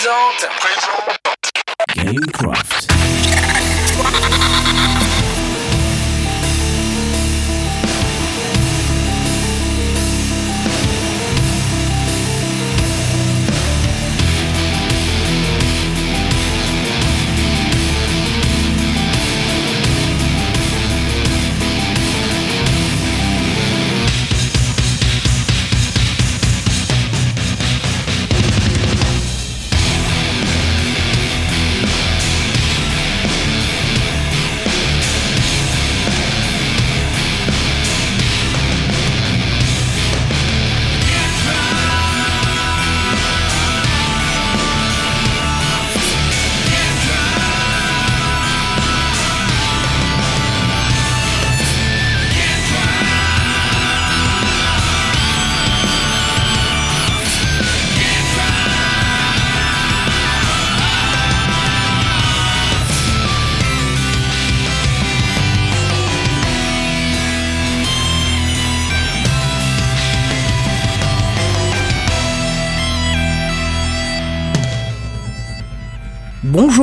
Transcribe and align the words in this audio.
présente. 0.00 0.48
Gamecraft. 1.94 2.59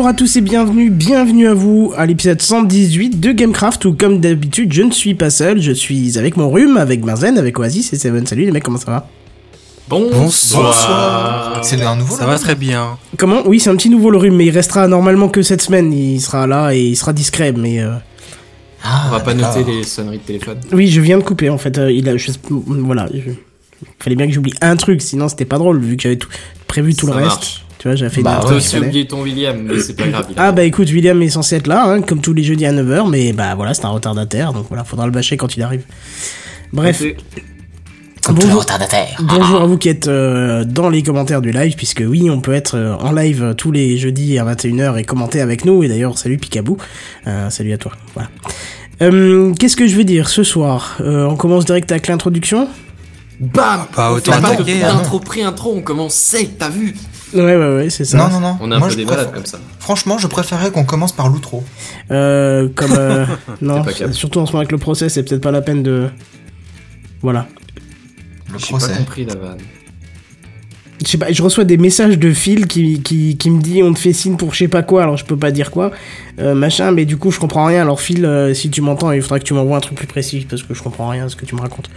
Bonjour 0.07 0.15
à 0.15 0.19
tous 0.25 0.37
et 0.37 0.41
bienvenue, 0.41 0.89
bienvenue 0.89 1.47
à 1.49 1.53
vous 1.53 1.91
à 1.97 2.05
l'épisode 2.05 2.41
118 2.41 3.19
de 3.19 3.33
Gamecraft 3.33 3.83
où 3.83 3.93
comme 3.93 4.21
d'habitude 4.21 4.71
je 4.71 4.81
ne 4.83 4.91
suis 4.91 5.15
pas 5.15 5.29
seul, 5.29 5.61
je 5.61 5.73
suis 5.73 6.17
avec 6.17 6.37
mon 6.37 6.49
rhume, 6.49 6.77
avec 6.77 7.03
Marzen, 7.03 7.37
avec 7.37 7.59
Oasis 7.59 7.91
et 7.91 7.97
Seven. 7.97 8.25
Salut 8.25 8.45
les 8.45 8.51
mecs, 8.53 8.63
comment 8.63 8.77
ça 8.77 8.89
va? 8.89 9.09
Bonsoir. 9.89 11.59
C'est 11.61 11.81
un 11.81 11.97
nouveau 11.97 12.15
Ça 12.15 12.25
va 12.25 12.39
très 12.39 12.55
bien. 12.55 12.97
Comment? 13.17 13.41
Oui, 13.45 13.59
c'est 13.59 13.69
un 13.69 13.75
petit 13.75 13.89
nouveau 13.89 14.09
le 14.09 14.17
rhume, 14.17 14.37
mais 14.37 14.45
il 14.45 14.51
restera 14.51 14.87
normalement 14.87 15.27
que 15.27 15.41
cette 15.41 15.61
semaine, 15.61 15.91
il 15.91 16.21
sera 16.21 16.47
là 16.47 16.71
et 16.73 16.79
il 16.81 16.95
sera 16.95 17.11
discret, 17.11 17.51
mais... 17.51 17.81
euh, 17.83 17.91
Ah, 18.85 19.07
On 19.09 19.11
va 19.11 19.19
pas 19.19 19.33
d'accord. 19.33 19.57
noter 19.57 19.69
les 19.69 19.83
sonneries 19.83 20.19
de 20.19 20.23
téléphone. 20.23 20.59
Oui, 20.71 20.87
je 20.87 21.01
viens 21.01 21.17
de 21.17 21.23
couper 21.23 21.49
en 21.49 21.57
fait, 21.57 21.77
euh, 21.79 21.91
il 21.91 22.07
a... 22.07 22.15
je- 22.15 22.31
Voilà, 22.49 23.09
je- 23.13 23.31
fallait 23.99 24.15
bien 24.15 24.27
que 24.27 24.31
j'oublie 24.31 24.53
un 24.61 24.77
truc, 24.77 25.01
sinon 25.01 25.27
c'était 25.27 25.43
pas 25.43 25.57
drôle 25.57 25.81
vu 25.81 25.97
que 25.97 26.03
j'avais 26.03 26.15
tout... 26.15 26.29
prévu 26.67 26.95
tout 26.95 27.07
Ça 27.07 27.11
le 27.11 27.17
reste. 27.17 27.27
marche. 27.27 27.63
Vois, 27.87 27.95
j'avais 27.95 28.13
fait 28.13 28.21
Bah 28.21 28.31
une 28.31 28.37
T'as 28.37 28.43
intro 28.45 28.57
aussi 28.57 28.77
oublié 28.77 29.07
ton 29.07 29.21
William, 29.21 29.57
mais 29.61 29.79
c'est 29.79 29.95
pas 29.95 30.07
grave. 30.07 30.27
Ah 30.35 30.51
bah 30.51 30.63
écoute, 30.63 30.89
William 30.89 31.21
est 31.21 31.29
censé 31.29 31.55
être 31.55 31.67
là, 31.67 31.85
hein, 31.85 32.01
comme 32.01 32.21
tous 32.21 32.33
les 32.33 32.43
jeudis 32.43 32.65
à 32.65 32.73
9h, 32.73 33.09
mais 33.09 33.33
bah 33.33 33.55
voilà, 33.55 33.73
c'est 33.73 33.85
un 33.85 33.89
retardataire, 33.89 34.53
donc 34.53 34.65
voilà, 34.67 34.83
faudra 34.83 35.05
le 35.05 35.11
bâcher 35.11 35.37
quand 35.37 35.55
il 35.55 35.63
arrive. 35.63 35.83
Bref, 36.73 37.01
les 37.01 37.15
bonjour, 38.29 38.65
bonjour 39.21 39.61
à 39.61 39.65
vous 39.65 39.77
qui 39.77 39.87
êtes 39.87 40.07
euh, 40.07 40.65
dans 40.65 40.89
les 40.89 41.01
commentaires 41.01 41.41
du 41.41 41.51
live, 41.51 41.75
puisque 41.75 42.03
oui, 42.05 42.29
on 42.29 42.41
peut 42.41 42.53
être 42.53 42.75
euh, 42.75 42.95
en 42.95 43.11
live 43.13 43.41
euh, 43.43 43.53
tous 43.53 43.71
les 43.71 43.97
jeudis 43.97 44.37
à 44.37 44.43
21h 44.43 44.97
et 44.97 45.03
commenter 45.05 45.39
avec 45.39 45.63
nous, 45.63 45.83
et 45.83 45.87
d'ailleurs, 45.87 46.17
salut 46.17 46.37
Picabou, 46.37 46.77
Euh, 47.25 47.49
salut 47.49 47.73
à 47.73 47.77
toi, 47.77 47.93
voilà. 48.13 48.29
Euh, 49.01 49.53
Qu'est-ce 49.53 49.77
que 49.77 49.87
je 49.87 49.95
vais 49.95 50.03
dire 50.03 50.27
ce 50.27 50.43
soir? 50.43 50.97
Euh, 51.01 51.25
On 51.25 51.35
commence 51.35 51.65
direct 51.65 51.91
avec 51.91 52.07
l'introduction? 52.07 52.67
Bam 53.39 53.85
Pas 53.95 54.11
On 54.11 54.15
autant 54.15 54.31
attaquer, 54.33 54.79
de 54.79 54.83
hein. 54.83 54.97
Intro, 54.99 55.19
pré-intro, 55.19 55.73
on 55.77 55.81
commence 55.81 56.15
sec, 56.15 56.57
t'as 56.57 56.69
vu? 56.69 56.95
Ouais, 57.33 57.41
ouais, 57.57 57.75
ouais, 57.75 57.89
c'est 57.89 58.05
ça. 58.05 58.17
Non, 58.17 58.29
non, 58.29 58.39
non. 58.39 58.57
On 58.61 58.71
a 58.71 58.75
un 58.75 58.79
Moi, 58.79 58.87
peu 58.87 58.93
je 58.93 58.97
des 58.97 59.05
préfère- 59.05 59.23
malades 59.25 59.35
comme 59.35 59.45
ça. 59.45 59.59
Franchement, 59.79 60.17
je 60.17 60.27
préférerais 60.27 60.71
qu'on 60.71 60.85
commence 60.85 61.11
par 61.11 61.27
l'outro. 61.29 61.63
Euh, 62.11 62.69
comme 62.75 62.93
euh, 62.93 63.25
non, 63.61 63.81
pas 63.83 63.91
capable. 63.93 64.13
surtout 64.13 64.39
en 64.39 64.45
ce 64.45 64.51
moment 64.51 64.59
avec 64.61 64.71
le 64.71 64.77
procès, 64.77 65.09
c'est 65.09 65.23
peut-être 65.23 65.41
pas 65.41 65.51
la 65.51 65.61
peine 65.61 65.83
de. 65.83 66.09
Voilà. 67.21 67.47
Le 68.51 68.57
J'ai 68.59 68.65
pas 68.71 68.77
procès. 68.77 68.97
compris 68.97 69.25
la 69.25 69.35
vanne. 69.35 69.57
Je 71.05 71.11
sais 71.11 71.17
pas, 71.19 71.31
je 71.31 71.43
reçois 71.43 71.63
des 71.63 71.77
messages 71.77 72.17
de 72.17 72.33
Phil 72.33 72.65
qui, 72.65 73.01
qui, 73.03 73.37
qui 73.37 73.49
me 73.51 73.61
dit 73.61 73.83
on 73.83 73.93
te 73.93 73.99
fait 73.99 74.13
signe 74.13 74.35
pour 74.35 74.53
je 74.53 74.59
sais 74.59 74.67
pas 74.67 74.81
quoi, 74.81 75.03
alors 75.03 75.15
je 75.15 75.25
peux 75.25 75.37
pas 75.37 75.51
dire 75.51 75.69
quoi, 75.69 75.91
euh, 76.39 76.55
machin, 76.55 76.91
mais 76.91 77.05
du 77.05 77.17
coup 77.17 77.29
je 77.29 77.39
comprends 77.39 77.65
rien. 77.65 77.81
Alors 77.83 78.01
Phil, 78.01 78.25
euh, 78.25 78.53
si 78.55 78.71
tu 78.71 78.81
m'entends, 78.81 79.11
il 79.11 79.21
faudra 79.21 79.37
que 79.39 79.43
tu 79.43 79.53
m'envoies 79.53 79.77
un 79.77 79.79
truc 79.79 79.95
plus 79.95 80.07
précis 80.07 80.47
parce 80.49 80.63
que 80.63 80.73
je 80.73 80.81
comprends 80.81 81.07
rien 81.09 81.25
à 81.25 81.29
ce 81.29 81.35
que 81.35 81.45
tu 81.45 81.53
me 81.55 81.61
racontes. 81.61 81.89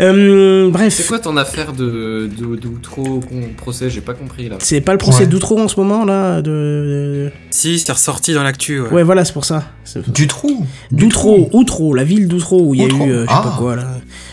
Euh, 0.00 0.66
C'est 0.66 0.72
bref, 0.72 1.06
quoi 1.08 1.18
ton 1.20 1.36
affaire 1.36 1.72
de 1.72 2.28
de- 2.36 2.56
d'outro 2.56 3.20
procès? 3.56 3.90
J'ai 3.90 4.00
pas 4.00 4.14
compris 4.14 4.48
là. 4.48 4.56
c'est 4.58 4.80
pas 4.80 4.92
le 4.92 4.98
procès 4.98 5.20
Ouais. 5.20 5.26
d'Outreau 5.26 5.60
en 5.60 5.68
ce 5.68 5.78
moment 5.78 6.04
là 6.04 6.42
de, 6.42 6.50
de- 6.50 7.30
Si, 7.50 7.78
c'est 7.78 7.92
ressorti 7.92 8.32
dans 8.34 8.42
l'actu. 8.42 8.80
Ouais. 8.80 8.90
Ouais, 8.90 9.02
voilà, 9.04 9.24
c'est 9.24 9.32
pour 9.34 9.44
ça. 9.44 9.64
C'est- 9.84 10.10
Du 10.10 10.26
trou. 10.26 10.66
D'Outreau, 10.90 11.48
Outreau, 11.52 11.94
la 11.94 12.04
ville 12.04 12.26
d'Outreau 12.28 12.60
où 12.66 12.74
il 12.74 12.80
y 12.80 12.84
a 12.84 12.88
eu, 12.88 12.90
euh, 13.10 13.14
je 13.16 13.20
sais 13.20 13.26
pas 13.26 13.52
Ah. 13.54 13.56
quoi 13.58 13.76
là, 13.76 13.86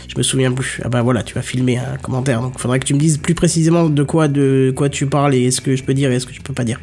je 0.09 0.17
me 0.17 0.23
souviens 0.23 0.51
plus. 0.51 0.81
Ah 0.83 0.89
bah 0.89 1.01
voilà, 1.01 1.23
tu 1.23 1.35
vas 1.35 1.41
filmer 1.41 1.77
un 1.77 1.97
commentaire, 2.01 2.41
donc 2.41 2.59
faudrait 2.59 2.79
que 2.79 2.85
tu 2.85 2.93
me 2.93 2.99
dises 2.99 3.17
plus 3.17 3.35
précisément 3.35 3.89
de 3.89 4.03
quoi, 4.03 4.27
de 4.27 4.73
quoi 4.75 4.89
tu 4.89 5.05
parles 5.05 5.35
et 5.35 5.51
ce 5.51 5.61
que 5.61 5.75
je 5.75 5.83
peux 5.83 5.93
dire 5.93 6.11
et 6.11 6.19
ce 6.19 6.25
que 6.25 6.33
je 6.33 6.41
peux 6.41 6.53
pas 6.53 6.63
dire. 6.63 6.79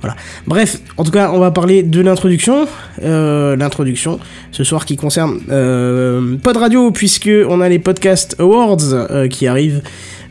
Voilà. 0.00 0.16
Bref, 0.46 0.78
en 0.96 1.04
tout 1.04 1.10
cas, 1.10 1.30
on 1.32 1.38
va 1.38 1.50
parler 1.50 1.82
de 1.82 2.00
l'introduction. 2.00 2.68
Euh, 3.02 3.56
l'introduction, 3.56 4.20
ce 4.52 4.64
soir 4.64 4.84
qui 4.84 4.96
concerne 4.96 5.40
euh, 5.50 6.36
Pod 6.36 6.56
Radio, 6.56 6.90
puisque 6.90 7.30
on 7.48 7.60
a 7.60 7.68
les 7.68 7.78
Podcast 7.78 8.36
Awards 8.38 8.92
euh, 8.92 9.28
qui 9.28 9.46
arrivent 9.46 9.82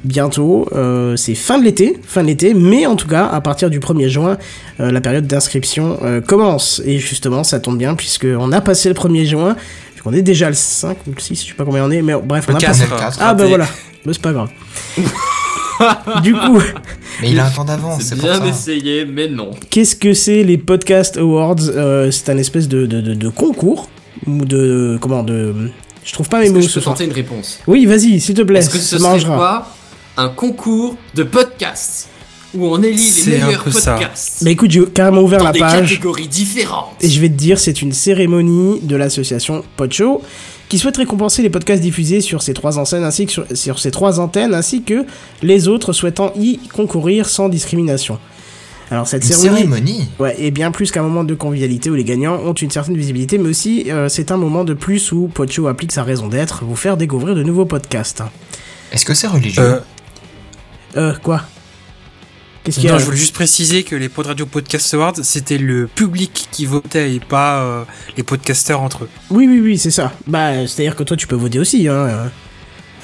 bientôt. 0.05 0.69
Euh, 0.73 1.17
c'est 1.17 1.35
fin 1.35 1.59
de 1.59 1.65
l'été, 1.65 1.99
fin 2.05 2.21
de 2.21 2.27
l'été, 2.27 2.53
mais 2.53 2.85
en 2.85 2.95
tout 2.95 3.07
cas, 3.07 3.25
à 3.25 3.41
partir 3.41 3.69
du 3.69 3.79
1er 3.79 4.07
juin, 4.07 4.37
la 4.79 5.01
période 5.01 5.27
d'inscription 5.27 5.99
commence. 6.27 6.81
Et 6.85 6.99
justement, 6.99 7.43
ça 7.43 7.59
tombe 7.59 7.77
bien, 7.77 7.95
puisqu'on 7.95 8.51
a 8.51 8.61
passé 8.61 8.89
le 8.89 8.95
1er 8.95 9.25
juin. 9.25 9.55
On 10.05 10.13
est 10.13 10.21
déjà 10.21 10.47
le 10.49 10.55
5 10.55 10.97
ou 11.07 11.11
le 11.15 11.19
6, 11.21 11.43
je 11.43 11.47
sais 11.49 11.53
pas 11.53 11.65
combien 11.65 11.83
on 11.85 11.91
est, 11.91 12.01
mais 12.01 12.13
bref, 12.23 12.45
on 12.47 12.51
Le 12.53 12.57
a 12.57 12.59
est 12.71 12.79
le. 12.79 12.95
Ah 13.19 13.33
bah 13.33 13.45
voilà, 13.47 13.67
mais 14.05 14.13
c'est 14.13 14.21
pas 14.21 14.31
grave. 14.33 14.49
du 16.23 16.33
coup, 16.33 16.59
Mais 17.21 17.31
il 17.31 17.39
a 17.39 17.45
un 17.45 17.49
temps 17.49 17.65
d'avance, 17.65 18.01
C'est 18.01 18.09
c'est 18.09 18.15
pour 18.15 18.29
bien 18.29 18.39
ça. 18.39 18.47
essayé, 18.47 19.05
mais 19.05 19.27
non. 19.27 19.51
Qu'est-ce 19.69 19.95
que 19.95 20.13
c'est 20.13 20.43
les 20.43 20.57
Podcast 20.57 21.17
Awards 21.17 21.55
Euh, 21.69 22.09
C'est 22.11 22.29
un 22.31 22.37
espèce 22.37 22.67
de, 22.67 22.85
de, 22.85 23.01
de, 23.01 23.13
de 23.13 23.29
concours 23.29 23.89
ou 24.25 24.45
de 24.45 24.97
comment 25.01 25.23
de 25.23 25.53
je 26.03 26.13
trouve 26.13 26.29
pas 26.29 26.39
mes 26.39 26.49
mots 26.49 26.55
que 26.55 26.61
je 26.61 26.69
ce 26.69 26.75
peux 26.75 26.81
soir. 26.81 26.95
tenter 26.95 27.05
une 27.05 27.13
réponse? 27.13 27.59
Oui, 27.67 27.85
vas-y, 27.85 28.19
s'il 28.21 28.33
te 28.33 28.41
plaît. 28.41 28.59
Est-ce 28.59 28.69
que 28.69 28.77
ce 28.77 28.97
ça 28.97 29.19
serait 29.19 29.35
pas 29.35 29.71
un 30.15 30.29
concours 30.29 30.95
de 31.15 31.23
podcasts? 31.23 32.07
Où 32.55 32.65
on 32.67 32.81
élit 32.81 33.11
les 33.25 33.31
meilleurs 33.39 33.71
ça. 33.73 33.93
podcasts 33.93 34.43
Bah 34.43 34.49
écoute, 34.51 34.71
j'ai 34.71 34.85
carrément 34.85 35.21
ouvert 35.21 35.39
dans 35.39 35.45
la 35.45 35.51
des 35.51 35.59
page 35.59 35.89
catégories 35.89 36.27
différentes 36.27 36.95
et 37.01 37.09
je 37.09 37.19
vais 37.19 37.29
te 37.29 37.33
dire, 37.35 37.59
c'est 37.59 37.81
une 37.81 37.91
cérémonie 37.93 38.79
de 38.81 38.95
l'association 38.95 39.63
Podshow 39.75 40.21
qui 40.69 40.77
souhaite 40.79 40.97
récompenser 40.97 41.41
les 41.41 41.49
podcasts 41.49 41.81
diffusés 41.81 42.21
sur 42.21 42.41
ces 42.41 42.53
trois 42.53 42.77
antennes 42.77 43.03
ainsi 43.03 43.25
que 43.25 43.31
sur, 43.31 43.45
sur 43.53 43.79
ces 43.79 43.91
trois 43.91 44.19
antennes 44.19 44.53
ainsi 44.53 44.83
que 44.83 45.05
les 45.41 45.67
autres 45.67 45.93
souhaitant 45.93 46.31
y 46.35 46.57
concourir 46.73 47.27
sans 47.29 47.49
discrimination. 47.49 48.19
Alors 48.89 49.07
cette 49.07 49.25
Une 49.25 49.33
cérémonie 49.33 49.57
cérémonie. 49.63 50.09
Ouais, 50.17 50.35
et 50.39 50.49
bien 50.49 50.71
plus 50.71 50.91
qu'un 50.91 51.03
moment 51.03 51.25
de 51.25 51.33
convivialité 51.35 51.89
où 51.89 51.95
les 51.95 52.05
gagnants 52.05 52.39
ont 52.45 52.53
une 52.53 52.71
certaine 52.71 52.95
visibilité, 52.95 53.37
mais 53.37 53.49
aussi 53.49 53.91
euh, 53.91 54.07
c'est 54.07 54.31
un 54.31 54.37
moment 54.37 54.63
de 54.63 54.73
plus 54.73 55.11
où 55.11 55.27
Podshow 55.33 55.67
applique 55.67 55.91
sa 55.91 56.03
raison 56.03 56.27
d'être, 56.27 56.63
vous 56.63 56.75
faire 56.77 56.95
découvrir 56.95 57.35
de 57.35 57.43
nouveaux 57.43 57.65
podcasts. 57.65 58.23
Est-ce 58.93 59.03
que 59.05 59.13
c'est 59.13 59.27
religieux? 59.27 59.61
Euh, 59.61 59.79
Euh, 60.95 61.13
quoi? 61.21 61.41
Qu'est-ce 62.67 62.79
qu'il 62.81 62.89
y 62.89 62.89
a 62.89 62.93
non, 62.95 62.99
je 62.99 63.05
voulais 63.05 63.15
juste 63.17 63.33
préciser 63.33 63.83
que 63.83 63.95
les 63.95 64.09
Pod 64.09 64.25
Radio 64.25 64.45
Podcast 64.45 64.93
Awards, 64.93 65.13
c'était 65.23 65.57
le 65.57 65.87
public 65.87 66.49
qui 66.51 66.65
votait 66.65 67.13
et 67.15 67.21
pas 67.21 67.61
euh, 67.61 67.83
les 68.17 68.23
podcasteurs 68.23 68.81
entre 68.81 69.05
eux. 69.05 69.09
Oui, 69.29 69.47
oui, 69.47 69.61
oui, 69.61 69.77
c'est 69.77 69.89
ça. 69.89 70.11
Bah, 70.27 70.67
c'est-à-dire 70.67 70.97
que 70.97 71.03
toi, 71.03 71.15
tu 71.15 71.27
peux 71.27 71.37
voter 71.37 71.59
aussi, 71.59 71.87
hein. 71.87 72.29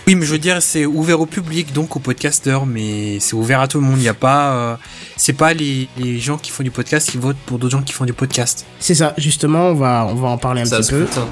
Oui, 0.06 0.16
mais 0.16 0.26
je 0.26 0.32
veux 0.34 0.38
dire, 0.38 0.62
c'est 0.62 0.86
ouvert 0.86 1.22
au 1.22 1.26
public, 1.26 1.72
donc 1.72 1.96
aux 1.96 2.00
podcasteurs, 2.00 2.66
mais 2.66 3.22
c'est 3.22 3.36
ouvert 3.36 3.62
à 3.62 3.70
tout 3.70 3.80
le 3.80 3.86
monde. 3.86 4.00
Il 4.00 4.02
n'y 4.02 4.10
a 4.10 4.14
pas. 4.14 4.52
euh, 4.52 4.76
c'est 5.16 5.32
pas 5.32 5.54
les, 5.54 5.88
les 5.98 6.20
gens 6.20 6.38
qui 6.38 6.52
font 6.52 6.64
du 6.64 6.72
podcast 6.72 7.10
qui 7.10 7.18
votent 7.18 7.38
pour 7.46 7.58
d'autres 7.58 7.72
gens 7.78 7.84
qui 7.84 7.94
font 7.94 8.04
du 8.04 8.12
podcast. 8.12 8.66
C'est 8.80 8.96
ça, 8.96 9.14
justement, 9.18 9.68
on 9.70 9.76
va, 9.76 10.06
on 10.10 10.16
va 10.16 10.28
en 10.28 10.38
parler 10.38 10.60
un 10.60 10.66
petit 10.66 10.76
peu. 10.92 11.06
scrutin 11.06 11.26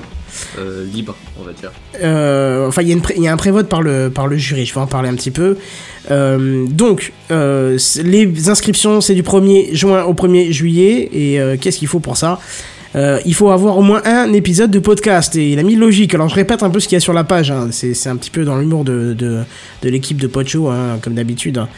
euh, 0.57 0.85
libre, 0.85 1.15
on 1.39 1.43
va 1.43 1.53
dire. 1.53 1.71
Euh, 2.03 2.67
enfin, 2.67 2.81
il 2.81 2.89
y, 2.89 3.27
a 3.27 3.33
un 3.33 3.37
prévote 3.37 3.67
par 3.67 3.81
le, 3.81 4.09
par 4.09 4.27
le 4.27 4.37
jury, 4.37 4.65
je 4.65 4.73
vais 4.73 4.79
en 4.81 4.87
parler 4.87 5.09
un 5.09 5.15
petit 5.15 5.31
peu. 5.31 5.57
Euh, 6.09 6.65
donc, 6.67 7.13
les 7.29 8.49
inscriptions, 8.49 9.01
c'est 9.01 9.13
du 9.13 9.23
1er 9.23 9.73
juin 9.73 10.03
au 10.03 10.13
1er 10.13 10.51
juillet. 10.51 11.09
Et 11.13 11.57
qu'est-ce 11.59 11.77
qu'il 11.77 11.87
faut 11.87 11.99
pour 11.99 12.17
ça? 12.17 12.39
Il 12.95 13.33
faut 13.33 13.49
avoir 13.51 13.77
au 13.77 13.81
moins 13.81 14.01
un 14.05 14.33
épisode 14.33 14.71
de 14.71 14.79
podcast 14.79 15.35
et 15.35 15.51
il 15.51 15.59
a 15.59 15.63
mis 15.63 15.75
logique. 15.75 16.13
Alors 16.13 16.27
je 16.27 16.35
répète 16.35 16.63
un 16.63 16.69
peu 16.69 16.79
ce 16.79 16.87
qu'il 16.87 16.95
y 16.95 16.97
a 16.97 16.99
sur 16.99 17.13
la 17.13 17.23
page. 17.23 17.51
hein. 17.51 17.69
C'est 17.71 18.07
un 18.07 18.17
petit 18.17 18.31
peu 18.31 18.43
dans 18.43 18.57
l'humour 18.57 18.83
de, 18.83 19.13
de, 19.13 19.39
de 19.81 19.89
l'équipe 19.89 20.19
de 20.19 20.27
Podshow, 20.27 20.67
hein, 20.69 20.99
comme 21.01 21.13
d'habitude. 21.13 21.57
hein. 21.57 21.69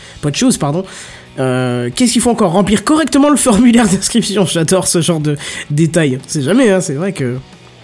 Pardon. 0.60 0.86
Qu'est-ce 1.38 2.12
qu'il 2.14 2.22
faut 2.22 2.32
encore? 2.32 2.52
Remplir 2.54 2.84
correctement 2.84 3.30
le 3.30 3.38
formulaire 3.38 3.88
d'inscription. 3.88 4.46
J'adore 4.46 4.88
ce 4.88 5.02
genre 5.02 5.20
de 5.20 5.38
détails. 5.70 6.20
C'est 6.28 6.42
jamais, 6.42 6.70
hein, 6.72 6.82
c'est 6.82 6.94
vrai 6.94 7.14
que. 7.14 7.36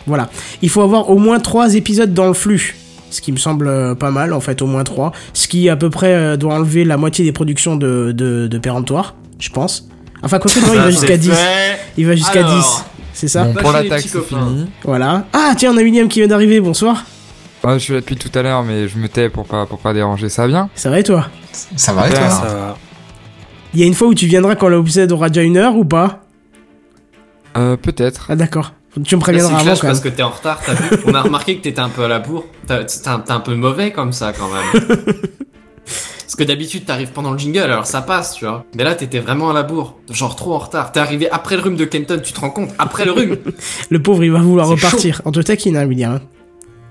Voilà. 0.08 0.30
Il 0.62 0.70
faut 0.70 0.82
avoir 0.82 1.10
au 1.10 1.18
moins 1.18 1.40
3 1.40 1.76
épisodes 1.76 2.14
dans 2.14 2.28
le 2.28 2.34
flux. 2.34 2.76
Ce 3.12 3.22
qui 3.22 3.32
me 3.32 3.38
semble 3.38 3.68
euh, 3.68 3.96
pas 3.96 4.12
mal, 4.12 4.34
en 4.34 4.40
fait, 4.40 4.62
au 4.62 4.68
moins 4.68 4.84
3. 4.84 5.12
Ce 5.34 5.48
qui, 5.48 5.68
à 5.70 5.76
peu 5.76 5.90
près, 5.90 6.14
euh, 6.14 6.38
doit 6.38 6.54
enlever 6.54 6.86
la 6.86 6.98
moitié 6.98 7.26
des 7.26 7.32
productions 7.32 7.76
de, 7.76 8.12
de, 8.12 8.48
de 8.48 8.58
Péremptoire, 8.60 9.16
je 9.40 9.50
pense. 9.50 9.90
Enfin, 10.22 10.38
quoi 10.40 10.52
que 10.52 10.60
non, 10.60 10.74
il 10.74 10.80
va 10.80 10.92
jusqu'à 10.92 11.08
c'est 11.08 11.18
10. 11.18 11.30
fait. 11.32 11.80
Il 11.98 12.06
va 12.08 12.16
jusqu'à 12.16 12.40
Alors. 12.46 12.56
10. 12.58 12.84
C'est 13.14 13.28
ça 13.28 13.46
Bon, 13.46 13.54
pour 13.56 13.72
l'attaque, 13.72 14.02
c'est 14.02 14.22
fini. 14.24 14.68
Voilà. 14.84 15.26
Ah, 15.34 15.54
tiens, 15.58 15.74
on 15.74 15.78
a 15.78 15.82
William 15.82 16.08
qui 16.08 16.20
vient 16.20 16.28
d'arriver, 16.28 16.60
bonsoir. 16.62 17.04
Ouais, 17.64 17.74
je 17.74 17.80
suis 17.80 17.94
là 17.94 18.00
depuis 18.00 18.16
tout 18.16 18.30
à 18.38 18.42
l'heure, 18.42 18.64
mais 18.64 18.88
je 18.88 18.98
me 18.98 19.10
tais 19.10 19.28
pour 19.30 19.46
pas, 19.46 19.66
pour 19.66 19.80
pas 19.80 19.94
déranger. 19.94 20.30
Ça 20.30 20.44
va 20.44 20.48
bien 20.48 20.70
Ça 20.76 20.90
va 20.90 21.00
et 21.00 21.04
toi? 21.04 21.28
Ça 21.52 21.92
va 21.94 22.08
et 22.08 22.12
toi? 22.14 22.30
Ça 22.30 22.46
va. 22.46 22.78
Il 23.74 23.80
y 23.80 23.84
a 23.84 23.86
une 23.86 23.94
fois 23.94 24.08
où 24.08 24.14
tu 24.14 24.28
viendras 24.28 24.56
quand 24.56 24.70
l'épisode 24.70 25.12
aura 25.12 25.30
déjà 25.30 25.42
une 25.42 25.58
heure 25.58 25.76
ou 25.76 25.84
pas? 25.84 26.22
Euh, 27.58 27.76
peut-être. 27.76 28.28
Ah, 28.30 28.36
d'accord. 28.36 28.72
Tu 29.04 29.16
me 29.16 29.22
préviendras 29.22 29.60
avant 29.60 29.74
quand 29.76 29.88
parce 29.88 30.00
que 30.00 30.10
t'es 30.10 30.24
en 30.24 30.30
retard, 30.30 30.60
t'as 30.66 30.74
vu 30.74 30.98
On 31.06 31.14
a 31.14 31.22
remarqué 31.22 31.58
que 31.58 31.62
t'étais 31.62 31.80
un 31.80 31.90
peu 31.90 32.04
à 32.04 32.08
la 32.08 32.20
bourre. 32.20 32.46
T'es 32.68 32.74
un, 33.08 33.40
peu 33.40 33.56
mauvais 33.56 33.92
comme 33.92 34.14
ça 34.14 34.34
quand 34.34 34.50
même. 34.50 34.98
parce 35.86 36.36
que 36.36 36.44
d'habitude 36.44 36.86
t'arrives 36.86 37.12
pendant 37.12 37.32
le 37.32 37.38
jingle, 37.38 37.60
alors 37.60 37.86
ça 37.86 38.02
passe, 38.02 38.34
tu 38.34 38.46
vois. 38.46 38.66
Mais 38.76 38.84
là 38.84 38.96
t'étais 38.96 39.20
vraiment 39.20 39.52
à 39.52 39.54
la 39.54 39.64
bourre, 39.64 40.00
genre 40.10 40.36
trop 40.36 40.54
en 40.54 40.60
retard. 40.60 40.92
T'es 40.92 41.00
arrivé 41.00 41.30
après 41.30 41.56
le 41.56 41.62
rhume 41.62 41.76
de 41.76 41.86
Kenton, 41.86 42.20
tu 42.24 42.34
te 42.34 42.40
rends 42.40 42.50
compte 42.50 42.72
Après 42.80 43.06
le 43.06 43.12
rhume 43.12 43.38
Le 43.90 44.02
pauvre, 44.02 44.24
il 44.24 44.32
va 44.32 44.40
vouloir 44.40 44.68
repartir. 44.68 45.22
On 45.26 45.32
te 45.32 45.40
taquine, 45.40 45.78
hein, 45.78 45.86
William. 45.86 46.20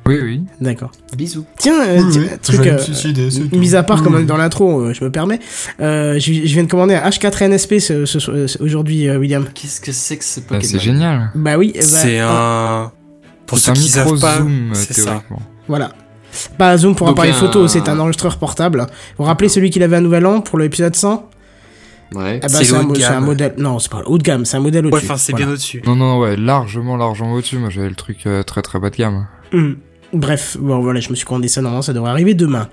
Oui, 0.08 0.19
oui. 0.22 0.43
D'accord. 0.60 0.90
Bisous. 1.16 1.44
Tiens, 1.58 1.87
euh, 1.87 2.02
truc. 2.43 2.66
euh, 2.66 2.78
suicider, 2.78 3.31
c'est 3.31 3.52
Mis 3.55 3.76
à 3.76 3.82
part, 3.82 4.02
comme 4.02 4.14
on 4.14 4.19
est 4.19 4.25
dans 4.25 4.37
l'intro, 4.37 4.81
euh, 4.81 4.93
je 4.94 5.05
me 5.05 5.10
permets. 5.10 5.38
Euh, 5.81 6.14
je, 6.19 6.32
je 6.32 6.55
viens 6.55 6.64
de 6.64 6.70
commander 6.70 6.94
un 6.94 7.08
H4NSP 7.08 7.78
ce, 7.81 8.06
ce, 8.06 8.19
ce- 8.19 8.62
aujourd'hui, 8.62 9.08
euh, 9.08 9.19
William. 9.19 9.44
Qu'est-ce 9.55 9.81
que 9.81 9.93
c'est 9.93 10.16
que 10.16 10.25
ce 10.25 10.40
Bah, 10.40 10.46
Pokémon 10.56 10.62
c'est 10.69 10.78
génial. 10.81 11.31
Bah 11.34 11.56
oui, 11.58 11.72
bah, 11.75 11.81
C'est 11.82 12.19
un. 12.20 12.90
Pour 13.46 13.58
C'est 13.58 13.66
ceux 13.66 13.70
un 13.70 13.75
qui 13.75 13.88
savent 13.88 14.06
micro 14.12 14.20
pas, 14.20 14.38
zoom, 14.38 14.70
c'est 14.75 14.93
ça. 14.94 15.05
théoriquement. 15.05 15.43
Voilà. 15.69 15.93
Pas 16.58 16.72
un 16.72 16.76
zoom 16.76 16.94
pour 16.94 17.06
Donc 17.06 17.16
appareil 17.16 17.32
un- 17.32 17.34
photo, 17.34 17.66
c'est 17.69 17.88
un 17.88 17.99
enregistreur 17.99 18.37
portable. 18.38 18.81
Vous 18.81 18.87
vous 19.19 19.25
rappelez 19.25 19.49
celui 19.49 19.70
qu'il 19.70 19.82
avait 19.82 19.96
à 19.96 20.00
Nouvel 20.00 20.26
An 20.26 20.40
pour 20.40 20.58
l'épisode 20.58 20.94
100 20.96 21.28
Ouais. 22.14 22.37
Eh 22.37 22.40
bah, 22.40 22.49
C'est 22.49 22.75
un, 22.75 22.81
un 22.88 22.93
gamme. 22.93 23.25
modèle. 23.26 23.54
Non, 23.58 23.78
c'est 23.78 23.90
pas 23.90 24.00
le 24.00 24.08
haut 24.08 24.16
de 24.16 24.22
gamme, 24.22 24.46
c'est 24.46 24.56
un 24.56 24.61
modèle 24.61 24.87
Ouais, 24.87 24.93
au-dessus. 24.93 25.06
enfin, 25.06 25.16
c'est 25.19 25.32
Voilà. 25.32 25.44
bien 25.46 25.52
au-dessus. 25.54 25.82
Non, 25.84 25.94
non, 25.96 26.19
ouais, 26.20 26.37
largement, 26.37 26.96
largement 26.96 27.34
au-dessus. 27.34 27.58
Moi, 27.58 27.69
j'avais 27.70 27.88
le 27.90 27.94
truc 27.94 28.26
euh, 28.26 28.43
très, 28.43 28.62
très 28.62 28.78
bas 28.78 28.88
de 28.88 28.96
gamme. 28.96 29.26
Hum. 29.52 29.76
Bref, 30.12 30.56
bon 30.58 30.78
voilà, 30.81 31.00
je 31.00 31.10
me 31.10 31.14
suis 31.14 31.26
commandé 31.26 31.49
ça, 31.49 31.60
normalement 31.60 31.82
ça 31.82 31.93
devrait 31.93 32.10
arriver 32.10 32.34
demain. 32.34 32.69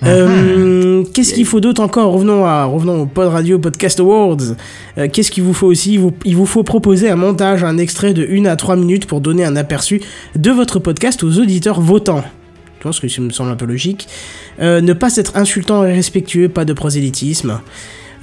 Mhm. 0.00 0.08
Euh, 0.08 1.04
Qu'est-ce 1.12 1.34
qu'il 1.34 1.44
faut 1.44 1.60
d'autre 1.60 1.82
encore? 1.82 2.12
Revenons, 2.12 2.44
à, 2.46 2.64
revenons 2.64 3.02
au 3.02 3.06
Pod 3.06 3.28
Radio 3.28 3.58
Podcast 3.58 4.00
Awards. 4.00 4.56
Euh, 4.98 5.08
Qu'est-ce 5.12 5.30
qu'il 5.30 5.44
vous 5.44 5.52
faut 5.52 5.66
aussi? 5.66 5.94
Il 5.94 6.00
vous, 6.00 6.12
il 6.24 6.34
vous 6.34 6.46
faut 6.46 6.62
proposer 6.62 7.10
un 7.10 7.16
montage, 7.16 7.62
un 7.62 7.78
extrait 7.78 8.14
de 8.14 8.26
1 8.26 8.46
à 8.46 8.56
3 8.56 8.76
minutes 8.76 9.06
pour 9.06 9.20
donner 9.20 9.44
un 9.44 9.54
aperçu 9.54 10.00
de 10.34 10.50
votre 10.50 10.78
podcast 10.78 11.22
aux 11.22 11.38
auditeurs 11.38 11.80
votants. 11.80 12.24
Tu 12.78 12.84
vois, 12.84 12.92
ce 12.92 13.00
que 13.00 13.06
ça 13.06 13.20
me 13.20 13.30
semble 13.30 13.50
un 13.50 13.56
peu 13.56 13.66
logique. 13.66 14.08
Euh, 14.60 14.80
ne 14.80 14.92
pas 14.92 15.14
être 15.16 15.36
insultant 15.36 15.84
et 15.84 15.92
respectueux, 15.92 16.48
pas 16.48 16.64
de 16.64 16.72
prosélytisme. 16.72 17.60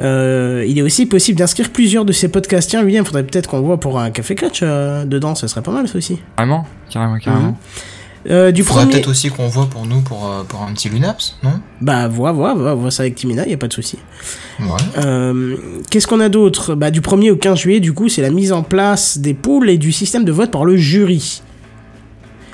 Euh, 0.02 0.66
il 0.68 0.78
est 0.78 0.82
aussi 0.82 1.06
possible 1.06 1.38
d'inscrire 1.40 1.70
plusieurs 1.70 2.04
de 2.06 2.12
ces 2.12 2.30
podcasts. 2.30 2.70
Tiens, 2.70 2.84
William, 2.84 3.06
faudrait 3.06 3.24
peut-être 3.24 3.50
qu'on 3.50 3.62
voit 3.62 3.80
pour 3.80 4.00
un 4.00 4.12
café 4.12 4.36
clutch 4.36 4.60
euh, 4.64 5.06
dedans, 5.06 5.36
ça 5.36 5.48
serait 5.48 5.62
pas 5.62 5.72
mal 5.72 5.88
ça 5.88 5.98
aussi. 5.98 6.20
Carrément 6.36 6.66
Carrément, 6.90 7.18
carrément. 7.20 7.58
Euh, 8.30 8.52
du 8.52 8.62
Il 8.62 8.64
faudrait 8.66 8.84
premier... 8.84 8.96
peut-être 8.96 9.10
aussi 9.10 9.30
qu'on 9.30 9.48
voit 9.48 9.68
pour 9.68 9.86
nous 9.86 10.02
pour, 10.02 10.28
euh, 10.30 10.44
pour 10.44 10.62
un 10.62 10.74
petit 10.74 10.90
Lunaps, 10.90 11.38
non? 11.42 11.62
Bah, 11.80 12.08
vois, 12.10 12.34
vois, 12.34 12.54
vois, 12.54 12.74
vois 12.74 12.92
ça 12.92 13.04
avec 13.04 13.16
Timina, 13.16 13.48
y 13.48 13.54
a 13.54 13.58
pas 13.58 13.70
de 13.70 13.74
souci. 13.74 13.98
Ouais. 14.60 14.68
Euh, 14.98 15.56
Qu'est-ce 15.90 16.06
qu'on 16.06 16.20
a 16.20 16.28
d'autre? 16.28 16.76
Bah, 16.76 16.92
du 16.92 17.00
1er 17.00 17.32
au 17.32 17.38
15 17.38 17.58
juillet, 17.58 17.80
du 17.80 17.94
coup, 17.94 18.10
c'est 18.10 18.22
la 18.22 18.30
mise 18.30 18.52
en 18.52 18.62
place 18.62 19.18
des 19.20 19.34
poules 19.34 19.70
et 19.70 19.78
du 19.78 19.92
système 19.94 20.26
de 20.26 20.32
vote 20.34 20.52
par 20.52 20.66
le 20.66 20.76
jury. 20.76 21.42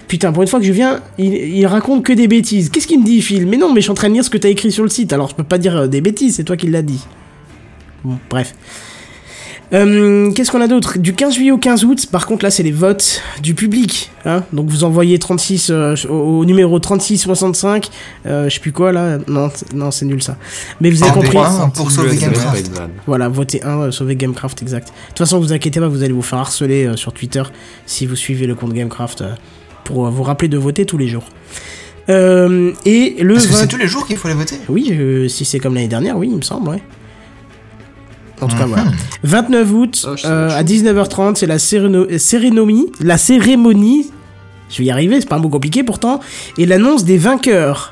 Putain, 0.08 0.32
pour 0.32 0.44
une 0.44 0.48
fois 0.48 0.60
que 0.60 0.66
je 0.66 0.72
viens, 0.72 1.02
il, 1.18 1.34
il 1.34 1.66
raconte 1.66 2.04
que 2.04 2.14
des 2.14 2.28
bêtises. 2.28 2.70
Qu'est-ce 2.70 2.86
qu'il 2.86 3.00
me 3.00 3.06
dit, 3.06 3.22
Phil? 3.24 3.48
Mais 3.48 3.58
non, 3.58 3.70
mais 3.74 3.82
je 3.82 3.86
suis 3.86 3.92
en 3.92 3.96
train 3.96 4.10
de 4.10 4.14
lire 4.14 4.24
ce 4.24 4.30
que 4.30 4.38
t'as 4.38 4.50
écrit 4.50 4.72
sur 4.72 4.84
le 4.84 4.90
site, 4.90 5.14
alors 5.14 5.30
je 5.30 5.36
peux 5.36 5.44
pas 5.44 5.58
dire 5.58 5.76
euh, 5.76 5.88
des 5.88 6.02
bêtises, 6.02 6.36
c'est 6.36 6.44
toi 6.44 6.58
qui 6.58 6.68
l'as 6.68 6.84
dit. 6.84 7.02
Bon, 8.04 8.20
bref. 8.30 8.54
Euh, 9.74 10.32
Qu'est-ce 10.32 10.52
qu'on 10.52 10.62
a 10.62 10.68
d'autre? 10.68 11.00
Du 11.00 11.14
15 11.16 11.34
juillet 11.36 11.52
au 11.52 11.58
15 11.58 11.86
août, 11.86 12.06
par 12.12 12.28
contre 12.28 12.44
là 12.46 12.52
c'est 12.52 12.64
les 12.64 12.72
votes 12.72 13.22
du 13.42 13.56
public. 13.56 14.12
Hein 14.26 14.44
Donc 14.54 14.68
vous 14.70 14.84
envoyez 14.84 15.18
36 15.18 15.70
euh, 15.72 15.96
au, 16.10 16.14
au 16.40 16.46
numéro 16.46 16.78
3665, 16.80 17.90
euh, 18.28 18.48
je 18.50 18.54
sais 18.54 18.60
plus 18.60 18.72
quoi 18.72 18.92
là, 18.92 19.18
non, 19.28 19.50
c'est- 19.54 19.74
non 19.74 19.90
c'est 19.92 20.06
nul 20.06 20.22
ça. 20.22 20.38
Mais 20.82 20.90
vous 20.92 21.02
avez 21.04 21.12
Ah, 21.12 21.16
compris. 21.16 21.38
un 21.38 21.70
pour 21.70 21.90
sauver 21.92 22.16
Gamecraft. 22.16 22.72
Voilà, 23.08 23.28
votez 23.28 23.64
un, 23.64 23.82
euh, 23.82 23.92
sauvez 23.92 24.16
Gamecraft, 24.16 24.62
exact. 24.62 24.88
De 24.90 24.94
toute 25.10 25.18
façon, 25.20 25.40
vous 25.40 25.52
inquiétez 25.52 25.80
pas, 25.80 25.88
vous 25.88 26.04
allez 26.04 26.14
vous 26.14 26.22
faire 26.22 26.40
harceler 26.40 26.86
euh, 26.86 26.96
sur 26.96 27.12
Twitter 27.14 27.44
si 27.88 28.06
vous 28.06 28.16
suivez 28.16 28.46
le 28.48 28.56
compte 28.56 28.74
Gamecraft 28.74 29.22
euh, 29.22 29.34
pour 29.84 30.06
euh, 30.06 30.10
vous 30.10 30.24
rappeler 30.24 30.48
de 30.48 30.58
voter 30.58 30.86
tous 30.86 30.98
les 30.98 31.08
jours. 31.08 31.26
Euh, 32.10 32.72
et 32.86 33.16
le 33.20 33.34
Parce 33.34 33.48
que 33.48 33.52
20 33.54 33.58
c'est 33.62 33.68
tous 33.68 33.78
les 33.78 33.88
jours 33.88 34.06
qu'il 34.06 34.18
faut 34.18 34.28
les 34.28 34.36
voter 34.36 34.58
Oui, 34.70 34.90
euh, 34.92 35.28
si 35.28 35.44
c'est 35.44 35.58
comme 35.58 35.74
l'année 35.74 35.88
dernière, 35.88 36.16
oui, 36.18 36.30
il 36.32 36.38
me 36.38 36.44
semble, 36.44 36.70
ouais. 36.70 36.84
En 38.42 38.48
tout 38.48 38.56
cas, 38.58 38.64
Mhm. 38.66 38.70
voilà. 38.70 38.86
29 39.24 39.72
août, 39.74 40.06
Oh, 40.08 40.16
je 40.18 40.28
euh, 40.28 40.50
à 40.50 40.64
19h30, 40.64 41.36
c'est 41.38 41.46
la 41.48 41.58
cérémonie, 41.60 42.92
la 43.00 43.18
cérémonie, 43.18 44.12
je 44.70 44.78
vais 44.80 44.86
y 44.86 44.92
arriver, 44.92 45.22
c'est 45.22 45.30
pas 45.30 45.38
un 45.38 45.40
mot 45.40 45.50
compliqué 45.50 45.84
pourtant, 45.84 46.20
et 46.58 46.66
l'annonce 46.66 47.06
des 47.06 47.18
vainqueurs. 47.18 47.92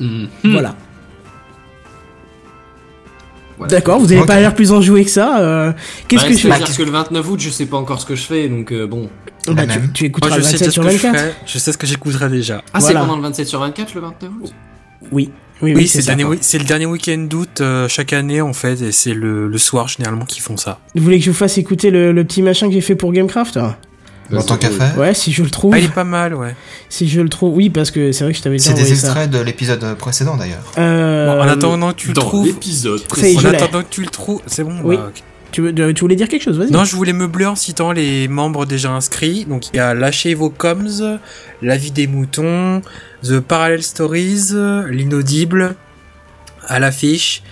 Mhm. 0.00 0.28
Voilà. 0.44 0.74
Voilà. 3.58 3.70
D'accord, 3.72 3.98
vous 4.00 4.10
avez 4.10 4.22
Ok. 4.22 4.26
pas 4.26 4.40
l'air 4.40 4.54
plus 4.54 4.72
enjoué 4.72 5.04
que 5.04 5.10
ça. 5.10 5.38
euh, 5.40 5.72
Qu'est-ce 6.08 6.22
Bah, 6.22 6.28
que 6.28 6.34
je 6.34 6.40
fais 6.40 6.48
C'est-à-dire 6.48 6.76
que 6.76 6.82
le 6.82 6.90
29 6.90 7.28
août, 7.30 7.40
je 7.40 7.50
sais 7.50 7.66
pas 7.66 7.76
encore 7.76 8.00
ce 8.00 8.06
que 8.06 8.14
je 8.14 8.22
fais, 8.22 8.48
donc 8.48 8.72
euh, 8.72 8.86
bon. 8.86 9.10
Bah, 9.46 9.52
La 9.54 9.66
tu, 9.66 9.78
même. 9.80 9.92
tu 9.92 10.04
Moi, 10.04 10.08
écouteras 10.08 10.30
je 10.36 10.36
le 10.38 10.42
sais 10.44 10.52
27 10.52 10.58
déjà 10.68 10.70
sur 10.72 10.82
ce 10.82 10.88
que 10.88 10.92
je 10.96 11.02
24 11.02 11.20
ferai. 11.20 11.34
Je 11.46 11.58
sais 11.58 11.72
ce 11.72 11.78
que 11.78 11.86
j'écouterai 11.86 12.28
déjà. 12.30 12.62
Ah, 12.72 12.80
c'est 12.80 12.92
Voilà. 12.92 13.00
pendant 13.00 13.16
le 13.16 13.22
27 13.22 13.46
sur 13.46 13.60
24 13.60 13.94
le 13.94 14.00
29 14.00 14.30
août? 14.42 14.52
Oui, 15.12 15.30
oui, 15.62 15.74
Oui, 15.76 15.88
c'est 15.88 15.98
le, 16.00 16.04
dernier 16.06 16.24
wi- 16.24 16.38
c'est 16.40 16.58
le 16.58 16.64
dernier 16.64 16.86
week-end 16.86 17.18
d'août 17.28 17.60
euh, 17.60 17.88
chaque 17.88 18.12
année 18.12 18.40
en 18.40 18.52
fait, 18.52 18.80
et 18.82 18.92
c'est 18.92 19.14
le, 19.14 19.48
le 19.48 19.58
soir 19.58 19.88
généralement 19.88 20.24
qu'ils 20.24 20.42
font 20.42 20.56
ça. 20.56 20.78
Vous 20.94 21.02
voulez 21.02 21.18
que 21.18 21.24
je 21.24 21.30
vous 21.30 21.36
fasse 21.36 21.58
écouter 21.58 21.90
le, 21.90 22.12
le 22.12 22.24
petit 22.24 22.42
machin 22.42 22.68
que 22.68 22.72
j'ai 22.74 22.80
fait 22.80 22.94
pour 22.94 23.12
Gamecraft 23.12 23.58
En 24.32 24.42
tant 24.42 24.56
qu'à 24.56 24.70
faire. 24.70 24.96
Ouais, 24.96 25.12
si 25.12 25.32
je 25.32 25.42
le 25.42 25.50
trouve. 25.50 25.74
Ah, 25.74 25.78
il 25.78 25.86
est 25.86 25.88
pas 25.94 26.04
mal, 26.04 26.34
ouais. 26.34 26.54
Si 26.88 27.08
je 27.08 27.20
le 27.20 27.28
trouve, 27.28 27.54
oui, 27.56 27.68
parce 27.68 27.90
que 27.90 28.12
c'est 28.12 28.22
vrai 28.24 28.32
que 28.32 28.38
je 28.38 28.42
t'avais 28.44 28.56
déjà 28.58 28.70
C'est 28.70 28.74
des 28.76 28.84
ça. 28.84 28.92
extraits 29.08 29.30
de 29.30 29.40
l'épisode 29.40 29.94
précédent 29.96 30.36
d'ailleurs. 30.36 30.62
Euh, 30.78 31.34
Bon, 31.34 31.42
en 31.42 31.48
attendant 31.48 31.90
que 31.90 31.96
tu 31.96 32.08
le 32.08 32.14
Dans 32.14 32.20
trouves, 32.22 32.46
l'épisode 32.46 33.02
est, 33.22 33.36
en 33.36 33.44
attendant 33.44 33.82
que 33.82 33.88
tu 33.90 34.02
le 34.02 34.08
trouves, 34.08 34.40
c'est 34.46 34.62
bon. 34.64 34.76
Oui. 34.84 34.96
bah. 34.96 35.10
Tu, 35.50 35.60
veux, 35.62 35.72
tu 35.94 36.00
voulais 36.00 36.16
dire 36.16 36.28
quelque 36.28 36.42
chose 36.42 36.58
Vas-y. 36.58 36.70
Non, 36.70 36.84
je 36.84 36.94
voulais 36.96 37.12
meubler 37.12 37.46
en 37.46 37.56
citant 37.56 37.92
les 37.92 38.28
membres 38.28 38.66
déjà 38.66 38.90
inscrits. 38.90 39.44
Donc 39.44 39.68
il 39.72 39.76
y 39.76 39.80
a 39.80 39.94
Lâchez 39.94 40.34
vos 40.34 40.50
coms, 40.50 41.18
La 41.62 41.76
vie 41.76 41.90
des 41.90 42.06
moutons, 42.06 42.82
The 43.22 43.40
Parallel 43.40 43.82
Stories, 43.82 44.52
L'inaudible, 44.90 45.74
à 46.66 46.78
l'affiche, 46.78 47.42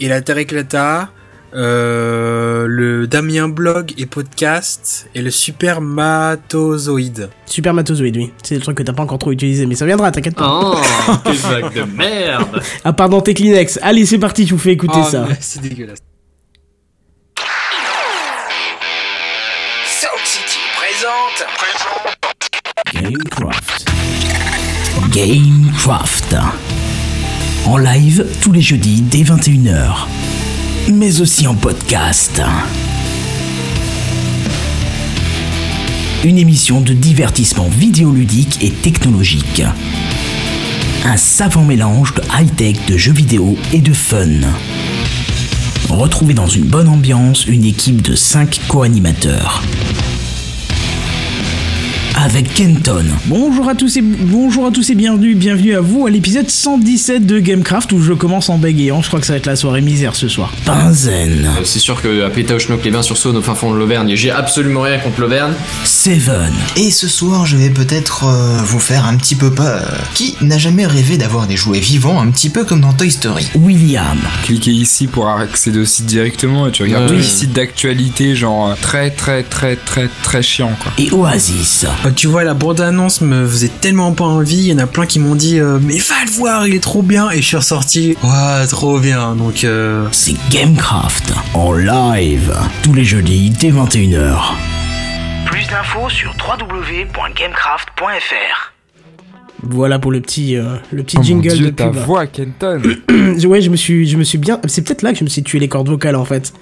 et 0.00 0.08
la 0.08 0.20
Terre 0.20 0.38
éclata, 0.38 1.10
euh, 1.54 2.66
le 2.68 3.06
Damien 3.06 3.48
blog 3.48 3.92
et 3.96 4.04
podcast, 4.06 5.08
et 5.14 5.22
le 5.22 5.30
Super 5.30 5.80
Matozoïde. 5.80 7.30
Super 7.46 7.72
Matozoïde, 7.72 8.16
oui. 8.18 8.32
C'est 8.42 8.56
le 8.56 8.60
truc 8.60 8.76
que 8.76 8.82
t'as 8.82 8.92
pas 8.92 9.02
encore 9.04 9.18
trop 9.18 9.32
utilisé, 9.32 9.64
mais 9.64 9.74
ça 9.74 9.86
viendra, 9.86 10.10
t'inquiète 10.10 10.34
pas. 10.36 10.48
Oh, 10.74 10.76
quel 11.24 11.34
vague 11.36 11.72
de 11.74 11.82
merde 11.96 12.60
À 12.84 12.92
part 12.92 13.08
dans 13.08 13.22
tes 13.22 13.32
Kleenex. 13.32 13.78
Allez, 13.82 14.04
c'est 14.04 14.18
parti, 14.18 14.46
je 14.46 14.52
vous 14.52 14.60
fais 14.60 14.72
écouter 14.72 14.98
Oh, 15.00 15.08
ça. 15.10 15.26
C'est 15.40 15.62
dégueulasse. 15.62 16.00
Gamecraft. 25.12 26.36
En 27.64 27.78
live 27.78 28.26
tous 28.40 28.50
les 28.50 28.60
jeudis 28.60 29.00
dès 29.00 29.22
21h. 29.22 30.06
Mais 30.92 31.20
aussi 31.20 31.46
en 31.46 31.54
podcast. 31.54 32.42
Une 36.24 36.38
émission 36.38 36.80
de 36.80 36.94
divertissement 36.94 37.68
vidéoludique 37.68 38.64
et 38.64 38.70
technologique. 38.70 39.62
Un 41.04 41.16
savant 41.16 41.64
mélange 41.64 42.12
de 42.14 42.22
high-tech, 42.36 42.86
de 42.88 42.96
jeux 42.96 43.12
vidéo 43.12 43.56
et 43.72 43.80
de 43.80 43.92
fun. 43.92 44.40
Retrouvez 45.90 46.34
dans 46.34 46.48
une 46.48 46.64
bonne 46.64 46.88
ambiance 46.88 47.46
une 47.46 47.64
équipe 47.64 48.02
de 48.02 48.16
5 48.16 48.62
co-animateurs. 48.66 49.62
Avec 52.16 52.54
Kenton. 52.54 53.04
Bonjour 53.26 53.68
à 53.68 53.74
tous 53.74 53.96
et 53.98 54.00
bonjour 54.02 54.66
à 54.66 54.70
tous 54.70 54.88
et 54.88 54.94
bienvenue, 54.94 55.34
bienvenue 55.34 55.74
à 55.76 55.80
vous 55.82 56.06
à 56.06 56.10
l'épisode 56.10 56.48
117 56.48 57.26
de 57.26 57.38
Gamecraft 57.40 57.92
où 57.92 58.00
je 58.00 58.14
commence 58.14 58.48
en 58.48 58.56
bégayant. 58.56 59.02
Je 59.02 59.08
crois 59.08 59.20
que 59.20 59.26
ça 59.26 59.34
va 59.34 59.36
être 59.38 59.46
la 59.46 59.54
soirée 59.56 59.82
misère 59.82 60.16
ce 60.16 60.26
soir. 60.26 60.52
Benzen, 60.64 61.44
Euh, 61.58 61.64
C'est 61.64 61.78
sûr 61.78 62.00
que 62.00 62.24
à 62.24 62.30
Pétaouchnok 62.30 62.82
les 62.84 62.90
bains 62.90 63.02
sur 63.02 63.18
Saône 63.18 63.36
au 63.36 63.42
fin 63.42 63.54
fond 63.54 63.70
de 63.72 63.76
l'Auvergne, 63.78 64.14
j'ai 64.14 64.30
absolument 64.30 64.80
rien 64.82 64.98
contre 64.98 65.20
l'Auvergne. 65.20 65.52
Seven, 65.84 66.52
Et 66.76 66.90
ce 66.90 67.06
soir, 67.06 67.44
je 67.44 67.56
vais 67.58 67.70
peut-être 67.70 68.24
euh, 68.24 68.62
vous 68.64 68.80
faire 68.80 69.04
un 69.06 69.16
petit 69.16 69.34
peu 69.34 69.50
peur. 69.52 69.92
Qui 70.14 70.36
n'a 70.40 70.56
jamais 70.58 70.86
rêvé 70.86 71.18
d'avoir 71.18 71.46
des 71.46 71.56
jouets 71.56 71.80
vivants 71.80 72.20
un 72.20 72.30
petit 72.30 72.48
peu 72.48 72.64
comme 72.64 72.80
dans 72.80 72.94
Toy 72.94 73.10
Story 73.10 73.46
William, 73.56 74.18
Cliquez 74.44 74.72
ici 74.72 75.06
pour 75.06 75.28
accéder 75.28 75.80
au 75.80 75.84
site 75.84 76.06
directement 76.06 76.66
et 76.66 76.72
tu 76.72 76.82
regardes 76.82 77.08
tous 77.08 77.14
les 77.14 77.22
sites 77.22 77.52
d'actualité, 77.52 78.34
genre 78.34 78.70
euh, 78.70 78.74
très 78.80 79.10
très 79.10 79.42
très 79.42 79.76
très 79.76 80.08
très 80.22 80.42
chiant 80.42 80.72
quoi. 80.82 80.92
et 80.98 81.10
Oasis. 81.12 81.84
Bah, 82.06 82.12
tu 82.14 82.28
vois, 82.28 82.44
la 82.44 82.54
bande-annonce 82.54 83.20
me 83.20 83.44
faisait 83.48 83.66
tellement 83.66 84.12
pas 84.12 84.22
envie. 84.22 84.58
Il 84.58 84.66
y 84.66 84.72
en 84.72 84.78
a 84.78 84.86
plein 84.86 85.06
qui 85.06 85.18
m'ont 85.18 85.34
dit 85.34 85.58
euh, 85.58 85.80
Mais 85.82 85.98
va 85.98 86.14
le 86.24 86.30
voir, 86.30 86.68
il 86.68 86.76
est 86.76 86.80
trop 86.80 87.02
bien. 87.02 87.32
Et 87.32 87.38
je 87.38 87.46
suis 87.48 87.56
ressorti 87.56 88.16
Ouais, 88.22 88.64
trop 88.68 89.00
bien. 89.00 89.34
Donc, 89.34 89.64
euh, 89.64 90.06
C'est 90.12 90.36
Gamecraft 90.50 91.32
en 91.52 91.72
live 91.72 92.54
tous 92.84 92.94
les 92.94 93.02
jeudis 93.02 93.50
dès 93.50 93.72
21h. 93.72 94.38
Plus 95.46 95.66
d'infos 95.66 96.08
sur 96.08 96.32
www.gamecraft.fr. 96.48 98.72
Voilà 99.64 99.98
pour 99.98 100.12
le 100.12 100.20
petit 100.20 100.56
euh, 100.56 100.76
le 100.92 101.02
petit 101.02 101.16
Oh 101.16 101.22
mon 101.22 101.26
jingle 101.26 101.54
dieu, 101.54 101.66
de 101.66 101.70
ta 101.70 101.88
pub. 101.88 101.96
voix 102.04 102.28
Kenton. 102.28 102.82
ouais, 103.48 103.60
je 103.62 103.70
me 103.70 103.74
suis 103.74 104.06
je 104.06 104.16
me 104.16 104.22
suis 104.22 104.38
bien 104.38 104.60
c'est 104.68 104.82
peut-être 104.82 105.02
là 105.02 105.12
que 105.12 105.18
je 105.18 105.24
me 105.24 105.28
suis 105.28 105.42
tué 105.42 105.58
les 105.58 105.66
cordes 105.66 105.88
vocales 105.88 106.14
en 106.14 106.24
fait. 106.24 106.52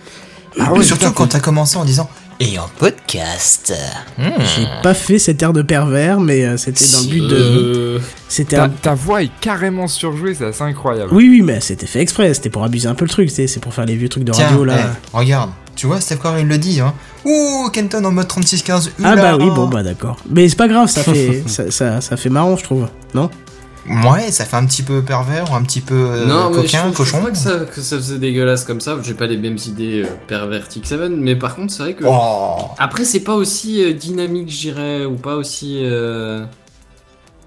Ah 0.58 0.70
Surtout 0.80 1.12
quand 1.12 1.26
t'as 1.26 1.40
commencé 1.40 1.76
en 1.76 1.84
disant 1.84 2.08
Et 2.40 2.58
en 2.58 2.68
podcast 2.78 3.72
Hmm. 4.18 4.22
J'ai 4.56 4.66
pas 4.82 4.94
fait 4.94 5.18
cet 5.18 5.42
air 5.42 5.52
de 5.52 5.62
pervers 5.62 6.20
mais 6.20 6.44
euh, 6.44 6.56
c'était 6.56 6.84
dans 6.92 7.00
le 7.00 7.06
but 7.08 7.20
de 7.28 7.36
Euh, 7.36 7.98
c'était 8.28 8.56
ta, 8.56 8.64
un- 8.64 8.68
ta 8.68 8.94
voix 8.94 9.22
est 9.22 9.30
carrément 9.40 9.86
surjouée, 9.88 10.34
c'est 10.34 10.46
assez 10.46 10.62
incroyable. 10.62 11.10
Oui 11.12 11.28
oui, 11.28 11.42
mais 11.42 11.60
c'était 11.60 11.86
fait 11.86 12.00
exprès, 12.00 12.32
c'était 12.34 12.50
pour 12.50 12.64
abuser 12.64 12.88
un 12.88 12.94
peu 12.94 13.04
le 13.04 13.10
truc, 13.10 13.30
c'est 13.30 13.46
c'est 13.46 13.60
pour 13.60 13.72
faire 13.74 13.86
les 13.86 13.96
vieux 13.96 14.08
trucs 14.08 14.24
de 14.24 14.32
Tiens, 14.32 14.46
radio 14.46 14.64
là. 14.64 14.76
eh, 14.78 15.16
regarde. 15.16 15.50
Tu 15.76 15.86
vois, 15.88 16.00
Steph 16.00 16.18
Curry 16.18 16.42
il 16.42 16.48
le 16.48 16.56
dit, 16.58 16.80
hein. 16.80 16.94
Ouh, 17.24 17.68
Kenton 17.72 18.04
en 18.04 18.12
mode 18.12 18.28
36-15. 18.28 18.90
Ah 19.02 19.16
bah 19.16 19.36
oui, 19.36 19.46
bon 19.54 19.66
bah 19.66 19.82
d'accord. 19.82 20.16
Mais 20.30 20.48
c'est 20.48 20.54
pas 20.56 20.68
grave, 20.68 20.88
ça 20.88 21.02
fait 21.02 21.42
ça, 21.46 21.70
ça, 21.72 22.00
ça 22.00 22.16
fait 22.16 22.30
marrant, 22.30 22.56
je 22.56 22.62
trouve. 22.62 22.86
Non? 23.12 23.28
Ouais, 23.88 24.30
ça 24.30 24.44
fait 24.46 24.56
un 24.56 24.64
petit 24.64 24.82
peu 24.82 25.02
pervers 25.02 25.52
ou 25.52 25.54
un 25.54 25.62
petit 25.62 25.80
peu 25.82 25.94
euh, 25.94 26.26
non, 26.26 26.48
mais 26.50 26.56
je 26.56 26.60
coquin, 26.62 26.90
trouve- 26.90 27.06
je 27.06 27.12
cochon. 27.12 27.24
que 27.26 27.36
ça, 27.36 27.58
que 27.66 27.80
ça 27.82 27.96
faisait 27.96 28.18
dégueulasse 28.18 28.64
comme 28.64 28.80
ça. 28.80 28.96
J'ai 29.02 29.12
pas 29.14 29.26
les 29.26 29.36
mêmes 29.36 29.58
idées 29.66 30.02
euh, 30.04 30.08
perverties 30.26 30.80
que 30.80 30.86
Seven, 30.86 31.16
mais 31.20 31.36
par 31.36 31.54
contre, 31.54 31.72
c'est 31.72 31.82
vrai 31.82 31.94
que. 31.94 32.04
Oh. 32.06 32.56
Après, 32.78 33.04
c'est 33.04 33.20
pas 33.20 33.34
aussi 33.34 33.84
euh, 33.84 33.92
dynamique, 33.92 34.50
je 34.50 34.58
dirais, 34.58 35.04
ou 35.04 35.16
pas 35.16 35.36
aussi 35.36 35.80
euh, 35.84 36.44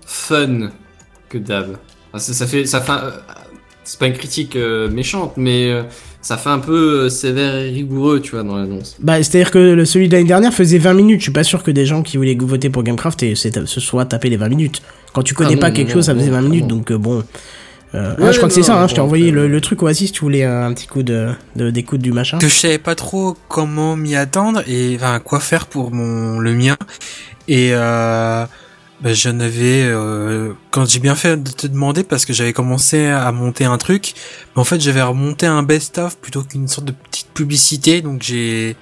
fun 0.06 0.70
que 1.30 1.38
Dab. 1.38 1.78
Enfin, 2.14 2.20
ça, 2.20 2.34
ça 2.34 2.48
fait, 2.48 2.66
ça 2.66 2.82
fait, 2.82 2.92
un- 2.92 3.14
c'est 3.84 4.00
pas 4.00 4.08
une 4.08 4.14
critique 4.14 4.56
euh, 4.56 4.90
méchante, 4.90 5.34
mais 5.38 5.70
euh, 5.72 5.84
ça 6.28 6.36
fait 6.36 6.50
un 6.50 6.60
peu 6.60 7.06
euh, 7.06 7.10
sévère 7.10 7.56
et 7.56 7.70
rigoureux, 7.70 8.20
tu 8.20 8.32
vois, 8.32 8.44
dans 8.44 8.58
l'annonce. 8.58 8.98
Bah 9.00 9.24
c'est-à-dire 9.24 9.50
que 9.50 9.60
le, 9.60 9.86
celui 9.86 10.10
de 10.10 10.14
l'année 10.14 10.28
dernière 10.28 10.54
faisait 10.54 10.78
20 10.78 10.94
minutes, 10.94 11.20
je 11.22 11.24
suis 11.24 11.32
pas 11.32 11.46
sûr 11.46 11.64
que 11.64 11.72
des 11.72 11.86
gens 11.86 12.04
qui 12.04 12.18
voulaient 12.18 12.36
voter 12.38 12.70
pour 12.70 12.84
Gamecraft 12.84 13.24
et 13.24 13.34
se 13.36 13.80
soient 13.80 14.04
tapés 14.04 14.30
les 14.30 14.36
20 14.36 14.50
minutes. 14.50 14.82
Quand 15.14 15.24
tu 15.24 15.34
connais 15.34 15.54
Ah 15.56 15.58
pas 15.62 15.70
non, 15.70 15.76
quelque 15.76 15.88
non, 15.88 15.94
chose, 15.94 16.06
ça 16.08 16.14
faisait 16.14 16.30
20 16.30 16.42
non, 16.42 16.50
minutes, 16.50 16.62
non. 16.64 16.76
donc 16.76 16.92
euh, 16.92 16.98
bon... 16.98 17.24
Euh, 17.96 18.14
ah, 18.22 18.32
je 18.34 18.38
crois 18.38 18.50
que 18.50 18.54
c'est 18.54 18.64
ça, 18.64 18.78
hein, 18.82 18.88
je 18.90 18.96
t'ai 18.96 19.00
envoyé 19.00 19.32
le, 19.32 19.44
euh, 19.44 19.48
le 19.48 19.62
truc 19.62 19.82
Oasis, 19.82 20.12
tu 20.12 20.20
voulais 20.20 20.44
un 20.44 20.74
petit 20.74 20.88
coup 20.88 21.04
de 21.04 21.30
de- 21.56 21.70
d'écoute 21.70 22.02
du 22.02 22.12
machin. 22.12 22.38
que 22.40 22.50
je 22.50 22.54
savais 22.54 22.78
pas 22.80 22.96
trop 22.96 23.38
comment 23.48 23.96
m'y 23.96 24.14
attendre 24.18 24.62
et 24.68 24.98
enfin, 24.98 25.20
quoi 25.24 25.40
faire 25.40 25.68
pour 25.68 25.92
mon 25.94 26.40
le 26.40 26.54
mien. 26.54 26.76
Et 27.48 27.70
euh, 27.72 28.46
bah, 29.02 29.14
j'en 29.14 29.40
avais. 29.40 29.84
euh, 29.86 30.54
quand 30.72 30.86
j'ai 30.90 31.00
bien 31.00 31.16
fait 31.16 31.38
de 31.42 31.52
te 31.52 31.68
demander 31.68 32.04
parce 32.04 32.26
que 32.26 32.34
j'avais 32.34 32.54
commencé 32.54 33.06
à 33.08 33.32
monter 33.32 33.66
un 33.66 33.78
truc, 33.78 34.14
mais 34.56 34.62
en 34.62 34.66
fait 34.66 34.80
j'avais 34.82 35.02
remonté 35.02 35.46
un 35.46 35.64
best-of 35.64 36.18
plutôt 36.18 36.44
qu'une 36.44 36.68
sorte 36.68 36.88
de 36.88 36.92
petite 36.94 37.28
publicité. 37.34 38.02
Donc 38.02 38.22
j'ai 38.24 38.76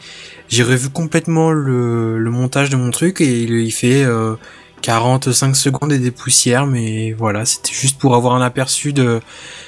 j'ai 0.49 0.63
revu 0.63 0.89
complètement 0.89 1.51
le, 1.51 2.17
le 2.19 2.31
montage 2.31 2.69
de 2.69 2.75
mon 2.77 2.91
truc 2.91 3.19
et 3.21 3.41
il, 3.43 3.51
il 3.51 3.71
fait 3.71 4.03
euh, 4.03 4.35
45 4.81 5.55
secondes 5.55 5.91
et 5.91 5.99
des 5.99 6.11
poussières. 6.11 6.65
Mais 6.67 7.11
voilà, 7.13 7.45
c'était 7.45 7.73
juste 7.73 7.97
pour 7.99 8.15
avoir 8.15 8.35
un 8.35 8.41
aperçu 8.41 8.93
de 8.93 9.19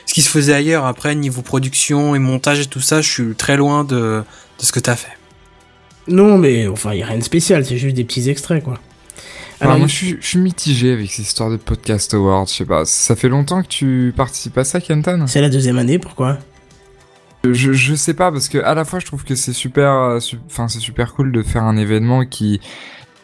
ce 0.05 0.13
qui 0.13 0.21
se 0.21 0.29
faisait 0.29 0.53
ailleurs. 0.53 0.85
Après, 0.85 1.13
niveau 1.15 1.41
production 1.41 2.15
et 2.15 2.19
montage 2.19 2.59
et 2.61 2.65
tout 2.67 2.81
ça, 2.81 3.01
je 3.01 3.09
suis 3.11 3.35
très 3.35 3.57
loin 3.57 3.83
de, 3.83 4.23
de 4.59 4.65
ce 4.65 4.71
que 4.71 4.79
t'as 4.79 4.95
fait. 4.95 5.11
Non 6.07 6.37
mais 6.37 6.67
enfin, 6.67 6.93
y 6.93 7.03
a 7.03 7.05
rien 7.05 7.17
de 7.17 7.23
spécial, 7.23 7.65
c'est 7.65 7.77
juste 7.77 7.95
des 7.95 8.05
petits 8.05 8.29
extraits 8.29 8.63
quoi. 8.63 8.79
Alors, 9.59 9.71
Alors, 9.73 9.79
moi 9.79 9.87
je 9.87 9.93
suis, 9.95 10.17
je 10.21 10.27
suis 10.27 10.39
mitigé 10.39 10.91
avec 10.93 11.09
cette 11.09 11.25
histoire 11.25 11.49
de 11.49 11.57
podcast 11.57 12.13
awards, 12.13 12.45
je 12.47 12.53
sais 12.53 12.65
pas. 12.65 12.85
Ça 12.85 13.15
fait 13.15 13.29
longtemps 13.29 13.63
que 13.63 13.67
tu 13.67 14.13
participes 14.15 14.57
à 14.57 14.63
ça 14.63 14.79
Kenton? 14.79 15.25
C'est 15.27 15.41
la 15.41 15.49
deuxième 15.49 15.77
année, 15.77 15.97
pourquoi? 15.99 16.37
Je, 17.43 17.71
je 17.71 17.95
sais 17.95 18.13
pas 18.13 18.31
parce 18.31 18.49
que 18.49 18.57
à 18.57 18.73
la 18.73 18.83
fois 18.83 18.99
je 18.99 19.05
trouve 19.05 19.23
que 19.23 19.35
c'est 19.35 19.53
super 19.53 19.89
euh, 19.91 20.19
su- 20.19 20.39
enfin 20.47 20.67
c'est 20.67 20.79
super 20.79 21.13
cool 21.13 21.31
de 21.31 21.43
faire 21.43 21.63
un 21.63 21.77
événement 21.77 22.25
qui 22.25 22.59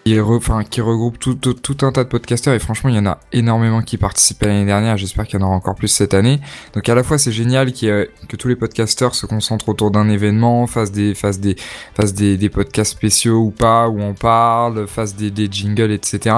qui, 0.06 0.16
re- 0.16 0.36
enfin, 0.38 0.64
qui 0.64 0.82
regroupe 0.82 1.18
tout, 1.18 1.36
tout, 1.36 1.54
tout 1.54 1.78
un 1.86 1.92
tas 1.92 2.04
de 2.04 2.10
podcasteurs. 2.10 2.54
Et 2.54 2.60
franchement 2.60 2.90
il 2.90 2.96
y 2.96 3.00
en 3.00 3.06
a 3.06 3.20
énormément 3.32 3.82
qui 3.82 3.98
participaient 3.98 4.48
l'année 4.48 4.66
dernière. 4.66 4.98
J'espère 4.98 5.26
qu'il 5.26 5.40
y 5.40 5.44
en 5.44 5.46
aura 5.46 5.56
encore 5.56 5.76
plus 5.76 5.88
cette 5.88 6.14
année. 6.14 6.40
Donc 6.74 6.88
à 6.90 6.96
la 6.96 7.04
fois 7.04 7.18
c'est 7.18 7.32
génial 7.32 7.72
que 7.74 8.10
tous 8.38 8.48
les 8.48 8.56
podcasteurs 8.56 9.16
se 9.16 9.26
concentrent 9.26 9.70
autour 9.70 9.92
d'un 9.92 10.10
événement 10.10 10.68
fassent 10.68 10.92
des 10.92 11.16
fassent 11.16 11.40
des 11.40 11.56
fassent 11.96 12.14
des, 12.14 12.38
des 12.38 12.50
podcasts 12.50 12.92
spéciaux 12.92 13.40
ou 13.40 13.52
pas 13.52 13.88
où 13.88 14.02
on 14.02 14.14
parle 14.14 14.88
fassent 14.88 15.16
des, 15.16 15.32
des 15.32 15.48
jingles 15.50 15.92
etc 15.92 16.36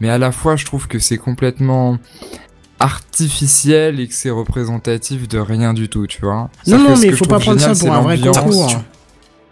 mais 0.00 0.08
à 0.10 0.18
la 0.18 0.32
fois 0.32 0.56
je 0.56 0.64
trouve 0.64 0.86
que 0.88 0.98
c'est 0.98 1.18
complètement 1.18 1.98
artificiel 2.78 4.00
et 4.00 4.08
que 4.08 4.14
c'est 4.14 4.30
représentatif 4.30 5.28
de 5.28 5.38
rien 5.38 5.74
du 5.74 5.88
tout 5.88 6.06
tu 6.06 6.20
vois. 6.22 6.48
Non 6.66 6.78
non, 6.78 6.96
mais 6.96 7.10
je 7.10 7.16
faut 7.16 7.26
pas 7.26 7.38
prendre 7.38 7.60
ça 7.60 7.74
pour 7.74 7.92
un 7.92 8.00
vrai 8.00 8.18
concours. 8.18 8.72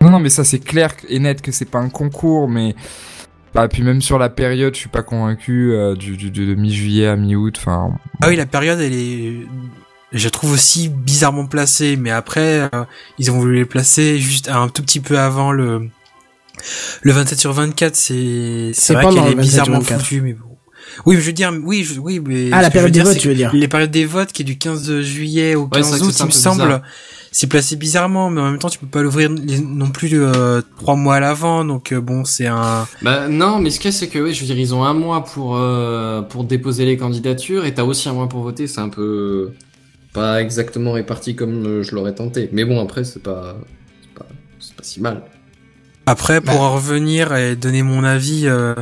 Non, 0.00 0.11
non, 0.11 0.21
mais 0.21 0.31
ça 0.31 0.45
c'est 0.45 0.61
clair 0.61 0.95
et 1.09 1.19
net 1.19 1.43
que 1.43 1.50
c'est 1.53 1.65
pas 1.65 1.81
un 1.81 1.88
concours, 1.88 2.49
mais 2.49 2.75
bah 3.55 3.69
puis 3.69 3.83
même 3.83 4.02
sur 4.02 4.19
la 4.19 4.28
période, 4.28 4.75
je 4.75 4.81
suis 4.81 4.88
pas 4.88 5.02
convaincu 5.02 5.73
euh, 5.73 5.95
du, 5.95 6.17
du- 6.17 6.31
de 6.31 6.55
mi-juillet 6.55 7.07
à 7.07 7.17
mi-août. 7.17 7.57
Enfin, 7.59 7.90
Ah 8.23 8.28
oui, 8.28 8.37
la 8.37 8.47
période, 8.47 8.81
elle 8.81 8.93
est, 8.95 9.35
je 10.12 10.25
la 10.25 10.31
trouve 10.31 10.52
aussi 10.52 10.88
bizarrement 10.88 11.47
placée, 11.47 11.97
mais 11.97 12.11
après, 12.11 12.69
euh, 12.75 12.85
ils 13.19 13.31
ont 13.31 13.38
voulu 13.38 13.57
les 13.57 13.64
placer 13.64 14.19
juste 14.19 14.49
un 14.49 14.69
tout 14.69 14.83
petit 14.83 15.00
peu 15.00 15.19
avant 15.19 15.52
le, 15.52 15.88
le 17.02 17.12
27 17.12 17.38
sur 17.38 17.52
24, 17.52 17.95
c'est, 17.97 18.71
C'est 18.73 18.73
c'est 18.75 18.95
vrai 18.95 19.05
qu'elle 19.07 19.14
le 19.14 19.31
est 19.31 19.35
27 19.35 19.35
sur 19.35 19.43
bizarrement 19.43 19.78
24. 19.81 20.00
foutue, 20.00 20.21
mais 20.21 20.33
bon. 20.35 20.45
Oui, 21.05 21.14
mais 21.17 21.21
je 21.21 21.26
veux 21.26 21.33
dire, 21.33 21.52
oui, 21.64 21.85
je, 21.85 22.00
oui, 22.00 22.21
mais. 22.26 22.49
Ah, 22.50 22.62
la 22.62 22.71
période 22.71 22.90
des 22.90 22.99
dire, 23.00 23.05
votes, 23.05 23.19
tu 23.19 23.28
veux 23.28 23.35
dire 23.35 23.52
Les 23.55 23.69
périodes 23.69 23.90
des 23.90 24.05
votes 24.07 24.33
qui 24.33 24.43
est 24.43 24.45
du 24.45 24.57
15 24.59 25.00
juillet 25.02 25.55
au 25.55 25.64
Ouais, 25.64 25.69
c'est 25.75 25.81
15 25.83 25.90
vrai 25.90 25.99
que 26.00 26.05
août, 26.07 26.17
il 26.21 26.26
me 26.26 26.31
semble. 26.31 26.62
bizarre. 26.62 26.83
C'est 27.31 27.47
placé 27.47 27.77
bizarrement, 27.77 28.31
mais 28.31 28.41
en 28.41 28.51
même 28.51 28.59
temps, 28.59 28.71
tu 28.71 28.79
peux 28.79 28.87
pas 28.87 29.03
l'ouvrir 29.03 29.29
non 29.31 29.91
plus 29.91 30.11
euh, 30.15 30.63
trois 30.79 30.97
mois 30.97 31.17
à 31.17 31.21
l'avant, 31.21 31.65
donc 31.65 31.93
euh, 31.93 32.01
bon, 32.01 32.25
c'est 32.25 32.47
un. 32.47 32.87
Bah 33.03 33.29
non, 33.29 33.59
mais 33.59 33.71
ce 33.71 33.79
qu'il 33.81 33.91
y 33.91 33.95
a, 33.95 33.97
c'est 33.97 34.09
que 34.09 34.19
oui, 34.19 34.33
je 34.35 34.41
veux 34.41 34.47
dire, 34.47 34.59
ils 34.59 34.75
ont 34.75 34.85
un 34.85 34.95
mois 34.95 35.25
pour 35.25 35.57
euh, 35.57 36.23
pour 36.23 36.45
déposer 36.45 36.85
les 36.87 36.97
candidatures 36.97 37.65
et 37.65 37.75
t'as 37.75 37.85
aussi 37.85 38.09
un 38.09 38.15
mois 38.15 38.29
pour 38.29 38.43
voter. 38.43 38.67
C'est 38.67 38.81
un 38.81 38.89
peu 38.89 39.53
pas 40.15 40.41
exactement 40.41 40.93
réparti 40.93 41.37
comme 41.37 41.83
je 41.83 41.95
l'aurais 41.95 42.15
tenté. 42.15 42.49
Mais 42.53 42.65
bon, 42.65 42.83
après, 42.83 43.05
c'est 43.05 43.23
pas 43.23 43.57
c'est 44.03 44.15
pas 44.19 44.27
c'est 44.59 44.75
pas 44.75 44.83
si 44.83 45.01
mal. 45.01 45.23
Après, 46.07 46.41
pour 46.41 46.55
Bah. 46.55 46.61
en 46.63 46.75
revenir 46.75 47.35
et 47.37 47.55
donner 47.55 47.83
mon 47.83 48.03
avis, 48.05 48.47
euh, 48.47 48.75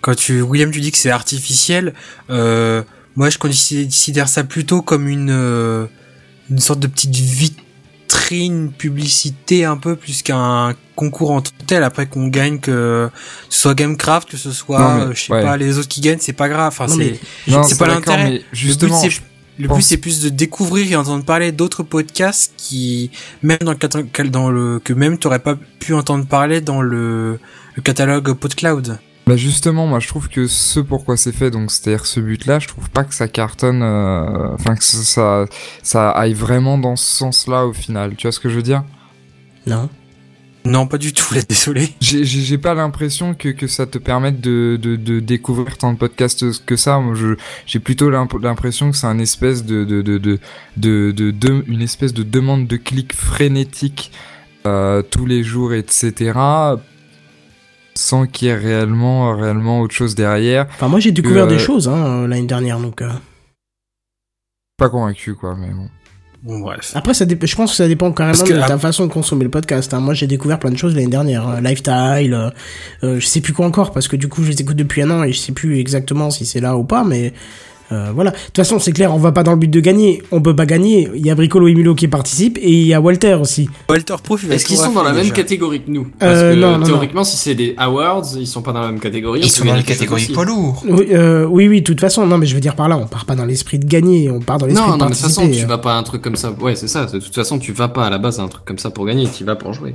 quand 0.00 0.14
tu, 0.16 0.40
William, 0.40 0.70
tu 0.70 0.80
dis 0.80 0.90
que 0.90 0.96
c'est 0.96 1.10
artificiel, 1.10 1.92
euh, 2.30 2.82
moi, 3.16 3.28
je 3.28 3.36
considère 3.36 4.28
ça 4.28 4.44
plutôt 4.44 4.80
comme 4.80 5.06
une, 5.06 5.28
euh, 5.30 5.84
une 6.48 6.58
sorte 6.58 6.80
de 6.80 6.86
petite 6.86 7.10
vitrine, 8.10 8.72
publicité 8.72 9.64
un 9.64 9.76
peu, 9.76 9.96
plus 9.96 10.22
qu'un 10.22 10.74
concours 10.96 11.30
en 11.30 11.40
tant 11.40 11.50
que 11.58 11.64
tel. 11.64 11.82
Après 11.82 12.06
qu'on 12.06 12.28
gagne, 12.28 12.58
que 12.58 13.08
ce 13.48 13.60
soit 13.60 13.74
Gamecraft, 13.74 14.30
que 14.30 14.36
ce 14.36 14.52
soit, 14.52 14.80
Non, 14.80 14.94
mais, 14.94 15.02
euh, 15.02 15.14
je 15.14 15.20
sais 15.20 15.32
ouais. 15.32 15.42
pas, 15.42 15.56
les 15.56 15.78
autres 15.78 15.88
qui 15.88 16.00
gagnent, 16.00 16.18
c'est 16.20 16.32
pas 16.32 16.48
grave. 16.48 16.68
Enfin, 16.68 16.88
c'est, 16.88 17.18
c'est 17.64 17.78
pas 17.78 17.86
l'intérêt. 17.86 18.42
justement, 18.52 19.00
le 19.02 19.08
but, 19.08 19.22
le 19.58 19.68
but, 19.68 19.82
c'est 19.82 19.98
plus 19.98 20.20
de 20.22 20.28
découvrir 20.28 20.90
et 20.90 20.96
entendre 20.96 21.24
parler 21.24 21.52
d'autres 21.52 21.82
podcasts 21.82 22.52
qui, 22.56 23.10
même 23.42 23.58
dans 23.62 23.72
le, 23.72 24.28
dans 24.28 24.50
le, 24.50 24.80
que 24.80 24.92
même 24.92 25.18
t'aurais 25.18 25.38
pas 25.38 25.56
pu 25.78 25.94
entendre 25.94 26.26
parler 26.26 26.60
dans 26.60 26.82
le, 26.82 27.38
le 27.74 27.82
catalogue 27.82 28.32
PodCloud. 28.32 28.98
Bah 29.30 29.36
justement, 29.36 29.86
moi 29.86 30.00
je 30.00 30.08
trouve 30.08 30.28
que 30.28 30.48
ce 30.48 30.80
pourquoi 30.80 31.16
c'est 31.16 31.30
fait, 31.30 31.52
donc 31.52 31.70
c'est-à-dire 31.70 32.04
ce 32.04 32.18
but-là, 32.18 32.58
je 32.58 32.66
trouve 32.66 32.90
pas 32.90 33.04
que 33.04 33.14
ça 33.14 33.28
cartonne, 33.28 33.80
euh, 33.80 34.48
enfin 34.54 34.74
que 34.74 34.82
ça, 34.82 35.04
ça 35.04 35.44
ça 35.84 36.10
aille 36.10 36.32
vraiment 36.34 36.78
dans 36.78 36.96
ce 36.96 37.04
sens-là 37.18 37.64
au 37.64 37.72
final. 37.72 38.16
Tu 38.16 38.26
vois 38.26 38.32
ce 38.32 38.40
que 38.40 38.48
je 38.48 38.56
veux 38.56 38.62
dire? 38.64 38.82
Non. 39.68 39.88
Non, 40.64 40.88
pas 40.88 40.98
du 40.98 41.12
tout, 41.12 41.32
là, 41.32 41.42
désolé. 41.48 41.90
J'ai- 42.00 42.58
pas 42.58 42.74
l'impression 42.74 43.34
que, 43.34 43.50
que 43.50 43.68
ça 43.68 43.86
te 43.86 43.98
permette 43.98 44.40
de, 44.40 44.76
de, 44.82 44.96
de 44.96 45.20
découvrir 45.20 45.78
tant 45.78 45.92
de 45.92 45.98
podcasts 45.98 46.64
que 46.66 46.74
ça. 46.74 46.98
Moi, 46.98 47.14
j'ai 47.66 47.78
plutôt 47.78 48.10
l'imp- 48.10 48.42
l'impression 48.42 48.90
que 48.90 48.96
c'est 48.96 49.06
un 49.06 49.20
espèce 49.20 49.64
de 49.64 49.84
de, 49.84 50.02
de, 50.02 50.18
de, 50.18 50.38
de, 50.76 51.12
de- 51.12 51.30
de- 51.30 51.64
une 51.68 51.82
espèce 51.82 52.12
de 52.12 52.24
demande 52.24 52.66
de 52.66 52.76
clics 52.76 53.12
frénétique 53.14 54.10
euh, 54.66 55.02
tous 55.02 55.24
les 55.24 55.44
jours, 55.44 55.72
etc. 55.72 56.32
sans 58.00 58.26
qu'il 58.26 58.48
y 58.48 58.50
ait 58.50 58.54
réellement, 58.56 59.36
réellement 59.36 59.80
autre 59.80 59.94
chose 59.94 60.14
derrière. 60.14 60.66
Enfin, 60.70 60.88
moi, 60.88 61.00
j'ai 61.00 61.12
découvert 61.12 61.44
Euh, 61.44 61.48
des 61.48 61.58
choses 61.58 61.86
hein, 61.88 62.26
l'année 62.26 62.46
dernière, 62.46 62.78
donc. 62.80 63.02
euh. 63.02 63.10
Pas 64.76 64.88
convaincu, 64.88 65.34
quoi, 65.34 65.54
mais 65.58 65.68
bon. 65.68 65.88
Bon, 66.42 66.58
bref. 66.60 66.92
Après, 66.94 67.12
ça 67.12 67.26
je 67.28 67.54
pense 67.56 67.72
que 67.72 67.76
ça 67.76 67.86
dépend 67.86 68.10
carrément 68.12 68.42
que, 68.42 68.52
de 68.54 68.58
ta 68.66 68.78
façon 68.78 69.06
de 69.06 69.12
consommer 69.12 69.44
le 69.44 69.50
podcast. 69.50 69.92
hein. 69.92 70.00
Moi, 70.00 70.14
j'ai 70.14 70.26
découvert 70.26 70.58
plein 70.58 70.70
de 70.70 70.78
choses 70.78 70.94
l'année 70.94 71.08
dernière. 71.08 71.46
Euh, 71.46 71.60
Lifestyle, 71.60 72.32
euh, 72.32 72.50
euh, 73.04 73.20
je 73.20 73.26
sais 73.26 73.42
plus 73.42 73.52
quoi 73.52 73.66
encore, 73.66 73.92
parce 73.92 74.08
que 74.08 74.16
du 74.16 74.28
coup, 74.28 74.42
je 74.42 74.50
les 74.50 74.60
écoute 74.62 74.76
depuis 74.76 75.02
un 75.02 75.10
an 75.10 75.22
et 75.22 75.32
je 75.32 75.38
sais 75.38 75.52
plus 75.52 75.78
exactement 75.78 76.30
si 76.30 76.46
c'est 76.46 76.60
là 76.60 76.78
ou 76.78 76.84
pas, 76.84 77.04
mais 77.04 77.34
euh, 77.92 78.10
voilà. 78.14 78.30
De 78.30 78.36
toute 78.36 78.56
façon, 78.56 78.78
c'est 78.78 78.92
clair, 78.92 79.14
on 79.14 79.18
va 79.18 79.32
pas 79.32 79.42
dans 79.42 79.52
le 79.52 79.58
but 79.58 79.68
de 79.70 79.80
gagner. 79.80 80.22
On 80.30 80.40
peut 80.40 80.54
pas 80.54 80.66
gagner. 80.66 81.08
Il 81.14 81.24
y 81.26 81.30
a 81.30 81.34
Bricolo 81.34 81.68
et 81.68 81.74
Milo 81.74 81.94
qui 81.94 82.08
participent 82.08 82.58
et 82.58 82.70
il 82.70 82.86
y 82.86 82.94
a 82.94 83.00
Walter 83.00 83.34
aussi. 83.40 83.68
Walter 83.88 84.14
Proof, 84.22 84.50
Est-ce 84.50 84.64
qu'ils 84.64 84.76
sont 84.76 84.92
dans 84.92 85.02
la 85.02 85.12
même 85.12 85.30
catégorie 85.32 85.82
que 85.82 85.90
nous 85.90 86.06
Parce 86.18 86.32
Euh, 86.38 86.54
que 86.54 86.58
non, 86.60 86.78
non, 86.78 86.84
théoriquement, 86.86 87.24
si 87.24 87.36
c'est 87.36 87.54
des 87.54 87.74
awards, 87.76 88.24
ils 88.38 88.46
sont 88.46 88.62
pas 88.62 88.72
dans 88.72 88.80
la 88.82 88.88
même 88.92 89.00
catégorie. 89.00 89.40
Ils 89.42 89.50
sont 89.50 89.64
dans 89.64 89.74
la 89.74 89.82
catégorie 89.82 90.26
poids 90.32 90.44
lourd. 90.44 90.82
Oui, 90.88 91.06
euh, 91.12 91.44
oui, 91.46 91.68
oui, 91.68 91.80
de 91.80 91.86
toute 91.86 92.00
façon. 92.00 92.26
Non, 92.26 92.38
mais 92.38 92.46
je 92.46 92.54
veux 92.54 92.60
dire 92.60 92.76
par 92.76 92.88
là, 92.88 92.96
on 92.96 93.06
part 93.06 93.24
pas 93.26 93.34
dans 93.34 93.44
l'esprit 93.46 93.78
de 93.78 93.86
gagner, 93.86 94.30
on 94.30 94.40
part 94.40 94.58
dans 94.58 94.66
l'esprit 94.66 94.86
Non, 94.86 94.94
de 94.94 94.98
non, 94.98 95.04
mais 95.06 95.10
de 95.10 95.14
toute 95.16 95.22
participer. 95.22 95.46
façon, 95.48 95.60
tu 95.60 95.66
vas 95.66 95.78
pas 95.78 95.94
à 95.94 95.98
un 95.98 96.02
truc 96.02 96.22
comme 96.22 96.36
ça. 96.36 96.52
Ouais, 96.60 96.76
c'est 96.76 96.88
ça. 96.88 97.06
De 97.06 97.18
toute 97.18 97.34
façon, 97.34 97.58
tu 97.58 97.72
vas 97.72 97.88
pas 97.88 98.06
à 98.06 98.10
la 98.10 98.18
base 98.18 98.38
à 98.40 98.42
un 98.44 98.48
truc 98.48 98.64
comme 98.64 98.78
ça 98.78 98.90
pour 98.90 99.06
gagner. 99.06 99.26
Tu 99.36 99.44
vas 99.44 99.56
pour 99.56 99.72
jouer. 99.72 99.94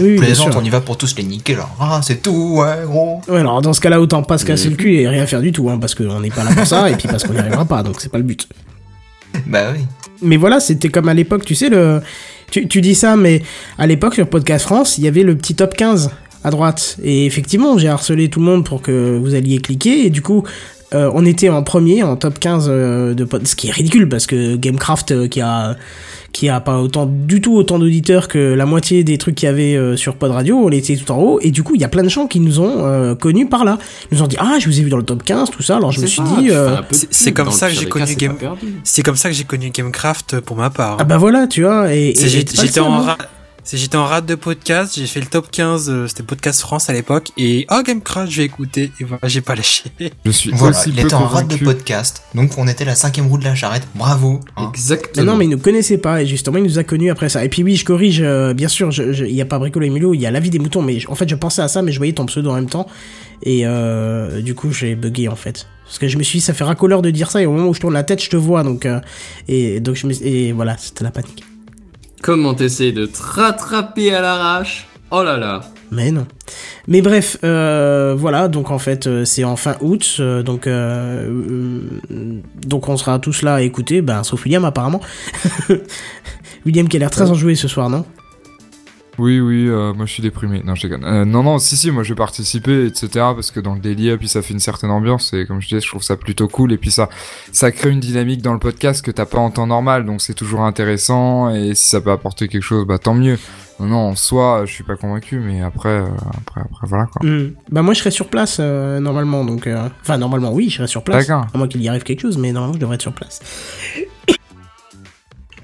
Oui, 0.00 0.16
Plaisante, 0.16 0.56
on 0.56 0.64
y 0.64 0.70
va 0.70 0.80
pour 0.80 0.96
tous 0.96 1.14
les 1.16 1.22
niquer 1.22 1.54
là. 1.54 1.68
Ah, 1.78 2.00
c'est 2.02 2.22
tout, 2.22 2.56
ouais, 2.56 2.84
gros. 2.84 3.20
Ouais, 3.28 3.40
alors 3.40 3.62
dans 3.62 3.72
ce 3.72 3.80
cas-là, 3.80 4.00
autant 4.00 4.22
pas 4.22 4.38
se 4.38 4.44
casser 4.44 4.70
le 4.70 4.76
cul 4.76 4.96
et 4.96 5.08
rien 5.08 5.26
faire 5.26 5.40
du 5.40 5.52
tout, 5.52 5.70
hein, 5.70 5.78
parce 5.80 5.94
qu'on 5.94 6.20
n'est 6.20 6.30
pas 6.30 6.44
là 6.44 6.50
pour 6.54 6.66
ça, 6.66 6.90
et 6.90 6.94
puis 6.94 7.08
parce 7.08 7.22
qu'on 7.24 7.32
n'y 7.32 7.38
arrivera 7.38 7.64
pas, 7.64 7.82
donc 7.82 8.00
c'est 8.00 8.10
pas 8.10 8.18
le 8.18 8.24
but. 8.24 8.48
Bah 9.46 9.72
oui. 9.74 9.84
Mais 10.22 10.36
voilà, 10.36 10.60
c'était 10.60 10.90
comme 10.90 11.08
à 11.08 11.14
l'époque, 11.14 11.44
tu 11.44 11.56
sais, 11.56 11.68
le... 11.68 12.00
tu, 12.52 12.68
tu 12.68 12.80
dis 12.80 12.94
ça, 12.94 13.16
mais 13.16 13.42
à 13.78 13.86
l'époque, 13.88 14.14
sur 14.14 14.28
Podcast 14.28 14.64
France, 14.64 14.96
il 14.96 15.02
y 15.02 15.08
avait 15.08 15.24
le 15.24 15.36
petit 15.36 15.56
top 15.56 15.74
15 15.74 16.10
à 16.44 16.50
droite. 16.50 16.98
Et 17.02 17.26
effectivement, 17.26 17.76
j'ai 17.76 17.88
harcelé 17.88 18.28
tout 18.28 18.38
le 18.38 18.46
monde 18.46 18.64
pour 18.64 18.80
que 18.80 19.18
vous 19.18 19.34
alliez 19.34 19.58
cliquer, 19.58 20.06
et 20.06 20.10
du 20.10 20.22
coup, 20.22 20.44
euh, 20.94 21.10
on 21.14 21.26
était 21.26 21.48
en 21.48 21.62
premier, 21.62 22.02
en 22.02 22.16
top 22.16 22.38
15 22.38 22.66
euh, 22.68 23.14
de 23.14 23.24
pod... 23.24 23.46
Ce 23.46 23.56
qui 23.56 23.68
est 23.68 23.72
ridicule, 23.72 24.08
parce 24.08 24.26
que 24.26 24.56
Gamecraft, 24.56 25.10
euh, 25.10 25.28
qui 25.28 25.40
a 25.40 25.76
qui 26.34 26.48
a 26.50 26.60
pas 26.60 26.78
autant 26.80 27.06
du 27.06 27.40
tout 27.40 27.54
autant 27.54 27.78
d'auditeurs 27.78 28.26
que 28.28 28.38
la 28.54 28.66
moitié 28.66 29.04
des 29.04 29.16
trucs 29.18 29.36
qu'il 29.36 29.46
y 29.46 29.50
avait 29.50 29.76
euh, 29.76 29.96
sur 29.96 30.16
Pod 30.16 30.32
Radio, 30.32 30.58
on 30.58 30.68
était 30.70 30.96
tout 30.96 31.10
en 31.12 31.16
haut 31.18 31.38
et 31.40 31.50
du 31.50 31.62
coup 31.62 31.74
il 31.76 31.80
y 31.80 31.84
a 31.84 31.88
plein 31.88 32.02
de 32.02 32.08
gens 32.10 32.26
qui 32.26 32.40
nous 32.40 32.58
ont 32.60 32.84
euh, 32.84 33.14
connus 33.14 33.46
par 33.48 33.64
là. 33.64 33.78
Ils 34.10 34.18
nous 34.18 34.24
ont 34.24 34.26
dit 34.26 34.36
ah 34.40 34.56
je 34.60 34.66
vous 34.66 34.78
ai 34.80 34.82
vu 34.82 34.90
dans 34.90 34.96
le 34.98 35.04
top 35.04 35.22
15 35.22 35.50
tout 35.50 35.62
ça 35.62 35.76
alors 35.76 35.92
je 35.92 36.00
me 36.00 36.06
suis 36.06 36.20
ça, 36.20 36.36
dit 36.40 36.50
euh, 36.50 36.76
c'est- 36.90 37.32
comme 37.32 37.50
ça 37.52 37.68
que 37.68 37.74
j'ai 37.74 37.86
connu 37.86 38.04
cas, 38.04 38.10
c'est 38.10 38.18
Game- 38.18 38.34
pas 38.34 38.40
perdu. 38.40 38.74
C'est 38.84 39.02
comme 39.02 39.16
ça 39.16 39.28
que 39.30 39.34
j'ai 39.36 39.44
connu 39.44 39.70
Gamecraft 39.70 40.40
pour 40.40 40.56
ma 40.56 40.68
part. 40.70 40.96
ah 41.00 41.04
bah 41.04 41.16
voilà 41.16 41.46
tu 41.46 41.62
vois 41.62 41.94
et, 41.94 42.12
J'étais 42.16 42.80
en, 42.80 43.06
j'étais 43.72 43.96
en 43.96 44.04
rate 44.04 44.26
de 44.26 44.34
podcast, 44.34 44.94
j'ai 44.96 45.06
fait 45.06 45.20
le 45.20 45.26
top 45.26 45.50
15, 45.50 45.88
euh, 45.90 46.06
c'était 46.06 46.22
Podcast 46.22 46.60
France 46.60 46.90
à 46.90 46.92
l'époque, 46.92 47.30
et 47.36 47.66
oh 47.70 47.82
Gamecraft, 47.84 48.30
je 48.30 48.36
vais 48.38 48.44
écouter, 48.44 48.92
et 49.00 49.04
voilà, 49.04 49.26
j'ai 49.26 49.40
pas 49.40 49.54
lâché. 49.54 49.84
Je 50.24 50.30
suis 50.30 50.50
Voilà, 50.52 50.78
aussi 50.78 50.90
il 50.90 50.94
peu 50.96 51.02
était 51.02 51.14
en 51.14 51.26
rate 51.26 51.48
de 51.48 51.56
podcast, 51.56 52.22
donc 52.34 52.56
on 52.58 52.68
était 52.68 52.84
la 52.84 52.94
cinquième 52.94 53.26
roue 53.26 53.38
de 53.38 53.44
la 53.44 53.54
charrette. 53.54 53.86
Bravo. 53.94 54.40
hein. 54.56 54.62
Mais 54.62 54.68
Exactement. 54.68 55.26
non, 55.32 55.36
mais 55.36 55.46
il 55.46 55.48
nous 55.50 55.58
connaissait 55.58 55.98
pas, 55.98 56.22
et 56.22 56.26
justement, 56.26 56.58
il 56.58 56.64
nous 56.64 56.78
a 56.78 56.84
connus 56.84 57.10
après 57.10 57.28
ça. 57.28 57.44
Et 57.44 57.48
puis 57.48 57.62
oui, 57.62 57.76
je 57.76 57.84
corrige, 57.84 58.20
euh, 58.22 58.52
bien 58.54 58.68
sûr, 58.68 58.90
il 58.92 59.34
y 59.34 59.40
a 59.40 59.46
pas 59.46 59.58
Bricolo 59.58 59.86
et 59.86 59.90
Milo, 59.90 60.14
il 60.14 60.20
y 60.20 60.26
a 60.26 60.30
La 60.30 60.40
vie 60.40 60.50
des 60.50 60.58
moutons, 60.58 60.82
mais 60.82 61.00
je- 61.00 61.08
en 61.10 61.14
fait, 61.14 61.28
je 61.28 61.34
pensais 61.34 61.62
à 61.62 61.68
ça, 61.68 61.80
mais 61.82 61.90
je 61.92 61.98
voyais 61.98 62.12
ton 62.12 62.26
pseudo 62.26 62.50
en 62.50 62.54
même 62.54 62.68
temps, 62.68 62.86
et 63.42 63.62
euh, 63.64 64.40
du 64.42 64.54
coup, 64.54 64.72
j'ai 64.72 64.94
bugué, 64.94 65.28
en 65.28 65.36
fait. 65.36 65.66
Parce 65.86 65.98
que 65.98 66.08
je 66.08 66.16
me 66.18 66.22
suis 66.22 66.38
dit, 66.40 66.44
ça 66.44 66.54
fait 66.54 66.64
racoleur 66.64 67.02
de 67.02 67.10
dire 67.10 67.30
ça, 67.30 67.40
et 67.42 67.46
au 67.46 67.52
moment 67.52 67.68
où 67.68 67.74
je 67.74 67.80
tourne 67.80 67.94
la 67.94 68.04
tête, 68.04 68.22
je 68.22 68.30
te 68.30 68.36
vois, 68.36 68.62
donc, 68.62 68.84
euh, 68.86 69.00
et 69.48 69.80
donc 69.80 69.96
je 69.96 70.06
me 70.06 70.12
et 70.22 70.52
voilà, 70.52 70.76
c'était 70.78 71.04
la 71.04 71.10
panique. 71.10 71.44
Comment 72.24 72.54
t'essayes 72.54 72.94
de 72.94 73.04
te 73.04 73.22
rattraper 73.22 74.14
à 74.14 74.22
l'arrache 74.22 74.86
Oh 75.10 75.22
là 75.22 75.36
là. 75.36 75.60
Mais 75.90 76.10
non. 76.10 76.26
Mais 76.88 77.02
bref, 77.02 77.36
euh, 77.44 78.14
voilà, 78.16 78.48
donc 78.48 78.70
en 78.70 78.78
fait, 78.78 79.06
euh, 79.06 79.26
c'est 79.26 79.44
en 79.44 79.56
fin 79.56 79.76
août, 79.82 80.16
euh, 80.20 80.42
donc, 80.42 80.66
euh, 80.66 81.82
donc 82.66 82.88
on 82.88 82.96
sera 82.96 83.18
tous 83.18 83.42
là 83.42 83.56
à 83.56 83.60
écouter, 83.60 84.00
ben, 84.00 84.24
sauf 84.24 84.42
William 84.44 84.64
apparemment. 84.64 85.02
William 86.64 86.88
qui 86.88 86.96
a 86.96 87.00
l'air 87.00 87.10
très 87.10 87.30
enjoué 87.30 87.56
ce 87.56 87.68
soir, 87.68 87.90
non? 87.90 88.06
Oui, 89.18 89.38
oui, 89.40 89.68
euh, 89.68 89.92
moi 89.94 90.06
je 90.06 90.12
suis 90.12 90.22
déprimé. 90.22 90.62
Non, 90.64 90.74
je 90.74 90.82
déconne. 90.86 91.04
Euh, 91.04 91.24
non, 91.24 91.42
non, 91.42 91.58
si, 91.58 91.76
si, 91.76 91.90
moi 91.90 92.02
je 92.02 92.10
vais 92.10 92.14
participer, 92.16 92.86
etc. 92.86 93.08
Parce 93.12 93.50
que 93.50 93.60
dans 93.60 93.74
le 93.74 93.80
délire, 93.80 94.18
puis 94.18 94.28
ça 94.28 94.42
fait 94.42 94.52
une 94.54 94.60
certaine 94.60 94.90
ambiance. 94.90 95.32
Et 95.32 95.46
comme 95.46 95.60
je 95.60 95.68
disais, 95.68 95.80
je 95.80 95.88
trouve 95.88 96.02
ça 96.02 96.16
plutôt 96.16 96.48
cool. 96.48 96.72
Et 96.72 96.78
puis 96.78 96.90
ça, 96.90 97.08
ça 97.52 97.70
crée 97.70 97.90
une 97.90 98.00
dynamique 98.00 98.42
dans 98.42 98.52
le 98.52 98.58
podcast 98.58 99.04
que 99.04 99.10
t'as 99.10 99.26
pas 99.26 99.38
en 99.38 99.50
temps 99.50 99.66
normal. 99.66 100.04
Donc 100.04 100.20
c'est 100.20 100.34
toujours 100.34 100.62
intéressant. 100.62 101.54
Et 101.54 101.74
si 101.74 101.88
ça 101.88 102.00
peut 102.00 102.10
apporter 102.10 102.48
quelque 102.48 102.62
chose, 102.62 102.86
bah 102.86 102.98
tant 102.98 103.14
mieux. 103.14 103.38
Non, 103.80 103.86
non, 103.86 103.96
en 104.10 104.14
soi, 104.16 104.62
je 104.66 104.72
suis 104.72 104.84
pas 104.84 104.96
convaincu. 104.96 105.38
Mais 105.38 105.60
après, 105.62 105.88
euh, 105.88 106.06
après, 106.40 106.60
après, 106.60 106.86
voilà 106.88 107.06
quoi. 107.06 107.26
Hmm. 107.28 107.52
Bah 107.70 107.82
moi 107.82 107.94
je 107.94 108.00
serai 108.00 108.10
sur 108.10 108.28
place 108.28 108.58
euh, 108.60 109.00
normalement, 109.00 109.44
donc... 109.44 109.66
euh, 109.66 109.88
Enfin 110.00 110.18
normalement 110.18 110.52
oui, 110.52 110.68
je 110.70 110.76
serai 110.76 110.86
sur 110.86 111.02
place. 111.02 111.26
D'accord. 111.26 111.46
À 111.52 111.58
moins 111.58 111.68
qu'il 111.68 111.82
y 111.82 111.88
arrive 111.88 112.02
quelque 112.02 112.20
chose, 112.20 112.38
mais 112.38 112.52
normalement 112.52 112.74
je 112.74 112.80
devrais 112.80 112.94
être 112.96 113.02
sur 113.02 113.12
place. 113.12 113.40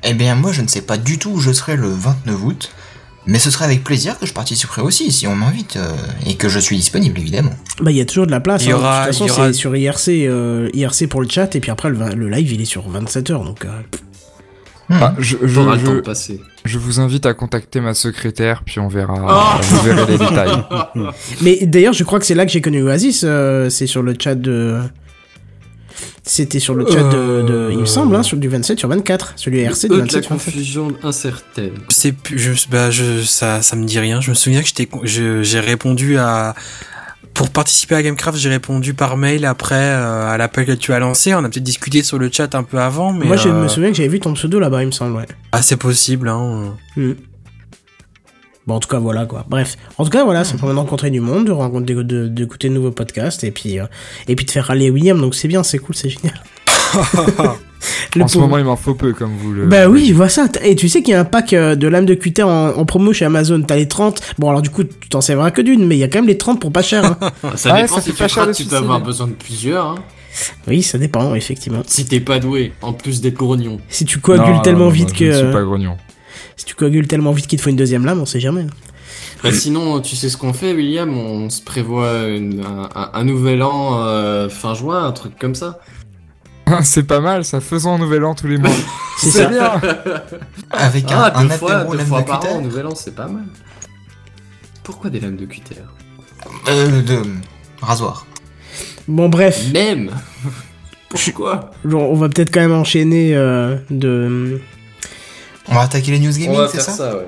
Eh 0.02 0.14
bien, 0.14 0.34
moi, 0.34 0.50
je 0.52 0.62
ne 0.62 0.66
sais 0.66 0.80
pas 0.82 0.96
du 0.96 1.18
tout 1.18 1.30
où 1.32 1.40
je 1.40 1.52
serai 1.52 1.76
le 1.76 1.88
29 1.88 2.44
août, 2.44 2.72
mais 3.26 3.38
ce 3.38 3.50
serait 3.50 3.66
avec 3.66 3.84
plaisir 3.84 4.18
que 4.18 4.26
je 4.26 4.32
participerai 4.32 4.82
aussi, 4.82 5.12
si 5.12 5.26
on 5.26 5.34
m'invite, 5.36 5.76
euh, 5.76 5.92
et 6.26 6.34
que 6.36 6.48
je 6.48 6.58
suis 6.58 6.76
disponible, 6.76 7.18
évidemment. 7.18 7.52
Bah 7.80 7.90
il 7.90 7.96
y 7.96 8.00
a 8.00 8.04
toujours 8.06 8.26
de 8.26 8.30
la 8.30 8.40
place, 8.40 8.64
Il 8.64 8.68
y 8.68 8.72
hein. 8.72 8.76
aura- 8.76 9.00
de 9.02 9.06
toute 9.10 9.12
façon 9.18 9.26
y 9.26 9.30
aura- 9.30 9.46
c'est 9.48 9.52
sur 9.52 9.76
IRC, 9.76 10.08
euh, 10.26 10.68
IRC 10.74 11.06
pour 11.08 11.20
le 11.22 11.28
chat, 11.28 11.54
et 11.54 11.60
puis 11.60 11.70
après 11.70 11.90
le, 11.90 12.28
live 12.28 12.52
il 12.52 12.60
est 12.60 12.64
sur 12.64 12.88
27h, 12.90 13.44
donc... 13.44 13.64
euh, 13.64 13.68
Hmm. 14.88 14.96
Ah, 15.02 15.14
je, 15.20 15.36
je, 15.44 15.54
T'auras 15.54 15.76
le 15.76 15.82
temps 15.84 15.90
de 15.92 15.96
je, 15.98 16.00
passer. 16.00 16.40
je 16.64 16.76
vous 16.76 16.98
invite 16.98 17.24
à 17.24 17.32
contacter 17.32 17.80
ma 17.80 17.94
secrétaire, 17.94 18.64
puis 18.66 18.80
on 18.80 18.88
verra, 18.88 19.60
vous 19.62 19.80
verrez 19.82 20.04
les 20.10 20.18
détails. 20.18 20.50
Mais 21.42 21.58
d'ailleurs, 21.64 21.92
je 21.92 22.02
crois 22.02 22.18
que 22.18 22.26
c'est 22.26 22.34
là 22.34 22.44
que 22.44 22.50
j'ai 22.50 22.60
connu 22.60 22.82
Oasis. 22.82 23.22
euh, 23.22 23.70
c'est 23.70 23.86
sur 23.86 24.02
le 24.02 24.16
chat 24.20 24.34
de. 24.34 24.80
C'était 26.24 26.60
sur 26.60 26.74
le 26.74 26.86
chat 26.86 27.02
de, 27.10 27.42
de- 27.42 27.68
Il 27.72 27.78
me 27.78 27.84
semble, 27.86 28.14
hein, 28.16 28.22
sur 28.22 28.36
du 28.36 28.48
27 28.48 28.78
sur 28.78 28.88
24. 28.88 29.34
Celui 29.36 29.60
RC 29.60 29.88
du 29.88 29.94
Eux, 29.94 29.96
de 29.96 30.00
la 30.00 30.04
27 30.04 30.22
sur 30.24 30.30
24. 30.32 30.44
confusion 30.52 30.88
incertaine. 31.02 31.72
C'est 31.88 32.12
plus, 32.12 32.38
je, 32.38 32.68
bah, 32.70 32.90
je, 32.90 33.22
ça, 33.22 33.62
ça 33.62 33.76
me 33.76 33.84
dit 33.84 33.98
rien. 33.98 34.20
Je 34.20 34.30
me 34.30 34.34
souviens 34.34 34.60
que 34.60 34.66
j'étais, 34.68 34.86
con- 34.86 35.00
je- 35.04 35.42
j'ai 35.42 35.60
répondu 35.60 36.18
à, 36.18 36.54
pour 37.34 37.50
participer 37.50 37.94
à 37.94 38.02
Gamecraft, 38.02 38.38
j'ai 38.38 38.48
répondu 38.48 38.92
par 38.94 39.16
mail 39.16 39.44
après 39.46 39.74
euh, 39.76 40.28
à 40.28 40.36
l'appel 40.36 40.66
que 40.66 40.72
tu 40.72 40.92
as 40.92 40.98
lancé. 40.98 41.34
On 41.34 41.38
a 41.38 41.48
peut-être 41.48 41.62
discuté 41.62 42.02
sur 42.02 42.18
le 42.18 42.28
chat 42.30 42.54
un 42.54 42.62
peu 42.62 42.78
avant, 42.78 43.12
mais 43.12 43.26
Moi, 43.26 43.36
je 43.36 43.48
euh, 43.48 43.62
me 43.62 43.68
souviens 43.68 43.90
que 43.90 43.96
j'avais 43.96 44.08
vu 44.08 44.20
ton 44.20 44.34
pseudo 44.34 44.58
là-bas, 44.58 44.82
il 44.82 44.86
me 44.86 44.90
semble, 44.92 45.16
ouais. 45.16 45.26
ah, 45.52 45.62
c'est 45.62 45.76
possible. 45.76 46.28
Hein. 46.28 46.74
Hmm. 46.96 47.12
Bon, 48.70 48.76
en 48.76 48.78
tout 48.80 48.86
cas, 48.88 49.00
voilà 49.00 49.26
quoi. 49.26 49.44
Bref, 49.48 49.76
en 49.98 50.04
tout 50.04 50.10
cas, 50.10 50.22
voilà, 50.22 50.44
ça 50.44 50.56
permet 50.56 50.74
de 50.74 50.78
rencontrer 50.78 51.10
du 51.10 51.18
monde, 51.18 51.44
de 51.46 51.50
rencontrer, 51.50 51.92
de- 52.04 52.28
d'écouter 52.28 52.68
de, 52.68 52.74
nouveaux 52.74 52.92
podcasts 52.92 53.42
et 53.42 53.50
puis, 53.50 53.80
euh, 53.80 53.86
et 54.28 54.36
puis 54.36 54.46
de 54.46 54.50
faire 54.52 54.66
râler 54.66 54.90
William. 54.90 55.20
Donc 55.20 55.34
c'est 55.34 55.48
bien, 55.48 55.64
c'est 55.64 55.78
cool, 55.78 55.96
c'est 55.96 56.08
génial. 56.08 56.40
Le 58.14 58.22
en 58.22 58.28
ce 58.28 58.38
moment, 58.38 58.58
il 58.58 58.64
m'en 58.64 58.76
faut 58.76 58.94
peu, 58.94 59.12
comme 59.12 59.32
vous 59.36 59.52
le. 59.52 59.66
Bah 59.66 59.88
oui, 59.88 60.06
je 60.06 60.14
vois 60.14 60.28
ça. 60.28 60.46
Et 60.62 60.76
tu 60.76 60.88
sais 60.88 61.02
qu'il 61.02 61.12
y 61.12 61.14
a 61.16 61.20
un 61.20 61.24
pack 61.24 61.52
euh, 61.52 61.74
de 61.74 61.88
lames 61.88 62.06
de 62.06 62.14
cutter 62.14 62.44
en, 62.44 62.68
en 62.68 62.84
promo 62.84 63.12
chez 63.12 63.24
Amazon. 63.24 63.60
T'as 63.66 63.74
les 63.76 63.88
30. 63.88 64.20
Bon, 64.38 64.50
alors 64.50 64.62
du 64.62 64.70
coup, 64.70 64.84
tu 64.84 65.08
t'en 65.08 65.20
serviras 65.20 65.50
que 65.50 65.62
d'une, 65.62 65.84
mais 65.86 65.96
il 65.96 65.98
y 65.98 66.04
a 66.04 66.08
quand 66.08 66.18
même 66.18 66.28
les 66.28 66.38
30 66.38 66.60
pour 66.60 66.70
pas 66.70 66.82
cher. 66.82 67.04
hein. 67.04 67.16
Ça 67.56 67.72
Ouais, 67.72 67.82
dépend 67.82 67.96
ça 67.96 68.00
si 68.02 68.10
fait 68.10 68.16
tu 68.16 68.22
pas 68.22 68.28
cher 68.28 68.46
de 68.46 68.52
tu 68.52 68.64
peux 68.66 68.76
avoir 68.76 69.00
besoin 69.00 69.26
de 69.26 69.32
plusieurs. 69.32 69.86
Hein. 69.86 69.94
oui, 70.68 70.82
ça 70.82 70.98
dépend, 70.98 71.34
effectivement. 71.34 71.82
Si 71.86 72.04
t'es 72.06 72.20
pas 72.20 72.38
doué, 72.38 72.72
en 72.82 72.92
plus 72.92 73.20
d'être 73.20 73.34
grognon. 73.34 73.80
Si 73.88 74.04
tu 74.04 74.18
coagules 74.20 74.54
Non, 74.54 74.60
tellement 74.60 74.84
non, 74.84 74.90
vite 74.90 75.12
que. 75.12 75.32
Je 75.32 75.38
ne 75.38 75.44
suis 75.44 75.52
pas 75.52 75.62
grognon. 75.62 75.96
Si 76.60 76.66
tu 76.66 76.74
coagules 76.74 77.06
tellement 77.06 77.32
vite 77.32 77.46
qu'il 77.46 77.58
te 77.58 77.62
faut 77.64 77.70
une 77.70 77.76
deuxième 77.76 78.04
lame, 78.04 78.20
on 78.20 78.26
sait 78.26 78.38
jamais. 78.38 78.66
Bah, 79.42 79.50
sinon, 79.50 80.00
tu 80.02 80.14
sais 80.14 80.28
ce 80.28 80.36
qu'on 80.36 80.52
fait, 80.52 80.74
William? 80.74 81.08
On 81.16 81.48
se 81.48 81.62
prévoit 81.62 82.24
une- 82.24 82.60
un, 82.62 82.86
un- 82.94 83.10
un 83.14 83.24
nouvel 83.24 83.62
an 83.62 83.98
euh, 84.02 84.50
fin 84.50 84.74
juin, 84.74 85.06
un 85.06 85.12
truc 85.12 85.38
comme 85.38 85.54
ça. 85.54 85.78
C'est 86.82 87.04
pas 87.06 87.20
mal, 87.20 87.46
ça 87.46 87.60
faisons 87.62 87.94
un 87.94 87.98
nouvel 87.98 88.26
an 88.26 88.34
tous 88.34 88.46
les 88.46 88.58
mois. 88.58 88.70
C'est 89.16 89.48
bien. 89.48 89.72
Avec 90.70 91.10
un, 91.10 91.16
Ah, 91.18 91.38
un 91.40 91.44
deux 91.44 91.48
fois, 91.54 91.84
deux 91.84 91.98
fois 92.00 92.20
de 92.20 92.26
par 92.26 92.44
an, 92.52 92.60
nouvel 92.60 92.86
an, 92.86 92.94
c'est 92.94 93.14
pas 93.14 93.26
mal. 93.26 93.44
Pourquoi 94.82 95.08
des 95.08 95.20
lames 95.20 95.36
de 95.36 95.46
cutter? 95.46 95.76
Euh, 96.68 97.00
de 97.00 97.22
rasoir. 97.80 98.26
Bon, 99.08 99.30
bref, 99.30 99.64
Même 99.72 100.10
Pourquoi? 101.08 101.70
on 101.90 102.14
va 102.16 102.28
peut-être 102.28 102.52
quand 102.52 102.60
même 102.60 102.72
enchaîner 102.74 103.34
euh, 103.34 103.76
de. 103.88 104.60
On 105.70 105.74
va 105.74 105.82
attaquer 105.82 106.10
les 106.12 106.18
news 106.18 106.32
gaming, 106.32 106.58
c'est 106.72 106.80
ça, 106.80 107.16
ouais. 107.16 107.26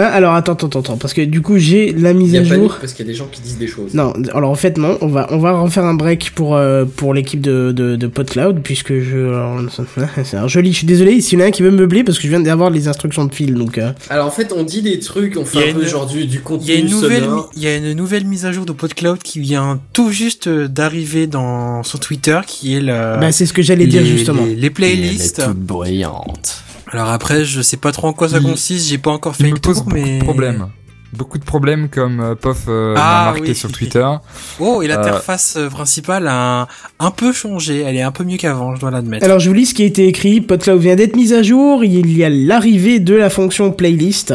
Ah, 0.00 0.10
alors 0.12 0.34
attends, 0.34 0.52
attends, 0.52 0.68
attends, 0.78 0.96
parce 0.96 1.12
que 1.12 1.22
du 1.22 1.42
coup 1.42 1.58
j'ai 1.58 1.92
la 1.92 2.12
mise 2.12 2.28
Il 2.30 2.34
y 2.34 2.38
à 2.38 2.42
a 2.42 2.44
jour. 2.44 2.56
panique 2.56 2.72
parce 2.80 2.92
qu'il 2.92 3.04
y 3.04 3.08
a 3.08 3.10
des 3.10 3.18
gens 3.18 3.26
qui 3.26 3.40
disent 3.40 3.58
des 3.58 3.66
choses. 3.66 3.94
Non, 3.94 4.12
alors 4.32 4.50
en 4.50 4.54
fait 4.54 4.78
non, 4.78 4.96
on 5.00 5.08
va 5.08 5.26
on 5.32 5.38
va 5.38 5.58
refaire 5.58 5.84
un 5.84 5.94
break 5.94 6.30
pour 6.36 6.54
euh, 6.54 6.84
pour 6.84 7.14
l'équipe 7.14 7.40
de, 7.40 7.72
de 7.72 7.96
de 7.96 8.06
PodCloud 8.06 8.60
puisque 8.62 8.96
je 9.00 9.26
alors, 9.26 9.58
c'est 10.24 10.36
un 10.36 10.46
joli. 10.46 10.70
Je 10.70 10.76
suis 10.76 10.86
désolé, 10.86 11.20
s'il 11.20 11.40
y 11.40 11.42
en 11.42 11.46
a 11.46 11.48
un 11.48 11.50
qui 11.50 11.62
veut 11.62 11.72
me 11.72 11.78
meubler 11.78 12.04
parce 12.04 12.18
que 12.18 12.22
je 12.24 12.28
viens 12.28 12.38
d'avoir 12.38 12.70
les 12.70 12.86
instructions 12.86 13.24
de 13.24 13.34
fil 13.34 13.54
donc. 13.54 13.76
euh, 13.78 13.90
Alors 14.08 14.28
en 14.28 14.30
fait, 14.30 14.52
on 14.56 14.62
dit 14.62 14.82
des 14.82 15.00
trucs, 15.00 15.36
on 15.36 15.44
fait 15.44 15.70
un 15.70 15.74
peu 15.74 15.84
genre 15.84 16.06
du, 16.06 16.26
du 16.26 16.26
Il 16.26 16.34
y 16.34 16.36
a 16.36 16.40
contenu 16.42 16.74
une 16.76 16.90
nouvelle, 16.90 17.24
il 17.56 17.62
y 17.64 17.66
a 17.66 17.76
une 17.76 17.92
nouvelle 17.94 18.24
mise 18.24 18.46
à 18.46 18.52
jour 18.52 18.66
de 18.66 18.72
PodCloud 18.72 19.18
qui 19.20 19.40
vient 19.40 19.80
tout 19.92 20.12
juste 20.12 20.46
euh, 20.46 20.68
d'arriver 20.68 21.26
dans 21.26 21.82
son 21.82 21.98
Twitter, 21.98 22.38
qui 22.46 22.76
est 22.76 22.80
le. 22.80 23.18
Bah 23.20 23.32
c'est 23.32 23.46
ce 23.46 23.52
que 23.52 23.62
j'allais 23.62 23.88
dire 23.88 24.02
les- 24.02 24.06
justement. 24.06 24.44
Les, 24.44 24.54
les 24.54 24.70
playlists. 24.70 25.42
bruyante. 25.56 26.62
Alors 26.92 27.10
après, 27.10 27.44
je 27.44 27.60
sais 27.60 27.76
pas 27.76 27.92
trop 27.92 28.08
en 28.08 28.12
quoi 28.12 28.28
ça 28.28 28.40
consiste, 28.40 28.88
j'ai 28.88 28.98
pas 28.98 29.10
encore 29.10 29.36
fait 29.36 29.44
me 29.44 29.50
le 29.50 29.60
pose 29.60 29.78
tour, 29.78 29.92
mais. 29.92 30.18
de 30.18 30.24
problèmes. 30.24 30.68
Beaucoup 31.12 31.38
de 31.38 31.44
problèmes 31.44 31.88
comme 31.88 32.20
euh, 32.20 32.34
Pof 32.34 32.64
euh, 32.68 32.94
Ah, 32.96 33.26
m'a 33.26 33.32
marqué 33.32 33.50
oui. 33.50 33.54
sur 33.54 33.72
Twitter. 33.72 34.06
Oh, 34.60 34.82
et 34.82 34.86
Euh. 34.86 34.88
l'interface 34.88 35.54
euh, 35.56 35.68
principale 35.68 36.26
a 36.26 36.62
un, 36.62 36.66
un 36.98 37.10
peu 37.10 37.32
changé. 37.32 37.80
Elle 37.80 37.96
est 37.96 38.02
un 38.02 38.10
peu 38.10 38.24
mieux 38.24 38.36
qu'avant, 38.36 38.74
je 38.74 38.80
dois 38.80 38.90
l'admettre. 38.90 39.24
Alors 39.24 39.38
je 39.38 39.48
vous 39.48 39.54
lis 39.54 39.66
ce 39.66 39.74
qui 39.74 39.82
a 39.82 39.86
été 39.86 40.06
écrit. 40.08 40.40
PodCloud 40.40 40.80
vient 40.80 40.96
d'être 40.96 41.16
mise 41.16 41.32
à 41.32 41.42
jour. 41.42 41.84
Il 41.84 42.16
y 42.16 42.24
a 42.24 42.28
l'arrivée 42.30 42.98
de 43.00 43.14
la 43.14 43.30
fonction 43.30 43.70
playlist. 43.72 44.32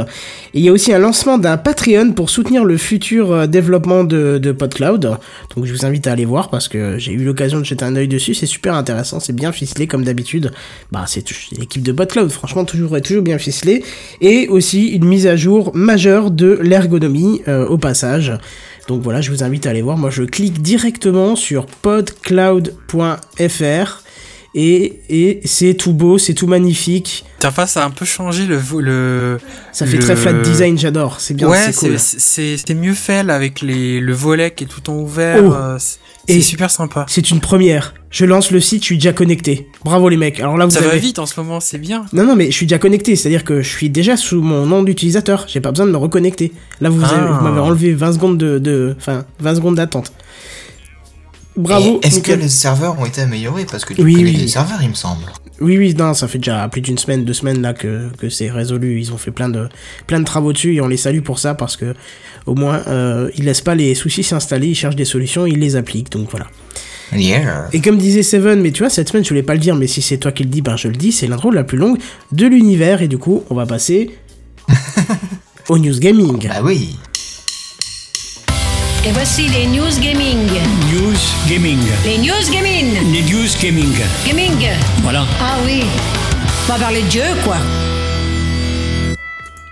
Et 0.55 0.59
il 0.59 0.63
y 0.65 0.69
a 0.69 0.71
aussi 0.71 0.93
un 0.93 0.99
lancement 0.99 1.37
d'un 1.37 1.57
Patreon 1.57 2.11
pour 2.13 2.29
soutenir 2.29 2.63
le 2.63 2.77
futur 2.77 3.31
euh, 3.31 3.47
développement 3.47 4.03
de, 4.03 4.37
de 4.37 4.51
PodCloud. 4.51 5.17
Donc 5.55 5.65
je 5.65 5.73
vous 5.73 5.85
invite 5.85 6.07
à 6.07 6.11
aller 6.13 6.25
voir 6.25 6.49
parce 6.49 6.67
que 6.67 6.97
j'ai 6.97 7.11
eu 7.11 7.23
l'occasion 7.25 7.59
de 7.59 7.65
jeter 7.65 7.83
un 7.85 7.95
œil 7.95 8.07
dessus. 8.07 8.33
C'est 8.33 8.45
super 8.45 8.75
intéressant. 8.75 9.19
C'est 9.19 9.33
bien 9.35 9.51
ficelé 9.51 9.87
comme 9.87 10.03
d'habitude. 10.03 10.51
Bah 10.91 11.05
c'est 11.07 11.25
l'équipe 11.57 11.81
de 11.83 11.91
PodCloud. 11.91 12.29
Franchement 12.31 12.65
toujours 12.65 12.99
toujours 13.01 13.23
bien 13.23 13.37
ficelé. 13.37 13.83
Et 14.21 14.47
aussi 14.47 14.87
une 14.89 15.05
mise 15.05 15.27
à 15.27 15.35
jour 15.35 15.71
majeure 15.75 16.31
de 16.31 16.59
l'ergonomie 16.63 17.41
euh, 17.47 17.67
au 17.67 17.77
passage. 17.77 18.33
Donc 18.87 19.01
voilà, 19.03 19.21
je 19.21 19.31
vous 19.31 19.43
invite 19.43 19.65
à 19.67 19.69
aller 19.69 19.81
voir. 19.81 19.97
Moi, 19.97 20.09
je 20.09 20.23
clique 20.23 20.61
directement 20.61 21.35
sur 21.35 21.65
podcloud.fr 21.67 23.99
et, 24.55 24.99
et 25.09 25.41
c'est 25.45 25.73
tout 25.73 25.93
beau, 25.93 26.17
c'est 26.19 26.33
tout 26.35 26.45
magnifique. 26.47 27.25
L'interface 27.39 27.75
a 27.77 27.85
un 27.85 27.89
peu 27.89 28.05
changé 28.05 28.45
le, 28.45 28.59
le... 28.81 29.39
Ça 29.71 29.85
fait 29.87 29.97
Le- 29.97 30.03
très 30.03 30.15
flat 30.15 30.33
design, 30.33 30.77
j'adore. 30.77 31.19
C'est 31.21 31.33
bien, 31.33 31.49
ouais, 31.49 31.71
c'est 31.71 31.87
cool. 31.89 31.97
c'est 31.97 32.75
mieux 32.75 32.93
fait 32.93 33.23
là 33.23 33.33
avec 33.35 33.61
les 33.61 33.99
le 33.99 34.13
volet 34.13 34.51
qui 34.51 34.65
est 34.65 34.67
tout 34.67 34.87
en 34.91 34.95
ouvert. 34.97 35.41
Oh. 35.43 35.77
C'est 36.27 36.33
Et- 36.35 36.41
c'est 36.41 36.47
super 36.49 36.71
sympa. 36.71 37.05
C'est 37.09 37.29
une 37.31 37.39
première. 37.39 37.93
Je 38.09 38.25
lance 38.25 38.51
le 38.51 38.59
site, 38.59 38.81
je 38.81 38.85
suis 38.85 38.97
déjà 38.97 39.11
connecté. 39.13 39.67
Bravo 39.83 40.07
les 40.09 40.17
mecs. 40.17 40.39
Alors 40.39 40.55
là, 40.57 40.65
vous 40.65 40.71
Ça 40.71 40.81
va 40.81 40.95
vite 40.95 41.19
en 41.19 41.25
ce 41.25 41.39
moment, 41.39 41.59
c'est 41.59 41.77
bien. 41.79 42.05
Non, 42.13 42.25
non, 42.25 42.35
mais 42.35 42.47
je 42.51 42.55
suis 42.55 42.65
déjà 42.67 42.77
connecté, 42.79 43.15
c'est-à-dire 43.15 43.43
que 43.43 43.61
je 43.61 43.69
suis 43.69 43.89
déjà 43.89 44.15
sous 44.17 44.41
mon 44.41 44.65
nom 44.65 44.83
d'utilisateur. 44.83 45.45
J'ai 45.47 45.59
pas 45.61 45.71
besoin 45.71 45.85
de 45.87 45.91
me 45.91 45.97
reconnecter. 45.97 46.51
Là, 46.81 46.89
vous, 46.89 47.03
avez- 47.03 47.13
Ah. 47.15 47.37
vous 47.39 47.43
m'avez 47.43 47.59
enlevé 47.59 47.93
20 47.93 48.13
secondes 48.13 48.37
de, 48.37 48.59
de, 48.59 48.95
enfin, 48.97 49.25
20 49.39 49.55
secondes 49.55 49.75
d'attente. 49.75 50.11
Bravo. 51.55 51.99
Et 52.03 52.07
Est-ce 52.07 52.19
que 52.21 52.31
les 52.31 52.49
serveurs 52.49 52.99
ont 52.99 53.05
été 53.05 53.21
améliorés? 53.21 53.65
Parce 53.69 53.85
que 53.85 53.93
tu 53.93 54.01
Oui, 54.01 54.13
connais 54.15 54.25
oui. 54.31 54.37
les 54.37 54.47
serveurs, 54.47 54.79
il 54.81 54.89
me 54.89 54.95
semble. 54.95 55.23
Oui, 55.63 55.77
oui, 55.77 55.95
non, 55.97 56.13
ça 56.13 56.27
fait 56.27 56.39
déjà 56.39 56.67
plus 56.67 56.81
d'une 56.81 56.97
semaine, 56.97 57.23
deux 57.23 57.33
semaines 57.33 57.61
là 57.61 57.73
que, 57.73 58.09
que 58.17 58.27
c'est 58.27 58.51
résolu. 58.51 58.99
Ils 58.99 59.13
ont 59.13 59.17
fait 59.17 59.31
plein 59.31 59.47
de, 59.47 59.69
plein 60.07 60.19
de 60.19 60.25
travaux 60.25 60.51
dessus 60.51 60.75
et 60.75 60.81
on 60.81 60.87
les 60.87 60.97
salue 60.97 61.21
pour 61.21 61.39
ça 61.39 61.55
parce 61.55 61.77
que 61.77 61.95
au 62.45 62.53
moins 62.53 62.81
euh, 62.87 63.31
ils 63.37 63.45
laissent 63.45 63.61
pas 63.61 63.73
les 63.73 63.95
soucis 63.95 64.23
s'installer, 64.23 64.67
ils 64.67 64.75
cherchent 64.75 64.97
des 64.97 65.05
solutions, 65.05 65.45
ils 65.45 65.59
les 65.59 65.77
appliquent. 65.77 66.11
Donc 66.11 66.29
voilà. 66.29 66.47
Yeah. 67.15 67.69
Et 67.71 67.79
comme 67.79 67.97
disait 67.97 68.23
Seven, 68.23 68.61
mais 68.61 68.71
tu 68.71 68.83
vois, 68.83 68.89
cette 68.89 69.07
semaine 69.09 69.23
je 69.23 69.29
voulais 69.29 69.43
pas 69.43 69.53
le 69.53 69.59
dire, 69.59 69.75
mais 69.75 69.87
si 69.87 70.01
c'est 70.01 70.17
toi 70.17 70.33
qui 70.33 70.43
le 70.43 70.49
dis, 70.49 70.61
ben 70.61 70.75
je 70.75 70.89
le 70.89 70.95
dis, 70.95 71.13
c'est 71.13 71.27
l'intro 71.27 71.49
la 71.49 71.63
plus 71.63 71.77
longue 71.77 71.97
de 72.33 72.45
l'univers 72.45 73.01
et 73.01 73.07
du 73.07 73.17
coup 73.17 73.45
on 73.49 73.55
va 73.55 73.65
passer 73.65 74.11
au 75.69 75.77
news 75.77 75.97
gaming. 75.97 76.45
Bah 76.49 76.61
oui. 76.61 76.97
Et 79.05 79.11
voici 79.11 79.47
les 79.47 79.67
news 79.67 79.99
gaming. 80.01 80.49
News 81.23 81.49
Gaming. 81.49 81.79
Les 82.03 82.17
news 82.17 82.51
gaming. 82.51 83.13
Les 83.13 83.21
News 83.21 83.47
Gaming. 83.61 83.93
Gaming. 84.27 84.67
Voilà. 85.03 85.23
Ah 85.39 85.55
oui. 85.65 85.83
On 86.67 86.73
va 86.73 86.77
parler 86.77 87.01
de 87.01 87.07
Dieu, 87.07 87.23
quoi. 87.45 87.55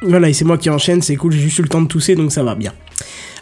Voilà, 0.01 0.29
et 0.29 0.33
c'est 0.33 0.45
moi 0.45 0.57
qui 0.57 0.69
enchaîne, 0.69 1.01
c'est 1.01 1.17
cool, 1.17 1.33
j'ai 1.33 1.41
juste 1.41 1.59
eu 1.59 1.63
le 1.63 1.67
temps 1.67 1.81
de 1.81 1.87
tousser, 1.87 2.15
donc 2.15 2.31
ça 2.31 2.41
va 2.41 2.55
bien. 2.55 2.71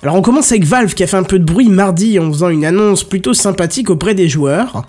Alors 0.01 0.15
on 0.15 0.23
commence 0.23 0.51
avec 0.51 0.63
Valve 0.63 0.95
qui 0.95 1.03
a 1.03 1.07
fait 1.07 1.17
un 1.17 1.23
peu 1.23 1.37
de 1.37 1.43
bruit 1.43 1.69
mardi 1.69 2.17
en 2.17 2.31
faisant 2.31 2.49
une 2.49 2.65
annonce 2.65 3.03
plutôt 3.03 3.35
sympathique 3.35 3.91
auprès 3.91 4.15
des 4.15 4.27
joueurs. 4.27 4.85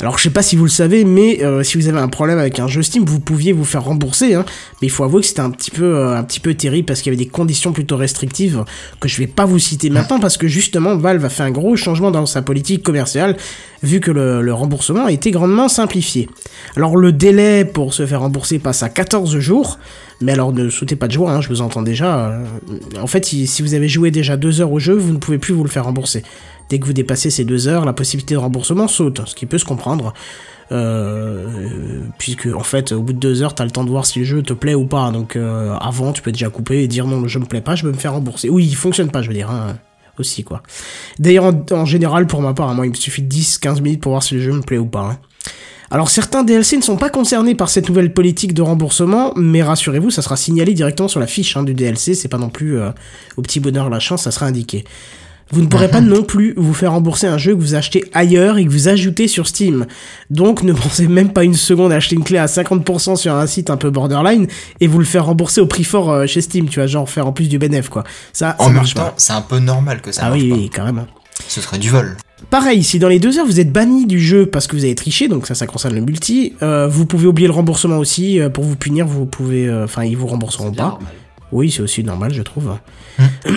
Alors 0.00 0.18
je 0.18 0.24
sais 0.24 0.30
pas 0.30 0.42
si 0.42 0.56
vous 0.56 0.64
le 0.64 0.70
savez, 0.70 1.04
mais 1.04 1.42
euh, 1.42 1.62
si 1.62 1.78
vous 1.78 1.88
avez 1.88 1.98
un 1.98 2.08
problème 2.08 2.38
avec 2.38 2.60
un 2.60 2.68
jeu 2.68 2.82
Steam, 2.82 3.04
vous 3.06 3.18
pouviez 3.18 3.52
vous 3.52 3.64
faire 3.64 3.84
rembourser. 3.84 4.34
Hein, 4.34 4.44
mais 4.80 4.88
il 4.88 4.90
faut 4.90 5.04
avouer 5.04 5.22
que 5.22 5.26
c'était 5.26 5.40
un 5.40 5.50
petit 5.50 5.70
peu, 5.70 5.84
euh, 5.84 6.16
un 6.16 6.22
petit 6.22 6.40
peu 6.40 6.52
terrible 6.52 6.86
parce 6.86 7.00
qu'il 7.00 7.12
y 7.12 7.16
avait 7.16 7.24
des 7.24 7.30
conditions 7.30 7.72
plutôt 7.72 7.96
restrictives 7.96 8.64
que 9.00 9.08
je 9.08 9.16
vais 9.16 9.26
pas 9.26 9.46
vous 9.46 9.58
citer 9.58 9.88
maintenant 9.88 10.20
parce 10.20 10.36
que 10.36 10.48
justement 10.48 10.96
Valve 10.96 11.24
a 11.24 11.30
fait 11.30 11.44
un 11.44 11.50
gros 11.50 11.76
changement 11.76 12.10
dans 12.10 12.26
sa 12.26 12.42
politique 12.42 12.82
commerciale 12.82 13.36
vu 13.82 14.00
que 14.00 14.10
le, 14.10 14.42
le 14.42 14.52
remboursement 14.52 15.06
a 15.06 15.12
été 15.12 15.30
grandement 15.30 15.68
simplifié. 15.68 16.28
Alors 16.76 16.96
le 16.96 17.12
délai 17.12 17.64
pour 17.64 17.94
se 17.94 18.04
faire 18.06 18.20
rembourser 18.20 18.58
passe 18.58 18.82
à 18.82 18.90
14 18.90 19.38
jours. 19.38 19.78
Mais 20.22 20.32
alors 20.32 20.52
ne 20.52 20.70
sautez 20.70 20.96
pas 20.96 21.08
de 21.08 21.12
joie, 21.12 21.30
hein, 21.30 21.42
je 21.42 21.48
vous 21.48 21.60
entends 21.60 21.82
déjà. 21.82 22.30
euh, 22.30 22.44
en 23.00 23.06
fait, 23.06 23.26
si 23.26 23.46
si 23.46 23.60
vous 23.60 23.74
avez 23.74 23.88
joué 23.88 24.10
déjà 24.10 24.38
deux 24.38 24.62
heures 24.62 24.72
au 24.72 24.78
jeu, 24.78 24.94
vous 24.94 25.12
ne 25.12 25.18
pouvez 25.18 25.36
plus 25.36 25.52
vous 25.52 25.62
le 25.62 25.68
faire 25.68 25.84
rembourser. 25.84 26.22
Dès 26.68 26.78
que 26.78 26.86
vous 26.86 26.92
dépassez 26.92 27.30
ces 27.30 27.44
deux 27.44 27.68
heures, 27.68 27.84
la 27.84 27.92
possibilité 27.92 28.34
de 28.34 28.40
remboursement 28.40 28.88
saute, 28.88 29.20
ce 29.26 29.34
qui 29.34 29.46
peut 29.46 29.58
se 29.58 29.64
comprendre. 29.64 30.12
Euh, 30.72 32.00
puisque 32.18 32.46
en 32.46 32.64
fait, 32.64 32.90
au 32.90 33.02
bout 33.02 33.12
de 33.12 33.18
deux 33.18 33.42
heures, 33.42 33.54
t'as 33.54 33.64
le 33.64 33.70
temps 33.70 33.84
de 33.84 33.90
voir 33.90 34.04
si 34.04 34.18
le 34.18 34.24
jeu 34.24 34.42
te 34.42 34.52
plaît 34.52 34.74
ou 34.74 34.86
pas. 34.86 35.10
Donc 35.12 35.36
euh, 35.36 35.74
avant, 35.76 36.12
tu 36.12 36.22
peux 36.22 36.32
déjà 36.32 36.50
couper 36.50 36.82
et 36.82 36.88
dire 36.88 37.06
non, 37.06 37.20
le 37.20 37.28
jeu 37.28 37.38
me 37.38 37.46
plaît 37.46 37.60
pas, 37.60 37.76
je 37.76 37.84
veux 37.84 37.92
me 37.92 37.96
faire 37.96 38.12
rembourser. 38.14 38.50
Oui, 38.50 38.66
il 38.66 38.74
fonctionne 38.74 39.10
pas, 39.10 39.22
je 39.22 39.28
veux 39.28 39.34
dire. 39.34 39.50
Hein, 39.50 39.76
aussi 40.18 40.44
quoi. 40.44 40.62
D'ailleurs, 41.18 41.52
en, 41.72 41.84
général, 41.84 42.26
pour 42.26 42.40
ma 42.40 42.54
part, 42.54 42.70
hein, 42.70 42.74
moi, 42.74 42.86
il 42.86 42.90
me 42.90 42.94
suffit 42.94 43.22
de 43.22 43.28
10-15 43.28 43.82
minutes 43.82 44.00
pour 44.00 44.12
voir 44.12 44.22
si 44.22 44.34
le 44.34 44.40
jeu 44.40 44.52
me 44.52 44.62
plaît 44.62 44.78
ou 44.78 44.86
pas. 44.86 45.02
hein. 45.02 45.18
Alors 45.90 46.10
certains 46.10 46.42
DLC 46.42 46.76
ne 46.76 46.82
sont 46.82 46.96
pas 46.96 47.10
concernés 47.10 47.54
par 47.54 47.68
cette 47.68 47.88
nouvelle 47.88 48.12
politique 48.12 48.54
de 48.54 48.62
remboursement, 48.62 49.32
mais 49.36 49.62
rassurez-vous, 49.62 50.10
ça 50.10 50.20
sera 50.20 50.36
signalé 50.36 50.74
directement 50.74 51.06
sur 51.06 51.20
la 51.20 51.28
fiche 51.28 51.56
du 51.58 51.74
DLC, 51.74 52.14
c'est 52.14 52.28
pas 52.28 52.38
non 52.38 52.48
plus 52.48 52.78
euh, 52.78 52.90
au 53.36 53.42
petit 53.42 53.60
bonheur 53.60 53.88
la 53.88 54.00
chance, 54.00 54.22
ça 54.24 54.32
sera 54.32 54.46
indiqué. 54.46 54.84
Vous 55.52 55.62
ne 55.62 55.66
pourrez 55.68 55.88
pas 55.88 56.00
non 56.00 56.22
plus 56.24 56.54
vous 56.56 56.74
faire 56.74 56.90
rembourser 56.92 57.28
un 57.28 57.38
jeu 57.38 57.54
que 57.54 57.60
vous 57.60 57.74
achetez 57.76 58.04
ailleurs 58.12 58.58
et 58.58 58.64
que 58.64 58.70
vous 58.70 58.88
ajoutez 58.88 59.28
sur 59.28 59.46
Steam. 59.46 59.86
Donc 60.28 60.62
ne 60.64 60.72
pensez 60.74 61.06
même 61.06 61.32
pas 61.32 61.44
une 61.44 61.54
seconde 61.54 61.92
à 61.92 61.96
acheter 61.96 62.16
une 62.16 62.24
clé 62.24 62.38
à 62.38 62.46
50% 62.46 63.14
sur 63.16 63.32
un 63.34 63.46
site 63.46 63.70
un 63.70 63.76
peu 63.76 63.90
borderline 63.90 64.48
et 64.80 64.86
vous 64.88 64.98
le 64.98 65.04
faire 65.04 65.26
rembourser 65.26 65.60
au 65.60 65.66
prix 65.66 65.84
fort 65.84 66.10
euh, 66.10 66.26
chez 66.26 66.40
Steam, 66.40 66.68
tu 66.68 66.80
vois, 66.80 66.88
genre 66.88 67.08
faire 67.08 67.26
en 67.28 67.32
plus 67.32 67.48
du 67.48 67.58
bénéf 67.58 67.88
quoi. 67.88 68.02
Ça, 68.32 68.56
En 68.58 68.64
ça 68.64 68.68
même 68.70 68.76
marche 68.76 68.94
temps, 68.94 69.02
pas. 69.02 69.14
c'est 69.18 69.32
un 69.34 69.40
peu 69.42 69.58
normal 69.60 70.00
que 70.00 70.10
ça 70.10 70.22
Ah 70.24 70.30
marche 70.30 70.42
oui, 70.42 70.48
pas. 70.50 70.56
oui, 70.56 70.70
carrément. 70.70 71.06
Ce 71.46 71.60
serait 71.60 71.78
du 71.78 71.90
vol. 71.90 72.16
Pareil, 72.50 72.82
si 72.82 72.98
dans 72.98 73.08
les 73.08 73.18
deux 73.20 73.38
heures 73.38 73.46
vous 73.46 73.60
êtes 73.60 73.70
banni 73.72 74.06
du 74.06 74.18
jeu 74.20 74.46
parce 74.46 74.66
que 74.66 74.74
vous 74.74 74.84
avez 74.84 74.94
triché, 74.94 75.28
donc 75.28 75.46
ça, 75.46 75.54
ça 75.54 75.66
concerne 75.66 75.94
le 75.94 76.00
multi, 76.00 76.54
euh, 76.62 76.88
vous 76.88 77.06
pouvez 77.06 77.26
oublier 77.26 77.46
le 77.46 77.54
remboursement 77.54 77.98
aussi. 77.98 78.40
euh, 78.40 78.48
pour 78.48 78.64
vous 78.64 78.74
punir, 78.76 79.06
vous 79.06 79.26
pouvez, 79.26 79.68
euh, 79.68 79.84
enfin, 79.84 80.04
ils 80.04 80.16
vous 80.16 80.26
rembourseront 80.26 80.72
pas. 80.72 80.82
normal. 80.88 81.08
Oui, 81.52 81.70
c'est 81.70 81.82
aussi 81.82 82.02
normal, 82.02 82.34
je 82.34 82.42
trouve. 82.42 82.72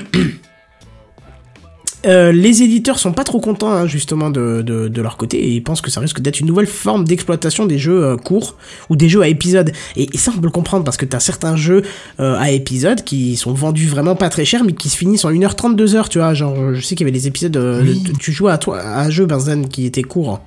Euh, 2.05 2.31
les 2.31 2.63
éditeurs 2.63 2.97
sont 2.97 3.12
pas 3.12 3.25
trop 3.25 3.41
contents 3.41 3.73
hein, 3.73 3.85
justement 3.85 4.29
de, 4.29 4.62
de, 4.65 4.88
de 4.88 5.01
leur 5.01 5.17
côté 5.17 5.38
et 5.38 5.49
ils 5.49 5.62
pensent 5.62 5.81
que 5.81 5.91
ça 5.91 5.99
risque 5.99 6.21
d'être 6.21 6.39
une 6.39 6.47
nouvelle 6.47 6.65
forme 6.67 7.03
d'exploitation 7.03 7.65
des 7.65 7.77
jeux 7.77 8.05
euh, 8.05 8.15
courts 8.15 8.55
ou 8.89 8.95
des 8.95 9.09
jeux 9.09 9.21
à 9.21 9.27
épisodes. 9.27 9.73
Et, 9.97 10.07
et 10.13 10.17
ça 10.17 10.31
on 10.33 10.39
peut 10.39 10.45
le 10.45 10.51
comprendre 10.51 10.85
parce 10.85 10.95
que 10.95 11.03
t'as 11.05 11.19
certains 11.19 11.57
jeux 11.57 11.81
euh, 12.21 12.38
à 12.39 12.51
épisodes 12.51 13.03
qui 13.03 13.35
sont 13.35 13.51
vendus 13.53 13.88
vraiment 13.88 14.15
pas 14.15 14.29
très 14.29 14.45
cher 14.45 14.63
mais 14.63 14.71
qui 14.71 14.88
se 14.88 14.95
finissent 14.95 15.25
en 15.25 15.31
1h30, 15.31 15.75
2h, 15.75 16.07
tu 16.07 16.19
vois. 16.19 16.33
Genre, 16.33 16.73
je 16.73 16.79
sais 16.79 16.95
qu'il 16.95 17.05
y 17.05 17.09
avait 17.09 17.17
des 17.19 17.27
épisodes, 17.27 17.57
euh, 17.57 17.81
Oui. 17.83 17.99
de- 17.99 18.13
tu 18.13 18.31
jouais 18.31 18.53
à, 18.53 18.57
toi, 18.57 18.79
à 18.79 19.01
un 19.03 19.09
jeu 19.09 19.25
Benzen 19.25 19.67
qui 19.67 19.85
était 19.85 20.03
court. 20.03 20.39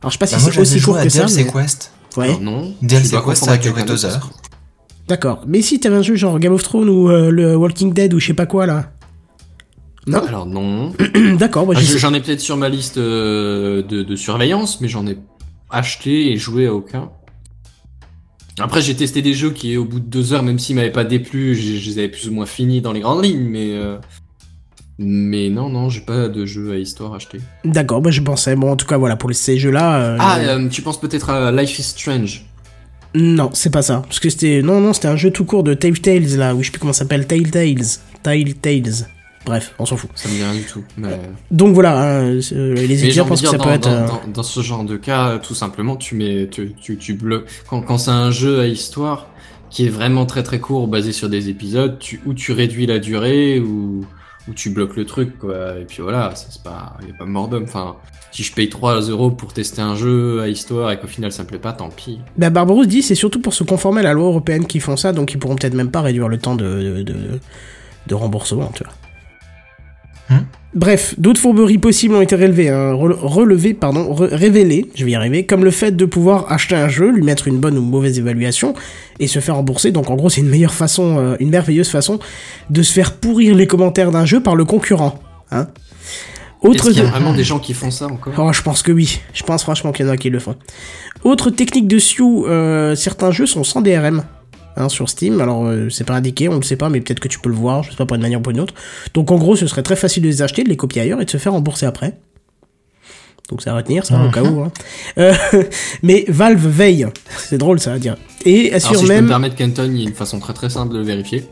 Alors 0.00 0.10
je 0.10 0.12
sais 0.12 0.18
pas 0.18 0.24
Bah, 0.24 0.38
si 0.38 0.50
c'est 0.50 0.58
aussi 0.60 0.80
court 0.80 0.98
que 1.02 1.10
ça. 1.10 1.26
Mais- 1.36 1.44
Quest. 1.44 1.92
Ouais, 2.16 2.24
Alors 2.28 2.40
non. 2.40 2.72
DLC 2.80 3.16
Quest, 3.22 3.44
ça 3.44 3.52
a 3.52 3.56
duré 3.58 3.74
quelqu'un 3.74 3.92
deux 3.92 4.00
d'autre, 4.00 4.06
heures. 4.14 4.30
d'accord. 5.08 5.42
Mais 5.46 5.60
si 5.60 5.78
t'avais 5.78 5.96
un 5.96 6.02
jeu 6.02 6.14
genre 6.14 6.38
Game 6.38 6.54
of 6.54 6.62
Thrones 6.62 6.88
ou 6.88 7.10
euh, 7.10 7.30
le 7.30 7.54
Walking 7.54 7.92
Dead 7.92 8.14
ou 8.14 8.18
je 8.18 8.28
sais 8.28 8.32
pas 8.34 8.46
quoi 8.46 8.64
là. 8.64 8.92
Non, 10.06 10.18
Alors 10.26 10.46
non. 10.46 10.92
d'accord, 11.38 11.66
Ah. 11.74 11.80
J'en 11.80 12.14
ai 12.14 12.20
peut-être 12.20 12.40
sur 12.40 12.56
ma 12.56 12.68
liste 12.68 12.96
euh, 12.98 13.82
de, 13.82 14.02
de 14.02 14.16
surveillance, 14.16 14.80
mais 14.80 14.88
j'en 14.88 15.06
ai 15.06 15.18
acheté 15.70 16.30
et 16.32 16.36
joué 16.36 16.66
à 16.66 16.74
aucun. 16.74 17.10
Après, 18.58 18.80
j'ai 18.80 18.94
testé 18.94 19.20
des 19.20 19.34
jeux 19.34 19.50
qui, 19.50 19.76
au 19.76 19.84
bout 19.84 20.00
de 20.00 20.06
deux 20.06 20.32
heures, 20.32 20.42
même 20.42 20.58
s'ils 20.58 20.76
m'avaient 20.76 20.90
pas 20.92 21.04
déplu, 21.04 21.54
je 21.54 21.76
je 21.78 21.90
les 21.90 21.98
avais 21.98 22.08
plus 22.08 22.28
ou 22.28 22.32
moins 22.32 22.46
finis 22.46 22.80
dans 22.80 22.92
les 22.92 23.00
grandes 23.00 23.22
lignes, 23.24 23.48
mais 23.48 23.72
euh, 23.72 23.98
mais 24.98 25.50
non, 25.50 25.68
non, 25.68 25.90
j'ai 25.90 26.00
pas 26.00 26.28
de 26.28 26.46
jeu 26.46 26.72
à 26.72 26.76
histoire 26.78 27.12
acheté. 27.12 27.38
D'accord, 27.64 28.00
moi 28.00 28.10
je 28.10 28.22
pensais. 28.22 28.56
Bon, 28.56 28.70
en 28.70 28.76
tout 28.76 28.86
cas, 28.86 28.96
voilà, 28.96 29.16
pour 29.16 29.34
ces 29.34 29.58
jeux-là. 29.58 29.96
euh, 30.00 30.16
Ah, 30.20 30.38
euh, 30.38 30.68
tu 30.68 30.80
penses 30.82 30.98
peut-être 31.00 31.28
à 31.30 31.52
Life 31.52 31.78
is 31.78 31.82
Strange 31.82 32.46
Non, 33.14 33.50
c'est 33.52 33.68
pas 33.70 33.82
ça. 33.82 34.00
Parce 34.06 34.20
que 34.20 34.30
c'était. 34.30 34.62
Non, 34.62 34.80
non, 34.80 34.94
c'était 34.94 35.08
un 35.08 35.16
jeu 35.16 35.30
tout 35.30 35.44
court 35.44 35.62
de 35.64 35.74
Telltales 35.74 36.36
là, 36.38 36.54
où 36.54 36.60
je 36.62 36.66
sais 36.66 36.70
plus 36.70 36.80
comment 36.80 36.94
ça 36.94 37.00
s'appelle. 37.00 37.26
Telltales. 37.26 37.84
Telltales. 38.22 39.06
Bref, 39.46 39.74
on 39.78 39.86
s'en 39.86 39.96
fout. 39.96 40.10
Ça 40.16 40.28
me 40.28 40.34
dit 40.34 40.42
rien 40.42 40.54
du 40.54 40.64
tout. 40.64 40.82
Mais, 40.98 41.18
Donc 41.50 41.72
voilà, 41.74 41.96
hein, 42.20 42.24
euh, 42.52 42.74
les 42.74 43.20
envie 43.20 43.28
pensent 43.28 43.40
que 43.42 43.48
ça 43.48 43.58
peut 43.58 43.70
être. 43.70 43.88
dans, 43.88 43.94
euh, 43.94 44.06
dans- 44.08 44.20
dans 44.34 44.42
ce 44.42 44.60
genre 44.60 44.84
de 44.84 44.96
cas, 44.96 45.38
tout 45.38 45.54
simplement, 45.54 45.96
tu 45.96 46.14
mets, 46.16 46.48
tu, 46.50 46.74
tu, 46.80 46.98
tu 46.98 47.14
bloques. 47.14 47.46
Quand, 47.70 47.80
quand 47.80 47.96
c'est 47.98 48.10
un 48.10 48.30
jeu 48.32 48.60
à 48.60 48.66
histoire 48.66 49.28
qui 49.70 49.86
est 49.86 49.88
vraiment 49.90 50.26
très 50.26 50.42
très 50.42 50.58
court, 50.58 50.88
basé 50.88 51.12
sur 51.12 51.28
des 51.28 51.48
épisodes, 51.48 51.98
tu, 51.98 52.20
ou 52.26 52.34
tu 52.34 52.52
réduis 52.52 52.86
la 52.86 52.98
durée, 52.98 53.60
ou, 53.60 54.04
ou 54.48 54.52
tu 54.54 54.70
bloques 54.70 54.96
le 54.96 55.04
truc, 55.06 55.38
quoi. 55.38 55.78
Et 55.80 55.84
puis 55.84 56.02
voilà, 56.02 56.32
c'est 56.34 56.62
pas, 56.62 56.96
y 57.06 57.10
a 57.10 57.14
pas 57.18 57.24
mort 57.24 57.48
d'homme. 57.48 57.64
Enfin, 57.64 57.96
si 58.32 58.42
je 58.42 58.52
paye 58.52 58.68
3 58.68 59.00
euros 59.02 59.30
pour 59.30 59.52
tester 59.52 59.80
un 59.80 59.94
jeu 59.96 60.40
à 60.42 60.48
histoire 60.48 60.90
et 60.90 60.98
qu'au 60.98 61.06
final 61.06 61.32
ça 61.32 61.42
me 61.44 61.48
plaît 61.48 61.58
pas, 61.58 61.72
tant 61.72 61.88
pis. 61.88 62.18
Bah, 62.36 62.50
Barbarousse 62.50 62.86
dit 62.88 63.02
c'est 63.02 63.14
surtout 63.14 63.40
pour 63.40 63.54
se 63.54 63.64
conformer 63.64 64.00
à 64.00 64.04
la 64.04 64.12
loi 64.12 64.26
européenne 64.26 64.66
qui 64.66 64.78
font 64.80 64.96
ça, 64.96 65.12
donc 65.12 65.32
ils 65.32 65.38
pourront 65.38 65.54
peut-être 65.56 65.74
même 65.74 65.90
pas 65.90 66.00
réduire 66.02 66.28
le 66.28 66.36
temps 66.38 66.54
de, 66.54 66.64
de, 66.64 67.02
de, 67.02 67.14
de 68.06 68.14
remboursement, 68.14 68.70
tu 68.74 68.84
vois. 68.84 68.92
Hmm? 70.28 70.38
Bref, 70.74 71.14
d'autres 71.18 71.40
fourberies 71.40 71.78
possibles 71.78 72.14
ont 72.16 72.20
été 72.20 72.36
relevées, 72.36 72.68
hein, 72.68 72.92
rele- 72.92 73.16
relevées, 73.18 73.72
pardon, 73.72 74.12
re- 74.14 74.28
révélées, 74.34 74.90
je 74.94 75.04
vais 75.06 75.12
y 75.12 75.14
arriver, 75.14 75.46
comme 75.46 75.64
le 75.64 75.70
fait 75.70 75.92
de 75.96 76.04
pouvoir 76.04 76.52
acheter 76.52 76.74
un 76.74 76.88
jeu, 76.88 77.10
lui 77.10 77.22
mettre 77.22 77.48
une 77.48 77.58
bonne 77.58 77.78
ou 77.78 77.82
mauvaise 77.82 78.18
évaluation 78.18 78.74
et 79.18 79.26
se 79.26 79.38
faire 79.38 79.54
rembourser. 79.56 79.90
Donc 79.92 80.10
en 80.10 80.16
gros, 80.16 80.28
c'est 80.28 80.42
une 80.42 80.48
meilleure 80.50 80.74
façon, 80.74 81.16
euh, 81.18 81.36
une 81.40 81.48
merveilleuse 81.50 81.88
façon 81.88 82.18
de 82.68 82.82
se 82.82 82.92
faire 82.92 83.14
pourrir 83.14 83.54
les 83.54 83.66
commentaires 83.66 84.10
d'un 84.10 84.26
jeu 84.26 84.40
par 84.40 84.54
le 84.54 84.64
concurrent. 84.66 85.18
Hein. 85.50 85.68
Est-ce 86.62 86.70
Autre 86.70 86.90
qu'il 86.90 87.02
y 87.02 87.06
a 87.06 87.10
vraiment 87.10 87.32
des 87.32 87.44
gens 87.44 87.58
qui 87.58 87.72
font 87.72 87.90
ça 87.90 88.06
encore? 88.06 88.34
Oh, 88.36 88.52
je 88.52 88.60
pense 88.62 88.82
que 88.82 88.90
oui. 88.92 89.20
Je 89.32 89.44
pense 89.44 89.62
franchement 89.62 89.92
qu'il 89.92 90.04
y 90.04 90.08
en 90.08 90.12
a 90.12 90.16
qui 90.16 90.30
le 90.30 90.40
font. 90.40 90.56
Autre 91.22 91.50
technique 91.50 91.86
de 91.86 91.98
Sioux, 91.98 92.44
euh, 92.46 92.94
certains 92.96 93.30
jeux 93.30 93.46
sont 93.46 93.62
sans 93.64 93.80
DRM 93.82 94.24
hein, 94.76 94.88
sur 94.88 95.08
Steam. 95.08 95.40
Alors, 95.40 95.66
euh, 95.66 95.88
c'est 95.90 96.04
pas 96.04 96.14
indiqué, 96.14 96.48
on 96.48 96.56
le 96.56 96.62
sait 96.62 96.76
pas, 96.76 96.88
mais 96.88 97.00
peut-être 97.00 97.20
que 97.20 97.28
tu 97.28 97.38
peux 97.38 97.48
le 97.48 97.54
voir, 97.56 97.82
je 97.82 97.90
sais 97.90 97.96
pas, 97.96 98.06
pour 98.06 98.14
une 98.16 98.22
manière 98.22 98.38
ou 98.40 98.42
pour 98.42 98.52
une 98.52 98.60
autre. 98.60 98.74
Donc, 99.14 99.30
en 99.30 99.36
gros, 99.36 99.56
ce 99.56 99.66
serait 99.66 99.82
très 99.82 99.96
facile 99.96 100.22
de 100.22 100.28
les 100.28 100.42
acheter, 100.42 100.64
de 100.64 100.68
les 100.68 100.76
copier 100.76 101.02
ailleurs 101.02 101.20
et 101.20 101.24
de 101.24 101.30
se 101.30 101.36
faire 101.38 101.52
rembourser 101.52 101.86
après. 101.86 102.18
Donc, 103.48 103.62
ça 103.62 103.70
va 103.70 103.76
retenir, 103.76 104.04
ça, 104.04 104.20
au 104.24 104.30
cas 104.30 104.42
où. 104.42 104.60
hein. 104.62 104.72
Euh, 105.18 105.32
mais 106.02 106.24
Valve 106.28 106.66
veille. 106.66 107.06
C'est 107.38 107.58
drôle, 107.58 107.78
ça 107.78 107.92
va 107.92 107.98
dire. 108.00 108.16
Et 108.44 108.66
Alors, 108.72 108.76
assure 108.76 108.96
si 108.96 109.02
je 109.02 109.08
peux 109.08 109.14
même. 109.14 109.24
me 109.24 109.28
permettre, 109.28 109.54
Kenton, 109.54 109.88
il 109.92 110.00
y 110.02 110.04
a 110.04 110.08
une 110.08 110.14
façon 110.16 110.40
très 110.40 110.52
très 110.52 110.68
simple 110.68 110.92
de 110.94 110.98
le 110.98 111.04
vérifier. 111.04 111.44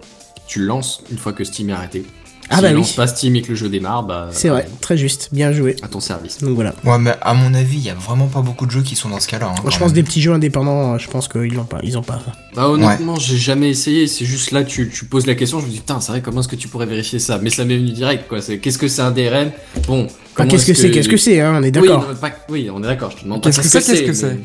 Tu 0.49 0.59
le 0.59 0.67
lances 0.67 1.05
une 1.13 1.19
fois 1.19 1.33
que 1.33 1.45
Steam 1.45 1.71
est 1.71 1.73
arrêté. 1.73 2.05
Ah 2.51 2.57
si 2.57 2.63
bah 2.63 2.69
il 2.69 2.75
oui. 2.75 2.81
lance 2.81 2.93
pas 2.93 3.07
Steam 3.07 3.37
et 3.37 3.43
que 3.43 3.49
le 3.49 3.55
jeu 3.55 3.69
démarre, 3.69 4.03
bah. 4.03 4.29
C'est 4.31 4.49
vrai, 4.51 4.69
très 4.81 4.97
juste, 4.99 5.29
bien 5.33 5.51
joué. 5.53 5.77
À 5.83 5.89
ton 5.89 6.01
service. 6.01 6.39
Donc 6.43 6.51
voilà. 6.55 6.75
Ouais, 6.85 6.99
mais 6.99 7.15
à 7.23 7.33
mon 7.35 7.55
avis, 7.55 7.79
il 7.79 7.85
y 7.85 7.91
a 7.91 7.95
vraiment 7.95 8.27
pas 8.27 8.43
beaucoup 8.43 8.67
de 8.67 8.71
jeux 8.71 8.83
qui 8.83 8.97
sont 8.97 9.09
dans 9.09 9.19
ce 9.21 9.29
cas-là. 9.29 9.49
hein, 9.51 9.55
je 9.71 9.79
pense 9.79 9.81
même. 9.89 9.93
des 9.93 10.03
petits 10.03 10.21
jeux 10.21 10.33
indépendants, 10.33 10.99
je 10.99 11.09
pense 11.09 11.27
qu'ils 11.29 11.55
l'ont 11.55 11.65
pas, 11.65 11.79
ils 11.83 11.97
ont 11.97 12.03
pas 12.03 12.21
ça. 12.25 12.33
Bah 12.55 12.69
honnêtement, 12.69 13.17
j'ai 13.17 13.37
jamais 13.39 13.71
essayé. 13.71 14.07
C'est 14.07 14.25
juste 14.27 14.51
là, 14.51 14.63
tu, 14.63 14.91
tu 14.91 15.07
poses 15.07 15.27
la 15.27 15.35
question, 15.35 15.59
je 15.61 15.67
me 15.67 15.71
dis, 15.71 15.79
putain, 15.79 16.01
c'est 16.01 16.13
vrai, 16.13 16.21
comment 16.21 16.41
est-ce 16.41 16.49
que 16.49 16.57
tu 16.57 16.69
pourrais 16.69 16.87
vérifier 16.87 17.19
ça? 17.19 17.39
Mais 17.43 17.51
ça 17.51 17.65
m'est 17.65 17.77
venu 17.79 17.91
direct, 17.93 18.29
quoi. 18.29 18.41
C'est 18.43 18.59
qu'est-ce 18.59 18.79
que 18.79 18.89
c'est 18.89 19.03
un 19.03 19.11
DRM 19.11 19.51
Bon. 19.87 20.07
Enfin, 20.35 20.47
qu'est-ce 20.47 20.67
que 20.67 20.75
c'est, 20.75 20.91
qu'est-ce 20.91 21.09
que 21.09 21.17
c'est, 21.17 21.41
hein, 21.41 21.55
on 21.59 21.63
est 21.63 21.71
d'accord. 21.71 22.05
Oui, 22.07 22.15
non, 22.15 22.21
pas- 22.21 22.31
oui, 22.51 22.69
on 22.73 22.83
est 22.83 22.87
d'accord. 22.87 23.11
Je 23.13 23.17
te 23.19 23.23
demande 23.25 23.43
pas 23.43 23.51
Qu'est-ce 23.51 23.61
que 23.63 23.69
c'est, 23.69 23.93
qu'est-ce 23.93 24.03
que 24.03 24.13
c'est? 24.13 24.35
mais- 24.35 24.45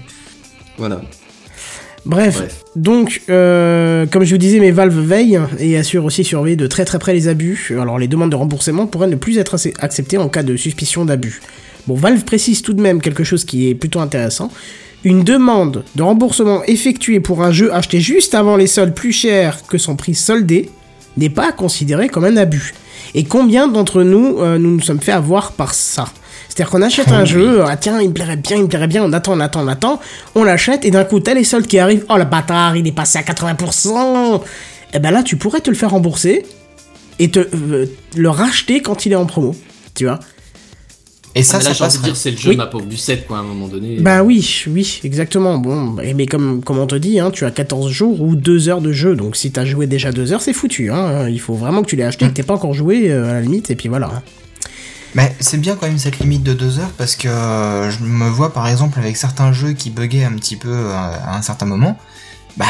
Voilà. 0.78 1.02
Bref, 2.06 2.38
Bref. 2.38 2.64
donc, 2.76 3.22
euh, 3.30 4.06
comme 4.06 4.24
je 4.24 4.32
vous 4.32 4.38
disais, 4.38 4.60
mes 4.60 4.72
Valve 4.72 4.98
veillent 5.00 5.40
et 5.60 5.78
assurent 5.78 6.06
aussi 6.06 6.24
surveiller 6.24 6.56
de 6.56 6.66
très 6.68 6.86
très 6.86 6.98
près 7.00 7.14
les 7.14 7.28
abus. 7.28 7.74
Alors, 7.80 8.00
les 8.00 8.08
demandes 8.08 8.32
de 8.32 8.36
remboursement 8.36 8.88
pourraient 8.88 9.08
ne 9.08 9.16
plus 9.16 9.38
être 9.38 9.58
ac- 9.58 9.74
acceptées 9.80 10.18
en 10.18 10.30
cas 10.30 10.44
de 10.44 10.56
suspicion 10.56 11.06
d'abus. 11.06 11.42
Bon, 11.88 11.96
Valve 11.96 12.24
précise 12.24 12.62
tout 12.62 12.74
de 12.74 12.82
même 12.82 13.02
quelque 13.02 13.24
chose 13.24 13.44
qui 13.44 13.70
est 13.70 13.76
plutôt 13.76 14.00
intéressant. 14.00 14.52
Une 15.04 15.24
demande 15.24 15.84
de 15.96 16.04
remboursement 16.04 16.64
effectuée 16.66 17.20
pour 17.20 17.44
un 17.44 17.52
jeu 17.52 17.74
acheté 17.74 18.00
juste 18.02 18.34
avant 18.34 18.58
les 18.58 18.68
soldes 18.68 18.94
plus 18.94 19.12
cher 19.14 19.60
que 19.68 19.78
son 19.78 19.96
prix 19.96 20.14
soldé 20.16 20.70
n'est 21.18 21.30
pas 21.30 21.52
considéré 21.52 22.10
comme 22.10 22.26
un 22.26 22.38
abus. 22.38 22.74
Et 23.16 23.24
combien 23.24 23.68
d'entre 23.68 24.04
nous 24.04 24.38
euh, 24.40 24.58
nous 24.58 24.72
nous 24.72 24.82
sommes 24.82 25.00
fait 25.00 25.12
avoir 25.14 25.54
par 25.54 25.74
ça? 25.74 26.06
C'est-à-dire 26.50 26.72
qu'on 26.72 26.82
achète 26.82 27.08
un 27.10 27.24
jeu, 27.26 27.64
ah 27.66 27.78
tiens, 27.78 28.02
il 28.02 28.10
me 28.10 28.14
plairait 28.14 28.36
bien, 28.36 28.58
il 28.58 28.64
me 28.64 28.68
plairait 28.68 28.88
bien, 28.88 29.04
on 29.04 29.14
attend, 29.14 29.34
on 29.34 29.40
attend, 29.40 29.64
on 29.64 29.68
attend, 29.68 30.00
on 30.36 30.44
l'achète, 30.44 30.84
et 30.84 30.92
d'un 30.92 31.06
coup, 31.06 31.20
t'as 31.22 31.34
les 31.36 31.44
soldes 31.46 31.68
qui 31.68 31.80
arrivent, 31.80 32.06
oh 32.10 32.18
le 32.18 32.26
bâtard, 32.26 32.76
il 32.76 32.86
est 32.88 32.92
passé 32.92 33.18
à 33.20 33.22
80%, 33.22 34.42
et 34.94 35.00
ben 35.00 35.12
là, 35.12 35.24
tu 35.24 35.36
pourrais 35.38 35.62
te 35.62 35.70
le 35.70 35.76
faire 35.76 35.92
rembourser, 35.92 36.46
et 37.20 37.30
te 37.30 37.40
euh, 37.40 37.86
le 38.16 38.30
racheter 38.30 38.82
quand 38.82 39.06
il 39.06 39.12
est 39.12 39.16
en 39.16 39.26
promo, 39.26 39.56
tu 39.94 40.06
vois 40.06 40.20
Et 41.36 41.44
ça, 41.44 41.60
Ah, 41.62 41.64
là, 41.64 41.74
ça 41.76 41.86
passerait. 41.86 42.04
dire, 42.06 42.16
c'est 42.16 42.32
le 42.32 42.38
jeu, 42.38 42.50
Oui. 42.50 42.56
ma 42.58 42.66
pauvre 42.66 42.86
du 42.88 42.98
7, 42.98 43.28
quoi, 43.28 43.38
à 43.38 43.42
un 43.42 43.44
moment 43.44 43.68
donné. 43.68 43.98
Bah 44.00 44.24
oui, 44.24 44.64
oui, 44.68 45.00
exactement. 45.04 45.60
Bon, 45.60 45.98
et 46.02 46.14
mais 46.16 46.26
comme, 46.26 46.64
comme 46.64 46.80
on 46.80 46.88
te 46.88 46.96
dit, 46.96 47.20
hein, 47.20 47.30
tu 47.32 47.46
as 47.46 47.52
14 47.52 47.92
jours 47.92 48.20
ou 48.22 48.36
2 48.36 48.68
heures 48.70 48.82
de 48.82 48.92
jeu. 48.92 49.16
Donc 49.16 49.36
si 49.36 49.52
t'as 49.52 49.66
joué 49.66 49.86
déjà 49.86 50.12
2 50.12 50.34
heures, 50.34 50.42
c'est 50.42 50.54
foutu. 50.54 50.92
Hein. 50.92 51.30
Il 51.30 51.40
faut 51.40 51.54
vraiment 51.54 51.84
que 51.84 51.88
tu 51.88 51.96
l'aies 51.96 52.04
acheté, 52.06 52.26
que 52.28 52.32
t'aies 52.34 52.42
pas 52.44 52.56
encore 52.56 52.74
joué 52.74 53.12
euh, 53.12 53.30
à 53.30 53.34
la 53.34 53.42
limite, 53.42 53.70
et 53.70 53.76
puis 53.76 53.88
voilà. 53.90 54.24
Mais 55.16 55.36
c'est 55.40 55.58
bien 55.58 55.76
quand 55.76 55.88
même 55.88 55.98
cette 55.98 56.20
limite 56.20 56.44
de 56.44 56.54
deux 56.54 56.80
heures 56.80 56.92
parce 56.98 57.16
que 57.16 57.28
euh, 57.28 57.90
je 57.90 58.04
me 58.04 58.30
vois 58.30 58.54
par 58.54 58.68
exemple 58.68 59.00
avec 59.00 59.18
certains 59.18 59.52
jeux 59.52 59.74
qui 59.74 59.90
buguaient 59.90 60.24
un 60.24 60.34
petit 60.34 60.56
peu 60.56 60.70
euh, 60.70 60.96
à 60.96 61.36
un 61.36 61.42
certain 61.42 61.66
moment. 61.66 61.98
Bah, 62.58 62.66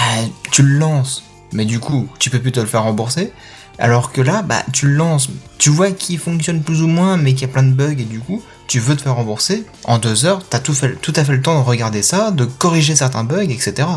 tu 0.51 0.61
le 0.61 0.77
lances, 0.77 1.23
mais 1.51 1.65
du 1.65 1.79
coup, 1.79 2.07
tu 2.19 2.29
peux 2.29 2.39
plus 2.39 2.51
te 2.51 2.59
le 2.59 2.65
faire 2.65 2.83
rembourser. 2.83 3.33
Alors 3.77 4.11
que 4.11 4.21
là, 4.21 4.41
bah, 4.41 4.63
tu 4.73 4.87
le 4.87 4.93
lances, 4.93 5.29
tu 5.57 5.69
vois 5.69 5.91
qu'il 5.91 6.19
fonctionne 6.19 6.61
plus 6.61 6.81
ou 6.81 6.87
moins, 6.87 7.17
mais 7.17 7.33
qu'il 7.33 7.47
y 7.47 7.49
a 7.49 7.53
plein 7.53 7.63
de 7.63 7.71
bugs 7.71 7.97
et 7.97 8.03
du 8.03 8.19
coup, 8.19 8.41
tu 8.67 8.79
veux 8.79 8.95
te 8.95 9.01
faire 9.01 9.15
rembourser. 9.15 9.65
En 9.85 9.99
deux 9.99 10.25
heures, 10.25 10.43
t'as 10.47 10.59
tout, 10.59 10.75
tout 11.01 11.13
à 11.15 11.23
fait 11.23 11.31
le 11.31 11.41
temps 11.41 11.59
de 11.59 11.65
regarder 11.65 12.03
ça, 12.03 12.31
de 12.31 12.45
corriger 12.45 12.95
certains 12.95 13.23
bugs, 13.23 13.49
etc. 13.49 13.87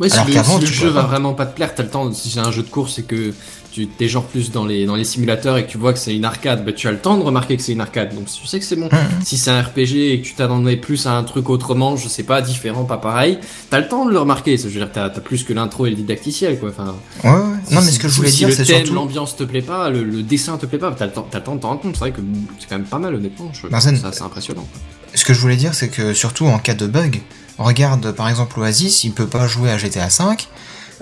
Ouais, 0.00 0.08
si 0.08 0.14
Alors 0.16 0.26
le, 0.28 0.32
si 0.32 0.60
le 0.60 0.66
jeu 0.66 0.88
va 0.88 1.02
vraiment 1.02 1.34
pas 1.34 1.44
te 1.46 1.54
plaire, 1.54 1.74
t'as 1.74 1.82
le 1.82 1.90
temps, 1.90 2.10
si 2.12 2.30
c'est 2.30 2.40
un 2.40 2.50
jeu 2.50 2.62
de 2.62 2.68
course 2.70 2.98
et 2.98 3.02
que 3.02 3.34
tu 3.70 3.86
t'es 3.86 4.08
genre 4.08 4.24
plus 4.24 4.50
dans 4.50 4.64
les, 4.64 4.84
dans 4.86 4.96
les 4.96 5.04
simulateurs 5.04 5.56
et 5.58 5.64
que 5.66 5.70
tu 5.70 5.78
vois 5.78 5.92
que 5.92 5.98
c'est 6.00 6.16
une 6.16 6.24
arcade, 6.24 6.64
bah 6.64 6.72
tu 6.72 6.88
as 6.88 6.90
le 6.90 6.98
temps 6.98 7.16
de 7.16 7.22
remarquer 7.22 7.56
que 7.56 7.62
c'est 7.62 7.70
une 7.72 7.80
arcade, 7.80 8.14
donc 8.14 8.24
tu 8.24 8.46
sais 8.46 8.58
que 8.58 8.64
c'est 8.64 8.74
bon. 8.76 8.86
Mhm. 8.90 9.22
Si 9.24 9.36
c'est 9.36 9.50
un 9.50 9.60
RPG 9.62 10.12
et 10.12 10.20
que 10.20 10.26
tu 10.26 10.34
t'attendais 10.34 10.76
plus 10.76 11.06
à 11.06 11.12
un 11.12 11.22
truc 11.22 11.48
autrement, 11.50 11.96
je 11.96 12.08
sais 12.08 12.22
pas, 12.24 12.40
différent, 12.42 12.84
pas 12.84 12.96
pareil, 12.96 13.38
t'as 13.68 13.78
le 13.78 13.86
temps 13.88 14.06
de 14.06 14.10
le 14.10 14.18
remarquer, 14.18 14.56
je 14.56 14.64
veux 14.64 14.70
dire, 14.70 14.88
t'as 14.92 15.08
t'as 15.10 15.20
plus 15.20 15.44
que 15.44 15.52
l'intro 15.52 15.86
et 15.86 15.90
le 15.90 15.96
didacticiel, 15.96 16.58
quoi, 16.58 16.70
enfin. 16.70 16.96
Ouais, 17.22 17.30
ouais. 17.30 17.36
Non, 17.70 17.80
mais 17.82 17.92
ce 17.92 17.98
que 18.00 18.08
je 18.08 18.14
voulais 18.16 18.30
si 18.30 18.38
dire, 18.46 18.52
c'est 18.54 18.64
surtout. 18.64 18.94
l'ambiance 18.94 19.36
te 19.36 19.44
plaît 19.44 19.62
pas, 19.62 19.90
le, 19.90 20.02
le 20.02 20.22
dessin 20.22 20.56
te 20.56 20.66
plaît 20.66 20.78
pas, 20.78 20.90
t'as 20.98 21.06
le 21.06 21.12
temps, 21.12 21.28
t'as 21.30 21.38
le 21.38 21.44
temps 21.44 21.54
de 21.56 21.60
t'en 21.60 21.68
rendre 21.68 21.82
compte, 21.82 21.94
c'est 21.94 22.00
vrai 22.00 22.10
que 22.12 22.22
c'est 22.58 22.68
quand 22.68 22.76
même 22.78 22.86
pas 22.88 22.98
mal, 22.98 23.14
honnêtement, 23.14 23.52
je, 23.52 23.68
c'est- 23.78 23.96
ça, 23.96 24.10
c'est 24.12 24.22
impressionnant. 24.22 24.66
Ce 25.14 25.24
que 25.24 25.34
je 25.34 25.40
voulais 25.40 25.56
dire, 25.56 25.74
c'est 25.74 25.88
que 25.88 26.14
surtout 26.14 26.46
en 26.46 26.58
cas 26.58 26.74
de 26.74 26.86
bug, 26.86 27.20
regarde 27.58 28.12
par 28.12 28.28
exemple 28.28 28.58
Oasis, 28.60 29.04
il 29.04 29.12
peut 29.12 29.26
pas 29.26 29.46
jouer 29.46 29.70
à 29.70 29.78
GTA 29.78 30.06
V. 30.08 30.36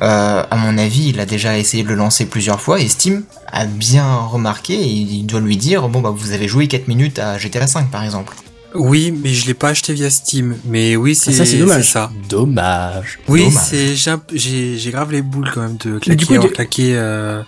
Euh, 0.01 0.45
à 0.49 0.57
mon 0.57 0.79
avis, 0.79 1.09
il 1.09 1.19
a 1.19 1.27
déjà 1.27 1.59
essayé 1.59 1.83
de 1.83 1.89
le 1.89 1.97
lancer 1.97 2.27
plusieurs 2.27 2.61
fois 2.61 2.79
et 2.81 2.87
Steam 2.89 3.25
a 3.51 3.67
bien 3.67 4.15
remarqué 4.17 4.75
et 4.75 4.87
il 4.87 5.25
doit 5.27 5.41
lui 5.41 5.57
dire 5.57 5.89
bon 5.89 6.01
bah 6.01 6.13
vous 6.15 6.31
avez 6.33 6.47
joué 6.47 6.69
4 6.69 6.87
minutes 6.87 7.19
à 7.19 7.37
GTA 7.37 7.67
V 7.67 7.81
par 7.91 8.05
exemple. 8.05 8.35
Oui, 8.75 9.11
mais 9.11 9.33
je 9.33 9.47
l'ai 9.47 9.55
pas 9.55 9.71
acheté 9.71 9.95
via 9.95 10.11
Steam. 10.11 10.57
Mais 10.67 10.95
oui, 10.95 11.15
c'est 11.15 11.33
ça, 11.33 11.45
c'est 11.47 11.59
dommage. 11.59 11.91
ça. 11.91 12.11
Dommage. 12.29 13.19
Oui, 13.27 13.51
c'est 13.51 13.97
j'ai 13.97 14.91
grave 14.93 15.11
les 15.11 15.23
boules 15.23 15.51
quand 15.53 15.63
même 15.63 15.77
de 15.79 15.99
claquer, 15.99 16.27
coup, 16.27 16.39
de- 16.39 16.49
claqué 16.49 16.93
euh, 16.95 17.43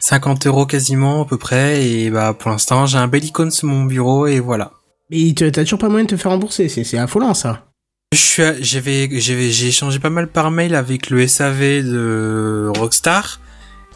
50 0.00 0.46
euros 0.46 0.66
quasiment 0.66 1.22
à 1.22 1.26
peu 1.26 1.38
près. 1.38 1.86
Et 1.86 2.10
bah 2.10 2.34
pour 2.38 2.50
l'instant, 2.50 2.86
j'ai 2.86 2.98
un 2.98 3.06
bel 3.08 3.24
icône 3.24 3.50
sur 3.50 3.68
mon 3.68 3.84
bureau 3.84 4.26
et 4.26 4.40
voilà. 4.40 4.72
Et 5.10 5.32
t'as 5.34 5.50
toujours 5.50 5.78
pas 5.78 5.88
moyen 5.88 6.04
de 6.04 6.10
te 6.10 6.16
faire 6.16 6.32
rembourser, 6.32 6.68
c'est 6.68 6.82
c'est 6.84 6.98
affolant 6.98 7.34
ça. 7.34 7.64
Je 8.12 8.18
suis, 8.18 8.42
à- 8.42 8.54
j'avais, 8.60 9.08
j'avais, 9.20 9.50
j'ai 9.50 9.68
échangé 9.68 9.98
pas 9.98 10.10
mal 10.10 10.28
par 10.28 10.50
mail 10.50 10.74
avec 10.74 11.10
le 11.10 11.26
SAV 11.26 11.82
de 11.82 12.70
Rockstar. 12.76 13.40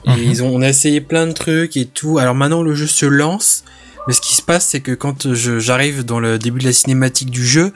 Et 0.06 0.10
Mhm. 0.10 0.18
ils 0.18 0.42
ont, 0.42 0.54
on 0.54 0.62
a 0.62 0.68
essayé 0.68 1.00
plein 1.00 1.26
de 1.26 1.32
trucs 1.32 1.76
et 1.76 1.84
tout. 1.86 2.18
Alors 2.18 2.34
maintenant 2.34 2.62
le 2.62 2.74
jeu 2.74 2.86
se 2.86 3.06
lance, 3.06 3.64
mais 4.06 4.12
ce 4.14 4.20
qui 4.20 4.34
se 4.34 4.42
passe 4.42 4.66
c'est 4.66 4.80
que 4.80 4.92
quand 4.92 5.34
j'arrive 5.34 6.04
dans 6.04 6.20
le 6.20 6.38
début 6.38 6.60
de 6.60 6.64
la 6.64 6.72
cinématique 6.72 7.30
du 7.30 7.44
jeu, 7.46 7.72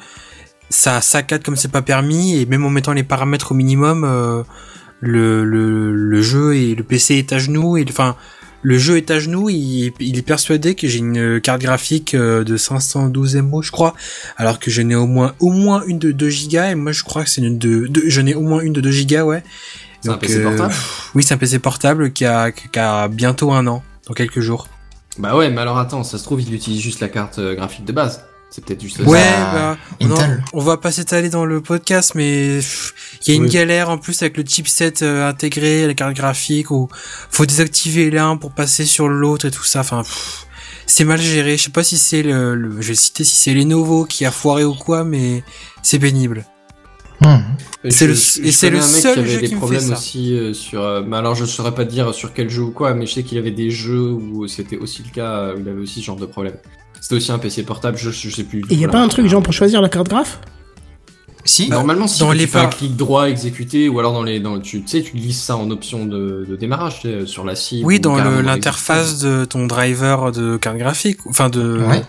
ça 0.70 1.00
saccade 1.00 1.42
comme 1.44 1.56
c'est 1.56 1.70
pas 1.70 1.82
permis 1.82 2.36
et 2.40 2.46
même 2.46 2.64
en 2.64 2.70
mettant 2.70 2.92
les 2.92 3.02
paramètres 3.04 3.52
au 3.52 3.54
minimum, 3.54 4.04
euh, 4.04 4.42
le, 5.00 5.44
le, 5.44 5.92
le 5.92 6.22
jeu 6.22 6.56
et 6.56 6.74
le 6.74 6.82
PC 6.84 7.16
est 7.16 7.32
à 7.32 7.38
genoux 7.38 7.76
et 7.76 7.84
enfin 7.88 8.16
le 8.62 8.78
jeu 8.78 8.96
est 8.96 9.10
à 9.10 9.18
genoux. 9.18 9.50
Il, 9.50 9.92
il 10.00 10.18
est 10.18 10.26
persuadé 10.26 10.74
que 10.74 10.88
j'ai 10.88 10.98
une 10.98 11.40
carte 11.40 11.60
graphique 11.60 12.14
euh, 12.14 12.44
de 12.44 12.56
512 12.56 13.36
MO 13.36 13.62
je 13.62 13.70
crois, 13.70 13.94
alors 14.36 14.58
que 14.58 14.70
je 14.70 14.82
n'ai 14.82 14.94
au 14.94 15.06
moins 15.06 15.34
au 15.40 15.50
moins 15.50 15.82
une 15.86 15.98
de 15.98 16.12
2 16.12 16.28
gigas 16.28 16.70
et 16.70 16.74
moi 16.74 16.92
je 16.92 17.02
crois 17.02 17.24
que 17.24 17.30
c'est 17.30 17.42
une 17.42 17.58
de, 17.58 17.86
de 17.86 18.02
je 18.06 18.20
n'ai 18.20 18.34
au 18.34 18.42
moins 18.42 18.60
une 18.60 18.72
de 18.72 18.80
2 18.80 18.90
gigas 18.90 19.24
ouais. 19.24 19.42
C'est 20.00 20.10
un 20.10 20.18
PC 20.18 20.38
euh, 20.38 20.44
portable 20.44 20.74
oui, 21.14 21.22
c'est 21.22 21.34
un 21.34 21.38
PC 21.38 21.58
portable 21.58 22.12
qui 22.12 22.24
a, 22.24 22.50
qui 22.50 22.78
a 22.78 23.08
bientôt 23.08 23.52
un 23.52 23.66
an, 23.66 23.82
dans 24.08 24.14
quelques 24.14 24.40
jours. 24.40 24.66
Bah 25.18 25.36
ouais, 25.36 25.50
mais 25.50 25.60
alors 25.60 25.78
attends, 25.78 26.04
ça 26.04 26.16
se 26.16 26.24
trouve, 26.24 26.40
il 26.40 26.52
utilise 26.54 26.80
juste 26.80 27.00
la 27.00 27.08
carte 27.08 27.38
euh, 27.38 27.54
graphique 27.54 27.84
de 27.84 27.92
base. 27.92 28.24
C'est 28.54 28.62
peut-être 28.62 28.82
juste. 28.82 28.98
Ouais, 29.00 29.06
Bah, 29.18 29.52
bah, 29.54 29.78
on, 30.02 30.10
en- 30.10 30.36
on 30.52 30.60
va 30.60 30.76
pas 30.76 30.92
s'étaler 30.92 31.30
dans 31.30 31.46
le 31.46 31.62
podcast, 31.62 32.12
mais 32.14 32.58
il 32.58 33.28
y 33.28 33.32
a 33.32 33.34
une 33.34 33.44
Oui. 33.44 33.48
galère 33.48 33.88
en 33.88 33.96
plus 33.96 34.20
avec 34.20 34.36
le 34.36 34.44
chipset 34.46 35.02
euh, 35.02 35.26
intégré, 35.26 35.86
la 35.86 35.94
carte 35.94 36.14
graphique, 36.14 36.70
où 36.70 36.88
faut 37.30 37.46
désactiver 37.46 38.10
l'un 38.10 38.36
pour 38.36 38.52
passer 38.52 38.84
sur 38.84 39.08
l'autre 39.08 39.46
et 39.46 39.50
tout 39.50 39.64
ça. 39.64 39.80
Enfin, 39.80 40.02
c'est 40.84 41.04
mal 41.04 41.18
géré. 41.18 41.56
Je 41.56 41.62
sais 41.64 41.70
pas 41.70 41.82
si 41.82 41.96
c'est 41.96 42.22
le, 42.22 42.54
le- 42.54 42.82
je 42.82 42.88
vais 42.88 42.94
citer 42.94 43.24
si 43.24 43.36
c'est 43.36 43.54
Lenovo 43.54 44.04
qui 44.04 44.26
a 44.26 44.30
foiré 44.30 44.64
ou 44.64 44.74
quoi, 44.74 45.02
mais 45.02 45.42
c'est 45.82 45.98
pénible. 45.98 46.44
Hmm. 47.22 47.38
C'est 47.88 48.06
le- 48.06 48.12
Je- 48.14 48.42
et 48.42 48.52
c'est 48.52 48.68
le 48.68 48.78
un 48.80 48.80
mec 48.80 49.00
seul 49.00 49.14
qui 49.14 49.20
avait 49.20 49.28
jeu 49.30 49.40
des 49.40 49.46
qui 49.46 49.54
me 49.54 49.60
fait 49.60 49.66
problèmes 49.66 49.80
ça. 49.88 49.92
aussi 49.94 50.34
euh, 50.36 50.52
sur. 50.52 50.82
euh, 50.82 51.02
mais 51.06 51.16
alors 51.16 51.34
je 51.36 51.46
saurais 51.46 51.74
pas 51.74 51.86
te 51.86 51.90
dire 51.90 52.12
sur 52.12 52.34
quel 52.34 52.50
jeu 52.50 52.62
ou 52.62 52.70
quoi, 52.72 52.92
mais 52.92 53.06
je 53.06 53.14
sais 53.14 53.22
qu'il 53.22 53.38
avait 53.38 53.50
des 53.50 53.70
jeux 53.70 54.10
où 54.10 54.46
c'était 54.46 54.76
aussi 54.76 55.02
le 55.04 55.10
cas, 55.14 55.54
où 55.54 55.60
il 55.60 55.68
avait 55.68 55.80
aussi 55.80 56.00
ce 56.00 56.04
genre 56.06 56.16
de 56.16 56.26
problème. 56.26 56.56
C'était 57.02 57.16
aussi 57.16 57.32
un 57.32 57.38
PC 57.38 57.64
portable, 57.64 57.98
je, 57.98 58.10
je 58.10 58.30
sais 58.30 58.44
plus. 58.44 58.62
Et 58.70 58.76
y 58.76 58.84
a 58.84 58.86
tout, 58.86 58.92
pas 58.92 59.00
un 59.02 59.08
truc 59.08 59.26
genre 59.26 59.42
pour 59.42 59.52
choisir 59.52 59.82
la 59.82 59.88
carte 59.88 60.08
graphe? 60.08 60.38
Si, 61.44 61.68
Normalement, 61.68 62.06
si 62.06 62.20
Dans 62.20 62.30
tu 62.30 62.36
les 62.38 62.46
fais 62.46 62.58
un 62.58 62.62
par- 62.62 62.76
clic 62.76 62.94
droit 62.96 63.28
exécuté, 63.28 63.88
ou 63.88 63.98
alors 63.98 64.12
dans 64.12 64.22
les, 64.22 64.38
dans, 64.38 64.60
tu, 64.60 64.84
sais, 64.86 65.02
tu 65.02 65.14
glisses 65.16 65.42
ça 65.42 65.56
en 65.56 65.68
option 65.72 66.06
de, 66.06 66.46
de 66.48 66.54
démarrage, 66.54 67.00
tu 67.00 67.08
sais, 67.08 67.26
sur 67.26 67.44
la 67.44 67.56
cible. 67.56 67.84
Oui, 67.84 67.96
ou 67.96 67.98
dans 67.98 68.14
l'interface 68.40 69.18
de 69.18 69.44
ton 69.44 69.66
driver 69.66 70.30
de 70.30 70.56
carte 70.56 70.78
graphique, 70.78 71.18
enfin 71.28 71.50
de 71.50 71.78
Ouais. 71.84 72.02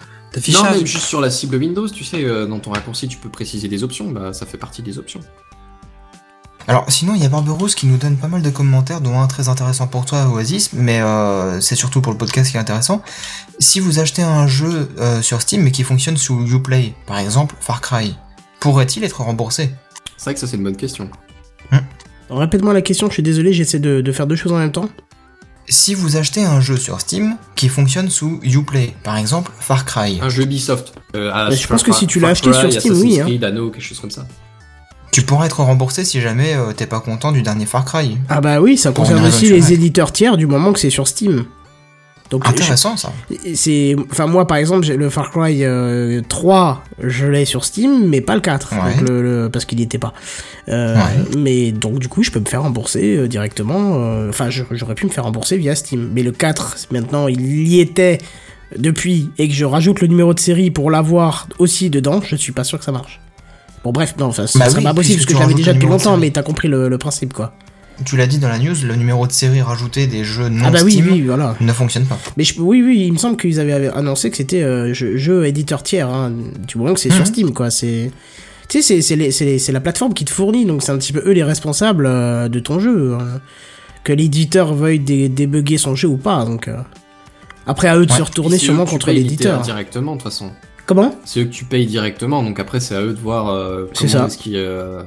Non, 0.53 0.63
même 0.63 0.85
juste 0.85 1.05
sur 1.05 1.21
la 1.21 1.31
cible 1.31 1.55
Windows, 1.55 1.87
tu 1.89 2.03
sais, 2.03 2.23
euh, 2.23 2.45
dans 2.45 2.59
ton 2.59 2.71
raccourci, 2.71 3.07
tu 3.07 3.17
peux 3.17 3.29
préciser 3.29 3.67
des 3.67 3.83
options, 3.83 4.09
bah 4.11 4.33
ça 4.33 4.45
fait 4.45 4.57
partie 4.57 4.81
des 4.83 4.97
options. 4.99 5.19
Alors 6.67 6.85
sinon, 6.89 7.13
il 7.15 7.21
y 7.21 7.25
a 7.25 7.29
Barberousse 7.29 7.75
qui 7.75 7.87
nous 7.87 7.97
donne 7.97 8.15
pas 8.17 8.27
mal 8.27 8.41
de 8.41 8.49
commentaires, 8.49 9.01
dont 9.01 9.19
un 9.19 9.27
très 9.27 9.49
intéressant 9.49 9.87
pour 9.87 10.05
toi, 10.05 10.27
Oasis, 10.29 10.71
mais 10.73 11.01
euh, 11.01 11.59
c'est 11.59 11.75
surtout 11.75 12.01
pour 12.01 12.11
le 12.13 12.17
podcast 12.17 12.49
qui 12.51 12.57
est 12.57 12.59
intéressant. 12.59 13.01
Si 13.59 13.79
vous 13.79 13.99
achetez 13.99 14.21
un 14.23 14.47
jeu 14.47 14.89
euh, 14.99 15.21
sur 15.21 15.41
Steam 15.41 15.61
mais 15.63 15.71
qui 15.71 15.83
fonctionne 15.83 16.15
sous 16.17 16.45
Uplay, 16.47 16.93
par 17.05 17.17
exemple 17.19 17.55
Far 17.59 17.81
Cry, 17.81 18.15
pourrait-il 18.61 19.03
être 19.03 19.21
remboursé? 19.21 19.71
C'est 20.17 20.23
vrai 20.25 20.33
que 20.35 20.39
ça, 20.39 20.47
c'est 20.47 20.55
une 20.57 20.63
bonne 20.63 20.77
question. 20.77 21.09
Répète-moi 22.29 22.73
la 22.73 22.81
question, 22.81 23.07
je 23.09 23.13
suis 23.13 23.23
désolé, 23.23 23.53
j'essaie 23.53 23.79
de, 23.79 24.01
de 24.01 24.11
faire 24.11 24.25
deux 24.25 24.35
choses 24.37 24.53
en 24.53 24.57
même 24.57 24.71
temps. 24.71 24.89
Si 25.69 25.93
vous 25.93 26.15
achetez 26.17 26.43
un 26.43 26.61
jeu 26.61 26.77
sur 26.77 26.99
Steam 26.99 27.37
qui 27.55 27.69
fonctionne 27.69 28.09
sous 28.09 28.39
Uplay, 28.43 28.93
par 29.03 29.17
exemple 29.17 29.51
Far 29.59 29.85
Cry, 29.85 30.19
Un 30.21 30.29
jeu 30.29 30.43
Ubisoft. 30.43 30.93
Euh, 31.15 31.31
à- 31.31 31.49
Mais 31.49 31.55
je 31.55 31.67
pense 31.67 31.83
que 31.83 31.91
si 31.91 32.07
tu 32.07 32.19
Far 32.19 32.29
l'as 32.29 32.31
acheté 32.31 32.49
Cry, 32.51 32.59
sur 32.59 32.69
Steam, 32.81 32.91
Assassin's 32.93 33.03
oui, 33.13 33.19
hein. 33.19 33.25
Creed, 33.25 33.43
Anno, 33.43 33.69
quelque 33.69 33.83
chose 33.83 33.99
comme 33.99 34.11
ça. 34.11 34.25
Tu 35.13 35.21
pourrais 35.21 35.45
être 35.45 35.61
remboursé 35.61 36.03
si 36.03 36.19
jamais 36.19 36.53
euh, 36.55 36.73
t'es 36.75 36.87
pas 36.87 36.99
content 36.99 37.31
du 37.31 37.41
dernier 37.41 37.65
Far 37.65 37.85
Cry. 37.85 38.17
Ah 38.27 38.41
bah 38.41 38.59
oui, 38.59 38.77
ça 38.77 38.91
concerne 38.91 39.25
aussi 39.25 39.47
les 39.49 39.71
éditeurs 39.71 40.11
tiers 40.11 40.35
du 40.35 40.45
moment 40.47 40.73
que 40.73 40.79
c'est 40.79 40.89
sur 40.89 41.07
Steam. 41.07 41.45
Donc 42.29 42.47
Intéressant 42.47 42.97
ça. 42.97 43.13
c'est 43.53 43.95
enfin 44.11 44.25
moi 44.25 44.47
par 44.47 44.57
exemple, 44.57 44.83
j'ai 44.85 44.97
le 44.97 45.09
Far 45.11 45.29
Cry 45.29 45.63
euh, 45.63 46.21
3, 46.27 46.83
je 47.03 47.27
l'ai 47.27 47.45
sur 47.45 47.63
Steam 47.63 48.07
mais 48.09 48.21
pas 48.21 48.33
le 48.33 48.41
4 48.41 48.73
Ouais. 48.73 48.95
donc 48.95 49.07
le, 49.09 49.21
le- 49.21 49.49
parce 49.51 49.65
qu'il 49.65 49.79
y 49.79 49.83
était 49.83 49.99
pas. 49.99 50.13
Euh, 50.69 50.95
Ouais. 50.95 51.37
mais 51.37 51.71
donc 51.71 51.99
du 51.99 52.07
coup, 52.07 52.23
je 52.23 52.31
peux 52.31 52.39
me 52.39 52.45
faire 52.45 52.63
rembourser 52.63 53.17
euh, 53.17 53.27
directement 53.27 53.97
euh, 53.97 54.29
enfin 54.29 54.49
je- 54.49 54.63
j'aurais 54.71 54.95
pu 54.95 55.05
me 55.05 55.11
faire 55.11 55.25
rembourser 55.25 55.57
via 55.57 55.75
Steam, 55.75 56.09
mais 56.11 56.23
le 56.23 56.31
4 56.31 56.77
maintenant 56.91 57.27
il 57.27 57.67
y 57.67 57.79
était 57.79 58.17
depuis 58.77 59.29
et 59.37 59.47
que 59.47 59.53
je 59.53 59.65
rajoute 59.65 60.01
le 60.01 60.07
numéro 60.07 60.33
de 60.33 60.39
série 60.39 60.71
pour 60.71 60.89
l'avoir 60.89 61.47
aussi 61.59 61.91
dedans, 61.91 62.19
je 62.25 62.35
suis 62.35 62.53
pas 62.53 62.63
sûr 62.63 62.79
que 62.79 62.85
ça 62.85 62.91
marche. 62.91 63.19
Bon 63.83 63.91
bref, 63.91 64.15
non, 64.17 64.27
enfin, 64.27 64.47
ce 64.47 64.57
Bah 64.57 64.69
serait 64.69 64.77
oui, 64.79 64.83
pas 64.85 64.93
possible 64.93 65.15
parce 65.17 65.25
puisque 65.25 65.29
que 65.29 65.35
je 65.35 65.39
l'avais 65.41 65.53
déjà 65.53 65.73
depuis 65.73 65.85
de 65.87 65.91
longtemps, 65.91 66.17
mais 66.17 66.31
t'as 66.31 66.41
compris 66.43 66.67
le, 66.69 66.87
le 66.89 66.97
principe 66.97 67.33
quoi. 67.33 67.53
Tu 68.05 68.17
l'as 68.17 68.25
dit 68.27 68.39
dans 68.39 68.47
la 68.49 68.57
news, 68.57 68.73
le 68.85 68.95
numéro 68.95 69.27
de 69.27 69.31
série 69.31 69.61
rajouté 69.61 70.07
des 70.07 70.23
jeux 70.23 70.49
non 70.49 70.63
ah 70.67 70.71
bah 70.71 70.79
oui, 70.83 70.93
Steam 70.93 71.09
oui, 71.11 71.21
voilà. 71.21 71.55
ne 71.59 71.71
fonctionne 71.73 72.05
pas. 72.05 72.17
Mais 72.37 72.43
je- 72.43 72.59
oui, 72.59 72.81
oui, 72.81 73.03
il 73.05 73.13
me 73.13 73.17
semble 73.17 73.37
qu'ils 73.37 73.59
avaient 73.59 73.89
annoncé 73.89 74.31
que 74.31 74.37
c'était 74.37 74.63
euh, 74.63 74.93
jeu, 74.93 75.17
jeu 75.17 75.45
éditeur 75.45 75.83
tiers. 75.83 76.09
Hein, 76.09 76.31
du 76.67 76.77
moment 76.79 76.93
que 76.95 76.99
c'est 76.99 77.09
sur 77.11 77.19
Mhm. 77.19 77.25
Steam, 77.25 77.53
quoi. 77.53 77.69
C'est, 77.69 78.09
tu 78.67 78.81
sais, 78.81 78.81
c'est- 78.81 79.01
c'est 79.03 79.15
les- 79.15 79.31
c'est 79.31 79.45
les- 79.45 79.59
c'est 79.59 79.71
la 79.71 79.79
plateforme 79.79 80.13
qui 80.15 80.25
te 80.25 80.31
fournit, 80.31 80.65
donc 80.65 80.81
c'est 80.81 80.91
un 80.91 80.97
petit 80.97 81.13
peu 81.13 81.21
eux 81.27 81.33
les 81.33 81.43
responsables 81.43 82.05
euh, 82.07 82.47
de 82.49 82.59
ton 82.59 82.79
jeu. 82.79 83.15
hein. 83.19 83.41
Que 84.03 84.11
l'éditeur 84.11 84.73
veuille 84.73 84.99
dé- 84.99 85.29
débugger 85.29 85.77
son 85.77 85.93
jeu 85.93 86.07
ou 86.07 86.17
pas. 86.17 86.45
Donc 86.45 86.67
euh, 86.67 86.77
après 87.67 87.89
à 87.89 87.97
eux 87.97 88.05
de 88.07 88.11
Ouais. 88.11 88.17
se 88.17 88.23
retourner 88.23 88.57
sûrement 88.57 88.85
contre 88.85 89.11
l'éditeur. 89.11 89.61
Directement, 89.61 90.13
de 90.15 90.21
toute 90.21 90.31
façon. 90.31 90.49
Comment 90.85 91.15
C'est 91.25 91.41
eux 91.41 91.45
que 91.45 91.49
tu 91.53 91.65
payes 91.65 91.85
directement, 91.85 92.43
donc 92.43 92.59
après, 92.59 92.79
c'est 92.79 92.95
à 92.95 93.01
eux 93.01 93.13
de 93.13 93.19
voir 93.19 93.49
euh, 93.49 93.85
C'est 93.93 94.11
comment 94.11 94.27
ça. 94.29 94.35
qu'ils, 94.35 94.57
euh, 94.57 95.01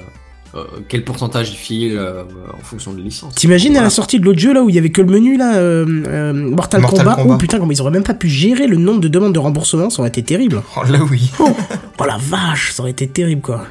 euh, 0.54 0.64
quel 0.88 1.04
pourcentage 1.04 1.50
ils 1.50 1.56
filent 1.56 1.96
euh, 1.98 2.22
en 2.58 2.62
fonction 2.64 2.92
de 2.92 2.98
la 2.98 3.04
licence. 3.04 3.34
T'imagines 3.34 3.76
à 3.76 3.82
la 3.82 3.90
sortie 3.90 4.18
de 4.18 4.24
l'autre 4.24 4.38
jeu 4.38 4.54
là 4.54 4.62
où 4.62 4.70
il 4.70 4.74
y 4.74 4.78
avait 4.78 4.88
que 4.90 5.02
le 5.02 5.08
menu 5.12 5.36
là, 5.36 5.56
euh, 5.56 5.84
euh, 6.06 6.32
Mortal, 6.32 6.80
Mortal 6.80 7.04
Kombat. 7.04 7.16
Kombat. 7.16 7.34
Oh 7.34 7.38
putain, 7.38 7.58
comme 7.58 7.70
ils 7.72 7.80
auraient 7.82 7.90
même 7.90 8.04
pas 8.04 8.14
pu 8.14 8.28
gérer 8.28 8.66
le 8.66 8.76
nombre 8.78 9.00
de 9.00 9.08
demandes 9.08 9.34
de 9.34 9.38
remboursement, 9.38 9.90
ça 9.90 10.00
aurait 10.00 10.08
été 10.08 10.22
terrible. 10.22 10.62
Oh 10.76 10.80
là 10.90 11.00
oui. 11.10 11.30
Oh, 11.40 11.50
oh 11.98 12.04
la 12.04 12.16
vache, 12.18 12.72
ça 12.72 12.82
aurait 12.82 12.92
été 12.92 13.06
terrible 13.06 13.42
quoi. 13.42 13.66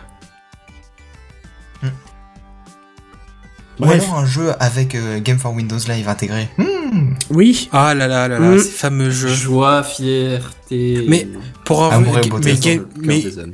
Ou 3.80 3.86
Bref, 3.86 4.04
alors 4.06 4.20
un 4.20 4.26
jeu 4.26 4.52
avec 4.60 4.96
euh, 4.96 5.20
Game 5.20 5.38
for 5.38 5.54
Windows 5.54 5.78
Live 5.88 6.08
intégré. 6.08 6.48
Hmm. 6.58 7.14
oui. 7.30 7.68
Ah 7.74 7.94
là 7.94 8.08
là 8.08 8.28
là 8.28 8.40
là, 8.40 8.50
Mm. 8.52 8.60
ces 8.60 8.70
fameux 8.70 9.10
jeux. 9.12 9.28
Joie, 9.28 9.84
fierté. 9.84 11.06
Mais 11.08 11.28
pour 11.66 11.84
avoir, 11.84 12.00
Amour 12.00 12.20
et 12.20 12.30
beauté 12.30 12.54
mais, 12.54 12.60
mais, 13.02 13.22
ga- 13.22 13.44
mais 13.46 13.54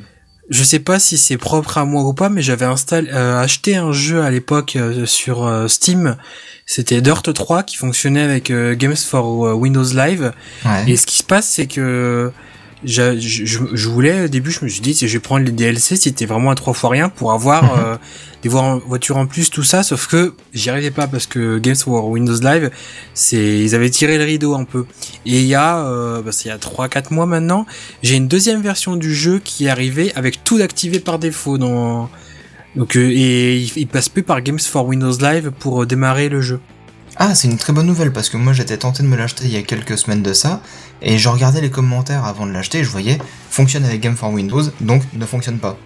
je 0.50 0.64
sais 0.64 0.80
pas 0.80 1.00
si 1.00 1.18
c'est 1.18 1.38
propre 1.38 1.78
à 1.78 1.86
moi 1.86 2.04
ou 2.04 2.14
pas, 2.14 2.30
mais 2.30 2.42
j'avais 2.42 2.66
installé, 2.66 3.10
euh, 3.14 3.42
acheté 3.42 3.78
un 3.78 3.92
jeu 3.94 4.22
à 4.22 4.30
l'époque 4.30 4.76
euh, 4.76 5.06
sur 5.06 5.46
euh, 5.48 5.68
Steam. 5.68 6.18
C'était 6.66 7.02
Dirt 7.02 7.34
3 7.34 7.64
qui 7.64 7.78
fonctionnait 7.78 8.22
avec 8.22 8.52
euh, 8.52 8.76
Games 8.76 8.96
for 8.96 9.48
euh, 9.48 9.54
Windows 9.54 9.84
Live. 9.94 10.32
Ouais. 10.66 10.84
Et 10.92 10.96
ce 10.98 11.06
qui 11.08 11.18
se 11.18 11.24
passe, 11.24 11.48
c'est 11.48 11.68
que 11.68 12.32
je, 12.84 13.20
je, 13.20 13.60
je 13.74 13.90
voulais 13.90 14.26
au 14.26 14.28
début, 14.28 14.52
je 14.52 14.64
me 14.64 14.70
suis 14.70 14.82
dit, 14.82 14.94
si 14.94 15.08
je 15.08 15.14
vais 15.14 15.20
prendre 15.20 15.46
les 15.46 15.52
DLC, 15.52 15.96
c'était 15.96 16.26
vraiment 16.26 16.50
à 16.52 16.56
trois 16.56 16.74
fois 16.74 16.90
rien 16.90 17.10
pour 17.10 17.32
avoir 17.32 17.78
euh, 17.80 17.98
des 18.42 18.50
vo- 18.50 18.80
voitures 18.88 19.18
en 19.18 19.28
plus, 19.28 19.50
tout 19.50 19.64
ça. 19.64 19.84
Sauf 19.84 20.08
que 20.08 20.34
j'y 20.54 20.70
arrivais 20.70 20.92
pas 20.92 21.08
parce 21.08 21.28
que 21.28 21.60
Games 21.60 21.76
for 21.76 22.08
Windows 22.10 22.40
Live, 22.42 22.72
c'est 23.14 23.60
ils 23.60 23.76
avaient 23.76 23.90
tiré 23.90 24.18
le 24.18 24.24
rideau 24.24 24.56
un 24.56 24.64
peu. 24.64 24.86
Et 25.26 25.40
il 25.42 25.46
y 25.46 25.56
a, 25.56 25.80
euh, 25.86 26.22
bah, 26.22 26.32
c'est 26.32 26.46
il 26.46 26.48
y 26.50 26.52
a 26.52 26.58
trois 26.58 26.90
quatre 26.90 27.12
mois 27.12 27.26
maintenant, 27.26 27.66
j'ai 28.04 28.16
une 28.16 28.28
deuxième 28.28 28.62
version 28.62 28.96
du 28.96 29.14
jeu 29.14 29.40
qui 29.44 29.66
est 29.66 29.70
arrivée 29.70 30.12
avec 30.16 30.44
tout 30.44 30.58
activé 30.62 31.00
par 31.00 31.20
défaut 31.20 31.58
dans 31.58 32.10
donc 32.76 32.96
euh, 32.96 33.10
et 33.12 33.58
il, 33.58 33.72
il 33.76 33.88
passe 33.88 34.08
plus 34.10 34.24
par 34.24 34.42
Games 34.42 34.58
for 34.60 34.86
Windows 34.88 35.18
Live 35.20 35.52
pour 35.60 35.84
euh, 35.84 35.86
démarrer 35.86 36.30
le 36.30 36.40
jeu. 36.42 36.60
Ah, 37.18 37.36
c'est 37.36 37.48
une 37.48 37.58
très 37.58 37.74
bonne 37.74 37.86
nouvelle 37.86 38.12
parce 38.12 38.30
que 38.30 38.38
moi 38.38 38.54
j'étais 38.54 38.78
tenté 38.78 39.04
de 39.04 39.08
me 39.08 39.18
l'acheter 39.18 39.44
il 39.46 39.52
y 39.52 39.58
a 39.58 39.62
quelques 39.62 39.98
semaines 39.98 40.24
de 40.24 40.34
ça 40.34 40.62
et 41.02 41.18
je 41.18 41.30
regardais 41.30 41.62
les 41.62 41.70
commentaires 41.70 42.26
avant 42.26 42.46
de 42.48 42.52
l'acheter 42.52 42.80
et 42.80 42.84
je 42.84 42.90
voyais 42.90 43.18
fonctionne 43.50 43.84
avec 43.84 44.00
Game 44.02 44.16
for 44.16 44.32
Windows 44.32 44.64
donc 44.80 45.04
ne 45.14 45.26
fonctionne 45.26 45.60
pas. 45.60 45.78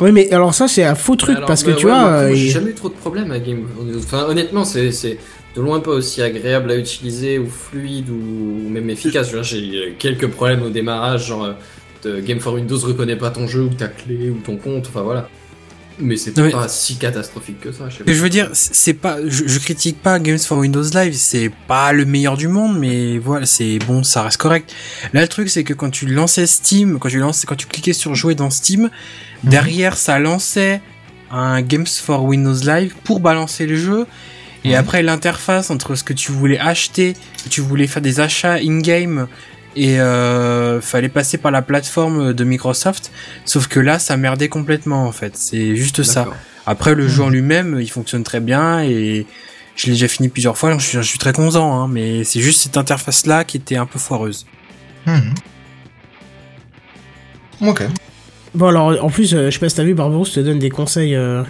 Oui, 0.00 0.10
mais 0.10 0.32
alors 0.32 0.54
ça, 0.54 0.68
c'est 0.68 0.84
un 0.84 0.94
faux 0.94 1.16
truc 1.16 1.36
Alors, 1.36 1.46
parce 1.46 1.62
que 1.62 1.70
bah 1.70 1.76
tu 1.76 1.86
ouais, 1.86 1.92
vois. 1.92 2.00
moi, 2.00 2.10
euh, 2.10 2.34
j'ai 2.34 2.48
jamais 2.48 2.70
eu 2.70 2.74
trop 2.74 2.88
de 2.88 2.94
problèmes 2.94 3.30
avec 3.30 3.44
Game 3.44 3.66
Enfin, 3.98 4.24
honnêtement, 4.24 4.64
c'est 4.64 4.90
c'est 4.90 5.18
de 5.54 5.60
loin 5.60 5.80
pas 5.80 5.90
aussi 5.90 6.22
agréable 6.22 6.70
à 6.70 6.76
utiliser 6.76 7.38
ou 7.38 7.46
fluide 7.46 8.08
ou 8.08 8.68
même 8.70 8.88
efficace. 8.88 9.30
J'ai 9.42 9.58
eu 9.58 9.94
quelques 9.98 10.28
problèmes 10.28 10.62
au 10.62 10.70
démarrage, 10.70 11.26
genre 11.28 11.44
euh, 11.44 11.52
de 12.04 12.20
Game 12.20 12.40
for 12.40 12.54
Windows 12.54 12.78
reconnaît 12.78 13.16
pas 13.16 13.30
ton 13.30 13.46
jeu 13.46 13.62
ou 13.64 13.68
ta 13.68 13.88
clé 13.88 14.30
ou 14.30 14.38
ton 14.38 14.56
compte, 14.56 14.86
enfin 14.88 15.02
voilà. 15.02 15.28
Mais 15.98 16.16
c'est 16.16 16.36
mais- 16.38 16.50
pas 16.50 16.68
si 16.68 16.96
catastrophique 16.96 17.60
que 17.60 17.72
ça. 17.72 17.88
Je 17.88 18.12
je 18.12 18.20
veux 18.22 18.28
dire, 18.30 18.48
c'est 18.52 18.94
pas, 18.94 19.18
je, 19.26 19.46
je 19.46 19.58
critique 19.58 20.00
pas 20.02 20.18
Games 20.18 20.38
for 20.38 20.58
Windows 20.58 20.82
Live, 20.94 21.14
c'est 21.14 21.50
pas 21.68 21.92
le 21.92 22.04
meilleur 22.04 22.36
du 22.36 22.48
monde, 22.48 22.78
mais 22.78 23.18
voilà, 23.18 23.46
c'est 23.46 23.78
bon, 23.80 24.02
ça 24.02 24.22
reste 24.22 24.38
correct. 24.38 24.72
Là, 25.12 25.20
le 25.20 25.28
truc, 25.28 25.48
c'est 25.50 25.64
que 25.64 25.74
quand 25.74 25.90
tu 25.90 26.06
lançais 26.06 26.46
Steam, 26.46 26.98
quand 26.98 27.08
tu 27.08 27.18
lançais, 27.18 27.46
quand 27.46 27.56
tu 27.56 27.66
cliquais 27.66 27.92
sur 27.92 28.14
jouer 28.14 28.34
dans 28.34 28.50
Steam, 28.50 28.90
derrière, 29.44 29.96
ça 29.96 30.18
lançait 30.18 30.80
un 31.30 31.62
Games 31.62 31.86
for 31.86 32.24
Windows 32.24 32.54
Live 32.64 32.94
pour 33.04 33.20
balancer 33.20 33.66
le 33.66 33.76
jeu. 33.76 34.06
Et 34.64 34.70
Ouais. 34.70 34.74
après, 34.76 35.02
l'interface 35.02 35.70
entre 35.70 35.94
ce 35.96 36.04
que 36.04 36.12
tu 36.12 36.30
voulais 36.30 36.58
acheter, 36.58 37.14
tu 37.50 37.60
voulais 37.60 37.86
faire 37.88 38.02
des 38.02 38.20
achats 38.20 38.54
in-game, 38.62 39.26
et 39.76 40.00
euh, 40.00 40.80
fallait 40.80 41.08
passer 41.08 41.38
par 41.38 41.50
la 41.50 41.62
plateforme 41.62 42.32
de 42.32 42.44
Microsoft. 42.44 43.10
Sauf 43.44 43.68
que 43.68 43.80
là, 43.80 43.98
ça 43.98 44.16
merdait 44.16 44.48
complètement, 44.48 45.06
en 45.06 45.12
fait. 45.12 45.36
C'est 45.36 45.76
juste 45.76 46.02
ça. 46.02 46.28
Après, 46.66 46.94
le 46.94 47.08
jeu 47.08 47.22
en 47.24 47.28
lui-même, 47.30 47.78
il 47.80 47.90
fonctionne 47.90 48.22
très 48.22 48.40
bien 48.40 48.82
et 48.82 49.26
je 49.74 49.86
l'ai 49.86 49.92
déjà 49.92 50.08
fini 50.08 50.28
plusieurs 50.28 50.56
fois. 50.56 50.76
Je 50.78 50.84
suis, 50.86 50.98
je 50.98 51.02
suis 51.02 51.18
très 51.18 51.32
content, 51.32 51.74
hein, 51.82 51.88
mais 51.88 52.24
c'est 52.24 52.40
juste 52.40 52.60
cette 52.62 52.76
interface-là 52.76 53.44
qui 53.44 53.56
était 53.56 53.76
un 53.76 53.86
peu 53.86 53.98
foireuse. 53.98 54.46
Mhm. 55.06 55.34
Ok. 57.62 57.82
Bon, 58.54 58.68
alors 58.68 59.02
en 59.02 59.08
plus, 59.08 59.34
euh, 59.34 59.46
je 59.46 59.50
sais 59.50 59.58
pas 59.58 59.68
si 59.68 59.76
t'as 59.76 59.84
vu, 59.84 59.94
Barbarousse 59.94 60.32
te 60.34 60.40
donne 60.40 60.58
des 60.58 60.70
conseils. 60.70 61.14
euh, 61.14 61.42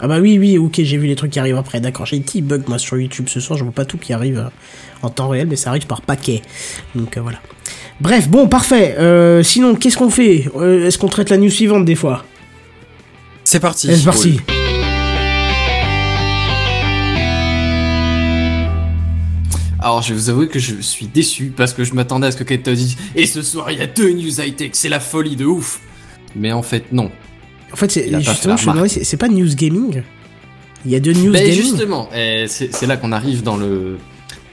Ah 0.00 0.06
bah 0.08 0.18
oui, 0.20 0.38
oui, 0.38 0.56
ok, 0.58 0.80
j'ai 0.82 0.96
vu 0.98 1.06
les 1.06 1.16
trucs 1.16 1.32
qui 1.32 1.40
arrivent 1.40 1.56
après. 1.56 1.80
D'accord, 1.80 2.06
j'ai 2.06 2.18
des 2.18 2.22
petits 2.24 2.42
bugs 2.42 2.62
moi 2.68 2.78
sur 2.78 2.96
YouTube 2.98 3.26
ce 3.28 3.40
soir, 3.40 3.58
je 3.58 3.64
vois 3.64 3.72
pas 3.72 3.84
tout 3.84 3.98
qui 3.98 4.12
arrive 4.12 4.38
euh, 4.38 4.48
en 5.04 5.10
temps 5.10 5.28
réel, 5.28 5.46
mais 5.48 5.56
ça 5.56 5.70
arrive 5.70 5.86
par 5.86 6.02
paquet. 6.02 6.42
Donc 6.94 7.16
euh, 7.16 7.20
voilà. 7.20 7.38
Bref, 8.00 8.28
bon, 8.28 8.48
parfait. 8.48 8.96
Euh, 8.98 9.42
sinon, 9.42 9.74
qu'est-ce 9.76 9.96
qu'on 9.96 10.10
fait 10.10 10.46
Euh, 10.56 10.86
Est-ce 10.86 10.98
qu'on 10.98 11.08
traite 11.08 11.30
la 11.30 11.36
news 11.36 11.50
suivante 11.50 11.84
des 11.84 11.94
fois 11.94 12.24
C'est 13.44 13.60
parti. 13.60 13.88
C'est 13.96 14.04
parti. 14.04 14.40
Alors, 19.80 20.00
je 20.00 20.14
vais 20.14 20.14
vous 20.18 20.30
avouer 20.30 20.48
que 20.48 20.58
je 20.58 20.80
suis 20.80 21.06
déçu 21.06 21.52
parce 21.54 21.74
que 21.74 21.84
je 21.84 21.92
m'attendais 21.94 22.26
à 22.28 22.30
ce 22.32 22.36
que 22.38 22.44
quelqu'un 22.44 22.70
te 22.70 22.76
dise 22.76 22.96
Et 23.14 23.26
ce 23.26 23.42
soir, 23.42 23.70
il 23.70 23.78
y 23.78 23.82
a 23.82 23.86
deux 23.86 24.12
news 24.12 24.40
high-tech, 24.40 24.70
c'est 24.72 24.88
la 24.88 25.00
folie 25.00 25.36
de 25.36 25.44
ouf 25.44 25.80
Mais 26.34 26.52
en 26.52 26.62
fait, 26.62 26.90
non. 26.90 27.10
En 27.72 27.76
fait, 27.76 27.90
c'est 27.90 28.04
justement, 28.22 28.54
la 28.54 28.56
je 28.56 28.62
me 28.62 28.66
demandais, 28.66 28.70
remarque. 28.80 28.90
c'est 28.90 29.04
c'est 29.04 29.16
pas 29.18 29.28
news 29.28 29.54
gaming? 29.54 30.02
Il 30.86 30.92
y 30.92 30.96
a 30.96 31.00
deux 31.00 31.12
news 31.12 31.32
Ben 31.32 31.42
gaming 31.46 31.62
justement, 31.62 32.08
eh, 32.14 32.44
c'est 32.48 32.74
c'est 32.74 32.86
là 32.86 32.96
qu'on 32.96 33.12
arrive 33.12 33.42
dans 33.42 33.56
le, 33.56 33.98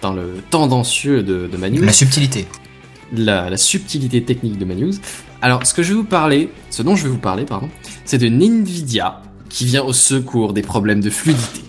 dans 0.02 0.14
le 0.14 0.36
tendancieux 0.50 1.24
de, 1.24 1.48
de 1.48 1.58
ma 1.58 1.70
news. 1.70 1.84
La 1.84 1.94
subtilité. 1.94 2.48
la, 3.16 3.50
la 3.50 3.58
subtilité 3.58 4.24
technique 4.24 4.58
de 4.58 4.66
ma 4.66 4.76
news. 4.76 4.94
Alors, 5.42 5.66
ce 5.66 5.74
que 5.74 5.84
je 5.84 5.90
vais 5.90 5.96
vous 5.96 6.04
parler, 6.04 6.50
ce 6.70 6.82
dont 6.84 6.96
je 6.96 7.04
vais 7.04 7.10
vous 7.10 7.18
parler, 7.18 7.46
pardon, 7.46 7.70
c'est 8.06 8.18
de 8.18 8.28
Nvidia 8.28 9.22
qui 9.50 9.66
vient 9.66 9.84
au 9.84 9.94
secours 9.94 10.54
des 10.54 10.62
problèmes 10.62 11.02
de 11.02 11.10
fluidité. 11.10 11.62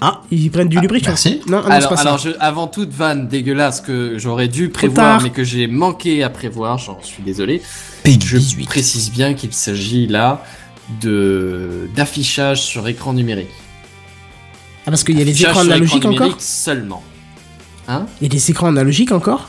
Ah, 0.00 0.22
ils 0.30 0.50
prennent 0.50 0.68
du 0.68 0.78
lubrifiant. 0.80 1.10
merci. 1.12 1.40
Non, 1.46 1.62
ah 1.66 1.72
alors, 1.72 1.90
pas 1.90 1.96
ça. 1.96 2.02
alors 2.02 2.18
je, 2.18 2.30
avant 2.40 2.66
toute 2.66 2.90
vanne 2.90 3.28
dégueulasse 3.28 3.80
que 3.80 4.18
j'aurais 4.18 4.48
dû 4.48 4.68
prévoir, 4.68 5.22
mais 5.22 5.30
que 5.30 5.44
j'ai 5.44 5.66
manqué 5.66 6.22
à 6.22 6.30
prévoir, 6.30 6.78
j'en 6.78 7.00
suis 7.02 7.22
désolé. 7.22 7.62
Peggy 8.02 8.26
Je 8.26 8.36
18. 8.36 8.66
précise 8.66 9.10
bien 9.10 9.34
qu'il 9.34 9.52
s'agit 9.52 10.06
là 10.06 10.44
de 11.00 11.88
d'affichage 11.96 12.62
sur 12.62 12.86
écran 12.88 13.12
numérique. 13.14 13.48
Ah, 14.86 14.90
parce 14.90 15.04
qu'il 15.04 15.18
y 15.18 15.22
a 15.22 15.24
les 15.24 15.40
écrans 15.40 15.62
sur 15.62 15.72
analogiques 15.72 15.96
écran 15.96 16.10
encore 16.10 16.20
numérique 16.20 16.42
seulement. 16.42 17.02
Hein 17.88 18.06
Il 18.20 18.24
y 18.24 18.26
a 18.26 18.28
des 18.30 18.50
écrans 18.50 18.68
analogiques 18.68 19.12
encore 19.12 19.48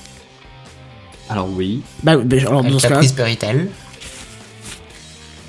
Alors 1.30 1.50
oui. 1.50 1.82
Bah, 2.04 2.18
bah, 2.18 2.38
alors 2.40 2.64
dans 2.64 2.80
ce 2.80 2.84
la 2.84 2.90
cas 2.90 2.98
prise 2.98 3.12
Péritel. 3.14 3.70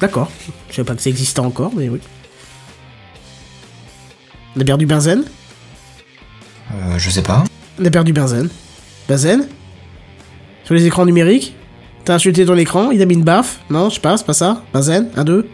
d'accord. 0.01 0.31
Je 0.71 0.77
savais 0.77 0.87
pas 0.87 0.95
que 0.95 1.03
ça 1.03 1.11
existait 1.11 1.41
encore, 1.41 1.73
mais 1.77 1.89
oui. 1.89 2.01
On 4.57 4.61
a 4.61 4.65
perdu 4.65 4.87
Benzen. 4.87 5.25
Euh, 6.73 6.99
je 6.99 7.11
sais 7.11 7.23
pas. 7.23 7.45
On 7.81 7.85
a 7.85 7.91
perdu 7.91 8.13
Benzen. 8.13 8.49
Benzen 9.09 9.47
Sur 10.65 10.75
les 10.75 10.87
écrans 10.87 11.05
numériques 11.07 11.55
T'as 12.05 12.15
insulté 12.15 12.47
ton 12.47 12.57
écran, 12.57 12.93
il 12.93 13.03
a 13.03 13.05
mis 13.05 13.15
une 13.15 13.25
baffe 13.25 13.61
Non, 13.69 13.89
je 13.89 13.97
sais 13.97 14.01
pas, 14.01 14.17
c'est 14.17 14.27
pas 14.27 14.33
ça 14.33 14.63
Benzen 14.73 15.09
Un, 15.17 15.25
deux 15.25 15.49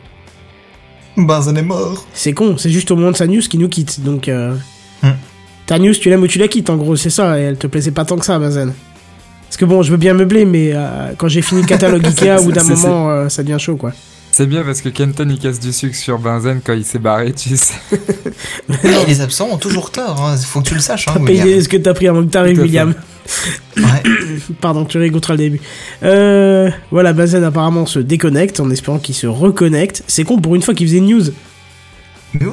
Benzen 1.16 1.56
est 1.56 1.62
mort. 1.62 2.06
C'est 2.14 2.32
con, 2.32 2.56
c'est 2.56 2.70
juste 2.70 2.90
au 2.90 2.96
moment 2.96 3.10
de 3.10 3.16
sa 3.16 3.26
news 3.26 3.40
qui 3.40 3.58
nous 3.58 3.68
quitte, 3.68 4.00
donc... 4.02 4.28
Euh... 4.28 4.54
Hmm. 5.02 5.10
Ta 5.66 5.78
news, 5.78 5.94
tu 5.94 6.08
l'aimes 6.08 6.22
ou 6.22 6.26
tu 6.26 6.38
la 6.38 6.48
quittes, 6.48 6.70
en 6.70 6.76
gros, 6.76 6.96
c'est 6.96 7.10
ça, 7.10 7.38
et 7.38 7.42
elle 7.42 7.56
te 7.56 7.66
plaisait 7.66 7.90
pas 7.90 8.04
tant 8.04 8.16
que 8.16 8.24
ça, 8.24 8.38
Benzen. 8.38 8.72
Parce 9.48 9.56
que 9.56 9.64
bon, 9.64 9.82
je 9.82 9.90
veux 9.90 9.96
bien 9.98 10.14
meubler, 10.14 10.44
mais 10.44 10.70
euh, 10.72 11.12
quand 11.16 11.28
j'ai 11.28 11.42
fini 11.42 11.62
le 11.62 11.66
catalogue 11.66 12.04
Ikea, 12.06 12.40
au 12.40 12.44
bout 12.44 12.52
d'un 12.52 12.64
moment, 12.64 13.10
euh, 13.10 13.28
ça 13.28 13.42
devient 13.42 13.58
chaud, 13.58 13.76
quoi. 13.76 13.92
C'est 14.32 14.46
bien 14.46 14.62
parce 14.62 14.80
que 14.80 14.88
Kenton 14.88 15.28
il 15.28 15.38
casse 15.38 15.60
du 15.60 15.74
sucre 15.74 15.94
sur 15.94 16.18
Benzen 16.18 16.62
quand 16.64 16.72
il 16.72 16.86
s'est 16.86 16.98
barré, 16.98 17.34
tu 17.34 17.54
sais. 17.54 17.74
Et 18.82 19.06
les 19.06 19.20
absents 19.20 19.50
ont 19.52 19.58
toujours 19.58 19.90
tort, 19.90 20.24
hein. 20.24 20.36
faut 20.38 20.62
que 20.62 20.68
tu 20.68 20.74
le 20.74 20.80
saches. 20.80 21.06
Hein, 21.08 21.20
payé 21.26 21.60
ce 21.60 21.68
que 21.68 21.76
t'as 21.76 21.92
pris 21.92 22.08
avant 22.08 22.22
que 22.22 22.30
t'arrives. 22.30 22.58
William. 22.58 22.94
Ouais. 23.76 23.82
Pardon, 24.62 24.86
tu 24.86 24.96
réécouteras 24.96 25.34
le 25.34 25.38
début. 25.38 25.60
Euh, 26.02 26.70
voilà, 26.90 27.12
Benzen 27.12 27.44
apparemment 27.44 27.84
se 27.84 27.98
déconnecte 27.98 28.58
en 28.58 28.70
espérant 28.70 28.98
qu'il 28.98 29.14
se 29.14 29.26
reconnecte. 29.26 30.02
C'est 30.06 30.24
con, 30.24 30.38
pour 30.38 30.54
une 30.54 30.62
fois 30.62 30.72
qu'il 30.72 30.86
faisait 30.86 30.98
une 30.98 31.08
news. 31.08 31.24
Mais 32.32 32.46
ouais. 32.46 32.52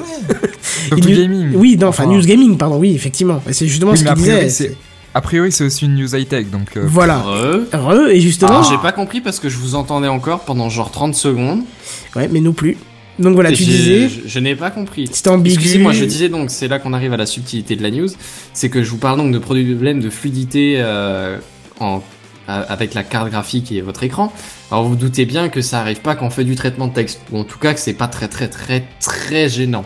Il- 0.96 1.16
gaming. 1.16 1.52
Oui, 1.54 1.76
non, 1.78 1.88
enfin, 1.88 2.06
news 2.06 2.22
gaming, 2.24 2.56
pardon, 2.56 2.78
oui, 2.78 2.92
effectivement. 2.94 3.42
C'est 3.50 3.66
justement 3.66 3.92
Oui, 3.92 3.98
ce 3.98 4.02
qu'il 4.02 4.10
a 4.10 4.14
priori, 4.14 4.44
disait. 4.44 4.50
c'est- 4.68 4.76
A 5.12 5.20
priori, 5.20 5.50
c'est 5.50 5.64
aussi 5.64 5.86
une 5.86 5.96
news 5.96 6.14
high-tech, 6.14 6.50
donc... 6.50 6.76
euh, 6.76 6.84
Voilà. 6.86 7.18
Re. 7.18 7.62
Re, 7.72 8.08
et 8.10 8.20
justement. 8.20 8.60
Ah, 8.62 8.66
J'ai 8.70 8.78
pas 8.78 8.92
compris 8.92 9.20
parce 9.20 9.40
que 9.40 9.48
je 9.48 9.56
vous 9.56 9.74
entendais 9.74 10.06
encore 10.08 10.40
pendant 10.40 10.68
genre 10.70 10.90
30 10.92 11.14
secondes. 11.16 11.62
Ouais, 12.14 12.28
mais 12.30 12.40
nous 12.40 12.52
plus. 12.52 12.76
Donc 13.18 13.34
voilà, 13.34 13.50
Et 13.50 13.54
tu 13.54 13.64
disais. 13.64 14.08
Je, 14.08 14.28
je 14.28 14.38
n'ai 14.38 14.54
pas 14.54 14.70
compris. 14.70 15.08
C'était 15.12 15.28
ambigu. 15.30 15.56
Excusez-moi, 15.56 15.92
je 15.92 16.04
disais 16.04 16.28
donc, 16.28 16.50
c'est 16.50 16.68
là 16.68 16.78
qu'on 16.78 16.92
arrive 16.92 17.12
à 17.12 17.16
la 17.16 17.26
subtilité 17.26 17.74
de 17.76 17.82
la 17.82 17.90
news, 17.90 18.06
c'est 18.54 18.68
que 18.70 18.82
je 18.84 18.90
vous 18.90 18.96
parle 18.98 19.18
donc 19.18 19.32
de 19.32 19.38
problèmes 19.38 20.00
de 20.00 20.08
fluidité 20.10 20.74
euh, 20.78 21.38
en, 21.80 22.02
a- 22.48 22.60
avec 22.60 22.94
la 22.94 23.02
carte 23.02 23.30
graphique 23.30 23.72
et 23.72 23.80
votre 23.82 24.04
écran. 24.04 24.32
Alors 24.70 24.84
vous, 24.84 24.90
vous 24.90 24.96
doutez 24.96 25.26
bien 25.26 25.48
que 25.48 25.60
ça 25.60 25.80
arrive 25.80 26.00
pas 26.00 26.14
quand 26.14 26.26
on 26.26 26.30
fait 26.30 26.44
du 26.44 26.54
traitement 26.54 26.86
de 26.86 26.94
texte, 26.94 27.20
ou 27.32 27.38
en 27.38 27.44
tout 27.44 27.58
cas 27.58 27.74
que 27.74 27.80
c'est 27.80 27.92
pas 27.94 28.06
très 28.08 28.28
très 28.28 28.48
très 28.48 28.84
très 29.00 29.48
gênant. 29.50 29.84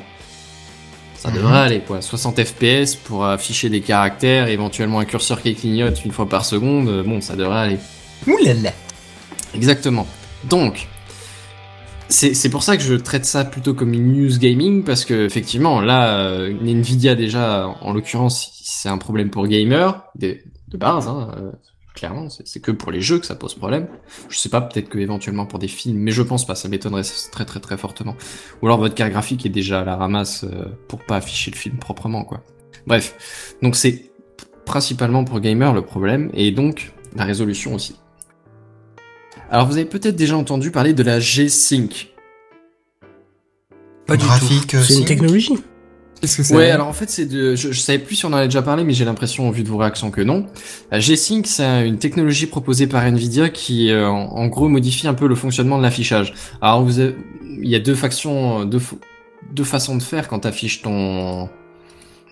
Ça 1.25 1.31
devrait 1.31 1.57
aller 1.57 1.81
quoi, 1.81 2.03
60 2.03 2.45
fps 2.45 2.97
pour 2.97 3.25
afficher 3.25 3.71
des 3.71 3.81
caractères, 3.81 4.49
éventuellement 4.49 4.99
un 4.99 5.07
curseur 5.07 5.41
qui 5.41 5.55
clignote 5.55 6.05
une 6.05 6.13
fois 6.13 6.29
par 6.29 6.45
seconde, 6.45 6.87
euh, 6.89 7.03
bon 7.03 7.23
ça 7.23 7.35
devrait 7.35 7.61
aller. 7.61 7.79
Oulala. 8.27 8.73
Exactement. 9.55 10.07
Donc, 10.51 10.87
c'est 12.11 12.35
c'est 12.35 12.51
pour 12.51 12.63
ça 12.63 12.77
que 12.77 12.83
je 12.83 12.93
traite 12.93 13.25
ça 13.25 13.47
plutôt 13.47 13.73
comme 13.73 13.95
une 13.95 14.13
news 14.13 14.39
gaming, 14.39 14.85
parce 14.85 15.07
que 15.07 15.25
effectivement, 15.25 15.81
là, 15.81 16.19
euh, 16.19 16.53
Nvidia 16.63 17.15
déjà, 17.15 17.69
en 17.81 17.95
l'occurrence, 17.95 18.61
c'est 18.63 18.91
un 18.91 18.99
problème 18.99 19.31
pour 19.31 19.47
gamers, 19.47 20.03
de, 20.17 20.37
de 20.69 20.77
base, 20.77 21.09
hein, 21.09 21.31
euh, 21.39 21.53
clairement, 21.95 22.29
c'est 22.29 22.61
que 22.61 22.73
pour 22.73 22.91
les 22.91 23.01
jeux 23.01 23.19
que 23.19 23.27
ça 23.27 23.37
pose 23.37 23.55
problème. 23.55 23.87
Je 24.29 24.37
sais 24.37 24.49
pas, 24.49 24.61
peut-être 24.61 24.89
que 24.89 24.99
éventuellement 24.99 25.47
pour 25.47 25.59
des 25.59 25.69
films, 25.69 25.99
mais 25.99 26.11
je 26.11 26.23
pense 26.23 26.45
pas, 26.47 26.55
ça 26.55 26.69
m'étonnerait 26.69 27.03
très 27.31 27.45
très 27.45 27.61
très 27.61 27.79
fortement. 27.79 28.17
Ou 28.61 28.67
alors 28.67 28.79
votre 28.79 28.95
carte 28.95 29.13
graphique 29.13 29.47
est 29.47 29.51
déjà 29.51 29.81
à 29.81 29.85
la 29.85 29.97
ramasse 29.97 30.45
euh, 30.45 30.65
pour 30.89 31.01
pas 31.01 31.17
afficher 31.17 31.51
le 31.51 31.57
film 31.57 31.77
proprement, 31.79 32.25
quoi. 32.25 32.43
Bref, 32.87 33.55
donc 33.63 33.77
c'est 33.77 34.11
principalement 34.67 35.25
pour 35.25 35.41
gamers 35.41 35.73
le 35.73 35.83
problème, 35.83 36.31
et 36.35 36.51
donc 36.51 36.93
la 37.15 37.25
résolution 37.25 37.75
aussi. 37.75 37.97
Alors 39.51 39.67
vous 39.67 39.77
avez 39.77 39.85
peut-être 39.87 40.17
déjà 40.17 40.37
entendu 40.37 40.71
parler 40.71 40.95
de 40.95 41.03
la 41.03 41.21
G-Sync. 41.21 42.11
Pas 44.07 44.17
du 44.17 44.23
tout. 44.23 44.27
Graphique, 44.27 44.75
euh, 44.75 44.83
C'est 44.83 44.99
une 44.99 45.05
technologie. 45.05 45.55
Qu'est-ce 46.25 46.37
que 46.39 46.43
c'est 46.43 46.57
Ouais, 46.57 46.71
alors 46.71 46.89
en 46.89 46.93
fait 46.95 47.11
c'est 47.11 47.27
de, 47.27 47.55
je, 47.55 47.71
je 47.71 47.81
savais 47.81 47.99
plus 47.99 48.15
si 48.17 48.25
on 48.25 48.29
en 48.31 48.33
avait 48.35 48.47
déjà 48.49 48.63
parlé, 48.63 48.83
mais 48.83 48.95
j'ai 48.95 49.05
l'impression, 49.05 49.51
vu 49.51 49.63
de 49.63 49.69
vos 49.69 49.77
réactions, 49.77 50.11
que 50.11 50.23
non. 50.23 50.47
La 50.91 51.01
G-Sync, 51.01 51.47
c'est 51.47 51.87
une 51.87 51.99
technologie 51.99 52.47
proposée 52.47 52.87
par 52.87 53.05
Nvidia 53.05 53.51
qui, 53.51 53.91
euh, 53.91 54.09
en, 54.09 54.31
en 54.31 54.47
gros, 54.47 54.69
modifie 54.69 55.07
un 55.07 55.13
peu 55.15 55.27
le 55.29 55.35
fonctionnement 55.35 55.77
de 55.77 55.83
l'affichage. 55.83 56.33
Alors 56.63 56.83
vous 56.83 56.99
avez, 56.99 57.15
il 57.63 57.69
y 57.69 57.75
a 57.75 57.79
deux 57.79 57.95
factions, 57.95 58.65
deux, 58.65 58.79
fo- 58.79 58.99
deux 59.53 59.65
façons 59.65 59.97
de 59.97 60.03
faire 60.03 60.29
quand 60.29 60.39
t'affiches 60.41 60.81
ton, 60.81 61.51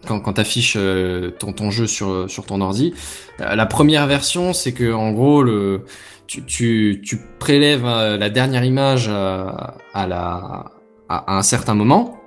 quand, 0.06 0.20
quand 0.20 0.32
t'affiches 0.32 0.76
euh, 0.78 1.30
ton, 1.38 1.52
ton 1.52 1.70
jeu 1.70 1.86
sur, 1.86 2.30
sur 2.30 2.46
ton 2.46 2.62
ordi. 2.62 2.94
Euh, 3.40 3.54
la 3.54 3.66
première 3.66 4.06
version, 4.06 4.54
c'est 4.54 4.72
que 4.72 4.92
en 4.92 5.12
gros 5.12 5.42
le, 5.42 5.84
tu, 6.26 6.42
tu, 6.44 7.02
tu 7.04 7.20
prélèves 7.38 7.84
euh, 7.84 8.16
la 8.16 8.30
dernière 8.30 8.64
image 8.64 9.06
euh, 9.08 9.46
à 9.92 10.06
la, 10.06 10.72
à, 11.08 11.34
à 11.34 11.36
un 11.36 11.42
certain 11.42 11.74
moment 11.74 12.18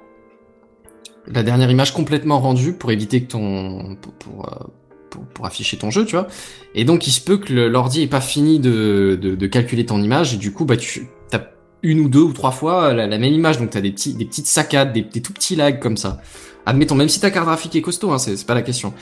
la 1.27 1.43
dernière 1.43 1.69
image 1.71 1.93
complètement 1.93 2.39
rendue 2.39 2.73
pour 2.73 2.91
éviter 2.91 3.21
que 3.23 3.31
ton 3.31 3.95
pour, 4.01 4.13
pour, 4.13 4.49
euh, 4.49 4.65
pour, 5.09 5.23
pour 5.25 5.45
afficher 5.45 5.77
ton 5.77 5.91
jeu, 5.91 6.05
tu 6.05 6.15
vois. 6.15 6.27
Et 6.75 6.83
donc 6.85 7.07
il 7.07 7.11
se 7.11 7.21
peut 7.21 7.37
que 7.37 7.53
l'ordi 7.53 8.01
ait 8.01 8.07
pas 8.07 8.21
fini 8.21 8.59
de, 8.59 9.17
de, 9.21 9.35
de 9.35 9.47
calculer 9.47 9.85
ton 9.85 10.01
image 10.01 10.33
et 10.33 10.37
du 10.37 10.51
coup 10.51 10.65
bah 10.65 10.77
tu 10.77 11.07
as 11.33 11.41
une 11.83 11.99
ou 11.99 12.09
deux 12.09 12.21
ou 12.21 12.33
trois 12.33 12.51
fois 12.51 12.93
la, 12.93 13.07
la 13.07 13.17
même 13.17 13.33
image 13.33 13.59
donc 13.59 13.69
t'as 13.69 13.81
des 13.81 13.91
petits 13.91 14.13
des 14.13 14.25
petites 14.25 14.47
saccades, 14.47 14.93
des, 14.93 15.01
des 15.01 15.21
tout 15.21 15.33
petits 15.33 15.55
lags 15.55 15.79
comme 15.79 15.97
ça. 15.97 16.21
Admettons 16.65 16.95
même 16.95 17.09
si 17.09 17.19
ta 17.19 17.29
carte 17.31 17.45
graphique 17.45 17.75
est 17.75 17.81
costaud, 17.81 18.11
hein, 18.11 18.17
c'est 18.17 18.35
c'est 18.37 18.45
pas 18.47 18.55
la 18.55 18.61
question. 18.63 18.93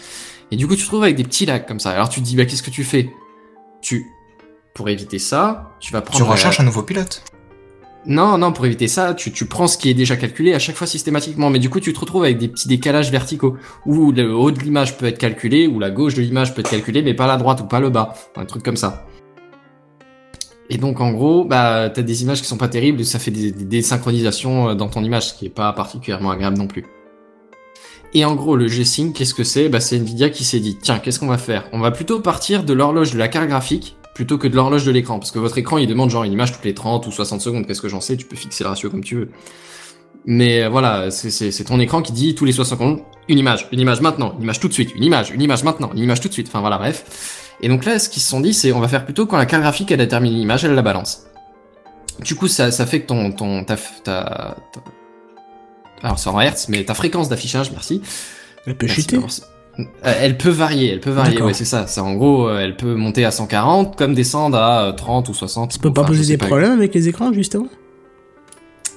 Et 0.52 0.56
du 0.56 0.68
coup 0.68 0.76
tu 0.76 0.84
te 0.84 0.88
trouves 0.88 1.04
avec 1.04 1.16
des 1.16 1.24
petits 1.24 1.46
lags 1.46 1.66
comme 1.66 1.80
ça. 1.80 1.92
Alors 1.92 2.10
tu 2.10 2.20
te 2.22 2.26
dis 2.26 2.36
bah 2.36 2.46
qu'est-ce 2.46 2.64
que 2.64 2.70
tu 2.72 2.84
fais? 2.84 3.10
Tu 3.82 4.06
pour 4.74 4.90
éviter 4.90 5.20
ça, 5.20 5.72
tu 5.80 5.94
vas 5.94 6.02
prendre 6.02 6.18
Tu 6.18 6.24
la- 6.24 6.32
recherches 6.32 6.60
un 6.60 6.64
nouveau 6.64 6.84
pilote. 6.84 7.24
Non, 8.06 8.38
non, 8.38 8.52
pour 8.52 8.66
éviter 8.66 8.88
ça, 8.88 9.14
tu, 9.14 9.32
tu 9.32 9.46
prends 9.46 9.68
ce 9.68 9.78
qui 9.78 9.90
est 9.90 9.94
déjà 9.94 10.18
calculé 10.18 10.54
à 10.54 10.60
chaque 10.60 10.76
fois 10.76 10.88
systématiquement, 10.88 11.50
mais 11.50 11.60
du 11.60 11.70
coup 11.70 11.80
tu 11.80 11.94
te 11.94 12.00
retrouves 12.00 12.24
avec 12.24 12.38
des 12.38 12.50
petits 12.50 12.68
décalages 12.68 13.12
verticaux, 13.12 13.56
où 13.86 14.12
le 14.12 14.36
haut 14.36 14.52
de 14.52 14.60
l'image 14.60 14.98
peut 14.98 15.06
être 15.06 15.18
calculé, 15.18 15.68
ou 15.68 15.80
la 15.80 15.90
gauche 15.90 16.16
de 16.16 16.22
l'image 16.22 16.54
peut 16.54 16.62
être 16.62 16.70
calculée, 16.70 17.02
mais 17.02 17.14
pas 17.14 17.28
la 17.28 17.38
droite 17.38 17.62
ou 17.62 17.66
pas 17.66 17.80
le 17.80 17.90
bas, 17.90 18.14
un 18.36 18.46
truc 18.46 18.64
comme 18.64 18.78
ça. 18.78 19.06
Et 20.70 20.78
donc 20.78 21.02
en 21.02 21.12
gros, 21.12 21.46
bah 21.46 21.90
t'as 21.90 22.02
des 22.02 22.24
images 22.24 22.42
qui 22.42 22.48
sont 22.48 22.58
pas 22.58 22.68
terribles, 22.68 23.06
ça 23.06 23.20
fait 23.20 23.32
des, 23.32 23.52
des 23.52 23.66
désynchronisations 23.66 24.70
euh, 24.70 24.76
dans 24.76 24.88
ton 24.88 25.04
image, 25.04 25.30
ce 25.30 25.34
qui 25.34 25.46
est 25.46 25.50
pas 25.50 25.72
particulièrement 25.74 26.32
agréable 26.32 26.58
non 26.58 26.68
plus. 26.68 26.86
Et 28.14 28.26
en 28.26 28.36
gros, 28.36 28.56
le 28.56 28.68
G-Sync, 28.68 29.16
qu'est-ce 29.16 29.34
que 29.34 29.44
c'est? 29.44 29.70
Bah 29.70 29.80
c'est 29.80 29.98
Nvidia 29.98 30.30
qui 30.30 30.44
s'est 30.44 30.60
dit, 30.60 30.78
tiens, 30.80 31.00
qu'est-ce 31.00 31.20
qu'on 31.20 31.28
va 31.28 31.38
faire? 31.38 31.68
On 31.74 31.80
va 31.80 31.92
plutôt 31.92 32.20
partir 32.20 32.64
de 32.64 32.74
l'horloge 32.74 33.12
de 33.12 33.18
la 33.18 33.28
carte 33.28 33.48
graphique 33.48 33.98
plutôt 34.14 34.38
que 34.38 34.48
de 34.48 34.56
l'horloge 34.56 34.86
de 34.86 34.92
l'écran, 34.92 35.18
parce 35.20 35.32
que 35.32 35.40
votre 35.40 35.58
écran 35.58 35.78
il 35.78 35.88
demande 35.88 36.10
genre 36.10 36.24
une 36.24 36.34
image 36.34 36.52
toutes 36.54 36.66
les 36.66 36.74
30 36.74 37.08
ou 37.08 37.12
60 37.12 37.42
secondes, 37.42 37.66
qu'est-ce 37.66 37.82
que 37.82 37.90
j'en 37.90 38.02
sais, 38.02 38.16
tu 38.18 38.26
peux 38.26 38.36
fixer 38.36 38.64
le 38.64 38.70
ratio 38.70 38.90
comme 38.90 39.04
tu 39.04 39.16
veux. 39.16 39.30
Mais 40.26 40.64
euh, 40.64 40.70
voilà, 40.70 41.12
c'est- 41.12 41.64
ton 41.66 41.80
écran 41.80 42.02
qui 42.02 42.14
dit 42.14 42.34
tous 42.36 42.46
les 42.46 42.52
60 42.54 42.80
secondes, 42.80 43.00
une 43.28 43.38
image, 43.40 43.68
une 43.72 43.80
image 43.80 44.02
maintenant, 44.02 44.34
une 44.38 44.44
image 44.44 44.60
tout 44.60 44.68
de 44.68 44.74
suite, 44.74 44.94
une 44.96 45.04
image, 45.04 45.32
une 45.32 45.42
image 45.42 45.64
maintenant, 45.64 45.90
une 45.94 46.00
image 46.04 46.22
tout 46.22 46.28
de 46.30 46.34
suite, 46.34 46.48
enfin 46.48 46.62
voilà, 46.62 46.78
bref. 46.78 47.50
Et 47.62 47.68
donc 47.70 47.86
là, 47.86 48.00
ce 48.00 48.08
qu'ils 48.10 48.22
se 48.22 48.30
sont 48.30 48.40
dit, 48.40 48.54
c'est 48.54 48.72
on 48.72 48.80
va 48.80 48.88
faire 48.88 49.06
plutôt 49.06 49.26
quand 49.26 49.38
la 49.38 49.46
carte 49.46 49.64
graphique 49.64 49.92
elle 49.92 50.02
a 50.02 50.08
terminé 50.08 50.36
l'image, 50.36 50.64
elle 50.66 50.74
la 50.76 50.82
balance. 50.82 51.24
Du 52.24 52.36
coup, 52.36 52.48
ça, 52.48 52.72
ça 52.72 52.86
fait 52.86 53.02
que 53.02 53.08
ton, 53.08 53.32
ton, 53.32 53.64
ta, 53.64 53.76
ta, 53.76 54.56
ta- 54.72 54.82
alors 56.04 56.20
c'est 56.20 56.30
en 56.30 56.40
hertz, 56.40 56.68
mais 56.70 56.84
ta 56.84 56.94
fréquence 56.94 57.30
d'affichage, 57.30 57.72
merci, 57.72 58.02
Elle 58.66 58.78
peut 58.78 58.88
chuter. 59.02 59.18
Elle 60.04 60.38
peut 60.38 60.50
varier, 60.50 60.92
elle 60.92 61.00
peut 61.00 61.12
varier, 61.12 61.42
ouais, 61.42 61.54
c'est 61.54 61.66
ça. 61.66 61.88
C'est 61.88 62.02
en 62.02 62.14
gros, 62.14 62.48
euh, 62.48 62.60
elle 62.60 62.78
peut 62.78 62.96
monter 62.96 63.26
à 63.26 63.32
140 63.32 63.96
comme 63.96 64.14
descendre 64.14 64.58
à 64.58 64.86
euh, 64.86 64.92
30 64.92 65.30
ou 65.30 65.34
60. 65.34 65.74
Ça 65.74 65.80
peut 65.80 65.94
pas 65.94 66.04
poser 66.04 66.26
des 66.26 66.38
problèmes 66.38 66.74
avec 66.74 66.94
les 66.94 67.08
écrans, 67.10 67.34
justement? 67.34 67.68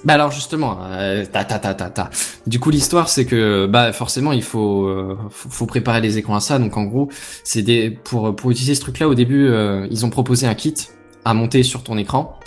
Bah 0.04 0.14
alors 0.14 0.30
justement, 0.30 0.78
euh, 0.84 1.24
ta 1.24 1.42
ta 1.44 1.58
ta 1.58 1.74
ta 1.74 1.90
ta. 1.90 2.10
Du 2.46 2.60
coup, 2.60 2.70
l'histoire 2.70 3.08
c'est 3.08 3.24
que 3.24 3.66
bah 3.66 3.92
forcément 3.92 4.30
il 4.30 4.42
faut, 4.42 4.84
euh, 4.84 5.18
faut 5.30 5.66
préparer 5.66 6.00
les 6.00 6.16
écrans 6.16 6.36
à 6.36 6.40
ça. 6.40 6.60
Donc 6.60 6.76
en 6.76 6.84
gros, 6.84 7.08
c'est 7.42 7.62
des 7.62 7.90
pour 7.90 8.36
pour 8.36 8.52
utiliser 8.52 8.76
ce 8.76 8.82
truc-là 8.82 9.08
au 9.08 9.14
début, 9.14 9.48
euh, 9.48 9.88
ils 9.90 10.06
ont 10.06 10.10
proposé 10.10 10.46
un 10.46 10.54
kit 10.54 10.74
à 11.24 11.34
monter 11.34 11.64
sur 11.64 11.82
ton 11.82 11.98
écran. 11.98 12.38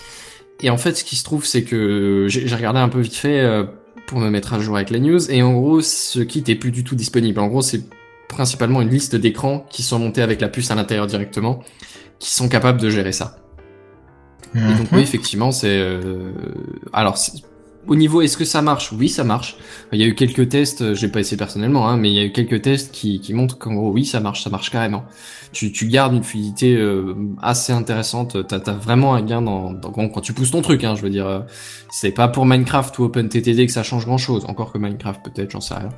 Et 0.61 0.69
en 0.69 0.77
fait, 0.77 0.95
ce 0.95 1.03
qui 1.03 1.17
se 1.17 1.23
trouve, 1.25 1.45
c'est 1.45 1.63
que 1.63 2.27
j'ai 2.29 2.55
regardé 2.55 2.79
un 2.79 2.89
peu 2.89 2.99
vite 2.99 3.15
fait 3.15 3.41
euh, 3.41 3.65
pour 4.07 4.19
me 4.19 4.29
mettre 4.29 4.53
à 4.53 4.59
jour 4.59 4.77
avec 4.77 4.89
les 4.89 4.99
news. 5.01 5.29
Et 5.29 5.41
en 5.41 5.53
gros, 5.53 5.81
ce 5.81 6.19
kit 6.19 6.43
est 6.47 6.55
plus 6.55 6.71
du 6.71 6.83
tout 6.85 6.95
disponible. 6.95 7.39
En 7.39 7.47
gros, 7.47 7.61
c'est 7.61 7.83
principalement 8.29 8.81
une 8.81 8.89
liste 8.89 9.15
d'écrans 9.17 9.65
qui 9.69 9.83
sont 9.83 9.99
montés 9.99 10.21
avec 10.21 10.39
la 10.39 10.47
puce 10.47 10.71
à 10.71 10.75
l'intérieur 10.75 11.07
directement, 11.07 11.59
qui 12.19 12.31
sont 12.33 12.47
capables 12.47 12.79
de 12.79 12.89
gérer 12.89 13.11
ça. 13.11 13.37
Et 14.55 14.59
donc 14.77 14.87
oui, 14.93 15.01
effectivement, 15.01 15.51
c'est... 15.51 15.77
euh, 15.77 16.31
Alors, 16.93 17.17
au 17.87 17.95
niveau, 17.95 18.21
est-ce 18.21 18.35
que 18.37 18.45
ça 18.45 18.61
marche? 18.61 18.91
Oui, 18.91 19.07
ça 19.09 19.23
marche. 19.23 19.57
Il 19.91 19.99
y 19.99 20.03
a 20.03 20.07
eu 20.07 20.15
quelques 20.15 20.49
tests, 20.49 20.81
euh, 20.81 20.95
j'ai 20.95 21.07
pas 21.07 21.19
essayé 21.19 21.37
personnellement, 21.37 21.87
hein, 21.87 21.97
mais 21.97 22.09
il 22.09 22.15
y 22.15 22.19
a 22.19 22.23
eu 22.23 22.31
quelques 22.31 22.61
tests 22.61 22.91
qui, 22.91 23.19
qui 23.19 23.33
montrent 23.33 23.57
qu'en 23.57 23.73
gros, 23.73 23.91
oui, 23.91 24.05
ça 24.05 24.19
marche, 24.19 24.43
ça 24.43 24.49
marche 24.49 24.69
carrément. 24.71 25.05
Tu, 25.51 25.71
tu 25.71 25.87
gardes 25.87 26.13
une 26.13 26.23
fluidité 26.23 26.75
euh, 26.75 27.15
assez 27.41 27.73
intéressante, 27.73 28.37
t'as 28.47 28.57
as 28.57 28.73
vraiment 28.73 29.13
un 29.15 29.21
gain 29.21 29.41
dans, 29.41 29.71
dans- 29.71 29.89
bon, 29.91 30.09
quand 30.09 30.21
tu 30.21 30.33
pousses 30.33 30.51
ton 30.51 30.61
truc, 30.61 30.83
hein, 30.83 30.95
je 30.95 31.01
veux 31.01 31.09
dire, 31.09 31.27
euh, 31.27 31.39
c'est 31.91 32.11
pas 32.11 32.27
pour 32.27 32.45
Minecraft 32.45 32.97
ou 32.99 33.03
OpenTTD 33.05 33.65
que 33.65 33.71
ça 33.71 33.83
change 33.83 34.05
grand-chose, 34.05 34.45
encore 34.45 34.71
que 34.71 34.77
Minecraft 34.77 35.21
peut-être, 35.23 35.51
j'en 35.51 35.61
sais 35.61 35.75
rien. 35.75 35.89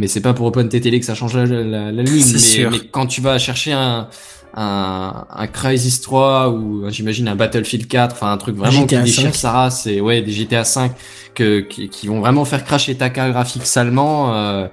Mais 0.00 0.08
c'est 0.08 0.22
pas 0.22 0.32
pour 0.32 0.46
OpenTTL 0.46 0.98
que 0.98 1.04
ça 1.04 1.14
change 1.14 1.36
la, 1.36 1.44
la, 1.44 1.92
la 1.92 2.02
ligne. 2.02 2.24
Mais, 2.70 2.78
quand 2.90 3.06
tu 3.06 3.20
vas 3.20 3.38
chercher 3.38 3.72
un, 3.74 4.08
un, 4.54 5.26
un 5.30 5.46
Crysis 5.46 6.00
3 6.00 6.48
ou 6.48 6.86
euh, 6.86 6.90
j'imagine 6.90 7.28
un 7.28 7.36
Battlefield 7.36 7.86
4, 7.86 8.12
enfin 8.14 8.32
un 8.32 8.38
truc 8.38 8.56
vraiment 8.56 8.86
qui 8.86 8.96
déchire 9.04 9.34
5. 9.34 9.34
sa 9.34 9.50
race, 9.52 9.86
et 9.86 10.00
ouais, 10.00 10.22
des 10.22 10.32
GTA 10.32 10.64
5 10.64 10.92
que, 11.34 11.60
qui, 11.60 11.90
qui 11.90 12.06
vont 12.08 12.20
vraiment 12.20 12.46
faire 12.46 12.64
cracher 12.64 12.96
ta 12.96 13.10
carte 13.10 13.32
graphique 13.32 13.66
salement, 13.66 14.34
euh, 14.34 14.68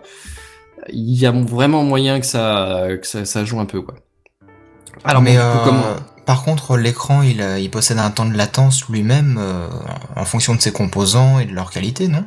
il 0.93 1.19
y 1.19 1.25
a 1.25 1.31
vraiment 1.31 1.83
moyen 1.83 2.21
que 2.21 2.25
ça, 2.25 2.87
que 3.01 3.05
ça, 3.05 3.25
ça 3.25 3.43
joue 3.43 3.59
un 3.59 3.65
peu, 3.65 3.81
quoi. 3.81 3.95
Alors, 5.03 5.21
mais 5.21 5.35
bon, 5.35 5.41
euh, 5.41 5.55
comment- 5.65 5.83
par 6.25 6.43
contre, 6.43 6.77
l'écran, 6.77 7.21
il, 7.21 7.41
euh, 7.41 7.59
il 7.59 7.69
possède 7.69 7.99
un 7.99 8.11
temps 8.11 8.25
de 8.25 8.35
latence 8.35 8.87
lui-même 8.89 9.37
euh, 9.39 9.67
en 10.15 10.23
fonction 10.25 10.55
de 10.55 10.61
ses 10.61 10.71
composants 10.71 11.39
et 11.39 11.45
de 11.45 11.53
leur 11.53 11.69
qualité, 11.69 12.07
non? 12.07 12.23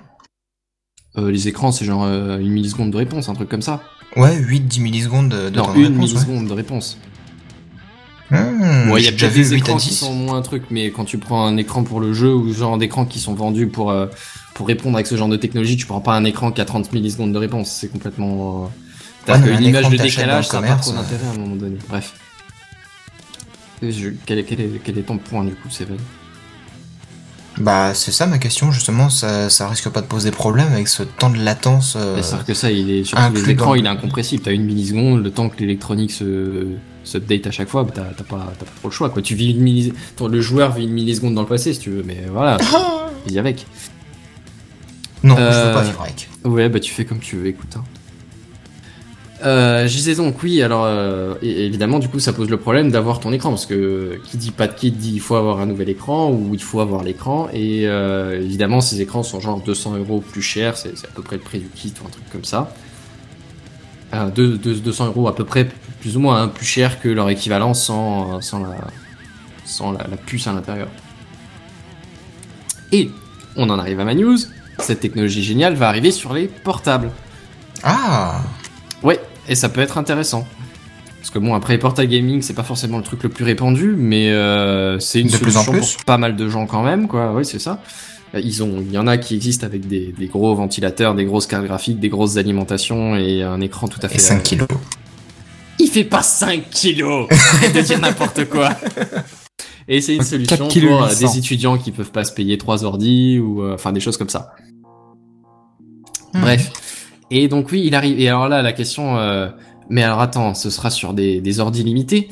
Euh, 1.19 1.31
les 1.31 1.49
écrans, 1.49 1.73
c'est 1.73 1.85
genre 1.85 2.05
euh, 2.05 2.39
une 2.39 2.51
milliseconde 2.51 2.91
de 2.91 2.97
réponse, 2.97 3.29
un 3.29 3.35
truc 3.35 3.49
comme 3.49 3.63
ça. 3.63 3.83
Ouais, 4.17 4.37
8-10 4.41 4.81
millisecondes 4.81 5.29
de, 5.29 5.51
de 5.51 5.57
non, 5.57 5.65
temps 5.67 5.73
de 5.75 5.79
une 5.79 5.85
réponse. 5.87 5.97
ouais. 5.99 6.07
milliseconde 6.07 6.49
de 6.49 6.53
réponse. 6.53 6.99
Hmm, 8.31 8.91
Ouais, 8.91 9.01
il 9.01 9.05
y 9.05 9.09
a 9.09 9.11
déjà 9.13 9.29
vu 9.29 9.43
des 9.43 9.49
8 9.51 9.55
à 9.55 9.57
écrans 9.59 9.77
qui 9.77 9.89
10. 9.89 9.97
sont 9.99 10.15
moins 10.15 10.37
un 10.39 10.43
truc, 10.43 10.65
mais 10.71 10.91
quand 10.93 11.05
tu 11.05 11.19
prends 11.19 11.45
un 11.47 11.57
écran 11.57 11.83
pour 11.83 11.99
le 12.01 12.13
jeu 12.13 12.33
ou 12.33 12.53
ce 12.53 12.59
genre 12.59 12.79
d'écran 12.79 13.05
qui 13.05 13.19
sont 13.19 13.35
vendus 13.35 13.67
pour 13.67 13.91
euh, 13.91 14.07
pour 14.55 14.69
répondre 14.69 14.97
avec 14.97 15.07
ce 15.09 15.17
genre 15.17 15.29
de 15.29 15.37
technologie, 15.37 15.77
tu 15.77 15.87
prends 15.87 16.01
pas 16.01 16.15
un 16.15 16.25
écran 16.25 16.53
qui 16.53 16.61
a 16.61 16.65
30 16.65 16.93
millisecondes 16.93 17.33
de 17.33 17.39
réponse, 17.39 17.71
c'est 17.71 17.89
complètement. 17.89 18.65
Euh... 18.65 18.67
T'as 19.27 19.39
Ouais, 19.41 19.53
une 19.55 19.63
image 19.65 19.89
de 19.91 19.97
décalage, 19.97 20.47
ça 20.49 20.61
n'a 20.61 20.69
pas 20.69 20.75
trop 20.77 20.93
d'intérêt 20.93 21.27
à 21.27 21.31
un 21.31 21.39
moment 21.39 21.57
donné. 21.57 21.77
Bref. 21.89 22.15
Je- 23.83 24.11
quel, 24.27 24.39
est, 24.39 24.45
quel, 24.45 24.61
est, 24.61 24.81
quel 24.85 24.99
est 24.99 25.03
ton 25.03 25.19
point 25.19 25.43
du 25.45 25.53
coup, 25.55 25.69
Seven 25.71 25.97
Bah, 27.61 27.93
c'est 27.95 28.11
ça 28.11 28.27
ma 28.27 28.39
question, 28.39 28.73
justement, 28.73 29.11
ça, 29.11 29.51
ça 29.51 29.69
risque 29.69 29.89
pas 29.91 30.01
de 30.01 30.07
poser 30.07 30.31
problème 30.31 30.73
avec 30.73 30.89
ce 30.89 31.03
temps 31.03 31.29
de 31.31 31.39
latence. 31.39 31.95
euh, 31.97 32.17
C'est 32.17 32.29
sûr 32.31 32.45
que 32.45 32.55
ça, 32.55 32.71
il 32.71 32.91
est 32.91 33.05
sur 33.05 33.19
les 33.19 33.51
écrans, 33.51 33.67
dans- 33.69 33.75
il 33.75 33.85
est 33.85 33.89
incompressible. 33.89 34.43
T'as 34.43 34.53
une 34.53 34.65
milliseconde, 34.65 35.23
le 35.23 35.31
temps 35.31 35.49
que 35.49 35.59
l'électronique 35.61 36.11
se 36.13 36.67
se 37.03 37.17
update 37.19 37.47
à 37.47 37.51
chaque 37.51 37.69
fois, 37.69 37.83
bah, 37.85 37.93
t'as 37.95 38.03
pas, 38.25 38.37
pas 38.59 38.65
trop 38.81 38.89
le 38.89 38.91
choix. 38.91 39.09
Quoi. 39.11 39.23
Tu 39.23 39.35
vis 39.35 39.51
une 39.53 39.61
millis... 39.61 39.93
le 40.21 40.41
joueur 40.41 40.73
vit 40.73 40.85
une 40.85 40.93
milliseconde 40.93 41.35
dans 41.35 41.41
le 41.43 41.47
passé, 41.49 41.73
si 41.73 41.81
tu 41.81 41.91
veux, 41.91 42.03
mais 42.03 42.25
voilà, 42.31 42.57
il 43.27 43.33
y 43.33 43.39
avec. 43.39 43.67
Non, 45.23 45.37
je 45.37 45.43
Euh, 45.43 45.67
veux 45.69 45.75
pas 45.75 45.83
vivre 45.83 46.03
avec. 46.03 46.29
Ouais, 46.45 46.69
bah 46.69 46.79
tu 46.81 46.93
fais 46.93 47.05
comme 47.05 47.19
tu 47.19 47.37
veux, 47.37 47.47
écoute. 47.47 47.75
Hein. 47.77 47.85
Euh, 49.43 49.87
je 49.89 49.95
disais 49.97 50.15
donc 50.17 50.43
oui, 50.43 50.61
alors 50.61 50.85
euh, 50.85 51.35
évidemment 51.41 51.99
du 51.99 52.09
coup 52.09 52.19
ça 52.19 52.35
pose 52.35 52.51
le 52.51 52.59
problème 52.59 52.91
d'avoir 52.91 53.21
ton 53.21 53.33
écran 53.33 53.49
parce 53.49 53.65
que 53.65 54.21
qui 54.25 54.37
dit 54.37 54.51
pas 54.51 54.67
de 54.67 54.75
kit 54.75 54.91
dit 54.91 55.13
il 55.15 55.21
faut 55.21 55.35
avoir 55.35 55.61
un 55.61 55.67
nouvel 55.67 55.89
écran 55.89 56.31
ou 56.31 56.51
il 56.53 56.63
faut 56.63 56.81
avoir 56.81 57.03
l'écran 57.03 57.49
et 57.51 57.89
euh, 57.89 58.39
évidemment 58.39 58.83
ces 58.83 59.01
écrans 59.01 59.23
sont 59.23 59.41
genre 59.41 59.63
200 59.63 59.97
euros 59.97 60.21
plus 60.21 60.43
chers, 60.43 60.77
c'est 60.77 60.91
à 60.91 61.09
peu 61.15 61.23
près 61.23 61.37
le 61.37 61.43
prix 61.43 61.59
du 61.61 61.69
kit 61.69 61.91
ou 62.03 62.07
un 62.07 62.11
truc 62.11 62.25
comme 62.31 62.45
ça. 62.45 62.75
Euh, 64.13 64.29
deux- 64.31 64.59
deux- 64.59 64.75
200 64.75 65.07
euros 65.07 65.27
à 65.27 65.35
peu 65.35 65.45
près 65.45 65.67
plus 66.01 66.19
ou 66.19 66.21
moins 66.21 66.43
hein, 66.43 66.49
plus 66.49 66.67
cher 66.67 67.01
que 67.01 67.09
leur 67.09 67.31
équivalent 67.31 67.73
sans, 67.73 68.43
sans, 68.43 68.59
la, 68.59 68.77
sans 69.65 69.93
la, 69.93 70.01
la 70.07 70.17
puce 70.19 70.49
à 70.49 70.53
l'intérieur. 70.53 70.89
Et 72.93 73.11
on 73.57 73.71
en 73.71 73.79
arrive 73.79 74.01
à 74.01 74.05
ma 74.05 74.15
news, 74.15 74.37
cette 74.81 75.01
technologie 75.01 75.43
géniale 75.43 75.75
va 75.77 75.89
arriver 75.89 76.11
sur 76.11 76.35
les 76.35 76.47
portables. 76.47 77.11
Ah 77.83 78.43
Ouais, 79.03 79.19
et 79.51 79.55
ça 79.55 79.69
peut 79.69 79.81
être 79.83 79.99
intéressant. 79.99 80.47
Parce 81.19 81.29
que 81.31 81.39
bon, 81.39 81.55
après, 81.55 81.77
portal 81.77 82.07
gaming, 82.09 82.41
c'est 82.41 82.55
pas 82.55 82.63
forcément 82.63 82.97
le 82.97 83.03
truc 83.05 83.23
le 83.23 83.29
plus 83.29 83.45
répandu, 83.45 83.95
mais 83.99 84.31
euh, 84.31 84.99
c'est 85.01 85.21
une 85.21 85.29
De 85.29 85.37
plus 85.37 85.59
en 85.59 85.63
solution 85.65 85.73
plus. 85.73 85.97
pour 85.97 86.05
pas 86.07 86.17
mal 86.17 86.35
de 86.35 86.49
gens 86.49 86.65
quand 86.67 86.83
même, 86.83 87.09
quoi. 87.09 87.35
Oui, 87.35 87.45
c'est 87.45 87.59
ça. 87.59 87.83
Euh, 88.35 88.41
Ils 88.41 88.63
ont, 88.63 88.77
il 88.81 88.91
y 88.91 88.97
en 88.97 89.07
a 89.07 89.19
qui 89.19 89.35
existent 89.35 89.67
avec 89.67 89.87
des, 89.87 90.15
des 90.17 90.27
gros 90.29 90.55
ventilateurs, 90.55 91.15
des 91.15 91.27
grosses 91.27 91.47
cartes 91.47 91.67
graphiques, 91.67 92.01
des 92.01 92.09
grosses 92.09 92.39
alimentations 92.39 93.17
et 93.17 93.43
un 93.43 93.61
écran 93.61 93.87
tout 93.89 93.99
à 94.03 94.09
fait. 94.09 94.15
Et 94.15 94.19
5 94.19 94.43
kilos. 94.43 94.69
Il 95.79 95.89
fait 95.89 96.05
pas 96.05 96.23
5 96.23 96.71
kilos 96.71 97.29
de 97.75 97.81
dire 97.83 98.01
n'importe 98.01 98.45
quoi 98.47 98.71
Et 99.89 100.01
c'est 100.01 100.15
une 100.15 100.21
4 100.21 100.29
solution 100.29 100.69
pour 100.69 101.03
euh, 101.03 101.09
800. 101.09 101.21
des 101.33 101.39
étudiants 101.39 101.77
qui 101.79 101.91
peuvent 101.91 102.13
pas 102.13 102.25
se 102.25 102.33
payer 102.33 102.57
3 102.57 102.85
ordi 102.85 103.39
ou 103.41 103.63
euh, 103.63 103.75
enfin 103.75 103.93
des 103.93 104.01
choses 104.01 104.17
comme 104.17 104.29
ça. 104.29 104.53
Hmm. 106.33 106.41
Bref. 106.43 106.71
Et 107.31 107.49
donc 107.49 107.71
oui, 107.73 107.83
il 107.85 107.95
arrive. 107.95 108.19
Et 108.21 108.29
alors 108.29 108.49
là, 108.49 108.63
la 108.63 108.73
question... 108.73 109.19
euh, 109.19 109.49
Mais 109.89 110.03
alors 110.03 110.21
attends, 110.21 110.55
ce 110.55 110.71
sera 110.71 110.91
sur 110.91 111.15
des, 111.15 111.41
des 111.41 111.61
ordi 111.61 111.83
limités 111.83 112.29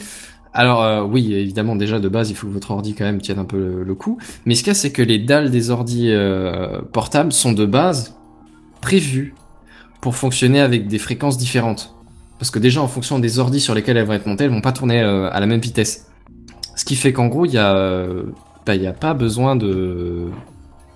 alors 0.55 0.83
euh, 0.83 1.05
oui, 1.05 1.35
évidemment, 1.35 1.77
déjà 1.77 2.01
de 2.01 2.09
base, 2.09 2.31
il 2.31 2.35
faut 2.35 2.49
que 2.49 2.53
votre 2.53 2.73
ordi 2.73 2.95
quand 2.95 3.05
même 3.05 3.21
tienne 3.21 3.39
un 3.39 3.45
peu 3.45 3.85
le, 3.85 3.95
coup. 3.95 4.19
Mais 4.45 4.57
ce 4.57 4.63
qu'il 4.63 4.69
y 4.69 4.71
a, 4.73 4.75
c'est 4.75 4.91
que 4.91 5.03
les 5.03 5.19
dalles 5.19 5.51
des 5.51 5.71
ordis 5.71 6.11
euh, 6.11 6.81
portables 6.91 7.33
sont 7.33 7.53
de 7.53 7.65
base 7.65 8.17
prévues 8.81 9.35
pour 10.01 10.17
fonctionner 10.17 10.59
avec 10.59 10.89
des 10.89 10.99
fréquences 10.99 11.39
différentes. 11.39 11.95
Parce 12.39 12.51
que 12.51 12.59
déjà, 12.59 12.83
en 12.83 12.89
fonction 12.89 13.21
des 13.21 13.39
ordis 13.39 13.61
sur 13.61 13.75
lesquels 13.75 13.99
elles 13.99 14.07
vont 14.07 14.15
être 14.15 14.27
montées, 14.27 14.45
elles 14.45 14.51
vont 14.51 14.61
pas 14.61 14.73
tourner 14.73 15.01
à 15.01 15.39
la 15.39 15.47
même 15.47 15.61
vitesse. 15.61 16.09
Ce 16.75 16.85
qui 16.85 16.97
fait 16.97 17.13
qu'en 17.13 17.27
gros, 17.27 17.45
il 17.45 17.53
y 17.53 17.55
bah, 17.55 18.75
y 18.75 18.87
a 18.87 18.93
pas 18.93 19.15
besoin 19.15 19.55
de, 19.55 20.29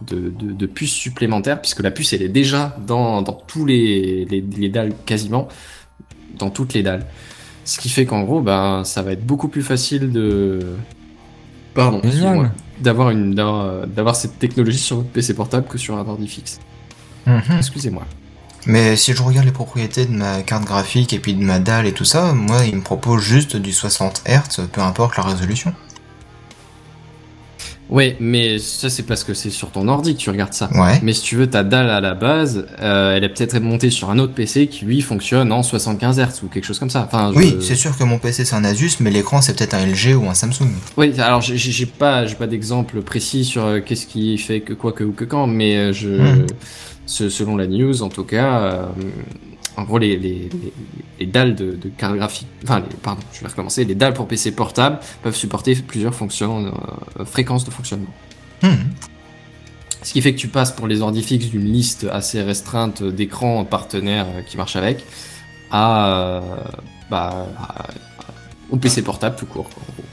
de, 0.07 0.31
de, 0.31 0.53
de 0.53 0.67
puces 0.67 0.93
supplémentaires, 0.93 1.61
puisque 1.61 1.81
la 1.81 1.91
puce, 1.91 2.13
elle 2.13 2.23
est 2.23 2.29
déjà 2.29 2.77
dans, 2.87 3.23
dans 3.23 3.33
tous 3.33 3.65
les, 3.65 4.25
les, 4.25 4.41
les 4.41 4.69
dalles 4.69 4.93
quasiment, 5.07 5.49
dans 6.39 6.51
toutes 6.51 6.75
les 6.75 6.83
dalles. 6.83 7.07
Ce 7.65 7.79
qui 7.79 7.89
fait 7.89 8.07
qu'en 8.07 8.23
gros, 8.23 8.41
ben, 8.41 8.83
ça 8.85 9.03
va 9.03 9.13
être 9.13 9.25
beaucoup 9.25 9.49
plus 9.49 9.63
facile 9.63 10.11
de, 10.11 10.61
pardon, 11.75 12.01
une, 12.03 12.53
d'avoir 12.81 13.15
d'avoir 13.87 14.17
cette 14.17 14.39
technologie 14.39 14.79
sur 14.79 14.97
votre 14.97 15.09
PC 15.11 15.35
portable 15.35 15.67
que 15.69 15.79
sur 15.79 15.97
un 15.97 16.07
ordi 16.07 16.27
fixe. 16.27 16.61
Mhm. 17.27 17.59
Excusez-moi. 17.59 18.05
Mais 18.67 18.97
si 18.97 19.13
je 19.13 19.23
regarde 19.23 19.47
les 19.47 19.53
propriétés 19.53 20.07
de 20.07 20.13
ma 20.13 20.43
carte 20.43 20.65
graphique 20.65 21.13
et 21.13 21.19
puis 21.19 21.35
de 21.35 21.43
ma 21.43 21.59
dalle 21.59 21.87
et 21.87 21.93
tout 21.93 22.05
ça, 22.05 22.33
moi, 22.33 22.65
il 22.65 22.77
me 22.77 22.83
propose 22.83 23.21
juste 23.21 23.57
du 23.57 23.73
60 23.73 24.23
Hz, 24.27 24.69
peu 24.73 24.81
importe 24.81 25.17
la 25.17 25.25
résolution. 25.25 25.75
Ouais, 27.93 28.17
mais 28.21 28.59
ça 28.59 28.89
c'est 28.89 29.03
parce 29.03 29.23
que 29.23 29.35
c'est 29.35 29.51
sur 29.51 29.71
ton 29.71 29.87
ordi 29.87 30.15
que 30.15 30.19
tu 30.19 30.31
regardes 30.31 30.55
ça. 30.55 30.71
Ouais. 30.75 30.99
Mais 31.03 31.13
si 31.13 31.21
tu 31.23 31.37
veux, 31.37 31.47
ta 31.47 31.63
dalle 31.63 31.91
à 31.91 32.01
la 32.01 32.15
base, 32.15 32.67
euh, 32.81 33.15
elle 33.15 33.23
est 33.23 33.29
peut-être 33.29 33.61
montée 33.61 33.91
sur 33.91 34.09
un 34.09 34.19
autre 34.19 34.33
PC 34.33 34.67
qui 34.67 34.87
lui 34.87 35.03
fonctionne 35.03 35.53
en 35.53 35.63
75 35.63 36.19
Hz 36.19 36.43
ou 36.43 36.49
quelque 36.49 36.65
chose 36.65 36.79
comme 36.79 36.89
ça. 36.89 37.05
Enfin, 37.07 37.31
je- 37.35 37.39
Oui, 37.39 37.57
c'est 37.61 37.75
sûr 37.75 37.97
que 37.99 38.03
mon 38.05 38.19
PC 38.19 38.47
c'est 38.47 38.57
un 38.57 38.65
Asus, 38.65 38.93
mais 39.01 39.11
l'écran 39.11 39.43
c'est 39.43 39.55
peut-être 39.57 39.75
un 39.75 39.85
LG 39.87 40.15
ou 40.17 40.27
un 40.31 40.35
Samsung. 40.35 40.71
Oui, 40.97 41.13
alors 41.21 41.43
j'ai- 41.43 41.87
pas, 41.87 42.25
j'ai 42.25 42.35
pas 42.35 42.47
d'exemple 42.47 43.03
précis 43.03 43.45
sur 43.45 43.65
euh, 43.67 43.81
qu'est-ce 43.85 44.07
qui 44.07 44.39
fait 44.39 44.61
que 44.63 44.73
quoi 44.73 44.93
que 44.93 45.05
ou 45.05 45.13
que 45.13 45.25
quand, 45.25 45.47
mais 45.47 45.77
euh, 45.77 45.93
je, 45.93 46.09
Hmm. 46.09 46.47
ce- 47.05 47.29
selon 47.29 47.57
la 47.57 47.67
news 47.67 48.03
en 48.03 48.09
tout 48.09 48.25
cas, 48.25 48.59
euh, 48.61 48.87
en 49.77 49.85
gros 49.85 49.99
les, 49.99 50.17
les, 50.17 50.49
les, 50.51 50.73
les 51.21 51.27
dalles 51.27 51.55
de, 51.55 51.73
de 51.73 51.89
carte 51.89 52.15
graphique, 52.17 52.47
enfin 52.65 52.83
pardon, 53.03 53.23
je 53.33 53.41
vais 53.41 53.49
recommencer, 53.49 53.85
les 53.85 53.95
dalles 53.95 54.15
pour 54.15 54.29
PC 54.29 54.53
portable 54.53 54.99
peuvent 55.23 55.35
supporter 55.37 55.75
plusieurs 55.77 56.15
fonctions, 56.15 56.67
euh, 57.19 57.25
fréquences 57.25 57.65
de 57.65 57.71
fonctionnement. 57.71 58.13
Hmm. 58.63 58.75
Ce 60.03 60.13
qui 60.13 60.21
fait 60.21 60.33
que 60.35 60.39
tu 60.39 60.49
passes 60.49 60.73
pour 60.73 60.87
les 60.89 61.01
ordi 61.01 61.23
fixes 61.23 61.47
d'une 61.47 61.65
liste 61.73 62.07
assez 62.11 62.43
restreinte 62.43 63.03
d'écrans 63.03 63.65
partenaires 63.65 64.27
euh, 64.35 64.43
qui 64.43 64.57
marchent 64.57 64.77
avec 64.77 65.05
à, 65.71 66.09
euh, 66.41 66.41
bah, 67.11 67.47
à- 67.59 67.87
au 68.71 68.77
PC 68.77 69.03
portable 69.03 69.37
tout 69.37 69.47
court. 69.47 69.69
quoi, 69.71 69.83
en 69.89 69.93
gros. 69.93 70.05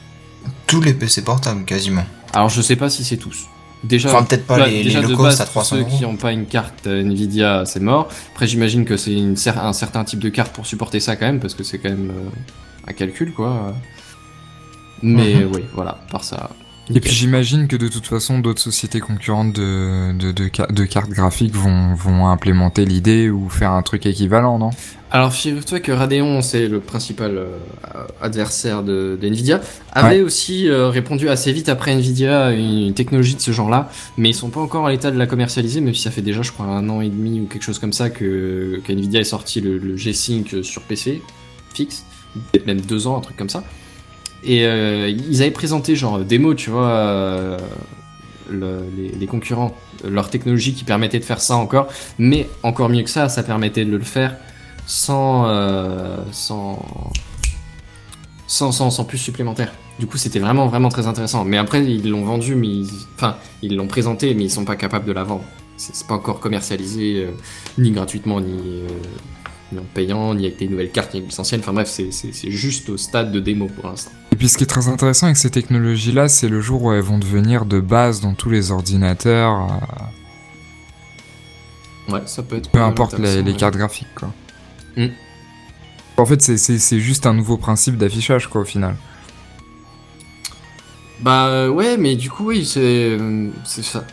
Tous 0.68 0.82
les 0.82 0.93
PC 0.93 1.24
portables 1.24 1.66
quasiment. 1.66 2.05
Alors 2.34 2.49
je 2.49 2.62
sais 2.62 2.76
pas 2.76 2.89
si 2.89 3.03
c'est 3.03 3.18
tous. 3.18 3.47
Déjà, 3.84 4.09
Enfin, 4.09 4.23
peut-être 4.23 4.45
pas 4.45 4.67
les- 4.67 4.84
déjà 4.84 4.99
les 4.99 5.07
de 5.07 5.11
low 5.13 5.17
base, 5.23 5.38
cost 5.38 5.41
à 5.41 5.45
tous 5.45 5.51
300 5.51 5.75
ceux 5.77 5.82
euros. 5.84 5.89
qui 5.97 6.03
n'ont 6.03 6.17
pas 6.17 6.34
une 6.34 6.45
carte 6.45 6.86
euh, 6.88 7.01
Nvidia, 7.01 7.63
c'est 7.65 7.80
mort. 7.80 8.09
Après, 8.34 8.45
j'imagine 8.45 8.84
que 8.84 8.97
c'est 8.97 9.13
une 9.13 9.36
cer- 9.36 9.57
un 9.57 9.71
certain 9.73 10.03
type 10.03 10.19
de 10.19 10.27
carte 10.30 10.51
pour 10.53 10.65
supporter 10.65 10.99
ça 10.99 11.15
quand 11.15 11.25
même, 11.25 11.39
parce 11.39 11.53
que 11.53 11.63
c'est 11.63 11.77
quand 11.80 11.89
même 11.89 12.11
euh, 12.11 12.30
un 12.89 12.93
calcul, 12.93 13.34
quoi. 13.34 13.73
Mais 15.01 15.36
Mhm. 15.36 15.51
oui, 15.53 15.63
voilà, 15.73 15.97
par 16.11 16.25
ça. 16.25 16.49
Et 16.95 16.99
puis 16.99 17.11
j'imagine 17.11 17.67
que 17.67 17.75
de 17.75 17.87
toute 17.87 18.07
façon 18.07 18.39
d'autres 18.39 18.61
sociétés 18.61 18.99
concurrentes 18.99 19.53
de, 19.53 20.11
de, 20.17 20.31
de, 20.31 20.49
ca- 20.55 20.67
de 20.67 20.85
cartes 20.85 21.11
graphiques 21.11 21.55
vont, 21.55 21.93
vont 21.93 22.27
implémenter 22.27 22.85
l'idée 22.85 23.29
ou 23.29 23.47
faire 23.49 23.71
un 23.71 23.81
truc 23.83 24.05
équivalent, 24.07 24.57
non? 24.57 24.71
Alors, 25.11 25.33
figure-toi 25.33 25.79
que 25.79 25.91
Radeon, 25.91 26.41
c'est 26.43 26.67
le 26.67 26.79
principal 26.79 27.35
euh, 27.37 27.47
adversaire 28.21 28.83
de, 28.83 29.17
Nvidia, 29.21 29.59
avait 29.91 30.21
aussi 30.21 30.67
euh, 30.67 30.89
répondu 30.89 31.29
assez 31.29 31.51
vite 31.51 31.67
après 31.67 31.93
Nvidia 31.93 32.45
à 32.47 32.51
une, 32.51 32.79
une 32.87 32.93
technologie 32.93 33.33
de 33.35 33.41
ce 33.41 33.51
genre-là, 33.51 33.89
mais 34.17 34.29
ils 34.29 34.35
sont 34.35 34.49
pas 34.49 34.59
encore 34.59 34.85
à 34.85 34.91
l'état 34.91 35.09
de 35.09 35.17
la 35.17 35.25
commercialiser, 35.25 35.81
même 35.81 35.95
si 35.95 36.03
ça 36.03 36.11
fait 36.11 36.21
déjà, 36.21 36.43
je 36.43 36.51
crois, 36.51 36.67
un 36.67 36.87
an 36.89 37.01
et 37.01 37.09
demi 37.09 37.39
ou 37.39 37.45
quelque 37.45 37.63
chose 37.63 37.79
comme 37.79 37.93
ça 37.93 38.11
que, 38.11 38.81
que 38.85 38.91
Nvidia 38.91 39.19
est 39.19 39.23
sorti 39.23 39.61
le, 39.61 39.77
le 39.79 39.97
G-Sync 39.97 40.57
sur 40.63 40.83
PC 40.83 41.23
fixe, 41.73 42.03
peut-être 42.51 42.67
même 42.67 42.81
deux 42.81 43.07
ans, 43.07 43.17
un 43.17 43.21
truc 43.21 43.35
comme 43.37 43.49
ça. 43.49 43.63
Et 44.43 44.65
euh, 44.65 45.09
ils 45.09 45.41
avaient 45.41 45.51
présenté 45.51 45.95
genre 45.95 46.19
démo, 46.19 46.53
tu 46.53 46.69
vois, 46.69 46.87
euh, 46.89 47.57
le- 48.49 48.85
les, 49.19 49.27
concurrents, 49.27 49.75
leur 50.07 50.29
technologie 50.29 50.73
qui 50.73 50.83
permettait 50.83 51.19
de 51.19 51.25
faire 51.25 51.41
ça 51.41 51.55
encore, 51.55 51.87
mais 52.17 52.47
encore 52.63 52.89
mieux 52.89 53.03
que 53.03 53.09
ça, 53.09 53.27
ça 53.29 53.43
permettait 53.43 53.85
de 53.85 53.95
le 53.95 54.03
faire 54.03 54.37
sans, 54.87 55.45
euh, 55.47 56.17
sans, 56.31 56.83
sans, 58.47 58.71
sans, 58.71 58.89
sans 58.89 59.03
plus 59.05 59.17
supplémentaire. 59.17 59.71
Du 59.99 60.07
coup, 60.07 60.17
c'était 60.17 60.39
vraiment, 60.39 60.67
vraiment 60.67 60.89
très 60.89 61.07
intéressant. 61.07 61.43
Mais 61.43 61.57
après, 61.57 61.83
ils 61.85 62.09
l'ont 62.09 62.23
vendu, 62.23 62.55
mais 62.55 62.67
ils, 62.67 62.89
enfin, 63.15 63.35
ils 63.61 63.75
l'ont 63.75 63.87
présenté, 63.87 64.33
mais 64.33 64.45
ils 64.45 64.49
sont 64.51 64.65
pas 64.65 64.77
capables 64.77 65.05
de 65.05 65.11
la 65.11 65.23
vendre. 65.25 65.43
C'est 65.77 65.95
c'est 65.95 66.07
pas 66.07 66.15
encore 66.15 66.39
commercialisé, 66.39 67.25
euh, 67.25 67.31
ni 67.77 67.91
gratuitement, 67.91 68.39
ni, 68.41 68.53
euh, 68.83 68.87
ni 69.72 69.80
en 69.80 69.84
payant, 69.93 70.34
ni 70.36 70.45
avec 70.45 70.57
des 70.57 70.67
nouvelles 70.67 70.91
cartes, 70.91 71.13
ni 71.13 71.20
avec 71.20 71.32
des 71.32 71.39
anciennes. 71.39 71.61
Enfin 71.61 71.74
bref, 71.74 71.88
c'est- 71.89 72.49
juste 72.49 72.89
au 72.89 72.97
stade 72.97 73.32
de 73.32 73.39
démo 73.39 73.67
pour 73.67 73.88
l'instant. 73.89 74.11
Et 74.32 74.36
puis 74.36 74.47
ce 74.49 74.57
qui 74.57 74.63
est 74.63 74.67
très 74.67 74.88
intéressant 74.88 75.26
avec 75.28 75.38
ces 75.38 75.49
technologies-là, 75.49 76.28
c'est 76.30 76.47
le 76.49 76.61
jour 76.61 76.84
où 76.84 76.91
elles 76.93 77.01
vont 77.01 77.17
devenir 77.20 77.65
de 77.65 77.80
base 77.80 78.22
dans 78.22 78.34
tous 78.34 78.49
les 78.49 78.72
ordinateurs, 78.72 79.67
euh, 82.09 82.13
Ouais, 82.13 82.22
ça 82.26 82.41
peut 82.43 82.55
être. 82.57 82.70
peu 82.72 82.82
importe 82.82 83.13
les, 83.13 83.20
intéressant, 83.20 83.45
les 83.45 83.51
ouais. 83.51 83.57
cartes 83.57 83.76
graphiques, 83.76 84.15
quoi. 84.15 84.34
Mm. 84.97 85.07
En 86.17 86.26
fait, 86.26 86.41
c'est- 86.41 86.99
juste 86.99 87.26
un 87.28 87.34
nouveau 87.34 87.57
principe 87.57 87.97
d'affichage, 87.97 88.47
quoi, 88.47 88.61
au 88.61 88.65
final. 88.65 88.95
Bah 91.22 91.70
ouais, 91.70 91.97
mais 91.97 92.15
du 92.15 92.30
coup 92.30 92.45
oui, 92.45 92.65
c'est 92.65 92.80
euh, 93.20 93.49
c'est 93.65 93.84
ça. 93.84 94.05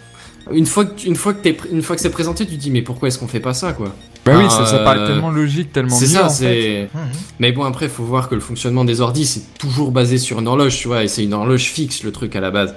Une 0.53 0.67
fois 0.67 0.85
que 0.87 1.07
une 1.07 1.15
fois 1.15 1.35
que 1.35 1.49
une 1.71 1.83
fois 1.83 1.95
que 1.95 2.03
c'est 2.03 2.11
présenté, 2.11 2.45
tu 2.47 2.57
te 2.57 2.61
dis 2.61 2.71
mais 2.73 2.83
pourquoi 2.83 3.07
est-ce 3.09 3.19
qu'on 3.21 3.29
fait 3.29 3.39
pas 3.41 3.55
ça 3.55 3.73
quoi? 3.73 3.95
Bah 4.27 4.35
oui, 4.39 4.45
Ah, 4.47 4.51
ça, 4.51 4.67
ça 4.67 4.79
paraît 4.81 4.99
euh, 4.99 5.07
tellement 5.07 5.31
logique, 5.31 5.73
tellement 5.73 5.95
C'est 5.95 6.07
ça, 6.07 6.29
c'est. 6.29 6.89
Mhm. 6.93 7.01
Mais 7.39 7.53
bon 7.53 7.65
après, 7.65 7.89
faut 7.89 8.05
voir 8.05 8.29
que 8.29 8.35
le 8.35 8.41
fonctionnement 8.41 8.85
des 8.85 9.01
ordis 9.01 9.25
c'est 9.25 9.59
toujours 9.59 9.91
basé 9.93 10.19
sur 10.19 10.41
une 10.41 10.49
horloge, 10.49 10.77
tu 10.79 10.89
vois, 10.89 11.05
et 11.05 11.09
c'est 11.09 11.25
une 11.25 11.33
horloge 11.35 11.65
fixe 11.71 12.03
le 12.03 12.13
truc 12.13 12.35
à 12.37 12.41
la 12.41 12.51
base. 12.51 12.75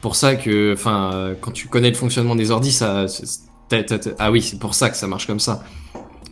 Pour 0.00 0.16
ça 0.16 0.34
que, 0.36 0.72
enfin, 0.72 1.10
euh, 1.14 1.34
quand 1.40 1.50
tu 1.52 1.68
connais 1.68 1.88
le 1.90 1.94
fonctionnement 1.96 2.34
des 2.36 2.50
ordis, 2.50 2.72
ça, 2.72 3.06
t'as- 3.68 3.82
ah 4.18 4.30
oui, 4.30 4.42
c'est 4.42 4.58
pour 4.58 4.74
ça 4.74 4.90
que 4.90 4.96
ça 4.96 5.06
marche 5.06 5.26
comme 5.26 5.40
ça. 5.40 5.62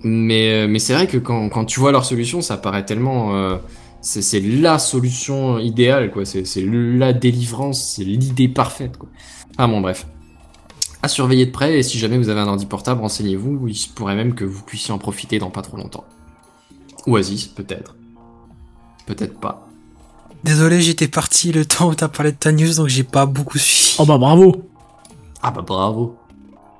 Mais 0.02 0.52
euh, 0.52 0.66
mais 0.68 0.78
c'est 0.78 0.94
vrai 0.94 1.06
que 1.06 1.18
quand 1.18 1.48
quand 1.50 1.64
tu 1.66 1.78
vois 1.80 1.92
leur 1.92 2.04
solution, 2.04 2.40
ça 2.40 2.56
paraît 2.56 2.84
tellement. 2.86 3.34
euh, 3.36 3.56
c'est 4.02 4.40
la 4.40 4.78
solution 4.78 5.58
idéale 5.58 6.10
quoi. 6.10 6.24
C'est 6.24 6.46
c'est 6.46 6.64
la 6.66 7.12
délivrance, 7.12 7.94
c'est 7.96 8.04
l'idée 8.04 8.48
parfaite 8.48 8.96
quoi. 8.96 9.08
Ah 9.58 9.66
bon 9.66 9.80
bref. 9.82 10.06
À 11.03 11.09
surveiller 11.09 11.46
de 11.46 11.51
près 11.51 11.78
et 11.78 11.82
si 11.82 11.98
jamais 11.98 12.18
vous 12.18 12.28
avez 12.28 12.40
un 12.40 12.48
ordi 12.48 12.66
portable, 12.66 13.01
renseignez-vous. 13.01 13.68
Il 13.68 13.74
se 13.74 13.88
pourrait 13.88 14.16
même 14.16 14.34
que 14.34 14.44
vous 14.44 14.62
puissiez 14.62 14.92
en 14.92 14.98
profiter 14.98 15.38
dans 15.38 15.51
pas 15.51 15.62
trop 15.62 15.76
longtemps. 15.76 16.05
Oasis 17.07 17.46
peut-être. 17.46 17.96
Peut-être 19.07 19.38
pas. 19.40 19.66
Désolé, 20.44 20.80
j'étais 20.82 21.09
parti 21.09 21.53
le 21.53 21.64
temps 21.64 21.88
où 21.90 21.94
t'as 21.94 22.09
parlé 22.09 22.32
de 22.32 22.36
ta 22.36 22.53
news, 22.53 22.74
donc 22.74 22.88
j'ai 22.88 23.03
pas 23.03 23.26
beaucoup 23.26 23.59
suivi. 23.59 23.96
Oh 23.98 24.05
bah 24.07 24.18
bravo. 24.18 24.68
Ah 25.42 25.51
bah 25.51 25.62
bravo. 25.66 26.16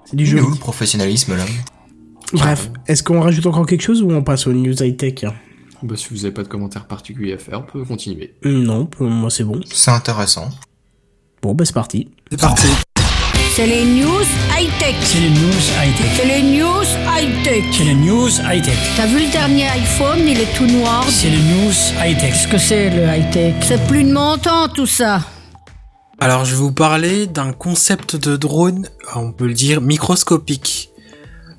C'est 0.05 0.17
du 0.17 0.25
Il 0.25 0.29
est 0.29 0.31
jeu. 0.39 0.43
où 0.45 0.51
le 0.51 0.57
professionnalisme 0.57 1.37
là? 1.37 1.45
Bref, 2.33 2.71
est-ce 2.87 3.03
qu'on 3.03 3.21
rajoute 3.21 3.47
encore 3.47 3.67
quelque 3.67 3.83
chose 3.83 4.03
ou 4.03 4.11
on 4.13 4.23
passe 4.23 4.47
aux 4.47 4.53
news 4.53 4.83
high-tech? 4.83 5.25
Bah 5.83 5.97
si 5.97 6.09
vous 6.11 6.25
avez 6.27 6.33
pas 6.35 6.43
de 6.43 6.49
commentaires 6.49 6.87
particuliers 6.87 7.33
à 7.33 7.39
faire, 7.39 7.61
on 7.61 7.63
peut 7.63 7.85
continuer. 7.85 8.35
Non, 8.45 8.85
pour 8.87 9.07
moi 9.09 9.31
c'est 9.31 9.45
bon. 9.45 9.61
C'est 9.73 9.91
intéressant. 9.91 10.51
Bon 11.43 11.55
bah 11.55 11.65
c'est 11.65 11.73
parti. 11.75 12.11
C'est 12.31 12.41
parti. 12.41 12.69
C'est 13.53 13.67
les 13.67 13.85
news 13.85 14.23
high-tech. 14.57 14.95
C'est 15.03 15.19
les 15.19 15.31
news 15.31 15.61
high-tech. 15.83 16.07
C'est 16.17 16.25
les 16.25 16.43
news 16.43 16.85
high-tech. 17.05 17.65
C'est 17.73 17.85
les 17.85 17.95
news 17.95 18.29
high-tech. 18.29 18.79
T'as 18.97 19.07
vu 19.07 19.25
le 19.25 19.33
dernier 19.33 19.67
iPhone, 19.67 20.21
il 20.21 20.39
est 20.39 20.55
tout 20.57 20.67
noir. 20.67 21.05
C'est 21.09 21.31
les 21.31 21.37
news 21.37 21.73
high-tech. 22.01 22.31
Qu'est-ce 22.31 22.49
que 22.49 22.59
c'est 22.59 22.91
le 22.91 23.03
high-tech? 23.03 23.55
C'est 23.63 23.85
plus 23.89 24.05
de 24.05 24.13
mon 24.13 24.39
temps 24.39 24.69
tout 24.69 24.87
ça. 24.87 25.23
Alors, 26.21 26.45
je 26.45 26.53
vais 26.53 26.61
vous 26.61 26.73
parler 26.73 27.27
d'un 27.27 27.53
concept 27.53 28.15
de 28.15 28.37
drone, 28.37 28.89
on 29.17 29.33
peut 29.33 29.49
le 29.49 29.55
dire, 29.55 29.81
microscopique. 29.81 30.91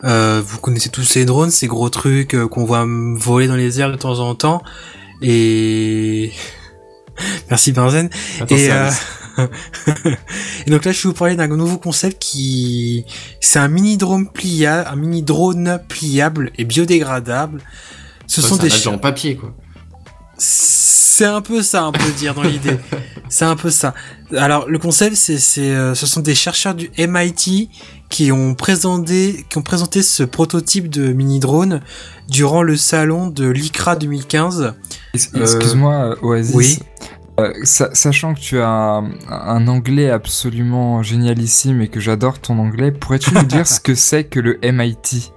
Euh, 0.05 0.41
vous 0.45 0.59
connaissez 0.59 0.89
tous 0.89 1.03
ces 1.03 1.25
drones, 1.25 1.51
ces 1.51 1.67
gros 1.67 1.89
trucs 1.89 2.35
euh, 2.35 2.47
qu'on 2.47 2.63
voit 2.63 2.85
voler 2.87 3.47
dans 3.47 3.55
les 3.55 3.81
airs 3.81 3.91
de 3.91 3.97
temps 3.97 4.19
en 4.19 4.33
temps. 4.33 4.63
Et... 5.21 6.31
Merci 7.49 7.73
Benzen. 7.73 8.09
Attends, 8.39 8.55
Et, 8.55 8.71
euh, 8.71 8.89
et 10.65 10.69
donc 10.69 10.85
là, 10.85 10.91
je 10.91 10.97
vais 11.03 11.09
vous 11.09 11.13
parler 11.13 11.35
d'un 11.35 11.47
nouveau 11.47 11.77
concept 11.77 12.21
qui, 12.21 13.05
c'est 13.39 13.59
un 13.59 13.67
mini 13.67 13.97
drone 13.97 14.29
pliable, 14.29 14.87
un 14.91 14.95
mini 14.95 15.23
drone 15.23 15.79
pliable 15.87 16.51
et 16.57 16.65
biodégradable. 16.65 17.61
Ce 18.27 18.41
Ouais, 18.41 18.47
sont 18.47 18.55
c'est 18.55 18.61
un 18.61 18.63
des 18.65 18.87
en 18.87 18.97
papier 18.97 19.35
quoi. 19.35 19.53
c'est 20.37 21.25
un 21.25 21.41
peu 21.41 21.61
ça, 21.61 21.87
on 21.87 21.91
peut 21.91 22.11
dire 22.17 22.33
dans 22.33 22.43
l'idée. 22.43 22.77
C'est 23.29 23.45
un 23.45 23.55
peu 23.55 23.69
ça. 23.69 23.93
Alors 24.35 24.67
le 24.67 24.77
concept, 24.77 25.15
c'est, 25.15 25.37
c'est, 25.37 25.71
euh, 25.71 25.95
ce 25.95 26.05
sont 26.05 26.19
des 26.19 26.35
chercheurs 26.35 26.75
du 26.75 26.91
MIT 26.97 27.69
qui 28.09 28.29
ont 28.33 28.55
présenté, 28.55 29.45
qui 29.49 29.57
ont 29.57 29.61
présenté 29.61 30.01
ce 30.03 30.23
prototype 30.23 30.89
de 30.89 31.13
mini 31.13 31.39
drone 31.39 31.79
durant 32.27 32.61
le 32.61 32.75
salon 32.75 33.27
de 33.27 33.47
l'ICRA 33.47 33.95
2015. 33.95 34.73
Es- 35.13 35.29
Euh, 35.33 35.39
Excuse-moi, 35.43 35.93
euh, 35.93 36.15
Oasis. 36.23 36.55
oui. 36.55 36.79
Euh, 37.41 37.53
sa- 37.63 37.93
sachant 37.93 38.33
que 38.33 38.39
tu 38.39 38.59
as 38.59 38.67
un, 38.67 39.11
un 39.29 39.67
anglais 39.67 40.09
absolument 40.09 41.03
génialissime 41.03 41.81
et 41.81 41.87
que 41.87 41.99
j'adore 41.99 42.39
ton 42.39 42.57
anglais, 42.59 42.91
pourrais-tu 42.91 43.33
nous 43.33 43.43
dire 43.43 43.67
ce 43.75 43.79
que 43.79 43.95
c'est 43.95 44.23
que 44.25 44.39
le 44.39 44.59
MIT 44.63 45.31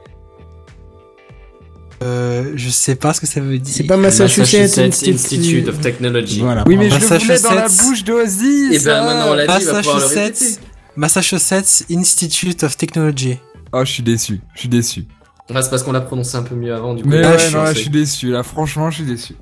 Euh, 2.03 2.53
je 2.57 2.69
sais 2.69 2.97
pas 2.97 3.15
ce 3.15 3.21
que 3.21 3.27
ça 3.27 3.41
veut 3.41 3.59
dire. 3.59 3.75
C'est 3.75 3.85
pas 3.85 3.97
Massachusetts, 3.97 4.79
Institute 4.79 5.69
of 5.69 5.81
Technology. 5.81 6.41
Voilà. 6.41 6.65
Oui, 6.67 6.77
mais 6.77 6.91
je 6.91 6.97
le 6.99 7.07
voulais 7.19 7.41
dans 7.41 7.55
la 7.55 7.69
bouche 7.69 8.05
d'Oasis 8.05 8.73
Et 8.75 8.79
ben 8.85 9.05
maintenant 9.05 9.31
on 9.31 9.35
l'a 9.35 9.47
dit, 9.47 9.53
il 9.65 9.67
va 9.67 9.79
pouvoir 9.81 9.99
le 10.01 10.05
répéter. 10.07 10.45
Massachusetts, 10.45 10.61
Massachusetts 10.97 11.87
Institute 11.91 12.63
of 12.65 12.77
Technology. 12.77 13.39
Oh, 13.73 13.85
je 13.85 13.91
suis 13.91 14.03
déçu, 14.03 14.41
je 14.55 14.61
suis 14.61 14.69
déçu. 14.69 15.07
Ouais, 15.51 15.63
c'est 15.63 15.71
parce 15.71 15.83
qu'on 15.83 15.93
l'a 15.93 16.01
prononcé 16.01 16.37
un 16.37 16.43
peu 16.43 16.55
mieux 16.55 16.75
avant 16.75 16.95
du 16.95 17.03
coup. 17.03 17.09
Mais 17.09 17.21
Là, 17.21 17.33
ouais, 17.33 17.39
je 17.39 17.45
suis 17.45 17.55
non, 17.55 17.59
là, 17.63 17.69
lancé. 17.69 17.75
je 17.77 17.81
suis 17.81 17.91
déçu. 17.91 18.31
Là, 18.31 18.43
franchement, 18.43 18.91
je 18.91 18.97
suis 18.97 19.05
déçu. 19.05 19.35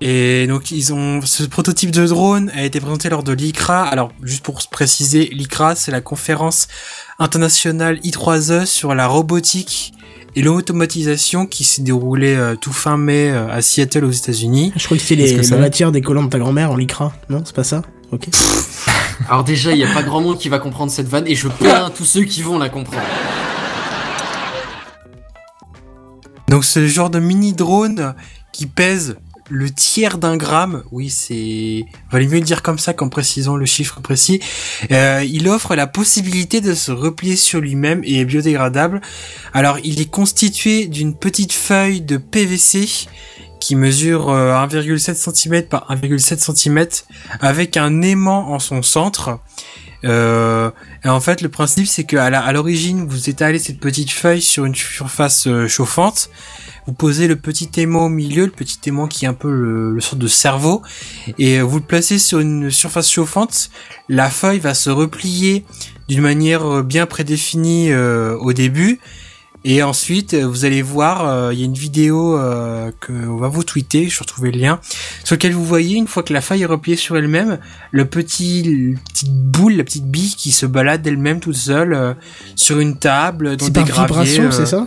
Et 0.00 0.46
donc 0.46 0.70
ils 0.70 0.92
ont 0.92 1.20
ce 1.22 1.44
prototype 1.44 1.90
de 1.90 2.06
drone 2.06 2.50
a 2.54 2.64
été 2.64 2.80
présenté 2.80 3.08
lors 3.08 3.22
de 3.22 3.32
l'ICRA. 3.32 3.84
Alors 3.84 4.12
juste 4.22 4.42
pour 4.42 4.60
se 4.60 4.68
préciser, 4.68 5.28
l'ICRA 5.32 5.76
c'est 5.76 5.92
la 5.92 6.00
conférence 6.00 6.68
internationale 7.18 7.98
I3E 8.00 8.66
sur 8.66 8.94
la 8.94 9.06
robotique 9.06 9.92
et 10.36 10.42
l'automatisation 10.42 11.46
qui 11.46 11.64
s'est 11.64 11.82
déroulée 11.82 12.34
euh, 12.34 12.56
tout 12.56 12.72
fin 12.72 12.96
mai 12.96 13.30
euh, 13.30 13.48
à 13.48 13.62
Seattle 13.62 14.04
aux 14.04 14.10
États-Unis. 14.10 14.72
Je 14.76 14.84
crois 14.84 14.96
que 14.96 15.02
c'est 15.02 15.14
les, 15.14 15.30
que 15.30 15.36
la 15.38 15.42
c'est 15.44 15.58
matière 15.58 15.92
des 15.92 16.00
collants 16.00 16.24
de 16.24 16.30
ta 16.30 16.38
grand-mère 16.38 16.72
en 16.72 16.76
lycra. 16.76 17.12
Non, 17.28 17.42
c'est 17.44 17.54
pas 17.54 17.62
ça? 17.64 17.82
Ok. 18.10 18.28
Alors 19.28 19.44
déjà, 19.44 19.72
il 19.72 19.78
y 19.78 19.84
a 19.84 19.92
pas 19.92 20.02
grand 20.02 20.20
monde 20.20 20.38
qui 20.38 20.48
va 20.48 20.58
comprendre 20.58 20.90
cette 20.90 21.06
vanne 21.06 21.26
et 21.28 21.36
je 21.36 21.46
plains 21.46 21.90
tous 21.96 22.04
ceux 22.04 22.24
qui 22.24 22.42
vont 22.42 22.58
la 22.58 22.68
comprendre. 22.68 23.06
Donc 26.48 26.64
ce 26.64 26.86
genre 26.86 27.10
de 27.10 27.20
mini 27.20 27.52
drone 27.52 28.14
qui 28.52 28.66
pèse 28.66 29.16
le 29.50 29.70
tiers 29.70 30.18
d'un 30.18 30.36
gramme, 30.36 30.82
oui 30.90 31.10
c'est, 31.10 31.84
valait 32.10 32.26
mieux 32.26 32.40
dire 32.40 32.62
comme 32.62 32.78
ça 32.78 32.94
qu'en 32.94 33.08
précisant 33.08 33.56
le 33.56 33.66
chiffre 33.66 34.00
précis. 34.00 34.40
Euh, 34.90 35.24
il 35.28 35.48
offre 35.48 35.74
la 35.74 35.86
possibilité 35.86 36.60
de 36.60 36.74
se 36.74 36.92
replier 36.92 37.36
sur 37.36 37.60
lui-même 37.60 38.02
et 38.04 38.20
est 38.20 38.24
biodégradable. 38.24 39.00
Alors 39.52 39.78
il 39.84 40.00
est 40.00 40.10
constitué 40.10 40.86
d'une 40.86 41.14
petite 41.14 41.52
feuille 41.52 42.00
de 42.00 42.16
PVC 42.16 43.08
qui 43.60 43.76
mesure 43.76 44.28
euh, 44.30 44.52
1,7 44.52 45.14
cm 45.14 45.62
par 45.64 45.88
1,7 45.90 46.54
cm 46.54 46.86
avec 47.40 47.76
un 47.76 48.02
aimant 48.02 48.50
en 48.50 48.58
son 48.58 48.82
centre. 48.82 49.40
Euh, 50.04 50.70
et 51.04 51.08
en 51.08 51.20
fait, 51.20 51.40
le 51.40 51.48
principe, 51.48 51.86
c'est 51.86 52.04
qu'à 52.04 52.52
l'origine, 52.52 53.06
vous 53.06 53.30
étalez 53.30 53.58
cette 53.58 53.80
petite 53.80 54.10
feuille 54.10 54.42
sur 54.42 54.64
une 54.64 54.74
surface 54.74 55.46
euh, 55.46 55.66
chauffante. 55.66 56.30
Vous 56.86 56.92
posez 56.92 57.28
le 57.28 57.36
petit 57.36 57.70
aimant 57.78 58.06
au 58.06 58.08
milieu, 58.10 58.44
le 58.44 58.50
petit 58.50 58.78
aimant 58.86 59.06
qui 59.06 59.24
est 59.24 59.28
un 59.28 59.34
peu 59.34 59.50
le, 59.50 59.92
le 59.92 60.00
sort 60.00 60.18
de 60.18 60.26
cerveau, 60.26 60.82
et 61.38 61.58
euh, 61.58 61.62
vous 61.62 61.78
le 61.78 61.84
placez 61.84 62.18
sur 62.18 62.40
une 62.40 62.70
surface 62.70 63.10
chauffante. 63.10 63.70
La 64.08 64.28
feuille 64.28 64.58
va 64.58 64.74
se 64.74 64.90
replier 64.90 65.64
d'une 66.08 66.20
manière 66.20 66.66
euh, 66.66 66.82
bien 66.82 67.06
prédéfinie 67.06 67.90
euh, 67.90 68.36
au 68.36 68.52
début. 68.52 69.00
Et 69.66 69.82
ensuite, 69.82 70.34
euh, 70.34 70.46
vous 70.46 70.66
allez 70.66 70.82
voir, 70.82 71.26
euh, 71.26 71.54
il 71.54 71.58
y 71.58 71.62
a 71.62 71.64
une 71.64 71.72
vidéo 71.72 72.36
euh, 72.38 72.90
que 73.00 73.12
on 73.12 73.38
va 73.38 73.48
vous 73.48 73.64
tweeter, 73.64 74.10
je 74.10 74.18
vais 74.18 74.20
retrouver 74.20 74.52
le 74.52 74.58
lien, 74.58 74.78
sur 75.24 75.36
lequel 75.36 75.54
vous 75.54 75.64
voyez, 75.64 75.96
une 75.96 76.06
fois 76.06 76.22
que 76.22 76.34
la 76.34 76.42
feuille 76.42 76.60
est 76.64 76.66
repliée 76.66 76.98
sur 76.98 77.16
elle-même, 77.16 77.58
le 77.90 78.04
petit, 78.04 78.94
petite 79.10 79.32
boule, 79.32 79.72
la 79.76 79.84
petite 79.84 80.04
bille 80.04 80.34
qui 80.36 80.52
se 80.52 80.66
balade 80.66 81.00
d'elle-même 81.00 81.40
toute 81.40 81.56
seule 81.56 81.94
euh, 81.94 82.12
sur 82.56 82.78
une 82.78 82.98
table, 82.98 83.56
dans 83.56 83.64
C'est 83.64 83.70
des 83.70 83.80
par 83.80 83.88
graviers. 83.88 84.24
vibration, 84.24 84.42
euh, 84.44 84.50
c'est 84.50 84.66
ça? 84.66 84.86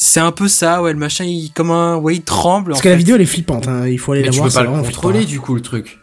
C'est 0.00 0.20
un 0.20 0.30
peu 0.30 0.46
ça, 0.46 0.80
ouais, 0.80 0.92
le 0.92 0.98
machin, 0.98 1.24
il, 1.24 1.50
comme 1.52 1.72
un, 1.72 1.96
ouais, 1.96 2.14
il 2.16 2.22
tremble. 2.22 2.70
Parce 2.70 2.80
en 2.80 2.84
que 2.84 2.88
la 2.88 2.94
vidéo 2.96 3.16
elle 3.16 3.22
est 3.22 3.26
flippante, 3.26 3.66
hein. 3.66 3.86
il 3.88 3.98
faut 3.98 4.12
aller 4.12 4.20
Mais 4.22 4.26
la 4.28 4.32
tu 4.32 4.38
voir. 4.38 4.48
peux 4.48 4.54
pas 4.54 4.62
le 4.62 4.68
contrôler 4.70 5.18
flippant. 5.18 5.30
du 5.32 5.40
coup 5.40 5.54
le 5.56 5.60
truc. 5.60 5.98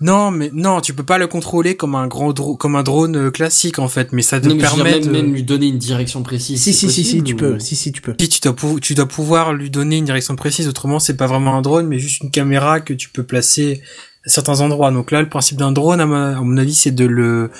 Non, 0.00 0.32
mais 0.32 0.50
non, 0.52 0.80
tu 0.80 0.94
peux 0.94 1.04
pas 1.04 1.16
le 1.18 1.28
contrôler 1.28 1.76
comme 1.76 1.94
un 1.94 2.08
grand 2.08 2.32
dro- 2.32 2.56
comme 2.56 2.74
un 2.74 2.82
drone 2.82 3.14
euh, 3.16 3.30
classique 3.30 3.78
en 3.78 3.86
fait, 3.86 4.12
mais 4.12 4.22
ça 4.22 4.40
te 4.40 4.48
Non, 4.48 4.56
mais 4.56 4.60
je 4.64 4.66
veux 4.66 4.74
dire, 4.74 4.82
permet 4.84 4.98
même, 5.00 5.06
de... 5.06 5.12
même 5.12 5.32
lui 5.32 5.44
donner 5.44 5.68
une 5.68 5.78
direction 5.78 6.24
précise. 6.24 6.60
Si, 6.60 6.72
si, 6.74 6.90
si, 6.90 7.04
si, 7.04 7.22
tu 7.22 7.36
peux. 7.36 7.60
Si, 7.60 7.76
si, 7.76 7.92
tu 7.92 8.02
peux. 8.02 8.14
Si 8.18 8.28
tu 8.28 8.40
dois, 8.40 8.56
pou- 8.56 8.80
tu 8.80 8.96
dois 8.96 9.06
pouvoir 9.06 9.52
lui 9.52 9.70
donner 9.70 9.98
une 9.98 10.04
direction 10.04 10.34
précise, 10.34 10.66
autrement 10.66 10.98
c'est 10.98 11.16
pas 11.16 11.28
vraiment 11.28 11.54
un 11.56 11.62
drone, 11.62 11.86
mais 11.86 12.00
juste 12.00 12.22
une 12.24 12.32
caméra 12.32 12.80
que 12.80 12.92
tu 12.92 13.10
peux 13.10 13.22
placer 13.22 13.80
à 14.26 14.30
certains 14.30 14.60
endroits. 14.60 14.90
Donc 14.90 15.12
là, 15.12 15.22
le 15.22 15.28
principe 15.28 15.58
d'un 15.58 15.70
drone, 15.70 16.00
à, 16.00 16.06
ma- 16.06 16.36
à 16.36 16.40
mon 16.40 16.56
avis, 16.56 16.74
c'est 16.74 16.90
de 16.90 17.04
le, 17.04 17.52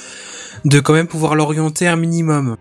de 0.65 0.81
quand 0.81 0.95
même 0.95 1.07
pouvoir 1.07 1.37
l'orienter 1.37 1.87
un 1.87 1.95
minimum. 1.97 2.57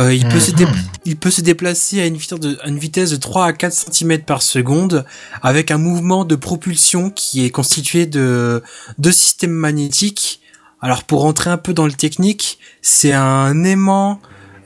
Euh, 0.00 0.14
il, 0.14 0.26
peut 0.26 0.40
se 0.40 0.50
dé- 0.52 0.64
Mhm. 0.64 0.72
il 1.04 1.16
peut 1.16 1.30
se 1.30 1.42
déplacer 1.42 2.00
à 2.00 2.06
une 2.06 2.16
vitesse, 2.16 2.38
de, 2.40 2.58
à 2.62 2.68
une 2.68 2.78
vitesse 2.78 3.10
de 3.10 3.16
3 3.16 3.44
à 3.46 3.52
4 3.52 3.72
cm 3.92 4.20
par 4.22 4.40
seconde 4.42 5.04
avec 5.42 5.70
un 5.70 5.76
mouvement 5.78 6.24
de 6.24 6.34
propulsion 6.34 7.10
qui 7.10 7.44
est 7.44 7.50
constitué 7.50 8.06
de 8.06 8.62
deux 8.98 9.12
systèmes 9.12 9.50
magnétiques. 9.52 10.40
Alors 10.80 11.04
pour 11.04 11.20
rentrer 11.20 11.50
un 11.50 11.58
peu 11.58 11.74
dans 11.74 11.84
le 11.86 11.92
technique, 11.92 12.58
c'est 12.80 13.12
un 13.12 13.64
aimant 13.64 14.18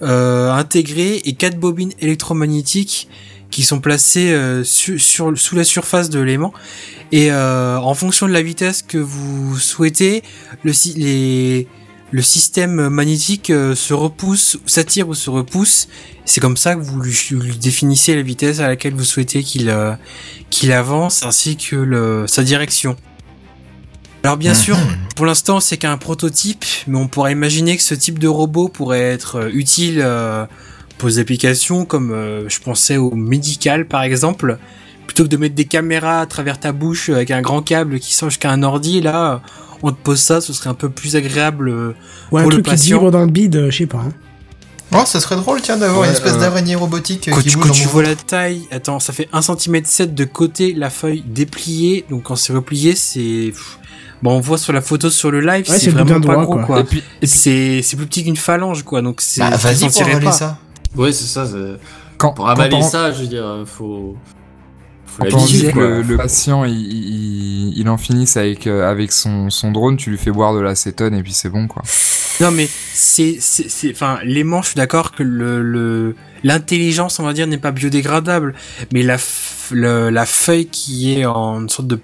euh, 0.02 0.52
intégrés 0.52 1.20
et 1.24 1.34
quatre 1.34 1.58
bobines 1.58 1.92
électromagnétiques 1.98 3.08
qui 3.50 3.62
sont 3.64 3.80
placées 3.80 4.32
euh, 4.32 4.62
su- 4.64 4.98
sur, 4.98 5.36
sous 5.36 5.56
la 5.56 5.64
surface 5.64 6.08
de 6.08 6.20
l'aimant. 6.20 6.52
Et 7.12 7.32
en 7.32 7.94
fonction 7.94 8.26
de 8.26 8.32
la 8.32 8.42
vitesse 8.42 8.82
que 8.82 8.98
vous 8.98 9.56
souhaitez, 9.58 10.22
le, 10.64 10.72
les, 10.96 11.68
le 12.12 12.22
système 12.22 12.88
magnétique 12.88 13.50
euh, 13.50 13.74
se 13.74 13.92
repousse, 13.92 14.59
s'attire 14.66 15.09
ou 15.09 15.14
se 15.14 15.30
repousse. 15.30 15.88
C'est 16.24 16.40
comme 16.40 16.57
ça 16.57 16.74
que 16.74 16.80
vous 16.80 17.00
lui, 17.00 17.57
définissez 17.61 18.14
la 18.14 18.22
vitesse 18.22 18.61
à 18.61 18.68
laquelle 18.68 18.94
vous 18.94 19.04
souhaitez 19.04 19.42
qu'il 19.42 19.68
euh, 19.70 19.94
qu'il 20.50 20.72
avance 20.72 21.24
ainsi 21.24 21.57
que 21.57 21.76
le, 21.76 22.24
sa 22.26 22.42
direction. 22.42 22.96
Alors 24.22 24.36
bien 24.36 24.54
sûr, 24.54 24.76
pour 25.16 25.26
l'instant 25.26 25.61
c'est 25.61 25.76
qu'un 25.76 25.98
prototype, 25.98 26.64
mais 26.86 26.98
on 26.98 27.09
pourrait 27.09 27.32
imaginer 27.32 27.76
que 27.76 27.82
ce 27.82 27.94
type 27.94 28.18
de 28.18 28.28
robot 28.28 28.68
pourrait 28.68 29.00
être 29.00 29.36
euh, 29.36 29.50
utile 29.52 30.04
pour 30.98 31.09
des 31.09 31.18
applications 31.18 31.84
comme 31.84 32.46
je 32.48 32.59
pensais 32.61 32.96
au 32.96 33.14
médical 33.14 33.86
par 33.86 34.02
exemple. 34.02 34.59
Plutôt 35.07 35.22
que 35.22 35.28
de 35.28 35.36
mettre 35.36 35.54
des 35.54 35.66
caméras 35.66 36.20
à 36.20 36.26
travers 36.26 36.59
ta 36.59 36.72
bouche 36.72 37.11
avec 37.11 37.30
un 37.30 37.40
grand 37.40 37.62
câble 37.62 38.00
qui 38.00 38.12
sort 38.12 38.28
jusqu'à 38.28 38.50
un 38.50 38.64
ordi, 38.64 39.00
là 39.00 39.40
on 39.82 39.90
te 39.92 39.96
pose 40.02 40.18
ça, 40.20 40.40
ce 40.40 40.52
serait 40.52 40.70
un 40.70 40.74
peu 40.74 40.88
plus 40.88 41.16
agréable 41.16 41.68
euh, 41.68 41.94
Ouais, 42.32 42.40
un 42.40 42.44
pour 42.44 42.50
le 42.50 42.56
truc 42.56 42.64
qui 42.66 42.70
patient. 42.70 42.98
vibre 42.98 43.10
dans 43.10 43.20
le 43.20 43.26
bide, 43.30 43.56
euh, 43.56 43.70
je 43.70 43.78
sais 43.78 43.86
pas. 43.86 43.98
hein. 43.98 44.12
Oh, 44.94 45.02
ça 45.04 45.18
serait 45.20 45.34
drôle, 45.36 45.60
tiens, 45.62 45.76
d'avoir 45.76 46.02
Ouais, 46.02 46.06
une 46.08 46.12
espèce 46.12 46.34
euh, 46.34 46.40
d'araignée 46.40 46.76
robotique 46.76 47.26
euh, 47.28 47.32
Quand 47.32 47.40
qui 47.40 47.48
tu, 47.48 47.56
bouge 47.56 47.64
quand 47.64 47.70
en 47.70 47.74
tu 47.74 47.80
mouvement. 47.82 47.92
vois 47.92 48.02
la 48.04 48.14
taille, 48.14 48.62
attends, 48.70 49.00
ça 49.00 49.12
fait 49.12 49.28
1 49.32 49.42
cm 49.42 49.84
7 49.84 50.14
de 50.14 50.24
côté, 50.24 50.74
la 50.74 50.90
feuille 50.90 51.24
dépliée, 51.26 52.04
donc 52.08 52.22
quand 52.24 52.36
c'est 52.36 52.52
replié, 52.52 52.94
c'est... 52.94 53.52
Bon, 54.22 54.32
on 54.36 54.40
voit 54.40 54.58
sur 54.58 54.72
la 54.72 54.80
photo 54.80 55.10
sur 55.10 55.30
le 55.30 55.40
live, 55.40 55.68
Ouais, 55.68 55.78
c'est 55.78 55.90
vraiment 55.90 56.20
pas 56.20 56.36
gros, 56.36 56.54
quoi. 56.54 56.64
quoi. 56.64 56.80
Et 56.80 56.84
puis, 56.84 57.02
C'est 57.22 57.82
c'est 57.82 57.96
plus 57.96 58.06
petit 58.06 58.24
qu'une 58.24 58.36
phalange, 58.36 58.82
quoi, 58.84 59.02
donc 59.02 59.20
c'est... 59.20 59.40
Bah, 59.40 59.50
tu 59.58 59.64
vas-y 59.66 59.88
pour 59.90 60.02
avaler 60.02 60.24
pas. 60.26 60.32
ça. 60.32 60.58
Ouais, 60.94 61.12
c'est 61.12 61.24
ça. 61.26 61.46
c'est- 61.46 61.78
quand, 62.16 62.32
Pour 62.32 62.46
quand 62.46 62.52
avaler 62.52 62.76
on- 62.76 62.82
ça, 62.88 63.12
je 63.12 63.20
veux 63.22 63.26
dire, 63.26 63.44
faut. 63.66 64.16
Faut 65.18 65.24
l'habitude, 65.24 65.72
que 65.72 65.78
le, 65.78 66.02
le 66.02 66.16
patient 66.16 66.64
il, 66.64 66.74
il, 66.74 67.78
il 67.78 67.88
en 67.88 67.96
finisse 67.96 68.36
avec, 68.36 68.66
euh, 68.66 68.90
avec 68.90 69.12
son, 69.12 69.50
son 69.50 69.70
drone, 69.72 69.96
tu 69.96 70.10
lui 70.10 70.18
fais 70.18 70.30
boire 70.30 70.54
de 70.54 70.60
l'acétone 70.60 71.14
et 71.14 71.22
puis 71.22 71.32
c'est 71.32 71.48
bon 71.48 71.66
quoi. 71.66 71.82
Non, 72.40 72.50
mais 72.50 72.68
c'est... 72.92 73.38
c'est- 73.40 73.70
c'est- 73.70 73.90
Enfin, 73.92 74.18
l'aimant, 74.24 74.60
je 74.60 74.68
suis 74.68 74.76
d'accord 74.76 75.12
que 75.12 75.22
le... 75.22 75.62
le 75.62 76.14
L'intelligence, 76.44 77.18
on 77.18 77.24
va 77.24 77.32
dire, 77.32 77.46
n'est 77.46 77.56
pas 77.58 77.72
biodégradable, 77.72 78.54
mais 78.92 79.02
la, 79.02 79.16
f- 79.16 79.72
le- 79.72 80.10
la 80.10 80.26
feuille 80.26 80.66
qui 80.66 81.14
est 81.18 81.24
en 81.24 81.62
une 81.62 81.68
sorte 81.68 81.88
de 81.88 81.98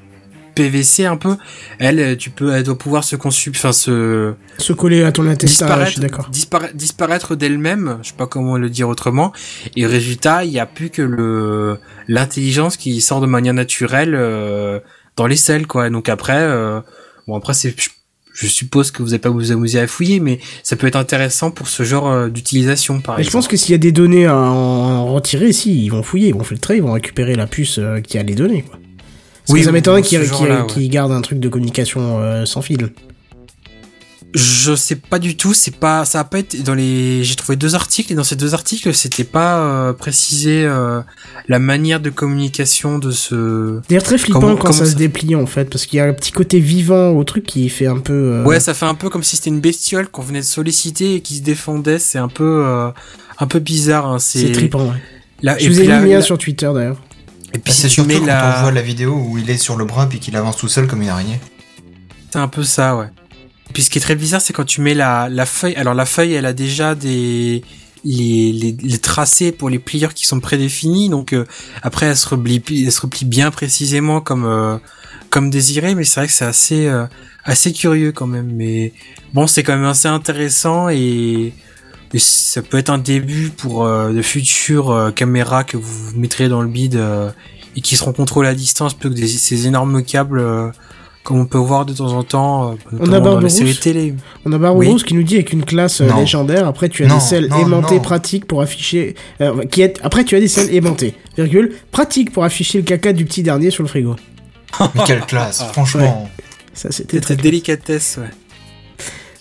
PVC 0.55 1.05
un 1.07 1.17
peu, 1.17 1.37
elle, 1.79 1.99
euh, 2.01 2.17
tu 2.17 2.31
peux, 2.31 2.53
elle 2.55 2.63
doit 2.65 2.79
pouvoir 2.79 3.05
se 3.05 3.17
consu... 3.17 3.51
Enfin, 3.55 3.73
se... 3.73 4.35
Se 4.59 4.73
coller 4.73 5.03
à 5.05 5.13
ton 5.13 5.27
intestin, 5.27 5.67
je 5.67 5.71
disparaître, 5.71 5.91
suis 5.93 6.01
d'accord. 6.01 6.29
dispara- 6.31 6.73
disparaître 6.75 7.35
d'elle-même, 7.37 7.99
je 8.03 8.09
sais 8.09 8.15
pas 8.17 8.27
comment 8.27 8.57
le 8.57 8.69
dire 8.71 8.89
autrement, 8.89 9.33
et 9.77 9.87
résultat, 9.87 10.45
il 10.45 10.53
y 10.53 10.59
a 10.61 10.67
plus 10.67 10.91
que 10.91 11.03
le 11.03 11.79
l'intelligence 12.09 12.77
qui 12.77 13.01
sort 13.01 13.21
de 13.21 13.27
manière 13.27 13.55
naturelle 13.55 14.15
euh, 14.15 14.81
dans 15.17 15.27
les 15.27 15.37
selles, 15.37 15.67
quoi. 15.67 15.89
Donc 15.91 16.09
après, 16.09 16.37
euh, 16.39 16.81
bon 17.27 17.37
après 17.37 17.55
c'est, 17.55 17.75
je, 17.79 17.89
je 18.35 18.47
suppose 18.47 18.91
que 18.91 19.03
vous 19.03 19.11
n'allez 19.11 19.19
pas 19.21 19.31
vous 19.31 19.53
amuser 19.53 19.79
à 19.81 19.87
fouiller, 19.87 20.21
mais 20.21 20.39
ça 20.63 20.77
peut 20.77 20.87
être 20.87 20.97
intéressant 20.97 21.51
pour 21.51 21.69
ce 21.69 21.83
genre 21.83 22.11
euh, 22.11 22.29
d'utilisation, 22.29 23.01
par 23.01 23.17
Mais 23.17 23.23
je 23.23 23.29
exemple. 23.29 23.43
pense 23.45 23.49
que 23.49 23.57
s'il 23.57 23.73
y 23.73 23.75
a 23.75 23.79
des 23.79 23.93
données 23.93 24.27
à 24.27 24.37
en 24.37 24.43
en 25.03 25.13
retirer, 25.15 25.53
si, 25.53 25.85
ils 25.85 25.91
vont 25.91 26.03
fouiller, 26.03 26.29
ils 26.29 26.35
vont 26.35 26.45
filtrer, 26.45 26.77
ils 26.77 26.83
vont 26.83 26.93
récupérer 26.93 27.35
la 27.35 27.47
puce 27.47 27.79
euh, 27.79 28.01
qui 28.01 28.19
a 28.19 28.23
les 28.23 28.35
données, 28.35 28.63
quoi. 28.63 28.79
Parce 29.47 29.55
Oui, 29.55 29.61
que 29.61 29.67
ça 29.67 29.73
m'étonnerait 29.73 30.03
qu'ils- 30.03 30.23
genre-là, 30.23 30.67
ouais. 30.77 30.89
gardent 30.89 31.13
un 31.13 31.21
truc 31.21 31.41
de 31.41 31.49
communication 31.49 32.21
euh, 32.21 32.45
sans 32.47 32.63
fil. 32.63 32.91
Je 34.35 34.75
sais 34.75 34.97
pas 34.97 35.19
du 35.19 35.37
tout, 35.37 35.53
c'est 35.53 35.77
pas, 35.77 36.07
ça 36.07 36.21
a 36.21 36.25
pas 36.25 36.39
été 36.39 36.61
dans 36.61 36.75
les, 36.75 37.23
j'ai 37.23 37.35
trouvé 37.35 37.55
deux 37.57 37.75
articles 37.75 38.11
et 38.13 38.15
dans 38.15 38.25
ces 38.25 38.37
deux 38.37 38.55
articles, 38.55 38.95
c'était 38.95 39.25
pas 39.25 39.59
euh, 39.59 39.93
précisé 39.93 40.65
euh, 40.65 41.03
la 41.49 41.59
manière 41.59 42.01
de 42.01 42.09
communication 42.09 42.99
de 42.99 43.11
ce. 43.11 43.81
D'ailleurs, 43.91 44.05
très 44.05 44.17
flippant 44.17 44.41
Comment- 44.41 44.55
quand 44.55 44.69
comment 44.69 44.73
ça, 44.73 44.87
se 44.87 44.95
déplie, 44.97 45.35
en 45.35 45.45
fait, 45.45 45.67
parce 45.69 45.85
qu'il 45.85 45.99
y 45.99 46.01
a 46.01 46.07
un 46.07 46.15
petit 46.15 46.33
côté 46.33 46.61
vivant 46.61 47.11
au 47.11 47.25
truc 47.25 47.45
qui 47.45 47.69
fait 47.69 47.87
un 47.87 47.99
peu... 47.99 48.13
euh, 48.15 48.45
Ouais, 48.45 48.59
ça 48.59 48.73
fait 48.73 48.87
un 48.87 48.95
peu 48.95 49.11
comme 49.11 49.23
si 49.23 49.37
c'était 49.37 49.51
une 49.51 49.61
bestiole 49.61 50.09
qu'on 50.09 50.23
venait 50.23 50.41
de 50.41 50.45
solliciter 50.47 51.17
et 51.17 51.21
qui 51.21 51.37
se 51.37 51.43
défendait. 51.43 51.99
C'est 51.99 52.19
un 52.19 52.29
peu, 52.29 52.65
un 53.39 53.47
peu 53.47 53.59
bizarre. 53.59 54.07
Hein. 54.07 54.19
c'est 54.19 54.51
trippant, 54.53 54.87
ouais. 54.87 54.97
Là, 55.43 55.59
Je 55.59 55.67
et 55.67 55.69
vous 55.69 55.79
ai 55.81 56.01
mis 56.01 56.13
la- 56.13 56.23
sur 56.23 56.39
Twitter, 56.39 56.71
d'ailleurs. 56.73 57.03
Et 57.55 57.59
puis 57.59 57.73
c'est 57.73 57.89
surtout 57.89 58.19
quand 58.19 58.27
la, 58.27 58.59
on 58.59 58.63
voit 58.63 58.73
la 58.73 58.83
vidéo 58.83 59.15
où 59.15 59.39
il 59.39 59.49
est 59.51 59.59
sur 59.59 59.77
le 59.77 59.85
bras 59.85 60.09
puis 60.09 60.19
qu'il 60.19 60.37
avance 60.37 60.57
tout 60.57 60.69
seul 60.69 60.87
comme 60.87 61.03
une 61.03 61.09
araignée. 61.09 61.41
c'est 62.31 62.39
un 62.39 62.49
peu 62.49 62.65
ça, 62.65 62.97
ouais. 62.97 63.11
Et 63.69 63.73
puis 63.73 63.83
ce 63.83 63.91
qui 63.91 63.99
est 63.99 64.03
très 64.03 64.17
bizarre, 64.17 64.41
c'est 64.41 64.53
quand 64.53 64.65
tu 64.65 64.81
mets 64.81 64.95
la, 64.95 65.29
la 65.29 65.47
feuille. 65.47 65.75
Alors 65.77 65.95
la 65.95 66.07
feuille, 66.07 66.35
elle 66.35 66.47
a 66.47 66.53
déjà 66.53 66.95
des 66.95 67.63
les, 68.05 68.53
les, 68.53 68.77
les 68.81 68.99
tracés 68.99 69.53
pour 69.53 69.71
les 69.71 69.79
plieurs 69.79 70.15
qui 70.15 70.27
sont 70.27 70.41
prédéfinis. 70.41 71.09
Donc 71.09 71.33
euh, 71.33 71.47
après, 71.83 72.07
elle 72.07 72.17
se 72.17 72.29
replie, 72.29 72.63
elle 72.85 72.93
se 72.93 73.01
replie 73.01 73.25
bien 73.25 73.51
précisément 73.51 74.21
comme 74.21 74.45
euh, 74.45 74.79
comme 75.31 75.51
désiré. 75.51 75.95
Mais 75.95 76.05
c'est 76.05 76.21
vrai 76.21 76.27
que 76.27 76.33
c'est 76.33 76.45
assez 76.45 76.87
euh, 76.87 77.07
assez 77.45 77.73
curieux 77.73 78.13
quand 78.13 78.27
même. 78.27 78.53
Mais 78.53 78.93
bon, 79.33 79.47
c'est 79.47 79.63
quand 79.63 79.77
même 79.77 79.85
assez 79.85 80.09
intéressant 80.09 80.89
et, 80.89 81.53
ça 82.19 82.63
peut 82.63 82.79
être 82.79 82.91
un 82.91 82.99
début 82.99 83.51
pour 83.57 83.85
euh, 83.85 84.13
de 84.13 84.23
futures 84.23 84.91
euh, 84.91 85.11
caméras 85.11 85.65
que 85.65 85.77
vous 85.77 86.13
mettrez 86.17 86.49
dans 86.49 86.61
le 86.63 86.69
bide 86.69 86.97
euh, 86.97 87.31
et 87.77 87.81
qui 87.81 87.97
seront 87.97 88.13
contrôlées 88.13 88.49
à 88.49 88.55
distance 88.55 88.95
plutôt 88.95 89.15
que 89.15 89.21
des, 89.21 89.27
ces 89.29 89.67
énormes 89.67 90.03
câbles. 90.05 90.39
euh, 90.41 90.69
comme 91.25 91.39
on 91.39 91.47
peut 91.47 91.57
voir 91.57 91.87
de 91.87 91.93
temps 91.93 92.13
en 92.15 92.25
temps, 92.25 92.73
euh, 92.73 92.75
notamment 92.99 93.35
dans 93.35 93.39
les 93.39 93.49
séries 93.49 93.77
télé. 93.77 94.13
On 94.45 94.51
a 94.53 94.59
Barberousse 94.59 95.03
Oui. 95.03 95.07
qui 95.09 95.15
nous 95.15 95.23
dit 95.23 95.35
avec 95.37 95.53
une 95.53 95.65
classe 95.65 96.01
euh, 96.01 96.09
Non. 96.09 96.17
légendaire, 96.19 96.67
après 96.67 96.89
tu 96.89 97.05
as 97.05 97.07
Non, 97.07 97.15
des 97.15 97.21
selles 97.21 97.47
non, 97.49 97.61
aimantées 97.61 97.95
non. 97.95 98.01
pratiques 98.01 98.45
pour 98.45 98.61
afficher... 98.61 99.15
euh, 99.41 99.65
qui 99.67 99.83
est, 99.83 100.01
après 100.03 100.25
tu 100.25 100.35
as 100.35 100.41
des 100.41 100.49
selles 100.49 100.75
aimantées, 100.75 101.15
virgule, 101.37 101.77
pratiques 101.93 102.33
pour 102.33 102.43
afficher 102.43 102.79
le 102.79 102.85
caca 102.85 103.13
du 103.13 103.25
petit 103.25 103.45
dernier 103.45 103.71
sur 103.71 103.85
le 103.85 103.89
frigo. 103.89 104.17
Mais 104.97 105.03
quelle 105.07 105.21
classe, 105.21 105.63
franchement. 105.73 106.29
Ça 106.75 106.91
c'était 106.91 107.21
très... 107.21 107.35
Cette 107.35 107.43
délicatesse, 107.43 108.19
ouais. 108.21 108.27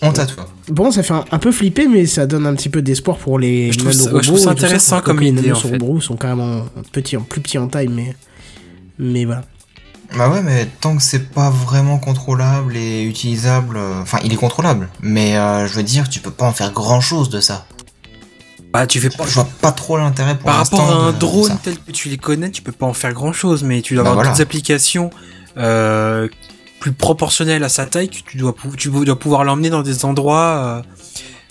Honte 0.02 0.18
à 0.20 0.26
toi. 0.26 0.48
Bon, 0.68 0.90
ça 0.92 1.04
fait 1.04 1.14
un, 1.14 1.26
un 1.32 1.38
peu 1.40 1.52
flipper, 1.52 1.88
mais 1.88 2.06
ça 2.08 2.26
donne 2.26 2.46
un 2.48 2.56
petit 2.56 2.70
peu 2.70 2.82
d'espoir 2.82 3.18
pour 3.18 3.38
les 3.38 3.72
Je 3.72 3.78
trouve 3.80 3.92
ça- 3.92 4.12
ouais, 4.14 4.24
je 4.24 4.28
trouve 4.28 4.40
ça 4.40 4.50
intéressant 4.52 5.02
comme 5.02 5.20
les 5.20 5.28
idée, 5.30 5.52
en 5.52 5.56
fait. 5.56 5.70
nanorobots 5.70 6.02
sont 6.02 6.16
carrément 6.16 6.66
petits, 6.92 7.18
en 7.18 7.22
plus 7.22 7.42
petits 7.42 7.58
en 7.60 7.68
taille, 7.68 7.88
mais... 7.90 8.16
Mais 8.98 9.26
voilà. 9.26 9.44
Bah 10.18 10.30
ouais, 10.30 10.42
mais 10.42 10.68
tant 10.82 10.98
que 10.98 11.02
c'est 11.04 11.32
pas 11.32 11.50
vraiment 11.50 11.98
contrôlable 11.98 12.76
et 12.76 13.04
utilisable, 13.04 13.78
euh, 13.78 14.02
enfin 14.02 14.18
il 14.26 14.34
est 14.34 14.38
contrôlable, 14.38 14.90
mais 15.02 15.38
euh, 15.38 15.68
je 15.68 15.74
veux 15.76 15.84
dire, 15.84 16.10
tu 16.10 16.20
peux 16.20 16.32
pas 16.32 16.46
en 16.46 16.52
faire 16.52 16.72
grand 16.74 17.00
chose 17.00 17.30
de 17.30 17.40
ça. 17.40 17.66
Bah, 18.74 18.86
tu 18.88 19.00
fais 19.00 19.10
pas. 19.10 19.26
Je 19.26 19.34
vois 19.36 19.48
pas 19.62 19.72
trop 19.72 19.98
l'intérêt 19.98 20.36
pour 20.36 20.44
Par 20.46 20.58
rapport 20.58 20.82
à 20.82 20.94
un 21.08 21.12
de- 21.14 21.18
drone 21.18 21.58
tel 21.64 21.78
que 21.78 21.92
tu 21.94 22.10
les 22.10 22.18
connais, 22.18 22.52
tu 22.52 22.62
peux 22.62 22.72
pas 22.74 22.86
en 22.86 22.94
faire 22.94 23.14
grand 23.14 23.32
chose, 23.32 23.64
mais 23.64 23.82
tu 23.82 23.94
dois 23.96 24.04
Bah 24.04 24.10
avoir 24.10 24.24
voilà. 24.24 24.32
d'autres 24.32 24.42
applications 24.42 25.12
euh, 25.58 26.28
plus 26.82 26.92
proportionnelles 26.92 27.64
à 27.64 27.70
sa 27.70 27.86
taille 27.86 28.10
que 28.10 28.18
tu 28.30 28.38
dois, 28.38 28.54
tu 28.78 28.90
dois 28.90 29.18
pouvoir 29.18 29.46
l'emmener 29.46 29.70
dans 29.70 29.84
des 29.84 30.04
endroits. 30.04 30.84
euh, 30.86 30.90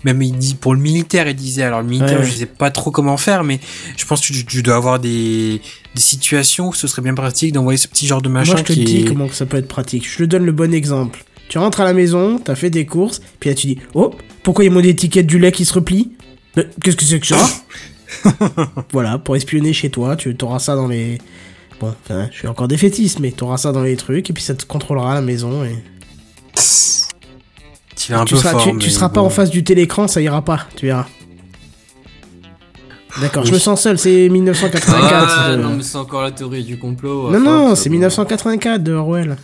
même 0.05 0.21
il 0.23 0.37
dit 0.37 0.55
pour 0.55 0.75
le 0.75 0.81
militaire, 0.81 1.29
il 1.29 1.37
disait. 1.37 1.63
Alors 1.63 1.81
le 1.83 1.87
militaire, 1.89 2.21
Ouais, 2.21 2.25
je 2.27 2.33
sais 2.33 2.47
pas 2.47 2.71
trop 2.71 2.91
comment 2.91 3.17
faire, 3.17 3.45
mais 3.45 3.61
je 3.97 4.05
pense 4.07 4.21
que 4.27 4.33
tu, 4.33 4.45
tu 4.45 4.63
dois 4.63 4.77
avoir 4.77 4.99
des, 4.99 5.61
des 5.95 6.01
situations 6.01 6.69
où 6.69 6.75
ce 6.75 6.87
serait 6.87 7.03
bien 7.03 7.15
pratique 7.15 7.53
d'envoyer 7.53 7.77
ce 7.79 7.87
petit 7.89 8.07
genre 8.07 8.21
de 8.23 8.29
machin 8.31 8.53
Moi, 8.53 8.59
je 8.61 8.65
te 8.65 8.73
qui 8.73 8.85
dis 8.85 8.97
est- 9.03 9.05
comment 9.05 9.29
ça 9.31 9.47
peut 9.47 9.57
être 9.59 9.69
pratique. 9.69 10.09
Je 10.11 10.19
te 10.19 10.25
donne 10.25 10.45
le 10.45 10.53
bon 10.53 10.73
exemple. 10.75 11.23
Tu 11.49 11.59
rentres 11.59 11.81
à 11.81 11.85
la 11.85 11.93
maison, 11.95 12.39
t'as 12.39 12.55
fait 12.55 12.71
des 12.71 12.87
courses, 12.87 13.21
puis 13.41 13.51
là 13.51 13.55
tu 13.57 13.67
dis 13.67 13.79
Oh, 13.95 14.15
pourquoi 14.43 14.65
il 14.65 14.69
y 14.69 14.71
a 14.71 14.73
mon 14.75 14.81
étiquette 14.81 15.27
du 15.27 15.39
lait 15.39 15.53
qui 15.53 15.65
se 15.65 15.73
replie? 15.75 16.13
Qu'est-ce 16.83 16.97
que 16.97 17.05
c'est 17.05 17.21
que 17.21 17.27
ça? 17.27 17.37
Voilà, 18.93 19.19
pour 19.19 19.37
espionner 19.37 19.73
chez 19.73 19.91
toi, 19.91 20.17
tu 20.17 20.35
auras 20.43 20.59
ça 20.59 20.75
dans 20.77 20.89
les. 20.89 21.19
Bon, 21.81 21.95
enfin, 22.05 22.29
je 22.31 22.37
suis 22.37 22.49
encore 22.49 22.69
défaitiste, 22.69 23.21
mais 23.21 23.33
tu 23.33 23.43
auras 23.43 23.57
ça 23.57 23.73
dans 23.73 23.83
les 23.83 23.97
trucs, 23.97 24.29
et 24.29 24.33
puis 24.35 24.43
ça 24.43 24.55
te 24.55 24.67
contrôlera 24.67 25.13
à 25.13 25.15
la 25.15 25.23
maison. 25.23 25.65
Et... 25.65 25.83
tu 27.97 28.13
vas 28.13 28.21
un 28.21 28.25
tu 28.27 28.35
peu 28.35 28.41
seras, 28.41 28.51
fort, 28.51 28.65
tu, 28.65 28.73
mais 28.75 28.79
tu 28.79 28.91
seras 28.91 29.09
pas 29.09 29.21
bon. 29.21 29.27
en 29.27 29.31
face 29.31 29.51
du 29.51 29.65
télécran, 29.65 30.07
ça 30.07 30.21
ira 30.21 30.43
pas, 30.43 30.67
tu 30.77 30.87
verras. 30.87 31.07
D'accord, 33.21 33.45
je 33.45 33.53
me 33.53 33.59
sens 33.59 33.81
seul, 33.81 33.99
c'est 33.99 34.29
1984. 34.29 34.95
Ah, 35.03 35.49
euh. 35.49 35.57
non, 35.57 35.71
mais 35.71 35.83
c'est 35.83 35.97
encore 35.97 36.23
la 36.23 36.31
théorie 36.31 36.63
du 36.63 36.79
complot. 36.79 37.31
non, 37.31 37.41
enfin, 37.41 37.69
non, 37.69 37.75
c'est 37.75 37.89
peut- 37.89 37.95
1984 37.95 38.83
de 38.83 38.93
Orwell. 38.93 39.37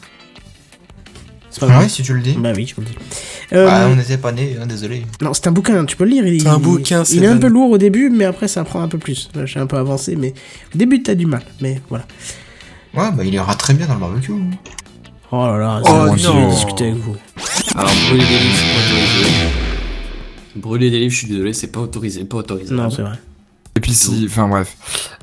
C'est 1.58 1.60
pas 1.60 1.66
Ah 1.68 1.70
grave. 1.70 1.82
ouais, 1.84 1.88
si 1.88 2.02
tu 2.02 2.12
le 2.12 2.20
dis. 2.20 2.34
Bah 2.38 2.52
oui, 2.54 2.66
je 2.66 2.74
vous 2.74 2.82
le 2.82 2.88
dis. 2.88 2.94
Euh, 3.54 3.66
Ah, 3.70 3.86
on 3.90 3.96
n'était 3.96 4.18
pas 4.18 4.30
nés, 4.30 4.58
hein, 4.60 4.66
désolé. 4.66 5.06
Non, 5.22 5.32
c'est 5.32 5.46
un 5.46 5.52
bouquin, 5.52 5.86
tu 5.86 5.96
peux 5.96 6.04
le 6.04 6.10
lire. 6.10 6.26
Il, 6.26 6.42
C'est 6.42 6.48
un 6.48 6.58
il- 6.58 6.62
bouquin, 6.62 7.02
Il 7.10 7.24
est 7.24 7.28
un 7.28 7.38
peu 7.38 7.46
lourd 7.46 7.70
au 7.70 7.78
début, 7.78 8.10
mais 8.10 8.26
après 8.26 8.46
ça 8.46 8.62
prend 8.62 8.82
un 8.82 8.88
peu 8.88 8.98
plus. 8.98 9.30
Là, 9.34 9.46
j'ai 9.46 9.58
un 9.58 9.66
peu 9.66 9.78
avancé, 9.78 10.16
mais 10.16 10.34
au 10.74 10.76
début 10.76 11.02
t'as 11.02 11.14
du 11.14 11.24
mal. 11.24 11.40
Mais 11.62 11.80
voilà. 11.88 12.04
Ouais, 12.94 13.10
bah 13.10 13.24
il 13.24 13.32
ira 13.32 13.54
très 13.54 13.72
bien 13.72 13.86
dans 13.86 13.94
le 13.94 14.00
barbecue. 14.00 14.32
Oh 15.32 15.46
là 15.46 15.56
là, 15.56 15.80
Oh 15.82 15.86
c'est 15.86 15.92
bon, 16.10 16.16
je 16.18 16.26
non. 16.28 16.46
vais 16.48 16.54
discuter 16.54 16.84
avec 16.90 16.96
vous. 16.96 17.16
Alors, 17.74 17.90
brûler 18.08 18.24
des 18.26 18.38
livres, 18.38 18.54
c'est 18.54 18.74
pas 18.74 18.94
autorisé. 19.00 19.30
Brûler 20.56 20.90
des 20.90 20.98
livres, 21.00 21.12
je 21.12 21.16
suis 21.18 21.26
désolé, 21.28 21.52
c'est 21.54 21.66
pas 21.72 21.80
autorisé, 21.80 22.24
pas 22.24 22.36
autorisé. 22.36 22.74
Non, 22.74 22.90
c'est 22.90 23.02
vrai. 23.02 23.16
Et 23.76 23.80
puis 23.80 23.92
si, 23.92 24.24
enfin 24.26 24.48
bref. 24.48 24.74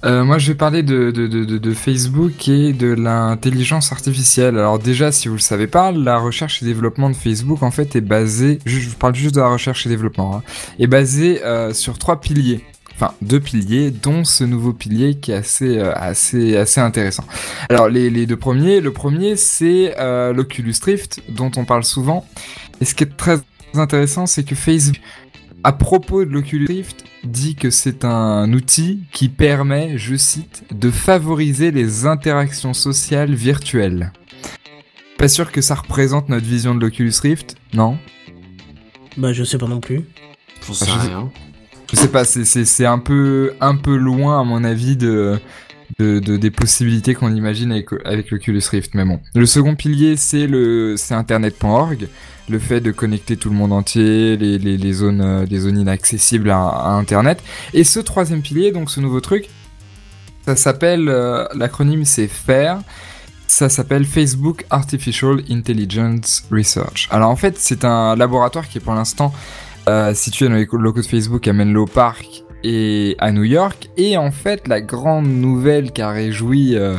Euh, 0.05 0.23
moi, 0.23 0.37
je 0.37 0.49
vais 0.49 0.55
parler 0.55 0.83
de, 0.83 1.09
de, 1.09 1.27
de, 1.27 1.73
Facebook 1.73 2.47
et 2.47 2.71
de 2.71 2.93
l'intelligence 2.93 3.91
artificielle. 3.91 4.59
Alors 4.59 4.77
déjà, 4.77 5.11
si 5.11 5.27
vous 5.27 5.33
le 5.33 5.39
savez 5.39 5.65
pas, 5.65 5.91
la 5.91 6.19
recherche 6.19 6.61
et 6.61 6.65
développement 6.65 7.09
de 7.09 7.15
Facebook, 7.15 7.63
en 7.63 7.71
fait, 7.71 7.95
est 7.95 8.01
basée, 8.01 8.59
je, 8.65 8.79
je 8.79 8.89
parle 8.91 9.15
juste 9.15 9.33
de 9.33 9.41
la 9.41 9.47
recherche 9.47 9.87
et 9.87 9.89
développement, 9.89 10.35
hein, 10.35 10.43
est 10.77 10.85
basée 10.85 11.43
euh, 11.43 11.73
sur 11.73 11.97
trois 11.97 12.21
piliers. 12.21 12.63
Enfin, 12.93 13.15
deux 13.23 13.39
piliers, 13.39 13.89
dont 13.89 14.23
ce 14.23 14.43
nouveau 14.43 14.71
pilier 14.71 15.15
qui 15.15 15.31
est 15.31 15.35
assez, 15.35 15.79
euh, 15.79 15.91
assez, 15.95 16.55
assez 16.55 16.79
intéressant. 16.79 17.23
Alors, 17.69 17.89
les, 17.89 18.11
les 18.11 18.27
deux 18.27 18.37
premiers, 18.37 18.81
le 18.81 18.93
premier, 18.93 19.35
c'est 19.35 19.95
l'Oculus 20.31 20.75
Rift, 20.85 21.23
dont 21.27 21.49
on 21.57 21.65
parle 21.65 21.85
souvent. 21.85 22.27
Et 22.81 22.85
ce 22.85 22.93
qui 22.93 23.03
est 23.03 23.17
très 23.17 23.39
intéressant, 23.73 24.27
c'est 24.27 24.43
que 24.43 24.53
Facebook, 24.53 25.01
à 25.63 25.71
propos 25.71 26.23
de 26.23 26.29
l'Oculus 26.29 26.67
Rift, 26.67 27.03
dit 27.23 27.55
que 27.55 27.69
c'est 27.69 28.05
un 28.05 28.51
outil 28.53 29.03
qui 29.11 29.29
permet, 29.29 29.97
je 29.97 30.15
cite, 30.15 30.63
de 30.73 30.91
favoriser 30.91 31.71
les 31.71 32.05
interactions 32.05 32.73
sociales 32.73 33.33
virtuelles. 33.33 34.11
Pas 35.17 35.27
sûr 35.27 35.51
que 35.51 35.61
ça 35.61 35.75
représente 35.75 36.29
notre 36.29 36.45
vision 36.45 36.75
de 36.75 36.81
l'Oculus 36.81 37.13
Rift, 37.21 37.55
non? 37.73 37.97
Bah, 39.17 39.31
je 39.31 39.43
sais 39.43 39.57
pas 39.57 39.67
non 39.67 39.79
plus. 39.79 40.01
J'en 40.67 40.73
sais 40.73 40.85
Ah, 40.89 40.99
je- 41.03 41.07
rien. 41.07 41.31
Je 41.91 41.95
sais 41.97 42.07
pas, 42.07 42.25
c'est 42.25 42.85
un 42.85 42.97
peu, 42.99 43.53
un 43.61 43.75
peu 43.75 43.95
loin 43.95 44.41
à 44.41 44.43
mon 44.43 44.63
avis 44.63 44.97
de, 44.97 45.39
de, 45.99 46.19
de- 46.19 46.37
des 46.37 46.51
possibilités 46.51 47.13
qu'on 47.13 47.33
imagine 47.33 47.71
avec, 47.71 47.87
avec 48.05 48.31
l'Oculus 48.31 48.61
Rift, 48.71 48.93
mais 48.95 49.05
bon. 49.05 49.19
Le 49.35 49.45
second 49.45 49.75
pilier, 49.75 50.15
c'est 50.17 50.47
le 50.47 50.95
c'est 50.97 51.13
internet.org, 51.13 52.07
le 52.49 52.59
fait 52.59 52.81
de 52.81 52.91
connecter 52.91 53.37
tout 53.37 53.49
le 53.49 53.55
monde 53.55 53.73
entier, 53.73 54.35
les, 54.37 54.57
les, 54.57 54.93
zones, 54.93 55.21
euh, 55.21 55.45
zones 55.59 55.79
inaccessibles 55.79 56.49
à, 56.49 56.59
à 56.67 56.89
Internet. 56.91 57.41
Et 57.73 57.83
ce 57.83 57.99
troisième 57.99 58.41
pilier, 58.41 58.71
donc 58.71 58.89
ce 58.89 58.99
nouveau 58.99 59.21
truc, 59.21 59.49
ça 60.45 60.55
s'appelle, 60.55 61.07
euh, 61.07 61.45
l'acronyme 61.55 62.03
c'est 62.05 62.27
FAIR, 62.27 62.79
ça 63.47 63.69
s'appelle 63.69 64.03
Facebook 64.05 64.65
Artificial 64.69 65.41
Intelligence 65.49 66.43
Research. 66.51 67.07
Alors 67.11 67.29
en 67.29 67.35
fait, 67.35 67.55
c'est 67.59 67.85
un 67.85 68.15
laboratoire 68.15 68.67
qui 68.67 68.77
est 68.79 68.81
pour 68.81 68.93
l'instant 68.95 69.33
euh, 69.87 70.13
situé 70.13 70.47
dans 70.47 70.55
les 70.55 70.67
locaux 70.71 71.01
de 71.01 71.05
Facebook 71.05 71.47
à 71.47 71.53
Menlo 71.53 71.85
Park 71.85 72.42
et 72.63 73.15
à 73.19 73.31
New 73.31 73.43
York. 73.43 73.89
Et 73.97 74.17
en 74.17 74.31
fait, 74.31 74.67
la 74.67 74.81
grande 74.81 75.27
nouvelle 75.27 75.91
qui 75.91 76.01
a 76.01 76.11
réjoui 76.11 76.75
euh, 76.75 76.95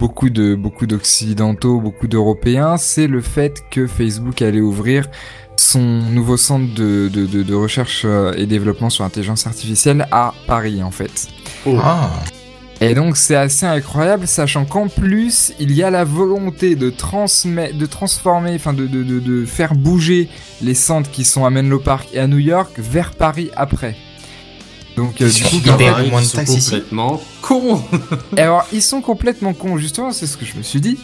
beaucoup 0.00 0.30
de 0.30 0.54
beaucoup 0.54 0.86
d'occidentaux, 0.86 1.80
beaucoup 1.80 2.08
d'Européens, 2.08 2.76
c'est 2.78 3.06
le 3.06 3.20
fait 3.20 3.62
que 3.70 3.86
Facebook 3.86 4.42
allait 4.42 4.60
ouvrir 4.60 5.08
son 5.56 5.80
nouveau 5.80 6.36
centre 6.36 6.74
de, 6.74 7.08
de, 7.08 7.26
de, 7.26 7.42
de 7.42 7.54
recherche 7.54 8.02
euh, 8.04 8.32
et 8.36 8.46
développement 8.46 8.90
sur 8.90 9.04
l'intelligence 9.04 9.46
artificielle 9.46 10.06
à 10.10 10.34
Paris 10.46 10.82
en 10.82 10.90
fait. 10.90 11.28
Ah, 11.78 12.10
Et 12.80 12.94
donc 12.94 13.16
c'est 13.16 13.36
assez 13.36 13.66
incroyable, 13.66 14.26
sachant 14.26 14.64
qu'en 14.66 14.88
plus 14.88 15.52
il 15.60 15.72
y 15.72 15.82
a 15.82 15.90
la 15.90 16.04
volonté 16.04 16.74
de 16.76 16.90
transmettre, 16.90 17.78
de 17.78 17.86
transformer, 17.86 18.54
enfin 18.56 18.72
de, 18.74 18.86
de, 18.86 19.02
de, 19.04 19.20
de 19.20 19.44
faire 19.46 19.74
bouger 19.74 20.28
les 20.60 20.74
centres 20.74 21.10
qui 21.10 21.24
sont 21.24 21.44
à 21.46 21.50
Menlo 21.50 21.78
Park 21.78 22.08
et 22.12 22.18
à 22.18 22.26
New 22.26 22.38
York 22.38 22.72
vers 22.78 23.12
Paris 23.12 23.50
après. 23.56 23.96
Donc 24.96 25.20
euh, 25.20 25.28
du 25.28 25.42
coup, 25.42 25.56
moins 26.10 26.20
ils 26.20 26.26
sont 26.26 26.44
complètement 26.44 27.20
cons. 27.42 27.82
et 28.36 28.40
alors 28.40 28.64
ils 28.72 28.82
sont 28.82 29.00
complètement 29.00 29.52
cons 29.52 29.76
justement, 29.76 30.12
c'est 30.12 30.26
ce 30.26 30.36
que 30.36 30.44
je 30.46 30.56
me 30.56 30.62
suis 30.62 30.80
dit. 30.80 30.98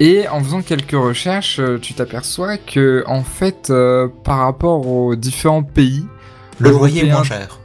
Et 0.00 0.26
en 0.28 0.42
faisant 0.42 0.62
quelques 0.62 0.92
recherches, 0.92 1.58
euh, 1.60 1.78
tu 1.80 1.94
t'aperçois 1.94 2.56
que 2.58 3.04
en 3.06 3.22
fait, 3.22 3.70
euh, 3.70 4.08
par 4.24 4.38
rapport 4.38 4.86
aux 4.86 5.14
différents 5.16 5.62
pays, 5.62 6.04
le 6.58 6.70
loyer 6.70 7.06
est 7.06 7.10
moins 7.12 7.22
cher. 7.24 7.58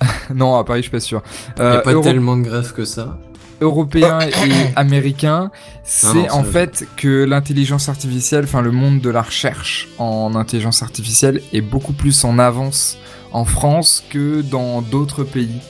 non 0.34 0.56
à 0.56 0.64
Paris 0.64 0.80
je 0.80 0.84
suis 0.84 0.90
pas 0.90 1.00
sûr, 1.00 1.22
Il 1.56 1.60
y 1.60 1.62
Euh, 1.64 1.78
a 1.78 1.80
pas 1.82 1.92
Euro- 1.92 2.02
tellement 2.02 2.36
de 2.36 2.42
grève 2.42 2.72
que 2.72 2.84
ça. 2.84 3.18
européen 3.60 4.18
et 4.46 4.52
américain, 4.76 5.50
c'est 5.84 6.30
en 6.30 6.42
fait 6.44 6.86
que 6.96 7.24
l'intelligence 7.24 7.88
artificielle, 7.88 8.44
enfin 8.44 8.62
le 8.62 8.70
monde 8.72 9.00
de 9.00 9.10
la 9.10 9.22
recherche 9.22 9.88
en 9.98 10.34
intelligence 10.34 10.82
artificielle 10.82 11.42
est 11.52 11.60
beaucoup 11.60 11.92
plus 11.92 12.24
en 12.24 12.38
avance 12.38 12.96
en 13.32 13.44
France 13.44 14.04
que 14.10 14.42
dans 14.42 14.82
d'autres 14.82 15.24
pays. 15.24 15.60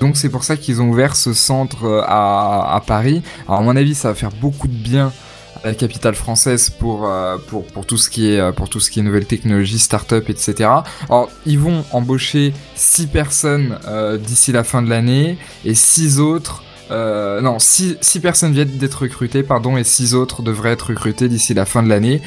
Donc 0.00 0.16
c'est 0.16 0.28
pour 0.28 0.44
ça 0.44 0.56
qu'ils 0.56 0.82
ont 0.82 0.90
ouvert 0.90 1.16
ce 1.16 1.32
centre 1.32 1.84
euh, 1.84 2.02
à, 2.04 2.82
Paris. 2.86 3.22
Alors 3.48 3.60
à 3.60 3.62
mon 3.62 3.76
avis, 3.76 3.94
ça 3.94 4.08
va 4.08 4.14
faire 4.14 4.32
beaucoup 4.40 4.68
de 4.68 4.74
bien 4.74 5.12
à 5.62 5.68
la 5.68 5.74
capitale 5.74 6.14
française 6.14 6.68
pour 6.68 7.08
euh, 7.08 7.38
pour 7.48 7.64
pour 7.64 7.86
tout 7.86 7.96
ce 7.96 8.10
qui 8.10 8.28
est 8.28 8.38
euh, 8.38 8.52
pour 8.52 8.68
tout 8.68 8.80
ce 8.80 8.90
qui 8.90 9.00
est 9.00 9.02
nouvelles 9.02 9.26
technologies, 9.26 9.78
start-up, 9.78 10.28
etc. 10.28 10.68
Alors 11.08 11.30
ils 11.46 11.58
vont 11.58 11.84
embaucher 11.92 12.52
six 12.74 13.06
personnes 13.06 13.78
d'ici 14.20 14.52
la 14.52 14.64
fin 14.64 14.82
de 14.82 14.90
l'année 14.90 15.38
et 15.64 15.74
six 15.74 16.20
autres 16.20 16.64
euh, 16.90 17.40
non, 17.40 17.58
6 17.58 17.96
personnes 18.20 18.52
viennent 18.52 18.76
d'être 18.76 19.02
recrutées, 19.02 19.42
pardon, 19.42 19.76
et 19.76 19.84
6 19.84 20.14
autres 20.14 20.42
devraient 20.42 20.72
être 20.72 20.88
recrutées 20.88 21.28
d'ici 21.28 21.54
la 21.54 21.64
fin 21.64 21.82
de 21.82 21.88
l'année. 21.88 22.20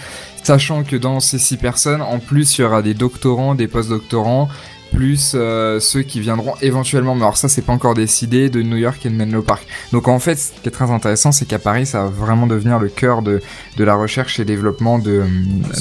Sachant 0.44 0.84
que 0.84 0.96
dans 0.96 1.20
ces 1.20 1.40
6 1.40 1.58
personnes, 1.58 2.02
en 2.02 2.20
plus, 2.20 2.58
il 2.58 2.62
y 2.62 2.64
aura 2.64 2.82
des 2.82 2.94
doctorants, 2.94 3.54
des 3.56 3.68
post-doctorants, 3.68 4.50
plus 4.92 5.34
euh, 5.36 5.80
ceux 5.80 6.02
qui 6.02 6.20
viendront 6.20 6.54
éventuellement, 6.62 7.16
mais 7.16 7.22
alors 7.22 7.38
ça, 7.38 7.48
c'est 7.50 7.62
pas 7.62 7.74
encore 7.74 7.94
décidé, 7.94 8.50
de 8.50 8.62
New 8.62 8.78
York 8.78 9.06
et 9.06 9.10
de 9.10 9.16
Menlo 9.16 9.42
Park. 9.42 9.66
Donc 9.92 10.08
en 10.08 10.20
fait, 10.20 10.36
ce 10.36 10.52
qui 10.62 10.68
est 10.68 10.72
très 10.72 10.90
intéressant, 10.92 11.32
c'est 11.32 11.46
qu'à 11.46 11.60
Paris, 11.60 11.86
ça 11.86 12.04
va 12.04 12.10
vraiment 12.10 12.48
devenir 12.48 12.80
le 12.80 12.90
cœur 12.90 13.22
de, 13.22 13.42
de 13.78 13.84
la 13.84 13.96
recherche 13.96 14.40
et 14.40 14.46
développement 14.46 15.00
de, 15.00 15.24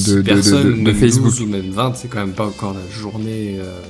de, 0.06 0.14
de, 0.16 0.22
de- 0.22 0.72
de- 0.72 0.84
de 0.84 0.92
Facebook. 0.92 1.24
12 1.26 1.40
ou 1.42 1.46
même 1.46 1.70
20, 1.70 1.92
c'est 1.96 2.08
quand 2.08 2.20
même 2.20 2.32
pas 2.34 2.46
encore 2.46 2.74
la 2.74 2.90
journée. 2.94 3.56
euh, 3.60 3.80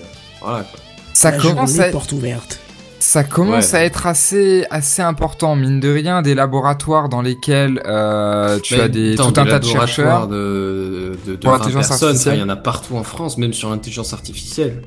Voilà 0.41 0.61
quoi. 0.61 0.79
Ça 1.13 1.31
La 1.31 1.39
commence 1.39 1.71
journée 1.73 1.85
à... 1.89 1.91
porte 1.91 2.13
ouverte. 2.13 2.61
Ça 2.99 3.25
commence 3.25 3.73
Ouais. 3.73 3.79
à 3.79 3.85
être 3.85 4.07
assez, 4.07 4.65
assez 4.71 5.01
important, 5.03 5.55
mine 5.55 5.81
de 5.81 5.89
rien, 5.93 6.23
des 6.23 6.35
laboratoires 6.35 7.09
dans 7.09 7.21
lesquels 7.23 7.81
euh, 7.87 8.59
tu 8.61 8.75
Mais 8.75 8.81
as 8.81 8.89
des, 8.89 9.15
tout 9.17 9.23
un 9.23 9.29
des 9.29 9.33
tas 9.35 9.43
de 9.45 9.49
laboratoires 9.51 9.87
chercheurs. 9.87 10.29
de, 10.29 11.13
de, 11.27 11.33
de 11.33 11.37
Pour 11.37 11.51
20 11.53 11.59
l'intelligence 11.59 11.89
personnes, 11.89 12.17
il 12.35 12.41
y 12.41 12.43
en 12.43 12.49
a 12.49 12.57
partout 12.57 12.97
en 12.97 13.05
France, 13.05 13.37
même 13.39 13.53
sur 13.53 13.71
l'intelligence 13.71 14.13
artificielle. 14.13 14.83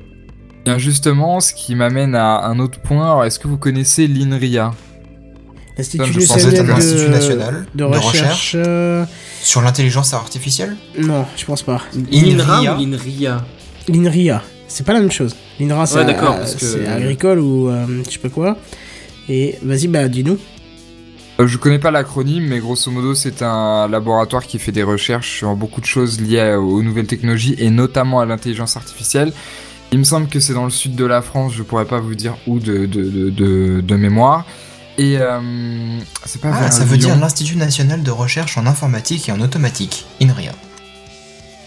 Bien 0.64 0.78
justement, 0.78 1.40
ce 1.40 1.54
qui 1.54 1.74
m'amène 1.74 2.14
à 2.14 2.44
un 2.46 2.58
autre 2.58 2.78
point. 2.80 3.04
Alors, 3.04 3.24
est-ce 3.24 3.38
que 3.38 3.48
vous 3.48 3.56
connaissez 3.56 4.06
l'INRIA? 4.06 4.72
L'Institut 5.78 6.18
national 6.18 6.66
de, 6.66 6.72
institut 6.72 7.08
national 7.08 7.66
de 7.74 7.78
de 7.78 7.84
recherche. 7.96 8.52
euh, 8.58 9.04
Sur 9.40 9.62
l'intelligence 9.62 10.12
artificielle? 10.12 10.76
Non, 10.98 11.24
je 11.36 11.44
pense 11.46 11.62
pas. 11.62 11.80
INRA 12.12 12.58
INRIA. 12.58 12.74
ou 12.76 12.78
l'INRIA? 12.84 13.44
L'INRIA, 13.88 14.42
c'est 14.68 14.84
pas 14.84 14.92
la 14.92 15.00
même 15.00 15.10
chose. 15.10 15.34
L'INRA, 15.58 15.86
c'est 15.86 15.96
Ouais, 15.96 16.04
d'accord, 16.04 16.34
euh, 16.34 16.38
parce 16.38 16.54
que- 16.56 16.66
c'est 16.66 16.86
agricole 16.86 17.38
ou 17.38 17.70
euh, 17.70 17.86
je 18.06 18.10
sais 18.10 18.18
pas 18.18 18.28
quoi. 18.28 18.58
Et 19.30 19.56
vas-y, 19.62 19.86
bah 19.88 20.06
dis-nous. 20.08 20.38
Euh, 21.40 21.46
Je 21.46 21.56
connais 21.56 21.78
pas 21.78 21.90
l'acronyme, 21.90 22.44
mais 22.48 22.58
grosso 22.58 22.90
modo, 22.90 23.14
c'est 23.14 23.40
un 23.40 23.88
laboratoire 23.88 24.44
qui 24.44 24.58
fait 24.58 24.72
des 24.72 24.82
recherches 24.82 25.38
sur 25.38 25.54
beaucoup 25.56 25.80
de 25.80 25.86
choses 25.86 26.20
liées 26.20 26.56
aux 26.56 26.82
nouvelles 26.82 27.06
technologies 27.06 27.54
et 27.58 27.70
notamment 27.70 28.20
à 28.20 28.26
l'intelligence 28.26 28.76
artificielle. 28.76 29.32
Il 29.92 29.98
me 29.98 30.04
semble 30.04 30.28
que 30.28 30.38
c'est 30.38 30.54
dans 30.54 30.64
le 30.64 30.70
sud 30.70 30.94
de 30.94 31.04
la 31.04 31.20
France, 31.20 31.52
je 31.54 31.62
pourrais 31.62 31.84
pas 31.84 31.98
vous 32.00 32.14
dire 32.14 32.36
où 32.46 32.58
de, 32.60 32.86
de, 32.86 33.02
de, 33.02 33.30
de, 33.30 33.80
de 33.80 33.96
mémoire. 33.96 34.46
Et 34.98 35.16
euh, 35.18 35.40
c'est 36.24 36.40
pas 36.40 36.50
Ah, 36.54 36.60
vers 36.60 36.72
ça 36.72 36.84
veut 36.84 36.96
dire 36.96 37.16
l'Institut 37.16 37.56
national 37.56 38.02
de 38.02 38.10
recherche 38.10 38.56
en 38.58 38.66
informatique 38.66 39.28
et 39.28 39.32
en 39.32 39.40
automatique, 39.40 40.06
INRIA. 40.22 40.52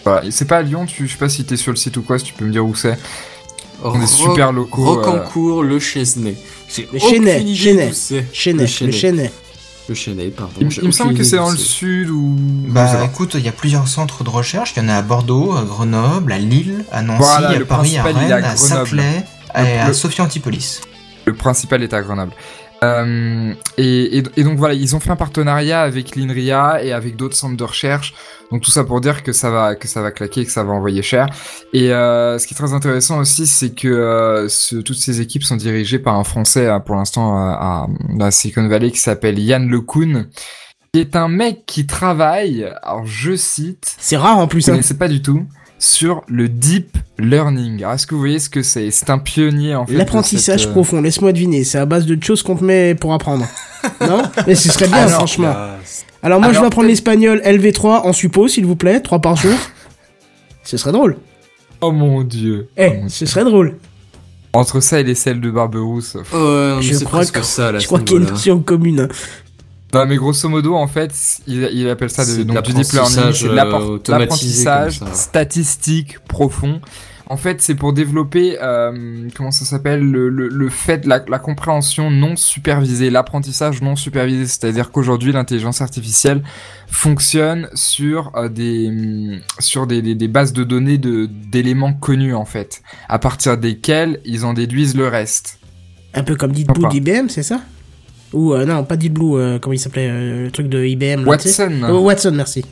Voilà. 0.06 0.30
C'est 0.32 0.46
pas 0.46 0.58
à 0.58 0.62
Lyon, 0.62 0.86
tu, 0.86 1.08
je 1.08 1.12
sais 1.14 1.18
pas 1.18 1.30
si 1.30 1.44
t'es 1.46 1.58
sur 1.58 1.72
le 1.72 1.78
site 1.78 1.98
ou 1.98 2.02
quoi, 2.02 2.20
si 2.20 2.26
tu 2.26 2.34
peux 2.34 2.46
me 2.46 2.52
dire 2.52 2.66
où 2.66 2.76
c'est. 2.76 2.98
On 3.84 4.02
est 4.02 4.08
super 4.08 4.54
locaux. 4.54 4.84
euh, 4.84 4.90
Rocancourt, 4.92 5.64
le 5.64 5.80
Chesnay. 5.80 6.36
J'ai 6.74 6.88
Le 6.94 7.00
aucune 7.04 7.26
Chesnay, 7.26 7.42
idée 7.42 7.92
Chesnay. 8.32 8.64
le 8.86 8.92
Chesnay. 8.92 9.32
Le 9.90 9.96
Chesnay, 9.96 10.30
pardon. 10.30 10.54
Il, 10.60 10.68
me 10.88 10.92
semble 10.92 11.14
que 11.14 11.24
c'est 11.24 11.36
dans 11.36 11.50
le 11.52 11.58
sud 11.58 12.10
ou. 12.10 12.36
Bah 12.68 13.04
écoute, 13.04 13.36
il 13.36 13.42
y 13.42 13.50
a 13.50 13.52
plusieurs 13.52 13.88
centres 13.88 14.24
de 14.24 14.30
recherche. 14.30 14.74
Il 14.78 14.84
y 14.84 14.86
en 14.86 14.90
a 14.90 14.96
à 14.96 15.02
Bordeaux, 15.02 15.54
à 15.58 15.64
Grenoble, 15.64 16.32
à 16.32 16.38
Lille, 16.38 16.86
à 16.92 17.02
Nancy, 17.02 17.20
Voilà, 17.20 17.50
à 17.50 17.60
Paris, 17.66 17.98
à 17.98 18.04
Rennes, 18.04 18.32
à 18.32 18.36
à 18.36 18.40
Grenoble. 18.42 18.58
Saclay 18.58 19.26
Le- 19.56 19.90
à 19.90 19.94
Sophia 19.94 20.24
Antipolis. 20.24 20.80
Le 21.26 21.34
principal 21.34 21.84
est 21.84 21.94
à 21.94 22.02
Grenoble. 22.02 22.32
Euh, 22.84 23.54
et, 23.78 24.18
et- 24.20 24.24
et 24.38 24.44
donc 24.44 24.58
voilà, 24.58 24.74
ils 24.74 24.96
ont 24.96 25.00
fait 25.00 25.10
un 25.10 25.16
partenariat 25.16 25.82
avec 25.82 26.16
l'INRIA 26.16 26.84
et 26.84 26.92
avec 26.92 27.16
d'autres 27.16 27.36
centres 27.36 27.58
de 27.58 27.64
recherche. 27.64 28.14
Donc 28.52 28.62
tout 28.62 28.72
ça 28.72 28.84
pour 28.84 29.00
dire 29.02 29.24
que 29.24 29.32
ça 29.32 29.50
va 29.50 29.76
que 29.76 29.88
ça 29.88 30.02
va 30.02 30.12
claquer, 30.12 30.46
que 30.46 30.52
ça 30.52 30.64
va 30.64 30.74
envoyer 30.74 31.02
cher. 31.02 31.28
Et 31.72 31.92
euh, 31.92 32.38
ce 32.38 32.46
qui 32.46 32.54
est 32.54 32.58
très 32.58 32.74
intéressant 32.74 33.20
aussi, 33.20 33.48
c'est 33.48 33.74
que 33.74 33.88
euh, 33.88 34.48
ce- 34.50 34.76
toutes 34.76 34.98
ces 34.98 35.22
équipes 35.22 35.44
sont 35.44 35.56
dirigées 35.56 35.98
par 36.00 36.16
un 36.16 36.24
Français 36.24 36.70
pour 36.86 36.96
l'instant 36.96 37.36
à, 37.38 37.88
dans 38.10 38.26
la 38.26 38.32
Silicon 38.32 38.68
Valley 38.68 38.92
qui 38.92 39.00
s'appelle 39.00 39.40
Yann 39.40 39.68
LeCun, 39.70 40.26
qui 40.94 41.00
est 41.00 41.16
un 41.16 41.30
mec 41.30 41.64
qui 41.66 41.88
travaille. 41.88 42.70
Alors 42.84 43.06
je 43.06 43.36
cite, 43.36 43.96
C'est 43.98 44.18
rare 44.18 44.38
en 44.38 44.48
plus. 44.48 44.62
je 44.66 44.70
Hein. 44.70 44.74
connaissais 44.74 44.98
pas 44.98 45.08
du 45.08 45.22
tout 45.22 45.46
sur 45.84 46.22
le 46.30 46.48
deep 46.48 46.98
learning. 47.20 47.80
Alors, 47.84 47.94
est-ce 47.96 48.08
que 48.08 48.16
vous 48.16 48.22
voyez 48.22 48.40
ce 48.40 48.50
que 48.50 48.62
c'est? 48.64 48.90
C'est 48.90 49.10
un 49.10 49.18
pionnier 49.20 49.76
en 49.76 49.86
fait. 49.86 49.94
L'apprentissage 49.96 50.62
cette, 50.62 50.70
euh, 50.70 50.72
profond, 50.72 51.02
laisse-moi 51.02 51.34
deviner, 51.34 51.66
c'est 51.66 51.78
à 51.78 51.86
base 51.86 52.06
de 52.06 52.22
choses 52.24 52.42
qu'on 52.42 52.56
te 52.56 52.64
met 52.64 52.96
pour 52.96 53.14
apprendre. 53.14 53.46
non? 54.02 54.24
Mais 54.48 54.56
ce 54.56 54.70
serait 54.72 54.88
bien, 54.88 55.08
franchement. 55.10 55.50
Là, 55.50 55.78
Alors 56.22 56.40
moi, 56.40 56.54
je 56.54 56.60
vais 56.62 56.66
apprendre 56.66 56.88
l'espagnol 56.88 57.42
LV3 57.44 58.04
en 58.08 58.14
suppo, 58.14 58.48
s'il 58.48 58.66
vous 58.66 58.78
plaît, 58.78 59.02
3 59.02 59.20
par 59.20 59.36
jour. 59.36 59.52
ce 60.64 60.78
serait 60.78 60.94
drôle. 60.94 61.18
Oh 61.82 61.92
mon 61.92 62.22
dieu. 62.24 62.70
Eh, 62.78 63.02
Oh 63.04 63.10
ce 63.10 63.26
serait 63.26 63.44
drôle. 63.44 63.76
Entre 64.54 64.80
ça 64.80 65.02
et 65.02 65.04
les 65.04 65.16
selles 65.16 65.42
de 65.42 65.52
Barberousse. 65.52 66.16
Ouais, 66.16 66.78
Je 66.80 67.04
crois 67.04 67.26
que- 67.26 67.42
ça, 67.42 67.74
là. 67.74 67.80
Je 67.80 67.88
crois 67.88 68.00
qu'il 68.00 68.16
y 68.16 68.20
a 68.20 68.24
une 68.24 68.30
notion 68.30 68.60
commune. 68.62 69.10
Non, 69.94 70.06
mais 70.06 70.16
grosso 70.18 70.50
modo, 70.50 70.76
en 70.76 70.88
fait, 70.88 71.14
il, 71.48 71.70
il 71.74 71.88
appelle 71.90 72.10
ça 72.10 72.26
de, 72.26 72.38
de 72.38 72.44
donc, 72.44 72.62
du 72.64 72.74
deep 72.74 72.92
learning, 72.92 73.34
c'est 73.34 73.48
de 73.48 73.50
euh, 73.52 74.00
l'apprentissage 74.08 75.00
comme 75.00 75.08
ça. 75.10 75.14
statistique 75.14 76.20
profond. 76.28 76.82
En 77.28 77.38
fait, 77.38 77.62
c'est 77.62 77.76
pour 77.76 77.94
développer, 77.94 78.58
euh, 78.62 79.30
comment 79.36 79.50
ça 79.52 79.64
s'appelle, 79.64 80.02
le, 80.02 80.28
le, 80.30 80.50
le 80.50 80.70
fait, 80.70 81.06
la, 81.06 81.24
la 81.28 81.40
compréhension 81.40 82.12
non 82.12 82.36
supervisée, 82.36 83.10
l'apprentissage 83.10 83.82
non 83.82 83.96
supervisé. 83.96 84.46
C'est-à-dire 84.46 84.92
qu'aujourd'hui, 84.92 85.32
l'intelligence 85.32 85.82
artificielle 85.82 86.44
fonctionne 86.88 87.70
sur 87.74 88.32
euh, 88.36 88.50
des, 88.50 88.88
hum, 88.90 89.40
sur 89.60 89.88
des, 89.88 90.02
des, 90.02 90.16
des 90.16 90.28
bases 90.28 90.52
de 90.54 90.64
données 90.66 90.98
de, 90.98 91.26
d'éléments 91.26 91.94
connus, 91.94 92.36
en 92.36 92.46
fait, 92.46 92.82
à 93.08 93.20
partir 93.20 93.58
desquels 93.58 94.20
ils 94.26 94.44
en 94.44 94.54
déduisent 94.54 94.96
le 94.96 95.08
reste. 95.08 95.60
Un 96.14 96.24
peu 96.24 96.36
comme 96.36 96.52
Blue 96.52 96.66
Sympa. 96.66 96.90
d'IBM, 96.90 97.30
c'est 97.30 97.42
ça? 97.42 97.62
Ou 98.34 98.54
euh, 98.54 98.66
non, 98.66 98.84
pas 98.84 98.98
Deep 98.98 99.14
Blue, 99.14 99.36
euh, 99.36 99.60
comment 99.60 99.74
il 99.74 99.80
s'appelait 99.80 100.10
euh, 100.10 100.44
Le 100.46 100.52
truc 100.52 100.68
de 100.68 100.84
IBM. 100.84 101.22
là, 101.24 101.28
Watson. 101.28 101.72
Oh, 101.90 102.00
Watson, 102.00 102.32
merci. 102.34 102.66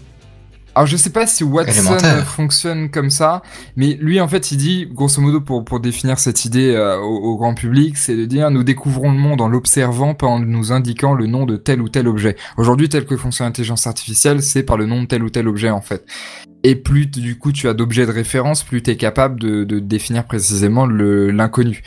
Alors 0.74 0.88
je 0.88 0.96
sais 0.96 1.10
pas 1.10 1.28
si 1.28 1.44
Watson 1.44 1.98
fonctionne 2.24 2.90
comme 2.90 3.10
ça, 3.10 3.42
mais 3.76 3.98
lui 4.00 4.22
en 4.22 4.30
fait 4.30 4.54
il 4.54 4.58
dit, 4.58 4.88
grosso 4.90 5.20
modo 5.22 5.42
pour, 5.42 5.66
pour 5.66 5.82
définir 5.82 6.18
cette 6.18 6.46
idée 6.46 6.70
euh, 6.74 6.98
au, 6.98 7.18
au 7.34 7.36
grand 7.38 7.54
public, 7.56 7.98
c'est 7.98 8.16
de 8.16 8.24
dire 8.24 8.50
nous 8.52 8.64
découvrons 8.64 9.12
le 9.12 9.18
monde 9.18 9.42
en 9.42 9.50
l'observant, 9.50 10.14
pas 10.14 10.28
en 10.28 10.40
nous 10.40 10.72
indiquant 10.72 11.14
le 11.14 11.28
nom 11.28 11.46
de 11.46 11.58
tel 11.58 11.82
ou 11.82 11.90
tel 11.90 12.08
objet. 12.08 12.38
Aujourd'hui 12.56 12.88
tel 12.88 13.06
que 13.06 13.18
fonctionne 13.18 13.48
l'intelligence 13.48 13.86
artificielle, 13.86 14.42
c'est 14.42 14.64
par 14.64 14.78
le 14.78 14.86
nom 14.86 15.02
de 15.02 15.08
tel 15.08 15.24
ou 15.24 15.30
tel 15.30 15.50
objet 15.50 15.70
en 15.72 15.82
fait. 15.82 16.06
Et 16.64 16.76
plus 16.78 17.06
du 17.08 17.38
coup 17.38 17.52
tu 17.52 17.68
as 17.68 17.74
d'objets 17.74 18.06
de 18.06 18.12
référence, 18.12 18.64
plus 18.64 18.82
tu 18.82 18.92
es 18.92 18.96
capable 18.96 19.42
de, 19.42 19.66
de 19.66 19.80
définir 19.80 20.24
précisément 20.24 20.86
le- 20.86 21.32
l'inconnu. 21.32 21.82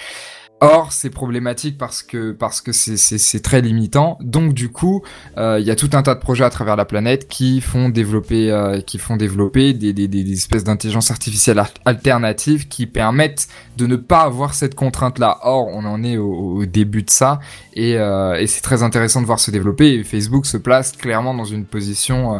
Or, 0.60 0.92
c'est 0.92 1.10
problématique 1.10 1.76
parce 1.76 2.02
que 2.02 2.32
parce 2.32 2.62
que 2.62 2.72
c'est 2.72 3.42
très 3.42 3.60
limitant. 3.60 4.16
Donc 4.22 4.54
du 4.54 4.70
coup, 4.70 5.02
euh, 5.36 5.58
il 5.60 5.66
y 5.66 5.70
a 5.70 5.76
tout 5.76 5.90
un 5.92 6.02
tas 6.02 6.14
de 6.14 6.20
projets 6.20 6.44
à 6.44 6.48
travers 6.48 6.76
la 6.76 6.84
planète 6.86 7.28
qui 7.28 7.60
font 7.60 7.90
développer 7.90 8.50
euh, 8.50 8.80
qui 8.80 8.98
font 8.98 9.16
développer 9.16 9.74
des 9.74 9.92
des, 9.92 10.08
des, 10.08 10.32
espèces 10.32 10.64
d'intelligence 10.64 11.10
artificielle 11.10 11.58
ar- 11.58 11.74
alternatives 11.84 12.68
qui 12.68 12.86
permettent 12.86 13.48
de 13.76 13.86
ne 13.86 13.96
pas 13.96 14.22
avoir 14.22 14.54
cette 14.54 14.74
contrainte 14.74 15.18
là. 15.18 15.38
Or, 15.42 15.66
on 15.68 15.84
en 15.84 16.02
est 16.02 16.16
au, 16.16 16.32
au 16.32 16.64
début 16.66 17.02
de 17.02 17.10
ça 17.10 17.40
et 17.74 17.98
euh, 17.98 18.36
et 18.40 18.46
c'est 18.46 18.62
très 18.62 18.82
intéressant 18.82 19.20
de 19.20 19.26
voir 19.26 19.40
se 19.40 19.50
développer. 19.50 19.92
Et 19.92 20.04
Facebook 20.04 20.46
se 20.46 20.56
place 20.56 20.92
clairement 20.92 21.34
dans 21.34 21.44
une 21.44 21.66
position 21.66 22.36
euh, 22.36 22.38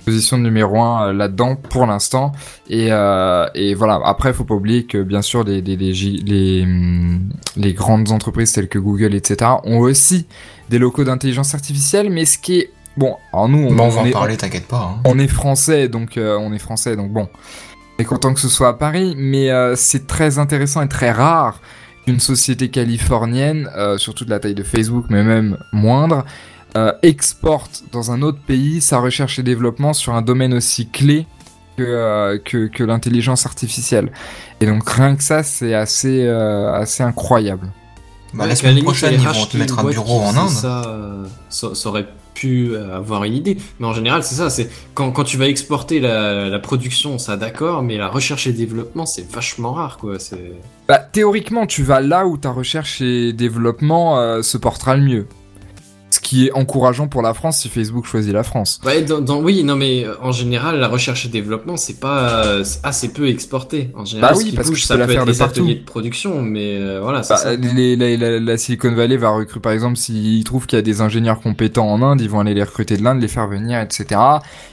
position 0.00 0.38
numéro 0.38 0.80
un 0.80 1.08
euh, 1.08 1.12
là-dedans 1.12 1.56
pour 1.56 1.86
l'instant. 1.86 2.32
Et, 2.68 2.88
euh, 2.90 3.46
et 3.54 3.74
voilà. 3.74 4.00
Après, 4.04 4.32
faut 4.32 4.44
pas 4.44 4.54
oublier 4.54 4.84
que 4.84 5.02
bien 5.02 5.22
sûr 5.22 5.44
les 5.44 5.60
les 5.60 5.76
les, 5.76 6.66
les 7.56 7.72
grandes 7.74 8.10
entreprises 8.10 8.52
telles 8.52 8.68
que 8.68 8.78
Google, 8.78 9.14
etc., 9.14 9.50
ont 9.64 9.78
aussi 9.78 10.26
des 10.68 10.78
locaux 10.78 11.04
d'intelligence 11.04 11.54
artificielle. 11.54 12.10
Mais 12.10 12.24
ce 12.24 12.38
qui 12.38 12.58
est 12.60 12.70
bon, 12.96 13.16
alors 13.32 13.48
nous, 13.48 13.58
on, 13.68 13.72
Bon, 13.74 13.84
on 13.84 13.88
va 13.88 14.00
en 14.02 14.04
est, 14.06 14.10
parler, 14.10 14.36
t'inquiète 14.36 14.66
pas. 14.68 14.94
hein. 14.96 15.00
on 15.04 15.18
est 15.18 15.28
français, 15.28 15.88
donc 15.88 16.16
euh, 16.16 16.36
on 16.38 16.52
est 16.52 16.58
français, 16.58 16.96
donc 16.96 17.12
bon. 17.12 17.28
On 17.98 18.02
est 18.02 18.06
content 18.06 18.32
que 18.32 18.40
ce 18.40 18.48
soit 18.48 18.68
à 18.68 18.72
Paris, 18.72 19.14
mais 19.18 19.50
euh, 19.50 19.74
c'est 19.76 20.06
très 20.06 20.38
intéressant 20.38 20.80
et 20.82 20.88
très 20.88 21.10
rare 21.10 21.60
qu'une 22.06 22.18
société 22.20 22.70
californienne, 22.70 23.68
surtout 23.98 24.24
de 24.24 24.30
la 24.30 24.38
taille 24.40 24.54
de 24.54 24.62
Facebook, 24.62 25.04
mais 25.10 25.22
même 25.22 25.58
moindre, 25.74 26.24
euh, 26.76 26.92
exporte 27.02 27.84
dans 27.92 28.10
un 28.12 28.22
autre 28.22 28.38
pays 28.46 28.80
sa 28.80 28.98
recherche 28.98 29.38
et 29.38 29.42
développement 29.42 29.92
sur 29.92 30.14
un 30.14 30.22
domaine 30.22 30.54
aussi 30.54 30.88
clé 30.88 31.26
que, 31.76 31.82
euh, 31.82 32.38
que, 32.38 32.66
que 32.66 32.84
l'intelligence 32.84 33.46
artificielle. 33.46 34.12
Et 34.60 34.66
donc 34.66 34.88
rien 34.88 35.16
que 35.16 35.22
ça, 35.22 35.42
c'est 35.42 35.74
assez, 35.74 36.24
euh, 36.26 36.72
assez 36.72 37.02
incroyable. 37.02 37.72
Bah, 38.32 38.44
Ouais, 38.44 38.48
la 38.48 38.56
semaine 38.56 38.82
prochaine, 38.82 39.14
ils 39.14 39.26
vont 39.26 39.46
te 39.46 39.56
mettre 39.56 39.78
un 39.78 39.84
bureau 39.84 40.20
en 40.20 40.36
Inde. 40.36 40.48
Ça, 40.50 40.82
euh, 40.86 41.24
ça, 41.48 41.74
ça 41.74 41.88
aurait 41.88 42.06
pu 42.34 42.76
avoir 42.76 43.24
une 43.24 43.34
idée. 43.34 43.58
Mais 43.80 43.86
en 43.86 43.92
général, 43.92 44.22
c'est 44.22 44.36
ça. 44.36 44.48
C'est 44.50 44.70
quand, 44.94 45.10
quand 45.10 45.24
tu 45.24 45.36
vas 45.36 45.46
exporter 45.48 45.98
la, 46.00 46.48
la 46.48 46.58
production, 46.60 47.18
ça 47.18 47.36
d'accord, 47.36 47.82
mais 47.82 47.96
la 47.98 48.08
recherche 48.08 48.46
et 48.46 48.52
développement, 48.52 49.04
c'est 49.04 49.28
vachement 49.30 49.72
rare, 49.72 49.98
quoi. 49.98 50.18
C'est 50.20 50.52
Bah, 50.88 50.98
théoriquement, 50.98 51.66
tu 51.66 51.82
vas 51.82 52.00
là 52.00 52.26
où 52.26 52.36
ta 52.36 52.50
recherche 52.50 53.00
et 53.00 53.32
développement 53.32 54.18
euh, 54.20 54.42
se 54.42 54.56
portera 54.56 54.96
le 54.96 55.02
mieux. 55.02 55.26
Ce 56.12 56.18
qui 56.20 56.46
est 56.48 56.52
encourageant 56.52 57.06
pour 57.06 57.22
la 57.22 57.34
France 57.34 57.58
si 57.58 57.68
Facebook 57.68 58.04
choisit 58.04 58.32
la 58.32 58.42
France. 58.42 58.80
Ouais, 58.84 59.02
dans, 59.02 59.20
dans- 59.20 59.40
oui, 59.40 59.62
non, 59.62 59.76
mais 59.76 60.04
euh, 60.04 60.14
en 60.22 60.32
général, 60.32 60.78
la 60.80 60.88
recherche 60.88 61.24
et 61.26 61.28
développement, 61.28 61.76
c'est 61.76 62.00
pas 62.00 62.44
euh, 62.46 62.64
assez 62.82 63.12
peu 63.12 63.28
exporté. 63.28 63.90
En 63.96 64.04
général, 64.04 64.32
Bah 64.32 64.36
oui, 64.38 64.44
ce 64.46 64.50
qui 64.50 64.56
parce 64.56 64.68
que 64.68 64.72
bouge, 64.72 64.84
ça 64.84 64.94
peux 64.94 65.00
la 65.00 65.06
peut 65.06 65.12
faire 65.12 65.22
être 65.22 65.26
de 65.28 65.32
les 65.32 65.38
partout. 65.38 65.60
ateliers 65.60 65.74
de 65.76 65.84
production, 65.84 66.42
mais 66.42 66.76
euh, 66.80 67.00
voilà, 67.00 67.20
Bah, 67.20 67.36
ça. 67.36 67.54
les- 67.54 67.96
les- 67.96 68.16
la, 68.16 68.40
la 68.40 68.56
Silicon 68.58 68.92
Valley 68.92 69.16
va 69.16 69.30
recruter, 69.30 69.60
par 69.60 69.72
exemple, 69.72 69.96
s'ils 69.96 70.42
trouvent 70.44 70.66
qu'il 70.66 70.76
y 70.76 70.80
a 70.80 70.82
des 70.82 71.00
ingénieurs 71.00 71.40
compétents 71.40 71.88
en 71.88 72.02
Inde, 72.02 72.20
ils 72.20 72.28
vont 72.28 72.40
aller 72.40 72.54
les 72.54 72.64
recruter 72.64 72.96
de 72.96 73.02
l'Inde, 73.04 73.20
les 73.20 73.28
faire 73.28 73.46
venir, 73.46 73.80
etc. 73.80 74.20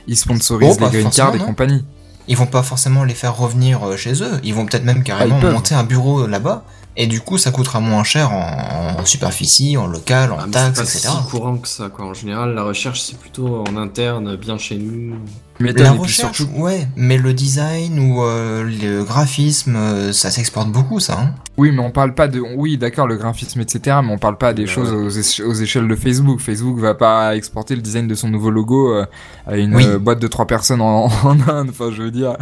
Ils 0.07 0.17
sponsorisent 0.17 0.75
Oh, 0.77 0.79
pas 0.79 0.89
les 0.91 0.99
green 1.01 1.11
cards 1.11 1.35
et 1.35 1.39
compagnie. 1.39 1.83
Ils 2.27 2.35
vont 2.35 2.45
pas 2.47 2.63
forcément 2.63 3.03
les 3.05 3.13
faire 3.13 3.37
revenir 3.37 3.79
chez 3.95 4.21
eux. 4.23 4.31
Ils 4.43 4.53
vont 4.53 4.65
peut-être 4.65 4.83
même 4.83 5.03
carrément 5.03 5.35
Ah, 5.37 5.41
peuvent. 5.43 5.53
monter 5.53 5.75
un 5.75 5.83
bureau 5.83 6.27
là-bas. 6.27 6.65
Et 6.99 7.05
du 7.05 7.21
coup, 7.21 7.37
ça 7.37 7.51
coûtera 7.51 7.79
moins 7.79 8.03
cher 8.03 8.31
en, 8.33 8.99
en 8.99 9.05
superficie, 9.05 9.77
en 9.77 9.85
local, 9.85 10.31
en 10.31 10.39
Ah, 10.39 10.47
taxes, 10.51 10.81
c'est 10.83 10.97
etc. 10.97 11.13
pas 11.13 11.21
si 11.23 11.29
courant 11.29 11.57
que 11.57 11.67
ça, 11.67 11.89
quoi. 11.89 12.05
En 12.05 12.13
général, 12.15 12.55
la 12.55 12.63
recherche, 12.63 13.01
c'est 13.01 13.17
plutôt 13.19 13.63
en 13.69 13.77
interne, 13.77 14.35
bien 14.35 14.57
chez 14.57 14.77
nous. 14.77 15.15
Mais 15.59 15.73
La 15.73 15.91
recherche, 15.91 16.37
surtout- 16.37 16.53
ouais, 16.59 16.87
mais 16.95 17.17
le 17.17 17.33
design 17.33 17.99
ou 17.99 18.23
euh, 18.23 18.63
le 18.63 19.03
graphisme, 19.03 19.75
euh, 19.75 20.11
ça 20.11 20.31
s'exporte 20.31 20.71
beaucoup, 20.71 20.99
ça. 20.99 21.19
Hein. 21.19 21.33
Oui, 21.57 21.71
mais 21.71 21.81
on 21.83 21.91
parle 21.91 22.15
pas 22.15 22.27
de, 22.27 22.39
oui, 22.39 22.77
d'accord, 22.79 23.05
le 23.07 23.15
graphisme, 23.17 23.61
etc., 23.61 23.97
mais 24.03 24.11
on 24.11 24.17
parle 24.17 24.37
pas 24.39 24.53
des 24.53 24.63
Ouais. 24.63 24.67
choses 24.67 24.91
aux, 24.91 25.09
éche- 25.09 25.43
aux 25.43 25.53
échelles 25.53 25.87
de 25.87 25.95
Facebook. 25.95 26.39
Facebook 26.39 26.79
va 26.79 26.95
pas 26.95 27.35
exporter 27.35 27.75
le 27.75 27.81
design 27.83 28.07
de 28.07 28.15
son 28.15 28.27
nouveau 28.29 28.49
logo 28.49 28.91
euh, 28.93 29.05
à 29.45 29.55
une 29.57 29.75
Oui. 29.75 29.85
euh, 29.85 29.99
boîte 29.99 30.19
de 30.19 30.27
trois 30.27 30.47
personnes 30.47 30.81
en, 30.81 31.05
en 31.23 31.39
Inde. 31.47 31.69
Enfin, 31.69 31.91
je 31.95 32.01
veux 32.01 32.11
dire. 32.11 32.37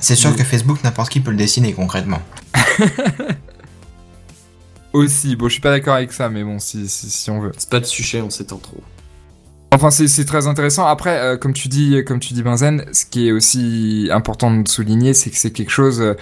C'est 0.00 0.16
sûr 0.16 0.36
que 0.36 0.44
Facebook, 0.44 0.84
n'importe 0.84 1.08
qui 1.10 1.20
peut 1.20 1.30
le 1.30 1.38
dessiner 1.38 1.72
concrètement. 1.72 2.20
Aussi, 4.96 5.36
bon, 5.36 5.48
je 5.48 5.52
suis 5.52 5.60
pas 5.60 5.72
d'accord 5.72 5.94
avec 5.94 6.10
ça, 6.10 6.30
mais 6.30 6.42
bon, 6.42 6.58
si, 6.58 6.88
si, 6.88 7.10
si 7.10 7.30
on 7.30 7.38
veut. 7.38 7.52
C'est 7.58 7.68
pas 7.68 7.80
de 7.80 7.84
sujet, 7.84 8.22
on 8.22 8.30
s'étend 8.30 8.56
trop. 8.56 8.82
Enfin, 9.70 9.90
c'est 9.90 10.24
très 10.24 10.46
intéressant. 10.46 10.86
Après, 10.86 11.18
euh, 11.18 11.36
comme 11.36 11.52
tu 11.52 11.68
dis, 11.68 12.02
comme 12.06 12.18
tu 12.18 12.32
dis, 12.32 12.42
Benzen, 12.42 12.86
ce 12.92 13.04
qui 13.04 13.28
est 13.28 13.32
aussi 13.32 14.08
important 14.10 14.50
de 14.50 14.66
souligner, 14.66 15.12
c'est 15.12 15.28
que 15.28 15.36
c'est 15.36 15.50
quelque 15.50 15.70
chose 15.70 16.00
euh, 16.00 16.14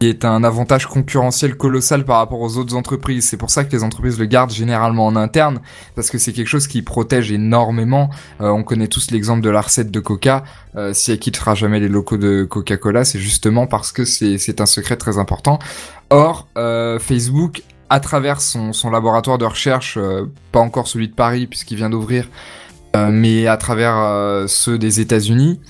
qui 0.00 0.08
est 0.08 0.26
un 0.26 0.44
avantage 0.44 0.86
concurrentiel 0.86 1.56
colossal 1.56 2.04
par 2.04 2.18
rapport 2.18 2.40
aux 2.40 2.58
autres 2.58 2.76
entreprises. 2.76 3.26
C'est 3.26 3.38
pour 3.38 3.48
ça 3.48 3.64
que 3.64 3.72
les 3.72 3.84
entreprises 3.84 4.18
le 4.18 4.26
gardent 4.26 4.52
généralement 4.52 5.06
en 5.06 5.16
interne, 5.16 5.60
parce 5.96 6.10
que 6.10 6.18
c'est 6.18 6.34
quelque 6.34 6.48
chose 6.48 6.66
qui 6.66 6.82
protège 6.82 7.32
énormément. 7.32 8.10
Euh, 8.42 8.50
on 8.50 8.64
connaît 8.64 8.88
tous 8.88 9.12
l'exemple 9.12 9.40
de 9.40 9.48
la 9.48 9.62
recette 9.62 9.90
de 9.90 10.00
Coca. 10.00 10.44
Si 10.92 11.10
elle 11.10 11.18
quittera 11.18 11.54
jamais 11.54 11.80
les 11.80 11.88
locaux 11.88 12.18
de 12.18 12.44
Coca-Cola, 12.44 13.06
c'est 13.06 13.18
justement 13.18 13.66
parce 13.66 13.92
que 13.92 14.04
c'est 14.04 14.36
c'est 14.36 14.60
un 14.60 14.66
secret 14.66 14.96
très 14.96 15.16
important. 15.16 15.58
Or, 16.10 16.48
Facebook, 17.00 17.62
à 17.90 17.98
travers 17.98 18.40
son, 18.40 18.72
laboratoire 18.90 19.36
de 19.36 19.44
recherche, 19.44 19.98
euh, 19.98 20.26
pas 20.52 20.60
encore 20.60 20.86
celui 20.86 21.08
de 21.08 21.14
Paris 21.14 21.48
puisqu'il 21.48 21.76
vient 21.76 21.90
d'ouvrir, 21.90 22.28
euh, 22.94 23.10
mais 23.10 23.48
à 23.48 23.56
travers 23.56 23.96
euh, 23.98 24.46
ceux 24.46 24.78
des 24.78 25.00
États-Unis, 25.00 25.60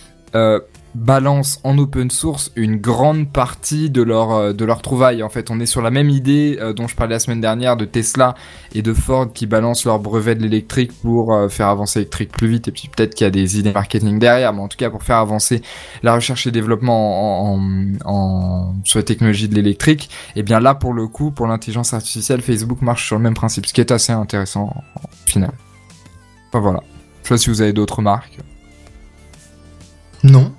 balance 0.94 1.60
en 1.62 1.78
open 1.78 2.10
source 2.10 2.50
une 2.56 2.76
grande 2.76 3.30
partie 3.32 3.90
de 3.90 4.02
leur 4.02 4.32
euh, 4.32 4.52
de 4.52 4.64
leur 4.64 4.82
trouvaille. 4.82 5.22
En 5.22 5.28
fait, 5.28 5.50
on 5.50 5.60
est 5.60 5.66
sur 5.66 5.82
la 5.82 5.90
même 5.90 6.10
idée 6.10 6.58
euh, 6.60 6.72
dont 6.72 6.88
je 6.88 6.96
parlais 6.96 7.14
la 7.14 7.20
semaine 7.20 7.40
dernière 7.40 7.76
de 7.76 7.84
Tesla 7.84 8.34
et 8.74 8.82
de 8.82 8.92
Ford 8.92 9.32
qui 9.32 9.46
balancent 9.46 9.84
leur 9.84 10.00
brevet 10.00 10.34
de 10.34 10.42
l'électrique 10.42 10.92
pour 11.00 11.32
euh, 11.32 11.48
faire 11.48 11.68
avancer 11.68 12.00
l'électrique 12.00 12.32
plus 12.32 12.48
vite. 12.48 12.66
Et 12.68 12.72
puis 12.72 12.88
peut-être 12.94 13.14
qu'il 13.14 13.24
y 13.24 13.28
a 13.28 13.30
des 13.30 13.58
idées 13.58 13.72
marketing 13.72 14.18
derrière, 14.18 14.52
mais 14.52 14.62
en 14.62 14.68
tout 14.68 14.76
cas 14.76 14.90
pour 14.90 15.02
faire 15.04 15.18
avancer 15.18 15.62
la 16.02 16.14
recherche 16.14 16.46
et 16.46 16.50
développement 16.50 17.54
en, 17.54 17.60
en, 17.60 18.12
en- 18.12 18.74
sur 18.84 18.98
les 18.98 19.04
technologies 19.04 19.48
de 19.48 19.54
l'électrique. 19.54 20.10
Et 20.34 20.42
bien 20.42 20.58
là, 20.58 20.74
pour 20.74 20.92
le 20.92 21.06
coup, 21.06 21.30
pour 21.30 21.46
l'intelligence 21.46 21.94
artificielle, 21.94 22.42
Facebook 22.42 22.82
marche 22.82 23.06
sur 23.06 23.16
le 23.16 23.22
même 23.22 23.34
principe, 23.34 23.66
ce 23.66 23.72
qui 23.72 23.80
est 23.80 23.92
assez 23.92 24.12
intéressant 24.12 24.74
au 24.96 25.28
final. 25.28 25.52
Enfin 26.48 26.60
voilà. 26.60 26.82
Je 27.22 27.28
sais 27.28 27.34
pas 27.34 27.38
si 27.38 27.50
vous 27.50 27.62
avez 27.62 27.72
d'autres 27.72 28.02
marques. 28.02 28.38
Non. 30.24 30.52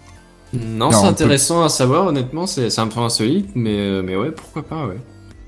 Non, 0.54 0.90
Non, 0.90 0.92
c'est 0.92 1.02
peut- 1.02 1.08
intéressant 1.08 1.64
à 1.64 1.70
savoir, 1.70 2.08
honnêtement, 2.08 2.46
c'est 2.46 2.70
c'est 2.70 2.82
un 2.82 2.88
peu 2.88 3.00
insolite, 3.00 3.50
mais, 3.56 3.78
euh, 3.78 4.02
mais 4.04 4.16
ouais, 4.16 4.32
pourquoi 4.32 4.64
pas, 4.64 4.86
ouais. 4.88 4.98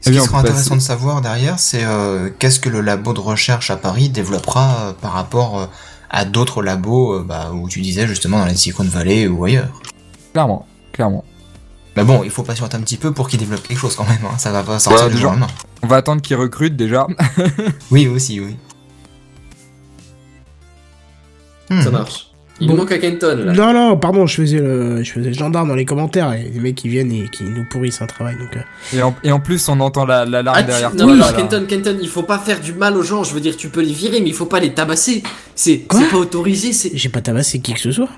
Ce 0.01 0.10
qui 0.10 0.20
sera 0.20 0.39
intéressant 0.39 0.62
passer- 0.72 0.76
de 0.76 0.80
savoir 0.82 1.22
derrière, 1.22 1.60
c'est 1.60 1.84
euh, 1.84 2.30
qu'est-ce 2.39 2.60
que 2.60 2.70
le 2.70 2.82
labo 2.82 3.14
de 3.14 3.20
recherche 3.20 3.70
à 3.72 3.78
Paris 3.78 4.10
développera 4.10 4.76
euh, 4.89 4.93
par 4.93 5.14
rapport 5.14 5.60
euh, 5.62 5.66
à 6.10 6.26
d'autres 6.26 6.62
labos 6.62 7.14
euh, 7.20 7.24
bah, 7.26 7.51
où 7.54 7.68
tu 7.70 7.80
disais 7.82 8.06
justement 8.08 8.39
dans 8.39 8.45
la 8.45 8.54
Silicon 8.56 8.84
Valley 8.84 9.28
ou 9.28 9.43
ailleurs. 9.45 9.70
Clairement, 10.34 10.66
clairement. 10.91 11.24
Mais 11.95 12.04
bon, 12.04 12.24
il 12.24 12.32
faut 12.32 12.43
patienter 12.43 12.76
un 12.76 12.82
petit 12.82 12.97
peu 12.97 13.12
pour 13.14 13.28
qu'ils 13.30 13.39
développent 13.39 13.68
quelque 13.68 13.78
chose 13.80 13.95
quand 13.95 14.04
même. 14.08 14.26
Hein. 14.26 14.38
Ça 14.38 14.51
va 14.51 14.64
pas 14.64 14.80
sortir 14.80 15.06
Ouais, 15.08 15.12
du 15.14 15.18
jour 15.18 15.30
au 15.30 15.34
lendemain. 15.34 15.47
On 15.84 15.88
va 15.88 15.97
attendre 15.97 16.22
qu'ils 16.22 16.36
recrutent 16.38 16.76
déjà. 16.76 17.08
Oui, 17.91 18.08
aussi, 18.08 18.39
oui. 18.39 18.56
Ça 21.70 21.89
Hmm. 21.89 21.93
marche. 21.93 22.28
Il 22.60 22.68
Bon. 22.68 22.74
nous 22.74 22.80
manque 22.82 22.91
à 22.91 22.99
Kenton, 22.99 23.36
là. 23.45 23.51
Non, 23.51 23.74
non, 23.74 23.97
pardon, 23.97 24.28
je 24.28 24.36
faisais 24.36 24.60
le, 24.60 25.04
je 25.04 25.12
faisais 25.12 25.30
le 25.30 25.36
gendarme 25.36 25.68
dans 25.70 25.76
les 25.76 25.86
commentaires 25.86 26.32
et 26.34 26.51
les 26.54 26.60
mecs 26.60 26.76
qui 26.76 26.88
viennent 26.88 27.12
et 27.12 27.28
qui 27.30 27.43
nous 27.45 27.66
pourrissent 27.70 28.01
un 28.01 28.06
travail. 28.06 28.36
Donc, 28.38 28.56
euh, 28.56 28.95
Et 28.97 29.01
en, 29.01 29.16
et 29.24 29.32
en 29.32 29.39
plus, 29.39 29.68
on 29.70 29.80
entend 29.80 30.06
la, 30.06 30.24
la 30.26 30.43
larme 30.43 30.58
Ah, 30.60 30.62
tu- 30.62 30.68
derrière 30.68 30.91
non, 30.91 30.97
toi. 30.97 31.16
là, 31.16 31.26
alors, 31.26 31.32
là. 31.32 31.43
Kenton, 31.47 31.66
Kenton, 31.68 31.97
il 31.99 32.08
faut 32.08 32.22
pas 32.24 32.38
faire 32.38 32.60
du 32.62 32.74
mal 32.74 32.95
aux 32.95 33.01
gens. 33.01 33.24
Je 33.24 33.34
veux 33.34 33.41
dire, 33.41 33.58
tu 33.58 33.70
peux 33.70 33.82
les 33.82 33.91
virer, 33.91 34.22
mais 34.22 34.28
il 34.28 34.36
faut 34.36 34.45
pas 34.45 34.60
les 34.60 34.72
tabasser. 34.74 35.24
C'est 35.56 35.78
pas 35.89 35.97
autorisé. 36.16 36.74
C'est 36.74 36.91
j'ai 36.93 37.10
pas 37.10 37.22
tabassé 37.22 37.60
qui 37.60 37.74
que 37.74 37.80
ce 37.80 37.91
soit. 37.91 38.10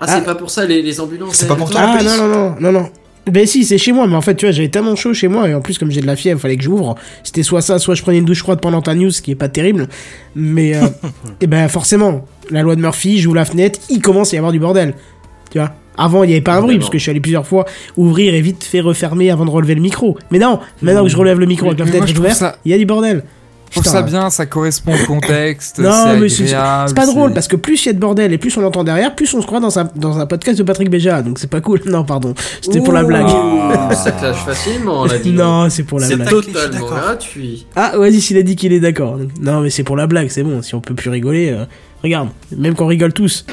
ah, 0.00 0.06
c'est 0.06 0.12
Ah. 0.16 0.20
pas 0.20 0.34
pour 0.34 0.50
ça 0.50 0.66
les, 0.66 0.82
les 0.82 1.00
ambulances. 1.00 1.34
C'est 1.34 1.48
pas 1.48 1.56
pour 1.56 1.70
toi, 1.70 1.80
Ah 1.82 2.02
non, 2.02 2.16
non, 2.16 2.28
non, 2.28 2.56
non, 2.60 2.72
non. 2.72 2.90
Ben 3.30 3.44
si, 3.46 3.64
c'est 3.64 3.78
chez 3.78 3.90
moi, 3.92 4.06
mais 4.06 4.14
en 4.14 4.20
fait, 4.20 4.36
tu 4.36 4.46
vois, 4.46 4.52
j'avais 4.52 4.68
tellement 4.68 4.94
chaud 4.94 5.12
chez 5.12 5.26
moi, 5.26 5.48
et 5.48 5.54
en 5.54 5.60
plus, 5.60 5.78
comme 5.78 5.90
j'ai 5.90 6.00
de 6.00 6.06
la 6.06 6.14
fièvre, 6.16 6.40
fallait 6.40 6.56
que 6.56 6.62
j'ouvre. 6.62 6.94
C'était 7.24 7.42
soit 7.42 7.60
ça, 7.60 7.78
soit 7.80 7.94
je 7.96 8.02
prenais 8.02 8.18
une 8.18 8.24
douche 8.24 8.38
froide 8.40 8.60
pendant 8.60 8.82
ta 8.82 8.94
news, 8.94 9.10
ce 9.10 9.20
qui 9.20 9.32
est 9.32 9.36
pas 9.36 9.48
terrible. 9.48 9.88
Mais, 10.36 10.76
euh, 10.76 10.86
et 11.40 11.46
ben 11.48 11.66
forcément, 11.68 12.24
la 12.50 12.62
loi 12.62 12.76
de 12.76 12.80
Murphy, 12.80 13.18
j'ouvre 13.18 13.34
la 13.36 13.44
fenêtre, 13.44 13.80
il 13.90 14.00
commence 14.00 14.32
à 14.32 14.36
y 14.36 14.38
avoir 14.38 14.52
du 14.52 14.60
bordel. 14.60 14.94
Tu 15.50 15.58
vois? 15.58 15.72
Avant, 15.98 16.22
il 16.24 16.30
y 16.30 16.34
avait 16.34 16.42
pas 16.42 16.52
un 16.54 16.60
bruit, 16.62 16.76
parce 16.78 16.90
que 16.90 16.98
je 16.98 17.02
suis 17.02 17.10
allé 17.10 17.20
plusieurs 17.20 17.46
fois 17.46 17.64
ouvrir 17.96 18.34
et 18.34 18.40
vite 18.42 18.62
fait 18.62 18.80
refermer 18.80 19.30
avant 19.30 19.44
de 19.46 19.50
relever 19.50 19.74
le 19.74 19.80
micro. 19.80 20.16
Mais 20.30 20.38
non, 20.38 20.60
maintenant 20.82 21.02
que 21.04 21.08
je 21.10 21.16
relève 21.16 21.40
le 21.40 21.46
micro 21.46 21.66
avec 21.68 21.78
la 21.78 21.86
fenêtre 21.86 22.06
ouverte, 22.20 22.36
ça- 22.38 22.58
il 22.64 22.70
y 22.70 22.74
a 22.74 22.78
du 22.78 22.84
bordel. 22.86 23.24
Je 23.70 23.80
trouve 23.80 23.92
ça 23.92 24.02
bien, 24.02 24.30
ça 24.30 24.46
correspond 24.46 24.94
au 24.94 25.06
contexte. 25.06 25.78
Non, 25.86 25.90
c'est 26.06 26.16
mais 26.20 26.28
c'est- 26.28 26.46
C'est 26.46 26.94
pas 26.94 27.06
drôle 27.06 27.30
c'est- 27.30 27.34
parce 27.34 27.48
que 27.48 27.56
plus 27.56 27.84
il 27.84 27.86
y 27.86 27.90
a 27.90 27.92
de 27.92 27.98
bordel 27.98 28.32
et 28.32 28.38
plus 28.38 28.56
on 28.56 28.60
l'entend 28.60 28.84
derrière, 28.84 29.14
plus 29.14 29.32
on 29.34 29.42
se 29.42 29.46
croit 29.46 29.60
dans 29.60 29.78
un, 29.78 29.88
dans 29.96 30.18
un 30.18 30.26
podcast 30.26 30.58
de 30.58 30.62
Patrick 30.62 30.88
Béja. 30.90 31.22
Donc 31.22 31.38
c'est 31.38 31.50
pas 31.50 31.60
cool. 31.60 31.80
Non, 31.86 32.04
pardon. 32.04 32.34
C'était 32.62 32.80
pour 32.80 32.92
la 32.92 33.02
blague. 33.04 33.26
Ça 33.92 34.12
clash 34.12 34.36
facilement, 34.36 35.04
là, 35.06 35.18
dis 35.18 35.30
donc. 35.30 35.38
Non, 35.38 35.70
c'est 35.70 35.82
pour 35.84 35.98
la 36.00 36.06
C'est 36.06 36.16
blague. 36.16 36.28
totalement 36.28 36.72
d'accord. 36.72 36.90
gratuit. 36.90 37.66
Ah, 37.76 37.92
vas-y, 37.96 38.20
s'il 38.20 38.36
a 38.38 38.42
dit 38.42 38.56
qu'il 38.56 38.72
est 38.72 38.80
d'accord. 38.80 39.18
Non, 39.40 39.60
mais 39.60 39.70
c'est 39.70 39.82
pour 39.84 39.96
la 39.96 40.06
blague, 40.06 40.28
c'est 40.30 40.42
bon. 40.42 40.62
Si 40.62 40.74
on 40.74 40.80
peut 40.80 40.94
plus 40.94 41.10
rigoler, 41.10 41.50
euh, 41.50 41.64
regarde. 42.02 42.28
Même 42.56 42.74
qu'on 42.74 42.86
rigole 42.86 43.12
tous. 43.12 43.44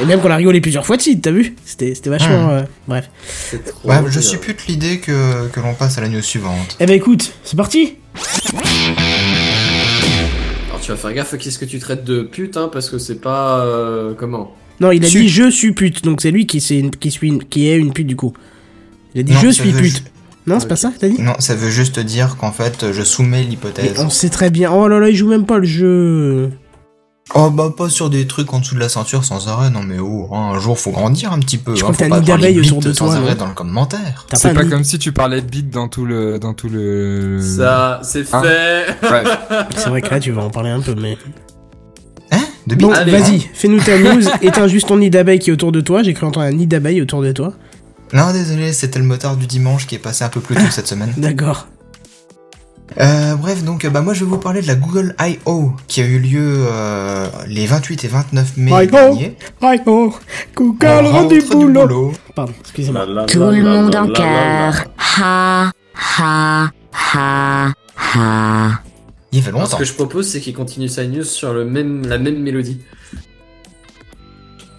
Et 0.00 0.04
même 0.04 0.20
qu'on 0.20 0.30
a 0.30 0.36
rigolé 0.36 0.60
plusieurs 0.60 0.86
fois 0.86 0.96
de 0.96 1.02
suite, 1.02 1.22
t'as 1.22 1.30
vu 1.32 1.54
C'était 1.64 1.94
c'était 1.94 2.10
vachement. 2.10 2.50
euh, 2.50 2.62
bref. 2.86 3.10
C'est 3.26 3.64
trop 3.64 3.88
Ouais, 3.88 3.96
je 4.08 4.20
suppute 4.20 4.66
l'idée 4.68 4.98
que, 4.98 5.48
que 5.48 5.60
l'on 5.60 5.74
passe 5.74 5.98
à 5.98 6.00
la 6.00 6.08
news 6.08 6.22
suivante. 6.22 6.76
Eh 6.80 6.86
ben 6.86 6.94
écoute, 6.94 7.32
c'est 7.42 7.56
parti 7.56 7.96
Alors 10.68 10.80
tu 10.80 10.90
vas 10.90 10.96
faire 10.96 11.12
gaffe 11.12 11.34
à 11.34 11.38
qui 11.38 11.48
est-ce 11.48 11.58
que 11.58 11.64
tu 11.64 11.78
traites 11.78 12.04
de 12.04 12.22
pute, 12.22 12.56
hein, 12.56 12.68
parce 12.72 12.90
que 12.90 12.98
c'est 12.98 13.20
pas 13.20 13.60
euh, 13.64 14.14
comment. 14.16 14.54
Non, 14.80 14.92
il 14.92 15.04
a 15.04 15.08
Su- 15.08 15.22
dit 15.22 15.28
je 15.28 15.50
suis 15.50 15.72
pute, 15.72 16.04
donc 16.04 16.20
c'est 16.20 16.30
lui 16.30 16.46
qui, 16.46 16.60
c'est 16.60 16.78
une- 16.78 16.90
qui, 16.90 17.10
suis 17.10 17.28
une- 17.28 17.42
qui 17.44 17.68
est 17.68 17.76
une 17.76 17.92
pute 17.92 18.06
du 18.06 18.16
coup. 18.16 18.32
Il 19.14 19.20
a 19.20 19.24
dit 19.24 19.32
Non, 19.32 19.40
je 19.40 19.48
suis 19.48 19.72
pute. 19.72 19.96
ju- 19.96 20.02
Non, 20.46 20.60
c'est 20.60 20.68
pas 20.68 20.76
ça, 20.76 20.90
que 20.90 20.98
t'as 20.98 21.08
dit 21.08 21.20
Non, 21.20 21.34
ça 21.40 21.54
veut 21.56 21.70
juste 21.70 21.98
dire 21.98 22.36
qu'en 22.38 22.52
fait, 22.52 22.92
je 22.92 23.02
soumets 23.02 23.42
Mais 23.42 23.50
l'hypothèse. 23.50 23.98
on 23.98 24.08
sait 24.10 24.28
très 24.30 24.50
bien. 24.50 24.70
Oh 24.72 24.86
là 24.86 25.00
là, 25.00 25.08
il 25.08 25.16
joue 25.16 25.28
même 25.28 25.46
pas 25.46 25.58
le 25.58 25.66
jeu. 25.66 26.50
Oh 27.34 27.50
bah 27.50 27.72
pas 27.76 27.90
sur 27.90 28.08
des 28.08 28.26
trucs 28.26 28.52
en 28.54 28.60
dessous 28.60 28.74
de 28.74 28.80
la 28.80 28.88
ceinture 28.88 29.24
sans 29.24 29.48
arrêt, 29.48 29.68
non 29.68 29.82
mais 29.82 29.98
oh, 29.98 30.28
hein, 30.32 30.52
un 30.54 30.60
jour 30.60 30.78
faut 30.78 30.90
grandir 30.90 31.32
un 31.32 31.38
petit 31.40 31.58
peu. 31.58 31.74
Je 31.74 31.84
hein, 31.84 31.92
crois 31.92 32.06
que 32.06 32.10
t'as 32.10 32.20
d'abeille 32.20 32.58
autour 32.58 32.80
de 32.80 32.92
sans 32.92 33.06
toi, 33.06 33.16
arrêt 33.16 33.32
non 33.32 33.40
dans 33.40 33.46
le 33.48 33.54
commentaire. 33.54 34.26
C'est 34.32 34.54
pas, 34.54 34.64
comme 34.64 34.84
si 34.84 34.98
tu 34.98 35.12
parlais 35.12 35.42
de 35.42 35.46
bite 35.46 35.70
dans 35.70 35.88
tout 35.88 36.06
le. 36.06 36.38
Dans 36.38 36.54
tout 36.54 36.68
le... 36.68 37.38
Ça, 37.40 38.00
c'est 38.02 38.32
Hein 38.32 38.42
fait. 38.42 38.86
C'est 39.76 39.88
vrai 39.90 40.02
que 40.02 40.10
là, 40.10 40.20
tu 40.20 40.32
vas 40.32 40.42
en 40.42 40.50
parler 40.50 40.70
un 40.70 40.80
peu, 40.80 40.94
mais. 40.94 41.18
Hein 42.30 42.44
De 42.66 42.74
bite 42.74 42.88
vas-y, 42.88 43.40
fais-nous 43.52 43.80
ta 43.80 43.98
news. 43.98 44.22
Éteins 44.42 44.68
juste 44.68 44.88
ton 44.88 44.96
nid 44.96 45.10
d'abeille 45.10 45.38
qui 45.38 45.50
est 45.50 45.52
autour 45.52 45.72
de 45.72 45.80
toi. 45.80 46.02
J'ai 46.02 46.14
cru 46.14 46.26
entendre 46.26 46.46
un 46.46 46.52
nid 46.52 46.66
d'abeille 46.66 47.02
autour 47.02 47.22
de 47.22 47.32
toi. 47.32 47.52
Non, 48.14 48.32
désolé, 48.32 48.72
c'était 48.72 48.98
le 48.98 49.04
motard 49.04 49.36
du 49.36 49.46
dimanche 49.46 49.86
qui 49.86 49.94
est 49.94 49.98
passé 49.98 50.24
un 50.24 50.30
peu 50.30 50.40
plus 50.40 50.54
tôt 50.54 50.62
cette 50.70 50.88
semaine. 50.88 51.12
D'accord. 51.18 51.68
Euh, 52.98 53.34
bref, 53.36 53.62
donc 53.64 53.86
bah 53.86 54.00
moi 54.00 54.14
je 54.14 54.20
vais 54.24 54.30
vous 54.30 54.38
parler 54.38 54.62
de 54.62 54.66
la 54.66 54.74
Google 54.74 55.14
I.O. 55.20 55.72
qui 55.86 56.00
a 56.00 56.06
eu 56.06 56.18
lieu 56.18 56.66
euh, 56.70 57.28
les 57.46 57.66
28 57.66 58.04
et 58.04 58.08
29 58.08 58.56
mai 58.56 58.70
I.O. 58.70 58.86
dernier. 58.90 59.36
Oh, 59.86 60.14
Google, 60.56 61.06
rend 61.06 61.24
du 61.24 61.40
boulot. 61.42 62.12
Pardon, 62.34 62.52
excusez-moi. 62.60 63.06
Tout 63.26 63.38
le 63.40 63.62
monde 63.62 63.94
en 63.94 64.08
cœur. 64.08 64.84
Ha, 65.20 65.70
ha, 66.18 66.70
ha, 67.14 67.72
ha. 68.14 68.80
Il 69.30 69.38
y 69.38 69.42
fait 69.42 69.48
Alors, 69.50 69.60
ce 69.60 69.64
longtemps. 69.66 69.78
que 69.78 69.84
je 69.84 69.92
propose, 69.92 70.28
c'est 70.28 70.40
qu'il 70.40 70.54
continue 70.54 70.88
sa 70.88 71.06
news 71.06 71.24
sur 71.24 71.52
le 71.52 71.66
même, 71.66 72.06
la 72.06 72.16
même 72.18 72.40
mélodie. 72.40 72.80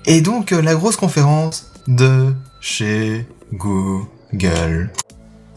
Et 0.07 0.21
donc 0.21 0.51
euh, 0.51 0.61
la 0.61 0.73
grosse 0.73 0.95
conférence 0.95 1.71
de 1.87 2.33
chez 2.59 3.27
Google. 3.53 4.89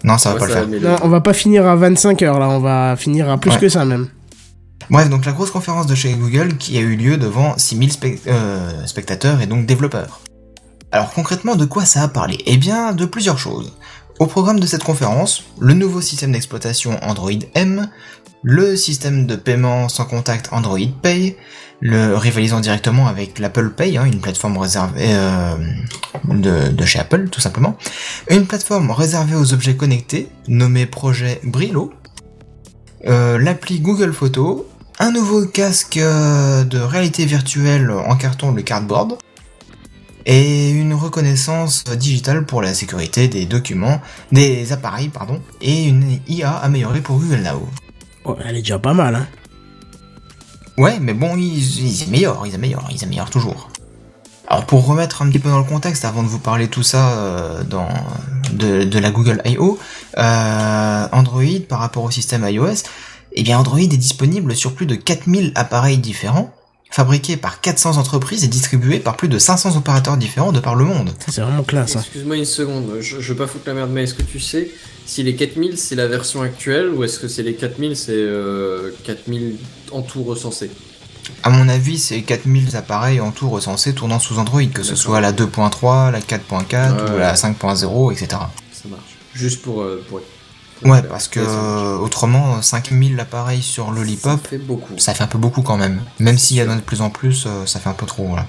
Non, 0.04 0.18
ça 0.18 0.30
va 0.30 0.34
Ouais, 0.34 0.40
pas 0.40 0.46
le 0.64 0.78
faire. 0.80 0.90
Non, 0.90 0.96
on 1.02 1.08
va 1.08 1.20
pas 1.20 1.32
finir 1.32 1.66
à 1.66 1.76
25 1.76 2.22
heures 2.22 2.38
là, 2.38 2.48
on 2.48 2.58
va 2.60 2.96
finir 2.96 3.30
à 3.30 3.38
plus 3.38 3.50
Ouais. 3.52 3.58
que 3.58 3.68
ça 3.68 3.84
même. 3.84 4.08
Bref, 4.90 5.08
donc 5.08 5.24
la 5.24 5.32
grosse 5.32 5.50
conférence 5.52 5.86
de 5.86 5.94
chez 5.94 6.12
Google 6.14 6.56
qui 6.56 6.76
a 6.76 6.80
eu 6.80 6.96
lieu 6.96 7.16
devant 7.16 7.56
6000 7.56 7.90
spec- 7.92 8.20
euh, 8.26 8.84
spectateurs 8.86 9.40
et 9.40 9.46
donc 9.46 9.64
développeurs. 9.64 10.20
Alors 10.90 11.12
concrètement, 11.12 11.54
de 11.54 11.64
quoi 11.64 11.84
ça 11.84 12.02
a 12.02 12.08
parlé? 12.08 12.38
Eh 12.46 12.56
bien, 12.56 12.92
de 12.92 13.04
plusieurs 13.06 13.38
choses. 13.38 13.72
Au 14.18 14.26
programme 14.26 14.60
de 14.60 14.66
cette 14.66 14.84
conférence, 14.84 15.44
le 15.60 15.74
nouveau 15.74 16.00
système 16.00 16.32
d'exploitation 16.32 16.98
Android 17.02 17.30
M, 17.54 17.88
le 18.42 18.76
système 18.76 19.26
de 19.26 19.36
paiement 19.36 19.88
sans 19.88 20.04
contact 20.04 20.48
Android 20.52 20.78
Pay, 21.00 21.36
le 21.82 22.16
rivalisant 22.16 22.60
directement 22.60 23.08
avec 23.08 23.40
l'Apple 23.40 23.70
Pay, 23.70 23.98
hein, 23.98 24.04
une 24.04 24.20
plateforme 24.20 24.56
réservée 24.56 25.08
euh, 25.08 25.56
de, 26.24 26.84
chez 26.86 27.00
Apple 27.00 27.28
tout 27.28 27.40
simplement, 27.40 27.76
une 28.30 28.46
plateforme 28.46 28.92
réservée 28.92 29.34
aux 29.34 29.52
objets 29.52 29.76
connectés 29.76 30.28
nommée 30.46 30.86
projet 30.86 31.40
Brillo, 31.42 31.92
euh, 33.08 33.36
l'appli 33.36 33.80
Google 33.80 34.12
Photos, 34.12 34.62
un 35.00 35.10
nouveau 35.10 35.44
casque 35.44 35.96
euh, 35.96 36.62
de 36.62 36.78
réalité 36.78 37.26
virtuelle 37.26 37.90
en 37.90 38.14
carton, 38.14 38.52
le 38.52 38.62
Cardboard, 38.62 39.18
et 40.24 40.70
une 40.70 40.94
reconnaissance 40.94 41.82
digitale 41.82 42.46
pour 42.46 42.62
la 42.62 42.74
sécurité 42.74 43.26
des 43.26 43.44
documents, 43.44 44.00
des 44.30 44.72
appareils, 44.72 45.08
pardon, 45.08 45.42
et 45.60 45.82
une 45.82 46.20
IA 46.28 46.52
améliorée 46.52 47.00
pour 47.00 47.18
Google 47.18 47.42
Now. 47.42 47.68
Oh, 48.24 48.36
elle 48.46 48.56
est 48.56 48.60
déjà 48.60 48.78
pas 48.78 48.94
mal, 48.94 49.16
hein. 49.16 49.26
Ouais, 50.78 50.98
mais 51.00 51.12
bon, 51.12 51.36
ils, 51.36 51.84
ils 51.84 52.02
améliorent, 52.08 52.46
ils 52.46 52.54
améliorent, 52.54 52.88
ils 52.90 53.04
améliorent 53.04 53.30
toujours. 53.30 53.68
Alors 54.48 54.66
pour 54.66 54.86
remettre 54.86 55.22
un 55.22 55.28
petit 55.28 55.38
peu 55.38 55.48
dans 55.48 55.58
le 55.58 55.64
contexte, 55.64 56.04
avant 56.04 56.22
de 56.22 56.28
vous 56.28 56.38
parler 56.38 56.68
tout 56.68 56.82
ça 56.82 57.12
euh, 57.12 57.62
dans, 57.62 57.88
de, 58.52 58.84
de 58.84 58.98
la 58.98 59.10
Google 59.10 59.40
I.O., 59.44 59.78
euh, 60.18 61.08
Android 61.12 61.60
par 61.68 61.78
rapport 61.78 62.04
au 62.04 62.10
système 62.10 62.46
iOS, 62.46 62.82
eh 63.32 63.42
bien 63.42 63.58
Android 63.58 63.78
est 63.78 63.86
disponible 63.86 64.54
sur 64.54 64.74
plus 64.74 64.86
de 64.86 64.94
4000 64.94 65.52
appareils 65.54 65.98
différents, 65.98 66.52
fabriqués 66.92 67.36
par 67.36 67.60
400 67.60 67.96
entreprises 67.96 68.44
et 68.44 68.48
distribués 68.48 69.00
par 69.00 69.16
plus 69.16 69.28
de 69.28 69.38
500 69.38 69.76
opérateurs 69.76 70.16
différents 70.16 70.52
de 70.52 70.60
par 70.60 70.74
le 70.74 70.84
monde. 70.84 71.10
C'est 71.28 71.40
vraiment 71.40 71.62
classe. 71.64 71.96
Hein. 71.96 72.00
Excuse-moi 72.00 72.36
une 72.36 72.44
seconde, 72.44 72.98
je, 73.00 73.18
je 73.20 73.28
veux 73.32 73.36
pas 73.38 73.46
foutre 73.46 73.64
la 73.66 73.74
merde, 73.74 73.90
mais 73.92 74.04
est-ce 74.04 74.14
que 74.14 74.22
tu 74.22 74.38
sais 74.38 74.70
si 75.06 75.22
les 75.22 75.34
4000 75.34 75.78
c'est 75.78 75.94
la 75.96 76.06
version 76.06 76.42
actuelle 76.42 76.90
ou 76.90 77.02
est-ce 77.02 77.18
que 77.18 77.26
c'est 77.28 77.42
les 77.42 77.54
4000 77.54 77.96
c'est 77.96 78.12
euh, 78.12 78.90
4000 79.04 79.56
en 79.90 80.02
tout 80.02 80.22
recensé? 80.22 80.70
À 81.44 81.50
mon 81.50 81.68
avis, 81.68 81.98
c'est 81.98 82.20
4000 82.22 82.76
appareils 82.76 83.20
en 83.20 83.30
tout 83.30 83.48
recensés 83.48 83.94
tournant 83.94 84.18
sous 84.18 84.38
Android, 84.38 84.64
que 84.74 84.82
ce 84.82 84.96
soit 84.96 85.20
la 85.20 85.32
2.3, 85.32 86.10
la 86.10 86.20
4.4 86.20 87.14
ou 87.14 87.18
la 87.18 87.34
5.0, 87.34 88.12
etc. 88.12 88.26
Ça 88.72 88.88
marche. 88.88 89.02
Juste 89.32 89.62
pour. 89.62 89.82
euh, 89.82 90.04
pour... 90.08 90.20
Ouais, 90.84 91.02
parce 91.02 91.28
que 91.28 91.40
euh, 91.40 91.96
autrement, 91.98 92.60
5000 92.60 93.18
appareils 93.20 93.62
sur 93.62 93.86
Ça 93.86 93.92
Lollipop, 93.92 94.46
fait 94.46 94.58
beaucoup. 94.58 94.98
ça 94.98 95.14
fait 95.14 95.22
un 95.24 95.28
peu 95.28 95.38
beaucoup 95.38 95.62
quand 95.62 95.76
même. 95.76 96.02
Même 96.18 96.38
s'il 96.38 96.56
y 96.56 96.62
en 96.62 96.70
a 96.70 96.76
de 96.76 96.80
plus 96.80 97.00
en 97.00 97.10
plus, 97.10 97.44
euh, 97.46 97.66
ça 97.66 97.80
fait 97.80 97.88
un 97.88 97.94
peu 97.94 98.06
trop, 98.06 98.34
là. 98.36 98.46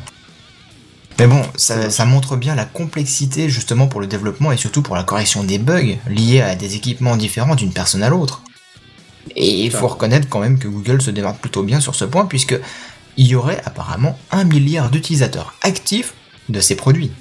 Mais 1.19 1.27
bon, 1.27 1.41
ça, 1.55 1.91
ça 1.91 2.05
montre 2.05 2.36
bien 2.36 2.55
la 2.55 2.65
complexité 2.65 3.47
justement 3.47 3.88
pour 3.88 4.01
le 4.01 4.07
développement 4.07 4.51
et 4.51 4.57
surtout 4.57 4.81
pour 4.81 4.95
la 4.95 5.03
correction 5.03 5.43
des 5.43 5.59
bugs 5.59 5.95
liés 6.07 6.41
à 6.41 6.55
des 6.55 6.75
équipements 6.75 7.15
différents 7.17 7.53
d'une 7.55 7.71
personne 7.71 8.01
à 8.01 8.09
l'autre. 8.09 8.41
Et 9.36 9.63
il 9.63 9.71
faut 9.71 9.88
reconnaître 9.88 10.27
quand 10.27 10.39
même 10.39 10.57
que 10.57 10.67
Google 10.67 11.01
se 11.01 11.11
démarque 11.11 11.39
plutôt 11.39 11.63
bien 11.63 11.79
sur 11.79 11.93
ce 11.95 12.05
point 12.05 12.25
puisque 12.25 12.59
il 13.15 13.27
y 13.27 13.36
aurait 13.36 13.61
apparemment 13.63 14.17
un 14.31 14.43
milliard 14.43 14.89
d'utilisateurs 14.89 15.53
actifs 15.61 16.15
de 16.49 16.59
ces 16.59 16.75
produits. 16.75 17.11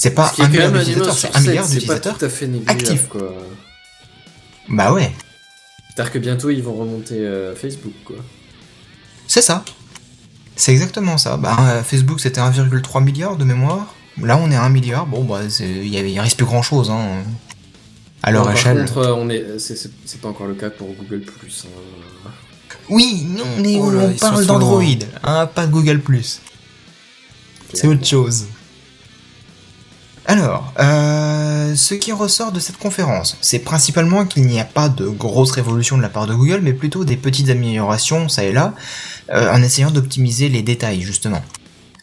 C'est 0.00 0.12
pas 0.14 0.32
un 0.38 0.48
milliard 0.48 0.72
d'utilisateurs, 0.72 1.18
c'est 1.18 1.36
un 1.36 1.40
milliard 1.40 1.68
d'utilisateurs 1.68 2.16
tout 2.18 2.24
à 2.24 2.28
fait 2.30 2.46
négligeable, 2.46 2.80
actifs. 2.80 3.08
quoi. 3.08 3.34
Bah 4.68 4.92
ouais, 4.94 5.12
C'est-à-dire 5.94 6.12
que 6.12 6.18
bientôt 6.18 6.48
ils 6.50 6.62
vont 6.62 6.74
remonter 6.74 7.18
euh, 7.18 7.54
Facebook, 7.54 7.92
quoi. 8.04 8.16
C'est 9.28 9.42
ça. 9.42 9.62
C'est 10.56 10.72
exactement 10.72 11.18
ça. 11.18 11.36
Bah, 11.36 11.56
euh, 11.60 11.82
Facebook 11.82 12.20
c'était 12.20 12.40
1,3 12.40 13.04
milliard 13.04 13.36
de 13.36 13.44
mémoire. 13.44 13.94
Là 14.22 14.38
on 14.38 14.50
est 14.50 14.56
à 14.56 14.62
1 14.62 14.70
milliard. 14.70 15.06
Bon 15.06 15.22
bah 15.24 15.40
il 15.60 15.86
il 15.94 16.20
reste 16.20 16.36
plus 16.36 16.46
grand 16.46 16.62
chose 16.62 16.90
hein. 16.90 17.22
À 18.22 18.30
leur 18.30 18.50
échelle. 18.50 18.76
Par 18.84 18.86
contre, 18.86 18.98
euh, 19.08 19.14
on 19.14 19.28
est, 19.30 19.58
c'est- 19.58 19.90
pas 20.20 20.28
encore 20.28 20.46
le 20.46 20.54
cas 20.54 20.70
pour 20.70 20.88
Google 20.94 21.20
Plus. 21.20 21.64
hein. 21.66 22.30
Oui, 22.90 23.24
non, 23.28 23.44
mais 23.62 23.78
Oh 23.80 23.90
là, 23.90 24.00
on 24.12 24.18
parle 24.18 24.46
d'Android, 24.46 24.82
hein, 25.22 25.46
pas 25.46 25.66
de 25.66 25.72
Google 25.72 26.02
C'est 27.72 27.86
autre 27.86 28.04
chose. 28.04 28.46
Alors, 30.30 30.72
euh, 30.78 31.74
ce 31.74 31.94
qui 31.94 32.12
ressort 32.12 32.52
de 32.52 32.60
cette 32.60 32.76
conférence, 32.76 33.36
c'est 33.40 33.58
principalement 33.58 34.24
qu'il 34.24 34.46
n'y 34.46 34.60
a 34.60 34.64
pas 34.64 34.88
de 34.88 35.08
grosse 35.08 35.50
révolution 35.50 35.96
de 35.96 36.02
la 36.02 36.08
part 36.08 36.28
de 36.28 36.34
Google, 36.34 36.60
mais 36.62 36.72
plutôt 36.72 37.04
des 37.04 37.16
petites 37.16 37.50
améliorations, 37.50 38.28
ça 38.28 38.44
et 38.44 38.52
là, 38.52 38.74
euh, 39.32 39.52
en 39.52 39.60
essayant 39.60 39.90
d'optimiser 39.90 40.48
les 40.48 40.62
détails, 40.62 41.02
justement. 41.02 41.42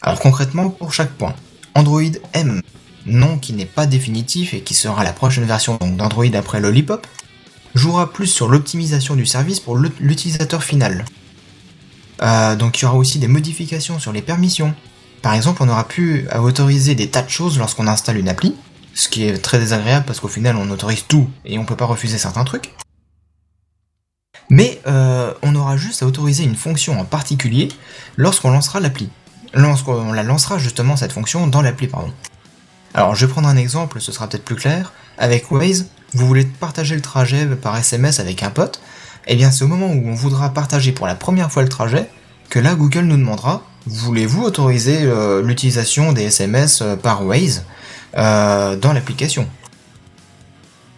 Alors 0.02 0.20
concrètement, 0.20 0.68
pour 0.68 0.92
chaque 0.92 1.12
point, 1.12 1.34
Android 1.74 2.02
M, 2.34 2.60
nom 3.06 3.38
qui 3.38 3.54
n'est 3.54 3.64
pas 3.64 3.86
définitif 3.86 4.52
et 4.52 4.60
qui 4.60 4.74
sera 4.74 5.04
la 5.04 5.14
prochaine 5.14 5.44
version 5.44 5.78
d'Android 5.80 6.26
après 6.34 6.60
Lollipop, 6.60 7.06
jouera 7.74 8.12
plus 8.12 8.26
sur 8.26 8.48
l'optimisation 8.48 9.16
du 9.16 9.24
service 9.24 9.58
pour 9.58 9.74
l'ut- 9.78 9.98
l'utilisateur 10.00 10.62
final. 10.62 11.06
Euh, 12.20 12.56
donc 12.56 12.78
il 12.78 12.82
y 12.82 12.84
aura 12.84 12.98
aussi 12.98 13.18
des 13.20 13.28
modifications 13.28 13.98
sur 13.98 14.12
les 14.12 14.20
permissions. 14.20 14.74
Par 15.22 15.34
exemple, 15.34 15.62
on 15.62 15.68
aura 15.68 15.86
pu 15.86 16.26
autoriser 16.38 16.94
des 16.94 17.08
tas 17.08 17.22
de 17.22 17.30
choses 17.30 17.58
lorsqu'on 17.58 17.86
installe 17.86 18.18
une 18.18 18.28
appli, 18.28 18.54
ce 18.94 19.08
qui 19.08 19.24
est 19.24 19.38
très 19.38 19.58
désagréable 19.58 20.04
parce 20.06 20.20
qu'au 20.20 20.28
final 20.28 20.56
on 20.56 20.70
autorise 20.70 21.04
tout 21.06 21.28
et 21.44 21.58
on 21.58 21.64
peut 21.64 21.76
pas 21.76 21.84
refuser 21.84 22.18
certains 22.18 22.44
trucs. 22.44 22.74
Mais 24.50 24.80
euh, 24.86 25.32
on 25.42 25.54
aura 25.54 25.76
juste 25.76 26.02
à 26.02 26.06
autoriser 26.06 26.44
une 26.44 26.56
fonction 26.56 26.98
en 26.98 27.04
particulier 27.04 27.68
lorsqu'on 28.16 28.50
lancera 28.50 28.80
l'appli. 28.80 29.10
Lorsqu'on 29.54 30.12
la 30.12 30.22
lancera 30.22 30.58
justement 30.58 30.96
cette 30.96 31.12
fonction 31.12 31.46
dans 31.46 31.62
l'appli, 31.62 31.86
pardon. 31.86 32.12
Alors 32.94 33.14
je 33.14 33.26
vais 33.26 33.32
prendre 33.32 33.48
un 33.48 33.56
exemple, 33.56 34.00
ce 34.00 34.12
sera 34.12 34.28
peut-être 34.28 34.44
plus 34.44 34.56
clair. 34.56 34.92
Avec 35.18 35.50
Waze, 35.50 35.86
vous 36.14 36.26
voulez 36.26 36.44
partager 36.44 36.94
le 36.94 37.00
trajet 37.00 37.46
par 37.46 37.76
SMS 37.76 38.20
avec 38.20 38.42
un 38.42 38.50
pote, 38.50 38.80
et 39.26 39.36
bien 39.36 39.50
c'est 39.50 39.64
au 39.64 39.68
moment 39.68 39.88
où 39.88 40.08
on 40.08 40.14
voudra 40.14 40.50
partager 40.50 40.92
pour 40.92 41.06
la 41.06 41.14
première 41.14 41.52
fois 41.52 41.62
le 41.62 41.68
trajet 41.68 42.08
que 42.50 42.58
là 42.58 42.74
Google 42.74 43.02
nous 43.02 43.16
demandera 43.16 43.62
voulez-vous 43.86 44.42
autoriser 44.42 44.98
euh, 45.02 45.42
l'utilisation 45.42 46.12
des 46.12 46.24
SMS 46.24 46.82
euh, 46.82 46.96
par 46.96 47.24
Waze 47.24 47.64
euh, 48.16 48.76
dans 48.76 48.92
l'application? 48.92 49.48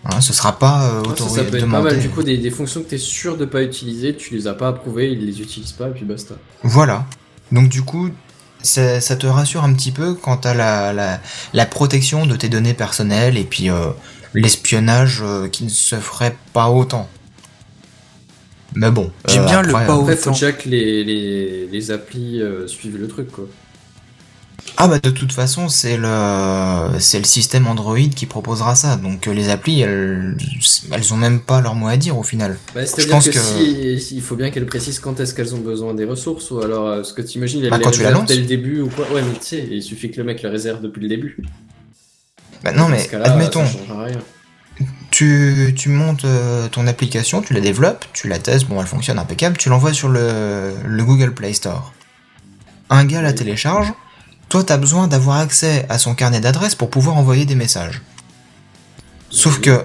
Hein, 0.04 0.20
Ce 0.20 0.32
sera 0.32 0.58
pas 0.58 0.82
euh, 0.84 1.00
Ah, 1.00 1.04
ça, 1.04 1.10
autorisé 1.10 1.36
ça 1.36 1.44
peut 1.44 1.56
être 1.58 1.70
pas 1.70 1.82
mal. 1.82 1.98
Du 2.00 2.08
coup, 2.08 2.22
des, 2.22 2.38
des 2.38 2.50
fonctions 2.50 2.82
que 2.82 2.88
t'es 2.88 2.98
sûr 2.98 3.36
de 3.36 3.44
pas 3.44 3.62
utiliser, 3.62 4.16
tu 4.16 4.34
les 4.34 4.46
as 4.46 4.54
pas 4.54 4.68
approuvées, 4.68 5.12
ils 5.12 5.24
les 5.24 5.40
utilisent 5.40 5.72
pas, 5.72 5.88
et 5.88 5.92
puis 5.92 6.04
basta. 6.04 6.34
Voilà. 6.62 7.06
Donc 7.52 7.68
du 7.68 7.82
coup, 7.82 8.08
ça, 8.62 9.00
ça 9.00 9.16
te 9.16 9.26
rassure 9.26 9.62
un 9.62 9.72
petit 9.72 9.92
peu 9.92 10.14
quant 10.14 10.36
à 10.36 10.54
la, 10.54 10.92
la, 10.92 11.20
la 11.52 11.66
protection 11.66 12.26
de 12.26 12.34
tes 12.36 12.48
données 12.48 12.74
personnelles 12.74 13.36
et 13.36 13.44
puis 13.44 13.68
l'espionnage 14.34 15.22
qui 15.52 15.64
ne 15.64 15.68
se 15.68 15.96
ferait 15.96 16.36
pas 16.52 16.68
autant? 16.70 17.08
Mais 18.74 18.90
bon. 18.90 19.10
J'aime 19.26 19.42
euh, 19.42 19.46
bien 19.46 19.62
le 19.62 19.72
pas 19.72 19.80
Après, 19.80 20.16
faut 20.16 20.30
déjà 20.30 20.52
que 20.52 20.68
les, 20.68 21.02
les, 21.04 21.66
les 21.66 21.90
applis 21.90 22.40
euh, 22.40 22.66
suivent 22.66 22.98
le 22.98 23.08
truc, 23.08 23.30
quoi. 23.30 23.46
Ah 24.76 24.88
bah 24.88 24.98
de 24.98 25.10
toute 25.10 25.32
façon 25.32 25.68
c'est 25.68 25.96
le 25.96 26.98
c'est 27.00 27.18
le 27.18 27.24
système 27.24 27.66
Android 27.66 27.98
qui 28.14 28.24
proposera 28.26 28.74
ça 28.74 28.96
donc 28.96 29.26
euh, 29.26 29.32
les 29.34 29.48
applis 29.50 29.80
elles 29.80 30.36
elles 30.92 31.12
ont 31.12 31.16
même 31.16 31.40
pas 31.40 31.60
leur 31.60 31.74
mot 31.74 31.88
à 31.88 31.96
dire 31.96 32.16
au 32.16 32.22
final. 32.22 32.56
Bah, 32.74 32.82
Je 32.84 33.06
pense 33.08 33.26
que, 33.26 33.32
que- 33.32 33.38
si, 33.38 34.00
si- 34.00 34.16
il 34.16 34.22
faut 34.22 34.36
bien 34.36 34.50
qu'elles 34.50 34.66
précisent 34.66 35.00
quand 35.00 35.18
est-ce 35.18 35.34
qu'elles 35.34 35.54
ont 35.54 35.60
besoin 35.60 35.92
des 35.92 36.04
ressources, 36.04 36.50
ou 36.50 36.60
alors 36.60 37.04
ce 37.04 37.12
que 37.12 37.20
tu 37.22 37.38
imagines, 37.38 37.64
elles 37.64 37.70
Bah, 37.70 37.78
les 37.78 37.84
quand 37.84 37.90
tu 37.90 38.02
la 38.02 38.08
réservent 38.10 38.26
dès 38.26 38.36
le 38.36 38.44
début 38.46 38.80
ou 38.82 38.88
quoi. 38.88 39.06
Ouais, 39.12 39.22
mais 39.22 39.38
tu 39.38 39.46
sais, 39.46 39.66
il 39.70 39.82
suffit 39.82 40.10
que 40.10 40.18
le 40.18 40.24
mec 40.24 40.42
le 40.42 40.48
réserve 40.50 40.80
depuis 40.82 41.00
le 41.02 41.08
début. 41.08 41.36
Bah 42.62 42.72
non 42.72 42.88
mais 42.88 43.06
admettons 43.14 43.66
Ça 43.66 43.72
changera 43.72 44.04
rien. 44.04 44.18
Tu, 45.20 45.74
tu 45.76 45.90
montes 45.90 46.24
euh, 46.24 46.66
ton 46.68 46.86
application, 46.86 47.42
tu 47.42 47.52
la 47.52 47.60
développes, 47.60 48.06
tu 48.14 48.26
la 48.26 48.38
testes, 48.38 48.66
bon 48.66 48.80
elle 48.80 48.86
fonctionne 48.86 49.18
impeccable, 49.18 49.58
tu 49.58 49.68
l'envoies 49.68 49.92
sur 49.92 50.08
le, 50.08 50.72
le 50.86 51.04
Google 51.04 51.34
Play 51.34 51.52
Store. 51.52 51.92
Un 52.88 53.04
gars 53.04 53.20
la 53.20 53.34
télécharge, 53.34 53.92
toi 54.48 54.64
t'as 54.64 54.78
besoin 54.78 55.08
d'avoir 55.08 55.36
accès 55.36 55.84
à 55.90 55.98
son 55.98 56.14
carnet 56.14 56.40
d'adresses 56.40 56.74
pour 56.74 56.88
pouvoir 56.88 57.18
envoyer 57.18 57.44
des 57.44 57.54
messages. 57.54 58.00
Sauf 59.28 59.60
que 59.60 59.84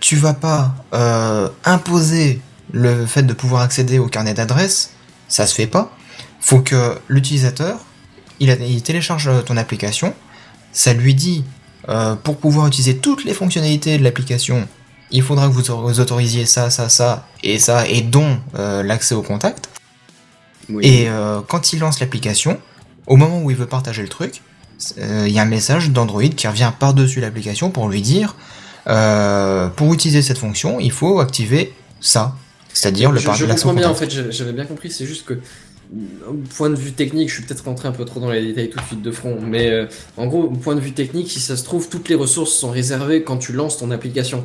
tu 0.00 0.16
vas 0.16 0.32
pas 0.32 0.74
euh, 0.94 1.50
imposer 1.66 2.40
le 2.72 3.04
fait 3.04 3.24
de 3.24 3.34
pouvoir 3.34 3.60
accéder 3.60 3.98
au 3.98 4.06
carnet 4.06 4.32
d'adresses, 4.32 4.92
ça 5.28 5.46
se 5.46 5.54
fait 5.54 5.66
pas. 5.66 5.94
Faut 6.40 6.60
que 6.60 6.98
l'utilisateur, 7.08 7.78
il, 8.40 8.50
a- 8.50 8.54
il 8.54 8.82
télécharge 8.82 9.28
euh, 9.28 9.42
ton 9.42 9.58
application, 9.58 10.14
ça 10.72 10.94
lui 10.94 11.14
dit 11.14 11.44
euh, 11.88 12.14
pour 12.16 12.36
pouvoir 12.38 12.66
utiliser 12.66 12.96
toutes 12.98 13.24
les 13.24 13.34
fonctionnalités 13.34 13.98
de 13.98 14.02
l'application, 14.04 14.66
il 15.10 15.22
faudra 15.22 15.48
que 15.48 15.52
vous 15.52 15.70
au- 15.70 15.82
vous 15.82 16.00
autorisiez 16.00 16.46
ça, 16.46 16.70
ça, 16.70 16.88
ça 16.88 17.26
et 17.42 17.58
ça, 17.58 17.86
et 17.88 18.00
dont 18.02 18.38
euh, 18.58 18.82
l'accès 18.82 19.14
au 19.14 19.22
contact. 19.22 19.68
Oui. 20.68 20.86
Et 20.86 21.08
euh, 21.08 21.40
quand 21.46 21.72
il 21.72 21.80
lance 21.80 22.00
l'application, 22.00 22.58
au 23.06 23.16
moment 23.16 23.42
où 23.42 23.50
il 23.50 23.56
veut 23.56 23.66
partager 23.66 24.02
le 24.02 24.08
truc, 24.08 24.40
euh, 24.98 25.24
il 25.26 25.32
y 25.32 25.38
a 25.38 25.42
un 25.42 25.46
message 25.46 25.90
d'Android 25.90 26.22
qui 26.28 26.46
revient 26.48 26.72
par-dessus 26.78 27.20
l'application 27.20 27.70
pour 27.70 27.88
lui 27.88 28.00
dire 28.00 28.36
euh, 28.88 29.68
pour 29.68 29.92
utiliser 29.94 30.22
cette 30.22 30.38
fonction, 30.38 30.80
il 30.80 30.90
faut 30.92 31.20
activer 31.20 31.72
ça, 32.00 32.34
c'est-à-dire 32.72 33.12
le 33.12 33.20
je, 33.20 33.26
par- 33.26 33.34
je 33.36 33.46
comprends 33.46 33.74
bien, 33.74 33.90
en 33.90 33.94
fait, 33.94 34.10
j'avais- 34.30 34.52
bien 34.52 34.64
compris, 34.64 34.90
c'est 34.90 35.06
juste 35.06 35.24
que, 35.24 35.38
point 36.56 36.70
de 36.70 36.74
vue 36.74 36.92
technique, 36.92 37.28
je 37.28 37.34
suis 37.34 37.42
peut-être 37.44 37.64
rentré 37.64 37.88
un 37.88 37.92
peu 37.92 38.04
trop 38.04 38.20
dans 38.20 38.30
les 38.30 38.42
détails 38.42 38.70
tout 38.70 38.78
de 38.78 38.84
suite 38.84 39.02
de 39.02 39.10
front, 39.10 39.38
mais 39.40 39.70
euh, 39.70 39.86
en 40.16 40.26
gros, 40.26 40.48
point 40.48 40.74
de 40.74 40.80
vue 40.80 40.92
technique, 40.92 41.30
si 41.30 41.40
ça 41.40 41.56
se 41.56 41.64
trouve, 41.64 41.88
toutes 41.88 42.08
les 42.08 42.14
ressources 42.14 42.52
sont 42.52 42.70
réservées 42.70 43.22
quand 43.22 43.36
tu 43.38 43.52
lances 43.52 43.78
ton 43.78 43.90
application. 43.90 44.44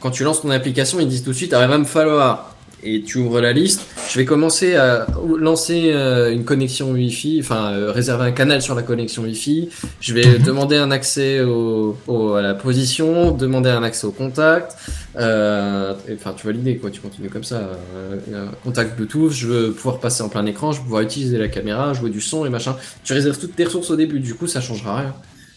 Quand 0.00 0.10
tu 0.10 0.24
lances 0.24 0.42
ton 0.42 0.50
application, 0.50 1.00
ils 1.00 1.08
disent 1.08 1.24
tout 1.24 1.30
de 1.30 1.36
suite, 1.36 1.54
ah, 1.54 1.62
il 1.62 1.68
va 1.68 1.78
me 1.78 1.84
falloir. 1.84 2.53
Et 2.86 3.02
tu 3.02 3.16
ouvres 3.18 3.40
la 3.40 3.52
liste, 3.54 3.80
je 4.10 4.18
vais 4.18 4.26
commencer 4.26 4.74
à 4.76 5.06
lancer 5.38 5.84
euh, 5.86 6.30
une 6.30 6.44
connexion 6.44 6.90
Wi-Fi, 6.92 7.40
enfin 7.40 7.72
euh, 7.72 7.90
réserver 7.90 8.26
un 8.26 8.32
canal 8.32 8.60
sur 8.60 8.74
la 8.74 8.82
connexion 8.82 9.22
Wi-Fi. 9.22 9.70
Je 10.00 10.12
vais 10.12 10.38
demander 10.38 10.76
un 10.76 10.90
accès 10.90 11.40
au, 11.40 11.96
au- 12.06 12.34
à 12.34 12.42
la 12.42 12.52
position, 12.54 13.30
demander 13.30 13.70
un 13.70 13.82
accès 13.82 14.06
au 14.06 14.10
contact. 14.12 14.76
Euh, 15.16 15.94
et, 16.08 16.12
Enfin, 16.14 16.34
tu 16.36 16.42
vois 16.42 16.52
l'idée, 16.52 16.76
quoi. 16.76 16.90
Tu 16.90 17.00
continues 17.00 17.30
comme 17.30 17.44
ça. 17.44 17.70
euh, 17.96 18.46
contact 18.62 18.96
Bluetooth, 18.96 19.32
je 19.32 19.46
veux 19.46 19.72
pouvoir 19.72 19.98
passer 19.98 20.22
en 20.22 20.28
plein 20.28 20.44
écran, 20.44 20.72
je 20.72 20.78
veux 20.78 20.84
pouvoir 20.84 21.02
utiliser 21.02 21.38
la 21.38 21.48
caméra, 21.48 21.94
jouer 21.94 22.10
du 22.10 22.20
son 22.20 22.44
et 22.44 22.50
machin. 22.50 22.76
Tu 23.02 23.14
réserves 23.14 23.38
toutes 23.38 23.56
tes 23.56 23.64
ressources 23.64 23.90
au 23.90 23.96
début, 23.96 24.20
du 24.20 24.34
coup, 24.34 24.46
ça 24.46 24.60
changera 24.60 24.98
rien. 25.00 25.14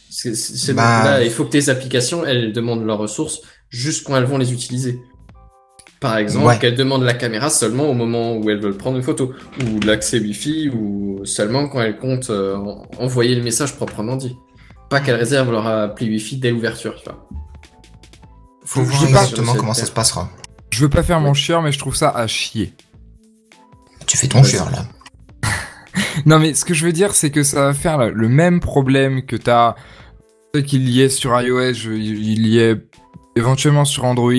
C'est- 0.10 0.34
Bah- 0.74 1.04
là, 1.04 1.24
il 1.26 1.30
faut 1.32 1.44
que 1.44 1.52
tes 1.52 1.68
applications, 1.68 2.26
elles 2.26 2.54
demandent 2.54 2.86
leurs 2.86 3.00
ressources 3.00 3.42
juste 3.70 4.06
quand 4.06 4.16
elles 4.16 4.24
vont 4.24 4.38
les 4.38 4.54
utiliser. 4.54 5.02
Par 6.00 6.18
exemple, 6.18 6.46
Ouais. 6.46 6.60
qu'elles 6.60 6.76
demandent 6.76 7.04
la 7.04 7.16
caméra 7.16 7.50
seulement 7.50 7.86
au 7.90 7.94
moment 7.94 8.36
où 8.38 8.50
elles 8.52 8.60
veulent 8.60 8.78
prendre 8.78 8.98
une 8.98 9.04
photo, 9.04 9.34
ou 9.62 9.80
l'accès 9.86 10.20
Wi-Fi, 10.20 10.70
ou 10.70 11.22
seulement 11.26 11.68
quand 11.68 11.82
elles 11.82 11.98
comptent 11.98 12.30
euh, 12.30 12.56
en- 12.56 12.86
envoyer 13.00 13.34
le 13.36 13.42
message 13.42 13.76
proprement 13.76 14.16
dit. 14.16 14.36
Pas 14.90 15.00
qu'elles 15.00 15.16
réservent 15.16 15.52
leur 15.52 15.66
appli 15.66 16.08
Wi-Fi 16.08 16.38
dès 16.38 16.52
l'ouverture, 16.52 16.96
tu 16.98 17.10
vois. 17.10 17.28
Faut 18.64 18.82
Je 18.84 18.90
voir 18.90 19.02
sais 19.02 19.12
pas- 19.12 19.22
exactement 19.24 19.56
comment 19.56 19.74
ça 19.74 19.86
se 19.86 19.92
passera. 19.92 20.30
Je 20.70 20.82
veux 20.82 20.90
pas 20.90 21.02
faire 21.04 21.20
mon 21.20 21.34
chieur, 21.34 21.62
mais 21.64 21.72
je 21.72 21.80
trouve 21.80 21.96
ça 21.96 22.10
à 22.10 22.28
chier. 22.28 22.74
Tu 24.06 24.18
fais 24.18 24.28
ton 24.28 24.42
Vas-y. 24.42 24.52
chieur 24.52 24.70
là. 24.72 24.86
Non, 26.26 26.40
mais 26.40 26.54
ce 26.54 26.64
que 26.66 26.74
je 26.74 26.86
veux 26.86 26.94
dire, 26.94 27.14
c'est 27.16 27.32
que 27.32 27.44
ça 27.44 27.62
va 27.66 27.74
faire 27.74 27.98
le- 27.98 28.12
le 28.12 28.30
même 28.30 28.60
problème 28.60 29.26
que 29.26 29.36
t'as. 29.36 29.76
qu'il 30.66 30.90
y 30.90 31.02
ait 31.02 31.10
sur 31.10 31.40
iOS, 31.40 31.74
je- 31.74 31.92
il 31.92 32.48
y 32.48 32.58
ait 32.60 32.76
éventuellement 33.38 33.86
sur 33.86 34.04
Android, 34.06 34.34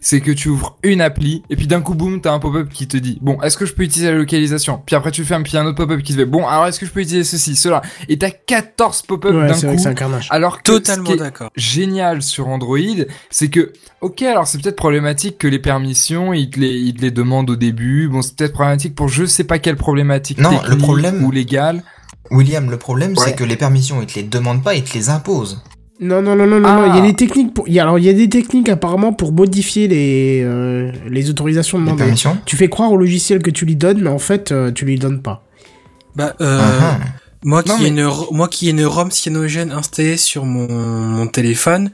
c'est 0.00 0.20
que 0.20 0.30
tu 0.30 0.48
ouvres 0.48 0.76
une 0.82 1.00
appli 1.00 1.42
et 1.50 1.56
puis 1.56 1.66
d'un 1.66 1.80
coup 1.80 1.94
boum 1.94 2.20
t'as 2.20 2.32
un 2.32 2.38
pop-up 2.38 2.68
qui 2.68 2.86
te 2.86 2.96
dit 2.96 3.18
bon 3.22 3.40
est-ce 3.42 3.56
que 3.56 3.66
je 3.66 3.72
peux 3.74 3.82
utiliser 3.82 4.10
la 4.12 4.18
localisation? 4.18 4.80
Puis 4.86 4.94
après 4.94 5.10
tu 5.10 5.24
fermes 5.24 5.42
puis 5.42 5.52
il 5.52 5.56
y 5.56 5.58
a 5.58 5.62
un 5.62 5.66
autre 5.66 5.76
pop-up 5.78 6.02
qui 6.02 6.12
te 6.12 6.18
fait 6.18 6.24
bon 6.26 6.46
alors 6.46 6.66
est-ce 6.66 6.78
que 6.78 6.86
je 6.86 6.92
peux 6.92 7.00
utiliser 7.00 7.24
ceci 7.24 7.56
cela? 7.56 7.82
Et 8.08 8.18
t'as 8.18 8.30
14 8.30 9.02
pop-up 9.02 9.34
Ouais, 9.34 9.48
d'un 9.48 9.54
c'est 9.54 9.66
vrai 9.66 9.74
que 9.74 9.78
coup 9.78 9.82
c'est 9.84 9.88
un 9.90 9.94
carnage. 9.94 10.28
alors 10.30 10.62
que 10.62 10.72
ce 10.72 10.78
Totalement 10.78 11.04
qui 11.04 11.12
est 11.12 11.16
d'accord. 11.16 11.50
génial 11.56 12.22
sur 12.22 12.48
Android, 12.48 12.78
c'est 13.30 13.48
que, 13.48 13.72
ok, 14.00 14.22
alors 14.22 14.46
c'est 14.46 14.60
peut-être 14.60 14.76
problématique 14.76 15.38
que 15.38 15.48
les 15.48 15.58
permissions, 15.58 16.32
ils 16.32 16.50
te 16.50 16.60
les, 16.60 16.70
ils 16.74 16.94
te 16.94 17.02
les 17.02 17.10
demandent 17.10 17.50
au 17.50 17.56
début. 17.56 18.08
Bon, 18.08 18.22
c'est 18.22 18.36
peut-être 18.36 18.52
problématique 18.52 18.94
pour 18.94 19.08
je 19.08 19.24
sais 19.24 19.44
pas 19.44 19.58
quelle 19.58 19.76
problématique 19.76 20.38
Non, 20.38 20.60
le 20.68 20.76
problème- 20.76 21.24
ou 21.24 21.30
légale. 21.30 21.82
William, 22.30 22.70
le 22.70 22.78
problème 22.78 23.10
Ouais. 23.12 23.16
c'est 23.24 23.34
que 23.34 23.44
les 23.44 23.56
permissions, 23.56 24.00
ils 24.00 24.06
te 24.06 24.14
les 24.14 24.22
demandent 24.22 24.62
pas, 24.62 24.74
ils 24.74 24.82
te 24.84 24.94
les 24.94 25.10
imposent. 25.10 25.62
Non, 26.00 26.20
non, 26.22 26.34
non, 26.34 26.46
non, 26.46 26.58
non, 26.60 26.68
Ah. 26.68 26.86
non, 26.88 26.94
il 26.94 26.96
y 26.96 26.98
a 26.98 27.06
des 27.10 27.14
techniques 27.14 27.54
pour... 27.54 27.68
il 27.68 27.74
y 27.74 27.78
a- 27.78 27.82
alors, 27.84 27.98
il 27.98 28.04
y 28.04 28.08
a 28.08 28.12
des 28.12 28.28
techniques 28.28 28.68
apparemment 28.68 29.12
pour 29.12 29.32
modifier 29.32 29.86
les, 29.88 30.42
euh, 30.44 30.90
les 31.08 31.30
autorisations 31.30 31.78
Les 31.78 31.84
demandées. 31.84 32.02
permissions 32.04 32.36
Tu 32.46 32.56
fais 32.56 32.68
croire 32.68 32.90
au 32.92 32.96
logiciel 32.96 33.40
que 33.42 33.50
tu 33.50 33.64
lui 33.64 33.76
donnes, 33.76 34.00
mais 34.02 34.10
en 34.10 34.18
fait, 34.18 34.50
euh, 34.52 34.72
tu 34.72 34.84
lui 34.84 34.98
donnes 34.98 35.22
pas. 35.22 35.44
Bah, 36.16 36.34
euh, 36.40 36.58
Ah, 36.60 36.98
ah. 37.02 37.06
Moi 37.46 37.62
qui, 37.62 37.68
Non, 37.68 37.76
ai 37.76 37.82
mais- 37.82 37.88
une, 38.00 38.10
moi 38.30 38.48
qui 38.48 38.68
ai 38.68 38.70
une 38.70 38.84
ROM 38.86 39.10
cyanogène 39.10 39.70
installée 39.70 40.16
sur 40.16 40.46
mon, 40.46 40.66
mon 40.72 41.26
téléphone, 41.26 41.90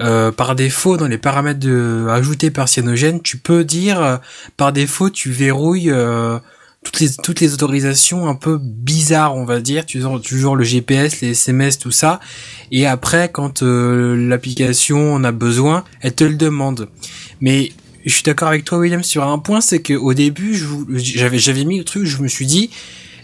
euh, 0.00 0.32
par 0.32 0.56
défaut, 0.56 0.96
dans 0.96 1.06
les 1.08 1.18
paramètres 1.18 1.60
de, 1.60 2.06
ajoutés 2.08 2.50
par 2.50 2.68
cyanogène, 2.70 3.20
tu 3.20 3.36
peux 3.36 3.64
dire, 3.64 4.02
euh, 4.02 4.16
par 4.56 4.72
défaut, 4.72 5.10
tu 5.10 5.30
verrouilles 5.30 5.90
euh, 5.90 6.38
toutes, 6.84 7.00
les, 7.00 7.08
toutes 7.22 7.40
les 7.40 7.52
autorisations 7.52 8.28
un 8.28 8.36
peu 8.36 8.58
bizarres, 8.62 9.34
on 9.34 9.44
va 9.44 9.60
dire, 9.60 9.84
toujours, 9.86 10.20
toujours 10.20 10.54
le 10.54 10.62
GPS, 10.62 11.20
les 11.20 11.30
SMS, 11.30 11.78
tout 11.78 11.90
ça, 11.90 12.20
et 12.70 12.86
après, 12.86 13.30
quand 13.32 13.62
euh, 13.62 14.14
l'application 14.16 15.14
en 15.14 15.24
a 15.24 15.32
besoin, 15.32 15.84
elle 16.00 16.14
te 16.14 16.24
le 16.24 16.36
demande. 16.36 16.88
Mais 17.40 17.72
je 18.04 18.12
suis 18.12 18.22
d'accord 18.22 18.48
avec 18.48 18.64
toi, 18.64 18.78
William, 18.78 19.02
sur 19.02 19.26
un 19.26 19.38
point, 19.38 19.60
c'est 19.60 19.80
que 19.80 19.94
au 19.94 20.14
début, 20.14 20.54
j'avais 20.96 21.38
j'avais 21.38 21.64
mis 21.64 21.78
le 21.78 21.84
truc, 21.84 22.04
je 22.04 22.22
me 22.22 22.28
suis 22.28 22.46
dit, 22.46 22.70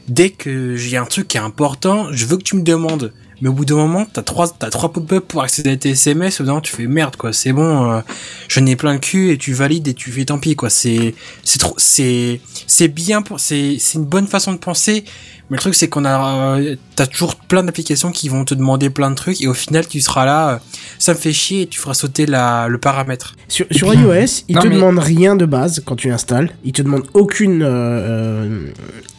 dès 0.09 0.31
que 0.31 0.75
j'ai 0.77 0.97
un 0.97 1.05
truc 1.05 1.29
qui 1.29 1.37
est 1.37 1.41
important, 1.41 2.09
je 2.13 2.27
veux 2.27 2.37
que 2.37 2.43
tu 2.43 2.57
me 2.57 2.63
demandes. 2.63 3.13
Mais 3.41 3.49
au 3.49 3.53
bout 3.53 3.65
d'un 3.65 3.77
moment, 3.77 4.07
t'as 4.13 4.23
trois, 4.23 4.49
t'as 4.49 4.71
trois 4.71 4.93
pop-up 4.93 5.25
pour 5.27 5.43
accéder 5.43 5.71
à 5.71 5.77
tes 5.77 5.91
SMS, 5.91 6.41
au 6.41 6.45
bout 6.45 6.47
d'un 6.47 6.53
moment, 6.53 6.61
tu 6.61 6.73
fais 6.75 6.87
merde, 6.87 7.17
quoi, 7.17 7.33
c'est 7.33 7.53
bon, 7.53 7.91
euh, 7.93 8.01
je 8.49 8.61
n'ai 8.61 8.77
plein 8.77 8.93
le 8.93 8.99
cul, 8.99 9.31
et 9.31 9.39
tu 9.39 9.53
valides, 9.53 9.89
et 9.89 9.95
tu 9.95 10.11
fais 10.11 10.25
tant 10.25 10.39
pis, 10.39 10.57
quoi, 10.57 10.71
c'est, 10.71 11.15
c'est 11.45 11.59
trop, 11.59 11.75
c'est, 11.77 12.41
c'est 12.67 12.89
bien 12.89 13.23
pour, 13.23 13.41
c'est, 13.41 13.77
c'est 13.79 13.99
une 13.99 14.05
bonne 14.05 14.27
façon 14.27 14.53
de 14.53 14.59
penser, 14.59 15.05
mais 15.49 15.57
le 15.57 15.61
truc, 15.61 15.75
c'est 15.75 15.89
qu'on 15.89 16.05
a, 16.05 16.59
euh, 16.61 16.77
t'as 16.95 17.07
toujours 17.07 17.35
plein 17.35 17.65
d'applications 17.65 18.13
qui 18.13 18.29
vont 18.29 18.45
te 18.45 18.55
demander 18.55 18.89
plein 18.89 19.11
de 19.11 19.17
trucs, 19.17 19.41
et 19.43 19.49
au 19.49 19.55
final, 19.55 19.87
tu 19.89 20.01
seras 20.01 20.25
là, 20.25 20.51
euh, 20.51 20.59
ça 20.99 21.13
me 21.15 21.19
fait 21.19 21.33
chier, 21.33 21.63
et 21.63 21.67
tu 21.67 21.81
feras 21.81 21.95
sauter 21.95 22.27
la, 22.27 22.69
le 22.69 22.79
paramètre. 22.79 23.35
Sur, 23.49 23.67
sur 23.73 23.93
iOS, 23.93 24.45
il 24.49 24.55
Non, 24.57 24.63
te 24.63 24.69
mais- 24.69 24.75
demande 24.77 24.99
rien 25.01 25.35
de 25.35 25.45
base 25.47 25.83
quand 25.85 25.97
tu 25.97 26.13
installes. 26.13 26.51
Il 26.63 26.71
te 26.73 26.83
demande 26.83 27.03
aucune 27.15 27.63
euh, 27.63 27.67
euh, 27.67 28.67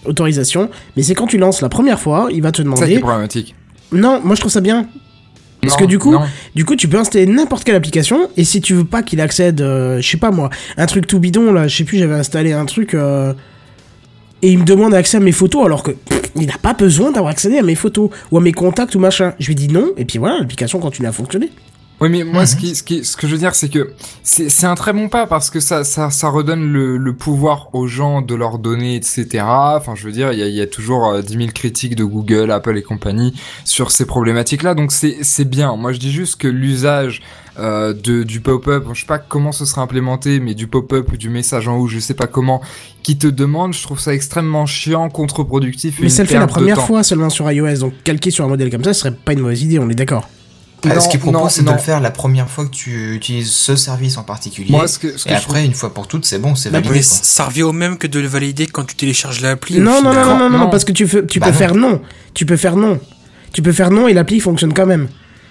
autorisation. 0.06 0.70
Mais 0.96 1.04
c'est 1.04 1.16
quand 1.16 1.28
tu 1.28 1.38
lances 1.38 1.62
la 1.62 1.68
première 1.70 2.00
fois, 2.00 2.30
il 2.32 2.42
va 2.42 2.52
te 2.52 2.58
C'est 2.58 2.64
demander. 2.64 3.00
problématique. 3.00 3.56
Non, 3.92 4.22
moi 4.24 4.36
je 4.36 4.40
trouve 4.42 4.52
ça 4.52 4.62
bien. 4.62 4.88
Parce 5.62 5.74
Non, 5.74 5.80
que 5.86 5.90
du 5.90 6.00
coup, 6.00 6.12
non. 6.14 6.22
du 6.56 6.66
coup, 6.66 6.76
tu 6.76 6.88
peux 6.88 6.98
installer 6.98 7.28
n'importe 7.28 7.64
quelle 7.64 7.76
application. 7.76 8.30
Et 8.36 8.44
si 8.44 8.62
tu 8.62 8.74
veux 8.74 8.84
pas 8.84 9.04
qu'il 9.04 9.22
accède, 9.22 9.62
euh, 9.62 10.02
je 10.02 10.10
sais 10.10 10.18
pas 10.18 10.32
moi, 10.32 10.50
un 10.78 10.86
truc 10.88 11.06
tout 11.06 11.20
bidon 11.20 11.54
là, 11.54 11.68
je 11.68 11.78
sais 11.78 11.84
plus, 11.84 12.00
j'avais 12.00 12.16
installé 12.16 12.52
un 12.54 12.66
truc. 12.66 12.94
euh, 12.96 13.34
et 14.44 14.52
il 14.52 14.58
me 14.58 14.64
demande 14.66 14.96
accès 14.96 15.18
à 15.18 15.20
mes 15.20 15.32
photos 15.32 15.64
alors 15.68 15.84
que 15.84 15.92
pff, 15.92 16.32
il 16.36 16.48
n'a 16.48 16.58
pas 16.60 16.74
besoin 16.74 17.12
d'avoir 17.12 17.32
accédé 17.32 17.60
à 17.60 17.62
mes 17.62 17.76
photos 17.76 18.10
ou 18.32 18.38
à 18.40 18.42
mes 18.42 18.54
contacts 18.54 18.96
ou 18.96 19.00
machin. 19.00 19.34
Je 19.40 19.46
lui 19.50 19.54
dis 19.56 19.68
non, 19.68 19.92
et 19.98 20.06
puis 20.06 20.18
voilà, 20.18 20.40
l'application 20.40 20.80
continue 20.80 21.08
à 21.08 21.12
fonctionner. 21.12 21.52
Oui, 22.02 22.10
mais 22.10 22.24
moi, 22.24 22.48
ce, 22.48 22.56
Mhm. 22.56 22.62
qui, 22.62 22.76
ce, 22.76 22.84
qui, 22.84 23.06
ce 23.06 23.16
que 23.16 23.28
je 23.28 23.34
veux 23.34 23.38
dire, 23.38 23.54
c'est 23.54 23.70
que 23.70 23.94
c'est 24.24 24.66
un 24.66 24.74
très 24.74 24.92
bon 24.92 25.08
pas 25.08 25.28
parce 25.28 25.52
que 25.52 25.60
ça, 25.60 25.84
ça, 25.84 26.10
ça 26.10 26.30
redonne 26.30 26.74
le, 26.74 26.98
le 26.98 27.14
pouvoir 27.14 27.70
aux 27.74 27.86
gens 27.86 28.22
de 28.24 28.34
leur 28.34 28.58
donner, 28.58 28.96
etc. 28.96 29.28
Enfin, 29.46 29.94
je 29.96 30.06
veux 30.06 30.12
dire, 30.12 30.34
il 30.34 30.40
y 30.40 30.42
a, 30.44 30.48
y 30.48 30.62
a 30.62 30.68
toujours 30.68 31.08
euh, 31.10 31.22
10 31.22 31.34
000 31.38 31.50
critiques 31.54 31.96
de 31.96 32.04
Google, 32.04 32.50
Apple 32.52 32.76
et 32.76 32.82
compagnie 32.82 33.34
sur 33.66 33.92
ces 33.92 34.06
problématiques-là. 34.06 34.74
Donc, 34.74 34.92
c'est 34.92 35.46
bien. 35.48 35.76
Moi, 35.76 35.94
je 35.94 36.00
dis 36.00 36.12
juste 36.12 36.38
que 36.38 36.48
l'usage 36.48 37.22
euh, 37.60 37.94
de 37.94 38.24
du 38.24 38.40
pop-up, 38.40 38.86
je 38.94 39.02
sais 39.02 39.06
pas 39.06 39.20
comment 39.20 39.52
ce 39.52 39.66
sera 39.66 39.82
implémenté, 39.82 40.40
mais 40.40 40.56
du 40.56 40.66
pop-up 40.68 41.12
ou 41.12 41.18
du 41.18 41.30
message 41.30 41.68
en 41.68 41.78
haut, 41.78 41.88
je 41.88 42.00
sais 42.00 42.14
pas 42.16 42.26
comment, 42.28 42.62
qui 43.04 43.18
te 43.18 43.28
demande, 43.28 43.74
je 43.74 43.84
trouve 43.84 44.00
ça 44.00 44.14
extrêmement 44.14 44.66
chiant, 44.66 45.10
contre-productif. 45.10 46.00
Mais 46.02 46.10
ça 46.10 46.24
le 46.24 46.30
fait 46.30 46.40
la 46.40 46.48
première 46.48 46.82
fois 46.82 47.04
seulement 47.04 47.30
sur 47.30 47.52
iOS, 47.52 47.80
donc 47.80 47.94
calquer 48.04 48.32
sur 48.32 48.46
un 48.46 48.48
modèle 48.48 48.72
comme 48.72 48.84
ça, 48.84 48.94
ce 48.94 49.02
serait 49.02 49.12
pas 49.14 49.34
une 49.34 49.42
mauvaise 49.42 49.62
idée, 49.64 49.78
on 49.80 49.90
est 49.90 49.96
d'accord. 49.96 50.28
Ah, 50.90 50.96
Non, 50.96 51.02
ce 51.02 51.10
qu'il 51.10 51.20
non, 51.26 51.32
propose, 51.34 51.52
c'est 51.52 51.64
de 51.64 51.72
le 51.72 51.78
faire 51.78 52.00
la 52.00 52.10
première 52.12 52.50
fois 52.50 52.66
que 52.66 52.72
tu 52.72 53.16
utilises 53.16 53.52
ce 53.52 53.76
service 53.76 54.18
en 54.18 54.24
particulier. 54.24 54.72
Moi, 54.72 54.88
ce 54.88 54.98
que, 54.98 55.18
ce 55.18 55.26
que 55.26 55.30
et 55.30 55.34
trouve 55.36 55.46
après, 55.56 55.66
une 55.66 55.74
fois 55.74 55.94
pour 55.94 56.08
toutes, 56.08 56.26
c'est 56.26 56.40
bon, 56.40 56.56
c'est 56.56 56.70
Bah, 56.72 56.80
validé. 56.80 56.96
Quoi. 56.96 57.04
ça 57.04 57.46
revient 57.46 57.64
au 57.64 57.72
même 57.74 57.98
que 57.98 58.08
de 58.08 58.20
le 58.20 58.28
valider 58.28 58.66
quand 58.66 58.84
tu 58.86 58.96
télécharges 58.96 59.42
l'appli. 59.42 59.80
Non, 59.80 60.02
non, 60.02 60.14
non, 60.14 60.26
non, 60.26 60.38
non, 60.38 60.50
non, 60.50 60.58
Non. 60.60 60.70
parce 60.70 60.84
que 60.86 60.92
tu, 60.92 61.08
fais, 61.08 61.26
tu 61.26 61.40
Bah 61.40 61.48
peux 61.48 61.52
non. 61.52 61.58
faire 61.58 61.76
non. 61.76 62.02
Tu 62.34 62.46
peux 62.46 62.58
faire 62.58 62.76
non. 62.76 63.00
Tu 63.54 63.62
peux 63.62 63.72
faire 63.74 63.92
non 63.92 64.08
et 64.08 64.14
l'appli 64.14 64.40
fonctionne 64.40 64.74
quand 64.74 64.86
même. 64.88 65.08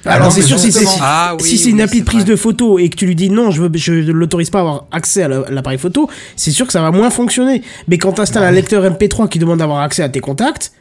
Alors 0.07 0.29
non, 0.29 0.31
c'est 0.35 0.41
sûr 0.43 0.59
si 0.59 0.73
c'est 0.73 0.87
Ah 1.03 1.37
oui, 1.39 1.47
si 1.47 1.59
c'est 1.59 1.67
oui, 1.67 1.71
une 1.73 1.81
appli 1.83 2.01
de 2.01 2.07
prise 2.07 2.23
vrai. 2.23 2.31
de 2.31 2.37
photo 2.37 2.79
et 2.79 2.89
que 2.89 2.97
tu 2.97 3.05
lui 3.07 3.15
dis 3.15 3.29
non, 3.29 3.51
je 3.51 3.61
veux 3.63 3.71
je 3.75 3.93
ne 3.93 4.13
l'autorise 4.13 4.49
pas 4.49 4.59
à 4.59 4.61
avoir 4.63 4.85
accès 4.93 5.23
à 5.25 5.29
la- 5.29 5.45
l'appareil 5.51 5.79
photo, 5.79 6.09
c'est 6.37 6.51
sûr 6.53 6.67
que 6.67 6.73
ça 6.73 6.81
va 6.81 6.91
moins 6.91 7.11
fonctionner. 7.11 7.63
Mais 7.87 7.99
quand 7.99 8.13
tu 8.13 8.21
installes 8.23 8.45
un 8.45 8.51
lecteur 8.51 8.83
MP3 8.85 9.29
qui 9.29 9.39
demande 9.39 9.59
d'avoir 9.59 9.81
accès 9.81 10.03
à 10.03 10.09
tes 10.09 10.21
contacts, 10.21 10.73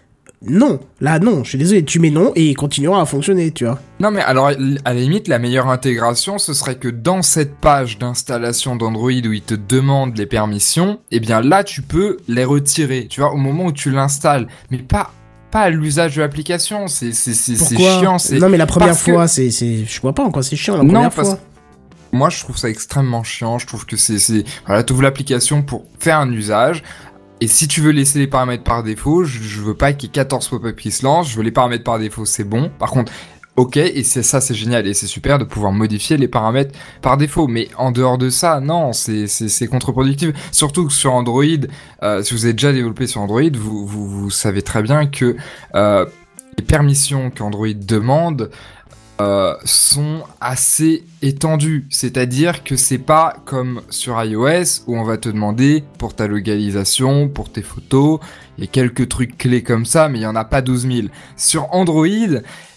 non, 0.48 0.80
là 1.02 1.20
non, 1.20 1.44
je 1.44 1.50
suis 1.50 1.58
désolé, 1.58 1.84
tu 1.84 2.00
mets 2.00 2.12
non 2.12 2.32
et 2.36 2.46
il 2.46 2.56
continuera 2.56 3.02
à 3.02 3.06
fonctionner, 3.06 3.52
tu 3.52 3.66
vois. 3.66 3.78
Non 4.00 4.10
mais 4.10 4.22
alors 4.22 4.48
à 4.48 4.54
la 4.94 4.94
limite 4.94 5.28
la 5.28 5.38
meilleure 5.38 5.68
intégration 5.68 6.38
ce 6.38 6.54
serait 6.54 6.76
que 6.76 6.88
dans 6.88 7.22
cette 7.22 7.56
page 7.58 7.98
d'installation 7.98 8.78
d'Android 8.78 9.10
où 9.12 9.34
il 9.34 9.42
te 9.42 9.56
demande 9.56 10.18
les 10.18 10.26
permissions, 10.26 11.00
eh 11.12 11.20
bien 11.20 11.42
là 11.42 11.66
tu 11.66 11.82
peux 11.82 12.18
les 12.30 12.46
retirer, 12.46 13.08
tu 13.10 13.20
vois, 13.20 13.34
au 13.34 13.38
moment 13.38 13.66
où 13.66 13.72
tu 13.74 13.92
l'installes, 13.92 14.48
mais 14.72 14.78
pas 14.78 15.12
pas 15.52 15.62
à 15.62 15.70
l'usage 15.72 16.16
de 16.16 16.22
l'application, 16.22 16.88
c'est 16.88 17.12
chiant, 17.12 18.18
Non 18.40 18.50
mais 18.50 18.58
la 18.58 18.66
première 18.68 18.90
parce 18.90 19.04
que- 19.04 19.12
fois, 19.12 19.28
c'est 19.28 19.50
c'est 19.52 19.84
je 19.86 20.02
vois 20.02 20.14
pas 20.14 20.24
en 20.24 20.32
quoi 20.32 20.44
c'est 20.44 20.56
chiant 20.56 20.78
la 20.78 20.84
Non, 20.84 20.94
première 20.94 21.10
parce- 21.12 21.30
fois. 21.30 21.40
moi 22.12 22.30
je 22.30 22.40
trouve 22.40 22.56
ça 22.58 22.70
extrêmement 22.70 23.24
chiant, 23.24 23.58
je 23.60 23.68
trouve 23.68 23.86
que 23.86 23.98
c'est 23.98 24.20
c'est 24.20 24.44
voilà, 24.68 24.84
tu 24.84 24.94
ouvres 24.94 25.02
l'application 25.04 25.64
pour 25.64 25.86
faire 26.00 26.20
un 26.20 26.32
usage 26.32 26.84
et 27.42 27.48
si 27.48 27.68
tu 27.68 27.82
veux 27.82 27.92
laisser 27.92 28.20
les 28.20 28.28
paramètres 28.28 28.64
par 28.64 28.84
défaut, 28.84 29.24
je, 29.24 29.62
veux 29.62 29.74
pas 29.74 29.94
qu'il 29.94 30.10
y 30.10 30.12
ait 30.12 30.14
14 30.14 30.48
pop-up 30.50 30.76
qui 30.76 30.92
se 30.92 31.04
lancent, 31.04 31.32
je 31.32 31.38
veux 31.38 31.44
les 31.44 31.52
paramètres 31.52 31.84
par 31.84 32.00
défaut, 32.00 32.26
c'est 32.26 32.44
bon. 32.44 32.70
Par 32.80 32.92
contre, 32.92 33.12
OK, 33.56 33.78
et 33.78 34.04
ça 34.04 34.40
c'est 34.40 34.54
génial 34.54 34.88
et 34.88 34.94
c'est 34.94 35.08
super 35.08 35.38
de 35.38 35.44
pouvoir 35.44 35.74
modifier 35.74 36.18
les 36.18 36.28
paramètres 36.28 36.78
par 37.02 37.18
défaut, 37.18 37.48
mais 37.48 37.68
en 37.78 37.92
dehors 37.92 38.18
de 38.18 38.30
ça, 38.30 38.60
non, 38.60 38.94
c'est 38.94 39.68
contre-productif. 39.70 40.32
Surtout 40.52 40.88
que 40.88 40.94
sur 40.94 41.14
Android, 41.14 41.44
euh, 42.04 42.24
si 42.24 42.34
vous 42.34 42.46
avez 42.46 42.54
déjà 42.54 42.72
développé 42.72 43.08
sur 43.08 43.22
Android, 43.22 43.52
vous 43.54 44.30
savez 44.30 44.62
très 44.62 44.82
bien 44.82 45.08
que 45.08 45.36
euh, 45.76 46.06
les 46.60 46.66
permissions 46.66 47.32
qu'Android 47.32 47.74
demande 47.74 48.50
euh, 49.22 49.54
sont 49.66 50.24
assez 50.40 51.04
étendues. 51.22 51.86
C'est-à-dire 51.90 52.64
que 52.64 52.76
c'est 52.78 52.98
pas 52.98 53.36
comme 53.46 53.82
sur 53.90 54.22
iOS 54.24 54.84
où 54.88 54.98
on 54.98 55.04
va 55.04 55.18
te 55.18 55.28
demander 55.28 55.84
pour 55.98 56.16
ta 56.16 56.28
localisation, 56.28 57.28
pour 57.28 57.52
tes 57.52 57.62
photos, 57.62 58.20
il 58.58 58.64
y 58.64 58.68
a 58.68 58.70
quelques 58.70 59.10
trucs 59.10 59.38
clés 59.38 59.62
comme 59.64 59.86
ça, 59.86 60.08
mais 60.10 60.20
il 60.20 60.22
y 60.22 60.28
en 60.28 60.36
a 60.36 60.46
pas 60.46 60.62
12 60.62 60.88
000. 60.88 61.08
Sur 61.36 61.74
Android, 61.76 62.06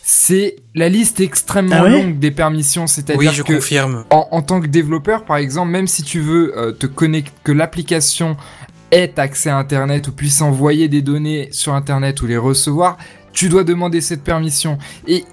c'est 0.03 0.57
la 0.75 0.89
liste 0.89 1.21
est 1.21 1.25
extrêmement 1.25 1.77
Ah 1.79 1.85
ouais 1.85 1.91
longue 1.91 2.19
des 2.19 2.33
permissions, 2.33 2.83
Oui, 2.83 2.89
c'est-à-dire 2.89 3.33
je 3.33 3.43
que 3.45 3.53
confirme. 3.55 4.05
en, 4.11 4.27
en 4.33 4.43
tant 4.43 4.61
que 4.61 4.67
développeur, 4.67 5.25
par 5.25 5.37
exemple, 5.37 5.71
même 5.71 5.87
si 5.87 6.03
tu 6.03 6.21
veux 6.21 6.59
euh, 6.59 6.73
te 6.73 6.87
connecter, 6.87 7.31
que 7.45 7.53
l'application 7.53 8.37
ait 8.91 9.13
accès 9.19 9.49
à 9.49 9.57
Internet 9.59 10.09
ou 10.09 10.13
puisse 10.13 10.43
envoyer 10.43 10.89
des 10.89 11.03
données 11.03 11.49
sur 11.53 11.73
Internet 11.75 12.21
ou 12.21 12.27
les 12.27 12.37
recevoir, 12.37 12.99
tu 13.33 13.49
dois 13.49 13.65
demander 13.65 14.01
cette 14.01 14.23
permission. 14.25 14.77
Et 15.07 15.25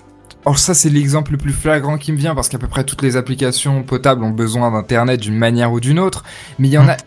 alors 0.49 0.57
ça, 0.57 0.73
c'est 0.73 0.89
l'exemple 0.89 1.33
le 1.33 1.37
plus 1.37 1.53
flagrant 1.53 1.99
qui 1.99 2.11
me 2.11 2.17
vient 2.17 2.33
parce 2.33 2.49
qu'à 2.49 2.57
peu 2.57 2.65
près 2.65 2.83
toutes 2.83 3.03
les 3.03 3.17
applications 3.17 3.83
potables 3.83 4.23
ont 4.23 4.31
besoin 4.31 4.71
d'Internet 4.71 5.19
d'une 5.19 5.37
manière 5.37 5.71
ou 5.71 5.79
d'une 5.79 5.99
autre. 5.99 6.23
Mais 6.57 6.69
il 6.69 6.71
y 6.71 6.77
en 6.79 6.87
a, 6.89 6.97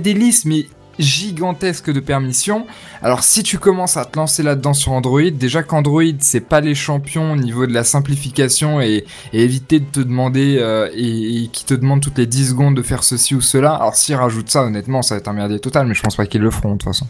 des 0.00 0.12
listes, 0.12 0.44
mais 0.44 0.66
gigantesques 0.98 1.90
de 1.90 2.00
permissions. 2.00 2.66
Alors 3.00 3.24
si 3.24 3.42
tu 3.42 3.56
commences 3.56 3.96
à 3.96 4.04
te 4.04 4.18
lancer 4.18 4.42
là-dedans 4.42 4.74
sur 4.74 4.92
Android, 4.92 5.30
déjà 5.30 5.62
qu'Android 5.62 6.02
c'est 6.18 6.46
pas 6.46 6.60
les 6.60 6.74
champions 6.74 7.32
au 7.32 7.36
niveau 7.36 7.66
de 7.66 7.72
la 7.72 7.84
simplification 7.84 8.82
et, 8.82 9.06
et 9.32 9.44
éviter 9.44 9.80
de 9.80 9.86
te 9.86 10.00
demander 10.00 10.58
euh, 10.60 10.90
et, 10.92 11.44
et 11.44 11.48
qui 11.48 11.64
te 11.64 11.72
demande 11.72 12.02
toutes 12.02 12.18
les 12.18 12.26
10 12.26 12.50
secondes 12.50 12.76
de 12.76 12.82
faire 12.82 13.02
ceci 13.02 13.34
ou 13.34 13.40
cela. 13.40 13.76
Alors 13.76 13.94
s'ils 13.94 14.14
rajoutent 14.14 14.50
ça, 14.50 14.62
honnêtement, 14.62 15.00
ça 15.00 15.14
va 15.14 15.20
être 15.20 15.28
un 15.28 15.32
merdier 15.32 15.58
total, 15.58 15.86
mais 15.86 15.94
je 15.94 16.02
pense 16.02 16.16
pas 16.16 16.26
qu'ils 16.26 16.42
le 16.42 16.50
feront 16.50 16.72
de 16.72 16.74
toute 16.74 16.82
façon. 16.82 17.06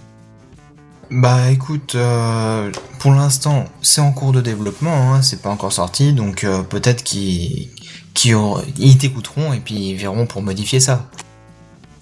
Bah 1.11 1.51
écoute, 1.51 1.97
euh, 1.97 2.70
pour 3.01 3.12
l'instant, 3.12 3.65
c'est 3.82 4.01
en 4.01 4.12
cours 4.12 4.32
de 4.32 4.41
développement, 4.41 5.12
hein, 5.12 5.23
c'est 5.23 5.43
pas 5.43 5.51
encore 5.51 5.73
sorti, 5.73 6.12
donc 6.12 6.45
euh, 6.45 6.62
peut-être 6.62 7.03
qu'ils 7.03 7.69
ils 8.24 8.99
t'écouteront 8.99 9.53
et 9.53 9.61
puis 9.61 9.74
ils 9.74 9.97
verront 9.97 10.27
pour 10.27 10.43
modifier 10.43 10.78
ça. 10.78 11.09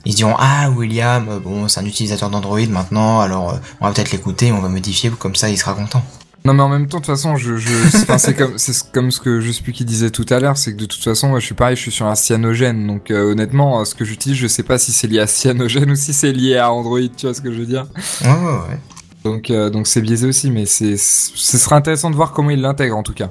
Ils 0.05 0.13
se 0.13 0.17
diront 0.17 0.35
ah 0.39 0.71
William, 0.71 1.29
euh, 1.29 1.39
bon 1.39 1.69
c'est 1.69 1.81
un 1.81 1.87
utilisateur 1.87 2.29
d'Android 2.31 2.67
maintenant, 2.69 3.21
alors 3.21 3.55
euh, 3.55 3.59
on 3.81 3.87
va 3.87 3.93
peut-être 3.93 4.13
l'écouter, 4.13 4.53
on 4.53 4.61
va 4.61 4.69
modifier 4.69 5.11
comme 5.11 5.35
ça 5.35 5.49
il 5.49 5.57
sera 5.57 5.75
content. 5.75 6.03
Non 6.45 6.55
mais 6.55 6.63
en 6.63 6.69
même 6.69 6.87
temps 6.87 6.99
de 6.99 7.05
toute 7.05 7.15
façon 7.15 7.37
je, 7.37 7.57
je 7.57 7.73
enfin, 8.03 8.19
c'est 8.19 8.35
comme 8.35 8.59
c'est 8.59 8.91
comme 8.93 9.11
ce 9.11 9.21
que 9.21 9.41
je 9.41 9.51
sais 9.51 9.63
plus 9.63 9.73
qui 9.73 9.85
disait 9.85 10.11
tout 10.11 10.27
à 10.31 10.39
l'heure 10.39 10.57
c'est 10.57 10.73
que 10.73 10.79
de 10.79 10.87
toute 10.87 11.03
façon 11.03 11.29
moi, 11.29 11.41
je 11.41 11.47
suis 11.47 11.55
pareil 11.55 11.77
je 11.77 11.83
suis 11.83 11.91
sur 11.91 12.07
un 12.07 12.15
cyanogène 12.15 12.87
donc 12.87 13.11
euh, 13.11 13.33
honnêtement 13.33 13.85
ce 13.85 13.95
que 13.95 14.05
j'utilise 14.05 14.39
je 14.39 14.47
sais 14.47 14.63
pas 14.63 14.79
si 14.79 14.93
c'est 14.93 15.09
lié 15.09 15.19
à 15.19 15.27
cyanogène 15.27 15.91
ou 15.93 15.97
si 15.97 16.13
c'est 16.13 16.33
lié 16.33 16.57
à 16.57 16.73
Android 16.73 17.01
tu 17.17 17.27
vois 17.27 17.35
ce 17.35 17.41
que 17.41 17.53
je 17.53 17.59
veux 17.59 17.67
dire? 17.67 17.87
Ouais 18.23 18.29
ouais 18.29 18.53
ouais. 18.69 18.79
Donc 19.25 19.51
euh, 19.51 19.69
donc 19.71 19.87
c'est 19.87 20.01
biaisé 20.01 20.27
aussi 20.27 20.51
mais 20.51 20.65
c'est 20.67 20.97
ce 20.97 21.59
sera 21.59 21.77
intéressant 21.77 22.11
de 22.11 22.17
voir 22.17 22.33
comment 22.33 22.51
il 22.51 22.61
l'intègre 22.61 22.97
en 22.97 23.03
tout 23.03 23.15
cas 23.15 23.31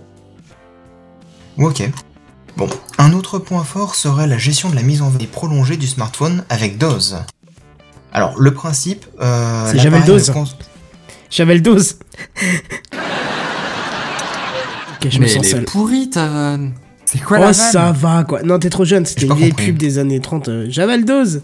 Ok. 1.58 1.90
Bon, 2.56 2.70
un 3.00 3.14
autre 3.14 3.40
point 3.40 3.64
fort 3.64 3.96
serait 3.96 4.28
la 4.28 4.38
gestion 4.38 4.70
de 4.70 4.76
la 4.76 4.84
mise 4.84 5.02
en 5.02 5.10
veille 5.10 5.26
prolongée 5.28 5.76
du 5.78 5.88
smartphone 5.88 6.44
avec 6.50 6.78
DOS. 6.78 7.16
Alors 8.14 8.40
le 8.40 8.54
principe, 8.54 9.06
euh, 9.22 9.66
C'est 9.72 9.80
jamais 9.80 10.00
l'appareil 10.00 10.20
DOS. 10.22 10.28
ne 10.30 10.34
cons- 10.34 10.46
J'avais 11.32 11.56
le 11.56 11.62
dose. 11.62 11.96
ok, 15.02 15.10
je 15.10 15.18
me 15.18 15.24
Mais 15.24 15.28
sens 15.30 15.46
est 15.46 15.50
seul. 15.50 15.66
pourrie 15.66 16.10
ta 16.10 16.28
vanne. 16.28 16.74
c'est 17.06 17.22
quoi 17.24 17.38
oh, 17.40 17.44
la 17.44 17.54
ça 17.54 17.92
vanne 17.92 17.96
va 18.18 18.24
quoi. 18.24 18.42
Non, 18.44 18.60
t'es 18.60 18.70
trop 18.70 18.86
jeune, 18.86 19.06
c'était 19.06 19.26
une 19.28 19.34
vieille 19.36 19.54
pub 19.54 19.78
des 19.78 19.98
années 19.98 20.20
30. 20.20 20.48
euh, 20.50 20.66
J'avais 20.70 20.98
le 20.98 21.04
dose. 21.04 21.42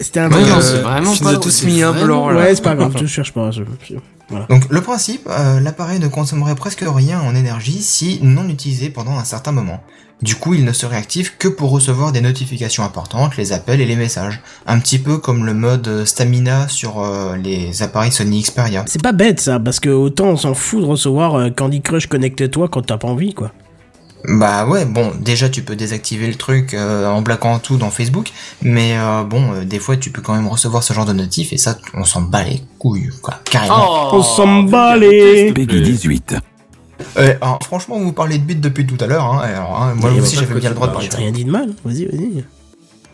C'était 0.00 0.20
un 0.20 0.30
Ouais, 0.30 0.36
truc. 0.40 0.48
non, 0.48 0.56
euh, 0.58 0.60
c'est 0.60 0.80
vraiment 0.80 1.16
pas 1.16 1.36
tous 1.36 1.64
mis 1.64 1.82
un. 1.82 1.92
Ouais, 1.92 2.54
c'est 2.54 2.62
pas 2.62 2.74
grave, 2.76 2.94
je 3.00 3.06
cherche 3.06 3.32
pas. 3.32 3.50
je- 3.50 3.62
je- 3.88 3.94
Voilà. 4.30 4.46
Donc 4.50 4.64
le 4.68 4.80
principe, 4.82 5.26
euh, 5.30 5.58
l'appareil 5.60 5.98
ne 6.00 6.08
consommerait 6.08 6.54
presque 6.54 6.84
rien 6.86 7.18
en 7.20 7.34
énergie 7.34 7.80
si 7.82 8.20
non 8.22 8.46
utilisé 8.48 8.90
pendant 8.90 9.18
un 9.18 9.24
certain 9.24 9.52
moment. 9.52 9.82
Du 10.20 10.34
coup, 10.34 10.52
il 10.52 10.64
ne 10.64 10.72
serait 10.72 10.96
actif 10.96 11.36
que 11.38 11.46
pour 11.48 11.70
recevoir 11.70 12.10
des 12.12 12.20
notifications 12.20 12.82
importantes, 12.84 13.36
les 13.36 13.52
appels 13.52 13.80
et 13.80 13.86
les 13.86 13.94
messages. 13.96 14.40
Un 14.66 14.80
petit 14.80 14.98
peu 14.98 15.16
comme 15.18 15.46
le 15.46 15.54
mode 15.54 16.04
stamina 16.04 16.66
sur 16.68 17.00
euh, 17.00 17.36
les 17.36 17.82
appareils 17.82 18.10
Sony 18.12 18.42
Xperia. 18.42 18.84
C'est 18.86 19.00
pas 19.02 19.12
bête 19.12 19.38
ça, 19.40 19.58
parce 19.60 19.78
que 19.80 19.88
autant 19.90 20.26
on 20.26 20.36
s'en 20.36 20.54
fout 20.54 20.80
de 20.80 20.86
recevoir 20.86 21.36
euh, 21.36 21.50
Candy 21.50 21.80
Crush 21.80 22.08
connecte-toi 22.08 22.68
quand 22.68 22.82
t'as 22.82 22.98
pas 22.98 23.08
envie 23.08 23.32
quoi. 23.32 23.52
Bah 24.24 24.66
ouais, 24.66 24.84
bon, 24.84 25.12
déjà 25.20 25.48
tu 25.48 25.62
peux 25.62 25.76
désactiver 25.76 26.26
le 26.26 26.34
truc 26.34 26.74
euh, 26.74 27.06
en 27.06 27.22
bloquant 27.22 27.58
tout 27.60 27.76
dans 27.76 27.90
Facebook, 27.90 28.32
mais 28.62 28.98
euh, 28.98 29.22
bon, 29.22 29.52
euh, 29.52 29.64
des 29.64 29.78
fois 29.78 29.96
tu 29.96 30.10
peux 30.10 30.20
quand 30.20 30.34
même 30.34 30.48
recevoir 30.48 30.82
ce 30.82 30.92
genre 30.92 31.06
de 31.06 31.12
notif 31.12 31.52
et 31.52 31.56
ça, 31.56 31.78
on 31.94 32.04
s'en 32.04 32.22
bat 32.22 32.42
les 32.42 32.60
couilles, 32.78 33.10
quoi, 33.22 33.34
carrément. 33.44 34.10
Oh, 34.12 34.16
On 34.16 34.22
s'en 34.22 34.62
bat 34.64 34.96
les- 34.96 35.52
Peggy 35.52 35.80
18. 35.82 36.34
Euh, 37.16 37.34
alors, 37.40 37.60
franchement, 37.62 37.98
vous 38.00 38.12
parlez 38.12 38.38
de 38.38 38.44
bits 38.44 38.56
depuis 38.56 38.84
tout 38.84 38.96
à 39.02 39.06
l'heure, 39.06 39.24
hein, 39.24 39.40
alors, 39.44 39.80
hein, 39.82 39.94
moi 39.94 40.10
aussi 40.10 40.34
j'avais 40.34 40.58
bien 40.58 40.70
le 40.70 40.74
droit 40.74 40.88
de 40.88 40.92
parler 40.94 41.08
rien 41.16 41.30
dit 41.30 41.44
de 41.44 41.50
mal. 41.50 41.70
Vas-y, 41.84 42.06
vas-y. 42.06 42.44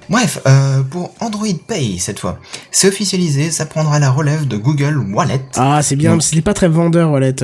Bref, 0.08 0.40
euh, 0.46 0.82
pour 0.82 1.14
Android 1.20 1.46
Pay 1.68 1.98
cette 1.98 2.18
fois, 2.18 2.38
c'est 2.70 2.88
officialisé, 2.88 3.50
ça 3.50 3.66
prendra 3.66 3.98
la 3.98 4.10
relève 4.10 4.46
de 4.48 4.56
Google 4.56 4.98
Wallet. 5.12 5.40
Ah, 5.56 5.82
c'est 5.82 5.96
bien. 5.96 6.18
C'était 6.20 6.42
pas 6.42 6.54
très 6.54 6.68
vendeur, 6.68 7.10
Wallet. 7.10 7.34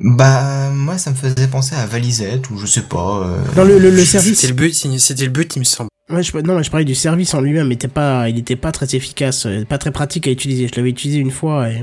Bah, 0.00 0.70
moi 0.70 0.98
ça 0.98 1.10
me 1.10 1.16
faisait 1.16 1.48
penser 1.48 1.74
à 1.74 1.86
Valisette 1.86 2.50
ou 2.50 2.58
je 2.58 2.66
sais 2.66 2.82
pas. 2.82 3.22
euh, 3.24 3.38
Dans 3.54 3.64
le, 3.64 3.78
le, 3.78 3.90
le 3.90 4.04
service. 4.04 4.40
C'était 4.40 4.48
le 4.48 4.54
but, 4.54 4.74
c'était 4.74 5.24
le 5.24 5.30
but, 5.30 5.56
il 5.56 5.60
me 5.60 5.64
semble. 5.64 5.88
Ouais, 6.10 6.22
je, 6.22 6.36
non, 6.38 6.56
mais 6.56 6.62
je 6.62 6.70
parlais 6.70 6.84
du 6.84 6.94
service 6.94 7.34
en 7.34 7.40
lui-même. 7.40 7.66
Il 7.68 7.72
était 7.72 7.88
pas, 7.88 8.28
il 8.28 8.38
était 8.38 8.54
pas 8.56 8.70
très 8.72 8.94
efficace, 8.94 9.46
euh, 9.46 9.64
pas 9.64 9.78
très 9.78 9.90
pratique 9.90 10.28
à 10.28 10.30
utiliser. 10.30 10.68
Je 10.68 10.76
l'avais 10.76 10.90
utilisé 10.90 11.18
une 11.18 11.30
fois 11.32 11.68
et. 11.70 11.82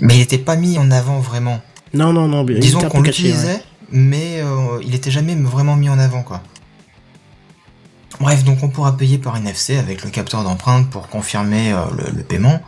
Mais 0.00 0.16
il 0.16 0.20
était 0.20 0.38
pas 0.38 0.54
mis 0.56 0.78
en 0.78 0.90
avant 0.90 1.18
vraiment. 1.20 1.60
Non, 1.94 2.12
non, 2.12 2.28
non. 2.28 2.46
il 2.48 2.60
Disons 2.60 2.80
qu'on 2.82 3.00
l'utilisait, 3.00 3.46
ouais. 3.46 3.62
mais 3.90 4.40
euh, 4.42 4.78
il 4.86 4.94
était 4.94 5.10
jamais 5.10 5.34
vraiment 5.34 5.74
mis 5.74 5.88
en 5.88 5.98
avant, 5.98 6.22
quoi. 6.22 6.42
Bref, 8.20 8.44
donc 8.44 8.62
on 8.62 8.68
pourra 8.68 8.96
payer 8.96 9.18
par 9.18 9.36
NFC 9.36 9.76
avec 9.76 10.04
le 10.04 10.10
capteur 10.10 10.44
d'empreinte 10.44 10.90
pour 10.90 11.08
confirmer 11.08 11.72
euh, 11.72 11.78
le, 11.96 12.16
le 12.16 12.22
paiement. 12.22 12.60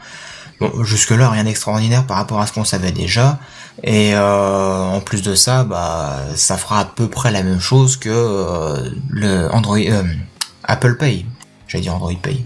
Bon, 0.60 0.84
jusque-là, 0.84 1.28
rien 1.30 1.44
d'extraordinaire 1.44 2.06
par 2.06 2.16
rapport 2.16 2.40
à 2.40 2.46
ce 2.46 2.52
qu'on 2.52 2.64
savait 2.64 2.92
déjà. 2.92 3.38
Et 3.82 4.14
euh, 4.14 4.84
en 4.84 5.00
plus 5.00 5.22
de 5.22 5.34
ça, 5.34 5.64
bah, 5.64 6.20
ça 6.34 6.56
fera 6.56 6.80
à 6.80 6.84
peu 6.84 7.08
près 7.08 7.30
la 7.30 7.42
même 7.42 7.60
chose 7.60 7.96
que 7.96 8.10
euh, 8.10 8.90
le 9.08 9.48
Android, 9.54 9.78
euh, 9.78 10.02
Apple 10.64 10.96
Pay. 10.96 11.24
J'allais 11.66 11.82
dire 11.82 11.94
Android 11.94 12.12
Pay. 12.20 12.44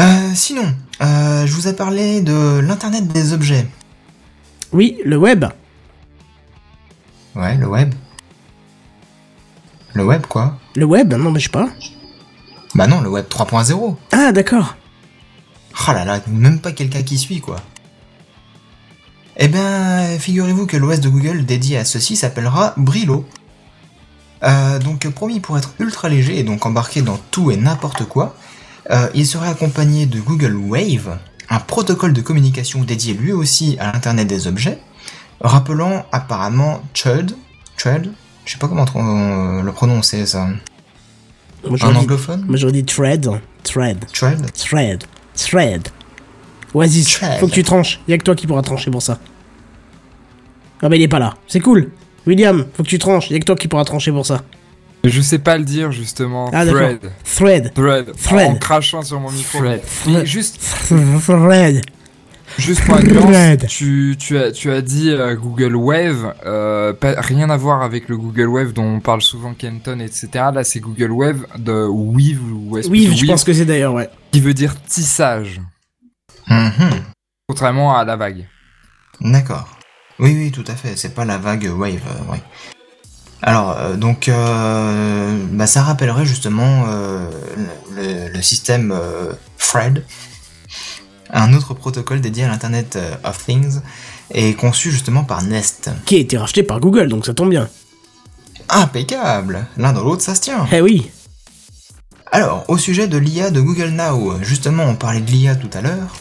Euh, 0.00 0.30
sinon, 0.34 0.74
euh, 1.02 1.46
je 1.46 1.52
vous 1.52 1.68
ai 1.68 1.74
parlé 1.74 2.20
de 2.22 2.58
l'Internet 2.60 3.06
des 3.08 3.32
objets. 3.32 3.66
Oui, 4.72 4.98
le 5.04 5.16
web. 5.16 5.44
Ouais, 7.34 7.56
le 7.56 7.66
web. 7.66 7.94
Le 9.92 10.04
web, 10.04 10.26
quoi 10.26 10.58
Le 10.74 10.84
web 10.84 11.12
Non, 11.14 11.30
mais 11.30 11.40
je 11.40 11.44
sais 11.44 11.50
pas. 11.50 11.68
Bah 12.74 12.86
non, 12.86 13.00
le 13.00 13.08
web 13.10 13.26
3.0. 13.28 13.96
Ah, 14.12 14.32
d'accord. 14.32 14.74
Ah 15.86 15.92
là 15.92 16.04
là, 16.04 16.20
même 16.26 16.60
pas 16.60 16.72
quelqu'un 16.72 17.02
qui 17.02 17.16
suit, 17.18 17.40
quoi. 17.40 17.56
Eh 19.38 19.48
ben, 19.48 20.18
figurez-vous 20.18 20.66
que 20.66 20.76
l'OS 20.76 21.00
de 21.00 21.08
Google 21.08 21.44
dédié 21.44 21.78
à 21.78 21.84
ceci 21.84 22.16
s'appellera 22.16 22.72
Brillo. 22.76 23.26
Euh, 24.42 24.78
donc 24.78 25.08
promis 25.08 25.40
pour 25.40 25.58
être 25.58 25.74
ultra 25.78 26.08
léger 26.08 26.38
et 26.38 26.42
donc 26.42 26.64
embarqué 26.66 27.02
dans 27.02 27.18
tout 27.30 27.50
et 27.50 27.56
n'importe 27.56 28.04
quoi, 28.04 28.36
euh, 28.90 29.08
il 29.14 29.26
serait 29.26 29.48
accompagné 29.48 30.06
de 30.06 30.20
Google 30.20 30.54
Wave, 30.54 31.18
un 31.48 31.58
protocole 31.58 32.12
de 32.12 32.20
communication 32.20 32.84
dédié 32.84 33.14
lui 33.14 33.32
aussi 33.32 33.76
à 33.80 33.92
l'Internet 33.92 34.26
des 34.26 34.46
objets, 34.46 34.78
rappelant 35.40 36.04
apparemment 36.12 36.82
Chud, 36.92 37.34
Chud, 37.76 38.12
je 38.44 38.52
sais 38.52 38.58
pas 38.58 38.68
comment 38.68 38.84
on 38.94 39.62
le 39.62 39.72
prononcer 39.72 40.26
ça, 40.26 40.48
Moi, 41.66 41.78
un 41.82 41.96
anglophone 41.96 42.44
moi, 42.46 42.56
j'aurais 42.56 42.72
dit 42.72 42.84
thread. 42.84 43.28
Thread. 43.64 44.04
Chud 44.12 44.52
Thread. 44.52 45.04
Thread. 45.34 45.88
Oasis, 46.74 47.12
Thread. 47.14 47.40
faut 47.40 47.46
que 47.48 47.52
tu 47.52 47.62
tranches. 47.62 48.00
Y 48.08 48.12
a 48.14 48.18
que 48.18 48.24
toi 48.24 48.34
qui 48.34 48.46
pourras 48.46 48.62
trancher 48.62 48.90
pour 48.90 49.02
ça. 49.02 49.18
Ah, 50.82 50.88
bah 50.88 50.96
il 50.96 51.02
est 51.02 51.08
pas 51.08 51.18
là. 51.18 51.34
C'est 51.46 51.60
cool. 51.60 51.90
William, 52.26 52.66
faut 52.74 52.82
que 52.82 52.88
tu 52.88 52.98
tranches. 52.98 53.30
Y 53.30 53.36
a 53.36 53.38
que 53.38 53.44
toi 53.44 53.56
qui 53.56 53.68
pourras 53.68 53.84
trancher 53.84 54.10
pour 54.12 54.26
ça. 54.26 54.42
Je 55.04 55.20
sais 55.20 55.38
pas 55.38 55.56
le 55.56 55.64
dire 55.64 55.92
justement. 55.92 56.50
Ah. 56.52 56.66
Thread. 56.66 56.98
Thread. 57.24 57.72
Thread. 57.74 58.12
Thread. 58.16 58.50
En 58.50 58.54
crachant 58.56 59.02
sur 59.02 59.20
mon 59.20 59.30
micro. 59.30 59.58
Thread. 59.58 59.80
Mais 60.08 60.26
juste, 60.26 60.58
Thread. 61.28 61.82
juste 62.58 62.84
pour 62.84 62.96
la 62.96 63.02
nuance, 63.02 63.24
Thread. 63.26 63.66
tu, 63.68 64.16
tu, 64.18 64.36
as, 64.36 64.50
tu 64.50 64.70
as 64.72 64.80
dit 64.82 65.10
euh, 65.10 65.36
Google 65.36 65.76
Wave, 65.76 66.34
euh, 66.44 66.92
pas- 66.92 67.20
rien 67.20 67.48
à 67.50 67.56
voir 67.56 67.82
avec 67.82 68.08
le 68.08 68.16
Google 68.16 68.48
Wave 68.48 68.72
dont 68.72 68.84
on 68.96 69.00
parle 69.00 69.22
souvent 69.22 69.54
Kenton, 69.54 70.00
etc. 70.00 70.28
Là, 70.52 70.64
c'est 70.64 70.80
Google 70.80 71.12
Wave 71.12 71.46
de 71.58 71.86
Weave 71.88 72.40
ou 72.52 72.76
est-ce 72.76 72.88
Oui, 72.88 73.02
plutôt 73.06 73.16
je 73.16 73.20
Weave, 73.22 73.30
pense 73.30 73.44
que 73.44 73.52
c'est 73.52 73.64
d'ailleurs, 73.64 73.94
ouais. 73.94 74.08
qui 74.32 74.40
veut 74.40 74.54
dire 74.54 74.74
tissage, 74.88 75.60
Mhm. 76.48 76.90
contrairement 77.48 77.96
à 77.96 78.04
la 78.04 78.16
vague. 78.16 78.46
D'accord. 79.20 79.68
Oui, 80.18 80.34
oui, 80.34 80.50
tout 80.52 80.64
à 80.66 80.74
fait. 80.74 80.96
C'est 80.96 81.14
pas 81.14 81.24
la 81.24 81.38
vague 81.38 81.64
Wave, 81.74 81.94
euh, 82.06 82.32
oui. 82.32 82.38
Alors, 83.42 83.76
euh, 83.78 83.96
donc, 83.96 84.28
euh, 84.28 85.44
bah, 85.52 85.66
ça 85.66 85.82
rappellerait 85.82 86.24
justement 86.26 86.84
euh, 86.88 87.30
le, 87.94 88.28
le 88.32 88.42
système 88.42 88.92
euh, 88.92 89.32
Fred, 89.58 90.04
un 91.30 91.52
autre 91.52 91.74
protocole 91.74 92.20
dédié 92.20 92.44
à 92.44 92.48
l'Internet 92.48 92.98
of 93.24 93.44
Things, 93.44 93.80
et 94.32 94.54
conçu 94.54 94.90
justement 94.90 95.24
par 95.24 95.42
Nest. 95.42 95.90
Qui 96.06 96.16
a 96.16 96.18
été 96.18 96.38
racheté 96.38 96.62
par 96.62 96.80
Google, 96.80 97.08
donc 97.08 97.26
ça 97.26 97.34
tombe 97.34 97.50
bien. 97.50 97.68
Impeccable 98.68 99.66
L'un 99.76 99.92
dans 99.92 100.02
l'autre, 100.02 100.22
ça 100.22 100.34
se 100.34 100.40
tient. 100.40 100.66
Eh 100.72 100.80
oui. 100.80 101.10
Alors, 102.32 102.64
au 102.68 102.78
sujet 102.78 103.06
de 103.06 103.18
l'IA 103.18 103.50
de 103.50 103.60
Google 103.60 103.90
Now, 103.90 104.42
justement, 104.42 104.84
on 104.84 104.96
parlait 104.96 105.20
de 105.20 105.30
l'IA 105.30 105.54
tout 105.54 105.70
à 105.72 105.80
l'heure. 105.82 106.16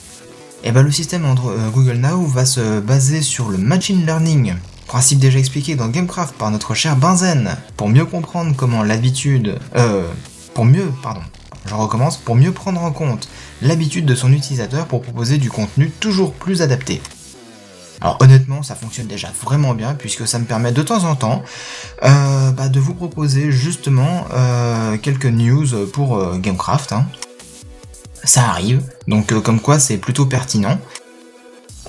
Et 0.68 0.72
ben, 0.72 0.82
le 0.82 0.92
système 0.92 1.26
euh, 1.26 1.70
Google 1.70 1.98
Now 1.98 2.26
va 2.26 2.44
se 2.44 2.80
baser 2.80 3.22
sur 3.22 3.50
le 3.50 3.60
machine 3.60 4.04
learning, 4.04 4.56
principe 4.88 5.20
déjà 5.20 5.38
expliqué 5.38 5.76
dans 5.76 5.88
Gamecraft 5.90 6.34
par 6.36 6.50
notre 6.50 6.74
cher 6.74 6.96
Benzen, 6.96 7.56
pour 7.78 7.88
mieux 7.88 8.06
comprendre 8.06 8.56
comment 8.58 8.82
l'habitude, 8.82 9.60
euh, 9.76 10.10
pour 10.56 10.66
mieux, 10.66 10.92
pardon, 11.04 11.22
je 11.68 11.76
recommence, 11.76 12.18
pour 12.18 12.34
mieux 12.36 12.52
prendre 12.52 12.82
en 12.82 12.92
compte 12.92 13.30
l'habitude 13.62 14.08
de 14.08 14.16
son 14.16 14.34
utilisateur 14.34 14.88
pour 14.88 15.04
proposer 15.04 15.38
du 15.38 15.52
contenu 15.52 15.92
toujours 16.00 16.34
plus 16.34 16.64
adapté. 16.64 17.00
Alors 18.02 18.18
honnêtement, 18.20 18.64
ça 18.64 18.74
fonctionne 18.74 19.06
déjà 19.06 19.32
vraiment 19.44 19.76
bien 19.76 19.94
puisque 19.94 20.28
ça 20.28 20.40
me 20.40 20.46
permet 20.46 20.72
de 20.72 20.82
temps 20.82 21.04
en 21.04 21.16
temps 21.16 21.44
euh, 22.04 22.52
bah, 22.52 22.70
de 22.70 22.80
vous 22.80 22.96
proposer 22.96 23.52
justement 23.52 24.26
euh, 24.34 24.98
quelques 24.98 25.26
news 25.28 25.88
pour 25.94 26.38
Gamecraft. 26.38 26.92
hein. 26.92 27.06
Ça 28.26 28.42
arrive, 28.50 28.82
donc 29.08 29.32
euh, 29.32 29.40
comme 29.40 29.60
quoi 29.60 29.80
c'est 29.80 29.98
plutôt 29.98 30.26
pertinent. 30.26 30.80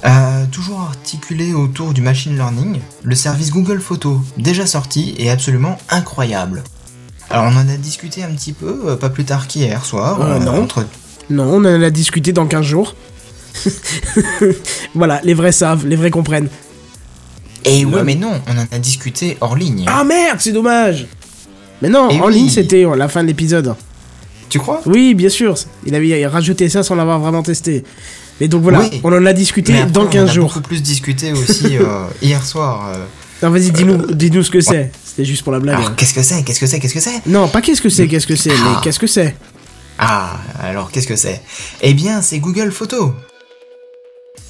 Euh, 0.04 0.44
toujours 0.52 0.80
articulé 0.80 1.54
autour 1.54 1.94
du 1.94 2.02
machine 2.02 2.36
learning, 2.36 2.80
le 3.02 3.14
service 3.14 3.50
Google 3.50 3.80
Photos, 3.80 4.18
déjà 4.36 4.66
sorti, 4.66 5.14
est 5.18 5.30
absolument 5.30 5.78
incroyable. 5.88 6.62
Alors 7.30 7.44
on 7.46 7.56
en 7.56 7.68
a 7.68 7.76
discuté 7.78 8.22
un 8.22 8.30
petit 8.32 8.52
peu, 8.52 8.82
euh, 8.86 8.96
pas 8.96 9.08
plus 9.08 9.24
tard 9.24 9.46
qu'hier 9.48 9.84
soir, 9.84 10.20
Euh, 10.20 10.38
non. 10.38 10.62
entre 10.62 10.86
Non, 11.30 11.44
on 11.54 11.64
en 11.64 11.82
a 11.82 11.90
discuté 11.90 12.32
dans 12.32 12.46
15 12.46 12.64
jours. 12.64 12.94
voilà, 14.94 15.20
les 15.24 15.34
vrais 15.34 15.52
savent, 15.52 15.86
les 15.86 15.96
vrais 15.96 16.10
comprennent. 16.10 16.48
Et 17.64 17.84
ouais, 17.84 18.04
mais 18.04 18.14
non, 18.14 18.40
on 18.46 18.58
en 18.58 18.66
a 18.70 18.78
discuté 18.78 19.36
hors 19.40 19.56
ligne. 19.56 19.84
Ah 19.88 20.04
merde, 20.04 20.38
c'est 20.40 20.52
dommage 20.52 21.06
Mais 21.82 21.88
non, 21.88 22.08
en 22.10 22.26
oui. 22.28 22.34
ligne 22.34 22.48
c'était 22.50 22.84
la 22.96 23.08
fin 23.08 23.22
de 23.22 23.28
l'épisode. 23.28 23.74
Tu 24.48 24.58
crois? 24.58 24.80
Oui, 24.86 25.14
bien 25.14 25.28
sûr, 25.28 25.54
il 25.84 25.94
avait 25.94 26.26
rajouté 26.26 26.68
ça 26.68 26.82
sans 26.82 26.94
l'avoir 26.94 27.18
vraiment 27.18 27.42
testé. 27.42 27.84
Mais 28.40 28.48
donc 28.48 28.62
voilà, 28.62 28.80
Oui. 28.80 29.00
on 29.02 29.12
en 29.12 29.24
a 29.26 29.32
discuté 29.32 29.72
Mais 29.72 29.80
après, 29.80 29.92
dans 29.92 30.02
on 30.02 30.06
en 30.06 30.10
15 30.10 30.30
a 30.30 30.32
jours. 30.32 30.48
beaucoup 30.48 30.60
plus 30.60 30.82
discuté 30.82 31.32
aussi 31.32 31.76
euh, 31.78 32.04
hier 32.22 32.44
soir. 32.44 32.88
euh. 32.94 33.04
Non, 33.42 33.50
vas-y, 33.50 33.70
dis-nous 33.70 34.12
dis 34.14 34.30
ce 34.42 34.50
que 34.50 34.60
c'est. 34.60 34.90
C'était 35.04 35.24
juste 35.24 35.42
pour 35.42 35.52
la 35.52 35.58
blague. 35.60 35.76
Alors 35.76 35.96
qu'est-ce 35.96 36.14
que 36.14 36.22
c'est? 36.22 36.42
Qu'est-ce 36.44 36.60
que 36.60 36.66
c'est? 36.66 36.78
Qu'est-ce 36.78 36.94
que 36.94 37.00
c'est? 37.00 37.26
Non, 37.26 37.48
pas 37.48 37.60
qu'est-ce 37.62 37.80
que 37.82 37.88
c'est, 37.88 38.06
qu'est-ce 38.08 38.26
que 38.26 38.36
c'est, 38.36 38.50
mais 38.50 38.56
Ah. 38.76 38.80
qu'est-ce 38.84 38.98
que 38.98 39.06
c'est? 39.06 39.34
Ah, 39.98 40.38
alors 40.62 40.90
qu'est-ce 40.90 41.06
que 41.06 41.16
c'est? 41.16 41.40
Eh 41.80 41.94
bien, 41.94 42.20
c'est 42.22 42.38
Google 42.38 42.70
Photos 42.70 43.12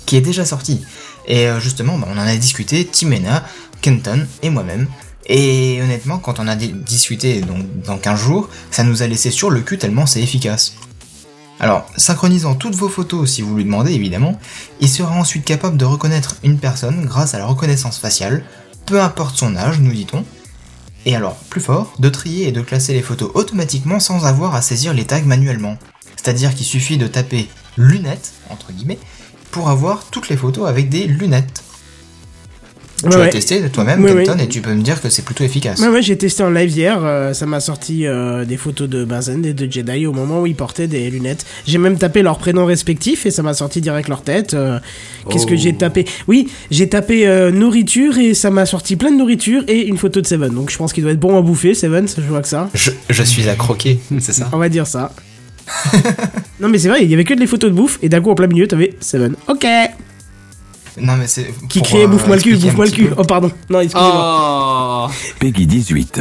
qui 0.05 0.17
est 0.17 0.21
déjà 0.21 0.45
sorti. 0.45 0.83
Et 1.27 1.49
euh, 1.49 1.59
justement, 1.61 1.99
bah, 1.99 2.07
on 2.13 2.19
en 2.19 2.27
a 2.27 2.37
discuté, 2.37 2.85
Timena, 2.85 3.45
Kenton 3.81 4.27
et 4.43 4.51
moi-même. 4.51 4.87
Et 5.29 5.81
honnêtement, 5.83 6.19
quand 6.19 6.39
on 6.39 6.47
a 6.47 6.55
di- 6.57 6.73
discuté 6.73 7.41
donc, 7.41 7.65
dans 7.85 7.99
15 7.99 8.21
jours, 8.21 8.49
ça 8.71 8.85
nous 8.85 9.03
a 9.03 9.07
laissé 9.07 9.31
sur 9.31 9.51
le 9.51 9.61
cul 9.61 9.79
tellement 9.79 10.07
c'est 10.07 10.23
efficace. 10.23 10.75
Alors, 11.59 11.87
synchronisant 11.97 12.55
toutes 12.55 12.75
vos 12.75 12.89
photos 12.89 13.31
si 13.31 13.43
vous 13.43 13.57
lui 13.57 13.65
demandez 13.65 13.93
évidemment, 13.93 14.39
il 14.81 14.89
sera 14.89 15.15
ensuite 15.17 15.45
capable 15.45 15.77
de 15.79 15.85
reconnaître 15.87 16.37
une 16.45 16.59
personne 16.59 17.07
grâce 17.07 17.35
à 17.35 17.39
la 17.39 17.47
reconnaissance 17.47 17.99
faciale, 17.99 18.45
peu 18.85 19.01
importe 19.01 19.37
son 19.37 19.57
âge, 19.57 19.81
nous 19.81 19.93
dit-on. 19.93 20.25
Et 21.07 21.17
alors, 21.17 21.37
plus 21.37 21.61
fort, 21.61 21.93
de 21.99 22.09
trier 22.09 22.49
et 22.49 22.53
de 22.53 22.61
classer 22.61 22.93
les 22.93 23.03
photos 23.03 23.31
automatiquement 23.35 24.01
sans 24.01 24.27
avoir 24.27 24.55
à 24.55 24.63
saisir 24.63 24.93
les 24.93 25.05
tags 25.07 25.23
manuellement. 25.23 25.79
C'est-à-dire 26.17 26.55
qu'il 26.55 26.67
suffit 26.67 26.99
de 26.99 27.07
taper 27.07 27.49
lunettes, 27.77 28.33
entre 28.51 28.73
guillemets, 28.73 28.99
pour 29.51 29.71
avoir 29.71 30.05
toutes 30.11 30.29
les 30.29 30.37
photos 30.37 30.69
avec 30.69 30.89
des 30.89 31.07
lunettes. 31.07 31.63
Ouais, 33.05 33.11
tu 33.11 33.17
l'as 33.19 33.25
ouais. 33.25 33.31
testé 33.31 33.61
toi-même, 33.71 34.03
Ouais, 34.03 34.13
ouais. 34.13 34.25
et 34.43 34.49
tu 34.49 34.63
peux 34.63 34.73
me 34.73 34.81
dire 34.81 35.03
que 35.03 35.11
c'est 35.11 35.23
plutôt 35.25 35.45
efficace. 35.45 35.81
Ouais, 35.81 35.89
ouais, 35.89 36.01
j'ai 36.03 36.17
testé 36.17 36.43
en 36.43 36.49
live 36.51 36.71
hier. 36.71 36.99
euh, 37.05 37.35
ça 37.35 37.45
m'a 37.45 37.61
sorti 37.61 38.07
euh, 38.07 38.45
des 38.47 38.57
photos 38.57 38.89
de 38.89 39.05
Benzen 39.05 39.45
et 39.45 39.53
de 39.53 39.71
Jedi 39.71 40.07
au 40.07 40.13
moment 40.13 40.41
où 40.41 40.47
ils 40.47 40.55
portaient 40.55 40.87
des 40.89 41.11
lunettes. 41.11 41.45
J'ai 41.67 41.77
même 41.77 41.99
tapé 41.99 42.23
leurs 42.23 42.39
prénoms 42.39 42.65
respectifs 42.65 43.27
et 43.27 43.31
ça 43.31 43.43
m'a 43.43 43.53
sorti 43.53 43.81
direct 43.83 44.09
leur 44.09 44.23
tête. 44.23 44.55
euh, 44.55 44.79
Qu'est-ce 45.31 45.47
que 45.47 45.57
j'ai 45.57 45.73
Oh. 45.75 45.79
tapé? 45.79 46.07
Oui, 46.27 46.49
j'ai 46.71 46.89
tapé 46.89 47.27
euh, 47.29 47.51
nourriture 47.51 48.17
et 48.19 48.33
ça 48.33 48.51
m'a 48.51 48.65
sorti 48.65 48.97
plein 48.97 49.11
de 49.11 49.17
nourriture 49.19 49.63
et 49.69 49.87
une 49.87 49.99
photo 49.99 50.21
de 50.23 50.27
Seven. 50.27 50.55
Donc 50.55 50.71
je 50.71 50.79
pense 50.79 50.93
qu'il 50.95 51.03
doit 51.03 51.13
être 51.13 51.21
bon 51.21 51.37
à 51.39 51.43
bouffer, 51.43 51.75
Seven, 51.75 52.07
je 52.09 52.21
vois 52.23 52.41
que 52.41 52.49
ça. 52.49 52.71
Je, 52.73 52.91
je 53.11 53.23
suis 53.23 53.47
à 53.49 53.57
croquer, 53.57 53.99
c'est 54.21 54.33
ça? 54.33 54.49
On 54.53 54.59
va 54.59 54.69
dire 54.71 54.87
ça. 54.87 55.13
non 56.61 56.69
mais 56.69 56.79
c'est 56.79 56.89
vrai, 56.89 57.03
il 57.05 57.11
y 57.11 57.15
avait 57.15 57.25
que 57.25 57.35
des 57.35 57.47
photos 57.47 57.71
de 57.71 57.77
bouffe 57.77 57.99
et 58.03 58.09
d'un 58.09 58.21
coup 58.21 58.31
en 58.31 58.35
plein 58.35 58.47
milieu 58.47 58.67
t'avais 58.69 58.95
Seven. 59.01 59.35
Ok. 59.49 59.67
Non, 61.01 61.17
mais 61.17 61.27
c'est. 61.27 61.53
Qui 61.69 61.83
criait 61.83 62.05
euh, 62.05 62.09
bouffe-moi 62.09 62.37
le 62.37 62.43
cul, 62.43 62.57
bouffe-moi 62.57 62.87
le 62.87 62.91
cul. 62.91 63.11
Oh 63.17 63.23
pardon. 63.25 63.51
Non, 63.71 63.81
excusez-moi. 63.81 65.09
Oh 65.11 65.13
Peggy 65.39 65.67
18. 65.67 66.21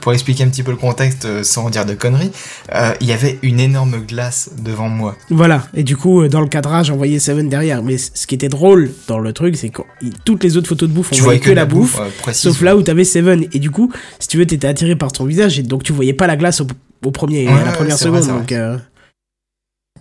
Pour 0.00 0.12
expliquer 0.12 0.44
un 0.44 0.48
petit 0.48 0.62
peu 0.62 0.70
le 0.70 0.76
contexte 0.76 1.24
euh, 1.24 1.42
sans 1.42 1.68
dire 1.68 1.84
de 1.84 1.94
conneries, 1.94 2.30
euh, 2.72 2.92
il 3.00 3.08
y 3.08 3.12
avait 3.12 3.40
une 3.42 3.58
énorme 3.58 3.96
glace 4.06 4.50
devant 4.56 4.88
moi. 4.88 5.16
Voilà, 5.30 5.66
et 5.74 5.82
du 5.82 5.96
coup, 5.96 6.28
dans 6.28 6.40
le 6.40 6.46
cadrage, 6.46 6.92
on 6.92 6.96
voyait 6.96 7.18
Seven 7.18 7.48
derrière. 7.48 7.82
Mais 7.82 7.98
ce 7.98 8.24
qui 8.28 8.36
était 8.36 8.48
drôle 8.48 8.92
dans 9.08 9.18
le 9.18 9.32
truc, 9.32 9.56
c'est 9.56 9.68
que 9.70 9.82
toutes 10.24 10.44
les 10.44 10.56
autres 10.56 10.68
photos 10.68 10.88
de 10.88 10.94
bouffe, 10.94 11.08
on 11.10 11.16
Tu 11.16 11.22
voyait 11.22 11.40
que, 11.40 11.50
la 11.50 11.64
bouffe, 11.64 11.98
euh, 11.98 12.08
précise. 12.20 12.42
sauf 12.44 12.60
là 12.62 12.76
où 12.76 12.82
t'avais 12.82 13.02
Seven. 13.04 13.46
Et 13.52 13.58
du 13.58 13.72
coup, 13.72 13.92
si 14.20 14.28
tu 14.28 14.38
veux, 14.38 14.46
t'étais 14.46 14.68
attiré 14.68 14.94
par 14.94 15.10
son 15.12 15.24
visage, 15.24 15.58
et 15.58 15.64
donc 15.64 15.82
tu 15.82 15.92
voyais 15.92 16.12
pas 16.12 16.28
la 16.28 16.36
glace 16.36 16.60
au, 16.60 16.68
au 17.04 17.10
premier, 17.10 17.48
Ouais, 17.48 17.52
à 17.60 17.64
la 17.64 17.72
première 17.72 17.98
c'est 17.98 18.08
vrai, 18.08 18.22
seconde. 18.22 18.38
donc, 18.38 18.52
euh, 18.52 18.78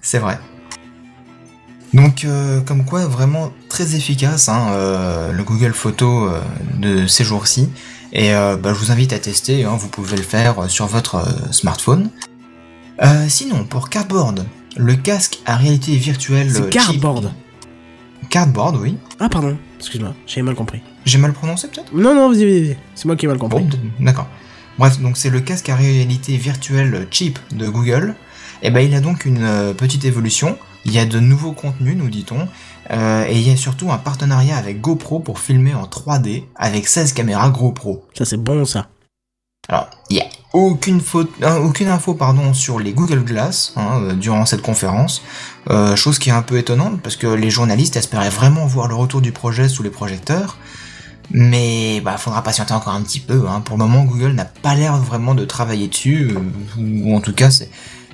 C'est 0.02 0.20
vrai. 0.20 0.38
Donc, 1.96 2.26
euh, 2.26 2.60
comme 2.62 2.84
quoi, 2.86 3.06
vraiment 3.08 3.52
très 3.70 3.96
efficace, 3.96 4.50
hein, 4.50 4.68
euh, 4.72 5.32
le 5.32 5.44
Google 5.44 5.74
Photo 5.74 6.28
euh, 6.28 6.42
de 6.78 7.08
ces 7.08 7.24
jours-ci. 7.24 7.70
Et 8.14 8.32
bah, 8.32 8.58
je 8.74 8.80
vous 8.80 8.92
invite 8.92 9.12
à 9.12 9.20
tester, 9.20 9.66
hein, 9.66 9.76
vous 9.78 9.90
pouvez 9.90 10.16
le 10.16 10.24
faire 10.24 10.70
sur 10.70 10.86
votre 10.88 11.26
smartphone. 11.52 12.10
Sinon, 13.28 13.66
pour 13.66 13.90
Cardboard, 13.90 14.46
le 14.78 14.96
casque 14.96 15.40
à 15.46 15.58
réalité 15.58 15.98
virtuelle. 15.98 16.50
C'est 16.50 16.62
cheap- 16.64 16.72
Cardboard. 16.72 17.34
Cardboard, 18.30 18.78
oui. 18.78 18.98
Ah, 19.20 19.28
pardon, 19.28 19.58
excuse-moi, 19.80 20.14
j'avais 20.28 20.44
mal 20.44 20.56
compris. 20.56 20.82
J'ai 21.06 21.18
mal 21.18 21.34
prononcé 21.34 21.68
peut-être? 21.68 21.94
Non, 21.94 22.16
non, 22.16 22.30
vas-y, 22.30 22.46
vas-y, 22.46 22.62
vas-y. 22.68 22.78
c'est 22.96 23.06
moi 23.06 23.18
qui 23.18 23.26
ai 23.26 23.28
mal 23.28 23.38
compris. 23.38 23.64
Bon, 23.64 23.68
d- 23.70 23.78
d'accord. 24.00 24.28
Bref, 24.80 25.00
donc 25.02 25.18
c'est 25.18 25.30
le 25.30 25.42
casque 25.42 25.68
à 25.68 25.76
réalité 25.76 26.38
virtuelle 26.38 27.08
cheap 27.12 27.38
de 27.54 27.68
Google. 27.68 28.16
Et 28.64 28.72
ben 28.72 28.80
il 28.80 28.96
a 28.96 29.02
donc 29.02 29.26
une 29.26 29.74
petite 29.78 30.06
évolution. 30.06 30.58
Il 30.86 30.94
y 30.94 31.00
a 31.00 31.06
de 31.06 31.20
nouveaux 31.20 31.52
contenus, 31.52 31.98
nous 31.98 32.10
dit-on. 32.10 32.48
Euh, 32.92 33.26
et 33.28 33.36
il 33.36 33.48
y 33.48 33.52
a 33.52 33.58
surtout 33.58 33.92
un 33.92 33.98
partenariat 33.98 34.56
avec 34.56 34.82
GoPro 34.82 35.20
pour 35.20 35.40
filmer 35.40 35.74
en 35.74 35.86
3D 35.86 36.44
avec 36.56 36.88
16 36.88 37.14
caméras 37.14 37.50
GoPro. 37.50 38.06
Ça, 38.14 38.26
c'est 38.26 38.38
bon, 38.38 38.66
ça. 38.66 38.88
Alors, 39.68 39.90
il 40.12 40.18
y 40.18 40.22
a 40.22 40.26
aucune, 40.54 41.02
faute, 41.02 41.32
euh, 41.42 41.58
aucune 41.58 41.88
info 41.88 42.14
pardon, 42.14 42.54
sur 42.54 42.80
les 42.80 42.94
Google 42.94 43.24
Glass 43.24 43.74
hein, 43.76 44.00
euh, 44.02 44.14
durant 44.14 44.46
cette 44.46 44.62
conférence. 44.62 45.24
Chose 45.96 46.20
qui 46.20 46.30
est 46.30 46.34
un 46.34 46.44
peu 46.44 46.60
étonnante 46.60 47.02
parce 47.02 47.16
que 47.16 47.26
les 47.26 47.50
journalistes 47.50 47.96
espéraient 47.96 48.30
vraiment 48.30 48.68
voir 48.68 48.88
le 48.88 48.94
retour 48.94 49.22
du 49.22 49.32
projet 49.32 49.68
sous 49.68 49.82
les 49.82 49.90
projecteurs. 49.90 50.58
Mais 51.32 52.02
bah 52.02 52.18
faudra 52.20 52.44
patienter 52.44 52.76
encore 52.76 52.94
un 52.94 53.02
petit 53.02 53.20
peu. 53.20 53.48
Hein. 53.50 53.62
Pour 53.62 53.80
le 53.80 53.86
moment, 53.86 54.04
Google 54.04 54.34
n'a 54.34 54.46
pas 54.46 54.76
l'air 54.76 54.96
vraiment 54.98 55.34
de 55.34 55.44
travailler 55.44 55.88
dessus, 55.88 56.38
ou 56.78 57.16
en 57.16 57.20
tout 57.20 57.34
cas 57.34 57.50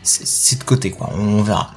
c'est 0.01 0.59
de 0.59 0.63
côté 0.63 0.91
quoi. 0.91 1.09
On 1.13 1.41
verra. 1.43 1.73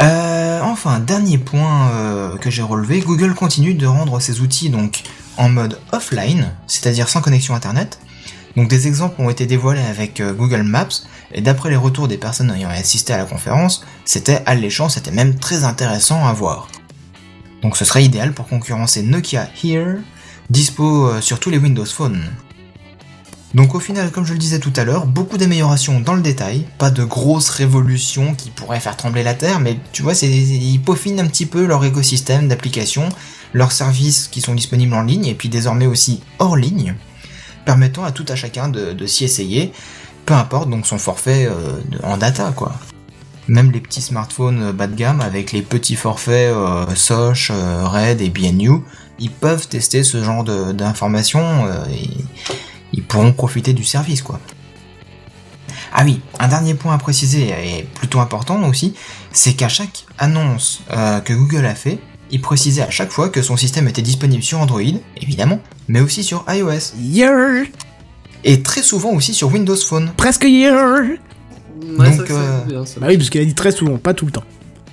Euh, 0.00 0.60
enfin, 0.62 0.98
dernier 0.98 1.38
point 1.38 1.90
euh, 1.90 2.36
que 2.36 2.50
j'ai 2.50 2.62
relevé, 2.62 3.00
Google 3.00 3.34
continue 3.34 3.74
de 3.74 3.86
rendre 3.86 4.18
ses 4.20 4.40
outils 4.40 4.70
donc 4.70 5.02
en 5.36 5.48
mode 5.48 5.78
offline, 5.92 6.50
c'est-à-dire 6.66 7.08
sans 7.08 7.20
connexion 7.20 7.54
internet. 7.54 7.98
Donc 8.56 8.68
des 8.68 8.86
exemples 8.86 9.20
ont 9.20 9.30
été 9.30 9.46
dévoilés 9.46 9.82
avec 9.82 10.20
euh, 10.20 10.32
Google 10.32 10.62
Maps, 10.62 10.88
et 11.32 11.40
d'après 11.40 11.70
les 11.70 11.76
retours 11.76 12.08
des 12.08 12.18
personnes 12.18 12.50
ayant 12.50 12.68
assisté 12.68 13.12
à 13.12 13.18
la 13.18 13.24
conférence, 13.24 13.84
c'était 14.04 14.42
alléchant, 14.46 14.88
c'était 14.88 15.10
même 15.10 15.36
très 15.36 15.64
intéressant 15.64 16.26
à 16.26 16.32
voir. 16.32 16.68
Donc 17.62 17.76
ce 17.76 17.84
serait 17.84 18.04
idéal 18.04 18.32
pour 18.32 18.48
concurrencer 18.48 19.02
Nokia 19.02 19.48
Here, 19.62 19.98
dispo 20.50 21.20
sur 21.20 21.40
tous 21.40 21.50
les 21.50 21.58
Windows 21.58 21.86
Phone. 21.86 22.20
Donc 23.54 23.74
au 23.74 23.80
final, 23.80 24.10
comme 24.10 24.26
je 24.26 24.32
le 24.32 24.38
disais 24.38 24.58
tout 24.58 24.72
à 24.76 24.84
l'heure, 24.84 25.06
beaucoup 25.06 25.38
d'améliorations 25.38 26.00
dans 26.00 26.14
le 26.14 26.22
détail, 26.22 26.66
pas 26.78 26.90
de 26.90 27.04
grosses 27.04 27.50
révolutions 27.50 28.34
qui 28.34 28.50
pourraient 28.50 28.80
faire 28.80 28.96
trembler 28.96 29.22
la 29.22 29.34
Terre, 29.34 29.60
mais 29.60 29.78
tu 29.92 30.02
vois, 30.02 30.14
ils 30.22 30.80
peaufinent 30.80 31.20
un 31.20 31.26
petit 31.26 31.46
peu 31.46 31.64
leur 31.64 31.84
écosystème 31.84 32.48
d'applications, 32.48 33.08
leurs 33.52 33.72
services 33.72 34.26
qui 34.26 34.40
sont 34.40 34.54
disponibles 34.54 34.94
en 34.94 35.02
ligne, 35.02 35.26
et 35.26 35.34
puis 35.34 35.48
désormais 35.48 35.86
aussi 35.86 36.20
hors 36.40 36.56
ligne, 36.56 36.96
permettant 37.64 38.02
à 38.02 38.10
tout 38.10 38.26
à 38.28 38.34
chacun 38.34 38.68
de, 38.68 39.06
s'y 39.06 39.24
essayer, 39.24 39.72
peu 40.26 40.34
importe 40.34 40.68
donc 40.68 40.86
son 40.86 40.98
forfait 40.98 41.46
euh, 41.46 41.80
en 42.02 42.16
data 42.16 42.52
quoi. 42.56 42.72
Même 43.46 43.70
les 43.72 43.80
petits 43.80 44.00
smartphones 44.00 44.62
euh, 44.62 44.72
bas 44.72 44.86
de 44.86 44.94
gamme 44.94 45.20
avec 45.20 45.52
les 45.52 45.62
petits 45.62 45.96
forfaits 45.96 46.52
euh, 46.52 46.86
Soch, 46.94 47.50
euh, 47.50 47.86
Red 47.86 48.20
et 48.22 48.30
BNU, 48.30 48.80
ils 49.18 49.30
peuvent 49.30 49.68
tester 49.68 50.02
ce 50.02 50.24
genre 50.24 50.44
d'informations 50.44 51.68
ils 52.96 53.02
pourront 53.02 53.32
profiter 53.32 53.72
du 53.72 53.84
service 53.84 54.22
quoi. 54.22 54.40
Ah 55.92 56.02
oui, 56.04 56.20
un 56.40 56.48
dernier 56.48 56.74
point 56.74 56.94
à 56.94 56.98
préciser 56.98 57.50
et 57.50 57.84
plutôt 57.84 58.20
important 58.20 58.62
aussi, 58.68 58.94
c'est 59.32 59.54
qu'à 59.54 59.68
chaque 59.68 60.06
annonce 60.18 60.80
euh, 60.90 61.20
que 61.20 61.32
Google 61.32 61.66
a 61.66 61.74
fait, 61.74 61.98
il 62.30 62.40
précisait 62.40 62.82
à 62.82 62.90
chaque 62.90 63.12
fois 63.12 63.28
que 63.28 63.42
son 63.42 63.56
système 63.56 63.86
était 63.86 64.02
disponible 64.02 64.42
sur 64.42 64.58
Android, 64.60 64.80
évidemment, 65.20 65.60
mais 65.86 66.00
aussi 66.00 66.24
sur 66.24 66.44
iOS. 66.48 66.94
Yeah 66.98 67.64
Et 68.42 68.62
très 68.62 68.82
souvent 68.82 69.10
aussi 69.10 69.34
sur 69.34 69.52
Windows 69.52 69.76
Phone. 69.76 70.12
Presque 70.16 70.44
yeah 70.44 70.98
Ouais, 71.96 72.16
Donc, 72.16 72.26
ça, 72.26 72.34
euh, 72.34 72.60
c'est 72.60 72.72
bien, 72.72 72.86
ça. 72.86 73.00
Bah 73.00 73.06
oui, 73.10 73.16
parce 73.16 73.30
qu'il 73.30 73.40
a 73.40 73.44
dit 73.44 73.54
très 73.54 73.70
souvent, 73.70 73.98
pas 73.98 74.14
tout 74.14 74.26
le 74.26 74.32
temps. 74.32 74.44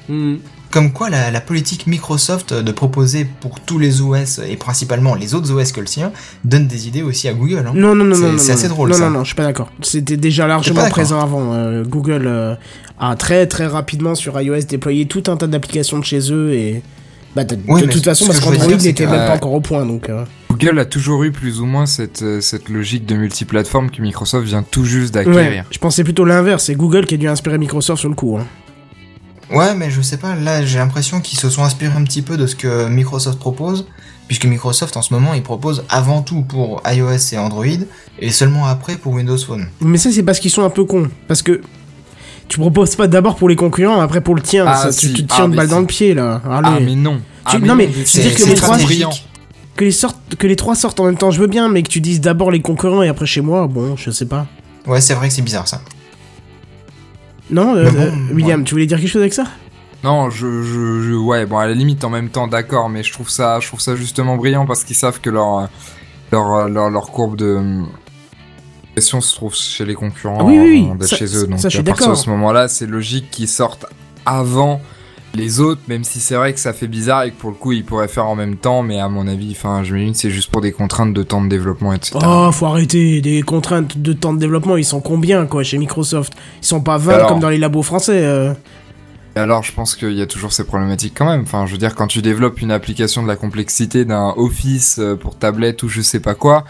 Hmm. 0.07 0.38
Comme 0.72 0.91
quoi 0.93 1.10
la, 1.10 1.31
la 1.31 1.41
politique 1.41 1.85
Microsoft 1.85 2.53
de 2.53 2.72
proposer 2.72 3.26
pour 3.41 3.60
tous 3.60 3.77
les 3.77 4.02
OS 4.02 4.39
et 4.48 4.56
principalement 4.56 5.15
les 5.15 5.34
autres 5.35 5.52
OS 5.53 5.72
que 5.73 5.81
le 5.81 5.85
sien 5.88 6.11
donne 6.45 6.68
des 6.68 6.88
idées 6.88 7.02
aussi 7.03 7.27
à 7.27 7.34
Google. 7.34 7.65
hein. 7.68 7.73
Non, 7.76 7.93
non, 7.93 8.06
non, 8.06 8.15
C'est- 8.15 8.22
non. 8.22 8.31
non, 8.34 8.38
c'est 8.38 8.52
assez 8.53 8.68
drôle, 8.69 8.89
Non, 8.89 8.95
ça. 8.95 9.06
non, 9.06 9.10
non, 9.11 9.19
je 9.23 9.27
suis 9.27 9.35
pas 9.35 9.43
d'accord. 9.43 9.69
C'était 9.81 10.18
déjà 10.18 10.48
largement 10.48 10.89
présent 10.89 11.19
avant. 11.19 11.53
euh, 11.53 11.84
Google 11.84 12.23
euh, 12.26 12.56
a 12.99 13.15
très 13.15 13.48
très 13.48 13.68
rapidement 13.68 14.15
sur 14.15 14.39
iOS 14.41 14.61
déployé 14.69 15.06
tout 15.07 15.23
un 15.27 15.35
tas 15.38 15.48
d'applications 15.48 15.99
de 15.99 16.06
chez 16.06 16.31
eux 16.31 16.53
et. 16.53 16.81
Bah, 17.35 17.45
de, 17.45 17.57
Oui, 17.68 17.81
de 17.81 17.88
mais 17.88 17.93
toute 17.93 18.03
façon, 18.03 18.26
ce 18.26 18.30
parce 18.31 18.41
qu'Android 18.41 18.68
n'était 18.76 19.06
même 19.06 19.26
pas 19.27 19.35
encore 19.35 19.53
au 19.53 19.61
point, 19.61 19.85
donc. 19.85 20.10
euh, 20.10 20.26
Google 20.49 20.77
a 20.80 20.85
toujours 20.85 21.23
eu 21.23 21.31
plus 21.31 21.61
ou 21.61 21.65
moins 21.65 21.85
cette, 21.85 22.41
cette 22.41 22.68
logique 22.68 23.06
de 23.06 23.15
multiplateforme 23.15 23.89
que 23.89 24.02
Microsoft 24.02 24.45
vient 24.45 24.64
tout 24.64 24.84
juste 24.84 25.15
Ouais, 25.15 25.23
d'acquérir. 25.23 25.64
je 25.72 25.77
pensais 25.80 26.03
plutôt 26.03 26.26
l'inverse, 26.26 26.65
c'est 26.65 26.76
Google 26.76 27.06
qui 27.06 27.14
a 27.14 27.18
dû 27.18 27.30
inspirer 27.30 27.57
Microsoft 27.57 28.02
sur 28.02 28.10
le 28.10 28.15
coup. 28.15 28.38
Hein. 28.38 28.45
Ouais, 29.53 29.73
mais 29.76 29.90
je 29.91 30.02
sais 30.02 30.18
pas, 30.18 30.36
là 30.36 30.65
j'ai 30.65 30.78
l'impression 30.80 31.19
qu'ils 31.22 31.40
se 31.40 31.49
sont 31.49 31.64
inspirés 31.64 31.94
un 31.98 32.03
petit 32.03 32.22
peu 32.22 32.38
de 32.38 32.48
ce 32.48 32.56
que 32.56 32.88
Microsoft 32.88 33.40
propose, 33.40 33.86
puisque 34.28 34.45
Microsoft 34.45 34.95
en 34.98 35.02
ce 35.02 35.14
moment 35.14 35.34
il 35.34 35.44
propose 35.44 35.84
avant 35.90 36.22
tout 36.22 36.41
pour 36.44 36.82
iOS 36.86 37.34
et 37.34 37.38
Android, 37.38 37.65
et 38.19 38.32
seulement 38.32 38.65
après 38.65 38.95
pour 38.95 39.14
Windows 39.14 39.38
Phone. 39.38 39.68
Mais 39.82 39.98
ça, 39.98 40.11
c'est 40.11 40.23
parce 40.23 40.40
qu'ils 40.40 40.52
sont 40.52 40.64
un 40.64 40.69
peu 40.69 40.86
cons. 40.86 41.10
Parce 41.28 41.41
que 41.41 41.61
tu 42.48 42.57
proposes 42.60 42.95
pas 42.95 43.07
d'abord 43.07 43.36
pour 43.36 43.49
les 43.49 43.56
concurrents, 43.56 43.99
après 44.02 44.22
pour 44.22 44.36
le 44.36 44.41
tien. 44.41 44.65
Ah, 44.68 44.76
ça, 44.76 44.91
si. 44.91 45.07
tu, 45.07 45.14
tu 45.14 45.26
te 45.26 45.34
Ah, 45.34 45.36
tires 45.36 45.45
une 45.45 45.52
mais 45.52 45.57
balle 45.57 45.68
si. 45.68 45.73
dans 45.73 45.80
le 45.80 45.86
pied, 45.86 46.14
là. 46.14 46.41
Allez. 46.49 46.69
Ah 46.69 46.80
mais 46.82 46.95
non. 46.95 47.22
Ah, 47.45 47.57
non, 47.60 47.76
mais 47.76 47.88
non, 47.88 47.91
je 47.94 47.99
veux 47.99 48.06
C'est 48.06 48.22
dire 48.22 48.36
que 48.36 48.44
les 48.44 48.56
trois-. 48.56 48.78
Que, 49.78 49.86
les 49.86 49.95
que 50.38 50.48
les 50.48 50.56
trois 50.57 50.76
sortent 50.76 50.99
en 50.99 51.06
même 51.06 51.18
temps, 51.18 51.32
je 51.32 51.40
veux 51.40 51.48
bien, 51.48 51.69
mais 51.69 51.82
que 51.82 51.88
tu 51.90 52.02
dises 52.02 52.19
d'abord 52.22 52.52
les 52.52 52.61
concurrents 52.61 53.02
et 53.03 53.07
après 53.10 53.26
chez 53.26 53.41
moi, 53.41 53.68
bon, 53.68 53.95
je 53.95 54.11
sais 54.11 54.26
pas. 54.26 54.45
Ouais, 54.86 54.99
c'est 55.02 55.14
vrai 55.14 55.30
que 55.30 55.34
c'est 55.34 55.41
bizarre 55.41 55.68
ça. 55.68 55.82
Non, 57.52 57.76
euh, 57.76 57.86
euh, 57.86 58.11
William, 58.34 58.60
ouais. 58.61 58.65
tu 58.65 58.73
voulais 58.73 58.86
dire 58.86 58.98
quelque 58.99 59.10
chose 59.10 59.22
avec 59.22 59.34
ça? 59.34 59.44
Non, 60.03 60.30
je, 60.30 60.64
je, 60.64 61.02
je- 61.02 61.14
ouais, 61.15 61.45
bon, 61.45 61.57
à 61.57 61.68
la 61.68 61.73
limite, 61.73 62.03
en 62.03 62.10
même 62.10 62.30
temps, 62.30 62.48
d'accord, 62.48 62.90
mais 62.90 63.03
je 63.03 63.11
trouve 63.14 63.30
ça, 63.30 63.60
je 63.60 63.68
trouve 63.68 63.80
ça 63.82 63.95
justement 63.95 64.36
brillant 64.38 64.65
parce 64.65 64.84
qu'ils 64.84 64.95
savent 64.95 65.19
que 65.22 65.30
leur, 65.30 65.69
leur, 66.32 66.68
leur, 66.69 66.90
leur 66.90 67.11
courbe 67.11 67.36
de 67.36 67.60
pression 68.94 69.22
se 69.22 69.36
trouve 69.36 69.53
chez 69.56 69.86
les 69.86 69.94
concurrents 69.94 70.38
Ah 70.40 70.44
oui, 70.44 70.57
oui, 70.60 70.69
oui, 70.72 70.84
avant 70.86 70.95
d'être 70.95 71.10
ça- 71.10 71.15
chez 71.18 71.38
eux. 71.38 71.48
Donc, 71.48 71.60
ça, 71.60 71.69
je 71.69 71.78
suis 71.78 71.80
à 71.82 71.84
partir 71.84 72.10
de 72.10 72.15
ce 72.15 72.30
moment-là, 72.32 72.68
c'est 72.68 72.88
logique 72.88 73.30
qu'ils 73.32 73.48
sortent 73.48 73.86
avant 74.26 74.82
les 75.34 75.60
autres, 75.60 75.82
même 75.88 76.03
si 76.03 76.20
c'est 76.20 76.36
vrai 76.36 76.53
que 76.53 76.60
ça 76.60 76.74
fait 76.74 76.88
bizarre 76.88 77.24
et 77.24 77.32
que 77.32 77.36
pour 77.38 77.49
le 77.52 77.56
coup, 77.56 77.72
ils 77.72 77.86
pourraient 77.86 78.08
faire 78.08 78.26
en 78.26 78.36
même 78.36 78.58
temps, 78.58 78.84
mais 78.84 78.99
à 78.99 79.08
mon 79.08 79.28
avis, 79.28 79.52
enfin, 79.52 79.82
je 79.84 79.94
m'imagine, 79.94 80.14
c'est 80.14 80.30
juste 80.30 80.52
pour 80.52 80.62
des 80.62 80.72
contraintes 80.72 81.14
de 81.14 81.24
temps 81.24 81.41
de 81.41 81.48
développement, 81.49 81.94
etc. 81.94 82.20
Oh, 82.26 82.49
faut 82.52 82.66
arrêter. 82.66 83.22
Des 83.22 83.41
contraintes 83.41 83.98
de 83.98 84.14
temps 84.14 84.34
de 84.34 84.40
développement, 84.40 84.76
ils 84.78 84.86
sont 84.86 84.99
combien, 85.02 85.45
quoi, 85.45 85.64
chez 85.64 85.78
Microsoft? 85.78 86.34
Ils 86.62 86.66
sont 86.68 86.82
pas 86.82 86.98
20 86.98 87.14
Alors 87.14 87.28
comme 87.28 87.40
dans 87.40 87.49
les 87.49 87.58
labos 87.58 87.84
français. 87.84 88.26
euh. 88.26 88.53
Et 89.38 89.40
Alors, 89.40 89.64
je 89.64 89.72
pense 89.72 89.95
qu'il 89.95 90.12
y 90.14 90.22
a 90.22 90.26
toujours 90.28 90.52
ces 90.52 90.66
problématiques 90.66 91.14
quand 91.18 91.26
même. 91.30 91.44
Enfin, 91.44 91.66
je 91.66 91.72
veux 91.72 91.78
dire, 91.78 91.95
quand 91.95 92.08
tu 92.08 92.22
développes 92.22 92.62
une 92.62 92.72
application 92.72 93.24
de 93.24 93.28
la 93.30 93.38
complexité 93.38 94.03
d'un 94.03 94.34
Office 94.36 94.98
euh, 94.99 95.16
pour 95.16 95.38
tablette 95.38 95.84
ou 95.84 95.88
je 95.88 96.02
sais 96.02 96.20
pas 96.20 96.36
quoi, 96.36 96.66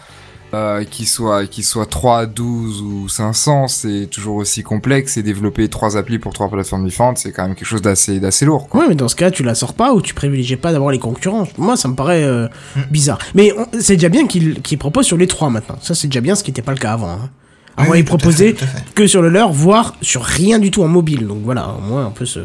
euh, 0.53 0.83
qu'il 0.83 1.07
soit 1.07 1.45
qu'il 1.47 1.63
soit 1.63 1.85
3, 1.85 2.25
12 2.25 2.81
ou 2.81 3.07
500, 3.09 3.67
c'est 3.67 4.07
toujours 4.11 4.35
aussi 4.35 4.63
complexe 4.63 5.17
et 5.17 5.23
développer 5.23 5.69
trois 5.69 5.95
applis 5.97 6.19
pour 6.19 6.33
trois 6.33 6.49
plateformes 6.49 6.85
différentes, 6.85 7.17
c'est 7.19 7.31
quand 7.31 7.43
même 7.43 7.55
quelque 7.55 7.67
chose 7.67 7.81
d'assez 7.81 8.19
d'assez 8.19 8.45
lourd 8.45 8.67
quoi. 8.69 8.81
Ouais, 8.81 8.87
mais 8.89 8.95
dans 8.95 9.07
ce 9.07 9.15
cas, 9.15 9.31
tu 9.31 9.43
la 9.43 9.55
sors 9.55 9.73
pas 9.73 9.93
ou 9.93 10.01
tu 10.01 10.13
privilégies 10.13 10.57
pas 10.57 10.71
d'avoir 10.73 10.91
les 10.91 10.99
concurrents. 10.99 11.47
Moi, 11.57 11.77
ça 11.77 11.87
me 11.87 11.95
paraît 11.95 12.23
euh, 12.23 12.47
bizarre. 12.89 13.19
Mais 13.35 13.53
on- 13.57 13.67
c'est 13.79 13.95
déjà 13.95 14.09
bien 14.09 14.27
qu'il 14.27 14.61
qu'il 14.61 14.77
propose 14.77 15.05
sur 15.05 15.17
les 15.17 15.27
trois 15.27 15.49
maintenant. 15.49 15.77
Ça, 15.81 15.95
c'est 15.95 16.07
déjà 16.07 16.21
bien, 16.21 16.35
ce 16.35 16.43
qui 16.43 16.51
n'était 16.51 16.61
pas 16.61 16.73
le 16.73 16.79
cas 16.79 16.93
avant. 16.93 17.09
Hein. 17.11 17.29
Avant, 17.77 17.91
Oui, 17.91 17.99
il 17.99 18.05
tout 18.05 18.13
à 18.15 18.17
fait, 18.17 18.23
proposait 18.23 18.53
tout 18.53 18.63
à 18.65 18.67
fait. 18.67 18.83
que 18.93 19.07
sur 19.07 19.21
le 19.21 19.29
leur, 19.29 19.51
voire 19.53 19.95
sur 20.01 20.23
rien 20.23 20.59
du 20.59 20.71
tout 20.71 20.83
en 20.83 20.87
mobile. 20.89 21.25
Donc 21.27 21.39
voilà, 21.43 21.69
au 21.77 21.81
moins 21.81 22.05
un 22.05 22.11
peu 22.11 22.25
ce. 22.25 22.41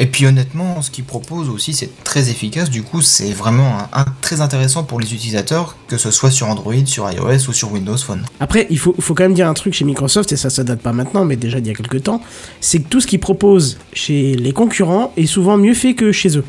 Et 0.00 0.06
puis 0.06 0.26
honnêtement, 0.26 0.82
ce 0.82 0.90
qu'ils 0.90 1.04
proposent 1.04 1.48
aussi, 1.48 1.72
c'est 1.72 1.90
très 2.02 2.28
efficace. 2.28 2.68
Du 2.68 2.82
coup, 2.82 3.00
c'est 3.00 3.32
vraiment 3.32 3.88
très 4.20 4.40
intéressant 4.40 4.82
pour 4.82 4.98
les 4.98 5.14
utilisateurs, 5.14 5.76
que 5.86 5.96
ce 5.98 6.10
soit 6.10 6.30
sur 6.30 6.48
Android, 6.48 6.74
sur 6.84 7.10
iOS 7.10 7.48
ou 7.48 7.52
sur 7.52 7.72
Windows 7.72 7.96
Phone. 7.96 8.24
Après, 8.40 8.66
il 8.70 8.78
faut, 8.78 8.92
quand 8.92 9.22
même 9.22 9.34
dire 9.34 9.48
un 9.48 9.54
truc 9.54 9.72
chez 9.72 9.84
Microsoft, 9.84 10.32
et 10.32 10.36
ça, 10.36 10.50
ça 10.50 10.64
date 10.64 10.80
pas 10.80 10.92
maintenant, 10.92 11.24
mais 11.24 11.36
déjà 11.36 11.60
d'il 11.60 11.68
y 11.68 11.70
a 11.70 11.74
quelques 11.74 12.02
temps, 12.02 12.20
c'est 12.60 12.80
que 12.80 12.88
tout 12.88 13.00
ce 13.00 13.06
qu'ils 13.06 13.20
proposent 13.20 13.78
chez 13.92 14.34
les 14.34 14.52
concurrents 14.52 15.12
est 15.16 15.26
souvent 15.26 15.56
mieux 15.56 15.74
fait 15.74 15.94
que 15.94 16.10
chez 16.10 16.36
eux. 16.36 16.44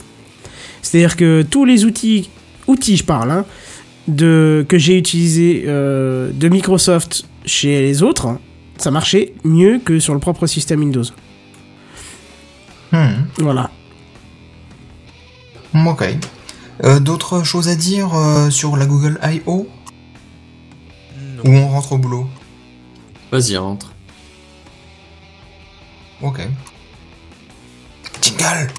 C'est-à-dire 0.82 1.16
que 1.16 1.44
tous 1.44 1.66
les 1.66 1.86
outils, 1.86 2.30
outils 2.68 2.98
je 2.98 3.04
parle, 3.04 3.32
hein, 3.32 3.46
de, 4.08 4.66
que 4.68 4.78
j'ai 4.78 4.98
utilisés 4.98 5.66
euh, 5.68 6.32
de 6.32 6.48
Microsoft 6.48 7.26
chez 7.46 7.82
les 7.82 8.04
autres, 8.04 8.38
ça 8.78 8.92
marchait 8.92 9.34
mieux 9.44 9.80
que 9.84 10.00
sur 10.00 10.14
le 10.14 10.20
propre 10.20 10.48
système 10.48 10.80
Windows. 10.80 11.04
Hmm, 12.92 13.26
Voilà. 13.40 13.70
ok. 15.74 16.04
Euh, 16.84 17.00
D'autres 17.00 17.44
choses 17.44 17.68
à 17.70 17.76
dire 17.76 18.14
euh, 18.16 18.50
sur 18.50 18.76
la 18.78 18.86
Google 18.86 19.20
I.O. 19.24 19.68
Ou 21.44 21.50
on 21.50 21.68
rentre 21.70 21.94
au 21.94 21.98
boulot? 21.98 22.28
Vas-y, 23.32 23.56
rentre. 23.58 23.92
Ok. 26.22 26.42
Jingle 28.22 28.70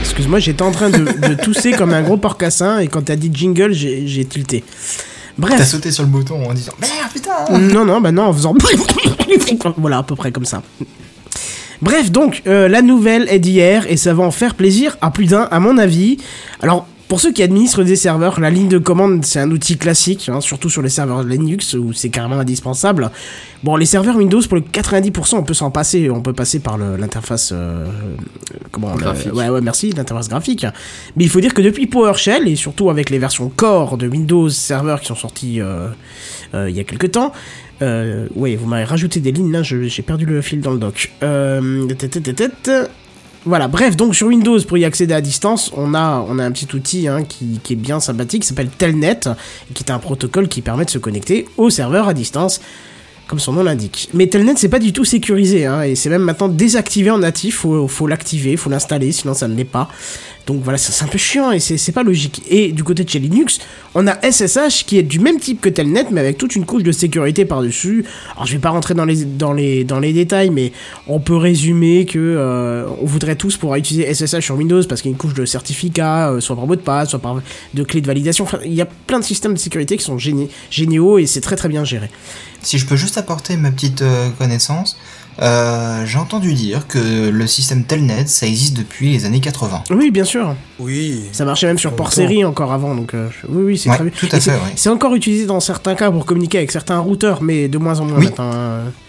Excuse-moi, 0.00 0.38
j'étais 0.38 0.62
en 0.62 0.70
train 0.70 0.88
de, 0.90 0.98
de 1.28 1.34
tousser 1.34 1.72
comme 1.72 1.92
un 1.92 2.02
gros 2.02 2.16
porcassin, 2.16 2.78
et 2.78 2.88
quand 2.88 3.02
t'as 3.02 3.16
dit 3.16 3.30
jingle, 3.32 3.72
j'ai 3.72 4.06
j'ai 4.06 4.24
tilté. 4.24 4.64
Bref. 5.36 5.56
T'as 5.58 5.64
sauté 5.66 5.90
sur 5.92 6.04
le 6.04 6.08
bouton 6.08 6.48
en 6.48 6.54
disant 6.54 6.72
Merde, 6.80 6.94
putain 7.12 7.58
Non, 7.58 7.84
non, 7.84 8.00
bah 8.00 8.12
non, 8.12 8.24
en 8.28 8.32
faisant. 8.32 8.54
voilà, 9.76 9.98
à 9.98 10.02
peu 10.02 10.16
près 10.16 10.32
comme 10.32 10.46
ça. 10.46 10.62
Bref, 11.82 12.10
donc, 12.10 12.42
euh, 12.46 12.68
la 12.68 12.82
nouvelle 12.82 13.26
est 13.28 13.38
d'hier 13.38 13.86
et 13.88 13.96
ça 13.96 14.14
va 14.14 14.22
en 14.22 14.30
faire 14.30 14.54
plaisir 14.54 14.96
à 15.00 15.10
plus 15.10 15.26
d'un, 15.26 15.42
à 15.50 15.60
mon 15.60 15.78
avis. 15.78 16.18
Alors, 16.60 16.86
pour 17.08 17.20
ceux 17.20 17.30
qui 17.32 17.42
administrent 17.44 17.84
des 17.84 17.94
serveurs, 17.94 18.40
la 18.40 18.50
ligne 18.50 18.66
de 18.68 18.78
commande, 18.78 19.24
c'est 19.24 19.38
un 19.38 19.50
outil 19.52 19.76
classique, 19.78 20.28
hein, 20.28 20.40
surtout 20.40 20.68
sur 20.68 20.82
les 20.82 20.88
serveurs 20.88 21.22
Linux 21.22 21.74
où 21.74 21.92
c'est 21.92 22.08
carrément 22.08 22.40
indispensable. 22.40 23.12
Bon, 23.62 23.76
les 23.76 23.86
serveurs 23.86 24.16
Windows, 24.16 24.40
pour 24.42 24.56
le 24.56 24.62
90%, 24.62 25.36
on 25.36 25.42
peut 25.44 25.54
s'en 25.54 25.70
passer. 25.70 26.10
On 26.10 26.20
peut 26.20 26.32
passer 26.32 26.58
par 26.58 26.78
l'interface. 26.78 27.50
euh, 27.52 27.86
comment 28.72 28.92
Graphique. 28.96 29.32
Ouais, 29.34 29.48
ouais, 29.48 29.60
merci, 29.60 29.92
l'interface 29.92 30.28
graphique. 30.28 30.66
Mais 31.14 31.22
il 31.22 31.30
faut 31.30 31.40
dire 31.40 31.54
que 31.54 31.62
depuis 31.62 31.86
PowerShell, 31.86 32.48
et 32.48 32.56
surtout 32.56 32.90
avec 32.90 33.10
les 33.10 33.18
versions 33.18 33.52
Core 33.54 33.98
de 33.98 34.08
Windows 34.08 34.48
Server 34.48 34.96
qui 35.00 35.06
sont 35.06 35.14
sorties 35.14 35.60
euh, 35.60 35.88
euh, 36.54 36.68
il 36.68 36.76
y 36.76 36.80
a 36.80 36.84
quelques 36.84 37.12
temps, 37.12 37.32
euh, 37.82 38.28
oui, 38.34 38.56
vous 38.56 38.66
m'avez 38.66 38.84
rajouté 38.84 39.20
des 39.20 39.32
lignes 39.32 39.52
là, 39.52 39.62
j'ai 39.62 40.02
perdu 40.02 40.26
le 40.26 40.40
fil 40.42 40.60
dans 40.60 40.72
le 40.72 40.78
doc. 40.78 41.12
Euh. 41.22 41.86
Voilà, 43.44 43.68
bref, 43.68 43.96
donc 43.96 44.16
sur 44.16 44.26
Windows, 44.26 44.60
pour 44.62 44.76
y 44.76 44.84
accéder 44.84 45.14
à 45.14 45.20
distance, 45.20 45.70
on 45.76 45.94
a, 45.94 46.24
on 46.28 46.40
a 46.40 46.44
un 46.44 46.50
petit 46.50 46.66
outil 46.74 47.06
hein, 47.06 47.22
qui, 47.22 47.60
qui 47.62 47.74
est 47.74 47.76
bien 47.76 48.00
sympathique, 48.00 48.42
qui 48.42 48.48
s'appelle 48.48 48.70
Telnet, 48.70 49.20
qui 49.72 49.84
est 49.84 49.90
un 49.92 50.00
protocole 50.00 50.48
qui 50.48 50.62
permet 50.62 50.84
de 50.84 50.90
se 50.90 50.98
connecter 50.98 51.46
au 51.56 51.70
serveur 51.70 52.08
à 52.08 52.14
distance, 52.14 52.60
comme 53.26 53.38
son 53.40 53.52
nom 53.52 53.62
l'indique. 53.64 54.08
Mais 54.14 54.26
Telnet, 54.28 54.54
c'est 54.56 54.68
pas 54.68 54.78
du 54.78 54.92
tout 54.92 55.04
sécurisé, 55.04 55.66
hein, 55.66 55.82
et 55.82 55.94
c'est 55.96 56.08
même 56.10 56.22
maintenant 56.22 56.48
désactivé 56.48 57.10
en 57.10 57.18
natif, 57.18 57.56
faut, 57.56 57.88
faut 57.88 58.06
l'activer, 58.06 58.56
faut 58.56 58.70
l'installer, 58.70 59.10
sinon 59.12 59.34
ça 59.34 59.48
ne 59.48 59.56
l'est 59.56 59.64
pas. 59.64 59.88
Donc 60.46 60.62
voilà, 60.62 60.78
c'est 60.78 61.04
un 61.04 61.08
peu 61.08 61.18
chiant 61.18 61.50
et 61.50 61.58
c'est 61.58 61.90
pas 61.90 62.04
logique. 62.04 62.40
Et 62.48 62.70
du 62.70 62.84
côté 62.84 63.02
de 63.02 63.08
chez 63.08 63.18
Linux, 63.18 63.58
on 63.96 64.06
a 64.06 64.14
SSH 64.22 64.84
qui 64.86 64.96
est 64.96 65.02
du 65.02 65.18
même 65.18 65.40
type 65.40 65.60
que 65.60 65.68
Telnet, 65.68 66.06
mais 66.12 66.20
avec 66.20 66.38
toute 66.38 66.54
une 66.54 66.64
couche 66.64 66.84
de 66.84 66.92
sécurité 66.92 67.44
par-dessus. 67.44 68.04
Alors 68.36 68.46
je 68.46 68.52
vais 68.52 68.60
pas 68.60 68.70
rentrer 68.70 68.94
dans 68.94 69.04
les, 69.04 69.24
dans 69.24 69.52
les, 69.52 69.82
dans 69.82 69.98
les 69.98 70.12
détails, 70.12 70.50
mais 70.50 70.70
on 71.08 71.18
peut 71.18 71.34
résumer 71.34 72.04
que 72.06 72.20
euh, 72.20 72.86
on 73.02 73.06
voudrait 73.06 73.34
tous 73.34 73.56
pouvoir 73.56 73.76
utiliser 73.80 74.14
SSH 74.14 74.38
sur 74.44 74.54
Windows 74.54 74.84
parce 74.88 75.02
qu'il 75.02 75.10
y 75.10 75.12
a 75.12 75.14
une 75.14 75.18
couche 75.18 75.34
de 75.34 75.44
certificat, 75.44 76.30
euh, 76.30 76.40
soit 76.40 76.54
par 76.54 76.68
mot 76.68 76.76
de 76.76 76.80
passe, 76.80 77.10
soit 77.10 77.18
par 77.18 77.42
de 77.74 77.82
clé 77.82 78.00
de 78.00 78.06
validation. 78.06 78.44
Enfin, 78.44 78.58
il 78.64 78.72
y 78.74 78.80
a 78.80 78.86
plein 78.86 79.18
de 79.18 79.24
systèmes 79.24 79.54
de 79.54 79.58
sécurité 79.58 79.96
qui 79.96 80.04
sont 80.04 80.16
géni- 80.16 80.48
géniaux 80.70 81.18
et 81.18 81.26
c'est 81.26 81.40
très 81.40 81.56
très 81.56 81.68
bien 81.68 81.82
géré. 81.82 82.08
Si 82.66 82.78
je 82.78 82.86
peux 82.86 82.96
juste 82.96 83.16
apporter 83.16 83.56
ma 83.56 83.70
petite 83.70 84.02
euh, 84.02 84.28
connaissance, 84.38 84.96
euh, 85.40 86.04
j'ai 86.06 86.18
entendu 86.18 86.52
dire 86.54 86.88
que 86.88 87.28
le 87.28 87.46
système 87.46 87.84
Telnet, 87.84 88.24
ça 88.26 88.46
existe 88.46 88.76
depuis 88.76 89.12
les 89.12 89.24
années 89.24 89.38
80. 89.40 89.84
Oui, 89.90 90.10
bien 90.10 90.24
sûr. 90.24 90.56
Oui. 90.80 91.20
Ça 91.32 91.44
marchait 91.44 91.66
même 91.68 91.78
sur 91.78 91.94
port 91.94 92.12
série 92.12 92.44
encore 92.44 92.72
avant, 92.72 92.94
donc 92.96 93.14
euh, 93.14 93.28
oui, 93.48 93.62
oui, 93.64 93.78
c'est 93.78 93.90
Ouais, 93.90 93.96
très 93.96 94.04
bien. 94.06 94.12
tout 94.18 94.28
à 94.32 94.40
fait. 94.40 94.52
C'est 94.74 94.88
encore 94.88 95.14
utilisé 95.14 95.46
dans 95.46 95.60
certains 95.60 95.94
cas 95.94 96.10
pour 96.10 96.26
communiquer 96.26 96.58
avec 96.58 96.72
certains 96.72 96.98
routeurs, 96.98 97.40
mais 97.42 97.68
de 97.68 97.78
moins 97.78 98.00
en 98.00 98.06
moins 98.06 98.18
Oui. 98.18 98.24
maintenant. 98.24 98.50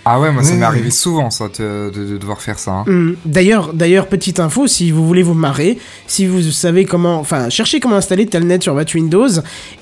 Ah 0.05 0.19
ouais, 0.19 0.31
moi 0.31 0.43
ça 0.43 0.49
Oui, 0.51 0.55
m'est 0.57 0.59
oui, 0.59 0.65
arrivé 0.65 0.91
souvent 0.91 1.29
ça 1.31 1.45
de, 1.47 1.89
de- 1.95 2.05
de 2.05 2.17
devoir 2.17 2.41
faire 2.41 2.59
ça. 2.59 2.71
hein. 2.71 2.83
Hum, 2.87 3.15
D'ailleurs, 3.25 3.73
d'ailleurs, 3.73 4.07
petite 4.07 4.39
info, 4.39 4.67
si 4.67 4.91
vous 4.91 5.07
voulez 5.07 5.23
vous 5.23 5.33
marrer, 5.33 5.79
si 6.05 6.27
vous 6.27 6.41
savez 6.51 6.85
comment, 6.85 7.19
enfin, 7.19 7.49
cherchez 7.49 7.79
comment 7.79 7.95
installer 7.95 8.27
Telnet 8.27 8.59
sur 8.61 8.73
votre 8.75 8.93
Windows, 8.95 9.29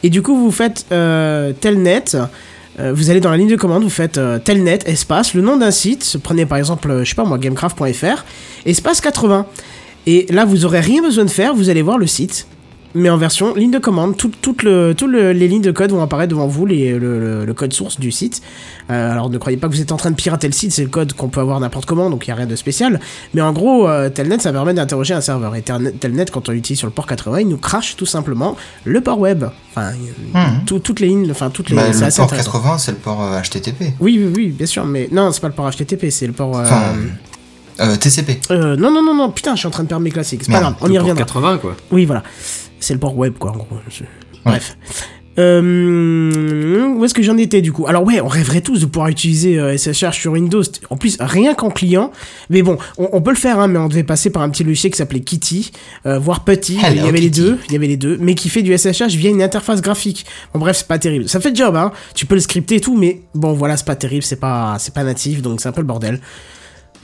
et 0.03 0.09
du 0.09 0.21
coup 0.21 0.37
vous 0.37 0.51
faites 0.51 0.85
euh, 0.93 1.51
Telnet. 1.59 2.05
Euh, 2.79 2.93
vous 2.93 3.09
allez 3.09 3.21
dans 3.21 3.31
la 3.31 3.37
ligne 3.37 3.49
de 3.49 3.55
commande, 3.55 3.83
vous 3.83 3.89
faites 3.89 4.17
euh, 4.17 4.37
Telnet 4.37 4.79
espace, 4.85 5.33
le 5.33 5.41
nom 5.41 5.57
d'un 5.57 5.71
site. 5.71 6.17
Prenez 6.21 6.45
par 6.45 6.57
exemple, 6.57 6.89
euh, 6.91 7.03
je 7.03 7.09
sais 7.09 7.15
pas 7.15 7.23
moi, 7.23 7.37
gamecraft.fr, 7.37 8.25
espace 8.65 9.01
80. 9.01 9.45
Et 10.07 10.25
là, 10.29 10.45
vous 10.45 10.65
aurez 10.65 10.81
rien 10.81 11.01
besoin 11.01 11.25
de 11.25 11.29
faire. 11.29 11.55
Vous 11.55 11.69
allez 11.69 11.81
voir 11.81 11.97
le 11.97 12.07
site, 12.07 12.47
mais 12.95 13.09
en 13.09 13.17
version 13.17 13.53
ligne 13.53 13.71
de 13.71 13.77
commande. 13.79 14.17
Toutes 14.17 14.41
tout 14.41 14.55
le, 14.63 14.93
tout 14.97 15.07
le- 15.07 15.31
les 15.33 15.47
lignes 15.47 15.61
de 15.61 15.71
code 15.71 15.91
vont 15.91 16.01
apparaître 16.01 16.31
devant 16.31 16.47
vous, 16.47 16.65
les, 16.65 16.93
le, 16.97 17.53
code 17.55 17.73
source 17.73 17.99
du 17.99 18.11
site. 18.11 18.41
Euh, 18.89 19.11
alors 19.11 19.29
ne 19.29 19.37
croyez 19.37 19.57
pas 19.57 19.67
que 19.67 19.73
vous 19.73 19.81
êtes 19.81 19.91
en 19.91 19.97
train 19.97 20.11
de 20.11 20.15
pirater 20.15 20.47
le 20.47 20.53
site, 20.53 20.71
c'est 20.71 20.83
le 20.83 20.89
code 20.89 21.13
qu'on 21.13 21.27
peut 21.27 21.39
avoir 21.41 21.59
n'importe 21.59 21.85
comment, 21.85 22.09
donc 22.09 22.25
il 22.25 22.29
n'y 22.29 22.33
a 22.33 22.35
rien 22.35 22.45
de 22.47 22.55
spécial. 22.55 22.99
Mais 23.33 23.41
en 23.41 23.53
gros, 23.53 23.87
euh, 23.87 24.09
Telnet, 24.09 24.39
ça 24.39 24.51
permet 24.51 24.73
d'interroger 24.73 25.13
un 25.13 25.21
serveur. 25.21 25.55
Et 25.55 25.61
Telnet, 25.61 26.25
quand 26.31 26.49
on 26.49 26.51
l'utilise 26.51 26.79
sur 26.79 26.87
le 26.87 26.93
port 26.93 27.05
80, 27.07 27.41
il 27.41 27.47
nous 27.49 27.57
crache 27.57 27.95
tout 27.95 28.05
simplement 28.05 28.55
le 28.85 29.01
port 29.01 29.19
web. 29.19 29.43
Enfin, 29.71 29.91
euh, 30.35 30.39
tout- 30.65 30.79
toutes 30.79 30.99
les 31.01 31.07
lignes, 31.07 31.29
enfin 31.31 31.49
toutes 31.49 31.69
les. 31.69 31.75
Bah, 31.75 31.83
le 31.87 31.91
port 31.91 32.03
intéressant. 32.03 32.27
80, 32.27 32.77
c'est 32.77 32.91
le 32.91 32.97
port 32.97 33.21
euh, 33.23 33.39
HTTP. 33.41 33.93
Oui, 33.99 34.19
oui, 34.23 34.33
oui, 34.35 34.47
bien 34.49 34.67
sûr, 34.67 34.85
mais 34.85 35.09
non, 35.11 35.31
c'est 35.31 35.41
pas 35.41 35.47
le 35.49 35.53
port 35.53 35.69
HTTP, 35.69 36.09
c'est 36.09 36.27
le 36.27 36.33
port. 36.33 36.57
euh, 36.57 36.63
Enfin, 36.63 36.81
euh, 37.81 37.95
TCP. 37.97 38.39
euh, 38.51 38.75
non, 38.77 38.89
non, 38.91 39.03
non, 39.03 39.13
non, 39.13 39.31
putain, 39.31 39.53
je 39.55 39.59
suis 39.59 39.67
en 39.67 39.71
train 39.71 39.83
de 39.83 39.89
perdre 39.89 40.03
mes 40.03 40.11
classiques. 40.11 40.43
C'est 40.45 40.51
pas 40.51 40.59
grave, 40.61 40.75
on 40.81 40.89
y 40.89 40.97
reviendra. 40.97 41.23
80, 41.25 41.57
quoi. 41.57 41.75
Oui, 41.91 42.05
voilà. 42.05 42.23
C'est 42.85 42.93
le 42.93 42.99
port 42.99 43.17
web, 43.17 43.33
quoi, 43.39 43.51
en 43.51 43.55
gros. 43.57 43.67
Je- 43.89 44.03
Bref. 44.45 44.77
Euh, 45.37 46.87
où 46.95 47.03
est-ce 47.03 47.13
que 47.13 47.21
j'en 47.23 47.37
étais 47.37 47.61
du 47.61 47.73
coup? 47.73 47.87
Alors 47.87 48.03
ouais, 48.05 48.21
on 48.21 48.27
rêverait 48.27 48.61
tous 48.61 48.79
de 48.81 48.85
pouvoir 48.85 49.09
utiliser 49.09 49.59
euh, 49.59 49.75
SSH 49.75 50.11
sur 50.19 50.31
Windows. 50.33 50.63
En 50.89 50.97
plus, 50.97 51.17
rien 51.19 51.53
qu'en 51.55 51.71
client. 51.71 52.11
Mais 52.49 52.61
bon, 52.61 52.77
on, 52.97 53.09
on 53.11 53.21
peut 53.21 53.31
le 53.31 53.35
faire, 53.37 53.59
hein, 53.59 53.67
mais 53.67 53.77
on 53.79 53.87
devait 53.89 54.03
passer 54.03 54.29
par 54.29 54.43
un 54.43 54.49
petit 54.49 54.63
logiciel 54.63 54.91
qui 54.91 54.97
s'appelait 54.97 55.19
Kitty, 55.21 55.71
euh, 56.05 56.19
voire. 56.19 56.43
Hello, 56.47 56.61
il 56.69 56.77
y 56.77 56.99
avait 57.09 57.19
Kitty. 57.19 57.21
les 57.21 57.29
deux, 57.29 57.59
il 57.67 57.73
y 57.73 57.75
avait 57.75 57.87
les 57.87 57.97
deux, 57.97 58.17
mais 58.21 58.35
qui 58.35 58.47
fait 58.49 58.61
du 58.61 58.71
SSH 58.77 59.15
via 59.15 59.29
une 59.29 59.41
interface 59.41 59.81
graphique. 59.81 60.25
Bon 60.53 60.59
bref, 60.59 60.77
c'est 60.77 60.87
pas 60.87 60.99
terrible. 60.99 61.27
Ça 61.27 61.39
fait 61.39 61.49
le 61.49 61.55
job, 61.55 61.75
hein. 61.75 61.91
Tu 62.13 62.25
peux 62.25 62.35
le 62.35 62.41
scripter 62.41 62.75
et 62.75 62.79
tout, 62.81 62.95
mais 62.95 63.21
bon 63.33 63.53
voilà, 63.53 63.75
c'est 63.77 63.85
pas 63.87 63.95
terrible, 63.95 64.23
c'est 64.23 64.39
pas, 64.39 64.77
c'est 64.79 64.93
pas 64.93 65.03
natif, 65.03 65.41
donc 65.41 65.59
c'est 65.59 65.67
un 65.67 65.73
peu 65.73 65.81
le 65.81 65.87
bordel. 65.87 66.19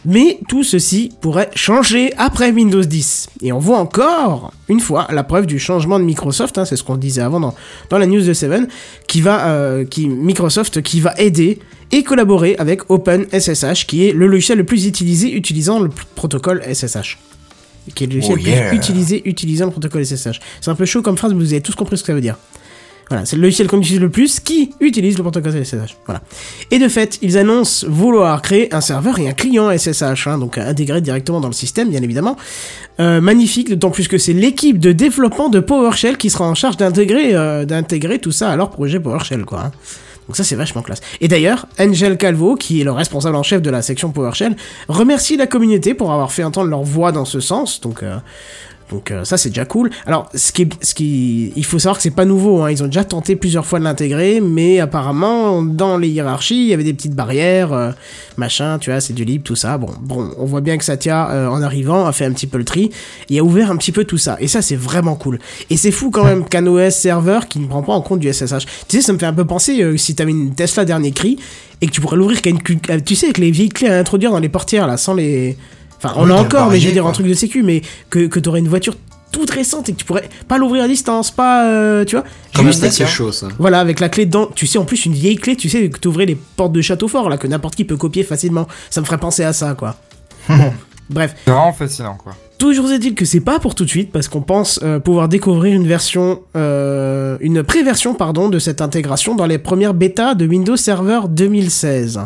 Mais 0.05 0.39
tout 0.47 0.63
ceci 0.63 1.11
pourrait 1.21 1.49
changer 1.55 2.11
après 2.17 2.51
Windows 2.51 2.81
10. 2.83 3.29
Et 3.41 3.51
on 3.51 3.59
voit 3.59 3.77
encore, 3.77 4.51
une 4.67 4.79
fois, 4.79 5.07
la 5.11 5.23
preuve 5.23 5.45
du 5.45 5.59
changement 5.59 5.99
de 5.99 6.03
Microsoft, 6.03 6.57
hein, 6.57 6.65
c'est 6.65 6.75
ce 6.75 6.83
qu'on 6.83 6.97
disait 6.97 7.21
avant 7.21 7.39
dans, 7.39 7.53
dans 7.89 7.97
la 7.99 8.07
news 8.07 8.21
de 8.23 8.33
Seven, 8.33 8.67
qui 9.07 9.21
va, 9.21 9.49
euh, 9.49 9.85
qui, 9.85 10.07
Microsoft 10.07 10.81
qui 10.81 11.01
va 11.01 11.13
aider 11.17 11.59
et 11.91 12.03
collaborer 12.03 12.55
avec 12.57 12.89
OpenSSH, 12.89 13.85
qui 13.85 14.07
est 14.07 14.13
le 14.13 14.27
logiciel 14.27 14.57
le 14.57 14.63
plus 14.63 14.85
utilisé 14.87 15.31
utilisant 15.31 15.79
le 15.79 15.89
protocole 16.15 16.63
SSH. 16.63 17.17
Qui 17.93 18.05
est 18.05 18.07
le 18.07 18.15
logiciel 18.15 18.37
Oh 18.39 18.47
yeah. 18.47 18.69
plus 18.69 18.77
utilisé 18.77 19.21
utilisant 19.25 19.65
le 19.65 19.71
protocole 19.71 20.05
SSH. 20.05 20.39
C'est 20.61 20.71
un 20.71 20.75
peu 20.75 20.85
chaud 20.85 21.01
comme 21.01 21.17
phrase, 21.17 21.33
mais 21.33 21.39
vous 21.43 21.53
avez 21.53 21.61
tous 21.61 21.75
compris 21.75 21.97
ce 21.97 22.03
que 22.03 22.07
ça 22.07 22.13
veut 22.13 22.21
dire. 22.21 22.37
Voilà, 23.11 23.25
c'est 23.25 23.35
le 23.35 23.41
logiciel 23.41 23.67
qu'on 23.67 23.79
utilise 23.79 23.99
le 23.99 24.09
plus 24.09 24.39
qui 24.39 24.73
utilise 24.79 25.17
le 25.17 25.23
protocole 25.23 25.65
SSH. 25.65 25.97
Voilà. 26.05 26.21
Et 26.71 26.79
de 26.79 26.87
fait, 26.87 27.19
ils 27.21 27.37
annoncent 27.37 27.85
vouloir 27.89 28.41
créer 28.41 28.73
un 28.73 28.79
serveur 28.79 29.19
et 29.19 29.27
un 29.27 29.33
client 29.33 29.69
SSH, 29.69 30.27
hein, 30.27 30.37
donc 30.37 30.57
intégré 30.57 31.01
directement 31.01 31.41
dans 31.41 31.49
le 31.49 31.53
système, 31.53 31.89
bien 31.89 32.01
évidemment. 32.01 32.37
Euh, 33.01 33.19
magnifique, 33.19 33.69
d'autant 33.69 33.91
plus 33.91 34.07
que 34.07 34.17
c'est 34.17 34.31
l'équipe 34.31 34.79
de 34.79 34.93
développement 34.93 35.49
de 35.49 35.59
PowerShell 35.59 36.15
qui 36.15 36.29
sera 36.29 36.47
en 36.47 36.55
charge 36.55 36.77
d'intégrer 36.77 37.35
euh, 37.35 37.65
tout 38.21 38.31
ça 38.31 38.49
à 38.49 38.55
leur 38.55 38.69
projet 38.69 38.97
PowerShell, 39.01 39.43
quoi. 39.43 39.65
hein. 39.65 39.71
Donc 40.27 40.37
ça 40.37 40.45
c'est 40.45 40.55
vachement 40.55 40.81
classe. 40.81 41.01
Et 41.19 41.27
d'ailleurs, 41.27 41.67
Angel 41.77 42.15
Calvo, 42.15 42.55
qui 42.55 42.79
est 42.79 42.85
le 42.85 42.93
responsable 42.93 43.35
en 43.35 43.43
chef 43.43 43.61
de 43.61 43.69
la 43.69 43.81
section 43.81 44.11
PowerShell, 44.11 44.55
remercie 44.87 45.35
la 45.35 45.47
communauté 45.47 45.93
pour 45.93 46.13
avoir 46.13 46.31
fait 46.31 46.45
entendre 46.45 46.69
leur 46.69 46.83
voix 46.83 47.11
dans 47.11 47.25
ce 47.25 47.41
sens. 47.41 47.81
Donc, 47.81 48.03
euh, 48.03 48.15
Donc 48.91 49.09
euh, 49.09 49.23
ça 49.23 49.37
c'est 49.37 49.49
déjà 49.49 49.65
cool. 49.65 49.89
Alors 50.05 50.29
ce 50.35 50.51
qui, 50.51 50.67
ce 50.81 50.93
qui, 50.93 51.53
il 51.55 51.65
faut 51.65 51.79
savoir 51.79 51.97
que 51.97 52.03
c'est 52.03 52.11
pas 52.11 52.25
nouveau. 52.25 52.61
Hein. 52.61 52.71
Ils 52.71 52.83
ont 52.83 52.87
déjà 52.87 53.03
tenté 53.03 53.35
plusieurs 53.35 53.65
fois 53.65 53.79
de 53.79 53.85
l'intégrer, 53.85 54.41
mais 54.41 54.79
apparemment 54.79 55.61
dans 55.63 55.97
les 55.97 56.09
hiérarchies 56.09 56.63
il 56.63 56.67
y 56.67 56.73
avait 56.73 56.83
des 56.83 56.93
petites 56.93 57.15
barrières, 57.15 57.73
euh, 57.73 57.91
machin. 58.37 58.77
Tu 58.79 58.91
vois, 58.91 58.99
c'est 58.99 59.13
du 59.13 59.23
libre, 59.23 59.43
tout 59.43 59.55
ça. 59.55 59.77
Bon, 59.77 59.89
bon, 60.01 60.31
on 60.37 60.45
voit 60.45 60.61
bien 60.61 60.77
que 60.77 60.83
Satya 60.83 61.31
euh, 61.31 61.47
en 61.47 61.61
arrivant 61.61 62.05
a 62.05 62.11
fait 62.11 62.25
un 62.25 62.33
petit 62.33 62.47
peu 62.47 62.57
le 62.57 62.65
tri 62.65 62.91
et 63.29 63.39
a 63.39 63.43
ouvert 63.43 63.71
un 63.71 63.77
petit 63.77 63.91
peu 63.91 64.03
tout 64.03 64.17
ça. 64.17 64.37
Et 64.39 64.47
ça 64.47 64.61
c'est 64.61 64.75
vraiment 64.75 65.15
cool. 65.15 65.39
Et 65.69 65.77
c'est 65.77 65.91
fou 65.91 66.11
quand 66.11 66.25
même 66.25 66.45
qu'un 66.45 66.67
OS 66.67 66.93
serveur 66.93 67.47
qui 67.47 67.59
ne 67.59 67.67
prend 67.67 67.83
pas 67.83 67.93
en 67.93 68.01
compte 68.01 68.19
du 68.19 68.31
SSH. 68.31 68.65
Tu 68.87 68.97
sais, 68.97 69.01
ça 69.01 69.13
me 69.13 69.17
fait 69.17 69.25
un 69.25 69.33
peu 69.33 69.45
penser 69.45 69.97
si 69.97 70.15
t'avais 70.15 70.31
une 70.31 70.53
Tesla 70.53 70.85
dernier 70.85 71.11
cri 71.11 71.37
et 71.81 71.87
que 71.87 71.91
tu 71.91 72.01
pourrais 72.01 72.17
l'ouvrir 72.17 72.41
qu'à 72.41 72.49
une, 72.49 72.59
tu 73.03 73.15
sais, 73.15 73.27
avec 73.27 73.37
les 73.37 73.51
vieilles 73.51 73.69
clés 73.69 73.89
à 73.89 73.97
introduire 73.97 74.31
dans 74.31 74.39
les 74.39 74.49
portières 74.49 74.85
là, 74.85 74.97
sans 74.97 75.13
les 75.13 75.57
Enfin, 76.03 76.13
on 76.17 76.25
Oui, 76.25 76.31
a 76.31 76.35
t'as 76.35 76.39
le 76.41 76.45
encore, 76.47 76.69
mais 76.71 76.79
je 76.79 76.87
veux 76.87 76.93
dire, 76.93 77.05
un 77.05 77.11
truc 77.11 77.27
de 77.27 77.33
sécu, 77.33 77.61
mais 77.63 77.81
que, 78.09 78.27
que 78.27 78.39
t'aurais 78.39 78.59
une 78.59 78.67
voiture 78.67 78.95
toute 79.31 79.49
récente 79.51 79.87
et 79.87 79.93
que 79.93 79.97
tu 79.97 80.05
pourrais 80.05 80.29
pas 80.47 80.57
l'ouvrir 80.57 80.83
à 80.83 80.87
distance, 80.87 81.31
pas, 81.31 81.65
euh, 81.65 82.03
tu 82.05 82.15
vois. 82.15 82.25
Comme 82.55 82.71
c'est 82.73 83.05
chaud 83.07 83.31
ça. 83.31 83.47
Voilà, 83.59 83.79
avec 83.79 83.99
la 83.99 84.09
clé 84.09 84.25
dedans. 84.25 84.49
Tu 84.53 84.67
sais, 84.67 84.77
en 84.77 84.83
plus, 84.85 85.05
une 85.05 85.13
vieille 85.13 85.37
clé, 85.37 85.55
tu 85.55 85.69
sais, 85.69 85.89
que 85.89 85.99
t'ouvrais 85.99 86.25
les 86.25 86.35
portes 86.35 86.73
de 86.73 86.81
château 86.81 87.07
fort, 87.07 87.29
là, 87.29 87.37
que 87.37 87.47
n'importe 87.47 87.75
qui 87.75 87.85
peut 87.85 87.97
copier 87.97 88.23
facilement. 88.23 88.67
Ça 88.89 88.99
me 89.01 89.05
ferait 89.05 89.19
penser 89.19 89.43
à 89.43 89.53
ça, 89.53 89.73
quoi. 89.73 89.95
Bon, 90.49 90.73
bref. 91.09 91.35
C'est 91.45 91.51
vraiment 91.51 91.71
fascinant, 91.73 92.17
quoi. 92.21 92.35
Toujours 92.57 92.91
est-il 92.91 93.15
que 93.15 93.25
c'est 93.25 93.39
pas 93.39 93.57
pour 93.59 93.73
tout 93.73 93.85
de 93.85 93.89
suite, 93.89 94.11
parce 94.11 94.27
qu'on 94.27 94.41
pense 94.41 94.79
euh, 94.83 94.99
pouvoir 94.99 95.29
découvrir 95.29 95.73
une 95.75 95.87
version, 95.87 96.41
euh, 96.55 97.37
une 97.39 97.63
pré-version, 97.63 98.13
pardon, 98.13 98.49
de 98.49 98.59
cette 98.59 98.81
intégration 98.81 99.33
dans 99.33 99.47
les 99.47 99.57
premières 99.57 99.93
bêtas 99.93 100.35
de 100.35 100.45
Windows 100.45 100.75
Server 100.77 101.21
2016. 101.29 102.21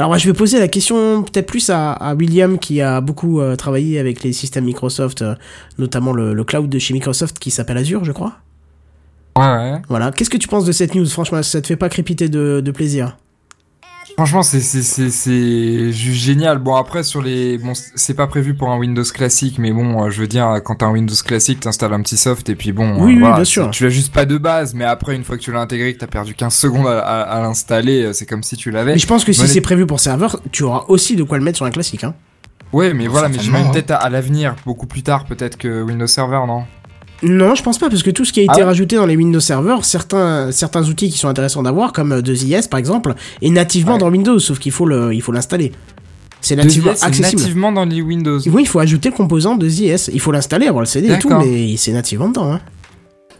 Alors 0.00 0.08
moi, 0.08 0.16
je 0.16 0.26
vais 0.26 0.32
poser 0.32 0.58
la 0.58 0.68
question 0.68 1.22
peut-être 1.24 1.44
plus 1.44 1.68
à, 1.68 1.92
à 1.92 2.14
William 2.14 2.58
qui 2.58 2.80
a 2.80 3.02
beaucoup 3.02 3.38
euh, 3.38 3.54
travaillé 3.54 3.98
avec 3.98 4.22
les 4.22 4.32
systèmes 4.32 4.64
Microsoft, 4.64 5.20
euh, 5.20 5.34
notamment 5.76 6.14
le, 6.14 6.32
le 6.32 6.42
cloud 6.42 6.70
de 6.70 6.78
chez 6.78 6.94
Microsoft 6.94 7.38
qui 7.38 7.50
s'appelle 7.50 7.76
Azure, 7.76 8.02
je 8.02 8.12
crois. 8.12 8.32
Ouais, 9.36 9.44
ouais. 9.44 9.82
Voilà. 9.90 10.10
Qu'est-ce 10.10 10.30
que 10.30 10.38
tu 10.38 10.48
penses 10.48 10.64
de 10.64 10.72
cette 10.72 10.94
news? 10.94 11.04
Franchement, 11.04 11.42
ça 11.42 11.60
te 11.60 11.66
fait 11.66 11.76
pas 11.76 11.90
crépiter 11.90 12.30
de, 12.30 12.62
de 12.64 12.70
plaisir? 12.70 13.18
Franchement, 14.16 14.42
c'est 14.42 15.92
juste 15.92 16.22
génial. 16.22 16.58
Bon 16.58 16.74
après 16.76 17.02
sur 17.02 17.22
les 17.22 17.56
bon 17.58 17.72
c'est 17.74 18.14
pas 18.14 18.26
prévu 18.26 18.54
pour 18.54 18.70
un 18.70 18.76
Windows 18.78 19.02
classique, 19.04 19.58
mais 19.58 19.72
bon 19.72 20.04
euh, 20.04 20.10
je 20.10 20.20
veux 20.20 20.26
dire 20.26 20.60
quand 20.64 20.74
t'as 20.76 20.86
un 20.86 20.90
Windows 20.92 21.14
classique, 21.24 21.60
t'installes 21.60 21.94
un 21.94 22.02
petit 22.02 22.16
soft 22.18 22.48
et 22.50 22.54
puis 22.54 22.72
bon. 22.72 22.96
Oui, 22.98 23.14
oui, 23.14 23.18
voilà, 23.20 23.36
bien 23.36 23.44
tu- 23.44 23.50
sûr. 23.52 23.70
Tu 23.70 23.84
l'as 23.84 23.90
juste 23.90 24.12
pas 24.12 24.26
de 24.26 24.36
base, 24.36 24.74
mais 24.74 24.84
après 24.84 25.16
une 25.16 25.24
fois 25.24 25.36
que 25.38 25.42
tu 25.42 25.52
l'as 25.52 25.60
intégré, 25.60 25.94
que 25.94 25.98
t'as 26.00 26.06
perdu 26.06 26.34
15 26.34 26.54
secondes 26.54 26.86
à, 26.86 27.00
à- 27.00 27.20
à 27.22 27.40
l'installer, 27.40 28.04
euh, 28.04 28.12
c'est 28.12 28.26
comme 28.26 28.42
si 28.42 28.56
tu 28.56 28.70
l'avais. 28.70 28.92
Mais 28.92 28.98
je 28.98 29.06
pense 29.06 29.24
que 29.24 29.32
si 29.32 29.46
c'est 29.48 29.60
prévu 29.62 29.86
pour 29.86 30.00
serveur, 30.00 30.40
tu 30.52 30.64
auras 30.64 30.84
aussi 30.88 31.16
de 31.16 31.22
quoi 31.22 31.38
le 31.38 31.44
mettre 31.44 31.56
sur 31.56 31.66
un 31.66 31.70
classique. 31.70 32.04
Hein. 32.04 32.14
Ouais, 32.72 32.92
mais 32.94 33.06
voilà, 33.08 33.28
mais 33.28 33.38
j'imagine 33.38 33.68
hein. 33.68 33.70
peut-être 33.72 33.90
à, 33.90 33.96
à 33.96 34.10
l'avenir, 34.10 34.54
beaucoup 34.66 34.86
plus 34.86 35.02
tard, 35.02 35.24
peut-être 35.24 35.56
que 35.56 35.82
Windows 35.82 36.06
Server, 36.06 36.40
non? 36.46 36.64
Non, 37.22 37.54
je 37.54 37.62
pense 37.62 37.78
pas, 37.78 37.90
parce 37.90 38.02
que 38.02 38.10
tout 38.10 38.24
ce 38.24 38.32
qui 38.32 38.40
a 38.40 38.42
été 38.44 38.52
Ah 38.54 38.58
ouais 38.58 38.64
rajouté 38.64 38.96
dans 38.96 39.04
les 39.06 39.16
Windows 39.16 39.40
Server, 39.40 39.76
certains, 39.82 40.50
certains 40.52 40.88
outils 40.88 41.10
qui 41.10 41.18
sont 41.18 41.28
intéressants 41.28 41.62
d'avoir, 41.62 41.92
comme 41.92 42.12
euh, 42.12 42.22
2IS 42.22 42.68
par 42.68 42.78
exemple, 42.78 43.14
est 43.42 43.50
nativement 43.50 43.92
Ouais. 43.94 43.98
dans 43.98 44.10
Windows, 44.10 44.38
sauf 44.38 44.58
qu'il 44.58 44.72
faut 44.72 44.86
le, 44.86 45.12
il 45.14 45.20
faut 45.20 45.32
l'installer. 45.32 45.72
C'est 46.40 46.56
nativement 46.56 46.92
2IS, 46.92 46.96
c'est 46.96 47.04
accessible. 47.06 47.42
nativement 47.42 47.72
dans 47.72 47.84
les 47.84 48.00
Windows. 48.00 48.38
Oui, 48.46 48.62
il 48.62 48.66
faut 48.66 48.78
ajouter 48.78 49.10
le 49.10 49.14
composant 49.14 49.58
2IS. 49.58 50.08
Il 50.12 50.20
faut 50.20 50.32
l'installer, 50.32 50.66
avoir 50.66 50.80
le 50.80 50.86
CD 50.86 51.10
et 51.12 51.18
tout, 51.18 51.28
mais 51.28 51.76
c'est 51.76 51.92
nativement 51.92 52.28
dedans. 52.28 52.52
Hein. 52.54 52.60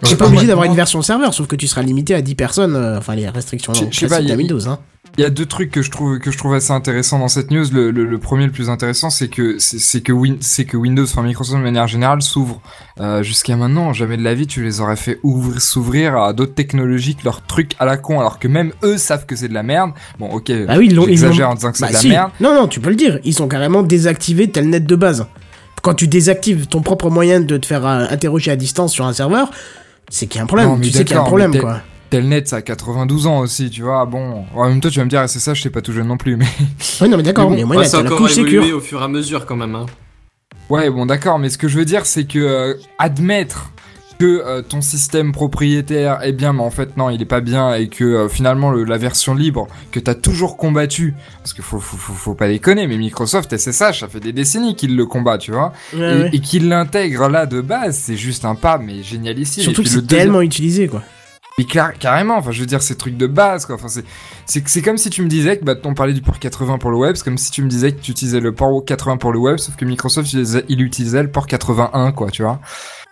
Sais 0.02 0.16
pas 0.16 0.26
obligé 0.26 0.46
d'avoir 0.46 0.66
une 0.66 0.74
version 0.74 1.02
serveur, 1.02 1.34
sauf 1.34 1.46
que 1.46 1.56
tu 1.56 1.66
seras 1.68 1.82
limité 1.82 2.14
à 2.14 2.22
10 2.22 2.34
personnes, 2.34 2.74
euh, 2.76 2.98
enfin 2.98 3.14
les 3.14 3.28
restrictions 3.28 3.72
à 3.72 4.34
Windows. 4.36 4.68
Hein. 4.68 4.78
Il 5.18 5.22
y 5.22 5.24
a 5.24 5.30
deux 5.30 5.44
trucs 5.46 5.70
que 5.72 5.82
je 5.82 5.90
trouve 5.90 6.18
que 6.20 6.30
je 6.30 6.38
trouve 6.38 6.54
assez 6.54 6.70
intéressants 6.72 7.18
dans 7.18 7.26
cette 7.28 7.50
news. 7.50 7.64
Le, 7.72 7.90
le, 7.90 8.04
le 8.04 8.18
premier, 8.18 8.46
le 8.46 8.52
plus 8.52 8.70
intéressant, 8.70 9.10
c'est 9.10 9.28
que 9.28 9.56
c'est 9.58 10.02
que 10.02 10.12
Win, 10.12 10.36
c'est 10.40 10.64
que 10.64 10.76
Windows, 10.76 11.02
enfin 11.02 11.22
Microsoft 11.22 11.58
de 11.58 11.62
manière 11.64 11.88
générale, 11.88 12.22
s'ouvre. 12.22 12.60
Euh, 13.00 13.22
Jusqu'à 13.22 13.56
maintenant, 13.56 13.92
jamais 13.92 14.16
de 14.16 14.22
la 14.22 14.34
vie, 14.34 14.46
tu 14.46 14.62
les 14.62 14.80
aurais 14.80 14.96
fait 14.96 15.18
ouvrir, 15.22 15.60
s'ouvrir 15.60 16.16
à 16.16 16.32
d'autres 16.32 16.54
technologies 16.54 17.16
que 17.16 17.24
leurs 17.24 17.42
trucs 17.44 17.72
à 17.80 17.86
la 17.86 17.96
con, 17.96 18.20
alors 18.20 18.38
que 18.38 18.46
même 18.46 18.72
eux 18.84 18.98
savent 18.98 19.26
que 19.26 19.34
c'est 19.34 19.48
de 19.48 19.54
la 19.54 19.64
merde. 19.64 19.90
Bon, 20.18 20.28
ok. 20.30 20.52
Bah 20.66 20.74
oui, 20.78 20.88
ils 20.90 21.00
j'exagère 21.06 21.46
l'ont- 21.46 21.52
en 21.52 21.54
disant 21.56 21.72
que 21.72 21.78
c'est 21.78 21.84
Bah 21.84 21.88
de 21.88 21.94
la 21.94 21.98
si. 22.00 22.08
merde. 22.08 22.30
Non, 22.40 22.54
non, 22.54 22.68
tu 22.68 22.78
peux 22.80 22.90
le 22.90 22.96
dire. 22.96 23.18
Ils 23.24 23.42
ont 23.42 23.48
carrément 23.48 23.82
désactivé 23.82 24.50
Telnet 24.50 24.80
de 24.80 24.96
base. 24.96 25.26
Quand 25.82 25.94
tu 25.94 26.06
désactives 26.08 26.66
ton 26.66 26.82
propre 26.82 27.08
moyen 27.10 27.40
de 27.40 27.56
te 27.56 27.66
faire 27.66 27.86
euh, 27.86 28.04
interroger 28.10 28.50
à 28.50 28.56
distance 28.56 28.92
sur 28.92 29.06
un 29.06 29.12
serveur, 29.14 29.50
c'est 30.10 30.26
qu'il 30.26 30.38
y 30.38 30.40
a 30.40 30.44
un 30.44 30.46
problème. 30.46 30.68
Non, 30.68 30.78
tu 30.78 30.90
sais 30.90 31.04
qu'il 31.04 31.14
y 31.14 31.18
a 31.18 31.22
un 31.22 31.24
d'accord, 31.24 31.26
problème, 31.26 31.56
quoi. 31.58 31.80
Telnet, 32.10 32.44
ça 32.44 32.56
a 32.56 32.62
92 32.62 33.28
ans 33.28 33.38
aussi, 33.38 33.70
tu 33.70 33.82
vois. 33.82 34.04
Bon, 34.04 34.44
en 34.54 34.68
même 34.68 34.80
temps, 34.80 34.90
tu 34.90 34.98
vas 34.98 35.04
me 35.04 35.10
dire, 35.10 35.28
c'est 35.28 35.38
ça, 35.38 35.54
je 35.54 35.62
sais 35.62 35.70
pas 35.70 35.80
tout 35.80 35.92
jeune 35.92 36.08
non 36.08 36.16
plus, 36.16 36.36
mais. 36.36 36.46
Oui, 37.00 37.08
non, 37.08 37.16
mais 37.16 37.22
d'accord, 37.22 37.50
Mais 37.50 37.62
bon, 37.62 37.68
mais 37.68 37.74
moi, 37.76 37.84
c'est 37.84 37.96
a 37.96 38.00
encore 38.00 38.28
évolué 38.28 38.72
au 38.72 38.80
fur 38.80 39.00
et 39.00 39.04
à 39.04 39.08
mesure 39.08 39.46
quand 39.46 39.56
même. 39.56 39.74
Hein. 39.74 39.86
Ouais, 40.68 40.90
bon, 40.90 41.06
d'accord, 41.06 41.38
mais 41.38 41.48
ce 41.48 41.58
que 41.58 41.68
je 41.68 41.78
veux 41.78 41.84
dire, 41.84 42.06
c'est 42.06 42.24
que 42.24 42.38
euh, 42.38 42.74
admettre 42.98 43.72
que 44.20 44.42
euh, 44.46 44.62
ton 44.62 44.80
système 44.82 45.32
propriétaire 45.32 46.22
est 46.22 46.32
bien, 46.32 46.52
mais 46.52 46.62
en 46.62 46.70
fait 46.70 46.96
non, 46.96 47.10
il 47.10 47.20
est 47.22 47.26
pas 47.26 47.40
bien, 47.40 47.74
et 47.74 47.88
que 47.88 48.04
euh, 48.04 48.28
finalement 48.28 48.70
le- 48.70 48.84
la 48.84 48.98
version 48.98 49.34
libre 49.34 49.66
que 49.90 49.98
t'as 49.98 50.14
toujours 50.14 50.56
combattu, 50.56 51.14
parce 51.38 51.52
que 51.54 51.62
faut, 51.62 51.80
faut, 51.80 51.96
faut, 51.96 52.12
faut 52.12 52.34
pas 52.34 52.46
déconner, 52.48 52.86
mais 52.86 52.96
Microsoft 52.98 53.56
SSH, 53.56 54.00
ça 54.00 54.08
fait 54.08 54.20
des 54.20 54.32
décennies 54.32 54.76
qu'il 54.76 54.94
le 54.96 55.06
combat, 55.06 55.38
tu 55.38 55.50
vois, 55.52 55.72
Ouais, 55.94 55.98
et, 55.98 56.22
ouais. 56.22 56.30
et 56.34 56.40
qu'il 56.40 56.68
l'intègre 56.68 57.28
là 57.28 57.46
de 57.46 57.60
base, 57.60 57.96
c'est 57.98 58.16
juste 58.16 58.44
un 58.44 58.54
pas, 58.54 58.78
mais 58.78 59.02
génialissime. 59.02 59.62
Surtout 59.64 59.82
que 59.82 59.88
c'est 59.88 60.02
deuxième- 60.02 60.24
tellement 60.26 60.42
utilisé, 60.42 60.86
quoi. 60.86 61.02
mais 61.58 61.64
carrément, 61.64 62.36
enfin 62.38 62.52
je 62.52 62.60
veux 62.60 62.66
dire 62.66 62.80
ces 62.82 62.96
trucs 62.96 63.16
de 63.18 63.26
base 63.26 63.66
quoi. 63.66 63.74
Enfin 63.74 63.88
c'est 64.46 64.82
comme 64.82 64.96
si 64.96 65.10
tu 65.10 65.22
me 65.22 65.28
disais 65.28 65.58
que 65.58 65.64
bah 65.64 65.74
on 65.84 65.92
parlait 65.94 66.14
du 66.14 66.22
port 66.22 66.38
80 66.38 66.78
pour 66.78 66.90
le 66.90 66.96
web, 66.96 67.16
c'est 67.16 67.24
comme 67.24 67.36
si 67.38 67.50
tu 67.50 67.62
me 67.62 67.68
disais 67.68 67.92
que 67.92 68.00
tu 68.00 68.12
utilisais 68.12 68.40
le 68.40 68.52
port 68.52 68.82
80 68.84 69.18
pour 69.18 69.32
le 69.32 69.38
web, 69.38 69.58
sauf 69.58 69.76
que 69.76 69.84
Microsoft 69.84 70.32
il 70.68 70.80
utilisait 70.80 71.22
le 71.22 71.30
port 71.30 71.46
81 71.46 72.12
quoi, 72.12 72.30
tu 72.30 72.42
vois. 72.42 72.60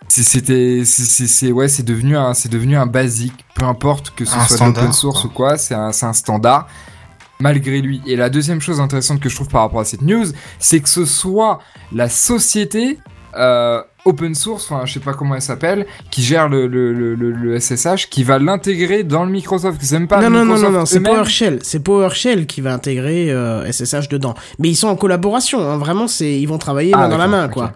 C'est 0.09 0.23
c'était 0.23 0.83
c'est 0.85 1.51
ouais, 1.51 1.67
c'est 1.67 1.83
devenu 1.83 2.17
un 2.17 2.33
c'est 2.33 2.49
devenu 2.49 2.75
un 2.75 2.87
basique, 2.87 3.45
peu 3.55 3.65
importe 3.65 4.11
que 4.15 4.25
ce 4.25 4.35
Un 4.35 4.45
soit 4.45 4.55
standard, 4.57 4.83
l'open 4.83 4.93
source 4.93 5.21
quoi. 5.21 5.29
ou 5.29 5.33
quoi, 5.33 5.57
c'est 5.57 5.75
un 5.75 5.91
c'est 5.91 6.05
un 6.05 6.13
standard 6.13 6.67
malgré 7.39 7.79
lui. 7.81 8.01
Et 8.05 8.15
la 8.15 8.29
deuxième 8.29 8.59
chose 8.59 8.79
intéressante 8.79 9.19
que 9.19 9.29
je 9.29 9.35
trouve 9.35 9.47
par 9.47 9.61
rapport 9.61 9.79
à 9.79 9.85
cette 9.85 10.01
news, 10.01 10.25
c'est 10.59 10.79
que 10.81 10.89
ce 10.89 11.05
soit 11.05 11.59
la 11.93 12.09
société 12.09 12.99
euh, 13.37 13.81
open 14.05 14.33
source, 14.33 14.69
enfin 14.69 14.85
je 14.85 14.93
sais 14.93 14.99
pas 14.99 15.13
comment 15.13 15.35
elle 15.35 15.41
s'appelle, 15.41 15.85
qui 16.09 16.23
gère 16.23 16.49
le, 16.49 16.67
le, 16.67 16.93
le, 16.93 17.59
SSH, 17.59 18.09
qui 18.09 18.23
va 18.23 18.39
l'intégrer 18.39 19.03
dans 19.03 19.23
le 19.23 19.31
Microsoft. 19.31 19.77
C'est 19.81 19.99
même 19.99 20.07
pas 20.07 20.21
non, 20.21 20.29
non, 20.29 20.45
non, 20.45 20.57
non, 20.59 20.71
non, 20.71 20.85
c'est. 20.85 20.99
PowerShell. 20.99 21.59
C'est 21.61 21.79
PowerShell 21.81 22.47
qui 22.47 22.61
va 22.61 22.73
intégrer 22.73 23.31
euh, 23.31 23.71
SSH 23.71 24.09
dedans. 24.09 24.33
Mais 24.57 24.69
ils 24.69 24.75
sont 24.75 24.87
en 24.87 24.95
collaboration, 24.95 25.61
hein, 25.61 25.77
vraiment, 25.77 26.07
c'est 26.07 26.39
ils 26.39 26.47
vont 26.47 26.57
travailler 26.57 26.91
Ah, 26.95 26.99
main 26.99 27.09
dans 27.09 27.17
la 27.17 27.27
main, 27.27 27.47
quoi. 27.49 27.73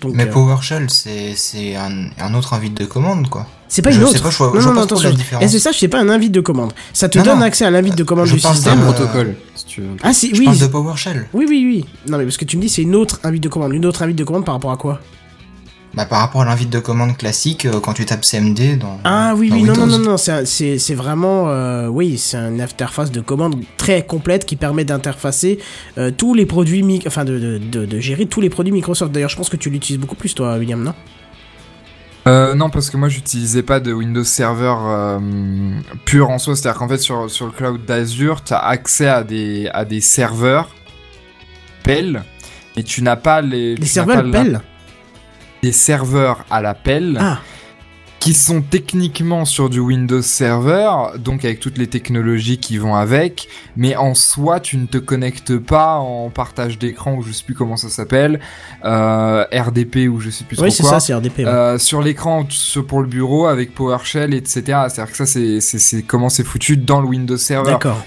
Donc, 0.00 0.14
Mais 0.14 0.24
euh, 0.26 0.32
PowerShell, 0.32 0.88
c'est 0.88 1.34
c'est 1.36 1.76
un, 1.76 2.06
un 2.18 2.34
autre 2.34 2.54
invite 2.54 2.74
de 2.74 2.86
commande, 2.86 3.28
quoi. 3.28 3.46
c'est 3.68 3.82
pas 3.82 3.90
je 3.90 4.00
une 4.00 4.06
sais 4.06 4.14
autre. 4.14 4.22
pas, 4.22 4.30
je 4.30 4.36
vois- 4.38 4.52
non, 4.54 4.74
je 4.74 4.80
attention. 4.82 5.12
SSH, 5.40 5.78
c'est 5.78 5.88
pas 5.88 5.98
un 6.00 6.08
invite 6.08 6.32
de 6.32 6.40
commande. 6.40 6.72
Ça 6.92 7.08
te 7.08 7.18
Non, 7.18 7.24
donne 7.24 7.38
non. 7.40 7.44
accès 7.44 7.64
à 7.66 7.70
l'invite 7.70 7.96
de 7.96 8.04
commande 8.04 8.26
Je 8.26 8.34
du 8.36 8.40
parle 8.40 8.54
système. 8.56 8.80
Un 8.80 8.92
protocole, 8.92 9.34
si 9.54 9.64
tu 9.66 9.80
veux. 9.82 9.88
Ah, 10.02 10.12
si, 10.14 10.34
Je 10.34 10.38
oui. 10.40 10.46
parle 10.46 10.58
de 10.58 10.66
PowerShell. 10.66 11.28
Oui, 11.34 11.44
oui, 11.48 11.64
oui. 11.66 11.84
Non, 12.10 12.16
mais 12.18 12.24
parce 12.24 12.36
que 12.38 12.44
tu 12.46 12.56
me 12.56 12.62
dis, 12.62 12.68
c'est 12.70 12.82
une 12.82 12.94
autre 12.96 13.20
invite 13.24 13.42
de 13.42 13.48
commande. 13.50 13.74
Une 13.74 13.84
autre 13.86 14.02
invite 14.02 14.16
de 14.16 14.24
commande 14.24 14.44
par 14.46 14.54
rapport 14.54 14.72
à 14.72 14.76
quoi? 14.76 15.00
Bah, 15.92 16.04
par 16.06 16.20
rapport 16.20 16.42
à 16.42 16.44
l'invite 16.44 16.70
de 16.70 16.78
commande 16.78 17.16
classique, 17.16 17.66
euh, 17.66 17.80
quand 17.80 17.94
tu 17.94 18.04
tapes 18.04 18.24
CMD 18.24 18.78
dans. 18.78 19.00
Ah 19.02 19.34
oui, 19.36 19.48
dans 19.50 19.56
oui, 19.56 19.62
non, 19.64 19.74
non, 19.74 19.86
non, 19.86 19.98
non, 19.98 20.16
c'est 20.16 20.30
un- 20.30 20.44
c'est 20.44 20.78
c'est 20.78 20.94
vraiment, 20.94 21.48
euh, 21.50 21.88
oui, 21.88 22.16
c'est 22.16 22.36
une 22.36 22.60
interface 22.60 23.10
de 23.10 23.20
commande 23.20 23.56
très 23.76 24.06
complète 24.06 24.46
qui 24.46 24.54
permet 24.54 24.84
d'interfacer 24.84 25.58
euh, 25.98 26.12
tous 26.16 26.32
les 26.34 26.46
produits, 26.46 26.84
mi- 26.84 27.02
enfin 27.08 27.24
de, 27.24 27.38
de, 27.40 27.58
de, 27.58 27.86
de 27.86 27.98
gérer 27.98 28.26
tous 28.26 28.40
les 28.40 28.50
produits 28.50 28.72
Microsoft. 28.72 29.10
D'ailleurs, 29.10 29.30
je 29.30 29.36
pense 29.36 29.48
que 29.48 29.56
tu 29.56 29.68
l'utilises 29.68 29.98
beaucoup 30.00 30.14
plus, 30.14 30.32
toi, 30.32 30.56
William, 30.58 30.80
non? 30.80 30.94
Euh, 32.28 32.54
non, 32.54 32.70
parce 32.70 32.90
que 32.90 32.96
moi 32.98 33.08
j'utilisais 33.08 33.62
pas 33.62 33.80
de 33.80 33.92
Windows 33.92 34.22
Server 34.22 34.74
euh, 34.80 35.18
pur 36.04 36.30
en 36.30 36.38
soi. 36.38 36.54
C'est-à-dire 36.54 36.78
qu'en 36.78 36.88
fait 36.88 36.98
sur, 36.98 37.28
sur 37.30 37.46
le 37.46 37.52
cloud 37.52 37.84
d'Azure, 37.86 38.44
tu 38.44 38.52
as 38.52 38.58
accès 38.58 39.08
à 39.08 39.24
des, 39.24 39.68
à 39.72 39.84
des 39.86 40.00
serveurs 40.02 40.68
pelle, 41.82 42.22
mais 42.76 42.82
tu 42.82 43.02
n'as 43.02 43.16
pas 43.16 43.40
les, 43.40 43.74
Les 43.74 43.86
serveurs 43.86 44.30
pellent 44.30 44.60
des 45.62 45.72
serveurs 45.72 46.44
à 46.50 46.62
la 46.62 46.74
pelle. 46.74 47.18
Ah, 47.20 47.38
qui 48.20 48.34
sont 48.34 48.60
techniquement 48.60 49.46
sur 49.46 49.70
du 49.70 49.80
Windows 49.80 50.20
Server, 50.20 50.90
donc 51.16 51.42
avec 51.46 51.58
toutes 51.58 51.78
les 51.78 51.86
technologies 51.86 52.58
qui 52.58 52.76
vont 52.76 52.94
avec, 52.94 53.48
mais 53.76 53.96
en 53.96 54.14
soi, 54.14 54.60
tu 54.60 54.76
ne 54.76 54.84
te 54.84 54.98
connectes 54.98 55.56
pas 55.56 55.96
en 55.96 56.28
partage 56.28 56.78
d'écran 56.78 57.14
ou 57.16 57.22
je 57.22 57.32
sais 57.32 57.42
plus 57.42 57.54
comment 57.54 57.78
ça 57.78 57.88
s'appelle, 57.88 58.38
euh, 58.84 59.44
RDP 59.50 60.06
ou 60.10 60.20
je 60.20 60.28
sais 60.28 60.44
plus 60.44 60.60
oui, 60.60 60.70
c'est 60.70 60.82
ça, 60.82 61.00
c'est 61.00 61.14
RDP. 61.14 61.38
ouais. 61.38 61.46
Euh, 61.46 61.78
sur 61.78 62.02
l'écran 62.02 62.46
pour 62.86 63.00
le 63.00 63.08
bureau 63.08 63.46
avec 63.46 63.74
PowerShell, 63.74 64.34
etc. 64.34 64.60
C'est-à-dire 64.88 65.10
que 65.10 65.24
ça, 65.24 65.26
c'est 65.60 66.02
comment 66.02 66.28
c'est 66.28 66.44
foutu 66.44 66.76
dans 66.76 67.00
le 67.00 67.06
Windows 67.06 67.38
Server 67.38 67.72
D'accord. 67.72 68.04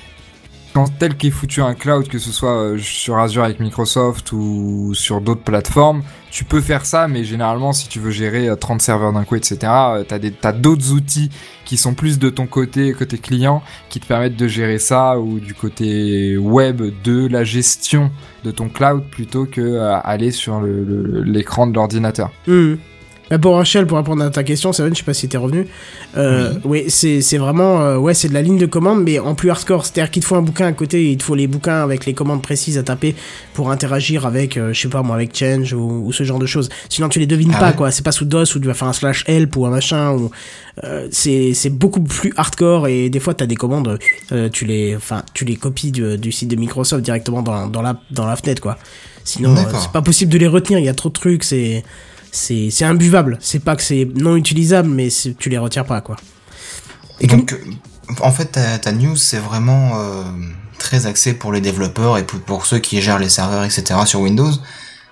Quand 0.74 0.98
tel 0.98 1.16
qu'est 1.16 1.30
foutu 1.30 1.62
un 1.62 1.76
cloud, 1.76 2.08
que 2.08 2.18
ce 2.18 2.32
soit 2.32 2.56
euh, 2.56 2.78
sur 2.80 3.18
Azure 3.18 3.44
avec 3.44 3.60
Microsoft 3.60 4.32
ou 4.32 4.94
sur 4.95 5.22
d'autres 5.22 5.44
plateformes, 5.44 6.04
tu 6.32 6.45
peux 6.45 6.62
faire 6.62 6.84
ça, 6.86 7.08
mais 7.08 7.24
généralement, 7.24 7.74
si 7.74 7.88
tu 7.88 8.00
veux 8.00 8.10
gérer 8.10 8.50
euh, 8.50 8.56
30 8.56 8.82
serveurs 8.82 9.14
d'un 9.14 9.24
coup, 9.24 9.36
etc., 9.36 9.58
euh, 9.64 10.04
t'as 10.04 10.18
des, 10.18 10.32
t'as 10.32 10.52
d'autres 10.52 10.91
outils 10.91 11.30
qui 11.64 11.78
sont 11.78 11.94
plus 11.94 12.18
de 12.18 12.30
ton 12.32 12.48
côté, 12.48 12.91
côté 12.94 13.20
client, 13.20 13.62
qui 13.90 14.00
te 14.00 14.08
permettent 14.08 14.36
de 14.36 14.48
gérer 14.48 14.80
ça, 14.80 15.20
ou 15.20 15.40
du 15.40 15.54
côté 15.54 16.36
web 16.38 16.82
de 17.04 17.28
la 17.28 17.44
gestion 17.44 18.12
de 18.44 18.50
ton 18.50 18.68
cloud, 18.68 19.04
plutôt 19.12 19.45
que 19.45 19.62
euh, 19.62 20.00
aller 20.04 20.32
sur 20.32 20.60
l'écran 20.62 21.68
de 21.68 21.76
l'ordinateur. 21.76 22.32
Mhm. 22.48 22.80
Bah, 23.34 23.40
pour 23.40 23.56
Rachel, 23.56 23.88
pour 23.88 23.98
répondre 23.98 24.24
à 24.24 24.30
ta 24.30 24.44
question, 24.44 24.74
Seven, 24.74 24.94
je 24.94 25.00
sais 25.00 25.04
pas 25.04 25.16
si 25.16 25.28
t'es 25.28 25.40
revenu. 25.40 25.66
Euh, 26.18 26.54
oui, 26.66 26.86
c'est 26.90 27.24
c'est 27.24 27.40
vraiment, 27.40 27.82
euh, 27.82 27.98
ouais, 27.98 28.14
c'est 28.14 28.28
de 28.30 28.34
la 28.36 28.44
ligne 28.44 28.60
de 28.60 28.68
commande, 28.68 29.02
mais 29.04 29.18
en 29.18 29.34
plus 29.34 29.50
hardcore. 29.50 29.88
C'est-à-dire 29.88 30.12
qu'il 30.12 30.22
te 30.22 30.28
faut 30.28 30.36
un 30.36 30.44
bouquin 30.44 30.68
à 30.68 30.72
côté, 30.72 31.10
il 31.10 31.18
te 31.18 31.24
faut 31.24 31.34
les 31.34 31.48
bouquins 31.48 31.82
avec 31.82 32.06
les 32.06 32.14
commandes 32.14 32.44
précises 32.44 32.78
à 32.78 32.84
taper 32.84 33.16
pour 33.56 33.72
interagir 33.72 34.28
avec, 34.28 34.56
euh, 34.56 34.72
je 34.72 34.80
sais 34.80 34.88
pas 34.88 35.02
moi, 35.02 35.16
avec 35.16 35.36
Change 35.36 35.74
ou, 35.74 36.06
ou 36.06 36.12
ce 36.12 36.24
genre 36.24 36.38
de 36.38 36.46
choses. 36.46 36.70
Sinon, 36.90 37.10
tu 37.10 37.18
les 37.18 37.26
devines 37.26 37.54
Ah 37.56 37.60
pas, 37.60 37.68
ouais 37.70 37.76
quoi. 37.76 37.90
C'est 37.90 38.06
pas 38.06 38.12
sous 38.12 38.26
DOS 38.26 38.56
où 38.56 38.60
tu 38.60 38.68
vas 38.68 38.76
faire 38.76 38.88
un 38.88 38.94
slash 38.94 39.24
help 39.26 39.56
ou 39.56 39.66
un 39.66 39.72
machin. 39.72 40.12
Ou, 40.12 40.30
c'est 41.10 41.72
beaucoup 41.72 42.02
plus 42.02 42.34
hardcore 42.38 42.88
et 42.88 43.10
des 43.10 43.20
fois, 43.20 43.34
t'as 43.34 43.48
des 43.48 43.56
commandes, 43.56 43.98
tu 44.52 44.66
les, 44.66 44.96
enfin, 44.96 45.24
tu 45.34 45.44
les 45.44 45.56
copies 45.56 45.90
du, 45.90 46.20
du 46.20 46.32
site 46.32 46.50
de 46.50 46.56
Microsoft 46.56 47.04
directement 47.04 47.42
dans, 47.42 47.66
dans 47.66 47.82
la 47.82 48.00
dans 48.12 48.28
la 48.28 48.36
fenêtre, 48.36 48.62
quoi. 48.62 48.78
Sinon, 49.24 49.56
c'est 49.56 49.92
pas 49.92 50.04
possible 50.04 50.32
de 50.32 50.38
les 50.38 50.48
retenir. 50.48 50.78
Il 50.78 50.86
y 50.86 50.90
a 50.90 50.94
trop 50.94 51.10
de 51.10 51.14
trucs. 51.14 51.44
C'est 51.44 51.84
c'est 52.34 52.84
imbuvable. 52.84 53.38
C'est 53.42 53.64
pas 53.64 53.76
que 53.76 53.84
c'est 53.84 54.08
non 54.16 54.36
utilisable, 54.36 54.90
mais 54.90 55.10
tu 55.38 55.50
les 55.50 55.58
retires 55.58 55.86
pas, 55.86 56.02
quoi. 56.02 56.18
Et 57.20 57.28
Donc, 57.28 57.56
en 58.22 58.32
fait, 58.32 58.60
ta, 58.82 58.92
news, 58.92 59.16
c'est 59.16 59.38
vraiment 59.38 59.92
euh, 59.96 60.24
très 60.80 61.06
axé 61.06 61.34
pour 61.34 61.52
les 61.52 61.62
développeurs 61.62 62.18
et 62.18 62.24
pour, 62.24 62.40
pour 62.42 62.66
ceux 62.66 62.80
qui 62.80 63.02
gèrent 63.02 63.20
les 63.20 63.30
serveurs, 63.30 63.64
etc. 63.64 64.00
sur 64.06 64.22
Windows. 64.22 64.52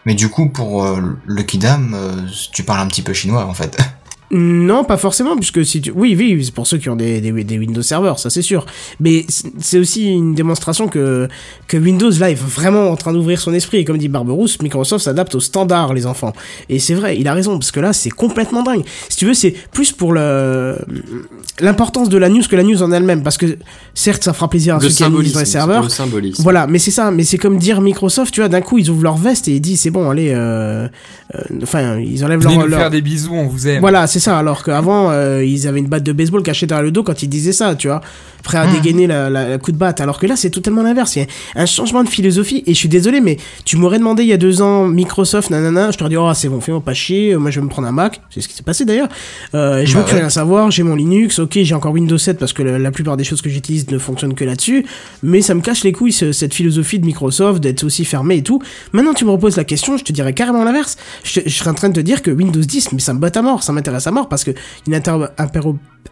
Mais 0.05 0.15
du 0.15 0.29
coup, 0.29 0.49
pour 0.49 0.83
euh, 0.83 1.17
le 1.25 1.43
Kidam, 1.43 1.93
euh, 1.93 2.15
tu 2.51 2.63
parles 2.63 2.81
un 2.81 2.87
petit 2.87 3.03
peu 3.03 3.13
chinois, 3.13 3.45
en 3.45 3.53
fait. 3.53 3.77
Non, 4.31 4.83
pas 4.85 4.97
forcément, 4.97 5.35
puisque 5.35 5.65
si 5.65 5.81
tu... 5.81 5.91
Oui, 5.93 6.15
oui, 6.17 6.41
c'est 6.45 6.53
pour 6.53 6.65
ceux 6.65 6.77
qui 6.77 6.89
ont 6.89 6.95
des, 6.95 7.19
des, 7.19 7.31
des 7.43 7.57
Windows 7.59 7.81
serveurs, 7.81 8.17
ça 8.19 8.29
c'est 8.29 8.41
sûr. 8.41 8.65
Mais 8.99 9.25
c'est 9.59 9.77
aussi 9.79 10.05
une 10.11 10.33
démonstration 10.35 10.87
que, 10.87 11.27
que 11.67 11.75
Windows, 11.77 12.11
là, 12.19 12.31
est 12.31 12.35
vraiment 12.39 12.89
en 12.89 12.95
train 12.95 13.11
d'ouvrir 13.13 13.41
son 13.41 13.53
esprit. 13.53 13.77
Et 13.79 13.85
comme 13.85 13.97
dit 13.97 14.07
Barberousse, 14.07 14.61
Microsoft 14.61 15.03
s'adapte 15.03 15.35
aux 15.35 15.39
standards, 15.41 15.93
les 15.93 16.05
enfants. 16.05 16.33
Et 16.69 16.79
c'est 16.79 16.93
vrai, 16.93 17.17
il 17.19 17.27
a 17.27 17.33
raison, 17.33 17.59
parce 17.59 17.71
que 17.71 17.79
là, 17.81 17.91
c'est 17.93 18.09
complètement 18.09 18.63
dingue. 18.63 18.83
Si 19.09 19.17
tu 19.17 19.25
veux, 19.25 19.33
c'est 19.33 19.53
plus 19.71 19.91
pour 19.91 20.13
le 20.13 20.77
l'importance 21.59 22.09
de 22.09 22.17
la 22.17 22.29
news 22.29 22.41
que 22.49 22.55
la 22.55 22.63
news 22.63 22.81
en 22.81 22.91
elle-même. 22.91 23.23
Parce 23.23 23.37
que, 23.37 23.57
certes, 23.93 24.23
ça 24.23 24.33
fera 24.33 24.49
plaisir 24.49 24.75
à 24.75 24.77
Le 24.79 24.83
ceux 24.83 24.87
qui 24.89 24.95
symbolisme. 25.03 25.39
les 25.39 25.45
serveurs. 25.45 25.83
Le 25.83 25.89
symbolisme. 25.89 26.41
Voilà, 26.43 26.67
mais 26.67 26.79
c'est 26.79 26.91
ça, 26.91 27.11
mais 27.11 27.23
c'est 27.23 27.37
comme 27.37 27.57
dire 27.57 27.81
Microsoft, 27.81 28.33
tu 28.33 28.39
vois, 28.39 28.49
d'un 28.49 28.61
coup 28.61 28.77
ils 28.77 28.89
ouvrent 28.89 29.03
leur 29.03 29.17
veste 29.17 29.47
et 29.47 29.55
ils 29.55 29.59
disent 29.61 29.81
c'est 29.81 29.91
bon, 29.91 30.09
allez, 30.09 30.31
euh, 30.33 30.87
euh, 31.35 31.41
enfin 31.63 31.97
ils 31.99 32.23
enlèvent 32.23 32.39
Venez 32.41 32.55
leur, 32.55 32.63
nous 32.65 32.69
leur- 32.69 32.79
faire 32.79 32.89
des 32.89 33.01
bisous, 33.01 33.33
on 33.33 33.47
vous 33.47 33.67
aime. 33.67 33.81
voilà, 33.81 34.07
c'est 34.07 34.19
ça. 34.21 34.37
Alors 34.37 34.63
qu'avant, 34.63 35.09
euh, 35.11 35.43
ils 35.43 35.67
avaient 35.67 35.79
une 35.79 35.87
batte 35.87 36.03
de 36.03 36.13
baseball 36.13 36.43
cachée 36.43 36.65
derrière 36.67 36.83
le 36.83 36.91
dos 36.91 37.03
quand 37.03 37.21
ils 37.23 37.27
disaient 37.27 37.51
ça, 37.51 37.75
tu 37.75 37.87
vois. 37.87 38.01
Prêt 38.43 38.57
à 38.57 38.65
Mhm. 38.65 38.73
dégainer 38.73 39.05
la, 39.07 39.29
la, 39.29 39.47
la 39.49 39.57
coup 39.59 39.71
de 39.71 39.77
batte. 39.77 40.01
Alors 40.01 40.17
que 40.19 40.25
là, 40.25 40.35
c'est 40.35 40.49
totalement 40.49 40.81
l'inverse. 40.81 41.15
Il 41.15 41.19
y 41.19 41.21
a 41.23 41.27
un 41.61 41.65
changement 41.67 42.03
de 42.03 42.09
philosophie. 42.09 42.63
Et 42.65 42.73
je 42.73 42.79
suis 42.79 42.89
désolé, 42.89 43.21
mais 43.21 43.37
tu 43.65 43.77
m'aurais 43.77 43.99
demandé 43.99 44.23
il 44.23 44.29
y 44.29 44.33
a 44.33 44.37
deux 44.37 44.61
ans, 44.63 44.87
Microsoft, 44.87 45.49
nanana, 45.51 45.91
je 45.91 45.97
t'aurais 45.97 46.09
dit, 46.09 46.17
oh, 46.17 46.31
c'est 46.33 46.49
bon, 46.49 46.59
fais-moi 46.61 46.81
pas 46.81 46.93
chier. 46.95 47.35
Moi, 47.35 47.51
je 47.51 47.59
vais 47.59 47.63
me 47.65 47.69
prendre 47.69 47.87
un 47.87 47.91
Mac. 47.91 48.19
C'est 48.31 48.41
ce 48.41 48.47
qui 48.47 48.55
s'est 48.55 48.63
passé 48.63 48.85
d'ailleurs. 48.85 49.09
Euh, 49.53 49.85
je 49.85 49.93
Bah 49.93 49.99
veux 49.99 50.05
plus 50.05 50.13
ouais. 50.15 50.19
rien 50.21 50.29
savoir. 50.29 50.71
J'ai 50.71 50.81
mon 50.83 50.95
Linux. 50.95 51.37
Ok, 51.39 51.59
j'ai 51.61 51.75
encore 51.75 51.91
Windows 51.93 52.17
7 52.17 52.39
parce 52.39 52.53
que 52.53 52.63
la, 52.63 52.79
la 52.79 52.91
plupart 52.91 53.15
des 53.17 53.23
choses 53.23 53.41
que 53.41 53.49
j'utilise 53.49 53.89
ne 53.91 53.97
fonctionnent 53.99 54.33
que 54.33 54.43
là-dessus. 54.45 54.85
Mais 55.21 55.41
ça 55.41 55.53
me 55.53 55.61
cache 55.61 55.83
les 55.83 55.91
couilles, 55.91 56.11
ce- 56.11 56.31
cette 56.31 56.53
philosophie 56.53 56.97
de 56.99 57.05
Microsoft, 57.05 57.61
d'être 57.61 57.83
aussi 57.83 58.05
fermé 58.05 58.37
et 58.37 58.43
tout. 58.43 58.59
Maintenant, 58.93 59.13
tu 59.13 59.25
me 59.25 59.29
reposes 59.31 59.57
la 59.57 59.63
question, 59.65 59.97
je 59.97 60.03
te 60.03 60.11
dirais 60.11 60.33
carrément 60.33 60.63
l'inverse. 60.63 60.97
Je, 61.23 61.41
je 61.45 61.49
serais 61.55 61.69
en 61.69 61.73
train 61.75 61.89
de 61.89 61.93
te 61.95 61.99
dire 61.99 62.21
que 62.23 62.31
Windows 62.31 62.59
10, 62.61 62.91
mais 62.93 62.99
ça 62.99 63.13
me 63.13 63.19
botte 63.19 63.37
à 63.37 63.41
mort, 63.43 63.61
ça 63.61 63.71
m'intéresse 63.71 64.07
à 64.07 64.10
mort 64.11 64.29
parce 64.29 64.43
que 64.43 64.51
une 64.87 64.93
inter- 64.95 65.27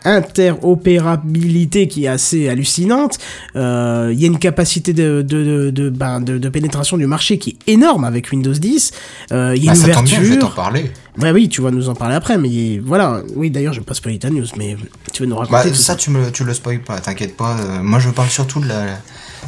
interopérabilité 0.05 1.87
qui 1.87 2.05
est 2.05 2.07
assez 2.07 2.47
hallucinante. 2.49 3.17
Euh, 3.55 4.09
Il 4.13 4.19
y 4.19 4.23
a 4.23 4.27
une 4.27 4.39
capacité 4.39 4.93
de, 4.93 5.21
de, 5.21 5.43
de, 5.43 5.69
de, 5.71 5.89
ben, 5.89 6.19
de, 6.21 6.37
de 6.37 6.49
pénétration 6.49 6.97
du 6.97 7.05
marché 7.05 7.37
qui 7.37 7.57
est 7.67 7.71
énorme 7.73 8.03
avec 8.03 8.31
Windows 8.31 8.53
10. 8.53 8.91
Euh, 9.31 9.53
Il 9.55 9.63
y 9.63 9.69
a 9.69 9.73
Bah, 9.73 9.77
une 9.79 9.85
ça 9.85 9.93
tombe 9.93 10.05
bien, 10.05 10.17
je 10.17 10.21
vais 10.21 10.29
t'en 10.37 10.47
ouverture. 10.47 10.55
parler. 10.55 10.91
Oui, 11.33 11.49
tu 11.49 11.61
vas 11.61 11.71
nous 11.71 11.89
en 11.89 11.95
parler 11.95 12.15
après, 12.15 12.37
mais 12.37 12.79
voilà. 12.83 13.21
Oui, 13.35 13.51
d'ailleurs, 13.51 13.73
je 13.73 13.79
vais 13.79 13.85
pas 13.85 13.93
spoiler 13.93 14.19
ta 14.19 14.29
news, 14.29 14.45
mais 14.57 14.77
tu 15.11 15.23
veux 15.23 15.27
nous 15.29 15.35
raconter 15.35 15.63
Bah, 15.63 15.69
tout 15.69 15.75
ça, 15.75 15.95
tu, 15.95 16.11
me, 16.11 16.31
tu 16.31 16.43
le 16.45 16.53
spoil 16.53 16.79
pas, 16.79 16.99
t'inquiète 16.99 17.35
pas. 17.35 17.57
euh, 17.59 17.83
moi, 17.83 17.99
je 17.99 18.09
parle 18.09 18.29
surtout 18.29 18.59
de 18.61 18.67
la- 18.67 18.99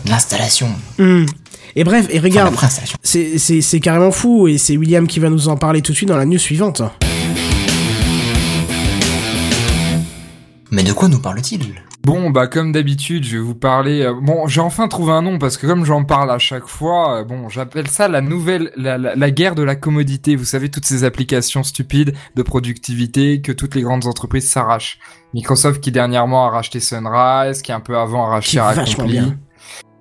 de 0.05 0.09
l'installation. 0.09 0.67
Hmm. 0.97 1.25
Et 1.75 1.83
bref, 1.85 2.07
et 2.09 2.19
regarde, 2.19 2.53
c'est 3.03 3.79
carrément 3.79 4.11
fou, 4.11 4.47
et 4.49 4.57
c'est 4.57 4.75
William 4.75 5.07
qui 5.07 5.19
va 5.21 5.29
nous 5.29 5.47
en 5.47 5.55
parler 5.55 5.81
tout 5.81 5.93
de 5.93 5.97
suite 5.97 6.09
dans 6.09 6.17
la 6.17 6.25
news 6.25 6.37
suivante. 6.37 6.81
Mais 10.71 10.83
de 10.83 10.93
quoi 10.93 11.09
nous 11.09 11.19
parle-t-il? 11.19 11.75
Bon, 12.03 12.31
bah 12.31 12.47
comme 12.47 12.71
d'habitude, 12.71 13.25
je 13.25 13.37
vais 13.37 13.43
vous 13.43 13.53
parler. 13.53 14.01
euh, 14.01 14.13
bon, 14.19 14.47
j'ai 14.47 14.61
enfin 14.61 14.87
trouvé 14.87 15.11
un 15.11 15.21
nom 15.21 15.37
parce 15.37 15.55
que 15.57 15.67
comme 15.67 15.85
j'en 15.85 16.03
parle 16.03 16.31
à 16.31 16.39
chaque 16.39 16.65
fois, 16.65 17.19
euh, 17.19 17.23
bon, 17.23 17.47
j'appelle 17.49 17.87
ça 17.87 18.07
la 18.07 18.21
nouvelle, 18.21 18.71
la, 18.75 18.97
la, 18.97 19.15
la 19.15 19.31
guerre 19.31 19.53
de 19.53 19.61
la 19.61 19.75
commodité. 19.75 20.35
Vous 20.35 20.45
savez 20.45 20.69
toutes 20.71 20.85
ces 20.85 21.03
applications 21.03 21.61
stupides 21.61 22.15
de 22.35 22.41
productivité 22.41 23.41
que 23.41 23.51
toutes 23.51 23.75
les 23.75 23.83
grandes 23.83 24.07
entreprises 24.07 24.49
s'arrachent. 24.49 24.97
Microsoft 25.35 25.79
qui 25.81 25.91
dernièrement 25.91 26.47
a 26.47 26.49
racheté 26.49 26.79
Sunrise, 26.79 27.61
qui 27.61 27.71
un 27.71 27.81
peu 27.81 27.97
avant 27.97 28.25
a 28.25 28.29
racheté 28.29 28.59
Accompli, 28.59 29.11
bien. 29.11 29.37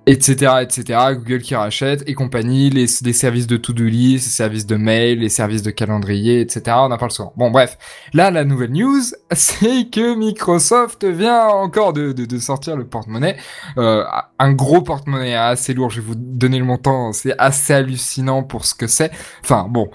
Etc., 0.07 0.53
etc. 0.61 0.99
Google 1.13 1.41
qui 1.41 1.55
rachète 1.55 2.03
et 2.07 2.13
compagnie, 2.13 2.69
les, 2.69 2.85
les 3.03 3.13
services 3.13 3.47
de 3.47 3.55
to-do 3.57 3.83
list, 3.85 4.25
les 4.25 4.31
services 4.31 4.65
de 4.65 4.75
mail, 4.75 5.19
les 5.19 5.29
services 5.29 5.61
de 5.61 5.71
calendrier, 5.71 6.41
etc. 6.41 6.61
On 6.79 6.91
en 6.91 6.97
parle 6.97 7.11
souvent. 7.11 7.33
Bon, 7.37 7.51
bref. 7.51 7.77
Là, 8.13 8.31
la 8.31 8.43
nouvelle 8.43 8.71
news, 8.71 9.01
c'est 9.31 9.89
que 9.91 10.15
Microsoft 10.15 11.05
vient 11.05 11.47
encore 11.47 11.93
de, 11.93 12.11
de, 12.13 12.25
de 12.25 12.39
sortir 12.39 12.75
le 12.75 12.85
porte-monnaie. 12.85 13.37
Euh, 13.77 14.03
un 14.39 14.53
gros 14.53 14.81
porte-monnaie 14.81 15.35
assez 15.35 15.73
lourd. 15.73 15.89
Je 15.91 16.01
vais 16.01 16.07
vous 16.07 16.15
donner 16.15 16.57
le 16.59 16.65
montant. 16.65 17.13
C'est 17.13 17.35
assez 17.37 17.73
hallucinant 17.73 18.43
pour 18.43 18.65
ce 18.65 18.73
que 18.73 18.87
c'est. 18.87 19.11
Enfin, 19.43 19.67
bon. 19.69 19.89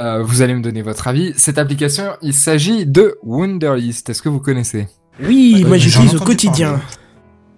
Euh, 0.00 0.22
vous 0.22 0.40
allez 0.40 0.54
me 0.54 0.62
donner 0.62 0.80
votre 0.82 1.06
avis. 1.08 1.34
Cette 1.36 1.58
application, 1.58 2.12
il 2.22 2.32
s'agit 2.32 2.86
de 2.86 3.18
Wunderlist. 3.22 4.08
Est-ce 4.08 4.22
que 4.22 4.30
vous 4.30 4.40
connaissez? 4.40 4.88
Oui, 5.22 5.60
Ouais, 5.62 5.68
moi 5.68 5.76
j'utilise 5.76 6.14
au 6.14 6.20
quotidien. 6.20 6.70
parler. 6.70 6.84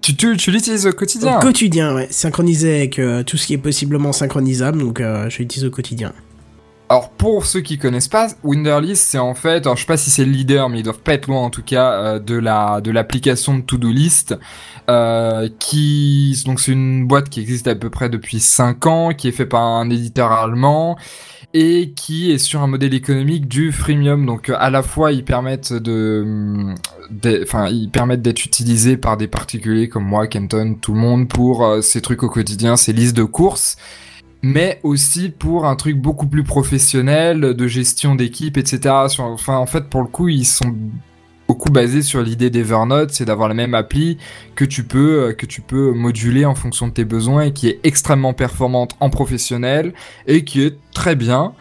Tu, 0.02 0.16
tu, 0.16 0.36
tu 0.36 0.50
l'utilises 0.50 0.86
au 0.86 0.92
quotidien 0.92 1.36
Au 1.36 1.40
quotidien, 1.40 1.94
ouais. 1.94 2.08
Synchronisé 2.10 2.74
avec 2.76 2.98
euh, 2.98 3.22
tout 3.22 3.36
ce 3.36 3.46
qui 3.46 3.54
est 3.54 3.58
possiblement 3.58 4.12
synchronisable, 4.12 4.78
donc 4.78 5.00
euh, 5.00 5.30
je 5.30 5.38
l'utilise 5.38 5.64
au 5.64 5.70
quotidien. 5.70 6.12
Alors 6.92 7.08
pour 7.08 7.46
ceux 7.46 7.62
qui 7.62 7.78
connaissent 7.78 8.08
pas, 8.08 8.28
Wunderlist 8.44 9.02
c'est 9.02 9.18
en 9.18 9.34
fait, 9.34 9.64
alors 9.64 9.76
je 9.76 9.80
sais 9.80 9.86
pas 9.86 9.96
si 9.96 10.10
c'est 10.10 10.26
le 10.26 10.30
leader, 10.30 10.68
mais 10.68 10.80
ils 10.80 10.82
doivent 10.82 11.00
pas 11.00 11.14
être 11.14 11.26
loin 11.26 11.40
en 11.40 11.48
tout 11.48 11.62
cas 11.62 11.92
euh, 11.92 12.18
de 12.18 12.34
la 12.34 12.82
de 12.82 12.90
l'application 12.90 13.56
de 13.56 13.62
To-Do 13.62 13.90
List, 13.90 14.34
euh, 14.90 15.48
qui 15.58 16.38
donc 16.44 16.60
c'est 16.60 16.72
une 16.72 17.06
boîte 17.06 17.30
qui 17.30 17.40
existe 17.40 17.66
à 17.66 17.74
peu 17.74 17.88
près 17.88 18.10
depuis 18.10 18.40
5 18.40 18.86
ans, 18.86 19.14
qui 19.14 19.26
est 19.26 19.32
fait 19.32 19.46
par 19.46 19.62
un 19.62 19.88
éditeur 19.88 20.32
allemand 20.32 20.98
et 21.54 21.92
qui 21.94 22.30
est 22.32 22.38
sur 22.38 22.62
un 22.62 22.66
modèle 22.66 22.94
économique 22.94 23.48
du 23.48 23.72
freemium. 23.72 24.24
Donc 24.26 24.48
euh, 24.48 24.56
à 24.58 24.70
la 24.70 24.82
fois 24.82 25.12
ils 25.12 25.24
permettent 25.24 25.72
de, 25.72 26.74
de- 27.10 27.40
enfin 27.42 27.68
ils 27.68 27.90
permettent 27.90 28.22
d'être 28.22 28.44
utilisés 28.44 28.96
par 28.96 29.16
des 29.16 29.28
particuliers 29.28 29.88
comme 29.88 30.04
moi, 30.04 30.26
Kenton, 30.26 30.76
tout 30.80 30.92
le 30.94 31.00
monde 31.00 31.28
pour 31.28 31.64
euh, 31.64 31.80
ces 31.80 32.00
trucs 32.00 32.22
au 32.22 32.28
quotidien, 32.28 32.76
ces 32.76 32.92
listes 32.92 33.16
de 33.16 33.24
courses 33.24 33.76
mais 34.42 34.80
aussi 34.82 35.28
pour 35.30 35.66
un 35.66 35.76
truc 35.76 35.96
beaucoup 35.98 36.26
plus 36.26 36.42
professionnel 36.42 37.40
de 37.54 37.66
gestion 37.68 38.16
d'équipe, 38.16 38.56
etc. 38.56 38.92
Enfin, 39.18 39.56
en 39.56 39.66
fait, 39.66 39.88
pour 39.88 40.02
le 40.02 40.08
coup, 40.08 40.28
ils 40.28 40.44
sont 40.44 40.74
beaucoup 41.48 41.70
basés 41.70 42.02
sur 42.02 42.22
l'idée 42.22 42.50
d'Evernote, 42.50 43.10
c'est 43.12 43.24
d'avoir 43.24 43.48
la 43.48 43.54
même 43.54 43.74
appli 43.74 44.18
que 44.54 44.64
tu 44.64 44.84
peux 44.84 45.28
euh, 45.28 45.32
que 45.32 45.46
tu 45.46 45.60
peux 45.60 45.92
moduler 45.92 46.44
en 46.44 46.54
fonction 46.54 46.88
de 46.88 46.92
tes 46.92 47.04
besoins 47.04 47.42
et 47.42 47.52
qui 47.52 47.68
est 47.68 47.80
extrêmement 47.84 48.32
performante 48.32 48.96
en 49.00 49.10
professionnel 49.10 49.92
et 50.26 50.44
qui 50.44 50.62
est 50.62 50.76
très 50.92 51.14
bien 51.14 51.52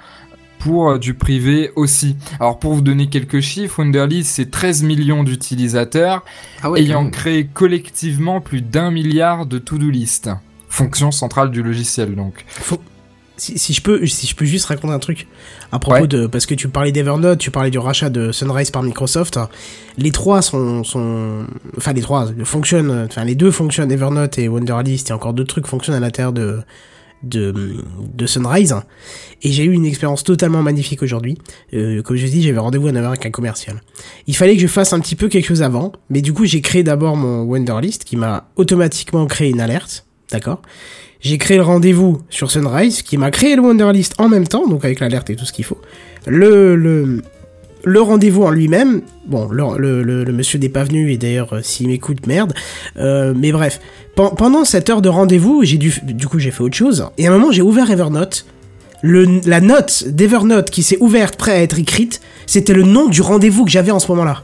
pour 0.60 0.92
euh, 0.92 0.98
du 0.98 1.14
privé 1.14 1.72
aussi. 1.76 2.16
Alors 2.40 2.60
pour 2.60 2.74
vous 2.74 2.82
donner 2.82 3.08
quelques 3.08 3.42
chiffres, 3.42 3.80
Wunderlist 3.80 4.30
c'est 4.30 4.52
13 4.52 4.84
millions 4.84 5.24
d'utilisateurs 5.24 6.24
Ah 6.62 6.72
ouais, 6.72 6.82
ayant 6.82 7.10
créé 7.10 7.46
collectivement 7.46 8.42
plus 8.42 8.62
d'un 8.62 8.92
milliard 8.92 9.46
de 9.46 9.58
to-do 9.58 9.90
list. 9.90 10.30
Fonction 10.70 11.12
centrale 11.12 11.52
du 11.52 11.64
logiciel 11.64 12.16
donc. 12.16 12.46
Faut... 12.48 12.80
Si, 13.42 13.58
si 13.58 13.74
je 13.74 13.82
peux, 13.82 14.06
si 14.06 14.28
je 14.28 14.36
peux 14.36 14.46
juste 14.46 14.66
raconter 14.66 14.94
un 14.94 15.00
truc 15.00 15.26
à 15.72 15.80
propos 15.80 16.02
Ouais. 16.02 16.08
de, 16.08 16.28
parce 16.28 16.46
que 16.46 16.54
tu 16.54 16.68
parlais 16.68 16.92
d'Evernote, 16.92 17.40
tu 17.40 17.50
parlais 17.50 17.72
du 17.72 17.80
rachat 17.80 18.12
de 18.12 18.32
Sunrise 18.32 18.70
par 18.70 18.84
Microsoft. 18.84 19.40
Les 19.98 20.12
trois 20.12 20.44
sont, 20.44 20.84
sont, 20.84 21.48
enfin 21.76 21.94
les 21.94 22.02
trois 22.02 22.28
fonctionnent, 22.44 23.08
enfin 23.10 23.24
les 23.24 23.34
deux 23.34 23.50
fonctionnent, 23.50 23.92
Evernote 23.92 24.38
et 24.38 24.48
Wunderlist 24.48 25.10
et 25.10 25.14
encore 25.14 25.34
d'autres 25.34 25.50
trucs 25.50 25.66
fonctionnent 25.66 25.96
à 25.96 26.00
l'intérieur 26.00 26.34
de, 26.34 26.60
de, 27.24 27.78
de 28.14 28.26
Sunrise. 28.28 28.76
Et 29.42 29.52
j'ai 29.52 29.64
eu 29.64 29.72
une 29.74 29.86
expérience 29.88 30.24
totalement 30.24 30.62
magnifique 30.62 31.02
aujourd'hui. 31.02 31.40
Euh, 31.74 32.04
comme 32.04 32.18
je 32.18 32.28
dis, 32.28 32.44
j'avais 32.44 32.60
rendez-vous 32.60 32.90
à 32.90 32.92
9h 32.92 33.08
avec 33.08 33.26
un 33.26 33.32
commercial. 33.32 33.82
Il 34.28 34.36
fallait 34.36 34.56
que 34.56 34.62
je 34.62 34.68
fasse 34.68 34.94
un 34.94 35.00
petit 35.00 35.16
peu 35.16 35.30
quelque 35.30 35.48
chose 35.48 35.64
avant, 35.64 35.94
mais 36.12 36.22
du 36.22 36.32
coup 36.32 36.46
j'ai 36.46 36.62
créé 36.62 36.84
d'abord 36.84 37.16
mon 37.18 37.42
Wunderlist 37.46 38.04
qui 38.04 38.18
m'a 38.18 38.50
automatiquement 38.56 39.26
créé 39.26 39.50
une 39.50 39.62
alerte, 39.62 40.06
d'accord? 40.32 40.62
J'ai 41.22 41.38
créé 41.38 41.58
le 41.58 41.64
rendez-vous 41.64 42.22
sur 42.30 42.52
Sunrise, 42.52 43.02
qui 43.02 43.18
m'a 43.18 43.32
créé 43.32 43.56
le 43.56 43.62
Wonderlist 43.62 44.14
en 44.18 44.28
même 44.28 44.48
temps, 44.48 44.68
donc 44.68 44.84
avec 44.86 45.00
l'alerte 45.00 45.30
et 45.30 45.36
tout 45.36 45.46
ce 45.46 45.54
qu'il 45.54 45.66
faut. 45.66 45.78
Le, 46.28 46.76
le, 46.76 47.22
le 47.84 48.02
rendez-vous 48.02 48.44
en 48.44 48.52
lui-même, 48.52 49.02
bon, 49.26 49.48
le, 49.50 50.02
le, 50.04 50.26
monsieur 50.32 50.60
n'est 50.60 50.70
pas 50.70 50.84
venu, 50.84 51.12
et 51.12 51.18
d'ailleurs, 51.18 51.54
euh, 51.54 51.60
s'il 51.64 51.88
m'écoute, 51.88 52.28
merde. 52.28 52.54
Euh, 52.98 53.34
mais 53.36 53.52
bref, 53.52 53.80
pen- 54.16 54.32
pendant 54.38 54.66
cette 54.66 54.90
heure 54.90 55.02
de 55.02 55.10
rendez-vous, 55.10 55.62
j'ai 55.64 55.78
dû, 55.78 55.94
du 56.04 56.28
coup, 56.28 56.40
j'ai 56.40 56.52
fait 56.52 56.62
autre 56.62 56.78
chose. 56.78 57.08
Et 57.18 57.28
à 57.28 57.32
un 57.32 57.38
moment, 57.38 57.52
j'ai 57.52 57.62
ouvert 57.62 57.90
Evernote, 57.90 58.46
le, 59.04 59.42
la 59.48 59.62
note 59.62 60.04
d'Evernote 60.08 60.70
qui 60.70 60.84
s'est 60.84 60.98
ouverte, 61.00 61.36
prête 61.36 61.56
à 61.56 61.62
être 61.62 61.80
écrite, 61.80 62.22
c'était 62.46 62.74
le 62.74 62.84
nom 62.84 63.08
du 63.10 63.22
rendez-vous 63.22 63.66
que 63.66 63.72
j'avais 63.72 63.92
en 63.92 64.00
ce 64.00 64.08
moment-là. 64.12 64.44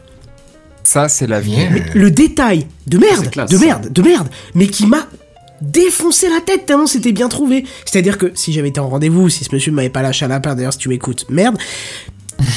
Ça, 0.84 1.10
c'est 1.10 1.28
la 1.28 1.40
vie. 1.40 1.58
Mais 1.72 1.84
le 1.94 2.10
détail 2.10 2.66
de 2.88 2.98
merde, 2.98 3.30
classe, 3.30 3.52
de 3.52 3.58
ça. 3.58 3.66
merde, 3.66 3.92
de 3.92 4.02
merde, 4.02 4.30
mais 4.56 4.68
qui 4.68 4.88
m'a 4.88 5.06
défoncé 5.62 6.30
la 6.30 6.42
tête 6.42 6.66
tellement 6.66 6.88
c'était 6.88 7.12
bien 7.12 7.30
trouvé. 7.30 7.66
C'est-à-dire 7.86 8.18
que 8.18 8.32
si 8.36 8.54
j'avais 8.54 8.70
été 8.70 8.80
en 8.80 8.90
rendez-vous, 8.90 9.30
si 9.30 9.44
ce 9.44 9.54
monsieur 9.54 9.72
m'avait 9.72 9.90
pas 9.90 10.02
lâché 10.02 10.26
à 10.26 10.28
la 10.28 10.40
d'ailleurs 10.40 10.74
si 10.74 10.80
tu 10.80 10.90
m'écoutes, 10.90 11.26
merde, 11.30 11.58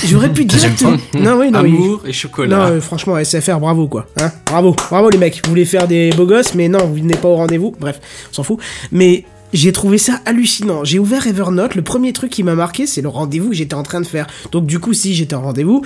j'aurais 0.06 0.32
pu 0.32 0.44
directement. 0.46 0.96
Non, 1.14 1.38
oui, 1.38 1.50
non, 1.50 1.60
oui. 1.62 1.74
Amour 1.76 2.02
et 2.04 2.08
Non, 2.08 2.12
chocolat. 2.12 2.66
euh, 2.68 2.80
franchement, 2.80 3.22
SFR, 3.22 3.58
bravo 3.58 3.88
quoi. 3.88 4.06
Hein 4.20 4.30
bravo, 4.46 4.74
bravo 4.90 5.10
les 5.10 5.18
mecs. 5.18 5.40
Vous 5.44 5.50
voulez 5.50 5.64
faire 5.64 5.88
des 5.88 6.10
beaux 6.10 6.26
gosses, 6.26 6.54
mais 6.54 6.68
non, 6.68 6.86
vous 6.86 6.94
venez 6.94 7.16
pas 7.16 7.28
au 7.28 7.36
rendez-vous. 7.36 7.74
Bref, 7.80 8.00
on 8.30 8.34
s'en 8.34 8.42
fout. 8.42 8.58
Mais 8.92 9.24
j'ai 9.52 9.72
trouvé 9.72 9.98
ça 9.98 10.20
hallucinant. 10.26 10.84
J'ai 10.84 10.98
ouvert 10.98 11.26
Evernote. 11.26 11.74
Le 11.74 11.82
premier 11.82 12.12
truc 12.12 12.30
qui 12.30 12.42
m'a 12.42 12.54
marqué, 12.54 12.86
c'est 12.86 13.00
le 13.02 13.08
rendez-vous 13.08 13.48
que 13.50 13.56
j'étais 13.56 13.74
en 13.74 13.82
train 13.82 14.00
de 14.00 14.06
faire. 14.06 14.26
Donc 14.52 14.66
du 14.66 14.78
coup, 14.78 14.92
si 14.92 15.14
j'étais 15.14 15.34
en 15.34 15.42
rendez-vous, 15.42 15.82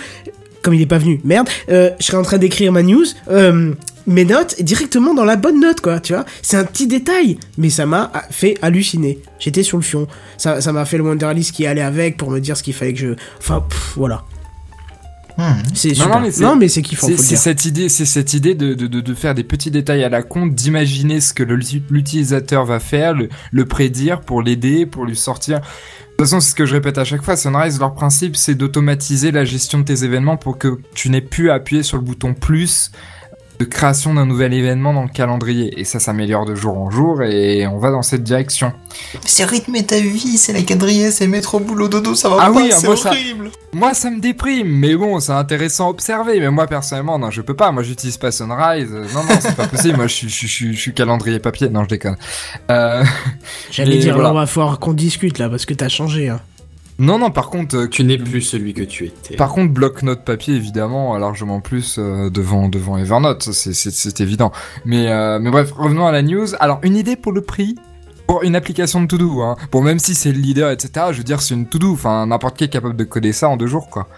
comme 0.62 0.74
il 0.74 0.82
est 0.82 0.86
pas 0.86 0.99
venu, 0.99 1.20
merde, 1.24 1.49
euh, 1.70 1.91
je 2.01 2.05
serais 2.07 2.16
en 2.19 2.23
train 2.23 2.39
d'écrire 2.39 2.73
ma 2.73 2.82
news. 2.82 3.05
euh, 3.31 3.73
mes 4.06 4.24
notes 4.24 4.60
directement 4.62 5.14
dans 5.14 5.24
la 5.24 5.36
bonne 5.36 5.60
note, 5.60 5.81
quoi, 5.81 6.01
tu 6.01 6.12
vois. 6.12 6.24
C'est 6.43 6.56
un 6.56 6.64
petit 6.64 6.86
détail, 6.86 7.39
mais 7.59 7.70
ça 7.70 7.86
m'a 7.86 8.12
fait 8.31 8.56
halluciner. 8.62 9.18
J'étais 9.39 9.62
sur 9.62 9.78
le 9.78 9.82
fion. 9.82 10.06
Ça 10.36 10.60
ça 10.60 10.72
m'a 10.72 10.85
fait 10.85 10.98
le 10.98 11.05
Wonderlist 11.05 11.52
qui 11.52 11.66
allait 11.66 11.81
avec 11.82 12.16
pour 12.16 12.31
me 12.31 12.40
dire 12.40 12.56
ce 12.56 12.62
qu'il 12.62 12.74
fallait 12.74 12.93
que 12.93 12.98
je. 13.01 13.14
Enfin, 13.39 13.60
pff, 13.68 13.93
voilà. 13.97 14.24
Hmm. 15.36 15.62
C'est 15.74 15.98
Non, 15.98 16.09
non, 16.09 16.20
mais 16.20 16.31
c'est- 16.31 16.43
non, 16.44 16.55
mais 16.55 16.68
c'est 16.68 16.82
kiffant. 16.82 17.09
C'est 17.09 17.35
cette 17.36 17.64
idée, 17.64 17.89
c'est 17.89 18.05
cette 18.05 18.35
idée 18.35 18.55
de, 18.55 18.74
de, 18.74 18.86
de, 18.86 19.01
de 19.01 19.14
faire 19.14 19.35
des 19.35 19.43
petits 19.43 19.72
détails 19.72 20.05
à 20.05 20.09
la 20.09 20.22
con, 20.22 20.47
d'imaginer 20.47 21.20
ce 21.20 21.35
que 21.35 21.43
l'utilisateur 21.43 22.64
va 22.64 22.78
faire, 22.78 23.14
le, 23.14 23.28
le 23.51 23.64
prédire 23.64 24.20
pour 24.20 24.43
l'aider, 24.43 24.86
pour 24.86 25.05
lui 25.05 25.16
sortir. 25.16 25.59
De 25.59 25.64
toute 26.18 26.26
façon, 26.28 26.39
c'est 26.40 26.51
ce 26.51 26.55
que 26.55 26.66
je 26.66 26.74
répète 26.74 26.98
à 26.98 27.05
chaque 27.05 27.22
fois. 27.24 27.36
Sunrise, 27.36 27.81
leur 27.81 27.94
principe, 27.94 28.36
c'est 28.36 28.55
d'automatiser 28.55 29.32
la 29.32 29.44
gestion 29.44 29.81
de 29.81 29.85
tes 29.85 30.05
événements 30.05 30.36
pour 30.36 30.56
que 30.56 30.78
tu 30.94 31.10
n'aies 31.10 31.20
plus 31.20 31.51
à 31.51 31.55
appuyer 31.55 31.82
sur 31.82 31.97
le 31.97 32.05
bouton 32.05 32.35
plus 32.35 32.93
de 33.65 33.69
création 33.70 34.15
d'un 34.15 34.27
nouvel 34.27 34.53
événement 34.55 34.93
dans 34.95 35.03
le 35.03 35.09
calendrier. 35.09 35.78
Et 35.81 35.85
ça 35.85 35.99
s'améliore 35.99 36.45
de 36.45 36.55
jour 36.55 36.78
en 36.78 36.91
jour 36.91 37.23
et 37.23 37.66
on 37.66 37.78
va 37.78 37.91
dans 37.91 38.03
cette 38.03 38.23
direction. 38.23 38.73
C'est 39.24 39.45
rythmer 39.45 39.85
ta 39.85 39.99
vie, 39.99 40.36
c'est 40.39 40.53
la 40.53 40.62
quadriller, 40.62 41.11
c'est 41.11 41.27
mettre 41.27 41.55
au 41.57 41.61
boulot 41.61 41.89
dodo, 41.89 42.15
ça 42.15 42.28
va 42.28 42.36
Ah 42.41 42.45
pas, 42.47 42.53
oui, 42.53 42.70
c'est 42.73 42.86
moi, 42.86 42.97
ça- 42.97 43.11
horrible. 43.11 43.51
Moi, 43.73 43.93
ça 43.95 44.09
me 44.11 44.20
déprime, 44.20 44.69
mais 44.69 44.95
bon, 44.95 45.19
c'est 45.19 45.32
intéressant 45.32 45.86
à 45.86 45.91
observer. 45.91 46.39
Mais 46.39 46.51
moi, 46.51 46.66
personnellement, 46.69 47.19
non, 47.19 47.31
je 47.31 47.41
peux 47.41 47.55
pas. 47.57 47.73
Moi, 47.73 47.82
j'utilise 47.82 48.16
pas 48.19 48.31
Sunrise. 48.31 48.91
Non, 48.93 49.24
non, 49.24 49.36
c'est 49.41 49.57
pas 49.57 49.66
possible. 49.66 49.97
Moi, 49.97 50.07
je 50.07 50.15
suis, 50.15 50.28
je, 50.28 50.35
suis- 50.35 50.47
je, 50.49 50.53
suis- 50.53 50.74
je 50.74 50.81
suis 50.81 50.95
calendrier 50.95 51.41
papier. 51.41 51.69
Non, 51.69 51.82
je 51.85 51.89
déconne. 51.89 52.16
Euh, 52.70 53.03
J'allais 53.73 53.99
dire, 53.99 54.15
voilà. 54.15 54.28
là, 54.28 54.35
on 54.35 54.39
va 54.39 54.47
falloir 54.47 54.78
qu'on 54.78 54.93
discute 54.93 55.39
là, 55.39 55.49
parce 55.49 55.66
que 55.66 55.74
t'as 55.74 55.89
changé. 55.89 56.28
Hein. 56.28 56.41
Non, 56.98 57.18
non, 57.18 57.30
par 57.30 57.50
contre, 57.50 57.76
euh, 57.76 57.88
Tu 57.88 58.04
n'es 58.04 58.18
plus 58.18 58.40
celui 58.42 58.72
que 58.74 58.82
tu 58.82 59.06
étais. 59.06 59.36
par 59.36 59.52
contre, 59.52 59.72
bloc-notes 59.72 60.24
papier, 60.24 60.54
évidemment, 60.54 61.16
largement 61.18 61.60
plus 61.60 61.96
euh, 61.98 62.30
devant, 62.30 62.68
devant 62.68 62.96
Evernote. 62.96 63.48
C'est, 63.52 63.72
c'est, 63.74 63.90
c'est 63.90 64.20
évident. 64.20 64.52
Mais, 64.84 65.08
euh, 65.08 65.38
mais 65.40 65.50
bref, 65.50 65.72
revenons 65.72 66.06
à 66.06 66.12
la 66.12 66.22
news. 66.22 66.46
Alors, 66.60 66.78
une 66.82 66.96
idée 66.96 67.16
pour 67.16 67.32
le 67.32 67.40
prix? 67.40 67.74
Pour 68.26 68.42
une 68.42 68.56
application 68.56 69.02
de 69.02 69.06
to-do, 69.06 69.42
hein. 69.42 69.56
Bon, 69.70 69.82
même 69.82 69.98
si 69.98 70.14
c'est 70.14 70.32
le 70.32 70.38
leader, 70.38 70.70
etc., 70.70 71.06
je 71.12 71.18
veux 71.18 71.24
dire, 71.24 71.42
c'est 71.42 71.54
une 71.54 71.66
to-do. 71.66 71.92
Enfin, 71.92 72.26
n'importe 72.26 72.56
qui 72.56 72.64
est 72.64 72.68
capable 72.68 72.96
de 72.96 73.04
coder 73.04 73.32
ça 73.32 73.48
en 73.50 73.56
deux 73.58 73.66
jours, 73.66 73.90
quoi. 73.90 74.08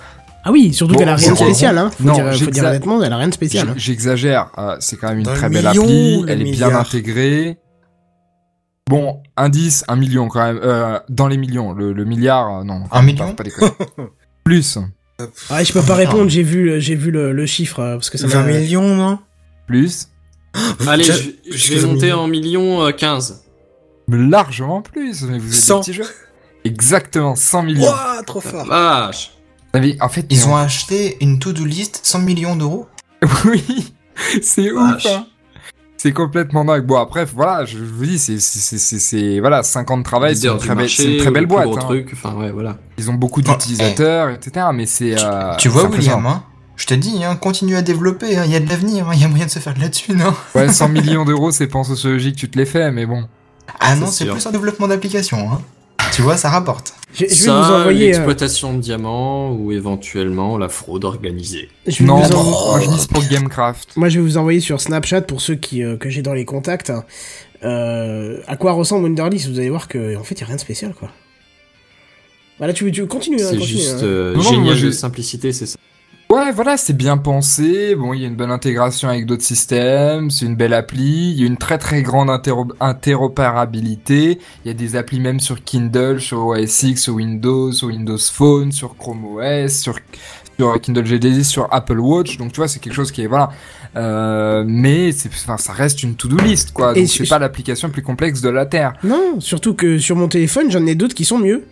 Ah 0.45 0.53
oui, 0.53 0.73
surtout 0.73 0.93
Bon, 0.93 1.01
qu'elle 1.01 1.09
a 1.09 1.17
rien 1.17 1.33
de 1.33 1.37
spécial, 1.37 1.77
hein. 1.77 1.91
Faut, 1.99 2.05
Non, 2.05 2.13
dire, 2.13 2.33
faut 2.37 2.51
dire 2.51 2.63
honnêtement, 2.65 3.03
elle 3.03 3.13
a 3.13 3.17
rien 3.17 3.27
de 3.29 3.35
spécial. 3.35 3.69
hein. 3.71 3.75
J'exagère, 3.77 4.51
euh, 4.59 4.77
c'est 4.79 4.97
quand 4.97 5.09
même 5.09 5.19
une 5.19 5.25
Dans 5.25 5.35
très 5.35 5.49
le 5.49 5.55
belle 5.55 5.67
million 5.67 5.83
appli, 5.83 6.25
elle 6.29 6.43
est 6.43 6.53
bien 6.53 6.73
intégrée. 6.77 7.59
Bon, 8.89 9.21
indice, 9.37 9.85
un 9.89 9.97
million 9.97 10.29
quand 10.29 10.45
même, 10.45 10.61
euh, 10.63 11.01
dans 11.09 11.27
les 11.27 11.37
millions, 11.37 11.73
le, 11.73 11.93
le 11.93 12.05
milliard, 12.05 12.59
euh, 12.61 12.65
non. 12.65 12.85
Un 12.93 13.03
million 13.03 13.27
Pas, 13.29 13.35
pas 13.35 13.43
déconner. 13.45 13.73
plus, 14.45 14.79
Ouais, 15.51 15.65
je 15.65 15.73
peux 15.73 15.83
pas 15.83 15.95
répondre, 15.95 16.29
j'ai 16.29 16.43
vu, 16.43 16.65
le- 16.67 16.79
j'ai 16.79 16.95
vu 16.95 17.11
le, 17.11 17.33
le 17.33 17.47
chiffre, 17.47 17.81
euh, 17.81 17.95
parce 17.95 18.11
que 18.11 18.19
ça 18.19 18.27
20 18.29 18.43
m'a... 18.43 18.49
millions, 18.53 18.95
non? 18.95 19.19
Plus, 19.67 20.09
Allez, 20.87 21.05
je, 21.05 21.75
vais 21.75 21.87
monter 21.87 22.11
un 22.13 22.19
en 22.19 22.29
million 22.29 22.83
euh, 22.87 22.93
15. 22.93 23.43
mais 24.09 24.19
largement 24.19 24.83
plus, 24.83 25.23
mais 25.23 25.39
vous 25.39 25.49
êtes 25.49 25.55
100. 25.61 25.75
des 25.75 25.81
petits 25.81 25.93
jeux. 25.95 26.05
Exactement, 26.65 27.35
100 27.35 27.63
millions. 27.65 27.89
Ouah, 27.91 28.23
trop 28.27 28.41
fort. 28.41 28.67
Vache. 28.67 29.33
Vous 29.73 29.81
savez, 29.81 29.97
en 30.01 30.09
fait, 30.09 30.27
Ils 30.31 30.47
ont 30.47 30.53
on- 30.53 30.57
acheté 30.57 31.17
une 31.21 31.39
to-do 31.41 31.65
list 31.65 32.01
100 32.05 32.21
millions 32.21 32.55
d'euros? 32.55 32.87
oui, 33.47 33.65
c'est 34.43 34.71
ouf, 34.71 35.07
hein. 35.07 35.27
C'est 36.07 36.13
complètement 36.13 36.65
dingue. 36.65 36.85
Bon, 36.87 36.97
après, 37.01 37.25
voilà, 37.25 37.65
je, 37.65 37.79
vous 37.79 38.05
dis, 38.07 38.19
c'est, 38.19 38.39
c'est, 38.39 38.61
c'est, 38.61 38.79
c'est, 38.79 38.99
c'est- 39.01 39.41
voilà, 39.41 39.63
5 39.65 39.91
ans 39.91 39.99
de 39.99 40.05
travail, 40.05 40.37
c'est 40.37 40.47
une, 40.47 40.59
très 40.59 40.75
belle, 40.75 40.89
c'est 40.89 41.15
une 41.17 41.19
très 41.19 41.31
belle 41.33 41.47
boîte. 41.47 41.67
hein. 41.69 41.81
truc. 41.81 42.13
Ouais, 42.37 42.51
voilà. 42.53 42.77
Ils 42.97 43.11
ont 43.11 43.15
beaucoup 43.15 43.41
Oh, 43.45 43.51
d'utilisateurs, 43.51 44.31
etc. 44.31 44.67
Mais 44.73 44.87
c'est. 44.87 45.17
euh, 45.21 45.55
tu 45.57 45.69
vois. 45.69 45.89
William, 45.89 46.25
hein, 46.27 46.45
je 46.77 46.87
te 46.87 46.95
dis, 46.95 47.25
hein, 47.25 47.35
continue 47.35 47.75
à 47.75 47.83
développer, 47.83 48.37
hein, 48.37 48.43
il 48.45 48.53
y 48.53 48.55
a 48.55 48.61
de 48.61 48.69
l'avenir, 48.69 49.09
hein, 49.09 49.13
il 49.15 49.21
y 49.21 49.25
a 49.25 49.29
moyen 49.29 49.47
de 49.47 49.51
se 49.51 49.59
faire 49.59 49.75
de 49.75 49.81
la 49.81 49.89
thune. 49.89 50.21
Hein. 50.23 50.35
Ouais, 50.55 50.69
100 50.73 50.89
millions 50.91 51.25
d'euros, 51.25 51.51
c'est 51.51 51.67
pas 51.67 51.79
en 51.81 51.85
sociologie 51.85 52.33
que 52.33 52.39
tu 52.39 52.49
te 52.51 52.57
les 52.57 52.67
fais, 52.67 52.93
mais 52.93 53.05
bon. 53.07 53.25
Ah 53.81 53.97
non, 53.97 54.07
C'est 54.07 54.25
sûr. 54.25 54.35
plus 54.35 54.47
un 54.47 54.53
développement 54.53 54.87
d'application. 54.87 55.51
Hein. 55.53 55.61
Tu 56.13 56.23
vois, 56.23 56.37
ça 56.37 56.49
rapporte. 56.49 56.95
Je, 57.13 57.21
je 57.21 57.25
vais 57.25 57.35
Ça, 57.35 57.61
vous 57.61 57.73
envoyer... 57.75 58.05
euh, 58.05 58.07
l'exploitation 58.09 58.75
de 58.75 58.81
diamants 58.81 59.53
ou 59.53 59.73
éventuellement 59.73 60.57
la 60.59 60.69
fraude 60.69 61.05
organisée. 61.05 61.69
je 61.87 62.03
Non, 62.03 62.15
en- 62.23 62.45
moi 62.71 62.81
je 62.83 62.89
mise 62.91 63.07
pour 63.07 63.23
Gamecraft. 63.25 63.97
Moi, 63.97 64.09
je 64.09 64.19
vais 64.19 64.25
vous 64.25 64.37
envoyer 64.39 64.61
sur 64.61 64.81
Snapchat 64.81 65.23
pour 65.23 65.41
ceux 65.41 65.55
qui 65.57 65.83
euh, 65.83 65.97
que 65.97 66.09
j'ai 66.09 66.23
dans 66.23 66.35
les 66.35 66.45
contacts. 66.45 66.91
hein, 66.91 67.05
euh, 67.65 68.41
à 68.47 68.57
quoi 68.57 68.73
ressemble 68.73 69.05
Wonderlist? 69.05 69.49
Vous 69.49 69.59
allez 69.59 69.71
voir 69.71 69.89
que 69.89 70.17
en 70.17 70.23
fait, 70.25 70.35
il 70.37 70.41
y 70.41 70.45
a 70.45 70.47
rien 70.47 70.57
de 70.57 70.61
spécial, 70.61 70.95
quoi. 70.95 71.11
Voilà, 72.59 72.73
tu, 72.73 72.91
tu 72.93 73.07
continues. 73.07 73.37
hein, 73.43 73.49
C'est 73.51 73.59
continue, 73.59 73.79
juste 73.79 73.97
hein. 74.01 74.05
euh, 74.05 74.35
Non, 74.35 74.41
génial 74.43 74.61
moi, 74.63 74.73
de 74.73 74.79
j'ai- 74.79 74.93
simplicité, 74.93 75.53
c'est 75.53 75.67
ça. 75.67 75.79
Ouais, 76.29 76.51
voilà, 76.53 76.77
c'est 76.77 76.93
bien 76.97 77.19
pensé. 77.19 77.95
Bon, 77.95 78.13
il 78.13 78.21
y 78.21 78.25
a 78.25 78.27
une 78.29 78.35
bonne 78.35 78.51
intégration 78.51 79.09
avec 79.09 79.27
d'autres 79.27 79.45
systèmes. 79.45 80.29
C'est 80.31 80.45
une 80.45 80.57
belle 80.57 80.75
appli. 80.75 81.31
Il 81.31 81.41
y 81.41 81.45
a 81.45 81.47
une 81.47 81.57
très 81.57 81.79
très 81.79 82.03
grande 82.03 82.29
intero- 82.31 82.73
interopérabilité. 82.81 84.41
Il 84.65 84.69
y 84.69 84.71
a 84.71 84.75
des 84.75 84.97
applis 84.97 85.21
même 85.21 85.39
sur 85.39 85.63
Kindle, 85.63 86.21
sur 86.21 86.47
OS 86.49 86.83
X, 86.83 87.03
sur 87.05 87.15
Windows, 87.15 87.71
sur 87.71 87.89
Windows 87.89 88.19
Phone, 88.19 88.73
sur 88.73 88.97
Chrome 88.97 89.25
OS, 89.37 89.73
sur 89.73 89.99
sur 90.59 90.81
Kindle 90.81 91.05
GD, 91.05 91.45
sur 91.45 91.69
Apple 91.73 92.01
Watch. 92.01 92.39
Donc 92.39 92.51
tu 92.53 92.57
vois, 92.57 92.67
c'est 92.69 92.81
quelque 92.81 92.95
chose 92.95 93.13
qui 93.13 93.23
est 93.23 93.27
voilà. 93.29 93.51
Euh, 93.95 94.65
mais 94.67 95.13
c'est, 95.13 95.29
enfin, 95.29 95.59
ça 95.59 95.73
reste 95.73 96.03
une 96.03 96.17
to-do 96.17 96.37
list 96.39 96.73
quoi. 96.73 96.93
Et 96.97 97.03
Donc 97.03 97.09
c'est 97.11 97.29
pas 97.29 97.39
l'application 97.39 97.87
la 97.89 97.93
plus 97.93 98.03
complexe 98.03 98.41
de 98.41 98.49
la 98.49 98.67
terre. 98.67 98.95
Non, 99.05 99.39
surtout 99.39 99.75
que 99.75 99.99
sur 99.99 100.17
mon 100.17 100.27
téléphone, 100.29 100.71
j'en 100.73 100.85
ai 100.87 100.95
d'autres 100.97 101.15
qui 101.15 101.25
sont 101.25 101.39
mieux. 101.39 101.65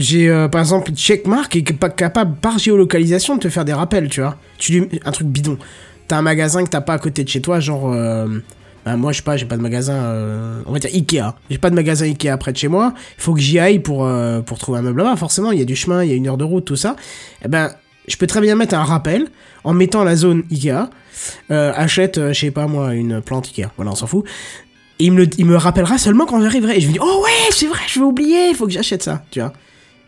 J'ai 0.00 0.30
euh, 0.30 0.48
par 0.48 0.62
exemple 0.62 0.92
Checkmark 0.94 1.50
qui 1.50 1.58
est 1.58 1.72
pas 1.78 1.90
capable 1.90 2.34
par 2.36 2.58
géolocalisation 2.58 3.36
de 3.36 3.40
te 3.40 3.48
faire 3.50 3.64
des 3.64 3.72
rappels, 3.74 4.08
tu 4.08 4.20
vois. 4.22 4.36
Tu 4.58 4.72
lui- 4.72 5.00
un 5.04 5.10
truc 5.12 5.26
bidon. 5.28 5.58
T'as 6.08 6.16
un 6.18 6.22
magasin 6.22 6.64
que 6.64 6.70
t'as 6.70 6.80
pas 6.80 6.94
à 6.94 6.98
côté 6.98 7.22
de 7.22 7.28
chez 7.28 7.40
toi, 7.42 7.60
genre 7.60 7.92
euh, 7.92 8.26
bah, 8.86 8.96
moi 8.96 9.12
je 9.12 9.18
sais 9.18 9.22
pas, 9.22 9.36
j'ai 9.36 9.44
pas 9.46 9.56
de 9.58 9.62
magasin 9.62 9.92
euh, 9.94 10.62
on 10.66 10.72
va 10.72 10.78
dire 10.78 10.90
Ikea. 10.94 11.34
J'ai 11.50 11.58
pas 11.58 11.68
de 11.70 11.74
magasin 11.74 12.06
Ikea 12.06 12.36
près 12.38 12.52
de 12.52 12.56
chez 12.56 12.68
moi. 12.68 12.94
Il 13.18 13.22
faut 13.22 13.34
que 13.34 13.40
j'y 13.40 13.58
aille 13.58 13.78
pour 13.80 14.04
euh, 14.06 14.40
pour 14.40 14.58
trouver 14.58 14.78
un 14.78 14.82
meuble 14.82 15.02
là-bas. 15.02 15.16
Forcément, 15.16 15.52
il 15.52 15.58
y 15.58 15.62
a 15.62 15.66
du 15.66 15.76
chemin, 15.76 16.02
il 16.02 16.08
y 16.10 16.12
a 16.12 16.16
une 16.16 16.26
heure 16.28 16.38
de 16.38 16.44
route, 16.44 16.64
tout 16.64 16.76
ça. 16.76 16.96
Eh 17.44 17.48
ben, 17.48 17.70
je 18.08 18.16
peux 18.16 18.26
très 18.26 18.40
bien 18.40 18.54
mettre 18.56 18.74
un 18.74 18.84
rappel 18.84 19.28
en 19.64 19.74
mettant 19.74 20.02
la 20.02 20.16
zone 20.16 20.44
Ikea. 20.50 20.88
Euh, 21.50 21.72
achète, 21.76 22.18
je 22.32 22.32
sais 22.40 22.50
pas 22.50 22.66
moi, 22.66 22.94
une 22.94 23.20
plante 23.20 23.46
Ikea. 23.48 23.68
Voilà, 23.76 23.90
on 23.92 23.94
s'en 23.94 24.06
fout. 24.06 24.24
Et 24.98 25.04
il 25.04 25.12
me, 25.12 25.26
il 25.38 25.46
me 25.46 25.56
rappellera 25.56 25.98
seulement 25.98 26.26
quand 26.26 26.40
j'arriverai. 26.40 26.76
Et 26.78 26.80
je 26.80 26.88
me 26.88 26.92
dis, 26.94 26.98
oh 27.02 27.22
ouais, 27.24 27.50
c'est 27.52 27.66
vrai, 27.66 27.80
je 27.86 27.98
vais 28.00 28.04
oublier, 28.06 28.54
faut 28.54 28.66
que 28.66 28.72
j'achète 28.72 29.02
ça, 29.02 29.22
tu 29.30 29.40
vois. 29.40 29.52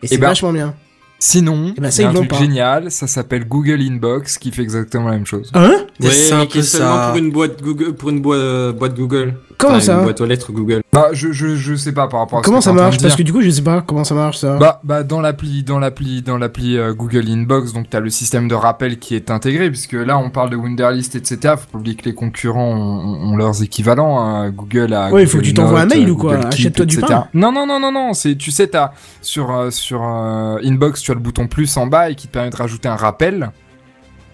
Et 0.03 0.07
c'est 0.07 0.17
ben, 0.17 0.27
vachement 0.27 0.53
bien. 0.53 0.73
Sinon, 1.19 1.73
Eh 1.77 1.79
ben, 1.79 1.87
il 1.87 1.91
ça, 1.93 2.01
y 2.03 2.05
a 2.05 2.09
un 2.09 2.13
truc 2.13 2.29
pas. 2.29 2.37
génial. 2.37 2.91
Ça 2.91 3.07
s'appelle 3.07 3.47
Google 3.47 3.79
Inbox 3.81 4.37
qui 4.37 4.51
fait 4.51 4.61
exactement 4.61 5.05
la 5.07 5.13
même 5.13 5.25
chose. 5.25 5.49
Hein? 5.53 5.85
C'est 6.01 6.33
un 6.33 6.39
mais 6.39 6.47
qui 6.47 6.57
est 6.57 6.61
peu 6.61 6.67
seulement 6.67 6.95
ça. 6.97 7.07
pour 7.09 7.17
une 7.17 7.31
boîte 7.31 7.61
Google, 7.63 7.93
pour 7.93 8.09
une 8.09 8.19
boi- 8.21 8.35
euh, 8.35 8.71
boîte 8.73 8.95
Google. 8.95 9.35
Comment 9.67 9.79
ça 9.79 9.97
Une 9.97 10.03
boîte 10.03 10.21
aux 10.21 10.25
lettres 10.25 10.51
Google. 10.51 10.81
Bah, 10.91 11.09
je, 11.13 11.31
je, 11.31 11.55
je 11.55 11.75
sais 11.75 11.91
pas 11.91 12.07
par 12.07 12.19
rapport 12.19 12.39
à 12.39 12.41
ce 12.41 12.45
Comment 12.45 12.59
que 12.59 12.63
ça 12.63 12.73
marche 12.73 12.99
Parce 12.99 13.15
que 13.15 13.23
du 13.23 13.33
coup, 13.33 13.41
je 13.41 13.49
sais 13.49 13.61
pas 13.61 13.81
comment 13.81 14.03
ça 14.03 14.13
marche 14.13 14.37
ça. 14.37 14.57
Bah, 14.57 14.79
bah 14.83 15.03
dans 15.03 15.21
l'appli, 15.21 15.63
dans 15.63 15.79
l'appli, 15.79 16.21
dans 16.21 16.37
l'appli 16.37 16.77
euh, 16.77 16.93
Google 16.93 17.27
Inbox, 17.29 17.73
donc 17.73 17.89
t'as 17.89 17.99
le 17.99 18.09
système 18.09 18.47
de 18.47 18.55
rappel 18.55 18.99
qui 18.99 19.15
est 19.15 19.31
intégré, 19.31 19.69
puisque 19.69 19.93
là 19.93 20.17
on 20.17 20.29
parle 20.29 20.49
de 20.51 20.55
Wunderlist, 20.55 21.15
etc. 21.15 21.55
Faut 21.57 21.71
pas 21.71 21.77
oublier 21.79 21.95
que 21.95 22.05
les 22.05 22.13
concurrents 22.13 22.71
ont, 22.71 23.31
ont 23.31 23.35
leurs 23.35 23.63
équivalents. 23.63 24.19
hein. 24.19 24.49
Google 24.51 24.93
a. 24.93 25.09
Ouais, 25.11 25.23
il 25.23 25.27
faut 25.27 25.37
Google 25.37 25.41
que 25.43 25.47
tu 25.49 25.53
t'envoies 25.55 25.81
un 25.81 25.85
mail 25.85 26.09
ou 26.11 26.17
quoi 26.17 26.35
Achète-toi 26.35 26.85
du 26.85 26.99
pain. 26.99 27.27
Non, 27.33 27.51
non, 27.51 27.65
non, 27.65 27.79
non, 27.79 27.91
non. 27.91 28.13
C'est, 28.13 28.35
tu 28.35 28.51
sais, 28.51 28.67
t'as 28.67 28.91
sur 29.21 29.51
euh, 29.51 29.69
sur 29.71 30.01
euh, 30.03 30.57
Inbox, 30.63 31.01
tu 31.01 31.11
as 31.11 31.15
le 31.15 31.19
bouton 31.19 31.47
plus 31.47 31.75
en 31.77 31.87
bas 31.87 32.09
et 32.11 32.15
qui 32.15 32.27
te 32.27 32.33
permet 32.33 32.49
de 32.49 32.55
rajouter 32.55 32.87
un 32.89 32.95
rappel. 32.95 33.51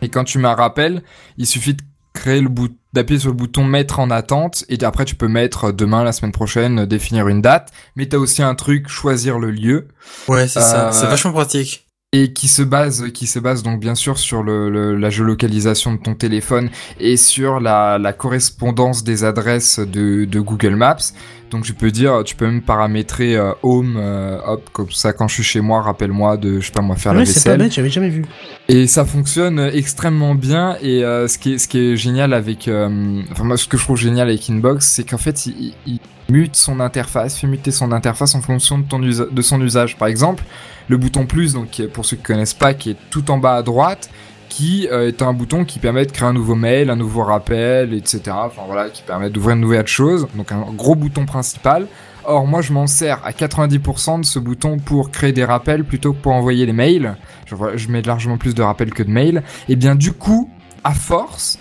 Et 0.01 0.09
quand 0.09 0.23
tu 0.23 0.37
mets 0.39 0.47
un 0.47 0.55
rappel, 0.55 1.03
il 1.37 1.45
suffit 1.45 1.73
de 1.73 1.81
créer 2.13 2.41
le 2.41 2.49
bout, 2.49 2.69
d'appuyer 2.93 3.19
sur 3.19 3.29
le 3.29 3.35
bouton 3.35 3.63
mettre 3.63 3.99
en 3.99 4.09
attente 4.09 4.65
et 4.69 4.83
après 4.83 5.05
tu 5.05 5.15
peux 5.15 5.27
mettre 5.27 5.65
euh, 5.65 5.71
demain, 5.71 6.03
la 6.03 6.11
semaine 6.11 6.31
prochaine, 6.31 6.79
euh, 6.79 6.85
définir 6.85 7.27
une 7.27 7.41
date. 7.41 7.71
Mais 7.95 8.07
t'as 8.07 8.17
aussi 8.17 8.41
un 8.41 8.55
truc 8.55 8.87
choisir 8.87 9.39
le 9.39 9.51
lieu 9.51 9.87
Ouais, 10.27 10.47
c'est 10.47 10.59
ça. 10.61 10.87
Euh, 10.87 10.91
C'est 10.91 11.05
vachement 11.07 11.31
pratique. 11.31 11.85
et 12.11 12.33
qui 12.33 12.47
se 12.47 12.63
base 12.63 13.11
qui 13.13 13.27
se 13.27 13.37
base 13.37 13.61
donc 13.61 13.79
bien 13.79 13.93
sûr 13.93 14.17
sur 14.17 14.41
le, 14.41 14.71
le- 14.71 14.95
la 14.95 15.11
géolocalisation 15.11 15.93
de 15.93 15.99
ton 15.99 16.15
téléphone 16.15 16.71
et 16.99 17.17
sur 17.17 17.59
la, 17.59 17.99
la 17.99 18.13
correspondance 18.13 19.03
des 19.03 19.23
adresses 19.23 19.77
de, 19.79 20.25
de 20.25 20.39
Google 20.39 20.75
Maps 20.75 21.13
Donc 21.49 21.63
tu 21.63 21.73
peux 21.73 21.89
dire, 21.91 22.21
tu 22.23 22.35
peux 22.35 22.45
même 22.45 22.61
paramétrer 22.61 23.35
euh, 23.35 23.53
home, 23.63 23.95
euh, 23.97 24.37
hop, 24.45 24.69
comme 24.71 24.91
ça 24.91 25.13
quand 25.13 25.27
je 25.27 25.33
suis 25.35 25.43
chez 25.43 25.61
moi, 25.61 25.81
rappelle-moi 25.81 26.37
de, 26.37 26.59
je 26.59 26.67
sais 26.67 26.71
pas 26.71 26.81
moi, 26.81 26.95
faire 26.95 27.13
la 27.13 27.21
Ouais, 27.21 27.25
c'est 27.25 27.43
pas 27.43 27.51
vaisselle. 27.51 27.57
bête, 27.59 27.73
j'avais 27.73 27.89
jamais 27.89 28.09
vu. 28.09 28.23
Et 28.67 28.85
ça 28.87 29.03
fonctionne 29.05 29.59
extrêmement 29.73 30.35
bien. 30.35 30.77
Et 30.81 31.03
euh, 31.03 31.27
ce, 31.27 31.37
qui 31.37 31.53
est, 31.53 31.57
ce 31.57 31.67
qui 31.67 31.79
est 31.79 31.97
génial 31.97 32.33
avec, 32.33 32.67
euh, 32.67 33.21
enfin 33.31 33.43
moi 33.43 33.57
ce 33.57 33.67
que 33.67 33.77
je 33.77 33.83
trouve 33.83 33.97
génial 33.97 34.27
avec 34.29 34.47
Inbox, 34.49 34.85
c'est 34.87 35.03
qu'en 35.03 35.17
fait 35.17 35.47
il, 35.47 35.73
il 35.87 35.99
mute 36.29 36.55
son 36.55 36.79
interface, 36.79 37.39
fait 37.39 37.47
muter 37.47 37.71
son 37.71 37.91
interface 37.91 38.35
en 38.35 38.41
fonction 38.41 38.77
de, 38.77 38.83
ton 38.87 39.01
usa- 39.01 39.27
de 39.31 39.41
son 39.41 39.59
usage. 39.61 39.97
Par 39.97 40.07
exemple, 40.07 40.43
le 40.87 40.97
bouton 40.97 41.25
plus, 41.25 41.53
donc 41.53 41.81
pour 41.93 42.05
ceux 42.05 42.17
qui 42.17 42.23
connaissent 42.23 42.53
pas, 42.53 42.75
qui 42.75 42.91
est 42.91 42.97
tout 43.09 43.31
en 43.31 43.39
bas 43.39 43.55
à 43.55 43.63
droite, 43.63 44.11
qui 44.49 44.87
euh, 44.91 45.07
est 45.07 45.21
un 45.21 45.31
bouton 45.31 45.63
qui 45.63 45.79
permet 45.79 46.05
de 46.05 46.11
créer 46.11 46.27
un 46.27 46.33
nouveau 46.33 46.55
mail, 46.55 46.89
un 46.89 46.95
nouveau 46.95 47.23
rappel, 47.23 47.93
etc. 47.93 48.21
Enfin 48.27 48.63
voilà, 48.65 48.89
qui 48.89 49.03
permet 49.03 49.29
d'ouvrir 49.29 49.55
une 49.55 49.61
nouvelle 49.61 49.87
chose. 49.87 50.27
Donc 50.35 50.51
un 50.51 50.65
gros 50.73 50.95
bouton 50.95 51.25
principal. 51.25 51.87
Or, 52.25 52.45
moi, 52.45 52.61
je 52.61 52.73
m'en 52.73 52.85
sers 52.85 53.19
à 53.25 53.31
90% 53.31 54.21
de 54.21 54.25
ce 54.25 54.39
bouton 54.39 54.77
pour 54.77 55.09
créer 55.09 55.31
des 55.31 55.45
rappels 55.45 55.83
plutôt 55.83 56.13
que 56.13 56.19
pour 56.19 56.33
envoyer 56.33 56.65
les 56.65 56.73
mails. 56.73 57.15
Je, 57.45 57.87
mets 57.89 58.01
largement 58.01 58.37
plus 58.37 58.53
de 58.53 58.61
rappels 58.61 58.93
que 58.93 59.03
de 59.03 59.09
mails. 59.09 59.41
Et 59.67 59.75
bien, 59.75 59.95
du 59.95 60.11
coup, 60.11 60.49
à 60.83 60.93
force, 60.93 61.57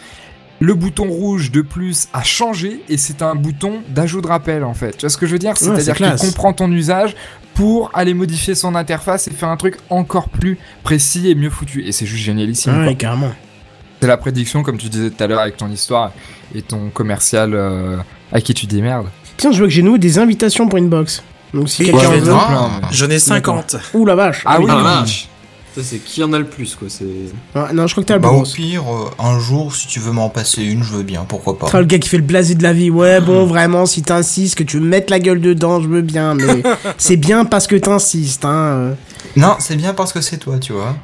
le 0.61 0.75
bouton 0.75 1.09
rouge 1.09 1.53
de 1.53 1.63
plus 1.63 2.09
a 2.13 2.23
changé 2.23 2.83
et 2.89 2.97
c'est 2.97 3.23
un 3.23 3.35
bouton 3.35 3.81
d'ajout 3.89 4.21
de 4.21 4.27
rappel 4.27 4.65
en 4.65 4.75
fait. 4.75 4.93
Tu 4.93 5.01
vois 5.03 5.11
ce 5.11 5.17
que 5.17 5.27
je 5.27 5.33
veux 5.33 5.39
dire? 5.39 5.57
C'est 5.57 5.67
C'est-à-dire 5.67 5.95
qu'il 5.95 6.29
comprend 6.29 6.53
ton 6.53 6.71
usage 6.71 7.15
pour 7.59 7.91
aller 7.93 8.15
modifier 8.15 8.55
son 8.55 8.77
interface 8.77 9.27
et 9.27 9.33
faire 9.33 9.49
un 9.49 9.57
truc 9.57 9.79
encore 9.91 10.29
plus 10.29 10.59
précis 10.85 11.29
et 11.29 11.35
mieux 11.35 11.51
foutu. 11.51 11.85
Et 11.85 11.91
c'est 11.91 12.07
juste 12.07 12.23
génialissime. 12.23 12.73
quoi. 12.73 12.85
Ouais, 12.85 12.95
carrément. 12.95 13.33
C'est 14.01 14.07
la 14.07 14.17
prédiction, 14.17 14.63
comme 14.63 14.79
tu 14.79 14.89
disais 14.89 15.11
tout 15.11 15.21
à 15.25 15.27
l'heure 15.27 15.41
avec 15.41 15.57
ton 15.57 15.69
histoire 15.69 16.13
et 16.55 16.63
ton 16.63 16.89
commercial 16.91 17.55
euh, 17.55 17.97
à 18.31 18.41
qui 18.41 18.55
tu 18.55 18.67
dis 18.67 18.81
merde. 18.81 19.09
Tiens, 19.39 19.51
je 19.51 19.59
vois 19.59 19.67
que 19.67 19.73
j'ai 19.73 19.83
noué 19.83 19.99
des 19.99 20.21
invitations 20.21 20.69
pour 20.69 20.79
Inbox. 20.79 21.25
Donc 21.53 21.69
si 21.69 21.85
quelqu'un 21.85 22.01
j'en 22.01 22.13
ai 22.13 22.21
veut. 22.21 22.35
J'en 22.93 23.11
ai 23.11 23.19
50. 23.19 23.77
Ouh 23.95 24.07
la 24.07 24.15
vache. 24.15 24.43
Ah 24.47 24.59
oui, 24.61 24.67
Ah, 24.69 24.75
la 24.77 25.03
oui. 25.03 25.29
C'est 25.83 25.99
qui 25.99 26.23
en 26.23 26.33
a 26.33 26.39
le 26.39 26.45
plus, 26.47 26.75
quoi. 26.75 26.89
C'est. 26.91 27.05
Ouais, 27.05 27.73
non, 27.73 27.87
je 27.87 27.95
crois 27.95 28.03
que 28.03 28.09
t'as 28.09 28.15
le 28.15 28.21
Bah, 28.21 28.31
au 28.31 28.43
pire, 28.43 28.83
euh, 28.89 29.11
un 29.19 29.39
jour, 29.39 29.75
si 29.75 29.87
tu 29.87 30.01
veux 30.01 30.13
m'en 30.13 30.29
passer 30.29 30.63
une, 30.63 30.83
je 30.83 30.95
veux 30.95 31.03
bien, 31.03 31.25
pourquoi 31.29 31.59
pas. 31.59 31.67
Sera 31.67 31.81
le 31.81 31.87
gars 31.87 31.99
qui 31.99 32.09
fait 32.09 32.17
le 32.19 32.23
blasé 32.23 32.55
de 32.55 32.63
la 32.63 32.73
vie. 32.73 32.91
Ouais, 32.91 33.21
bon, 33.21 33.47
vraiment, 33.47 33.87
si 33.87 34.03
t'insistes, 34.03 34.57
que 34.57 34.65
tu 34.65 34.79
veux 34.79 34.85
mettre 34.85 35.11
la 35.11 35.19
gueule 35.19 35.41
dedans, 35.41 35.81
je 35.81 35.89
veux 35.89 36.03
bien, 36.03 36.35
mais 36.35 36.63
c'est 36.99 37.17
bien 37.17 37.45
parce 37.45 37.67
que 37.67 37.77
t'insistes, 37.77 38.45
hein. 38.45 38.51
euh, 38.51 38.95
Non, 39.37 39.57
c'est 39.59 39.77
bien 39.77 39.95
parce 39.95 40.13
que 40.13 40.21
c'est 40.21 40.39
toi, 40.39 40.59
tu 40.59 40.73
vois. 40.73 40.97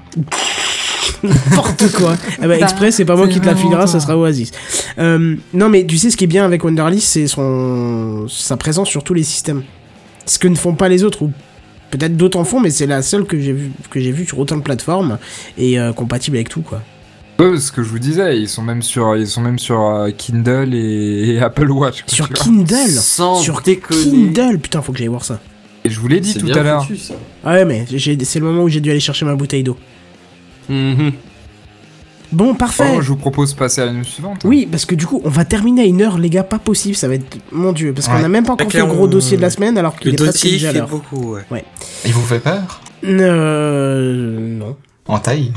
N'importe 1.23 1.93
quoi. 1.97 2.17
Eh 2.43 2.47
ben, 2.47 2.63
exprès, 2.63 2.91
c'est 2.91 3.05
pas 3.05 3.17
moi 3.17 3.29
qui 3.29 3.41
te 3.41 3.47
la 3.47 3.57
filera, 3.57 3.87
ça 3.87 4.01
sera 4.01 4.17
Oasis. 4.17 4.51
Euh, 4.99 5.37
non, 5.53 5.69
mais 5.69 5.85
tu 5.87 5.99
sais, 5.99 6.11
ce 6.11 6.17
qui 6.17 6.25
est 6.25 6.29
bien 6.29 6.45
avec 6.45 6.65
Wonderlist, 6.65 7.07
c'est 7.09 7.27
son 7.27 8.27
sa 8.29 8.57
présence 8.57 8.89
sur 8.89 9.03
tous 9.03 9.15
les 9.15 9.23
systèmes. 9.23 9.63
Ce 10.27 10.39
que 10.39 10.49
ne 10.49 10.55
font 10.57 10.75
pas 10.75 10.89
les 10.89 11.05
autres, 11.05 11.23
ou 11.23 11.33
peut-être 11.97 12.17
d'autres 12.17 12.39
en 12.39 12.45
font, 12.45 12.61
mais 12.61 12.71
c'est 12.71 12.87
la 12.87 13.03
seule 13.03 13.25
que 13.25 13.39
j'ai 13.41 13.53
vu 13.53 13.71
que 13.91 14.01
j'ai 14.01 14.13
vu 14.13 14.25
sur 14.27 14.39
autant 14.39 14.57
de 14.57 14.63
plateformes 14.63 15.19
et 15.59 15.79
euh, 15.79 15.93
compatible 15.93 16.37
avec 16.37 16.49
tout, 16.49 16.63
quoi. 16.63 16.83
Ce 17.39 17.73
que 17.73 17.83
je 17.83 17.89
vous 17.89 17.99
disais, 17.99 18.39
ils 18.39 18.49
sont 18.49 18.63
même 18.63 18.81
sur, 18.83 19.17
ils 19.17 19.27
sont 19.27 19.41
même 19.41 19.59
sur 19.59 19.81
euh, 19.81 20.11
Kindle 20.11 20.73
et, 20.73 21.35
et 21.35 21.41
Apple 21.41 21.69
Watch. 21.71 22.03
quoi, 22.03 22.15
Sur. 22.15 22.29
Kindle. 22.29 22.91
Sans 22.91 23.37
sur 23.37 23.61
déconner. 23.61 24.03
Kindle, 24.03 24.59
putain, 24.59 24.83
faut 24.83 24.93
que 24.93 24.99
j'aille 24.99 25.09
voir 25.09 25.25
ça. 25.25 25.41
Et 25.85 25.91
je 25.91 25.99
vous 26.01 26.07
l'ai 26.09 26.21
dit 26.21 26.35
tout 26.35 26.47
à 26.55 26.63
l'heure. 26.63 26.89
Ah 27.45 27.55
ouais, 27.55 27.65
mais 27.65 27.85
j'ai- 27.91 28.17
c'est 28.25 28.39
le 28.39 28.45
moment 28.47 28.63
où 28.63 28.69
j'ai 28.69 28.81
dû 28.81 28.91
aller 28.91 29.01
chercher 29.01 29.25
ma 29.27 29.35
bouteille 29.35 29.63
d'eau. 29.65 29.77
Mhm. 30.69 31.13
Bon, 32.33 32.55
parfait. 32.55 32.95
Oh, 32.97 33.01
je 33.01 33.09
vous 33.09 33.17
propose 33.17 33.53
de 33.53 33.59
passer 33.59 33.81
à 33.81 33.87
la 33.87 33.93
news 33.93 34.03
suivante. 34.05 34.43
Oui, 34.45 34.67
parce 34.69 34.85
que 34.87 34.95
du 34.97 35.07
coup, 35.07 35.21
on 35.25 35.29
va 35.29 35.45
terminer 35.45 35.83
à 35.83 35.85
une 35.85 36.03
heure, 36.03 36.19
les 36.19 36.31
gars, 36.31 36.43
pas 36.43 36.59
possible, 36.59 36.97
ça 36.97 37.07
va 37.07 37.15
être... 37.15 37.37
Mon 37.53 37.73
dieu, 37.73 37.93
parce 37.93 38.09
qu'on 38.09 38.15
Ouais. 38.17 38.25
a 38.25 38.29
même 38.29 38.45
pas 38.45 38.55
encore 38.55 38.71
Fait 38.73 38.79
le 38.79 38.87
gros 38.87 39.05
on- 39.05 39.07
dossier 39.07 39.37
de 39.37 39.43
la 39.43 39.51
semaine, 39.51 39.79
alors 39.79 39.95
qu'il 39.97 40.09
Le 40.09 40.15
est 40.15 40.17
presque 40.17 40.33
dossier 40.33 40.51
déjà 40.53 40.73
l'heure. 40.73 40.89
beaucoup, 40.89 41.37
ouais. 41.51 41.65
Il 42.05 42.13
vous 42.13 42.23
fait 42.27 42.41
peur? 42.41 42.81
Euh... 43.05 44.59
Non. 44.59 44.77
En 45.07 45.19
taille? 45.21 45.53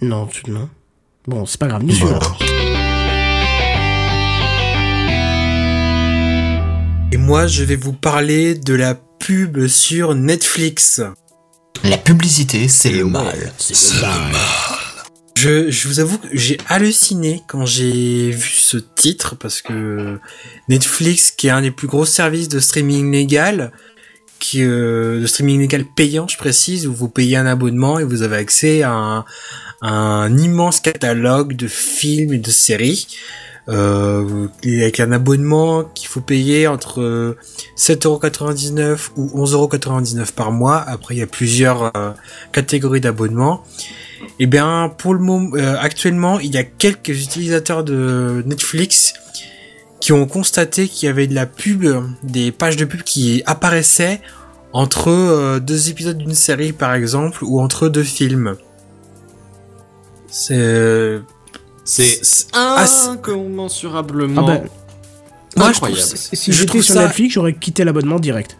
Non, 0.00 0.26
tu... 0.26 0.50
non. 0.50 0.68
Bon, 1.26 1.44
c'est 1.44 1.60
pas 1.60 1.66
grave, 1.68 1.82
nous 1.84 1.92
suivons. 1.92 2.18
Et 7.12 7.16
moi, 7.16 7.46
je 7.46 7.64
vais 7.64 7.76
vous 7.76 7.92
parler 7.92 8.54
de 8.54 8.72
la 8.74 8.94
pub 8.94 9.66
sur 9.66 10.14
Netflix. 10.14 11.02
La 11.84 11.98
publicité, 11.98 12.68
c'est 12.68 12.90
le 12.92 13.04
mal. 13.04 13.52
Je, 15.40 15.70
je 15.70 15.88
vous 15.88 16.00
avoue 16.00 16.18
que 16.18 16.28
j'ai 16.34 16.58
halluciné 16.68 17.42
quand 17.46 17.64
j'ai 17.64 18.30
vu 18.30 18.50
ce 18.50 18.76
titre 18.76 19.36
parce 19.36 19.62
que 19.62 20.18
Netflix, 20.68 21.30
qui 21.30 21.46
est 21.46 21.50
un 21.50 21.62
des 21.62 21.70
plus 21.70 21.88
gros 21.88 22.04
services 22.04 22.50
de 22.50 22.60
streaming 22.60 23.10
légal, 23.10 23.72
qui 24.38 24.62
euh, 24.62 25.22
de 25.22 25.26
streaming 25.26 25.60
légal 25.60 25.86
payant, 25.96 26.28
je 26.28 26.36
précise, 26.36 26.86
où 26.86 26.92
vous 26.92 27.08
payez 27.08 27.38
un 27.38 27.46
abonnement 27.46 27.98
et 27.98 28.04
vous 28.04 28.20
avez 28.20 28.36
accès 28.36 28.82
à 28.82 28.90
un, 28.90 29.24
à 29.80 29.90
un 29.90 30.36
immense 30.36 30.78
catalogue 30.78 31.56
de 31.56 31.68
films 31.68 32.34
et 32.34 32.38
de 32.38 32.50
séries. 32.50 33.06
Euh, 33.70 34.48
et 34.64 34.82
avec 34.82 34.98
un 34.98 35.12
abonnement 35.12 35.84
qu'il 35.94 36.08
faut 36.08 36.20
payer 36.20 36.66
entre 36.66 37.00
euh, 37.00 37.36
7,99€ 37.76 39.10
ou 39.16 39.44
11,99€ 39.44 40.32
par 40.32 40.50
mois. 40.50 40.78
Après, 40.78 41.14
il 41.14 41.18
y 41.18 41.22
a 41.22 41.26
plusieurs 41.26 41.96
euh, 41.96 42.10
catégories 42.52 43.00
d'abonnements. 43.00 43.62
Eh 44.38 44.46
bien, 44.46 44.92
pour 44.98 45.14
le 45.14 45.20
moment, 45.20 45.56
euh, 45.56 45.76
actuellement, 45.78 46.40
il 46.40 46.52
y 46.52 46.58
a 46.58 46.64
quelques 46.64 47.10
utilisateurs 47.10 47.84
de 47.84 48.42
Netflix 48.46 49.14
qui 50.00 50.12
ont 50.12 50.26
constaté 50.26 50.88
qu'il 50.88 51.06
y 51.06 51.10
avait 51.10 51.26
de 51.26 51.34
la 51.34 51.46
pub, 51.46 51.86
des 52.22 52.52
pages 52.52 52.76
de 52.76 52.84
pub 52.84 53.02
qui 53.02 53.42
apparaissaient 53.46 54.20
entre 54.72 55.08
euh, 55.08 55.60
deux 55.60 55.90
épisodes 55.90 56.16
d'une 56.16 56.34
série, 56.34 56.72
par 56.72 56.94
exemple, 56.94 57.44
ou 57.44 57.60
entre 57.60 57.88
deux 57.88 58.02
films. 58.02 58.56
C'est 60.28 61.20
C'est 61.90 62.46
incommensurablement. 62.54 64.42
Ah 64.48 64.58
bah, 64.60 64.60
Moi, 65.56 65.66
je 65.66 65.70
incroyable. 65.70 66.00
Si 66.02 66.52
je 66.52 66.58
j'étais 66.58 66.82
sur 66.82 66.94
ça- 66.94 67.02
Netflix, 67.06 67.34
j'aurais 67.34 67.54
quitté 67.54 67.84
l'abonnement 67.84 68.20
direct. 68.20 68.56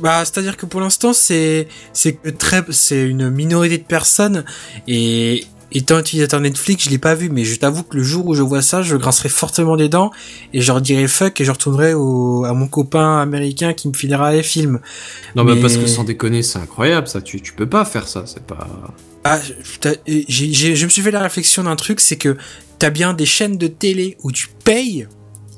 Bah, 0.00 0.24
c'est-à-dire 0.24 0.56
que 0.56 0.64
pour 0.66 0.80
l'instant, 0.80 1.12
c'est 1.12 1.66
c'est 1.92 2.38
très 2.38 2.62
c'est 2.70 3.02
une 3.02 3.30
minorité 3.30 3.78
de 3.78 3.82
personnes 3.82 4.44
et 4.86 5.44
étant 5.72 5.98
utilisateur 5.98 6.38
Netflix, 6.40 6.84
je 6.84 6.90
l'ai 6.90 6.98
pas 6.98 7.14
vu, 7.16 7.30
mais 7.30 7.44
je 7.44 7.58
t'avoue 7.58 7.82
que 7.82 7.96
le 7.96 8.02
jour 8.04 8.26
où 8.26 8.34
je 8.34 8.42
vois 8.42 8.62
ça, 8.62 8.82
je 8.82 8.94
grincerai 8.94 9.28
fortement 9.28 9.76
des 9.76 9.88
dents 9.88 10.12
et 10.52 10.60
je 10.60 10.68
leur 10.68 10.80
dirai 10.82 11.08
fuck 11.08 11.40
et 11.40 11.44
je 11.44 11.50
retournerai 11.50 11.94
au, 11.94 12.44
à 12.44 12.52
mon 12.52 12.68
copain 12.68 13.18
américain 13.20 13.72
qui 13.72 13.88
me 13.88 13.92
filera 13.94 14.32
les 14.32 14.42
films. 14.44 14.78
Non, 15.34 15.42
mais 15.44 15.54
Mais- 15.56 15.60
parce 15.60 15.76
que 15.76 15.86
sans 15.88 16.04
déconner, 16.04 16.42
c'est 16.42 16.58
incroyable 16.60 17.08
ça. 17.08 17.20
Tu, 17.20 17.40
tu 17.40 17.52
peux 17.52 17.68
pas 17.68 17.84
faire 17.84 18.06
ça. 18.06 18.22
C'est 18.26 18.44
pas. 18.46 18.68
Ah, 19.24 19.38
je- 20.06 20.84
me 20.84 20.88
suis 20.90 21.02
fait 21.02 21.10
la 21.10 21.20
réflexion 21.20 21.62
d'un 21.64 21.76
truc, 21.76 22.00
c'est 22.00 22.16
que 22.16 22.36
t'as 22.78 22.90
bien 22.90 23.14
des 23.14 23.26
chaînes 23.26 23.56
de 23.56 23.66
télé 23.68 24.16
où 24.22 24.32
tu 24.32 24.48
payes, 24.64 25.06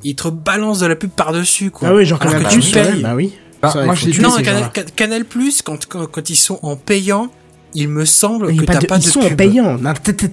ils 0.02 0.14
te 0.14 0.28
balancent 0.28 0.80
de 0.80 0.86
la 0.86 0.96
pub 0.96 1.10
par-dessus, 1.10 1.70
quoi. 1.70 1.88
Ah 1.90 1.94
oui, 1.94 2.04
genre 2.04 2.20
Alors 2.22 2.34
que 2.42 2.48
tu 2.52 2.60
Plus, 2.60 2.72
payes. 2.72 3.02
Bah 3.02 3.14
oui. 3.14 3.32
Bah, 3.62 3.70
Ça, 3.70 3.84
moi, 3.84 3.94
je 3.94 4.10
tuer 4.10 4.22
Non, 4.22 4.36
Canal, 4.94 5.24
Plus, 5.24 5.62
quand, 5.62 5.86
quand, 5.86 6.06
quand 6.06 6.28
ils 6.28 6.36
sont 6.36 6.58
en 6.62 6.76
payant, 6.76 7.30
il 7.76 7.88
me 7.88 8.04
semble 8.04 8.50
Il 8.52 8.60
que 8.60 8.66
pas 8.66 8.74
t'as 8.74 8.78
de- 8.80 8.86
pas 8.86 8.96
ils 8.98 9.04
de 9.04 9.08
sont 9.08 9.20
pub. 9.20 9.32
en 9.32 9.36
payant. 9.36 9.78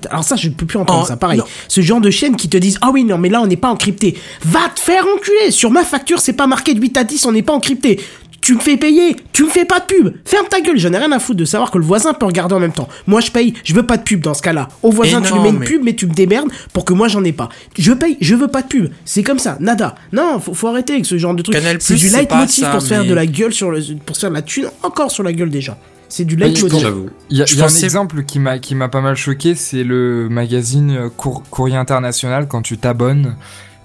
Alors 0.09 0.23
ça, 0.25 0.35
je 0.35 0.49
peux 0.49 0.65
plus 0.65 0.77
entendre 0.77 0.99
En- 0.99 1.05
ça. 1.05 1.15
Pareil. 1.15 1.39
non. 1.39 1.45
Ce 1.69 1.79
genre 1.79 2.01
de 2.01 2.11
chaîne 2.11 2.35
qui 2.35 2.49
te 2.49 2.57
disent 2.57 2.77
ah 2.81 2.89
oui 2.93 3.03
non 3.05 3.17
mais 3.17 3.29
là 3.29 3.41
on 3.41 3.47
n'est 3.47 3.55
pas 3.55 3.69
encrypté. 3.69 4.15
Va 4.43 4.59
te 4.75 4.79
faire 4.81 5.05
enculer. 5.17 5.49
Sur 5.51 5.71
ma 5.71 5.83
facture 5.85 6.19
c'est 6.19 6.33
pas 6.33 6.45
marqué 6.45 6.73
de 6.75 6.81
8 6.81 6.97
à 6.97 7.03
10, 7.05 7.25
on 7.25 7.31
n'est 7.31 7.41
pas 7.41 7.53
encrypté. 7.53 7.99
Tu 8.41 8.55
me 8.55 8.59
fais 8.59 8.75
payer, 8.75 9.15
tu 9.33 9.43
me 9.43 9.49
fais 9.49 9.65
pas 9.65 9.79
de 9.79 9.85
pub. 9.85 10.13
Ferme 10.25 10.47
ta 10.49 10.61
gueule, 10.61 10.77
j'en 10.77 10.91
ai 10.93 10.97
rien 10.97 11.11
à 11.11 11.19
foutre 11.19 11.37
de 11.39 11.45
savoir 11.45 11.69
que 11.69 11.77
le 11.77 11.83
voisin 11.85 12.13
peut 12.13 12.25
regarder 12.25 12.55
en 12.55 12.59
même 12.59 12.71
temps. 12.73 12.89
Moi 13.05 13.21
je 13.21 13.29
paye, 13.31 13.53
je 13.63 13.73
veux 13.75 13.85
pas 13.85 13.97
de 13.97 14.03
pub 14.03 14.21
dans 14.21 14.33
ce 14.33 14.41
cas-là. 14.41 14.67
Au 14.81 14.89
voisin 14.91 15.21
tu 15.21 15.31
non, 15.31 15.37
lui 15.37 15.43
mets 15.43 15.49
une 15.49 15.59
mais- 15.59 15.65
pub 15.65 15.81
mais 15.83 15.93
tu 15.95 16.07
me 16.07 16.13
démerdes 16.13 16.49
pour 16.73 16.83
que 16.83 16.93
moi 16.93 17.07
j'en 17.07 17.23
ai 17.23 17.31
pas. 17.33 17.49
Je 17.77 17.91
paye, 17.93 18.17
je 18.19 18.33
veux 18.35 18.47
pas 18.47 18.63
de 18.63 18.67
pub. 18.67 18.89
C'est 19.05 19.23
comme 19.23 19.39
ça, 19.39 19.57
nada. 19.59 19.95
Non, 20.11 20.39
faut, 20.39 20.53
faut 20.55 20.67
arrêter 20.67 20.93
avec 20.93 21.05
ce 21.05 21.17
genre 21.17 21.35
de 21.35 21.43
truc. 21.43 21.55
C'est 21.79 21.95
du 21.95 22.09
leitmotiv 22.09 22.69
pour 22.71 22.81
se 22.81 22.87
faire 22.87 23.05
de 23.05 23.13
la 23.13 23.25
gueule 23.27 23.53
sur 23.53 23.69
le, 23.71 23.79
pour 24.05 24.15
se 24.15 24.21
faire 24.21 24.29
de 24.31 24.35
la 24.35 24.41
thune 24.41 24.65
encore 24.83 25.11
sur 25.11 25.23
la 25.23 25.33
gueule 25.33 25.49
des 25.49 25.61
gens. 25.61 25.77
C'est 26.09 26.25
du. 26.25 26.37
J'avoue. 26.37 27.09
Il 27.29 27.37
y 27.37 27.41
a, 27.41 27.45
y 27.45 27.61
un 27.61 27.67
exemple 27.67 28.23
qui 28.23 28.39
m'a 28.39 28.59
qui 28.59 28.75
m'a 28.75 28.89
pas 28.89 28.99
mal 28.99 29.15
choqué, 29.15 29.55
c'est 29.55 29.83
le 29.85 30.27
magazine 30.29 31.09
Cour- 31.15 31.43
Courrier 31.49 31.77
International. 31.77 32.47
Quand 32.49 32.61
tu 32.61 32.77
t'abonnes, 32.77 33.35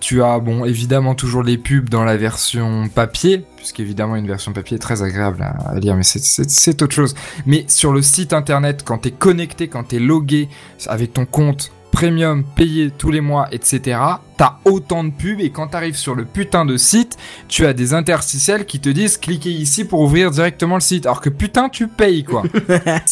tu 0.01 0.23
as 0.23 0.39
bon 0.39 0.65
évidemment 0.65 1.15
toujours 1.15 1.43
les 1.43 1.59
pubs 1.59 1.89
dans 1.89 2.05
la 2.05 2.17
version 2.17 2.89
papier, 2.95 3.45
puisqu'évidemment 3.57 4.17
une 4.17 4.27
version 4.27 4.53
papier 4.53 4.77
est 4.77 4.81
très 4.81 5.03
agréable 5.03 5.43
à, 5.43 5.71
à 5.71 5.75
lire, 5.79 5.97
mais 5.97 6.03
c'est- 6.05 6.83
autre 6.83 6.95
chose. 6.95 7.15
Mais 7.47 7.65
sur 7.69 7.93
le 7.93 8.03
site 8.03 8.33
internet, 8.33 8.83
quand 8.85 8.99
t'es 8.99 9.11
connecté, 9.11 9.69
quand 9.69 9.85
t'es 9.85 9.99
logué 9.99 10.49
avec 10.87 11.13
ton 11.15 11.25
compte 11.27 11.73
premium 11.93 12.45
payé 12.45 12.91
tous 12.91 13.11
les 13.11 13.23
mois, 13.23 13.49
etc., 13.53 13.99
t'as 14.37 14.57
autant 14.67 15.03
de 15.03 15.09
pubs 15.11 15.41
et 15.41 15.49
quand 15.49 15.69
t'arrives 15.69 15.97
sur 15.97 16.15
le 16.15 16.27
putain 16.27 16.67
de 16.67 16.77
site, 16.77 17.17
tu 17.49 17.65
as 17.65 17.73
des 17.73 17.95
interstitiels 17.95 18.67
qui 18.67 18.81
te 18.81 18.91
disent 18.91 19.17
cliquez 19.17 19.51
ici 19.51 19.85
pour 19.87 20.01
ouvrir 20.01 20.31
directement 20.31 20.75
le 20.75 20.83
site. 20.83 21.07
Alors 21.07 21.23
que 21.23 21.31
putain 21.31 21.71
tu 21.71 21.89
payes 21.89 22.23
quoi. 22.23 22.43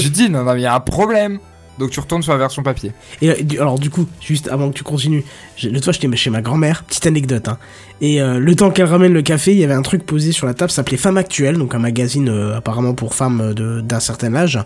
Tu 0.00 0.10
dis 0.10 0.30
non, 0.30 0.44
non, 0.44 0.52
mais 0.54 0.60
il 0.60 0.62
y 0.62 0.66
a 0.66 0.74
un 0.76 0.80
problème. 0.80 1.40
Donc 1.80 1.90
tu 1.90 1.98
retournes 1.98 2.22
sur 2.22 2.30
la 2.32 2.38
version 2.38 2.62
papier. 2.62 2.92
Et 3.22 3.30
euh, 3.30 3.34
alors 3.60 3.78
du 3.80 3.90
coup, 3.90 4.06
juste 4.20 4.46
avant 4.48 4.68
que 4.70 4.74
tu 4.74 4.84
continues, 4.84 5.24
l'autre 5.64 5.84
fois 5.84 5.92
j'étais 5.92 6.14
chez 6.16 6.30
ma 6.30 6.42
grand-mère, 6.42 6.84
petite 6.84 7.06
anecdote, 7.08 7.48
hein. 7.48 7.58
Et 8.00 8.22
euh, 8.22 8.38
le 8.38 8.54
temps 8.54 8.70
qu'elle 8.70 8.86
ramène 8.86 9.12
le 9.12 9.22
café, 9.22 9.50
il 9.52 9.58
y 9.58 9.64
avait 9.64 9.74
un 9.74 9.82
truc 9.82 10.06
posé 10.06 10.30
sur 10.32 10.46
la 10.46 10.54
table, 10.54 10.70
ça 10.70 10.76
s'appelait 10.76 10.96
Femme 10.96 11.16
Actuelle, 11.16 11.58
donc 11.58 11.74
un 11.74 11.78
magazine 11.80 12.28
euh, 12.28 12.56
apparemment 12.56 12.94
pour 12.94 13.14
femmes 13.14 13.52
de- 13.54 13.80
d'un 13.80 14.00
certain 14.00 14.34
âge. 14.36 14.58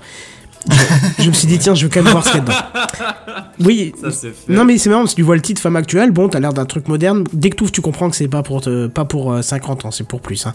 Je, 0.70 1.24
je 1.24 1.28
me 1.28 1.34
suis 1.34 1.46
dit 1.46 1.58
tiens, 1.58 1.74
je 1.74 1.84
veux 1.84 1.90
quand 1.92 2.02
même 2.02 2.10
voir 2.12 2.24
ce 2.24 2.30
qu'il 2.30 2.38
y 2.38 2.42
a 2.42 2.44
dedans. 2.44 3.44
Oui. 3.60 3.92
Ça, 4.00 4.10
c'est 4.10 4.28
fait. 4.30 4.52
Non 4.52 4.64
mais 4.64 4.78
c'est 4.78 4.88
marrant 4.88 5.02
parce 5.02 5.12
que 5.12 5.16
tu 5.16 5.22
vois 5.22 5.36
le 5.36 5.42
titre 5.42 5.60
Femme 5.60 5.76
Actuelle, 5.76 6.10
bon, 6.10 6.28
t'as 6.28 6.40
l'air 6.40 6.52
d'un 6.54 6.64
truc 6.64 6.88
moderne. 6.88 7.24
Dès 7.32 7.50
que 7.50 7.62
tu 7.64 7.70
tu 7.70 7.80
comprends 7.82 8.08
que 8.10 8.16
c'est 8.16 8.28
pas 8.28 8.42
pour 8.42 8.60
te- 8.62 8.86
pas 8.88 9.04
pour 9.04 9.32
euh, 9.32 9.42
50 9.42 9.84
ans, 9.84 9.90
c'est 9.90 10.06
pour 10.08 10.20
plus. 10.20 10.46
Hein. 10.46 10.54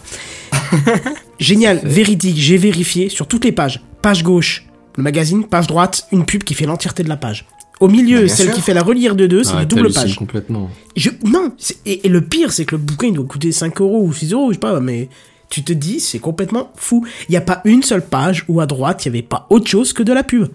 Génial, 1.38 1.80
véridique, 1.84 2.36
j'ai 2.36 2.56
vérifié 2.56 3.08
sur 3.08 3.26
toutes 3.26 3.44
les 3.44 3.52
pages. 3.52 3.80
Page 4.02 4.22
gauche, 4.22 4.64
le 4.96 5.02
magazine, 5.02 5.44
page 5.44 5.66
droite, 5.66 6.06
une 6.12 6.24
pub 6.24 6.42
qui 6.44 6.54
fait 6.54 6.66
l'entièreté 6.66 7.02
de 7.02 7.08
la 7.08 7.16
page. 7.16 7.46
Au 7.80 7.88
milieu, 7.88 8.22
Bah, 8.22 8.28
celle 8.28 8.46
sûr. 8.46 8.54
qui 8.56 8.60
fait 8.60 8.74
la 8.74 8.82
relire 8.82 9.14
de 9.14 9.26
deux, 9.26 9.42
c'est 9.42 9.54
pages. 9.94 10.16
complètement. 10.16 10.68
Je, 10.96 11.08
non, 11.24 11.52
c'est- 11.56 11.78
et, 11.86 12.06
et 12.06 12.08
le 12.10 12.20
pire, 12.20 12.52
c'est 12.52 12.64
que 12.66 12.74
le 12.76 12.82
bouquin, 12.82 13.06
il 13.06 13.14
doit 13.14 13.24
coûter 13.24 13.52
5 13.52 13.80
euros 13.80 14.02
ou 14.04 14.12
6 14.12 14.32
euros, 14.32 14.48
je 14.50 14.54
sais 14.54 14.60
pas, 14.60 14.78
mais 14.80 15.08
tu 15.48 15.62
te 15.64 15.72
dis, 15.72 15.98
c'est 15.98 16.18
complètement 16.18 16.70
fou. 16.76 17.06
Il 17.28 17.32
n'y 17.32 17.38
a 17.38 17.40
pas 17.40 17.62
une 17.64 17.82
seule 17.82 18.04
page 18.04 18.44
où 18.48 18.60
à 18.60 18.66
droite, 18.66 19.06
il 19.06 19.12
n'y 19.12 19.18
avait 19.18 19.26
pas 19.26 19.46
autre 19.48 19.66
chose 19.66 19.92
que 19.94 20.02
de 20.02 20.12
la 20.12 20.22
pub. 20.22 20.48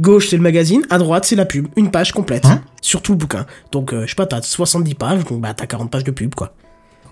Gauche, 0.00 0.28
c'est 0.30 0.36
le 0.36 0.42
magazine, 0.42 0.82
à 0.90 0.98
droite, 0.98 1.24
c'est 1.26 1.36
la 1.36 1.44
pub. 1.44 1.68
Une 1.76 1.90
page 1.90 2.12
complète. 2.12 2.44
Hein? 2.46 2.62
Sur 2.80 3.02
tout 3.02 3.12
le 3.12 3.18
bouquin. 3.18 3.46
Donc, 3.70 3.92
euh, 3.92 4.02
je 4.04 4.08
sais 4.10 4.14
pas, 4.16 4.26
t'as 4.26 4.42
70 4.42 4.94
pages, 4.96 5.24
donc 5.24 5.40
bah, 5.40 5.54
t'as 5.54 5.66
40 5.66 5.90
pages 5.90 6.02
de 6.04 6.10
pub, 6.10 6.34
quoi. 6.34 6.54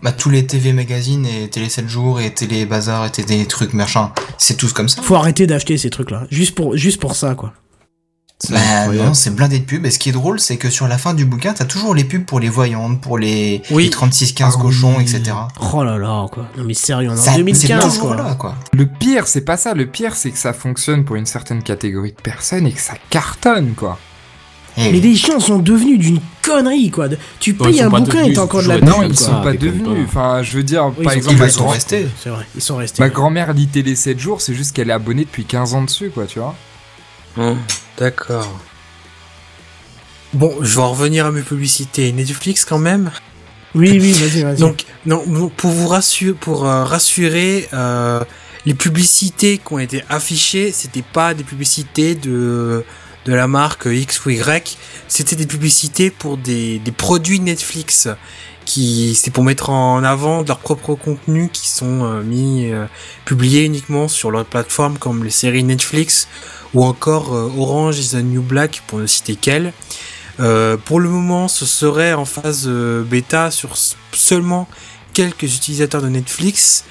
Bah, 0.02 0.12
tous 0.12 0.30
les 0.30 0.46
TV 0.46 0.72
magazines 0.72 1.26
et 1.26 1.48
Télé 1.50 1.68
7 1.68 1.86
jours 1.88 2.20
et 2.20 2.32
Télé 2.32 2.64
Bazar 2.64 3.06
et 3.18 3.22
des 3.22 3.44
trucs 3.46 3.74
machin, 3.74 4.12
c'est 4.38 4.56
tous 4.56 4.72
comme 4.72 4.88
ça. 4.88 5.02
Faut 5.02 5.14
arrêter 5.14 5.46
d'acheter 5.46 5.76
ces 5.76 5.90
trucs-là. 5.90 6.26
Juste 6.30 6.54
pour, 6.54 6.74
juste 6.76 6.98
pour 7.00 7.14
ça, 7.14 7.34
quoi. 7.34 7.52
C'est 8.42 8.54
Bah 8.54 8.58
incroyable. 8.78 9.08
non, 9.08 9.12
c'est 9.14 9.34
blindé 9.36 9.58
de 9.58 9.64
pubs. 9.66 9.84
Et 9.84 9.90
ce 9.90 9.98
qui 9.98 10.08
est 10.08 10.12
drôle, 10.12 10.40
c'est 10.40 10.56
que 10.56 10.70
sur 10.70 10.88
la 10.88 10.96
fin 10.96 11.12
du 11.12 11.26
bouquin, 11.26 11.52
t'as 11.52 11.66
toujours 11.66 11.94
les 11.94 12.04
pubs 12.04 12.24
pour 12.24 12.40
les 12.40 12.48
voyantes, 12.48 12.98
pour 13.02 13.18
les, 13.18 13.60
Oui. 13.70 13.84
les 13.84 13.90
36-15 13.90 14.54
Ah 14.56 14.58
cochons, 14.58 14.94
oui. 14.96 15.02
etc. 15.02 15.36
Oh 15.74 15.84
là 15.84 15.98
là, 15.98 16.26
quoi. 16.32 16.46
Non, 16.56 16.64
mais 16.64 16.72
sérieux, 16.72 17.10
on 17.10 17.14
est 17.14 17.16
Ça- 17.18 17.32
en 17.32 17.34
c'est 17.34 17.38
2015, 17.40 17.84
toujours 17.84 18.06
quoi. 18.06 18.16
là, 18.16 18.34
quoi. 18.36 18.54
Le 18.72 18.86
pire, 18.86 19.26
c'est 19.26 19.42
pas 19.42 19.58
ça. 19.58 19.74
Le 19.74 19.84
pire, 19.86 20.16
c'est 20.16 20.30
que 20.30 20.38
ça 20.38 20.54
fonctionne 20.54 21.04
pour 21.04 21.16
une 21.16 21.26
certaine 21.26 21.62
catégorie 21.62 22.12
de 22.12 22.22
personnes 22.22 22.66
et 22.66 22.72
que 22.72 22.80
ça 22.80 22.94
cartonne, 23.10 23.74
quoi. 23.76 23.98
Eh, 24.80 24.92
Mais 24.92 25.00
les 25.00 25.14
gens 25.14 25.40
sont 25.40 25.58
devenus 25.58 25.98
d'une 25.98 26.20
connerie, 26.42 26.90
quoi. 26.90 27.08
Tu 27.38 27.54
payes 27.54 27.80
un 27.82 27.90
bouquin 27.90 28.24
et 28.24 28.32
t'as 28.32 28.42
encore 28.42 28.62
de 28.62 28.68
la 28.68 28.78
pub. 28.78 28.88
Non, 28.88 29.02
ils 29.02 29.18
sont 29.18 29.42
pas 29.42 29.52
devenus. 29.52 30.04
Enfin, 30.06 30.42
je 30.42 30.56
veux 30.56 30.62
dire, 30.62 30.92
Oui, 30.96 31.04
par 31.04 31.14
ils 31.14 31.18
exemple, 31.18 31.42
ils 31.44 31.50
sont 31.50 31.68
restés. 31.68 32.06
C'est 32.22 32.30
vrai, 32.30 32.46
ils 32.54 32.62
sont 32.62 32.76
restés. 32.76 33.02
ma 33.02 33.08
grand-mère 33.10 33.52
lit 33.52 33.66
télé 33.68 33.94
7 33.94 34.18
jours, 34.18 34.40
c'est 34.40 34.54
juste 34.54 34.74
qu'elle 34.74 34.90
est 34.90 34.94
abonnée 34.94 35.24
depuis 35.24 35.44
15 35.44 35.74
ans 35.74 35.82
dessus, 35.82 36.10
quoi, 36.10 36.26
tu 36.26 36.38
vois. 36.38 36.54
Hum, 37.36 37.56
D'accord. 37.98 38.48
Bon, 40.32 40.54
je 40.62 40.76
vais 40.76 40.82
en 40.82 40.92
revenir 40.92 41.26
à 41.26 41.32
mes 41.32 41.42
publicités. 41.42 42.12
Netflix 42.12 42.64
quand 42.64 42.78
même? 42.78 43.10
Oui, 43.74 43.98
oui, 44.00 44.12
vas-y, 44.12 44.42
vas-y. 44.42 44.56
Donc, 44.60 44.84
non, 45.06 45.22
non, 45.26 45.48
pour 45.48 45.70
vous 45.70 45.88
rassurer, 45.88 46.34
pour 46.34 46.66
euh, 46.66 46.84
rassurer, 46.84 47.68
euh, 47.72 48.22
les 48.66 48.74
publicités 48.74 49.58
qui 49.58 49.72
ont 49.72 49.78
été 49.78 50.02
affichées, 50.08 50.70
c'était 50.72 51.02
pas 51.02 51.34
des 51.34 51.44
publicités 51.44 52.14
de 52.14 52.84
de 53.26 53.34
la 53.34 53.46
marque 53.46 53.86
X 53.86 54.24
ou 54.24 54.30
Y, 54.30 54.78
c'était 55.08 55.36
des 55.36 55.46
publicités 55.46 56.10
pour 56.10 56.36
des, 56.36 56.78
des 56.78 56.92
produits 56.92 57.40
Netflix 57.40 58.08
qui 58.64 59.14
c'est 59.14 59.30
pour 59.30 59.42
mettre 59.42 59.70
en 59.70 60.04
avant 60.04 60.42
de 60.42 60.48
leurs 60.48 60.58
propres 60.58 60.94
contenus 60.94 61.50
qui 61.52 61.66
sont 61.66 62.04
euh, 62.04 62.22
mis 62.22 62.70
euh, 62.70 62.86
publiés 63.24 63.64
uniquement 63.64 64.06
sur 64.06 64.30
leur 64.30 64.44
plateforme 64.44 64.98
comme 64.98 65.24
les 65.24 65.30
séries 65.30 65.64
Netflix 65.64 66.28
ou 66.74 66.84
encore 66.84 67.34
euh, 67.34 67.50
Orange 67.58 67.98
is 67.98 68.10
the 68.10 68.22
New 68.22 68.42
Black 68.42 68.82
pour 68.86 68.98
ne 68.98 69.06
citer 69.06 69.34
qu'elles. 69.34 69.72
Euh, 70.38 70.76
pour 70.76 71.00
le 71.00 71.08
moment, 71.08 71.48
ce 71.48 71.66
serait 71.66 72.14
en 72.14 72.24
phase 72.24 72.68
bêta 72.68 73.50
sur 73.50 73.76
seulement 74.12 74.68
quelques 75.12 75.42
utilisateurs 75.56 76.00
de 76.00 76.08
Netflix, 76.08 76.84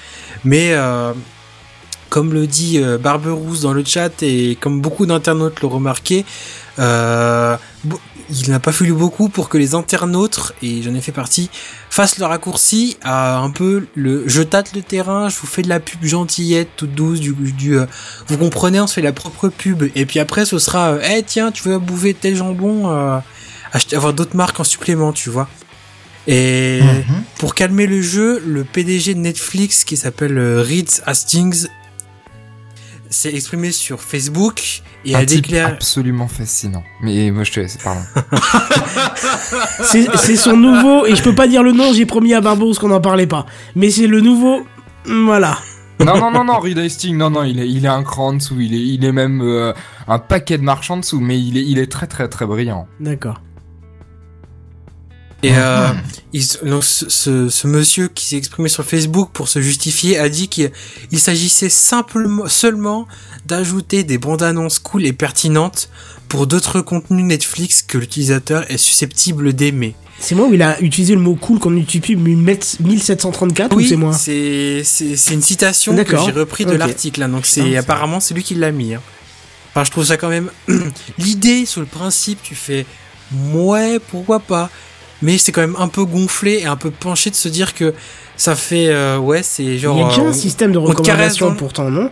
mais 0.44 0.76
comme 2.10 2.34
le 2.34 2.46
dit 2.46 2.78
euh, 2.78 2.98
Barberousse 2.98 3.62
dans 3.62 3.72
le 3.72 3.84
chat 3.84 4.22
et 4.22 4.56
comme 4.60 4.80
beaucoup 4.82 5.06
d'internautes 5.06 5.60
l'ont 5.62 5.68
remarqué, 5.70 6.24
euh, 6.78 7.56
il 8.32 8.50
n'a 8.50 8.60
pas 8.60 8.70
fallu 8.72 8.92
beaucoup 8.92 9.28
pour 9.28 9.48
que 9.48 9.58
les 9.58 9.74
internautes, 9.74 10.52
et 10.62 10.82
j'en 10.82 10.94
ai 10.94 11.00
fait 11.00 11.10
partie, 11.12 11.50
fassent 11.88 12.18
le 12.18 12.26
raccourci 12.26 12.96
à 13.02 13.38
un 13.38 13.50
peu 13.50 13.86
le 13.94 14.24
je 14.28 14.42
tâte 14.42 14.72
le 14.74 14.82
terrain, 14.82 15.28
je 15.28 15.36
vous 15.40 15.46
fais 15.48 15.62
de 15.62 15.68
la 15.68 15.80
pub 15.80 16.04
gentillette, 16.04 16.68
toute 16.76 16.94
douce, 16.94 17.18
du, 17.20 17.32
du 17.32 17.78
euh, 17.78 17.86
vous 18.28 18.38
comprenez, 18.38 18.80
on 18.80 18.86
se 18.86 18.94
fait 18.94 19.02
la 19.02 19.12
propre 19.12 19.48
pub, 19.48 19.82
et 19.96 20.06
puis 20.06 20.20
après 20.20 20.44
ce 20.44 20.58
sera, 20.58 20.96
eh 21.10 21.22
tiens, 21.24 21.50
tu 21.50 21.62
veux 21.68 21.78
bouffer 21.78 22.14
tel 22.14 22.36
jambon, 22.36 22.90
euh, 22.90 23.18
acheter, 23.72 23.96
avoir 23.96 24.12
d'autres 24.12 24.36
marques 24.36 24.60
en 24.60 24.64
supplément, 24.64 25.12
tu 25.12 25.30
vois. 25.30 25.48
Et 26.28 26.80
Mhm. 26.82 27.22
pour 27.38 27.54
calmer 27.56 27.86
le 27.86 28.00
jeu, 28.02 28.40
le 28.46 28.62
PDG 28.62 29.14
de 29.14 29.20
Netflix 29.20 29.84
qui 29.84 29.96
s'appelle 29.96 30.38
Reed 30.38 30.88
Hastings 31.06 31.66
s'est 33.10 33.34
exprimé 33.34 33.72
sur 33.72 34.00
Facebook 34.00 34.82
et 35.04 35.16
un 35.16 35.18
a 35.18 35.26
type 35.26 35.42
déclaré 35.42 35.72
absolument 35.72 36.28
fascinant. 36.28 36.84
Mais 37.02 37.30
moi, 37.30 37.44
je 37.44 37.52
te 37.52 37.60
laisse, 37.60 37.76
pardon. 37.76 38.00
C'est 39.82 40.16
c'est 40.16 40.36
son 40.36 40.56
nouveau, 40.56 41.06
et 41.06 41.16
je 41.16 41.22
peux 41.22 41.34
pas 41.34 41.48
dire 41.48 41.62
le 41.62 41.72
nom, 41.72 41.92
j'ai 41.92 42.06
promis 42.06 42.34
à 42.34 42.40
Barberousse 42.40 42.78
qu'on 42.78 42.88
n'en 42.88 43.00
parlait 43.00 43.26
pas. 43.26 43.46
Mais 43.74 43.90
c'est 43.90 44.06
le 44.06 44.20
nouveau. 44.20 44.64
Voilà. 45.06 45.58
non, 45.98 46.18
non, 46.18 46.30
non, 46.30 46.44
non, 46.44 46.58
Reed 46.58 46.78
Hastings, 46.78 47.16
non, 47.16 47.30
non, 47.30 47.42
il 47.42 47.60
est, 47.60 47.68
il 47.68 47.84
est 47.84 47.88
un 47.88 48.02
cran 48.02 48.28
en 48.28 48.32
dessous, 48.34 48.60
il 48.60 48.74
est, 48.74 48.94
il 48.94 49.04
est 49.04 49.12
même 49.12 49.40
euh, 49.42 49.72
un 50.08 50.18
paquet 50.18 50.58
de 50.58 50.62
marches 50.62 50.90
en 50.90 50.98
dessous, 50.98 51.20
mais 51.20 51.38
il 51.38 51.58
est, 51.58 51.64
il 51.64 51.78
est 51.78 51.90
très, 51.90 52.06
très, 52.06 52.28
très 52.28 52.46
brillant. 52.46 52.86
D'accord. 53.00 53.40
Et 55.42 55.52
euh, 55.56 55.88
il- 56.34 56.46
donc 56.68 56.84
ce, 56.84 57.66
monsieur 57.66 58.08
qui 58.08 58.26
s'est 58.26 58.36
exprimé 58.36 58.68
sur 58.68 58.84
Facebook 58.84 59.30
pour 59.32 59.48
se 59.48 59.60
justifier 59.62 60.18
a 60.18 60.28
dit 60.28 60.48
qu'il 60.48 60.70
il 61.10 61.18
s'agissait 61.18 61.70
simplement 61.70 62.46
seulement 62.46 63.08
d'ajouter 63.46 64.02
des 64.04 64.18
bandes 64.18 64.42
annonces 64.42 64.78
cool 64.78 65.06
et 65.06 65.12
pertinentes 65.14 65.88
pour 66.28 66.46
d'autres 66.46 66.80
contenus 66.82 67.24
Netflix 67.24 67.82
que 67.82 67.96
l'utilisateur 67.98 68.70
est 68.70 68.76
susceptible 68.76 69.52
d'aimer. 69.54 69.94
C'est 70.18 70.34
moi 70.34 70.46
où 70.46 70.52
il 70.52 70.60
a 70.60 70.78
utilisé 70.82 71.14
le 71.14 71.20
mot 71.20 71.34
cool 71.36 71.58
qu'on 71.58 71.74
utilise 71.74 72.18
1734 72.18 73.74
ou 73.74 73.80
c'est 73.88 73.96
moi 73.96 74.12
c'est 74.12 74.82
c'est 74.84 75.16
c'est 75.16 75.32
une 75.34 75.40
citation 75.42 75.92
que 75.96 76.16
j'ai 76.26 76.32
repris 76.32 76.64
de 76.66 76.72
l'article. 76.76 77.22
hein, 77.22 77.28
donc 77.30 77.46
c'est 77.46 77.62
apparemment 77.78 78.20
c'est 78.20 78.34
lui 78.34 78.42
qui 78.42 78.54
l'a 78.54 78.70
mis. 78.72 78.94
hein. 78.94 79.00
Enfin, 79.70 79.84
je 79.84 79.90
trouve 79.90 80.04
ça 80.04 80.16
quand 80.18 80.28
même 80.28 80.50
l'idée 81.18 81.64
sur 81.64 81.80
le 81.80 81.86
principe, 81.86 82.42
tu 82.42 82.54
fais 82.54 82.84
ouais, 83.54 83.98
pourquoi 84.10 84.40
pas. 84.40 84.68
Mais 85.22 85.38
c'est 85.38 85.52
quand 85.52 85.60
même 85.60 85.76
un 85.78 85.88
peu 85.88 86.04
gonflé 86.04 86.60
et 86.62 86.66
un 86.66 86.76
peu 86.76 86.90
penché 86.90 87.30
de 87.30 87.34
se 87.34 87.48
dire 87.48 87.74
que 87.74 87.94
ça 88.36 88.54
fait 88.54 88.88
euh, 88.88 89.18
ouais, 89.18 89.42
c'est 89.42 89.76
genre 89.78 89.96
Il 89.96 90.00
y 90.00 90.04
a 90.04 90.08
déjà 90.08 90.22
euh, 90.22 90.28
un 90.28 90.32
système 90.32 90.72
de 90.72 90.78
recommandation 90.78 91.54
pourtant, 91.54 91.90
non? 91.90 92.10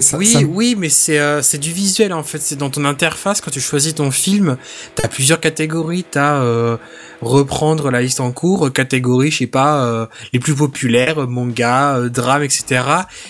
Ça- 0.00 0.16
oui, 0.18 0.26
ça 0.26 0.40
oui, 0.40 0.74
mais 0.76 0.88
c'est 0.88 1.18
euh, 1.18 1.42
c'est 1.42 1.58
du 1.58 1.72
visuel 1.72 2.12
en 2.12 2.22
fait. 2.22 2.40
C'est 2.40 2.56
dans 2.56 2.70
ton 2.70 2.84
interface 2.84 3.40
quand 3.40 3.50
tu 3.50 3.60
choisis 3.60 3.94
ton 3.94 4.10
film, 4.10 4.56
t'as 4.94 5.08
plusieurs 5.08 5.40
catégories. 5.40 6.04
T'as 6.10 6.36
euh, 6.42 6.76
reprendre 7.22 7.90
la 7.90 8.02
liste 8.02 8.20
en 8.20 8.30
cours, 8.32 8.72
catégorie, 8.72 9.30
je 9.30 9.38
sais 9.38 9.46
pas, 9.46 9.84
euh, 9.84 10.06
les 10.32 10.38
plus 10.40 10.54
populaires, 10.54 11.26
manga, 11.28 12.00
drame, 12.10 12.42
etc. 12.42 12.82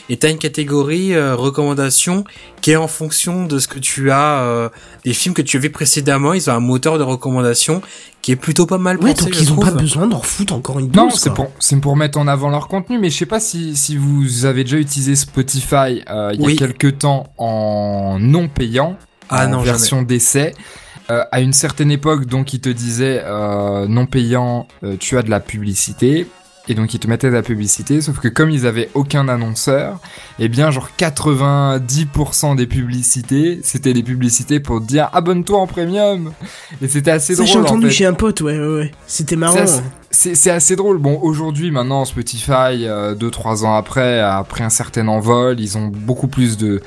Et 0.08 0.16
t'as 0.16 0.30
une 0.30 0.38
catégorie 0.38 1.16
recommandation 1.16 2.24
qui 2.60 2.72
est 2.72 2.76
en 2.76 2.88
fonction 2.88 3.44
de 3.46 3.58
ce 3.58 3.68
que 3.68 3.78
tu 3.78 4.10
as, 4.10 4.70
des 5.04 5.12
films 5.12 5.34
que 5.34 5.42
tu 5.42 5.56
avais 5.56 5.68
précédemment. 5.70 6.32
Ils 6.34 6.50
ont 6.50 6.54
un 6.54 6.60
moteur 6.60 6.98
de 6.98 7.04
recommandation 7.04 7.80
qui 8.22 8.32
est 8.32 8.36
plutôt 8.36 8.66
pas 8.66 8.78
mal 8.78 8.96
Ouais, 8.98 9.12
pensé. 9.12 9.24
donc 9.26 9.34
je 9.34 9.40
ils 9.42 9.52
ont 9.52 9.56
trouve. 9.56 9.64
pas 9.72 9.80
besoin 9.80 10.06
d'en 10.08 10.20
foutre 10.20 10.52
encore 10.54 10.78
une 10.80 10.90
Non, 10.92 11.08
dose. 11.08 11.14
c'est 11.20 11.28
quoi. 11.30 11.44
pour, 11.46 11.52
c'est 11.60 11.80
pour 11.80 11.96
mettre 11.96 12.18
en 12.18 12.26
avant 12.26 12.50
leur 12.50 12.66
contenu, 12.68 12.98
mais 12.98 13.08
je 13.10 13.16
sais 13.18 13.26
pas 13.26 13.38
si, 13.40 13.76
si 13.76 13.96
vous 13.96 14.44
avez 14.46 14.64
déjà 14.64 14.78
utilisé 14.78 15.14
Spotify 15.14 16.02
euh, 16.10 16.32
il 16.34 16.40
y 16.50 16.52
a 16.54 16.56
quelques 16.56 16.98
temps 16.98 17.28
en 17.38 18.18
non 18.20 18.48
payant, 18.48 18.96
Ah 19.28 19.46
en 19.46 19.50
non, 19.50 19.60
version 19.60 20.02
d'essai. 20.02 20.54
Euh, 21.08 21.22
à 21.30 21.40
une 21.40 21.52
certaine 21.52 21.92
époque, 21.92 22.24
donc, 22.26 22.52
il 22.52 22.58
te 22.60 22.68
disait 22.68 23.22
euh, 23.24 23.86
non 23.86 24.06
payant, 24.06 24.66
euh, 24.82 24.96
tu 24.98 25.16
as 25.16 25.22
de 25.22 25.30
la 25.30 25.38
publicité. 25.38 26.26
Et 26.68 26.74
donc 26.74 26.92
ils 26.94 26.98
te 26.98 27.06
mettaient 27.06 27.28
de 27.28 27.34
la 27.34 27.42
publicité, 27.42 28.00
sauf 28.00 28.18
que 28.18 28.26
comme 28.28 28.50
ils 28.50 28.66
avaient 28.66 28.88
aucun 28.94 29.28
annonceur, 29.28 30.00
eh 30.40 30.48
bien 30.48 30.70
genre 30.72 30.88
90% 30.98 32.56
des 32.56 32.66
publicités, 32.66 33.60
c'était 33.62 33.92
des 33.92 34.02
publicités 34.02 34.60
pour 34.60 34.80
te 34.80 34.86
dire 34.86 35.08
abonne-toi 35.12 35.58
en 35.58 35.66
premium. 35.66 36.32
Et 36.82 36.88
c'était 36.88 37.10
assez 37.12 37.34
Ça, 37.34 37.42
drôle 37.44 37.52
j'ai 37.52 37.58
en 37.58 37.62
entendu 37.62 37.86
fait. 37.86 37.92
chez 37.92 38.06
un 38.06 38.14
pote, 38.14 38.40
ouais, 38.40 38.58
ouais, 38.58 38.74
ouais. 38.78 38.90
C'était 39.06 39.36
marrant. 39.36 39.56
C'est 40.10 40.50
assez- 40.50 40.76
drôle. 40.76 40.98
Bon, 40.98 41.18
aujourd'hui, 41.20 41.70
maintenant, 41.70 42.04
Spotify, 42.06 42.86
2-3 43.16 43.64
ans 43.64 43.74
après, 43.74 44.18
a 44.20 44.42
pris 44.44 44.64
un 44.64 44.70
certain 44.70 45.08
envol. 45.08 45.60
Ils 45.60 45.76
ont 45.76 45.88
beaucoup 45.88 46.28
plus 46.28 46.56
de- 46.56 46.80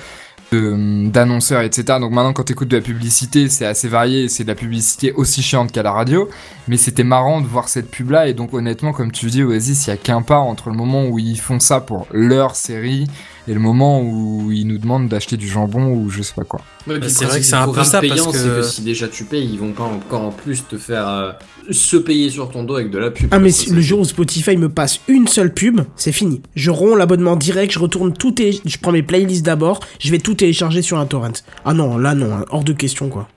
d'annonceurs, 0.52 1.62
etc. 1.62 2.00
Donc 2.00 2.12
maintenant, 2.12 2.34
quand 2.34 2.44
t'écoutes 2.44 2.68
de 2.68 2.78
la 2.78 2.84
publicité, 2.84 3.50
c'est 3.50 3.66
assez 3.66 3.88
varié. 3.88 4.30
C'est 4.30 4.44
de 4.44 4.50
la 4.50 4.56
publicité 4.56 5.12
aussi 5.14 5.42
chiante 5.42 5.72
qu'à 5.72 5.84
la 5.84 5.92
radio. 5.92 6.30
Mais 6.68 6.78
c'était 6.78 7.04
marrant 7.04 7.42
de 7.42 7.48
voir 7.48 7.70
cette 7.70 7.90
pub-là. 7.90 8.28
Et 8.28 8.34
donc, 8.34 8.54
honnêtement, 8.54 8.92
comme 8.92 9.12
tu 9.12 9.28
dis, 9.28 9.44
Oasis, 9.44 9.88
il 9.88 9.90
y 9.90 9.94
a 9.94 9.98
qu'un 9.98 10.22
pas 10.22 10.38
entre 10.38 10.70
le 10.70 10.76
moment 10.76 11.06
où 11.06 11.20
ils 11.20 11.40
font 11.40 11.60
ça 11.60 11.82
pour 11.82 12.08
leur 12.12 12.56
série 12.56 13.08
et 13.48 13.54
le 13.54 13.60
moment 13.60 14.02
où 14.02 14.52
ils 14.52 14.66
nous 14.68 14.78
demandent 14.78 15.08
d'acheter 15.08 15.38
du 15.38 15.48
jambon 15.48 15.94
ou 15.94 16.10
je 16.10 16.22
sais 16.22 16.34
pas 16.36 16.44
quoi. 16.44 16.62
Ouais, 16.88 17.00
puis 17.00 17.10
c'est 17.10 17.26
vrai 17.26 17.40
que 17.40 17.46
c'est 17.46 17.56
un 17.56 17.68
peu 17.68 17.84
ça, 17.84 18.00
parce 18.02 18.14
payant, 18.14 18.32
que- 18.32 18.38
c'est 18.38 18.48
que 18.50 18.62
si 18.64 18.82
déjà 18.82 19.08
tu 19.08 19.24
payes, 19.26 19.50
ils 19.52 19.60
vont 19.60 19.72
pas 19.74 19.84
encore 19.84 20.22
en 20.24 20.32
plus 20.32 20.64
te 20.68 20.78
faire 20.78 21.08
euh, 21.08 21.32
se 21.72 21.98
payer 21.98 22.30
sur 22.30 22.50
ton 22.50 22.64
dos 22.64 22.76
avec 22.76 22.90
de 22.92 22.98
la 22.98 23.12
pub. 23.12 23.28
Ah 23.32 23.40
mais 23.40 23.52
si- 23.52 23.72
le 23.72 23.82
jour 23.82 24.00
où 24.00 24.06
Spotify 24.06 24.58
me 24.58 24.70
passe 24.70 25.00
une 25.08 25.28
seule 25.28 25.54
pub, 25.54 25.82
c'est 25.96 26.12
fini. 26.12 26.42
Je 26.56 26.72
romps 26.72 26.96
l'abonnement 26.96 27.36
direct, 27.36 27.72
je 27.74 27.80
retourne 27.80 28.14
tout 28.14 28.32
télé... 28.32 28.60
je 28.66 28.78
prends 28.78 28.92
mes 28.92 29.04
playlists 29.04 29.46
d'abord, 29.46 29.80
je 30.00 30.10
vais 30.12 30.20
tout 30.20 30.34
télécharger 30.36 30.82
sur 30.82 30.98
un 30.98 31.06
torrent. 31.06 31.32
Ah 31.66 31.74
non, 31.74 31.98
là 31.98 32.16
non, 32.16 32.34
hein, 32.34 32.46
hors 32.50 32.64
de 32.64 32.74
question 32.74 33.10
quoi. 33.10 33.28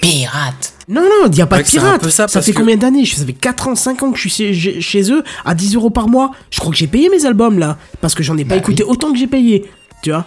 Pirate 0.00 0.74
Non 0.88 1.02
non, 1.02 1.28
il 1.30 1.36
y 1.36 1.40
a 1.40 1.46
pas 1.46 1.56
Ouais, 1.56 1.62
de 1.62 1.68
pirate. 1.68 2.08
Ça, 2.10 2.28
fait 2.28 2.52
que- 2.52 2.58
combien 2.58 2.76
d'années? 2.76 3.04
Ça 3.06 3.24
fait 3.24 3.32
4 3.32 3.68
ans, 3.68 3.74
5 3.74 4.02
ans 4.02 4.10
que 4.12 4.18
je 4.18 4.28
suis 4.28 4.54
chez, 4.54 4.80
chez 4.80 5.10
eux 5.12 5.22
à 5.44 5.54
10 5.54 5.74
euros 5.76 5.90
par 5.90 6.08
mois. 6.08 6.30
Je 6.50 6.60
crois 6.60 6.70
que 6.72 6.76
j'ai 6.78 6.86
payé 6.86 7.08
mes 7.08 7.24
albums 7.26 7.58
là 7.58 7.78
parce 8.00 8.14
que 8.14 8.22
j'en 8.22 8.36
ai 8.36 8.44
pas 8.44 8.54
Bah 8.56 8.60
écouté 8.60 8.82
autant 8.84 9.12
que 9.12 9.18
j'ai 9.18 9.26
payé, 9.26 9.64
tu 10.02 10.10
vois. 10.10 10.26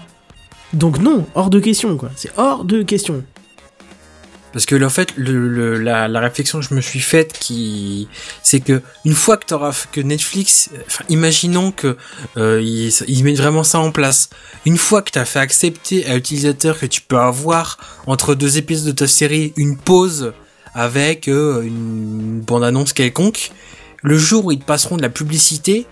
Donc 0.74 1.00
non, 1.00 1.26
hors 1.36 1.50
de 1.50 1.60
question 1.60 1.96
quoi. 1.98 2.10
C'est 2.16 2.32
hors 2.38 2.64
de 2.66 2.84
question. 2.84 3.24
Parce 4.54 4.66
que 4.66 4.82
en 4.84 4.90
fait, 4.90 5.10
le, 5.18 5.48
le- 5.48 5.78
la, 5.78 6.08
la 6.08 6.20
réflexion 6.20 6.60
que 6.60 6.66
je 6.66 6.74
me 6.74 6.82
suis 6.82 7.00
faite, 7.02 7.34
qui, 7.38 8.08
c'est 8.44 8.60
que 8.62 8.82
une 9.06 9.14
fois 9.14 9.38
que 9.38 9.46
t'auras, 9.46 9.86
que 9.92 10.02
Netflix, 10.02 10.70
enfin, 10.88 11.04
imaginons 11.10 11.72
que 11.72 11.98
euh, 12.38 12.62
ils, 12.62 13.24
mettent 13.24 13.38
vraiment 13.38 13.64
ça 13.64 13.80
en 13.80 13.92
place. 13.92 14.30
Une 14.66 14.78
fois 14.78 15.02
que 15.02 15.12
t'as 15.12 15.26
fait 15.26 15.40
accepter 15.40 16.06
à 16.08 16.16
l'utilisateur 16.16 16.80
que 16.80 16.86
tu 16.86 17.02
peux 17.02 17.20
avoir 17.20 17.78
entre 18.08 18.36
deux 18.36 18.58
épisodes 18.58 18.88
de 18.88 18.92
ta 18.98 19.08
série 19.08 19.54
une 19.58 19.78
pause 19.78 20.34
avec 20.74 21.28
euh, 21.28 21.62
une 21.64 22.42
bande-annonce 22.42 22.94
quelconque, 22.94 23.52
le 24.02 24.18
jour 24.18 24.46
où 24.46 24.52
ils 24.52 24.60
te 24.60 24.66
passeront 24.66 24.96
de 24.98 25.02
la 25.02 25.10
publicité, 25.10 25.86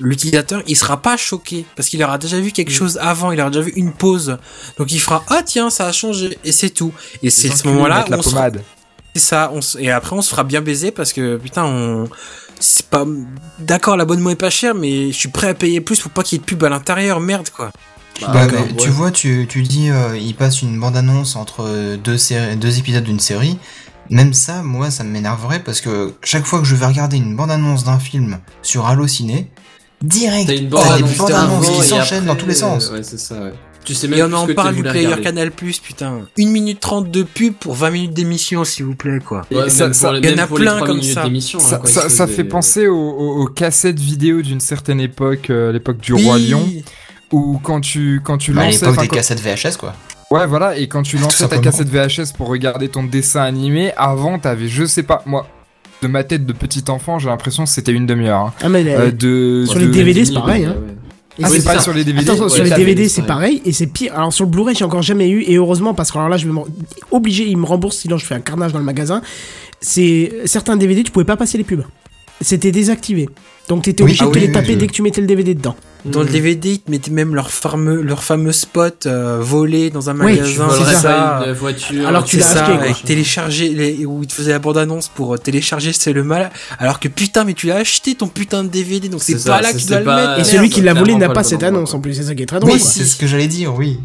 l'utilisateur 0.00 0.62
il 0.66 0.76
sera 0.76 1.00
pas 1.02 1.16
choqué 1.16 1.64
parce 1.76 1.88
qu'il 1.88 2.02
aura 2.02 2.18
déjà 2.18 2.40
vu 2.40 2.52
quelque 2.52 2.72
chose 2.72 2.98
avant, 3.00 3.32
il 3.32 3.40
aura 3.40 3.50
déjà 3.50 3.62
vu 3.64 3.72
une 3.76 3.92
pause. 3.92 4.38
Donc 4.78 4.92
il 4.92 5.00
fera 5.00 5.22
ah 5.28 5.42
tiens 5.44 5.70
ça 5.70 5.86
a 5.86 5.92
changé 5.92 6.38
et 6.44 6.52
c'est 6.52 6.70
tout. 6.70 6.92
Et 7.22 7.30
c'est 7.30 7.50
à 7.52 7.56
ce 7.56 7.66
moment-là 7.68 8.04
la 8.08 8.18
on 8.18 8.22
se- 8.22 8.30
pommade. 8.30 8.62
c'est 9.14 9.20
ça, 9.22 9.50
on 9.52 9.58
s- 9.58 9.76
et 9.78 9.90
après 9.90 10.16
on 10.16 10.22
se 10.22 10.30
fera 10.30 10.44
bien 10.44 10.60
baiser 10.62 10.90
parce 10.90 11.12
que 11.12 11.36
putain 11.36 11.64
on 11.64 12.08
c'est 12.60 12.86
pas 12.86 13.04
d'accord 13.58 13.96
l'abonnement 13.96 14.30
est 14.30 14.36
pas 14.36 14.50
cher 14.50 14.74
mais 14.74 15.08
je 15.08 15.16
suis 15.16 15.28
prêt 15.28 15.48
à 15.48 15.54
payer 15.54 15.80
plus 15.80 16.00
pour 16.00 16.12
pas 16.12 16.22
qu'il 16.22 16.36
y 16.36 16.40
ait 16.40 16.40
de 16.40 16.46
pub 16.46 16.62
à 16.64 16.68
l'intérieur, 16.68 17.20
merde 17.20 17.50
quoi. 17.50 17.70
Bah, 18.20 18.28
Bah, 18.32 18.46
ouais. 18.46 18.76
Tu 18.78 18.88
vois, 18.90 19.10
tu, 19.10 19.46
tu 19.48 19.62
dis, 19.62 19.88
euh, 19.90 20.16
il 20.16 20.34
passe 20.36 20.60
une 20.62 20.78
bande-annonce 20.78 21.34
entre 21.34 21.96
deux, 21.96 22.16
deux 22.56 22.78
épisodes 22.78 23.02
d'une 23.02 23.18
série. 23.18 23.58
Même 24.10 24.34
ça, 24.34 24.62
moi, 24.62 24.90
ça 24.90 25.02
m'énerverait 25.02 25.60
parce 25.64 25.80
que 25.80 26.12
chaque 26.22 26.44
fois 26.44 26.58
que 26.60 26.66
je 26.66 26.74
vais 26.76 26.84
regarder 26.86 27.16
une 27.16 27.34
bande-annonce 27.34 27.84
d'un 27.84 27.98
film 27.98 28.38
sur 28.60 28.86
Allociné, 28.86 29.50
direct, 30.02 30.46
T'as 30.48 30.52
une 30.56 30.68
t'as 30.70 30.98
des 30.98 31.00
bande-annonce 31.08 31.16
bandes-annonces 31.18 31.66
avant 31.68 31.72
qui 31.74 31.80
et 31.80 31.88
s'enchaînent 31.88 32.24
dans 32.26 32.36
tous 32.36 32.46
les 32.46 32.54
sens. 32.54 32.88
euh, 32.90 32.94
Ouais, 32.96 33.02
c'est 33.02 33.18
ça, 33.18 33.34
ouais. 33.36 33.52
Tu 33.84 33.94
sais 33.94 34.06
même 34.06 34.18
Et 34.20 34.22
on 34.22 34.28
plus 34.28 34.52
en 34.52 34.54
parle 34.54 34.74
du 34.76 34.82
player 34.84 35.06
regarder. 35.06 35.22
Canal 35.24 35.50
Plus 35.50 35.80
putain. 35.80 36.20
1 36.38 36.46
minute 36.48 36.78
30 36.78 37.10
de 37.10 37.24
pub 37.24 37.54
pour 37.54 37.74
20 37.74 37.90
minutes 37.90 38.14
d'émission 38.14 38.62
s'il 38.64 38.84
vous 38.84 38.94
plaît 38.94 39.18
quoi. 39.18 39.42
Ouais, 39.50 39.68
Ça- 39.70 39.92
ça- 39.92 40.12
il 40.16 40.24
y 40.24 40.32
en 40.32 40.38
a 40.38 40.46
plein 40.46 40.78
comme 40.80 41.02
ça. 41.02 41.24
d'émission, 41.24 41.58
hein, 41.58 41.80
Ça, 41.84 42.06
quoi, 42.16 42.26
fait 42.28 42.44
penser 42.44 42.86
aux, 42.86 42.94
aux- 42.96 43.42
aux 43.42 43.46
cassettes 43.48 43.98
vidéo 43.98 44.40
d'une 44.40 44.60
certaine 44.60 45.00
époque, 45.00 45.50
euh, 45.50 45.72
l'époque 45.72 45.98
du 45.98 46.12
Oui. 46.12 46.24
roi 46.24 46.38
lion, 46.38 46.68
où 47.32 47.58
quand 47.60 47.80
tu 47.80 48.20
quand 48.24 48.38
tu 48.38 48.52
Bah, 48.52 48.60
à 48.60 48.64
lançais, 48.66 48.76
l'époque 48.78 48.88
enfin, 48.92 49.02
des 49.02 49.08
quand- 49.08 49.14
cassettes 49.16 49.40
VHS, 49.40 49.76
quoi. 49.78 49.94
ouais 50.30 50.46
voilà, 50.46 50.76
et 50.76 50.86
quand 50.86 51.02
tu 51.02 51.18
lançais 51.18 51.48
ta 51.48 51.58
cassette 51.58 51.88
VHS 51.88 52.32
pour 52.36 52.46
regarder 52.46 52.88
ton 52.88 53.02
dessin 53.02 53.42
animé, 53.42 53.90
avant 53.96 54.38
t'avais, 54.38 54.68
je 54.68 54.84
sais 54.84 55.02
pas, 55.02 55.22
moi, 55.26 55.48
de 56.02 56.08
ma 56.08 56.24
tête 56.24 56.44
de 56.44 56.52
petit 56.52 56.84
enfant, 56.88 57.18
j'ai 57.18 57.28
l'impression 57.28 57.64
que 57.64 57.70
c'était 57.70 57.92
une 57.92 58.06
demi-heure. 58.06 58.40
hein. 58.46 58.52
Ah 58.62 58.68
mais 58.68 58.84
Euh, 58.86 59.10
de 59.10 59.64
Sur 59.66 59.78
de- 59.80 59.86
les 59.86 59.90
DVD, 59.92 60.24
c'est 60.24 60.34
pareil, 60.34 60.64
hein. 60.64 60.76
Ah, 61.42 61.48
c'est 61.48 61.60
ça. 61.60 61.78
sur 61.80 61.94
les 61.94 62.04
DVD. 62.04 62.28
Attends, 62.30 62.42
Ouais, 62.42 62.48
sur 62.50 62.62
les 62.64 62.70
DVD, 62.70 63.08
c'est 63.08 63.22
pareil, 63.22 63.62
et 63.64 63.72
c'est 63.72 63.86
pire. 63.86 64.12
Alors 64.14 64.32
sur 64.32 64.44
le 64.44 64.50
Blu-ray, 64.50 64.74
j'ai 64.76 64.84
encore 64.84 65.00
jamais 65.02 65.30
eu, 65.30 65.42
et 65.46 65.54
heureusement, 65.56 65.94
parce 65.94 66.10
que 66.12 66.18
alors 66.18 66.28
là, 66.28 66.36
je 66.36 66.46
vais 66.46 66.52
me 66.52 66.60
obligé, 67.10 67.44
il 67.46 67.56
me 67.56 67.64
rembourse, 67.64 67.96
sinon 67.96 68.18
je 68.18 68.26
fais 68.26 68.34
un 68.34 68.40
carnage 68.40 68.72
dans 68.72 68.78
le 68.78 68.84
magasin. 68.84 69.22
C'est 69.80 70.32
certains 70.44 70.76
DVD, 70.76 71.02
tu 71.02 71.10
pouvais 71.10 71.24
pas 71.24 71.36
passer 71.36 71.56
les 71.56 71.64
pubs. 71.64 71.84
C'était 72.40 72.72
désactivé. 72.72 73.28
Donc 73.68 73.84
t'étais 73.84 74.02
Oui, 74.02 74.10
obligé 74.10 74.24
ah 74.24 74.26
de 74.26 74.32
te 74.32 74.38
oui, 74.38 74.46
les 74.46 74.52
taper 74.52 74.72
je- 74.72 74.78
dès 74.78 74.86
que 74.88 74.92
tu 74.92 75.02
mettais 75.02 75.20
le 75.20 75.26
DVD 75.28 75.54
dedans. 75.54 75.76
Dans 76.04 76.20
le 76.22 76.26
Mm. 76.26 76.32
DVD, 76.32 76.70
ils 76.72 76.80
te 76.80 76.90
mettaient 76.90 77.12
même 77.12 77.32
leur 77.36 77.52
fameux 77.52 78.02
leur 78.02 78.24
fameux 78.24 78.50
spot 78.50 79.06
euh, 79.06 79.38
volé 79.40 79.90
dans 79.90 80.10
un 80.10 80.14
magasin, 80.14 80.68
ça. 80.68 81.12
pas 81.40 81.44
une 81.46 81.52
voiture. 81.52 82.08
Alors 82.08 82.24
que 82.24 82.30
tu 82.30 82.38
l'as 82.38 82.42
ça, 82.44 82.64
acheté, 82.64 82.72
quoi. 82.76 82.82
avec 82.86 83.04
télécharger 83.04 83.68
les, 83.68 84.04
où 84.04 84.20
il 84.22 84.26
te 84.26 84.32
faisait 84.32 84.50
la 84.50 84.58
bande-annonce 84.58 85.06
pour 85.06 85.34
euh, 85.34 85.38
télécharger 85.38 85.92
c'est 85.92 86.12
le 86.12 86.24
mal. 86.24 86.50
Alors 86.80 86.98
que 86.98 87.06
putain, 87.06 87.44
mais 87.44 87.54
tu 87.54 87.68
l'as 87.68 87.76
acheté 87.76 88.16
ton 88.16 88.26
putain 88.26 88.64
de 88.64 88.68
DVD, 88.68 89.08
donc 89.08 89.22
c'est 89.22 89.34
pas 89.34 89.38
ça, 89.38 89.60
là 89.60 89.72
que 89.72 89.78
tu 89.78 89.86
dois 89.86 90.00
le 90.00 90.04
mettre. 90.06 90.40
Et 90.40 90.44
celui 90.44 90.68
qui 90.70 90.80
l'a 90.80 90.94
volé 90.94 91.14
n'a 91.14 91.28
pas 91.28 91.44
cette 91.44 91.62
annonce 91.62 91.94
en 91.94 92.00
plus, 92.00 92.14
c'est 92.14 92.24
ça 92.24 92.34
qui 92.34 92.42
est 92.42 92.46
très 92.46 92.58
drôle. 92.58 92.72
Oui, 92.72 92.80
c'est 92.80 93.04
ce 93.04 93.14
que 93.14 93.28
j'allais 93.28 93.46
dire, 93.46 93.72
oui. 93.76 94.00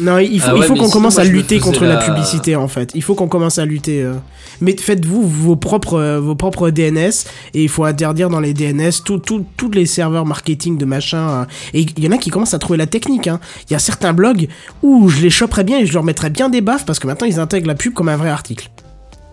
Non, 0.00 0.18
il 0.18 0.40
faut, 0.40 0.46
Ah 0.50 0.54
ouais, 0.54 0.60
il 0.60 0.64
faut 0.66 0.74
qu'on 0.74 0.88
commence 0.90 1.18
à 1.18 1.24
lutter 1.24 1.58
contre 1.60 1.84
la... 1.84 1.94
la- 1.94 2.04
publicité 2.04 2.56
en 2.56 2.68
fait. 2.68 2.90
Il 2.94 3.02
faut 3.02 3.14
qu'on 3.14 3.28
commence 3.28 3.58
à 3.58 3.64
lutter. 3.66 4.02
euh. 4.02 4.14
Mais 4.60 4.76
faites-vous 4.76 5.22
vos 5.26 5.56
propres, 5.56 5.94
euh, 5.98 6.20
vos 6.20 6.34
propres 6.34 6.70
DNS 6.70 7.10
et 7.54 7.62
il 7.62 7.68
faut 7.68 7.84
interdire 7.84 8.30
dans 8.30 8.40
les 8.40 8.54
DNS 8.54 8.90
tout, 9.04 9.18
tout, 9.18 9.44
tous 9.56 9.70
les 9.70 9.86
serveurs 9.86 10.26
marketing 10.26 10.78
de 10.78 10.84
machin. 10.84 11.28
euh. 11.28 11.44
Et 11.74 11.82
il 11.82 12.04
y 12.04 12.08
en 12.08 12.12
a 12.12 12.18
qui 12.18 12.30
commencent 12.30 12.54
à 12.54 12.58
trouver 12.58 12.78
la 12.78 12.86
technique. 12.86 13.26
hein. 13.28 13.40
Il 13.68 13.72
y 13.72 13.76
a 13.76 13.78
certains 13.78 14.12
blogs 14.12 14.48
où 14.82 15.08
je 15.08 15.20
les 15.20 15.30
choperais 15.30 15.64
bien 15.64 15.78
et 15.78 15.86
je 15.86 15.92
leur 15.92 16.02
mettrais 16.04 16.30
bien 16.30 16.48
des 16.48 16.60
baffes 16.60 16.84
parce 16.86 16.98
que 16.98 17.06
maintenant 17.06 17.26
ils 17.26 17.38
intègrent 17.38 17.68
la 17.68 17.74
pub 17.74 17.92
comme 17.92 18.08
un 18.08 18.16
vrai 18.16 18.30
article 18.30 18.70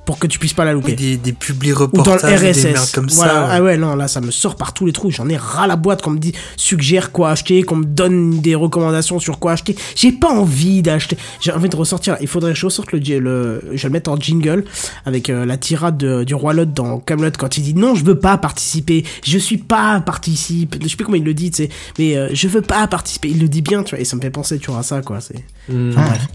pour 0.08 0.18
que 0.18 0.26
tu 0.26 0.40
puisses 0.40 0.54
pas 0.56 0.66
la 0.66 0.74
louper. 0.74 0.92
Oui, 0.92 0.96
des, 0.96 1.18
des 1.18 1.34
publis 1.34 1.72
Ou 1.74 1.76
dans 1.76 1.82
le 1.82 1.86
reportages, 2.02 2.40
des 2.42 2.64
merdes 2.64 2.78
RSS. 2.78 2.92
comme 2.94 3.08
voilà. 3.10 3.34
ça. 3.34 3.48
Ah 3.52 3.62
ouais, 3.62 3.78
non, 3.78 3.94
là, 3.96 4.08
ça 4.08 4.22
me 4.22 4.32
sort 4.32 4.56
par 4.56 4.74
tous 4.74 4.88
les 4.88 4.92
trous. 4.94 5.12
J'en 5.12 5.30
ai 5.30 5.38
ras 5.38 5.68
la 5.68 5.76
boîte 5.76 6.02
qu'on 6.02 6.10
me 6.12 6.18
dit, 6.18 6.34
suggère 6.56 7.12
quoi 7.12 7.30
acheter, 7.30 7.62
qu'on 7.62 7.76
me 7.76 7.86
donne 7.86 8.40
des 8.42 8.56
recommandations 8.56 9.20
sur 9.20 9.38
quoi 9.38 9.52
acheter. 9.52 9.76
J'ai 9.96 10.12
pas 10.14 10.30
envie 10.30 10.82
d'acheter. 10.82 11.18
J'ai 11.42 11.52
envie 11.52 11.70
de 11.70 11.76
ressortir. 11.76 12.18
Il 12.22 12.28
faudrait 12.28 12.54
que 12.54 12.58
je 12.60 12.66
ressorte 12.66 12.92
le, 12.94 13.00
le 13.20 13.62
je 13.74 13.82
vais 13.84 13.90
le 13.90 13.90
mettre 13.92 14.10
en 14.10 14.18
jingle 14.18 14.64
avec 15.06 15.30
euh, 15.30 15.46
la 15.46 15.58
tirade 15.58 15.98
de- 15.98 16.24
du 16.24 16.34
roi 16.34 16.54
Lot 16.54 16.74
dans 16.74 17.00
Camelot 17.00 17.32
quand 17.38 17.58
il 17.58 17.64
dit 17.64 17.74
non, 17.76 17.94
je 17.94 18.04
veux 18.06 18.18
pas 18.18 18.38
participer. 18.38 19.04
Je 19.26 19.38
suis 19.38 19.58
pas 19.58 20.00
participe. 20.00 20.78
Je 20.82 20.88
sais 20.88 20.96
plus 20.96 21.04
comment 21.06 21.18
il 21.18 21.24
le 21.26 21.34
dit, 21.34 21.52
tu 21.52 21.64
sais. 21.64 21.70
Mais 22.00 22.16
euh, 22.16 22.30
je 22.34 22.48
veux 22.48 22.62
pas 22.62 22.88
participer. 22.88 23.30
Il 23.30 23.40
le 23.42 23.50
dit 23.50 23.62
bien, 23.62 23.84
tu 23.84 23.92
vois. 23.96 24.00
Et 24.00 24.06
ça 24.06 24.16
me 24.16 24.22
fait 24.22 24.30
penser, 24.30 24.58
tu 24.58 24.72
vois, 24.72 24.80
à 24.80 24.84
ça, 24.84 25.02
quoi. 25.02 25.20
C'est. 25.20 25.44
Mm. 25.68 25.90
Enfin, 25.90 26.06
bref. 26.08 26.28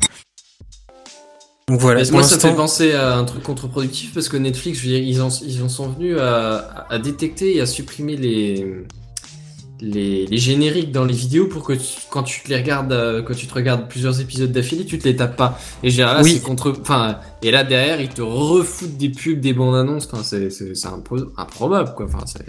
Donc 1.68 1.80
voilà, 1.80 2.02
moi, 2.10 2.22
ça 2.24 2.34
me 2.36 2.40
fait 2.40 2.54
penser 2.54 2.92
à 2.92 3.16
un 3.16 3.24
truc 3.24 3.42
contre-productif 3.42 4.12
parce 4.14 4.28
que 4.28 4.36
Netflix, 4.36 4.78
je 4.80 4.84
veux 4.84 4.90
dire, 4.94 5.02
ils 5.02 5.22
en, 5.22 5.28
ils 5.46 5.62
en 5.62 5.68
sont 5.68 5.88
venus 5.88 6.18
à, 6.18 6.86
à 6.90 6.98
détecter 6.98 7.56
et 7.56 7.60
à 7.60 7.66
supprimer 7.66 8.16
les, 8.16 8.66
les, 9.80 10.26
les 10.26 10.38
génériques 10.38 10.90
dans 10.90 11.04
les 11.04 11.14
vidéos 11.14 11.46
pour 11.46 11.62
que 11.62 11.72
tu- 11.72 12.00
quand 12.10 12.24
tu 12.24 12.42
te 12.42 12.48
les 12.48 12.56
regardes, 12.56 12.92
euh, 12.92 13.22
quand 13.22 13.34
tu 13.34 13.46
te 13.46 13.54
regardes 13.54 13.88
plusieurs 13.88 14.20
épisodes 14.20 14.50
d'affilée, 14.50 14.84
tu 14.84 14.98
te 14.98 15.04
les 15.08 15.14
tapes 15.16 15.36
pas. 15.36 15.58
Et 15.84 15.90
je 15.90 15.96
veux 15.96 16.04
dire, 16.04 16.12
là, 16.14 16.20
Oui. 16.22 16.34
c'est 16.34 16.40
contre, 16.42 16.74
enfin, 16.80 17.20
et 17.42 17.50
là 17.52 17.62
derrière, 17.64 18.00
ils 18.00 18.08
te 18.08 18.22
refoutent 18.22 18.96
des 18.96 19.08
pubs, 19.10 19.40
des 19.40 19.52
bandes 19.52 19.76
annonces. 19.76 20.08
Enfin, 20.12 20.22
c'est, 20.24 20.50
c'est, 20.50 20.74
c'est 20.74 20.88
impro- 20.88 21.30
improbable, 21.36 21.94
quoi. 21.96 22.06
Enfin, 22.06 22.24
c'est. 22.26 22.44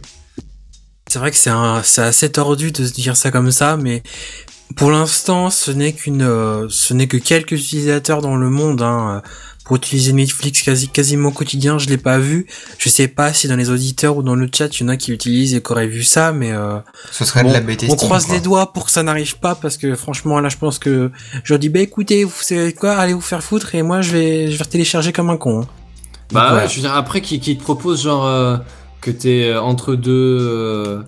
c'est 1.07 1.19
vrai 1.19 1.29
que 1.29 1.37
c'est 1.37 1.51
un, 1.51 1.81
c'est 1.83 2.01
assez 2.01 2.31
tordu 2.31 2.71
de 2.71 2.83
se 2.85 2.91
dire 2.93 3.15
ça 3.15 3.29
comme 3.29 3.51
ça, 3.51 3.77
mais 3.77 4.01
pour 4.75 4.91
l'instant, 4.91 5.49
ce 5.49 5.71
n'est 5.71 5.93
qu'une, 5.93 6.21
euh, 6.21 6.67
ce 6.69 6.93
n'est 6.93 7.07
que 7.07 7.17
quelques 7.17 7.53
utilisateurs 7.53 8.21
dans 8.21 8.35
le 8.35 8.49
monde, 8.49 8.81
hein, 8.81 9.21
euh, 9.23 9.27
pour 9.65 9.77
utiliser 9.77 10.11
Netflix 10.13 10.61
quasi, 10.61 10.89
quasiment 10.89 11.29
au 11.29 11.31
quotidien, 11.31 11.77
je 11.77 11.87
l'ai 11.87 11.97
pas 11.97 12.17
vu. 12.19 12.47
Je 12.77 12.89
sais 12.89 13.07
pas 13.07 13.31
si 13.33 13.47
dans 13.47 13.55
les 13.55 13.69
auditeurs 13.69 14.17
ou 14.17 14.23
dans 14.23 14.35
le 14.35 14.49
chat, 14.53 14.67
il 14.77 14.81
y 14.81 14.85
en 14.85 14.89
a 14.89 14.97
qui 14.97 15.11
utilisent 15.13 15.53
et 15.53 15.61
qui 15.63 15.71
auraient 15.71 15.87
vu 15.87 16.03
ça, 16.03 16.33
mais 16.33 16.51
euh, 16.51 16.79
Ce 17.11 17.23
serait 17.23 17.43
Bon, 17.43 17.49
de 17.49 17.53
la 17.53 17.61
bêtise. 17.61 17.89
on 17.89 17.95
croise 17.95 18.27
les 18.29 18.41
doigts 18.41 18.73
pour 18.73 18.85
que 18.85 18.91
ça 18.91 19.03
n'arrive 19.03 19.37
pas 19.39 19.55
parce 19.55 19.77
que 19.77 19.95
franchement 19.95 20.39
là 20.41 20.49
je 20.49 20.57
pense 20.57 20.79
que 20.79 21.11
je 21.45 21.53
leur 21.53 21.59
dis 21.59 21.69
bah 21.69 21.79
écoutez 21.79 22.25
vous 22.25 22.33
savez 22.41 22.73
quoi 22.73 22.93
allez 22.95 23.13
vous 23.13 23.21
faire 23.21 23.41
foutre 23.41 23.73
et 23.75 23.83
moi 23.83 24.01
je 24.01 24.11
vais 24.11 24.51
je 24.51 24.57
vais 24.57 24.65
télécharger 24.65 25.13
comme 25.13 25.29
un 25.29 25.37
con. 25.37 25.61
hein. 25.61 25.67
Bah 26.31 26.55
ouais, 26.55 26.67
je 26.67 26.75
veux 26.75 26.81
dire, 26.81 26.93
après, 26.95 27.21
qui, 27.21 27.39
qui 27.39 27.55
te 27.57 27.63
propose 27.63 28.03
genre 28.03 28.25
euh, 28.25 28.57
que 29.01 29.11
t'es 29.11 29.45
euh, 29.49 29.61
entre 29.61 29.95
deux. 29.95 30.11
euh, 30.41 31.01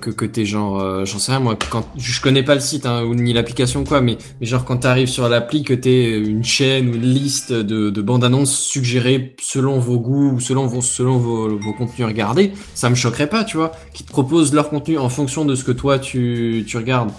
que, 0.00 0.10
que 0.10 0.24
t'es 0.24 0.44
genre, 0.44 0.80
euh, 0.80 1.04
j'en 1.04 1.18
sais 1.18 1.32
rien 1.32 1.40
moi, 1.40 1.56
quand 1.70 1.86
je 1.96 2.20
connais 2.20 2.42
pas 2.42 2.54
le 2.54 2.60
site 2.60 2.86
hein, 2.86 3.02
ou 3.02 3.14
ni 3.14 3.32
l'application 3.32 3.84
quoi, 3.84 4.00
mais, 4.00 4.18
mais 4.40 4.46
genre 4.46 4.64
quand 4.64 4.78
t'arrives 4.78 5.08
sur 5.08 5.28
l'appli 5.28 5.64
que 5.64 5.74
t'es 5.74 6.16
une 6.16 6.44
chaîne 6.44 6.88
ou 6.88 6.94
une 6.94 7.02
liste 7.02 7.52
de, 7.52 7.90
de 7.90 8.02
bandes 8.02 8.24
annonces 8.24 8.56
suggérées 8.56 9.34
selon 9.40 9.78
vos 9.78 9.98
goûts 9.98 10.32
ou 10.34 10.40
selon 10.40 10.66
vos 10.66 10.80
selon 10.80 11.18
vos, 11.18 11.58
vos 11.58 11.72
contenus 11.72 12.06
regardés, 12.06 12.52
ça 12.74 12.88
me 12.88 12.94
choquerait 12.94 13.28
pas, 13.28 13.44
tu 13.44 13.56
vois, 13.56 13.72
qui 13.92 14.04
te 14.04 14.10
proposent 14.10 14.54
leur 14.54 14.70
contenu 14.70 14.98
en 14.98 15.08
fonction 15.08 15.44
de 15.44 15.54
ce 15.54 15.64
que 15.64 15.72
toi 15.72 15.98
tu, 15.98 16.64
tu 16.66 16.76
regardes. 16.76 17.10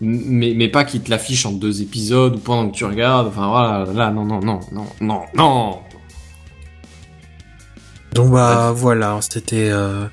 Mais, 0.00 0.54
mais 0.56 0.68
pas 0.68 0.84
qu'ils 0.84 1.02
te 1.02 1.10
l'affichent 1.10 1.46
en 1.46 1.52
deux 1.52 1.80
épisodes 1.80 2.34
ou 2.34 2.38
pendant 2.38 2.68
que 2.68 2.76
tu 2.76 2.84
regardes. 2.84 3.28
Enfin 3.28 3.48
voilà, 3.48 3.86
là 3.94 4.10
non 4.10 4.24
non 4.24 4.40
non 4.40 4.60
non 4.72 4.86
non 5.00 5.22
non. 5.34 5.78
Donc 8.12 8.30
bah 8.30 8.72
voilà 8.74 9.18
c'était 9.22 9.70
euh, 9.70 10.06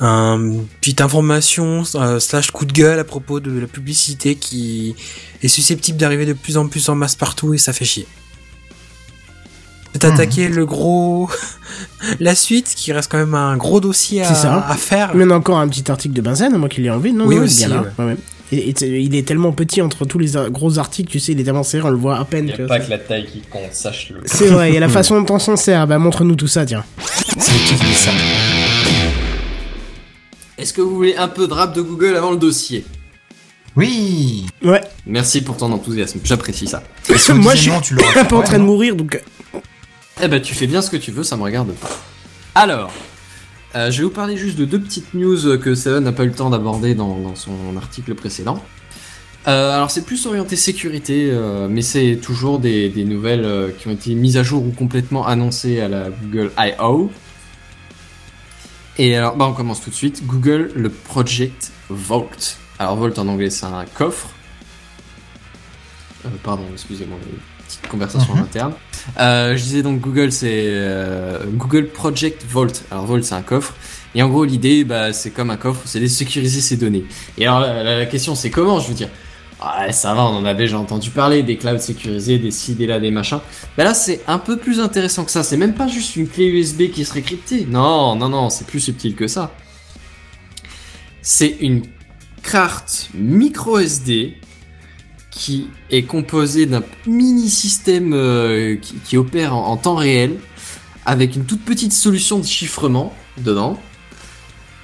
un 0.00 0.52
petite 0.80 1.00
information 1.00 1.82
euh, 1.94 2.18
slash 2.18 2.50
coup 2.50 2.64
de 2.64 2.72
gueule 2.72 2.98
à 2.98 3.04
propos 3.04 3.38
de 3.40 3.58
la 3.58 3.66
publicité 3.66 4.34
qui 4.34 4.94
est 5.42 5.48
susceptible 5.48 5.98
d'arriver 5.98 6.26
de 6.26 6.32
plus 6.32 6.56
en 6.56 6.66
plus 6.68 6.88
en 6.88 6.94
masse 6.96 7.14
partout 7.14 7.54
et 7.54 7.58
ça 7.58 7.72
fait 7.72 7.84
chier. 7.84 8.06
C'est 9.92 10.04
attaquer 10.06 10.48
le 10.48 10.66
gros 10.66 11.30
la 12.20 12.34
suite 12.34 12.72
qui 12.74 12.92
reste 12.92 13.08
quand 13.10 13.18
même 13.18 13.34
un 13.36 13.56
gros 13.56 13.78
dossier 13.80 14.24
ça. 14.24 14.66
à, 14.68 14.74
faire. 14.74 15.12
Il 15.14 15.20
y 15.20 15.24
en 15.24 15.30
a 15.30 15.34
encore 15.36 15.58
un 15.58 15.68
petit 15.68 15.88
article 15.88 16.14
de 16.14 16.20
Benzen, 16.20 16.56
moi 16.56 16.68
qui 16.68 16.80
l'ai 16.80 16.90
enlevé. 16.90 17.12
Non, 17.12 17.26
Oui, 17.26 17.36
non, 17.36 17.42
il 17.42 17.44
est 17.44 17.46
aussi, 17.46 17.66
bien 17.66 17.82
là. 17.96 18.04
ouais. 18.04 18.16
Il 18.52 19.14
est 19.16 19.26
tellement 19.26 19.52
petit 19.52 19.80
entre 19.82 20.04
tous 20.04 20.18
les 20.18 20.36
a- 20.36 20.50
gros 20.50 20.78
articles, 20.78 21.10
tu 21.10 21.18
sais, 21.20 21.32
il 21.32 21.40
est 21.40 21.44
tellement 21.44 21.62
serré, 21.62 21.84
on 21.86 21.90
le 21.90 21.96
voit 21.96 22.18
à 22.18 22.24
peine. 22.24 22.48
Il 22.48 22.56
n'y 22.56 22.62
a 22.64 22.66
pas 22.66 22.78
que 22.80 22.90
la 22.90 22.98
taille 22.98 23.26
qui 23.26 23.40
compte, 23.42 23.72
sache-le. 23.72 24.20
C'est 24.26 24.48
vrai, 24.48 24.70
il 24.70 24.74
y 24.74 24.76
a 24.76 24.80
la 24.80 24.88
façon 24.98 25.20
dont 25.22 25.34
on 25.34 25.38
s'en 25.38 25.56
sert. 25.56 25.86
Bah, 25.86 25.98
montre-nous 25.98 26.34
tout 26.36 26.46
ça, 26.48 26.66
tiens. 26.66 26.84
C'est 27.38 27.52
qui 27.52 27.74
qui 27.76 27.84
dit 27.84 27.94
ça 27.94 28.10
Est-ce 30.58 30.72
que 30.72 30.80
vous 30.80 30.94
voulez 30.94 31.16
un 31.16 31.28
peu 31.28 31.46
de 31.48 31.52
rap 31.52 31.74
de 31.74 31.82
Google 31.82 32.16
avant 32.16 32.30
le 32.30 32.36
dossier 32.36 32.84
Oui 33.76 34.46
Ouais, 34.64 34.80
Merci 35.06 35.42
pour 35.42 35.56
ton 35.56 35.72
enthousiasme, 35.72 36.20
j'apprécie 36.24 36.66
ça. 36.66 36.82
Si 37.16 37.32
Moi, 37.32 37.54
je 37.54 37.70
non, 37.70 37.80
tu 37.80 37.94
l'aurais 37.94 38.18
un 38.20 38.24
peu 38.24 38.36
en 38.36 38.40
ouais, 38.40 38.44
train 38.44 38.58
de 38.58 38.64
mourir, 38.64 38.94
donc. 38.94 39.16
euh, 39.54 39.58
Eh 40.22 40.28
ben, 40.28 40.40
tu 40.40 40.54
fais 40.54 40.66
bien 40.66 40.80
ce 40.82 40.90
que 40.90 40.96
tu 40.96 41.10
veux, 41.10 41.24
ça 41.24 41.36
me 41.36 41.42
regarde 41.42 41.72
pas. 41.72 41.90
Alors, 42.54 42.92
euh, 43.74 43.90
je 43.90 43.98
vais 43.98 44.04
vous 44.04 44.10
parler 44.10 44.36
juste 44.36 44.56
de 44.56 44.64
deux 44.64 44.78
petites 44.80 45.12
news 45.14 45.58
que 45.58 45.74
Seven 45.74 46.04
n'a 46.04 46.12
pas 46.12 46.22
eu 46.22 46.28
le 46.28 46.34
temps 46.34 46.50
d'aborder 46.50 46.94
dans, 46.94 47.18
dans 47.18 47.34
son 47.34 47.52
article 47.76 48.14
précédent. 48.14 48.62
Euh, 49.48 49.72
alors, 49.74 49.90
c'est 49.90 50.06
plus 50.06 50.24
orienté 50.26 50.54
sécurité, 50.56 51.28
euh, 51.30 51.66
mais 51.68 51.82
c'est 51.82 52.18
toujours 52.22 52.60
des, 52.60 52.88
des 52.88 53.04
nouvelles 53.04 53.44
euh, 53.44 53.70
qui 53.76 53.88
ont 53.88 53.90
été 53.90 54.14
mises 54.14 54.36
à 54.38 54.42
jour 54.44 54.64
ou 54.64 54.70
complètement 54.70 55.26
annoncées 55.26 55.80
à 55.80 55.88
la 55.88 56.04
Google 56.10 56.50
I.O. 56.56 57.10
Et 58.98 59.16
alors, 59.16 59.36
bah, 59.36 59.46
on 59.48 59.52
commence 59.52 59.80
tout 59.82 59.90
de 59.90 59.94
suite. 59.94 60.24
Google, 60.26 60.70
le 60.76 60.88
Project 60.88 61.72
Vault. 61.88 62.28
Alors, 62.78 62.96
Vault 62.96 63.18
en 63.18 63.28
anglais, 63.28 63.50
c'est 63.50 63.66
un 63.66 63.84
coffre. 63.92 64.28
Euh, 66.24 66.28
pardon, 66.42 66.64
excusez-moi, 66.72 67.18
petite 67.66 67.86
conversation 67.88 68.34
Mhm. 68.34 68.42
interne. 68.42 68.72
Euh, 69.20 69.56
je 69.56 69.62
disais 69.62 69.82
donc 69.82 70.00
Google, 70.00 70.32
c'est 70.32 70.64
euh, 70.66 71.44
Google 71.52 71.88
Project 71.88 72.44
Vault. 72.48 72.82
Alors 72.90 73.04
Vault, 73.06 73.22
c'est 73.22 73.34
un 73.34 73.42
coffre. 73.42 73.74
Et 74.14 74.22
en 74.22 74.28
gros, 74.28 74.44
l'idée, 74.44 74.84
bah, 74.84 75.12
c'est 75.12 75.30
comme 75.30 75.50
un 75.50 75.56
coffre, 75.56 75.82
c'est 75.86 76.00
de 76.00 76.06
sécuriser 76.06 76.60
ses 76.60 76.76
données. 76.76 77.04
Et 77.36 77.46
alors, 77.46 77.60
la, 77.60 77.82
la- 77.82 77.98
la 77.98 78.06
question, 78.06 78.34
c'est 78.36 78.50
comment 78.50 78.78
Je 78.80 78.88
veux 78.88 78.94
dire, 78.94 79.08
ouais, 79.60 79.92
ça 79.92 80.14
va, 80.14 80.22
on 80.24 80.36
en 80.36 80.44
a 80.44 80.54
déjà 80.54 80.78
entendu 80.78 81.10
parler, 81.10 81.42
des 81.42 81.56
clouds 81.56 81.78
sécurisés, 81.78 82.38
des 82.38 82.50
ci, 82.50 82.74
des 82.74 83.10
machins. 83.10 83.40
Bah 83.76 83.84
là, 83.84 83.94
c'est 83.94 84.20
un 84.26 84.38
peu 84.38 84.56
plus 84.56 84.80
intéressant 84.80 85.24
que 85.24 85.30
ça. 85.30 85.42
C'est 85.42 85.56
même 85.56 85.74
pas 85.74 85.88
juste 85.88 86.16
une 86.16 86.28
clé 86.28 86.46
USB 86.46 86.90
qui 86.90 87.04
serait 87.04 87.22
cryptée. 87.22 87.66
Non, 87.68 88.16
non, 88.16 88.28
non, 88.28 88.50
c'est 88.50 88.66
plus 88.66 88.80
subtil 88.80 89.14
que 89.14 89.26
ça. 89.26 89.54
C'est 91.22 91.56
une 91.60 91.82
carte 92.42 93.08
micro 93.14 93.78
SD 93.78 94.36
qui 95.30 95.68
est 95.90 96.02
composée 96.02 96.66
d'un 96.66 96.82
mini 97.06 97.48
système 97.48 98.12
euh, 98.12 98.76
qui, 99.04 99.16
opère 99.16 99.54
en, 99.54 99.76
temps 99.76 99.96
réel 99.96 100.36
avec 101.06 101.34
une 101.34 101.44
toute 101.44 101.64
petite 101.64 101.92
solution 101.92 102.38
de 102.38 102.44
chiffrement 102.44 103.12
dedans 103.38 103.80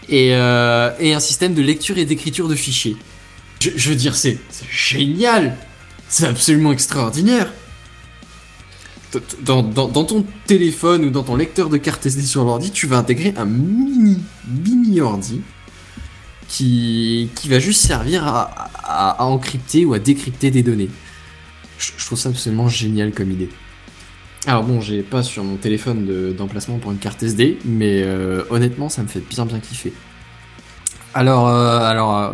et, 0.08 0.34
euh, 0.34 0.90
et 0.98 1.14
un 1.14 1.20
système 1.20 1.54
de 1.54 1.62
lecture 1.62 1.98
et 1.98 2.04
d'écriture 2.04 2.48
de 2.48 2.56
fichiers. 2.56 2.96
Je, 3.60 3.90
veux 3.90 3.94
dire, 3.94 4.16
c'est 4.16 4.38
génial, 4.70 5.54
c'est 6.08 6.26
absolument 6.26 6.72
extraordinaire. 6.72 7.52
Dans, 9.42 9.62
ton 9.64 10.24
téléphone 10.46 11.04
ou 11.04 11.10
dans 11.10 11.24
ton 11.24 11.36
lecteur 11.36 11.68
de 11.68 11.76
carte 11.76 12.06
SD 12.06 12.22
sur 12.22 12.44
l'ordi, 12.44 12.70
tu 12.70 12.86
vas 12.86 12.96
intégrer 12.96 13.34
un 13.36 13.44
mini, 13.44 14.18
mini 14.48 15.00
ordi 15.00 15.42
qui, 16.48 17.28
va 17.46 17.58
juste 17.58 17.82
servir 17.82 18.24
à, 18.24 19.22
encrypter 19.24 19.84
ou 19.84 19.94
à 19.94 19.98
décrypter 19.98 20.50
des 20.50 20.62
données. 20.62 20.90
Je, 21.78 22.04
trouve 22.04 22.18
ça 22.18 22.30
absolument 22.30 22.68
génial 22.68 23.12
comme 23.12 23.30
idée. 23.30 23.48
Alors 24.46 24.64
bon, 24.64 24.80
j'ai 24.80 25.02
pas 25.02 25.22
sur 25.22 25.44
mon 25.44 25.56
téléphone 25.56 26.06
de- 26.06 26.32
d'emplacement 26.32 26.78
pour 26.78 26.92
une 26.92 26.98
carte 26.98 27.22
SD, 27.22 27.58
mais 27.66 28.02
euh, 28.04 28.42
honnêtement, 28.48 28.88
ça 28.88 29.02
me 29.02 29.08
fait 29.08 29.22
bien 29.28 29.44
bien 29.44 29.60
kiffer. 29.60 29.92
Alors, 31.12 31.48
euh, 31.48 31.78
alors, 31.80 32.16
euh, 32.16 32.30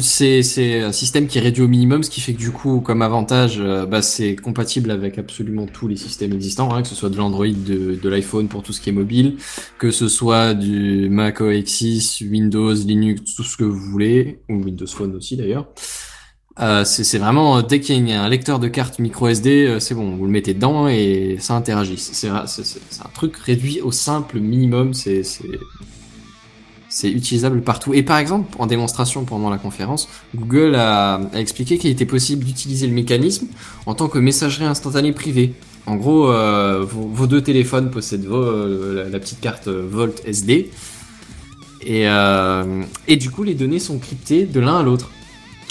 c'est 0.00 0.82
un 0.82 0.92
système 0.92 1.28
qui 1.28 1.38
est 1.38 1.40
réduit 1.40 1.62
au 1.62 1.68
minimum, 1.68 2.02
ce 2.02 2.10
qui 2.10 2.20
fait 2.20 2.32
que 2.32 2.38
du 2.38 2.50
coup, 2.50 2.80
comme 2.80 3.00
avantage, 3.00 3.58
euh, 3.60 3.86
bah, 3.86 4.02
c'est 4.02 4.34
compatible 4.34 4.90
avec 4.90 5.18
absolument 5.18 5.66
tous 5.66 5.86
les 5.86 5.96
systèmes 5.96 6.32
existants, 6.32 6.74
hein, 6.74 6.82
que 6.82 6.88
ce 6.88 6.96
soit 6.96 7.10
de 7.10 7.16
l'Android, 7.16 7.46
de, 7.46 7.94
de 7.94 8.08
l'iPhone 8.08 8.48
pour 8.48 8.62
tout 8.62 8.72
ce 8.72 8.80
qui 8.80 8.90
est 8.90 8.92
mobile, 8.92 9.36
que 9.78 9.92
ce 9.92 10.08
soit 10.08 10.54
du 10.54 11.08
Mac 11.08 11.40
OS 11.40 11.80
X, 11.80 12.20
Windows, 12.22 12.74
Linux, 12.74 13.34
tout 13.36 13.44
ce 13.44 13.56
que 13.56 13.64
vous 13.64 13.78
voulez, 13.78 14.40
ou 14.48 14.62
Windows 14.64 14.86
Phone 14.86 15.14
aussi 15.14 15.36
d'ailleurs. 15.36 15.68
Euh, 16.60 16.84
c'est 16.84 17.18
vraiment, 17.18 17.58
euh, 17.58 17.62
dès 17.62 17.78
qu'il 17.78 18.08
y 18.08 18.12
a 18.12 18.20
un 18.20 18.28
lecteur 18.28 18.58
de 18.58 18.66
carte 18.66 18.98
micro 18.98 19.28
SD, 19.28 19.78
c'est 19.78 19.94
bon, 19.94 20.16
vous 20.16 20.24
le 20.24 20.30
mettez 20.32 20.54
dedans 20.54 20.88
et 20.88 21.36
ça 21.38 21.54
interagit. 21.54 21.98
C'est 21.98 22.28
un 22.28 22.44
truc 23.14 23.36
réduit 23.36 23.80
au 23.80 23.92
simple 23.92 24.40
minimum, 24.40 24.92
c'est 24.92 25.22
c'est- 26.88 27.10
utilisable 27.10 27.62
partout. 27.62 27.94
Et 27.94 28.02
par 28.02 28.18
exemple, 28.18 28.54
en 28.58 28.66
démonstration 28.66 29.24
pendant 29.24 29.50
la 29.50 29.58
conférence, 29.58 30.08
Google 30.34 30.74
a, 30.76 31.20
expliqué 31.34 31.78
qu'il 31.78 31.90
était 31.90 32.06
possible 32.06 32.44
d'utiliser 32.44 32.86
le 32.86 32.92
mécanisme 32.92 33.46
en 33.86 33.94
tant 33.94 34.08
que 34.08 34.18
messagerie 34.18 34.64
instantanée 34.64 35.12
privée. 35.12 35.54
En 35.86 35.96
gros, 35.96 36.30
euh, 36.30 36.84
vos, 36.84 37.26
deux 37.26 37.40
téléphones 37.40 37.90
possèdent 37.90 38.26
euh, 38.26 39.08
la, 39.10 39.18
petite 39.18 39.40
carte 39.40 39.68
Volt 39.68 40.22
SD. 40.26 40.70
Euh, 41.88 42.82
et 43.06 43.16
du 43.16 43.30
coup, 43.30 43.42
les 43.42 43.54
données 43.54 43.78
sont 43.78 43.98
cryptées 43.98 44.44
de 44.44 44.60
l'un 44.60 44.78
à 44.78 44.82
l'autre. 44.82 45.10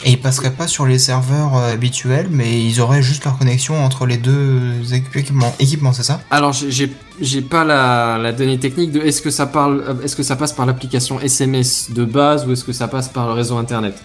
Et 0.05 0.11
ils 0.11 0.19
passeraient 0.21 0.53
pas 0.53 0.67
sur 0.67 0.85
les 0.85 0.99
serveurs 0.99 1.57
euh, 1.57 1.73
habituels, 1.73 2.27
mais 2.29 2.63
ils 2.63 2.81
auraient 2.81 3.01
juste 3.01 3.25
leur 3.25 3.37
connexion 3.37 3.83
entre 3.83 4.05
les 4.05 4.17
deux 4.17 4.71
équipements, 4.93 5.53
équipements 5.59 5.93
c'est 5.93 6.03
ça? 6.03 6.21
Alors, 6.29 6.53
j'ai- 6.53 6.91
pas 7.41 7.63
la, 7.63 8.31
donnée 8.31 8.59
technique 8.59 8.91
de 8.91 8.99
est-ce 9.01 9.21
que 9.21 9.31
ça 9.31 9.47
parle, 9.47 9.83
euh, 9.87 10.03
est-ce 10.03 10.15
que 10.15 10.23
ça 10.23 10.35
passe 10.35 10.53
par 10.53 10.65
l'application 10.65 11.19
SMS 11.19 11.89
de 11.91 12.05
base 12.05 12.47
ou 12.47 12.51
est-ce 12.51 12.63
que 12.63 12.73
ça 12.73 12.87
passe 12.87 13.09
par 13.09 13.25
le 13.27 13.33
réseau 13.33 13.57
internet? 13.57 13.95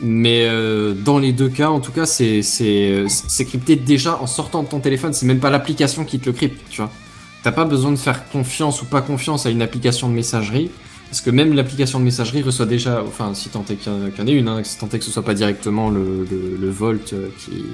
Mais 0.00 0.46
euh, 0.48 0.94
dans 0.94 1.18
les 1.18 1.32
deux 1.32 1.48
cas, 1.50 1.68
en 1.68 1.78
tout 1.78 1.92
cas, 1.92 2.06
c'est 2.06 2.40
crypté 3.46 3.76
déjà 3.76 4.18
en 4.20 4.26
sortant 4.26 4.62
de 4.62 4.68
ton 4.68 4.80
téléphone. 4.80 5.12
C'est 5.12 5.26
même 5.26 5.38
pas 5.38 5.50
l'application 5.50 6.04
qui 6.04 6.18
te 6.18 6.26
le 6.26 6.32
crypte, 6.32 6.60
tu 6.70 6.80
vois. 6.80 6.90
T'as 7.44 7.52
pas 7.52 7.64
besoin 7.64 7.92
de 7.92 7.96
faire 7.96 8.28
confiance 8.30 8.82
ou 8.82 8.86
pas 8.86 9.02
confiance 9.02 9.46
à 9.46 9.50
une 9.50 9.62
application 9.62 10.08
de 10.08 10.14
messagerie. 10.14 10.70
Parce 11.12 11.20
que 11.20 11.28
même 11.28 11.52
l'application 11.52 12.00
de 12.00 12.04
messagerie 12.04 12.40
reçoit 12.40 12.64
déjà, 12.64 13.02
enfin, 13.06 13.34
si 13.34 13.50
tant 13.50 13.62
est 13.68 13.74
qu'il 13.76 13.92
y 13.92 13.94
en- 13.94 14.10
qu'il 14.10 14.18
y 14.20 14.22
en 14.22 14.26
ait 14.28 14.32
une, 14.32 14.48
hein, 14.48 14.62
si 14.64 14.78
tant 14.78 14.88
est 14.88 14.98
que 14.98 15.04
ce 15.04 15.10
soit 15.10 15.22
pas 15.22 15.34
directement 15.34 15.90
le, 15.90 16.26
le, 16.30 16.56
le 16.58 16.70
Volt 16.70 17.12
euh, 17.12 17.28
qui, 17.38 17.64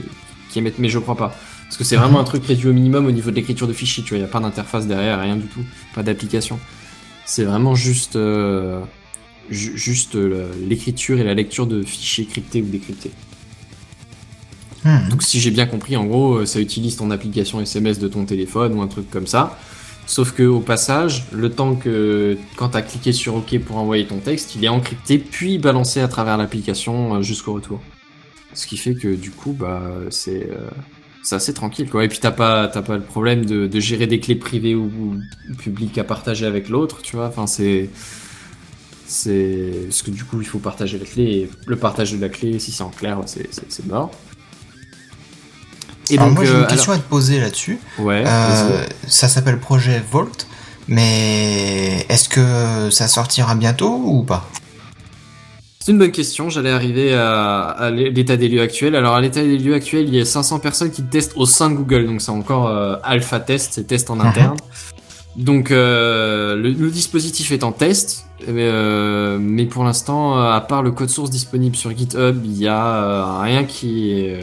qui 0.50 0.58
émette, 0.58 0.80
mais 0.80 0.88
je 0.88 0.98
crois 0.98 1.14
pas. 1.16 1.32
Parce 1.66 1.76
que 1.76 1.84
c'est 1.84 1.94
vraiment 2.02 2.18
un 2.18 2.24
truc 2.24 2.44
réduit 2.44 2.68
au 2.68 2.72
minimum 2.72 3.06
au 3.06 3.12
niveau 3.12 3.30
de 3.30 3.36
l'écriture 3.36 3.68
de 3.68 3.72
fichiers, 3.72 4.02
tu 4.02 4.08
vois, 4.08 4.18
il 4.18 4.22
n'y 4.22 4.28
a 4.28 4.32
pas 4.32 4.40
d'interface 4.40 4.88
derrière, 4.88 5.20
rien 5.20 5.36
du 5.36 5.46
tout, 5.46 5.60
pas 5.94 6.02
d'application. 6.02 6.58
C'est 7.26 7.44
vraiment 7.44 7.76
juste, 7.76 8.16
euh, 8.16 8.80
ju- 9.50 9.78
juste 9.78 10.16
euh, 10.16 10.48
l'écriture 10.66 11.20
et 11.20 11.24
la 11.24 11.34
lecture 11.34 11.68
de 11.68 11.82
fichiers 11.82 12.24
cryptés 12.26 12.60
ou 12.60 12.66
décryptés. 12.66 13.12
Hmm. 14.84 15.08
Donc 15.10 15.22
si 15.22 15.38
j'ai 15.38 15.52
bien 15.52 15.66
compris, 15.66 15.96
en 15.96 16.06
gros, 16.06 16.44
ça 16.44 16.58
utilise 16.60 16.96
ton 16.96 17.12
application 17.12 17.60
SMS 17.60 18.00
de 18.00 18.08
ton 18.08 18.24
téléphone 18.24 18.74
ou 18.74 18.82
un 18.82 18.88
truc 18.88 19.08
comme 19.10 19.28
ça. 19.28 19.58
Sauf 20.08 20.32
que 20.32 20.42
au 20.42 20.60
passage, 20.60 21.26
le 21.32 21.50
temps 21.50 21.74
que 21.74 22.38
quand 22.56 22.70
t'as 22.70 22.80
cliqué 22.80 23.12
sur 23.12 23.34
OK 23.34 23.58
pour 23.58 23.76
envoyer 23.76 24.06
ton 24.06 24.20
texte, 24.20 24.54
il 24.54 24.64
est 24.64 24.68
encrypté 24.68 25.18
puis 25.18 25.58
balancé 25.58 26.00
à 26.00 26.08
travers 26.08 26.38
l'application 26.38 27.16
euh, 27.16 27.22
jusqu'au 27.22 27.52
retour. 27.52 27.82
Ce 28.54 28.66
qui 28.66 28.78
fait 28.78 28.94
que 28.94 29.14
du 29.14 29.30
coup, 29.30 29.52
bah 29.52 29.82
c'est 30.08 30.48
euh, 30.50 31.36
assez 31.36 31.52
tranquille 31.52 31.90
quoi. 31.90 32.04
Et 32.04 32.08
puis 32.08 32.20
t'as 32.20 32.30
pas 32.30 32.68
t'as 32.68 32.80
pas 32.80 32.96
le 32.96 33.02
problème 33.02 33.44
de, 33.44 33.80
gérer 33.80 34.06
des 34.06 34.18
clés 34.18 34.34
privées 34.34 34.74
ou, 34.74 35.20
publiques 35.58 35.98
à 35.98 36.04
partager 36.04 36.46
avec 36.46 36.70
l'autre, 36.70 37.02
tu 37.02 37.16
vois. 37.16 37.26
Enfin 37.26 37.46
c'est 37.46 37.90
c'est 39.04 39.72
parce 39.84 40.00
que 40.00 40.10
du 40.10 40.24
coup 40.24 40.40
il 40.40 40.46
faut 40.46 40.58
partager 40.58 40.98
la 40.98 41.04
clé 41.04 41.50
le 41.66 41.76
partage 41.76 42.12
de 42.12 42.18
la 42.18 42.30
clé 42.30 42.58
si 42.58 42.72
c'est 42.72 42.82
en 42.82 42.88
clair 42.88 43.20
c'est 43.26 43.86
mort. 43.86 44.10
Et 46.10 46.18
alors 46.18 46.30
moi 46.30 46.44
j'ai 46.44 46.52
euh, 46.54 46.60
une 46.60 46.66
question 46.66 46.92
à 46.92 46.96
te 46.98 47.08
poser 47.08 47.40
là-dessus. 47.40 47.78
ouais. 47.98 48.24
Euh, 48.26 48.84
ça 49.06 49.28
s'appelle 49.28 49.58
projet 49.58 50.02
Volt, 50.10 50.46
mais 50.86 52.06
est-ce 52.08 52.28
que 52.28 52.90
ça 52.90 53.08
sortira 53.08 53.54
bientôt 53.54 54.00
ou 54.04 54.22
pas? 54.22 54.48
C'est 55.80 55.92
une 55.92 55.98
bonne 55.98 56.12
question. 56.12 56.50
J'allais 56.50 56.70
arriver 56.70 57.14
à, 57.14 57.60
à 57.68 57.90
l'état 57.90 58.36
des 58.36 58.48
lieux 58.48 58.60
actuel. 58.60 58.94
Alors, 58.94 59.14
à 59.14 59.20
l'état 59.22 59.42
des 59.42 59.56
lieux 59.56 59.74
actuel, 59.74 60.06
il 60.06 60.14
y 60.14 60.20
a 60.20 60.24
500 60.26 60.58
personnes 60.58 60.90
qui 60.90 61.02
testent 61.02 61.32
au 61.36 61.46
sein 61.46 61.70
de 61.70 61.76
Google. 61.76 62.04
Donc, 62.06 62.20
c'est 62.20 62.30
encore 62.30 62.66
euh, 62.68 62.96
alpha 63.02 63.40
test, 63.40 63.70
c'est 63.72 63.84
test 63.86 64.10
en 64.10 64.20
interne. 64.20 64.56
Donc, 65.36 65.70
euh, 65.70 66.56
le, 66.56 66.72
le 66.72 66.90
dispositif 66.90 67.52
est 67.52 67.64
en 67.64 67.72
test. 67.72 68.26
Mais, 68.46 68.68
euh, 68.70 69.38
mais 69.40 69.64
pour 69.64 69.82
l'instant, 69.82 70.38
euh, 70.38 70.52
à 70.52 70.60
part 70.60 70.82
le 70.82 70.90
code 70.90 71.08
source 71.08 71.30
disponible 71.30 71.74
sur 71.74 71.96
GitHub, 71.96 72.36
il 72.44 72.58
y 72.58 72.68
a 72.68 72.86
euh, 72.86 73.40
rien 73.40 73.64
qui 73.64 74.10
est, 74.12 74.34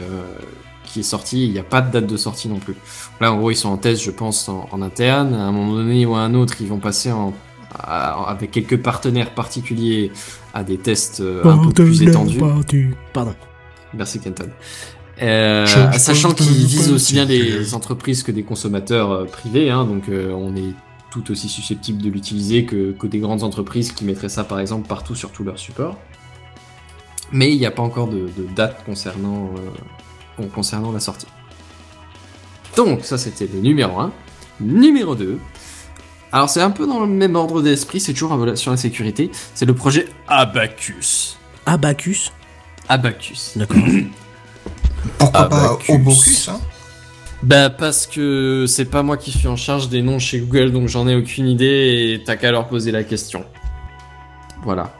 qui 0.96 1.00
est 1.00 1.10
sorti. 1.10 1.44
Il 1.44 1.52
n'y 1.52 1.58
a 1.58 1.62
pas 1.62 1.82
de 1.82 1.92
date 1.92 2.06
de 2.06 2.16
sortie 2.16 2.48
non 2.48 2.58
plus. 2.58 2.74
Là, 3.20 3.30
en 3.32 3.36
gros, 3.36 3.50
ils 3.50 3.56
sont 3.56 3.68
en 3.68 3.76
test, 3.76 4.02
je 4.02 4.10
pense, 4.10 4.48
en, 4.48 4.66
en 4.72 4.80
interne. 4.80 5.34
À 5.34 5.42
un 5.42 5.52
moment 5.52 5.74
donné 5.74 6.06
ou 6.06 6.14
à 6.14 6.20
un 6.20 6.32
autre, 6.34 6.54
ils 6.60 6.66
vont 6.68 6.78
passer 6.78 7.12
en, 7.12 7.34
à- 7.78 8.30
avec 8.30 8.50
quelques 8.50 8.78
partenaires 8.82 9.34
particuliers 9.34 10.10
à 10.54 10.64
des 10.64 10.78
tests 10.78 11.20
euh, 11.20 11.42
un 11.44 11.58
peu 11.58 11.72
plus 11.84 12.00
étendus. 12.08 12.38
Pardon. 13.12 13.34
Merci 13.92 14.20
Kenton. 14.20 14.48
Euh, 15.22 15.66
sachant 15.98 16.32
qu'ils 16.32 16.46
visent 16.66 16.90
aussi 16.92 17.12
bien 17.14 17.26
des 17.26 17.74
entreprises 17.74 18.22
que 18.22 18.32
des 18.32 18.42
consommateurs 18.42 19.10
euh, 19.10 19.24
privés, 19.24 19.70
hein, 19.70 19.84
donc 19.84 20.08
euh, 20.08 20.30
on 20.32 20.54
est 20.56 20.72
tout 21.10 21.30
aussi 21.30 21.48
susceptible 21.48 22.02
de 22.02 22.10
l'utiliser 22.10 22.64
que, 22.66 22.92
que 22.92 23.06
des 23.06 23.18
grandes 23.18 23.42
entreprises 23.42 23.92
qui 23.92 24.04
mettraient 24.04 24.28
ça 24.28 24.44
par 24.44 24.60
exemple 24.60 24.86
partout 24.88 25.14
sur 25.14 25.30
tout 25.30 25.44
leur 25.44 25.58
support. 25.58 25.96
Mais 27.32 27.50
il 27.50 27.58
n'y 27.58 27.66
a 27.66 27.70
pas 27.70 27.82
encore 27.82 28.08
de, 28.08 28.28
de 28.36 28.46
date 28.54 28.84
concernant, 28.84 29.50
euh, 29.56 29.60
con- 29.60 30.05
concernant 30.54 30.92
la 30.92 31.00
sortie. 31.00 31.26
Donc, 32.76 33.04
ça 33.04 33.18
c'était 33.18 33.48
le 33.52 33.60
numéro 33.60 33.98
1. 33.98 34.12
Numéro 34.60 35.14
2. 35.14 35.38
Alors, 36.32 36.50
c'est 36.50 36.60
un 36.60 36.70
peu 36.70 36.86
dans 36.86 37.00
le 37.00 37.06
même 37.06 37.36
ordre 37.36 37.62
d'esprit, 37.62 38.00
c'est 38.00 38.12
toujours 38.12 38.36
sur 38.56 38.70
la 38.70 38.76
sécurité. 38.76 39.30
C'est 39.54 39.64
le 39.64 39.74
projet 39.74 40.06
Abacus. 40.28 41.38
Abacus. 41.64 42.32
Abacus. 42.88 43.56
D'accord. 43.56 43.78
Pourquoi 45.18 45.40
Abacus. 45.40 45.86
pas 45.86 45.92
Obocus 45.94 46.48
hein 46.48 46.60
Bah 47.42 47.70
parce 47.70 48.06
que 48.06 48.66
c'est 48.68 48.84
pas 48.86 49.02
moi 49.02 49.16
qui 49.16 49.30
suis 49.32 49.48
en 49.48 49.56
charge 49.56 49.88
des 49.88 50.02
noms 50.02 50.18
chez 50.18 50.40
Google, 50.40 50.72
donc 50.72 50.88
j'en 50.88 51.08
ai 51.08 51.14
aucune 51.14 51.46
idée 51.46 52.12
et 52.20 52.24
t'as 52.24 52.36
qu'à 52.36 52.50
leur 52.50 52.68
poser 52.68 52.90
la 52.90 53.04
question. 53.04 53.44
Voilà. 54.62 54.92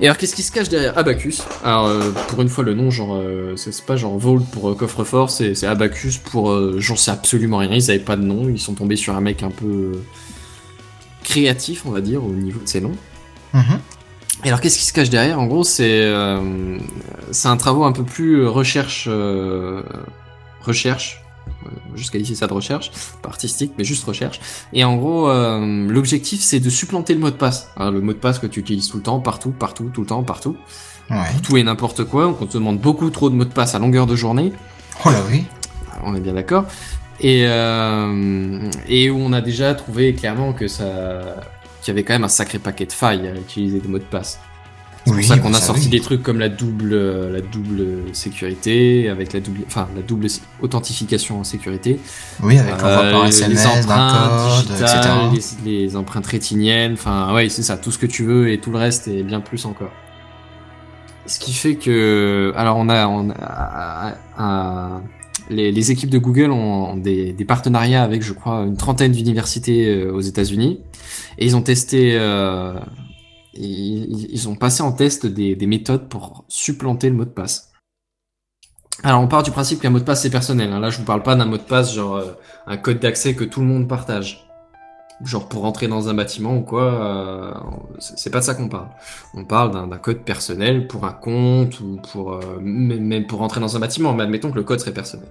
Et 0.00 0.06
alors 0.06 0.16
qu'est-ce 0.16 0.34
qui 0.34 0.42
se 0.42 0.50
cache 0.50 0.70
derrière 0.70 0.96
Abacus? 0.96 1.42
Alors 1.62 1.86
euh, 1.86 2.10
pour 2.28 2.40
une 2.40 2.48
fois 2.48 2.64
le 2.64 2.72
nom 2.72 2.90
genre 2.90 3.14
euh, 3.14 3.54
c'est 3.56 3.84
pas 3.84 3.96
genre 3.96 4.16
Vault 4.16 4.40
pour 4.50 4.70
euh, 4.70 4.74
coffre-fort, 4.74 5.28
c'est 5.28 5.64
Abacus 5.64 6.16
pour 6.16 6.80
j'en 6.80 6.96
sais 6.96 7.10
absolument 7.10 7.58
rien, 7.58 7.74
ils 7.74 7.90
avaient 7.90 8.00
pas 8.00 8.16
de 8.16 8.22
nom, 8.22 8.48
ils 8.48 8.58
sont 8.58 8.72
tombés 8.72 8.96
sur 8.96 9.14
un 9.14 9.20
mec 9.20 9.42
un 9.42 9.50
peu 9.50 9.92
créatif 11.22 11.84
on 11.84 11.90
va 11.90 12.00
dire 12.00 12.24
au 12.24 12.32
niveau 12.32 12.60
de 12.60 12.68
ses 12.68 12.80
noms. 12.80 12.96
Mhm. 13.52 13.78
Et 14.44 14.48
alors 14.48 14.62
qu'est-ce 14.62 14.78
qui 14.78 14.86
se 14.86 14.94
cache 14.94 15.10
derrière? 15.10 15.38
En 15.38 15.46
gros, 15.46 15.64
c'est 15.64 16.10
c'est 17.30 17.48
un 17.48 17.56
travaux 17.58 17.84
un 17.84 17.92
peu 17.92 18.04
plus 18.04 18.46
recherche 18.46 19.06
recherche. 20.62 21.22
Euh, 21.66 21.68
Juste 21.94 22.10
qualifier 22.10 22.34
ça 22.34 22.46
de 22.46 22.52
recherche, 22.54 22.90
pas 23.22 23.28
artistique, 23.28 23.72
mais 23.76 23.84
juste 23.84 24.04
recherche. 24.04 24.40
Et 24.72 24.84
en 24.84 24.96
gros, 24.96 25.28
euh, 25.28 25.86
l'objectif 25.88 26.40
c'est 26.40 26.60
de 26.60 26.70
supplanter 26.70 27.14
le 27.14 27.20
mot 27.20 27.30
de 27.30 27.36
passe. 27.36 27.68
Hein, 27.76 27.90
le 27.90 28.00
mot 28.00 28.12
de 28.12 28.18
passe 28.18 28.38
que 28.38 28.46
tu 28.46 28.60
utilises 28.60 28.88
tout 28.88 28.96
le 28.96 29.02
temps, 29.02 29.20
partout, 29.20 29.50
partout, 29.50 29.90
tout 29.92 30.00
le 30.02 30.06
temps, 30.06 30.22
partout. 30.22 30.56
Ouais. 31.10 31.16
Tout 31.42 31.56
et 31.56 31.62
n'importe 31.62 32.04
quoi. 32.04 32.24
Donc 32.24 32.40
on 32.40 32.46
te 32.46 32.54
demande 32.54 32.78
beaucoup 32.78 33.10
trop 33.10 33.28
de 33.30 33.34
mots 33.34 33.44
de 33.44 33.52
passe 33.52 33.74
à 33.74 33.78
longueur 33.78 34.06
de 34.06 34.16
journée. 34.16 34.52
Oh 35.04 35.10
là 35.10 35.20
oui. 35.30 35.44
On 36.04 36.14
est 36.14 36.20
bien 36.20 36.34
d'accord. 36.34 36.64
Et, 37.20 37.44
euh, 37.46 38.70
et 38.88 39.10
où 39.10 39.18
on 39.18 39.32
a 39.32 39.40
déjà 39.42 39.74
trouvé 39.74 40.14
clairement 40.14 40.52
que 40.54 40.68
ça 40.68 41.20
qu'il 41.82 41.88
y 41.88 41.90
avait 41.92 42.04
quand 42.04 42.12
même 42.14 42.24
un 42.24 42.28
sacré 42.28 42.58
paquet 42.58 42.86
de 42.86 42.92
failles 42.92 43.26
à 43.26 43.34
utiliser 43.34 43.80
des 43.80 43.88
mots 43.88 43.98
de 43.98 44.04
passe. 44.04 44.38
C'est 45.06 45.12
Oui, 45.12 45.16
pour 45.20 45.24
ça 45.28 45.38
qu'on 45.38 45.50
bah 45.50 45.56
a 45.56 45.60
ça, 45.60 45.66
sorti 45.68 45.84
oui. 45.84 45.88
des 45.88 46.00
trucs 46.00 46.22
comme 46.22 46.38
la 46.38 46.50
double, 46.50 46.92
euh, 46.92 47.32
la 47.32 47.40
double 47.40 48.14
sécurité, 48.14 49.08
avec 49.08 49.32
la 49.32 49.40
double, 49.40 49.60
enfin 49.66 49.88
la 49.96 50.02
double 50.02 50.26
authentification 50.60 51.40
en 51.40 51.44
sécurité, 51.44 51.98
Oui, 52.42 52.58
avec 52.58 52.74
Euh, 52.74 53.10
par 53.12 53.22
les 53.24 53.28
SMS 53.30 53.64
empreintes 53.66 54.12
code, 54.12 54.66
digitales, 54.76 54.98
etc. 55.32 55.54
les, 55.64 55.72
les 55.84 55.96
empreintes 55.96 56.26
rétiniennes, 56.26 56.92
enfin 56.92 57.32
ouais 57.34 57.48
c'est 57.48 57.62
ça, 57.62 57.78
tout 57.78 57.90
ce 57.90 57.98
que 57.98 58.06
tu 58.06 58.24
veux 58.24 58.50
et 58.52 58.58
tout 58.60 58.70
le 58.70 58.78
reste 58.78 59.08
et 59.08 59.22
bien 59.22 59.40
plus 59.40 59.64
encore. 59.64 59.90
Ce 61.26 61.38
qui 61.38 61.52
fait 61.52 61.76
que, 61.76 62.52
alors 62.56 62.76
on 62.76 62.88
a, 62.88 63.06
on 63.06 63.30
a, 63.30 64.14
un- 64.38 65.02
les, 65.48 65.72
les 65.72 65.90
équipes 65.90 66.10
de 66.10 66.18
Google 66.18 66.50
ont 66.50 66.96
des, 66.96 67.32
des 67.32 67.44
partenariats 67.44 68.02
avec, 68.02 68.22
je 68.22 68.32
crois, 68.32 68.62
une 68.64 68.76
trentaine 68.76 69.12
d'universités 69.12 69.86
euh, 69.88 70.12
aux 70.12 70.20
États-Unis, 70.20 70.80
et 71.38 71.46
ils 71.46 71.56
ont 71.56 71.62
testé, 71.62 72.12
euh, 72.14 72.74
ils, 73.60 74.48
ont 74.48 74.54
passé 74.54 74.82
en 74.82 74.92
test 74.92 75.26
des, 75.26 75.54
des 75.56 75.66
méthodes 75.66 76.08
pour 76.08 76.44
supplanter 76.48 77.10
le 77.10 77.16
mot 77.16 77.24
de 77.24 77.30
passe. 77.30 77.70
Alors 79.02 79.22
on 79.22 79.28
part 79.28 79.42
du 79.42 79.50
principe 79.50 79.80
qu'un 79.80 79.90
mot 79.90 79.98
de 79.98 80.04
passe 80.04 80.22
c'est 80.22 80.30
personnel. 80.30 80.72
hein. 80.72 80.80
Là 80.80 80.90
je 80.90 80.98
vous 80.98 81.04
parle 81.04 81.22
pas 81.22 81.34
d'un 81.34 81.46
mot 81.46 81.56
de 81.56 81.62
passe 81.62 81.94
genre 81.94 82.16
euh, 82.16 82.32
un 82.66 82.76
code 82.76 82.98
d'accès 82.98 83.34
que 83.34 83.44
tout 83.44 83.60
le 83.60 83.66
monde 83.66 83.88
partage. 83.88 84.46
Genre 85.24 85.48
pour 85.48 85.62
rentrer 85.62 85.86
dans 85.86 86.08
un 86.08 86.14
bâtiment 86.14 86.56
ou 86.56 86.62
quoi, 86.62 86.82
euh, 86.82 87.52
c'est 87.98 88.30
pas 88.30 88.40
de 88.40 88.44
ça 88.44 88.54
qu'on 88.54 88.68
parle. 88.68 88.88
On 89.34 89.44
parle 89.44 89.70
d'un 89.70 89.98
code 89.98 90.22
personnel 90.24 90.86
pour 90.86 91.04
un 91.04 91.12
compte 91.12 91.80
ou 91.80 91.98
pour 92.12 92.34
euh, 92.34 92.58
même 92.60 93.26
pour 93.26 93.38
rentrer 93.40 93.60
dans 93.60 93.76
un 93.76 93.80
bâtiment. 93.80 94.14
Mais 94.14 94.22
admettons 94.22 94.50
que 94.50 94.56
le 94.56 94.64
code 94.64 94.80
serait 94.80 94.94
personnel. 94.94 95.28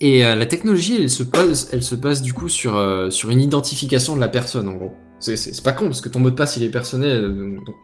Et 0.00 0.22
la 0.22 0.44
technologie, 0.44 0.96
elle 1.00 1.08
se 1.08 1.22
base, 1.22 1.70
elle 1.72 1.82
se 1.82 1.94
base 1.94 2.20
du 2.20 2.34
coup 2.34 2.50
sur 2.50 2.74
sur 3.10 3.30
une 3.30 3.40
identification 3.40 4.16
de 4.16 4.20
la 4.20 4.28
personne 4.28 4.68
en 4.68 4.74
gros. 4.74 4.92
C'est 5.24 5.62
pas 5.62 5.72
con 5.72 5.86
parce 5.86 6.00
que 6.00 6.08
ton 6.08 6.20
mot 6.20 6.30
de 6.30 6.34
passe 6.36 6.56
il 6.56 6.62
est 6.62 6.68
personnel, 6.68 7.24
euh, 7.24 7.56
donc, 7.64 7.74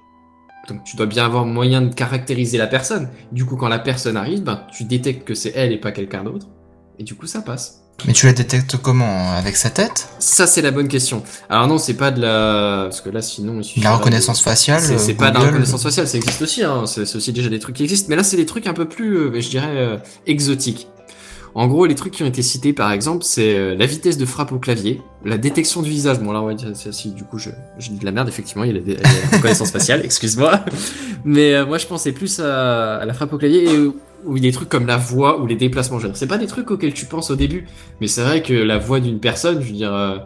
donc 0.69 0.85
tu 0.85 0.97
dois 0.97 1.07
bien 1.07 1.25
avoir 1.25 1.47
moyen 1.47 1.81
de 1.83 1.95
caractériser 1.95 2.59
la 2.59 2.67
personne. 2.67 3.09
Du 3.33 3.45
coup, 3.47 3.57
quand 3.57 3.69
la 3.69 3.79
personne 3.79 4.17
arrive, 4.17 4.43
ben 4.43 4.63
tu 4.77 4.85
détectes 4.85 5.27
que 5.27 5.35
c'est 5.35 5.53
elle 5.55 5.73
et 5.73 5.79
pas 5.79 5.93
quelqu'un 5.93 6.23
d'autre, 6.25 6.47
et 6.99 7.03
du 7.05 7.15
coup 7.15 7.27
ça 7.27 7.41
passe. 7.41 7.77
Mais 8.07 8.15
tu 8.15 8.25
la 8.25 8.33
détectes 8.33 8.79
comment? 8.79 9.33
Avec 9.33 9.57
sa 9.57 9.69
tête? 9.69 10.09
Ça, 10.21 10.47
c'est 10.47 10.63
la 10.63 10.71
bonne 10.71 10.89
question. 10.89 11.23
Alors 11.51 11.67
non, 11.67 11.77
c'est 11.77 11.93
pas 11.93 12.11
de 12.11 12.23
la... 12.23 12.85
Parce 12.85 13.03
que 13.03 13.11
là, 13.11 13.21
sinon... 13.21 13.61
il 13.61 13.83
La 13.83 13.91
de- 13.91 13.97
reconnaissance 13.97 14.41
faciale 14.41 14.81
C'est 14.81 15.13
pas 15.13 15.31
de 15.31 15.35
la 15.35 15.41
reconnaissance 15.45 15.83
faciale, 15.83 16.09
ça 16.09 16.17
existe 16.17 16.41
aussi, 16.41 16.63
hein. 16.65 16.87
c'est 16.87 17.05
c'est 17.05 17.17
aussi 17.17 17.31
déjà 17.35 17.51
des 17.51 17.59
trucs 17.59 17.77
qui 17.77 17.83
existent. 17.83 18.07
Mais 18.09 18.17
là, 18.17 18.23
c'est 18.25 18.39
des 18.39 18.47
trucs 18.47 18.67
un 18.67 18.73
peu 18.73 18.87
plus, 18.89 19.17
euh, 19.19 19.41
je 19.41 19.51
dirais, 19.51 19.77
euh, 19.77 19.99
exotiques. 20.27 20.89
En 21.55 21.67
gros, 21.67 21.85
les 21.87 21.95
trucs 21.95 22.13
qui 22.13 22.23
ont 22.23 22.27
été 22.27 22.43
cités, 22.43 22.73
par 22.73 22.93
exemple, 22.93 23.25
c'est 23.25 23.57
euh, 23.57 23.75
la 23.75 23.87
vitesse 23.87 24.17
de 24.17 24.25
frappe 24.25 24.53
au 24.53 24.59
clavier, 24.59 25.03
la 25.25 25.37
détection 25.37 25.83
du 25.83 25.91
visage. 25.91 26.21
Bon, 26.21 26.31
là, 26.33 26.41
on 26.43 26.47
va 26.47 26.55
dire, 26.55 26.69
ça, 26.75 26.93
si, 26.93 27.11
du 27.13 27.25
coup, 27.25 27.39
je, 27.39 27.51
je 27.79 27.91
dis 27.91 27.99
de 27.99 28.05
la 28.05 28.13
merde, 28.13 28.29
effectivement, 28.29 28.63
il 28.65 28.69
y 28.77 28.79
a 28.79 28.81
la, 28.81 29.03
la 29.03 29.09
reconnaissance 29.37 29.71
faciale, 29.73 30.03
excuse-moi. 30.05 30.61
Mais 31.25 31.55
euh, 31.55 31.67
moi, 31.67 31.79
je 31.79 31.87
pensais 31.87 32.13
plus 32.13 32.39
à, 32.41 32.97
à 32.99 33.05
la 33.05 33.13
frappe 33.15 33.33
au 33.33 33.39
clavier 33.39 33.65
et 33.65 33.77
a 33.77 34.39
des 34.41 34.53
trucs 34.53 34.69
comme 34.69 34.87
la 34.87 34.97
voix 34.97 35.41
ou 35.41 35.47
les 35.47 35.57
déplacements. 35.57 35.99
Je 35.99 36.05
veux 36.05 36.11
dire, 36.11 36.17
C'est 36.19 36.27
pas 36.27 36.39
des 36.39 36.47
trucs 36.47 36.71
auxquels 36.71 36.95
tu 36.95 37.07
penses 37.07 37.31
au 37.31 37.37
début, 37.37 37.67
mais 38.01 38.07
c'est 38.07 38.23
vrai 38.23 38.43
que 38.43 38.55
la 38.55 38.79
voix 38.79 39.01
d'une 39.01 39.19
personne, 39.19 39.61
je 39.61 39.67
veux 39.67 39.73
dire, 39.77 39.93
euh, 39.95 40.19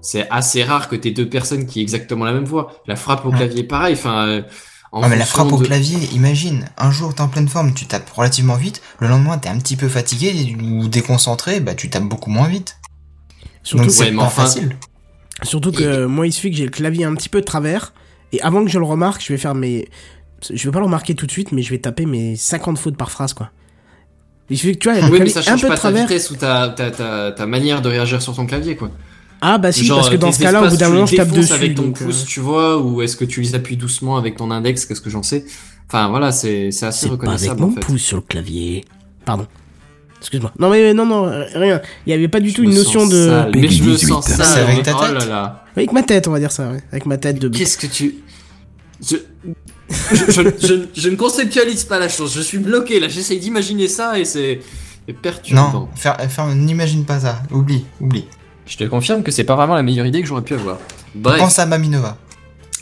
c'est 0.00 0.28
assez 0.30 0.62
rare 0.64 0.88
que 0.88 0.96
t'aies 0.96 1.12
deux 1.12 1.28
personnes 1.28 1.66
qui 1.66 1.78
aient 1.78 1.82
exactement 1.82 2.24
la 2.24 2.32
même 2.32 2.44
voix. 2.44 2.72
La 2.86 2.96
frappe 2.96 3.24
au 3.24 3.30
Ouais. 3.30 3.36
clavier, 3.36 3.62
pareil. 3.64 3.94
Enfin, 3.94 4.26
euh, 4.28 4.42
en 4.94 5.02
Ah 5.02 5.08
mais 5.08 5.16
la 5.16 5.26
frappe 5.26 5.52
au 5.52 5.58
clavier, 5.58 5.98
imagine, 6.12 6.66
un 6.78 6.90
jour 6.90 7.14
t'es 7.14 7.20
en 7.20 7.28
pleine 7.28 7.48
forme, 7.48 7.74
tu 7.74 7.86
tapes 7.86 8.08
relativement 8.10 8.54
vite, 8.56 8.80
le 9.00 9.08
lendemain 9.08 9.36
t'es 9.38 9.48
un 9.48 9.58
petit 9.58 9.76
peu 9.76 9.88
fatigué 9.88 10.56
ou 10.62 10.88
déconcentré, 10.88 11.60
bah 11.60 11.74
tu 11.74 11.90
tapes 11.90 12.04
beaucoup 12.04 12.30
moins 12.30 12.48
vite. 12.48 12.76
Surtout, 13.62 13.84
Donc 13.84 13.92
c'est 13.92 14.04
Ouais, 14.04 14.10
mais 14.12 14.16
pas 14.18 14.22
enfin- 14.24 14.42
facile. 14.42 14.76
surtout 15.42 15.72
que 15.72 16.04
moi, 16.06 16.26
il 16.26 16.32
suffit 16.32 16.50
que 16.50 16.56
j'ai 16.56 16.64
le 16.64 16.70
clavier 16.70 17.04
un 17.04 17.14
petit 17.14 17.28
peu 17.28 17.40
de 17.40 17.44
travers. 17.46 17.92
Et 18.32 18.40
avant 18.42 18.64
que 18.64 18.70
je 18.70 18.78
le 18.78 18.84
remarque, 18.84 19.22
je 19.24 19.32
vais 19.32 19.38
faire 19.38 19.54
mes. 19.54 19.88
Je 20.52 20.62
vais 20.68 20.70
pas 20.72 20.80
le 20.80 20.84
remarquer 20.84 21.14
tout 21.14 21.24
de 21.26 21.30
suite, 21.30 21.52
mais 21.52 21.62
je 21.62 21.70
vais 21.70 21.78
taper 21.78 22.04
mes 22.04 22.36
50 22.36 22.76
fautes 22.78 22.96
par 22.96 23.10
phrase, 23.10 23.32
quoi. 23.32 23.50
Il 24.50 24.58
suffit 24.58 24.74
que 24.74 24.78
tu 24.78 24.90
vois, 24.92 25.08
Oui, 25.08 25.18
mais 25.20 25.28
ça 25.30 25.40
un 25.40 25.42
change 25.42 25.62
peu 25.62 25.68
de 25.68 25.72
pas 25.72 25.76
ta 25.76 25.80
travers. 25.80 26.06
vitesse 26.06 26.30
ou 26.30 26.36
ta, 26.36 26.68
ta, 26.68 26.90
ta, 26.90 27.32
ta 27.32 27.46
manière 27.46 27.80
de 27.80 27.88
réagir 27.88 28.20
sur 28.20 28.34
ton 28.36 28.44
clavier, 28.44 28.76
quoi. 28.76 28.90
Ah 29.46 29.58
bah 29.58 29.72
si, 29.72 29.84
Genre, 29.84 29.98
parce 29.98 30.08
que 30.08 30.16
dans 30.16 30.32
ce 30.32 30.38
cas-là, 30.40 30.62
au 30.64 30.68
bout 30.70 30.76
d'un 30.78 30.88
moment, 30.88 31.04
je 31.04 31.16
tape 31.16 31.28
dessus. 31.30 31.52
avec 31.52 31.74
ton 31.74 31.82
donc, 31.82 32.00
euh, 32.00 32.06
pouce, 32.06 32.24
tu 32.24 32.40
vois, 32.40 32.78
ou 32.78 33.02
est-ce 33.02 33.14
que 33.16 33.26
tu 33.26 33.42
les 33.42 33.54
appuies 33.54 33.76
doucement 33.76 34.16
avec 34.16 34.36
ton 34.36 34.50
index, 34.50 34.86
qu'est-ce 34.86 35.02
que 35.02 35.10
j'en 35.10 35.22
sais. 35.22 35.44
Enfin, 35.86 36.08
voilà, 36.08 36.32
c'est 36.32 36.70
c'est 36.70 36.86
assez 36.86 37.00
C'est 37.00 37.08
pas 37.08 37.12
avec 37.14 37.20
reconnaissable, 37.22 37.60
mon 37.60 37.66
en 37.68 37.70
fait. 37.72 37.80
pouce 37.80 38.00
sur 38.00 38.16
le 38.16 38.22
clavier. 38.22 38.84
Pardon. 39.26 39.46
Excuse-moi. 40.20 40.50
Non 40.58 40.70
mais 40.70 40.94
non 40.94 41.04
non 41.04 41.24
rien. 41.54 41.82
Il 42.06 42.10
y 42.10 42.12
avait 42.14 42.28
pas 42.28 42.40
du 42.40 42.48
Je 42.48 42.54
tout 42.54 42.62
me 42.62 42.68
une 42.68 42.74
notion 42.74 43.06
de 43.06 43.26
sale, 43.28 43.50
Mais 43.54 43.68
je 43.68 43.82
me 43.84 43.90
18. 43.90 44.08
sens 44.08 44.24
C'est 44.26 44.42
sale. 44.42 44.62
avec 44.70 44.82
ta 44.82 44.96
Oh 44.96 45.12
là 45.12 45.20
tête 45.20 45.28
là. 45.28 45.64
avec 45.76 45.92
ma 45.92 46.02
tête, 46.02 46.26
on 46.28 46.30
va 46.30 46.38
dire 46.38 46.50
ça, 46.52 46.70
ouais. 46.70 46.80
avec 46.90 47.04
ma 47.04 47.18
tête 47.18 47.38
de. 47.38 47.48
Qu'est-ce 47.50 47.76
que 47.76 47.86
tu... 47.86 48.14
Je... 49.06 49.16
je, 49.90 50.30
je, 50.32 50.66
je- 50.66 50.74
je 51.00 51.08
ne 51.10 51.16
conceptualise 51.16 51.84
pas 51.84 51.98
la 51.98 52.08
chose, 52.08 52.32
je 52.34 52.40
suis 52.40 52.56
bloqué 52.56 53.00
là, 53.00 53.08
j'essaye 53.08 53.38
d'imaginer 53.38 53.86
ça 53.88 54.18
et 54.18 54.24
c'est 54.24 54.60
c'est 55.06 55.12
perturbant. 55.12 55.70
Non, 55.72 55.88
faire, 55.94 56.16
faire, 56.30 56.46
n'imagine 56.54 57.04
pas 57.04 57.20
ça, 57.20 57.42
oublie, 57.50 57.84
oublie. 58.00 58.24
Je 58.66 58.76
te 58.76 58.84
confirme 58.84 59.22
que 59.22 59.30
c'est 59.30 59.44
pas 59.44 59.56
vraiment 59.56 59.74
la 59.74 59.82
meilleure 59.82 60.06
idée 60.06 60.22
que 60.22 60.28
j'aurais 60.28 60.42
pu 60.42 60.54
avoir. 60.54 60.78
Bref, 61.14 61.38
Pense 61.38 61.58
à 61.58 61.66
Maminova. 61.66 62.16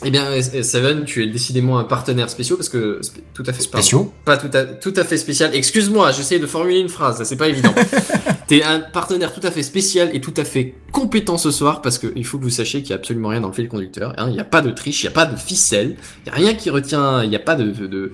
eh 0.05 0.11
bien 0.11 0.25
euh, 0.25 0.41
Seven, 0.63 1.05
tu 1.05 1.23
es 1.23 1.27
décidément 1.27 1.77
un 1.79 1.83
partenaire 1.83 2.29
spécial 2.29 2.57
parce 2.57 2.69
que 2.69 2.99
tout 3.33 3.43
à 3.45 3.53
fait 3.53 3.61
Spéciaux 3.61 4.13
pas 4.25 4.37
tout 4.37 4.49
à, 4.57 4.63
tout 4.65 4.93
à 4.95 5.03
fait 5.03 5.17
spécial. 5.17 5.51
Excuse-moi, 5.53 6.11
j'essaie 6.11 6.39
de 6.39 6.47
formuler 6.47 6.79
une 6.79 6.89
phrase, 6.89 7.17
ça, 7.17 7.25
c'est 7.25 7.35
pas 7.35 7.47
évident. 7.49 7.73
T'es 8.47 8.63
un 8.63 8.79
partenaire 8.79 9.33
tout 9.33 9.45
à 9.45 9.51
fait 9.51 9.63
spécial 9.63 10.09
et 10.13 10.19
tout 10.21 10.33
à 10.37 10.43
fait 10.43 10.75
compétent 10.91 11.37
ce 11.37 11.51
soir 11.51 11.81
parce 11.81 11.97
que 11.97 12.07
il 12.15 12.25
faut 12.25 12.37
que 12.37 12.43
vous 12.43 12.49
sachiez 12.49 12.81
qu'il 12.81 12.89
y 12.91 12.93
a 12.93 12.97
absolument 12.97 13.29
rien 13.29 13.41
dans 13.41 13.47
le 13.49 13.53
fil 13.53 13.67
conducteur. 13.67 14.13
hein. 14.17 14.25
Il 14.29 14.33
n'y 14.33 14.39
a 14.39 14.45
pas 14.45 14.61
de 14.61 14.71
triche, 14.71 15.03
il 15.03 15.05
n'y 15.07 15.09
a 15.09 15.13
pas 15.15 15.25
de 15.25 15.37
ficelle, 15.37 15.95
il 16.25 16.31
n'y 16.31 16.31
a 16.31 16.35
rien 16.35 16.53
qui 16.53 16.69
retient, 16.69 17.23
il 17.23 17.29
n'y 17.29 17.35
a 17.35 17.39
pas 17.39 17.55
de, 17.55 17.71
de, 17.71 17.87
de, 17.87 18.11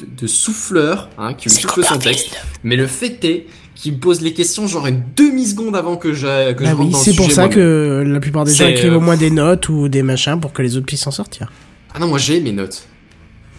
de 0.00 0.26
souffleur 0.26 1.08
hein, 1.18 1.34
qui 1.34 1.50
souffle 1.50 1.84
son 1.84 1.98
texte. 1.98 2.36
Mais 2.62 2.76
le 2.76 2.86
fait 2.86 3.24
est 3.24 3.46
qu'il 3.76 3.92
me 3.92 3.98
pose 3.98 4.22
les 4.22 4.32
questions 4.32 4.66
genre 4.66 4.86
une 4.88 5.02
demi-seconde 5.14 5.76
avant 5.76 5.96
que 5.96 6.12
je, 6.14 6.52
que 6.54 6.64
Bah 6.64 6.70
je 6.70 6.74
oui, 6.76 6.92
c'est 6.94 7.14
pour 7.14 7.30
ça 7.30 7.48
que 7.48 8.02
la 8.04 8.18
plupart 8.18 8.44
des 8.44 8.52
gens 8.52 8.66
écrivent 8.66 8.94
euh, 8.94 8.96
au 8.96 9.00
moins 9.00 9.16
des 9.16 9.30
notes 9.30 9.68
ou 9.68 9.88
des 9.88 10.02
machins 10.02 10.40
pour 10.40 10.52
que 10.52 10.62
les 10.62 10.76
autres 10.76 10.86
puissent 10.86 11.02
s'en 11.02 11.10
sortir. 11.12 11.52
Ah 11.94 12.00
non, 12.00 12.08
moi 12.08 12.18
j'ai 12.18 12.40
mes 12.40 12.52
notes. 12.52 12.88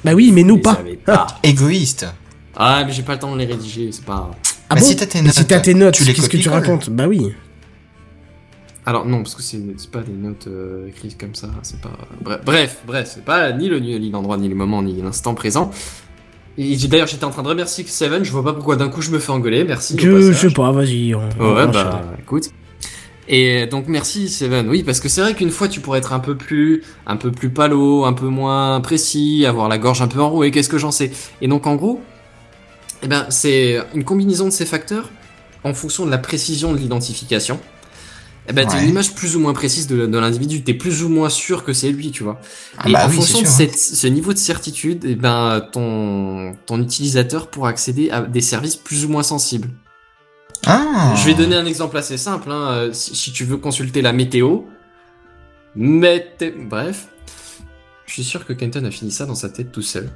Bah 0.04 0.14
oui, 0.14 0.32
mais 0.34 0.44
nous 0.44 0.58
pas. 0.58 0.80
pas. 1.06 1.28
Égoïste. 1.44 2.08
Ah, 2.56 2.84
mais 2.86 2.92
j'ai 2.92 3.04
pas 3.04 3.14
le 3.14 3.20
temps 3.20 3.34
de 3.34 3.38
les 3.38 3.46
rédiger, 3.46 3.92
c'est 3.92 4.04
pas. 4.04 4.32
Ah 4.70 4.76
Bah, 4.76 4.82
bon 4.82 4.88
si 4.88 4.96
t'as 4.96 5.06
tes 5.06 5.22
Mais 5.22 5.30
si 5.32 5.40
notes, 5.40 5.48
t'as 5.48 5.60
tes 5.60 5.74
notes, 5.74 5.94
tu 5.96 6.04
les 6.04 6.14
qu'est-ce 6.14 6.30
que 6.30 6.38
tu 6.38 6.50
racontes 6.50 6.90
Bah 6.90 7.08
oui. 7.08 7.34
Alors 8.86 9.06
non, 9.06 9.18
parce 9.18 9.36
que 9.36 9.42
c'est 9.44 9.60
c'est 9.78 9.92
pas 9.92 10.02
des 10.02 10.14
notes 10.14 10.48
euh, 10.48 10.88
écrites 10.88 11.18
comme 11.20 11.36
ça, 11.36 11.50
c'est 11.62 11.80
pas... 11.82 11.92
Bref, 12.22 12.40
bref, 12.46 12.78
bref, 12.88 13.12
c'est 13.14 13.26
pas 13.26 13.52
ni 13.52 13.68
le 13.68 13.80
ni 13.80 14.10
l'endroit, 14.10 14.38
ni 14.38 14.48
le 14.48 14.56
moment, 14.56 14.82
ni 14.82 15.02
l'instant 15.02 15.36
présent. 15.36 15.72
D'ailleurs, 16.58 17.08
j'étais 17.08 17.24
en 17.24 17.30
train 17.30 17.44
de 17.44 17.48
remercier 17.50 17.86
Seven, 17.88 18.24
je 18.24 18.32
vois 18.32 18.44
pas 18.44 18.54
pourquoi 18.54 18.76
d'un 18.76 18.90
coup 18.90 19.02
je 19.02 19.12
me 19.12 19.20
fais 19.20 19.32
engueuler, 19.32 19.64
merci. 19.64 19.96
Je, 20.00 20.34
sais 20.34 20.50
pas, 20.50 20.72
vas-y. 20.72 21.14
on- 21.14 21.22
on 21.40 21.56
Ouais, 21.56 21.68
bah 21.68 22.02
écoute. 22.20 22.46
Et 23.30 23.68
donc 23.68 23.86
merci 23.88 24.30
Seven. 24.30 24.68
Oui, 24.70 24.84
parce 24.84 25.00
que 25.00 25.10
c'est 25.10 25.22
vrai 25.22 25.34
qu'une 25.34 25.52
fois 25.52 25.68
tu 25.68 25.82
pourrais 25.82 26.00
être 26.00 26.14
un 26.14 26.20
peu 26.20 26.36
plus, 26.36 26.82
un 27.06 27.18
peu 27.18 27.32
plus 27.32 27.50
palo, 27.50 28.06
un 28.06 28.14
peu 28.14 28.28
moins 28.28 28.80
précis, 28.82 29.46
avoir 29.46 29.68
la 29.68 29.78
gorge 29.78 30.02
un 30.02 30.08
peu 30.08 30.20
enrouée. 30.22 30.50
Qu'est-ce 30.50 30.70
que 30.70 30.78
j'en 30.78 30.92
sais 30.92 31.12
Et 31.42 31.48
donc 31.48 31.68
en 31.68 31.76
gros, 31.76 32.02
eh 33.04 33.08
ben 33.08 33.26
c'est 33.30 33.80
une 33.94 34.04
combinaison 34.06 34.46
de 34.46 34.52
ces 34.52 34.66
facteurs 34.66 35.10
en 35.64 35.74
fonction 35.74 36.06
de 36.06 36.12
la 36.12 36.18
précision 36.18 36.72
de 36.72 36.78
l'identification. 36.78 37.60
Eh 38.50 38.54
ben, 38.54 38.66
t'as 38.66 38.78
Ouais. 38.78 38.84
une 38.84 38.90
image 38.90 39.14
plus 39.14 39.36
ou 39.36 39.40
moins 39.42 39.54
précise 39.54 39.88
de, 39.88 40.06
de 40.08 40.18
l'individu, 40.18 40.64
t'es 40.64 40.74
plus 40.74 41.04
ou 41.04 41.10
moins 41.10 41.30
sûr 41.30 41.64
que 41.66 41.74
c'est 41.74 41.92
lui, 41.92 42.12
tu 42.12 42.24
vois. 42.24 42.40
Ah 42.78 42.88
Et 42.88 42.94
bah 42.94 43.06
en 43.06 43.10
oui, 43.10 43.16
fonction 43.18 43.42
de 43.42 43.46
cette- 43.48 43.78
ce 43.78 44.08
niveau 44.08 44.32
de 44.34 44.38
certitude, 44.38 45.04
eh 45.06 45.16
ben, 45.16 45.62
ton, 45.74 46.56
ton 46.66 46.82
utilisateur 46.82 47.48
pourra 47.50 47.70
accéder 47.70 48.10
à 48.10 48.22
des 48.22 48.42
services 48.42 48.78
plus 48.78 49.04
ou 49.06 49.10
moins 49.10 49.24
sensibles. 49.24 49.70
Ah. 50.66 51.14
Je 51.18 51.26
vais 51.26 51.34
donner 51.34 51.56
un 51.56 51.66
exemple 51.66 51.98
assez 51.98 52.18
simple. 52.18 52.50
Hein. 52.52 52.72
euh, 52.72 52.94
Si, 52.94 53.16
si 53.16 53.32
tu 53.34 53.44
veux 53.44 53.58
consulter 53.58 54.02
la 54.02 54.14
météo, 54.14 54.62
mété... 55.76 56.52
bref, 56.52 57.08
je 58.06 58.14
suis 58.14 58.24
sûr 58.24 58.46
que 58.46 58.54
Kenton 58.54 58.86
a 58.86 58.92
fini 58.92 59.12
ça 59.12 59.26
dans 59.26 59.36
sa 59.36 59.50
tête 59.50 59.72
tout 59.72 59.82
seul. 59.82 60.10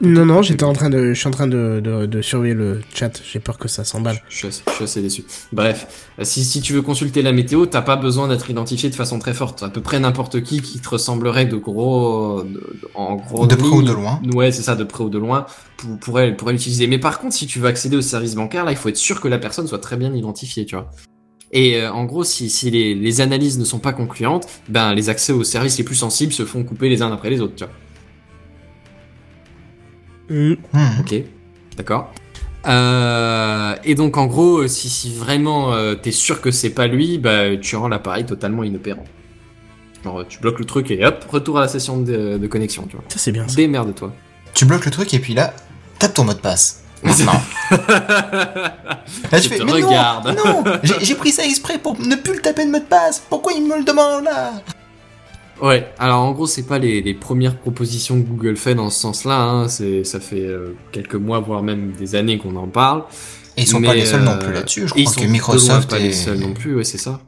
Non, 0.00 0.24
non, 0.24 0.40
j'étais 0.42 0.64
en 0.64 0.72
train 0.72 0.88
de, 0.88 1.12
je 1.12 1.18
suis 1.18 1.28
en 1.28 1.32
train 1.32 1.46
de, 1.46 1.80
de, 1.82 2.06
de 2.06 2.22
surveiller 2.22 2.54
le 2.54 2.80
chat. 2.94 3.20
J'ai 3.30 3.38
peur 3.40 3.58
que 3.58 3.68
ça 3.68 3.84
s'emballe. 3.84 4.22
Je 4.28 4.36
suis, 4.36 4.48
assez, 4.48 4.62
je 4.68 4.72
suis 4.74 4.84
assez 4.84 5.02
déçu. 5.02 5.24
Bref, 5.52 6.08
euh, 6.18 6.24
si, 6.24 6.44
si 6.44 6.60
tu 6.60 6.72
veux 6.72 6.82
consulter 6.82 7.22
la 7.22 7.32
météo, 7.32 7.66
t'as 7.66 7.82
pas 7.82 7.96
besoin 7.96 8.28
d'être 8.28 8.48
identifié 8.50 8.88
de 8.88 8.94
façon 8.94 9.18
très 9.18 9.34
forte. 9.34 9.62
À 9.62 9.68
peu 9.68 9.80
près 9.80 10.00
n'importe 10.00 10.42
qui 10.42 10.62
qui 10.62 10.80
te 10.80 10.88
ressemblerait 10.88 11.44
de 11.46 11.56
gros, 11.56 12.42
de- 12.42 12.48
de- 12.54 12.88
en 12.94 13.16
gros 13.16 13.46
De 13.46 13.54
près 13.56 13.66
ou 13.68 13.82
de 13.82 13.92
loin. 13.92 14.20
Ouais, 14.34 14.52
c'est 14.52 14.62
ça, 14.62 14.76
de 14.76 14.84
près 14.84 15.04
ou 15.04 15.10
de 15.10 15.18
loin, 15.18 15.44
pour- 15.76 15.98
pourrait, 15.98 16.34
pourrait 16.36 16.52
l'utiliser. 16.52 16.86
Mais 16.86 16.98
par 16.98 17.18
contre, 17.18 17.34
si 17.34 17.46
tu 17.46 17.58
veux 17.58 17.68
accéder 17.68 17.96
au 17.96 18.02
service 18.02 18.34
bancaire, 18.34 18.64
là, 18.64 18.70
il 18.72 18.76
faut 18.78 18.88
être 18.88 18.96
sûr 18.96 19.20
que 19.20 19.28
la 19.28 19.38
personne 19.38 19.66
soit 19.66 19.80
très 19.80 19.96
bien 19.96 20.14
identifiée, 20.14 20.64
tu 20.64 20.76
vois. 20.76 20.90
Et 21.52 21.78
euh, 21.78 21.92
en 21.92 22.04
gros, 22.04 22.22
si, 22.22 22.48
si 22.48 22.70
les, 22.70 22.94
les 22.94 23.20
analyses 23.20 23.58
ne 23.58 23.64
sont 23.64 23.80
pas 23.80 23.92
concluantes, 23.92 24.46
ben 24.68 24.94
les 24.94 25.08
accès 25.10 25.32
aux 25.32 25.42
services 25.44 25.76
les 25.78 25.84
plus 25.84 25.96
sensibles 25.96 26.32
se 26.32 26.44
font 26.44 26.62
couper 26.62 26.88
les 26.88 27.02
uns 27.02 27.12
après 27.12 27.28
les 27.28 27.40
autres, 27.40 27.56
tu 27.56 27.64
vois. 27.64 27.72
Hmm. 30.30 30.54
Hmm. 30.72 31.00
Ok, 31.00 31.14
d'accord. 31.76 32.12
Euh, 32.66 33.74
et 33.84 33.94
donc 33.94 34.16
en 34.16 34.26
gros, 34.26 34.66
si, 34.68 34.88
si 34.88 35.12
vraiment 35.14 35.72
euh, 35.72 35.94
t'es 35.94 36.12
sûr 36.12 36.40
que 36.40 36.50
c'est 36.50 36.70
pas 36.70 36.86
lui, 36.86 37.18
bah 37.18 37.56
tu 37.60 37.76
rends 37.76 37.88
l'appareil 37.88 38.24
totalement 38.26 38.64
inopérant. 38.64 39.04
Genre 40.04 40.24
tu 40.28 40.38
bloques 40.38 40.58
le 40.58 40.64
truc 40.64 40.90
et 40.90 41.04
hop, 41.04 41.24
retour 41.28 41.58
à 41.58 41.62
la 41.62 41.68
session 41.68 41.98
de, 42.00 42.38
de 42.38 42.46
connexion, 42.46 42.86
tu 42.88 42.96
vois. 42.96 43.04
Ça, 43.08 43.18
c'est 43.18 43.32
bien. 43.32 43.46
ça. 43.48 43.54
Démerde-toi. 43.56 44.12
Tu 44.54 44.64
bloques 44.64 44.84
le 44.84 44.90
truc 44.90 45.12
et 45.14 45.18
puis 45.18 45.34
là, 45.34 45.52
tape 45.98 46.14
ton 46.14 46.24
mot 46.24 46.32
de 46.34 46.38
passe. 46.38 46.82
Maintenant. 47.02 47.40
Là, 47.70 48.98
Je 49.32 49.38
tu 49.38 49.48
fais, 49.48 49.58
te 49.58 49.62
mais 49.62 49.72
regarde. 49.72 50.36
non, 50.36 50.62
non, 50.62 50.72
j'ai 50.82 51.02
j'ai 51.02 51.14
pris 51.14 51.30
ça 51.30 51.44
exprès 51.46 51.78
pour 51.78 51.98
ne 51.98 52.14
plus 52.14 52.34
le 52.34 52.40
taper 52.42 52.66
de 52.66 52.70
mot 52.70 52.78
de 52.78 52.84
passe. 52.84 53.22
Pourquoi 53.30 53.52
il 53.54 53.66
me 53.66 53.78
le 53.78 53.84
demande 53.84 54.24
là? 54.24 54.52
Ouais, 55.62 55.86
alors 55.98 56.20
en 56.20 56.32
gros, 56.32 56.46
c'est 56.46 56.66
pas 56.66 56.78
les, 56.78 57.02
les 57.02 57.14
premières 57.14 57.56
propositions 57.56 58.20
que 58.20 58.26
Google 58.26 58.56
fait 58.56 58.74
dans 58.74 58.90
ce 58.90 59.00
sens-là. 59.00 59.42
Hein. 59.42 59.68
C'est, 59.68 60.04
ça 60.04 60.20
fait 60.20 60.46
euh, 60.46 60.74
quelques 60.92 61.16
mois, 61.16 61.40
voire 61.40 61.62
même 61.62 61.92
des 61.92 62.14
années 62.14 62.38
qu'on 62.38 62.56
en 62.56 62.68
parle. 62.68 63.04
Et 63.56 63.62
ils 63.62 63.66
sont 63.66 63.80
Mais, 63.80 63.88
pas 63.88 63.94
les 63.94 64.06
seuls 64.06 64.22
non 64.22 64.32
euh, 64.32 64.38
plus 64.38 64.52
là-dessus. 64.52 64.88
Je 64.88 64.94
ils 64.96 65.04
crois 65.04 65.14
sont 65.14 65.20
que 65.20 65.26
Microsoft 65.26 65.90
pas 65.90 65.98
est... 65.98 66.04
les 66.04 66.12
seuls 66.12 66.38
non 66.38 66.54
plus. 66.54 66.76
Ouais, 66.76 66.84
c'est 66.84 66.98
ça. 66.98 67.20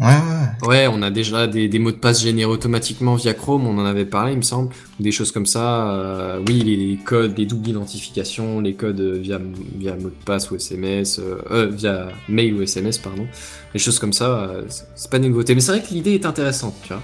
Ouais, 0.00 0.06
ouais. 0.06 0.68
Ouais, 0.68 0.86
on 0.86 1.02
a 1.02 1.10
déjà 1.10 1.48
des, 1.48 1.68
des 1.68 1.80
mots 1.80 1.90
de 1.90 1.96
passe 1.96 2.22
générés 2.22 2.48
automatiquement 2.50 3.16
via 3.16 3.34
Chrome, 3.34 3.66
on 3.66 3.78
en 3.78 3.84
avait 3.84 4.04
parlé, 4.04 4.32
il 4.32 4.36
me 4.38 4.42
semble, 4.42 4.72
ou 4.98 5.02
des 5.02 5.10
choses 5.10 5.32
comme 5.32 5.46
ça. 5.46 5.90
euh, 5.90 6.40
oui, 6.46 6.60
les, 6.62 6.76
les 6.76 6.96
codes, 6.98 7.36
les 7.36 7.46
doubles 7.46 7.68
identifications, 7.70 8.60
les 8.60 8.74
codes 8.74 9.00
euh, 9.00 9.18
via, 9.18 9.40
via 9.76 9.96
mot 9.96 10.08
de 10.10 10.14
passe 10.24 10.52
ou 10.52 10.56
SMS, 10.56 11.18
euh, 11.18 11.38
euh, 11.50 11.66
via 11.66 12.08
mail 12.28 12.54
ou 12.54 12.62
SMS, 12.62 12.98
pardon. 12.98 13.26
Les 13.74 13.80
choses 13.80 13.98
comme 13.98 14.12
ça, 14.12 14.52
c'est- 14.68 15.10
pas 15.10 15.18
des 15.18 15.28
nouveautés. 15.28 15.56
Mais 15.56 15.60
c'est 15.60 15.72
vrai 15.72 15.82
que 15.82 15.92
l'idée 15.92 16.14
est 16.14 16.26
intéressante, 16.26 16.76
tu 16.82 16.92
vois. 16.92 17.02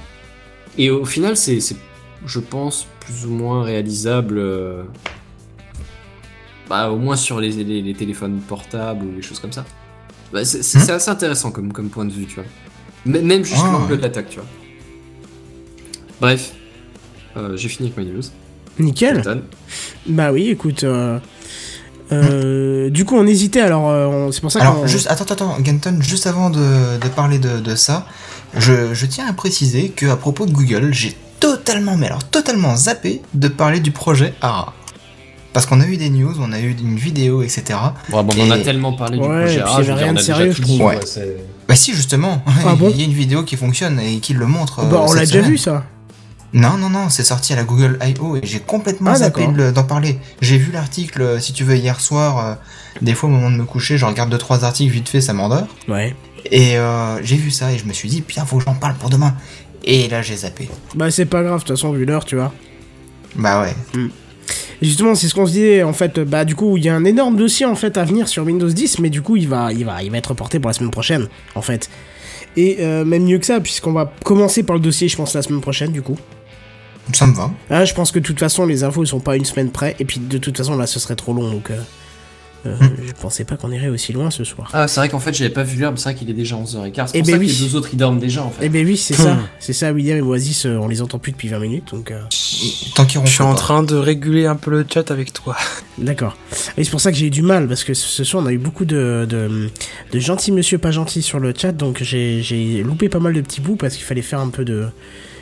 Et 0.78 0.90
au 0.90 1.04
final, 1.04 1.36
c'est, 1.36 1.58
je 2.26 2.38
pense, 2.38 2.86
plus 3.00 3.26
ou 3.26 3.30
moins 3.30 3.64
réalisable, 3.64 4.40
bah, 6.68 6.90
au 6.90 6.96
moins 6.96 7.16
sur 7.16 7.40
les, 7.40 7.50
les, 7.50 7.82
les 7.82 7.94
téléphones 7.94 8.40
portables 8.40 9.04
ou 9.04 9.12
les 9.16 9.22
choses 9.22 9.40
comme 9.40 9.52
ça. 9.52 9.64
Bah, 10.32 10.44
c'est, 10.44 10.60
Hmm. 10.60 10.62
c'est 10.62 10.92
assez 10.92 11.10
intéressant 11.10 11.50
comme, 11.52 11.72
comme 11.72 11.90
point 11.90 12.04
de 12.04 12.12
vue, 12.12 12.26
tu 12.26 12.36
vois. 12.36 12.44
M- 13.06 13.20
Même 13.22 13.44
juste 13.44 13.62
Ah. 13.64 13.72
l'angle 13.72 13.97
de 13.97 14.02
l'attaque, 14.02 14.28
tu 14.31 14.36
vois. 14.36 14.47
Bref, 16.20 16.52
euh, 17.36 17.56
j'ai 17.56 17.68
fini 17.68 17.93
avec 17.93 17.98
ma 18.06 18.12
news. 18.12 18.22
Nickel. 18.78 19.22
Bah 20.06 20.32
oui, 20.32 20.48
écoute. 20.48 20.85
euh, 20.85 21.18
euh, 22.12 22.90
Du 22.90 23.05
coup, 23.05 23.16
on 23.16 23.26
hésitait. 23.26 23.60
Alors, 23.60 23.89
euh, 23.90 24.06
on- 24.06 24.32
c'est 24.32 24.40
pour 24.40 24.51
ça 24.52 24.60
Alors, 24.60 24.86
juste, 24.86 25.06
attends, 25.10 25.24
attends, 25.24 25.51
attends, 25.52 25.60
Ganton, 25.60 25.98
juste 26.01 26.26
avant 26.26 26.51
de, 26.51 26.98
de 27.01 27.09
parler 27.09 27.39
de, 27.39 27.60
de 27.60 27.74
ça, 27.76 28.06
je, 28.56 28.94
je 28.94 29.06
tiens 29.06 29.26
à 29.28 29.32
préciser 29.32 29.89
que 29.90 30.06
à 30.06 30.16
propos 30.16 30.47
de 30.47 30.52
Google, 30.52 30.93
j'ai 30.93 31.16
totalement, 31.40 31.97
mais 31.97 32.06
alors 32.06 32.24
totalement 32.24 32.74
zappé 32.76 33.20
de 33.35 33.48
parler 33.48 33.81
du 33.81 33.90
projet 33.90 34.35
ARA. 34.40 34.72
Parce 35.55 35.64
qu'on 35.66 35.81
a 35.81 35.86
eu 35.86 35.97
des 35.97 36.10
news, 36.10 36.35
on 36.40 36.52
a 36.52 36.60
eu 36.60 36.72
une 36.78 36.97
vidéo, 36.97 37.43
etc. 37.43 37.78
Bon, 38.10 38.26
on 38.36 38.40
en 38.47 38.51
a 38.51 38.59
tellement 38.59 38.93
parlé 38.93 39.16
du 39.16 39.22
Ouais, 39.24 39.44
projet 39.44 39.60
et 39.60 39.62
puis 39.62 39.70
A, 39.72 39.76
il 39.78 39.82
y 39.82 39.85
je 39.86 39.93
veux 39.93 39.93
avait 39.93 39.94
dire, 39.94 39.97
rien 40.05 40.12
de 40.12 40.18
a 40.18 40.20
déjà 40.22 40.35
sérieux, 40.36 40.52
je 40.52 40.62
trouve. 40.62 40.94
Bah 41.66 41.76
si, 41.76 41.94
justement, 41.94 42.43
Ah 42.66 42.74
bon 42.74 42.90
il 42.94 42.98
y 42.98 43.02
a 43.02 43.05
une 43.06 43.12
vidéo 43.12 43.43
qui 43.44 43.56
fonctionne 43.56 43.98
et 44.01 44.18
qui 44.18 44.35
le 44.35 44.47
montre. 44.47 44.85
Bah, 44.85 44.97
euh, 44.97 45.06
on 45.09 45.12
l'a 45.14 45.20
cette 45.24 45.32
déjà 45.36 45.40
vu 45.48 45.56
ça. 45.56 45.85
Non, 46.52 46.76
non, 46.76 46.90
non, 46.90 47.09
c'est 47.09 47.24
sorti 47.24 47.52
à 47.52 47.56
la 47.56 47.64
Google 47.64 47.98
I.O. 48.02 48.36
et 48.36 48.40
j'ai 48.44 48.60
complètement 48.60 49.10
Ah, 49.12 49.16
zappé 49.16 49.47
d'en 49.72 49.82
parler. 49.85 50.18
J'ai 50.40 50.59
vu 50.59 50.70
l'article, 50.72 51.22
euh, 51.22 51.40
si 51.40 51.52
tu 51.52 51.64
veux, 51.64 51.76
hier 51.76 52.01
soir. 52.01 52.39
euh, 52.47 52.55
des 53.02 53.14
fois, 53.14 53.28
au 53.28 53.32
moment 53.32 53.51
de 53.51 53.56
me 53.56 53.64
coucher, 53.64 53.97
je 53.98 54.05
regarde 54.06 54.31
deux 54.31 54.39
trois 54.39 54.64
articles 54.64 54.93
vite 54.93 55.09
fait, 55.09 55.20
ça 55.20 55.32
m'endort. 55.32 55.66
Ouais. 55.89 56.14
Et 56.51 56.76
euh, 56.78 57.20
j'ai 57.22 57.36
vu 57.36 57.51
ça 57.51 57.72
et 57.72 57.78
je 57.78 57.86
me 57.86 57.93
suis 57.93 58.09
dit, 58.09 58.20
putain, 58.22 58.44
faut 58.44 58.59
que 58.59 58.64
j'en 58.64 58.74
parle 58.74 58.94
pour 58.94 59.09
demain. 59.10 59.35
Et 59.85 60.09
là, 60.09 60.20
j'ai 60.22 60.36
zappé. 60.36 60.68
Bah, 60.94 61.10
c'est 61.10 61.24
pas 61.26 61.43
grave, 61.43 61.60
de 61.60 61.64
toute 61.64 61.76
façon, 61.76 61.93
vu 61.93 62.05
l'heure, 62.05 62.24
tu 62.24 62.36
vois. 62.36 62.52
Bah 63.36 63.62
ouais. 63.62 63.74
Et 63.97 64.10
justement, 64.82 65.14
c'est 65.14 65.28
ce 65.28 65.34
qu'on 65.34 65.46
se 65.46 65.52
disait, 65.52 65.82
en 65.82 65.92
fait, 65.92 66.20
bah, 66.20 66.44
du 66.44 66.54
coup, 66.54 66.76
il 66.76 66.84
y 66.84 66.88
a 66.88 66.94
un 66.94 67.04
énorme 67.04 67.36
dossier, 67.36 67.66
en 67.66 67.74
fait, 67.74 67.96
à 67.96 68.04
venir 68.04 68.28
sur 68.28 68.44
Windows 68.44 68.68
10, 68.68 68.98
mais 69.00 69.10
du 69.10 69.22
coup, 69.22 69.36
il 69.36 69.48
va, 69.48 69.72
il 69.72 69.84
va, 69.84 70.02
il 70.02 70.10
va 70.10 70.18
être 70.18 70.28
reporté 70.28 70.58
pour 70.58 70.68
la 70.68 70.74
semaine 70.74 70.90
prochaine, 70.90 71.28
en 71.54 71.62
fait. 71.62 71.88
Et 72.56 72.76
euh, 72.80 73.04
même 73.04 73.24
mieux 73.24 73.38
que 73.38 73.46
ça, 73.46 73.60
puisqu'on 73.60 73.92
va 73.92 74.12
commencer 74.24 74.62
par 74.62 74.76
le 74.76 74.82
dossier, 74.82 75.08
je 75.08 75.16
pense, 75.16 75.34
la 75.34 75.42
semaine 75.42 75.60
prochaine, 75.60 75.92
du 75.92 76.02
coup. 76.02 76.18
Ça 77.12 77.26
me 77.26 77.34
va. 77.34 77.50
Ah, 77.68 77.84
je 77.84 77.92
pense 77.92 78.12
que 78.12 78.18
de 78.18 78.24
toute 78.24 78.40
façon, 78.40 78.64
les 78.64 78.82
infos 78.84 79.04
sont 79.04 79.20
pas 79.20 79.36
une 79.36 79.44
semaine 79.44 79.70
près, 79.70 79.96
et 79.98 80.04
puis 80.04 80.20
de 80.20 80.38
toute 80.38 80.56
façon, 80.56 80.76
là, 80.76 80.86
ce 80.86 81.00
serait 81.00 81.16
trop 81.16 81.32
long, 81.32 81.50
donc. 81.50 81.70
Euh, 81.70 81.80
euh, 82.66 82.77
Hmm. 82.81 82.89
Je 83.07 83.12
pensais 83.12 83.45
pas 83.45 83.57
qu'on 83.57 83.70
irait 83.70 83.89
aussi 83.89 84.12
loin 84.12 84.31
ce 84.31 84.45
soir. 84.45 84.70
Ah, 84.73 84.89
c'est 84.89 85.01
vrai 85.01 85.09
qu'en 85.09 85.20
fait, 85.20 85.32
j'avais 85.35 85.51
pas 85.51 85.62
vu 85.62 85.78
l'heure, 85.81 85.93
mais 85.93 85.99
c'est 85.99 86.05
vrai 86.11 86.15
qu'il 86.15 86.28
est 86.31 86.35
déjà 86.35 86.57
11h15. 86.57 87.09
C'est 87.09 87.19
Eh 87.19 87.20
pour 87.20 87.27
ben 87.27 87.32
ça 87.35 87.39
oui. 87.39 87.47
que 87.47 87.53
les 87.53 87.59
deux 87.69 87.77
autres, 87.77 87.89
ils 87.93 87.97
dorment 87.97 88.19
déjà, 88.19 88.43
en 88.43 88.51
fait. 88.51 88.66
Eh 88.66 88.69
ben 88.69 88.86
oui, 88.86 88.97
c'est 88.97 89.15
ça. 89.15 89.39
C'est 89.61 89.73
ça, 89.73 89.93
William 89.93 90.19
et 90.19 90.23
Oasis, 90.23 90.66
euh, 90.66 90.77
on 90.81 90.89
les 90.89 91.03
entend 91.03 91.19
plus 91.19 91.32
depuis 91.32 91.49
20 91.49 91.59
minutes, 91.59 91.89
donc. 91.93 92.11
euh, 92.11 92.20
Tant 92.95 93.05
qu'ils 93.07 93.20
Je 93.24 93.31
suis 93.31 93.43
en 93.43 93.55
train 93.55 93.82
de 93.82 93.95
réguler 93.97 94.47
un 94.47 94.57
peu 94.57 94.70
le 94.70 94.85
chat 94.93 95.11
avec 95.11 95.32
toi. 95.32 95.57
D'accord. 95.99 96.36
Et 96.77 96.85
c'est 96.85 96.91
pour 96.91 97.01
ça 97.01 97.11
que 97.12 97.19
j'ai 97.19 97.27
eu 97.27 97.31
du 97.31 97.43
mal, 97.43 97.69
parce 97.69 97.85
que 97.85 97.95
ce 97.95 98.24
soir 98.24 98.43
on 98.43 98.47
a 98.47 98.53
eu 98.53 98.59
beaucoup 98.59 98.85
de, 98.85 99.27
de, 99.28 99.69
de 100.12 100.19
gentils 100.19 100.53
monsieur 100.53 100.78
pas 100.78 100.91
gentils 100.91 101.23
sur 101.23 101.39
le 101.39 101.53
chat, 101.57 101.73
donc 101.73 102.03
j'ai 102.03 102.43
j'ai 102.43 102.82
loupé 102.82 103.09
pas 103.09 103.19
mal 103.20 103.32
de 103.32 103.41
petits 103.41 103.61
bouts 103.61 103.77
parce 103.77 103.95
qu'il 103.97 104.05
fallait 104.05 104.23
faire 104.23 104.41
un 104.41 104.49
peu 104.51 104.65
de. 104.65 104.86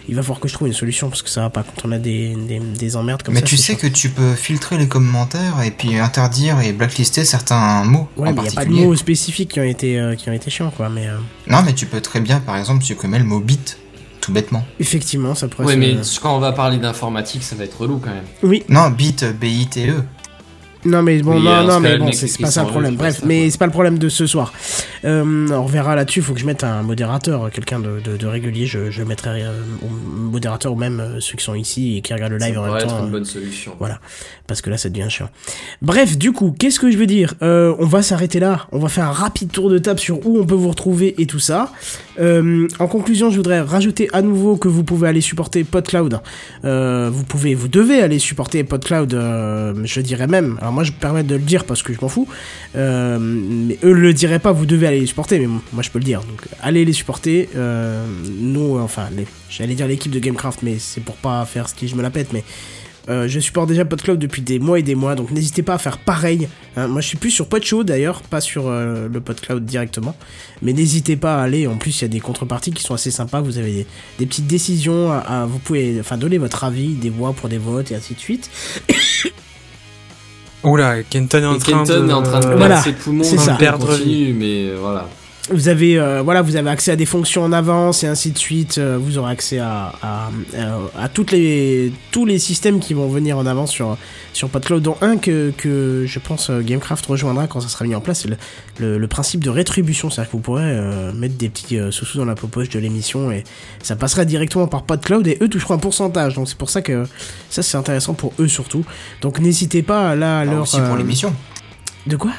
Il 0.09 0.15
va 0.17 0.23
falloir 0.23 0.41
que 0.41 0.49
je 0.49 0.55
trouve 0.55 0.69
une 0.69 0.75
solution 0.75 1.09
parce 1.09 1.23
que 1.23 1.29
ça 1.31 1.43
va 1.43 1.51
pas 1.51 1.63
quand 1.63 1.89
on 1.89 1.93
a 1.93 1.99
des, 1.99 2.35
des, 2.35 2.59
des 2.59 2.97
emmerdes 2.97 3.23
comme 3.23 3.35
Mais 3.35 3.41
ça. 3.41 3.47
tu 3.47 3.57
c'est 3.57 3.75
sais 3.75 3.79
que 3.79 3.87
tu 3.87 4.09
peux 4.11 4.35
filtrer 4.35 4.77
les 4.79 4.89
commentaires 4.89 5.63
et 5.65 5.71
puis 5.71 5.97
interdire 5.97 6.61
et 6.61 6.73
blacklister 6.73 7.25
certains 7.25 7.85
mots 7.85 8.09
Ouais, 8.17 8.31
en 8.31 8.33
mais 8.33 8.45
y 8.45 8.49
a 8.49 8.53
pas 8.53 8.65
de 8.65 8.71
mots 8.71 8.97
spécifiques 8.97 9.53
qui 9.53 9.61
ont 9.61 9.65
été, 9.65 9.99
euh, 10.01 10.15
qui 10.17 10.29
ont 10.29 10.33
été 10.33 10.51
chiants, 10.51 10.73
quoi. 10.77 10.89
Mais 10.89 11.07
euh, 11.07 11.17
Non, 11.47 11.63
mais 11.65 11.73
tu 11.73 11.87
peux 11.87 12.01
très 12.01 12.21
bien, 12.21 12.41
par 12.41 12.57
exemple, 12.57 12.83
supprimer 12.85 13.19
le 13.19 13.25
mot 13.25 13.39
bit, 13.41 13.79
tout 14.21 14.33
bêtement. 14.33 14.65
effectivement, 14.81 15.35
ça 15.35 15.47
pourrait 15.49 15.67
Ouais, 15.67 15.75
se- 15.75 15.79
mais 15.79 15.97
quand 16.21 16.37
on 16.37 16.41
va 16.41 16.53
parler 16.53 16.79
d'informatique, 16.79 17.43
ça 17.43 17.55
va 17.57 17.65
être 17.65 17.81
relou 17.81 17.99
quand 17.99 18.11
même. 18.11 18.25
Oui, 18.43 18.65
Non, 18.69 18.91
bit, 18.91 19.25
B-I-T-E. 19.41 20.03
Non 20.85 21.03
mais 21.03 21.23
bon 21.23 21.37
Oui, 21.37 21.45
non 21.45 21.65
non 21.65 21.81
mais 21.81 21.97
bon 21.97 22.11
c'est 22.13 22.41
pas 22.41 22.51
ça 22.51 22.63
le 22.65 22.69
problème. 22.69 22.97
bref 22.97 23.21
ça, 23.21 23.27
mais 23.27 23.49
c'est 23.51 23.59
pas 23.59 23.67
le 23.67 23.73
problème 23.73 23.99
de 23.99 24.09
ce 24.09 24.27
soir. 24.27 24.53
Euh, 25.05 25.49
on 25.51 25.67
verra 25.67 25.95
là-dessus. 25.97 26.23
Faut 26.23 26.35
que 26.35 26.41
je 26.41 26.47
mette 26.47 26.65
un 26.65 26.83
modérateur 26.83 27.51
quelqu'un 27.51 27.79
de, 27.81 28.01
de, 28.01 28.17
de 28.17 28.27
régulier. 28.27 28.67
Je, 28.67 28.91
je 28.91 29.03
mettrai 29.03 29.43
euh, 29.43 29.53
un 29.85 30.21
modérateur 30.31 30.73
ou 30.73 30.77
même 30.77 31.01
euh, 31.01 31.21
ceux 31.21 31.37
qui 31.37 31.45
sont 31.45 31.55
ici 31.55 31.97
et 31.97 32.03
qui 32.03 32.13
regardent 32.13 32.33
le 32.33 32.39
live 32.39 32.55
ça 32.55 32.61
en 32.61 32.65
même 32.65 32.73
temps 32.73 32.79
être 32.79 32.99
une 33.01 33.07
euh, 33.07 33.11
bonne 33.11 33.25
solution. 33.25 33.73
voilà. 33.79 34.01
Parce 34.47 34.61
que 34.61 34.71
là 34.71 34.77
ça 34.77 34.89
devient 34.89 35.09
chiant. 35.09 35.29
Bref 35.83 36.19
du 36.19 36.33
coup 36.33 36.55
qu'est-ce 36.59 36.81
que 36.81 36.91
je 36.91 36.97
veux 36.99 37.07
dire? 37.07 37.35
Euh, 37.43 37.75
on 37.79 37.87
va 37.87 38.03
s'arrêter 38.03 38.41
là. 38.41 38.67
On 38.73 38.79
va 38.79 38.89
faire 38.89 39.05
un 39.09 39.13
rapide 39.13 39.51
tour 39.53 39.71
de 39.71 39.79
table 39.79 40.01
sur 40.01 40.27
où 40.27 40.39
on 40.41 40.45
peut 40.45 40.55
vous 40.55 40.69
retrouver 40.71 41.15
et 41.21 41.27
tout 41.27 41.39
ça. 41.41 41.73
Euh, 42.21 42.67
en 42.79 42.87
conclusion 42.89 43.31
je 43.31 43.37
voudrais 43.37 43.61
rajouter 43.61 44.09
à 44.13 44.21
nouveau 44.23 44.57
que 44.57 44.69
vous 44.69 44.85
pouvez 44.85 45.09
aller 45.09 45.21
supporter 45.21 45.65
PodCloud. 45.65 46.21
Euh, 46.65 47.09
vous 47.13 47.25
pouvez 47.25 47.55
vous 47.55 47.69
devez 47.69 48.03
aller 48.03 48.19
supporter 48.19 48.65
PodCloud 48.65 49.15
euh, 49.15 49.75
je 49.85 50.01
dirais 50.01 50.27
même 50.27 50.59
alors 50.61 50.72
moi 50.73 50.83
je 50.85 50.91
me 50.93 50.97
permets 50.97 51.23
de 51.23 51.35
le 51.37 51.43
dire 51.43 51.65
parce 51.65 51.83
que 51.83 51.93
je 51.93 51.99
m'en 52.01 52.09
fous 52.09 52.27
euh, 52.77 53.19
mais 53.21 53.79
eux 53.85 53.93
le 53.93 54.13
diraient 54.13 54.39
pas 54.41 54.53
vous 54.53 54.67
devez 54.67 54.87
aller 54.89 55.01
les 55.01 55.07
supporter 55.07 55.39
mais 55.39 55.47
moi 55.47 55.83
je 55.83 55.91
peux 55.91 55.99
le 55.99 56.05
dire 56.05 56.21
donc 56.23 56.43
allez 56.63 56.85
les 56.85 56.93
supporter 56.93 57.49
euh, 57.57 58.05
nous 58.41 58.79
enfin 58.79 59.09
les- 59.17 59.27
j'allais 59.51 59.75
dire 59.75 59.87
l'équipe 59.87 60.11
de 60.13 60.19
Gamecraft 60.19 60.61
mais 60.63 60.77
c'est 60.79 61.03
pour 61.03 61.17
pas 61.17 61.45
faire 61.45 61.69
ce 61.69 61.75
qui 61.75 61.87
je 61.89 61.95
me 61.97 62.03
la 62.03 62.11
pète 62.11 62.33
mais 62.33 62.43
Euh, 63.09 63.27
je 63.27 63.41
supporte 63.41 63.69
déjà 63.69 63.85
PodCloud 63.85 64.17
depuis 64.21 64.43
des 64.43 64.61
mois 64.61 64.79
et 64.79 64.85
des 64.85 64.95
mois, 64.95 65.17
donc 65.17 65.33
n'hésitez 65.33 65.65
pas 65.65 65.75
à 65.75 65.79
faire 65.79 65.99
pareil. 65.99 66.47
hein. 66.77 66.87
moi, 66.87 67.01
je 67.01 67.09
suis 67.09 67.19
plus 67.19 67.33
sur 67.33 67.49
PodShow 67.49 67.83
d'ailleurs, 67.83 68.23
pas 68.23 68.41
sur 68.41 68.69
euh, 68.69 69.09
le 69.13 69.21
PodCloud 69.21 69.65
directement. 69.65 70.15
Mais 70.63 70.73
n'hésitez 70.73 71.17
pas 71.17 71.41
à 71.41 71.43
aller. 71.43 71.67
En 71.67 71.79
plus, 71.79 71.99
il 71.99 72.03
y 72.03 72.05
a 72.05 72.09
des 72.09 72.21
contreparties 72.21 72.71
qui 72.71 72.85
sont 72.85 72.95
assez 72.95 73.11
sympas. 73.11 73.41
Vous 73.41 73.59
avez 73.59 73.87
des, 74.21 74.27
petites 74.27 74.47
décisions. 74.47 75.11
À- 75.11 75.47
vous 75.47 75.59
pouvez 75.59 75.97
enfin 75.99 76.17
donner 76.17 76.39
votre 76.39 76.63
avis, 76.63 76.95
des 76.95 77.11
voix 77.11 77.33
pour 77.33 77.49
des 77.49 77.59
votes 77.59 77.91
et 77.91 77.97
ainsi 77.97 78.15
de 78.15 78.21
suite. 78.21 78.49
Oula, 80.65 81.03
Kenton 81.03 81.43
est 81.43 81.47
en 81.47 81.55
Et 81.55 81.59
train 81.59 81.73
Kenton 81.85 82.05
de... 82.05 82.09
est 82.09 82.13
en 82.13 82.23
train 82.23 82.39
de 82.41 82.45
perdre 82.45 82.59
Voilà, 82.59 82.83
ses 82.83 82.93
poumons, 82.93 83.25
c'est 83.25 83.39
ça. 83.39 83.57
continue, 83.79 84.33
mais 84.35 84.71
voilà. 84.81 85.09
Vous 85.51 85.67
avez 85.67 85.99
euh, 85.99 86.23
voilà, 86.23 86.41
vous 86.41 86.55
avez 86.55 86.71
accès 86.71 86.93
à 86.93 86.97
des 86.97 87.05
fonctions 87.05 87.43
en 87.43 87.51
avance 87.53 88.05
et 88.05 88.07
ainsi 88.07 88.31
de 88.31 88.39
suite. 88.39 88.79
Euh, 88.79 88.97
vous 88.97 89.19
aurez 89.19 89.33
accès 89.33 89.59
à, 89.59 89.93
à, 90.01 90.31
à- 90.57 91.03
à 91.05 91.09
toutes 91.09 91.33
les 91.33 91.93
tous 92.13 92.25
les 92.25 92.39
systèmes 92.39 92.79
qui 92.79 92.95
vont 92.95 93.09
venir 93.09 93.37
en 93.39 93.45
avance 93.45 93.73
sur 93.73 93.99
sur 94.33 94.49
PodCloud, 94.49 94.83
dont 94.85 94.97
un 95.01 95.17
que, 95.17 95.53
que 95.59 96.05
je 96.07 96.19
pense 96.21 96.49
euh, 96.49 96.61
Gamecraft 96.61 97.05
rejoindra 97.07 97.49
quand 97.49 97.61
ça 97.61 97.67
sera 97.69 97.85
mis 97.85 97.95
en 97.97 98.01
place. 98.01 98.21
C'est 98.21 98.29
le, 98.29 98.37
le, 98.79 98.99
le 98.99 99.09
principe 99.09 99.43
de 99.43 99.51
rétribution, 99.51 100.11
c'est-à-dire 100.11 100.31
que 100.31 100.37
vous 100.37 100.43
pourrez 100.43 100.63
euh, 100.65 101.13
mettre 101.13 101.35
des 101.35 101.49
petits 101.49 101.77
euh, 101.77 101.91
sous-sous 101.91 102.19
dans 102.19 102.25
la 102.25 102.37
poche 102.37 102.69
de 102.69 102.79
l'émission 102.79 103.33
et 103.33 103.43
ça 103.83 103.97
passera 103.97 104.25
directement 104.25 104.69
par 104.69 104.85
PodCloud 104.85 105.27
et 105.27 105.39
eux 105.43 105.49
toucheront 105.49 105.75
un 105.75 105.79
pourcentage. 105.79 106.35
Donc 106.35 106.49
c'est 106.49 106.57
pour 106.57 106.71
ça 106.71 106.83
que 106.83 107.05
ça 107.51 107.65
c'est 107.65 107.77
intéressant 107.77 108.15
pour 108.15 108.33
eux 108.39 108.47
surtout. 108.49 108.85
Donc 109.23 109.41
n'hésitez 109.41 109.83
pas 109.83 110.15
là 110.15 110.39
à 110.39 110.41
Alors 110.43 110.55
leur 110.55 110.63
aussi 110.63 110.79
pour 110.81 110.95
euh, 110.95 110.99
l'émission. 110.99 111.35
De 112.07 112.15
quoi? 112.17 112.31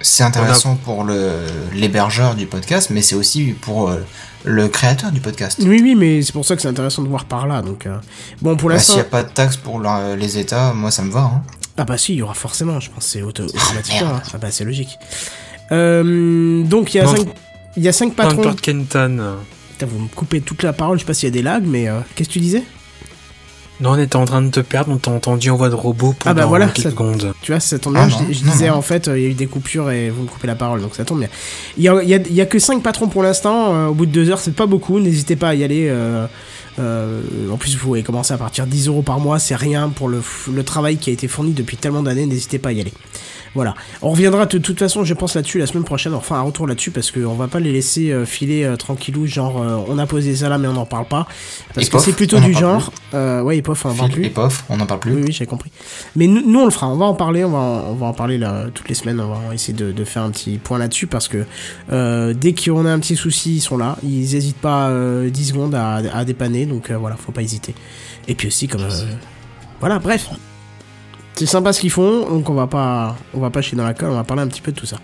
C'est 0.00 0.22
intéressant 0.22 0.76
pour 0.76 1.04
le 1.04 1.32
l'hébergeur 1.74 2.34
du 2.34 2.46
podcast, 2.46 2.90
mais 2.90 3.02
c'est 3.02 3.14
aussi 3.16 3.54
pour 3.60 3.88
euh, 3.90 3.96
le 4.44 4.68
créateur 4.68 5.10
du 5.10 5.20
podcast. 5.20 5.58
Oui, 5.60 5.80
oui, 5.82 5.94
mais 5.96 6.22
c'est 6.22 6.32
pour 6.32 6.44
ça 6.44 6.54
que 6.54 6.62
c'est 6.62 6.68
intéressant 6.68 7.02
de 7.02 7.08
voir 7.08 7.24
par 7.24 7.46
là. 7.48 7.62
Donc, 7.62 7.86
euh, 7.86 7.96
bon, 8.40 8.56
pour 8.56 8.68
Bah, 8.68 8.74
l'instant. 8.76 8.92
S'il 8.94 9.02
n'y 9.02 9.06
a 9.08 9.10
pas 9.10 9.24
de 9.24 9.30
taxe 9.30 9.56
pour 9.56 9.80
la- 9.80 10.14
les 10.14 10.38
États, 10.38 10.72
moi 10.72 10.90
ça 10.92 11.02
me 11.02 11.10
va. 11.10 11.20
Hein. 11.22 11.42
Ah, 11.76 11.84
bah 11.84 11.98
si, 11.98 12.12
il 12.14 12.18
y 12.18 12.22
aura 12.22 12.34
forcément, 12.34 12.78
je 12.80 12.90
pense, 12.90 13.04
que 13.04 13.10
c'est 13.10 13.22
auto 13.22 13.44
automatiquement. 13.44 14.08
hein. 14.16 14.22
Ah, 14.32 14.38
bah 14.38 14.48
c'est 14.50 14.64
logique. 14.64 14.96
Euh, 15.72 16.62
donc, 16.64 16.94
il 16.94 16.98
y 16.98 17.00
a 17.00 17.04
Non, 17.04 17.16
5 17.16 17.28
il 17.76 17.82
y 17.82 17.88
a 17.88 17.92
cinq 17.92 18.14
patrons. 18.14 18.54
Putain, 18.54 19.36
vous 19.86 19.98
me 20.00 20.08
coupez 20.08 20.40
toute 20.40 20.62
la 20.64 20.72
parole, 20.72 20.98
je 20.98 21.02
sais 21.04 21.06
pas 21.06 21.14
s'il 21.14 21.28
y 21.28 21.32
a 21.32 21.34
des 21.34 21.42
lags, 21.42 21.64
mais 21.66 21.88
euh, 21.88 22.00
qu'est-ce 22.14 22.28
que 22.28 22.34
tu 22.34 22.40
disais? 22.40 22.64
Non, 23.80 23.90
on 23.92 23.98
était 23.98 24.16
en 24.16 24.24
train 24.24 24.42
de 24.42 24.50
te 24.50 24.60
perdre, 24.60 24.90
on 24.92 24.96
t'a 24.96 25.10
entendu 25.10 25.50
en 25.50 25.56
voix 25.56 25.68
de 25.68 25.74
robot 25.74 26.14
pendant 26.18 26.30
Ah 26.30 26.34
bah 26.34 26.46
voilà, 26.46 26.66
quelques 26.66 26.82
ça- 26.82 26.90
secondes. 26.90 27.32
Tu 27.42 27.52
vois, 27.52 27.60
ça 27.60 27.78
tombe 27.78 27.94
bien. 27.94 28.08
Ah 28.10 28.22
je 28.28 28.40
disais 28.42 28.68
non. 28.68 28.74
en 28.74 28.82
fait, 28.82 29.06
euh, 29.08 29.18
il 29.18 29.22
y 29.22 29.26
a 29.26 29.30
eu 29.30 29.34
des 29.34 29.46
coupures 29.46 29.90
et 29.90 30.10
vous 30.10 30.22
me 30.22 30.26
coupez 30.28 30.46
la 30.48 30.56
parole, 30.56 30.80
donc 30.80 30.94
ça 30.96 31.04
tombe 31.04 31.20
bien. 31.20 31.28
Il 31.76 31.84
y 31.84 31.88
a, 31.88 32.02
y 32.02 32.14
a- 32.14 32.18
y 32.28 32.40
a 32.40 32.46
que 32.46 32.58
5 32.58 32.82
patrons 32.82 33.08
pour 33.08 33.22
l'instant. 33.22 33.74
euh, 33.74 33.86
au 33.86 33.94
bout 33.94 34.06
de 34.06 34.10
2 34.12 34.30
heures, 34.30 34.40
c'est 34.40 34.54
pas 34.54 34.66
beaucoup. 34.66 34.98
N'hésitez 34.98 35.36
pas 35.36 35.50
à 35.50 35.54
y 35.54 35.62
aller. 35.62 35.86
euh, 35.88 36.26
euh, 36.80 37.22
en 37.52 37.56
plus, 37.56 37.74
vous 37.76 37.86
pouvez 37.86 38.02
commencer 38.02 38.32
à 38.34 38.38
partir 38.38 38.64
de 38.66 38.70
10 38.70 38.88
euros 38.88 39.02
par 39.02 39.18
mois. 39.20 39.38
C'est 39.38 39.56
rien 39.56 39.88
pour 39.88 40.08
le, 40.08 40.22
le 40.52 40.62
travail 40.64 40.96
qui 40.96 41.10
a 41.10 41.12
été 41.12 41.26
fourni 41.28 41.52
depuis 41.52 41.76
tellement 41.76 42.02
d'années. 42.02 42.26
N'hésitez 42.26 42.58
pas 42.58 42.68
à 42.68 42.72
y 42.72 42.80
aller. 42.80 42.92
Voilà. 43.54 43.74
On 44.02 44.10
reviendra 44.10 44.46
de 44.46 44.58
toute 44.58 44.78
façon, 44.78 45.04
je 45.04 45.14
pense, 45.14 45.34
là-dessus 45.34 45.58
la 45.58 45.66
semaine 45.66 45.84
prochaine. 45.84 46.14
Enfin, 46.14 46.36
un 46.36 46.42
retour 46.42 46.66
là-dessus 46.66 46.90
parce 46.90 47.10
qu'on 47.10 47.34
va 47.34 47.48
pas 47.48 47.60
les 47.60 47.72
laisser 47.72 48.10
euh, 48.10 48.24
filer 48.24 48.64
euh, 48.64 48.76
tranquillou. 48.76 49.26
Genre, 49.26 49.60
euh, 49.60 49.78
on 49.88 49.98
a 49.98 50.06
posé 50.06 50.36
ça 50.36 50.48
là, 50.48 50.58
mais 50.58 50.68
on 50.68 50.74
n'en 50.74 50.86
parle 50.86 51.06
pas. 51.06 51.26
Parce 51.74 51.86
Et 51.86 51.90
que 51.90 51.98
c'est 51.98 52.12
plutôt 52.12 52.36
on 52.38 52.40
du 52.40 52.52
genre. 52.52 52.92
Ouais, 53.12 53.58
et 53.58 53.62
pof, 53.62 53.84
on 53.84 53.90
en 53.90 53.94
parle 53.94 54.10
plus. 54.10 54.24
et 54.26 54.30
Pof, 54.30 54.64
on 54.68 54.76
n'en 54.76 54.86
parle 54.86 55.00
plus. 55.00 55.12
Oui, 55.14 55.22
oui, 55.26 55.32
j'ai 55.32 55.46
compris. 55.46 55.70
Mais 56.16 56.26
nous, 56.26 56.42
nous, 56.46 56.60
on 56.60 56.64
le 56.64 56.70
fera. 56.70 56.88
On 56.88 56.96
va 56.96 57.06
en 57.06 57.14
parler. 57.14 57.44
On 57.44 57.50
va 57.50 57.58
en, 57.58 57.90
on 57.90 57.94
va 57.94 58.06
en 58.06 58.12
parler 58.14 58.38
là, 58.38 58.66
toutes 58.72 58.88
les 58.88 58.94
semaines. 58.94 59.20
On 59.20 59.48
va 59.48 59.54
essayer 59.54 59.74
de, 59.74 59.92
de 59.92 60.04
faire 60.04 60.22
un 60.22 60.30
petit 60.30 60.58
point 60.58 60.78
là-dessus 60.78 61.06
parce 61.06 61.28
que 61.28 61.44
euh, 61.90 62.34
dès 62.34 62.54
qu'on 62.54 62.86
a 62.86 62.90
un 62.90 62.98
petit 62.98 63.16
souci, 63.16 63.56
ils 63.56 63.60
sont 63.60 63.76
là. 63.78 63.96
Ils 64.02 64.32
n'hésitent 64.32 64.56
pas 64.60 64.88
euh, 64.88 65.30
10 65.30 65.44
secondes 65.48 65.74
à, 65.74 65.96
à 65.96 66.24
dépanner. 66.24 66.66
Donc 66.66 66.90
euh, 66.90 66.96
voilà, 66.96 67.16
faut 67.16 67.32
pas 67.32 67.42
hésiter. 67.42 67.74
Et 68.26 68.34
puis 68.34 68.48
aussi, 68.48 68.68
comme. 68.68 68.86
voilà, 69.80 69.98
bref. 69.98 70.28
C'est 71.38 71.46
sympa 71.46 71.72
ce 71.72 71.80
qu'ils 71.80 71.90
font. 71.92 72.28
Donc 72.28 72.50
on 72.50 72.54
va 72.54 72.66
pas, 72.66 73.16
on 73.32 73.38
va 73.38 73.50
pas 73.50 73.62
chier 73.62 73.76
dans 73.76 73.84
la 73.84 73.94
colle. 73.94 74.10
On 74.10 74.14
va 74.14 74.24
parler 74.24 74.42
un 74.42 74.48
petit 74.48 74.60
peu 74.60 74.72
de 74.72 74.76
tout 74.78 74.86
ça. 74.86 74.96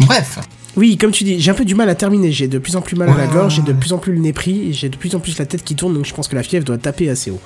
Bref, 0.00 0.38
Oui, 0.76 0.96
comme 0.96 1.10
tu 1.10 1.24
dis, 1.24 1.40
j'ai 1.40 1.50
un 1.50 1.54
peu 1.54 1.64
du 1.64 1.74
mal 1.74 1.88
à 1.88 1.96
terminer. 1.96 2.30
J'ai 2.30 2.46
de 2.46 2.58
plus 2.58 2.76
en 2.76 2.80
plus 2.80 2.94
mal 2.94 3.08
à 3.10 3.16
la 3.16 3.26
gorge, 3.26 3.56
j'ai 3.56 3.62
de 3.62 3.72
plus 3.72 3.92
en 3.92 3.98
plus 3.98 4.12
le 4.12 4.20
nez 4.20 4.32
pris, 4.32 4.68
et 4.68 4.72
j'ai 4.72 4.88
de 4.88 4.96
plus 4.96 5.16
en 5.16 5.18
plus 5.18 5.36
la 5.38 5.46
tête 5.46 5.64
qui 5.64 5.74
tourne, 5.74 5.94
donc 5.94 6.04
je 6.06 6.14
pense 6.14 6.28
que 6.28 6.36
la 6.36 6.44
fièvre 6.44 6.64
doit 6.64 6.78
taper 6.78 7.10
assez 7.10 7.32
haut. 7.32 7.40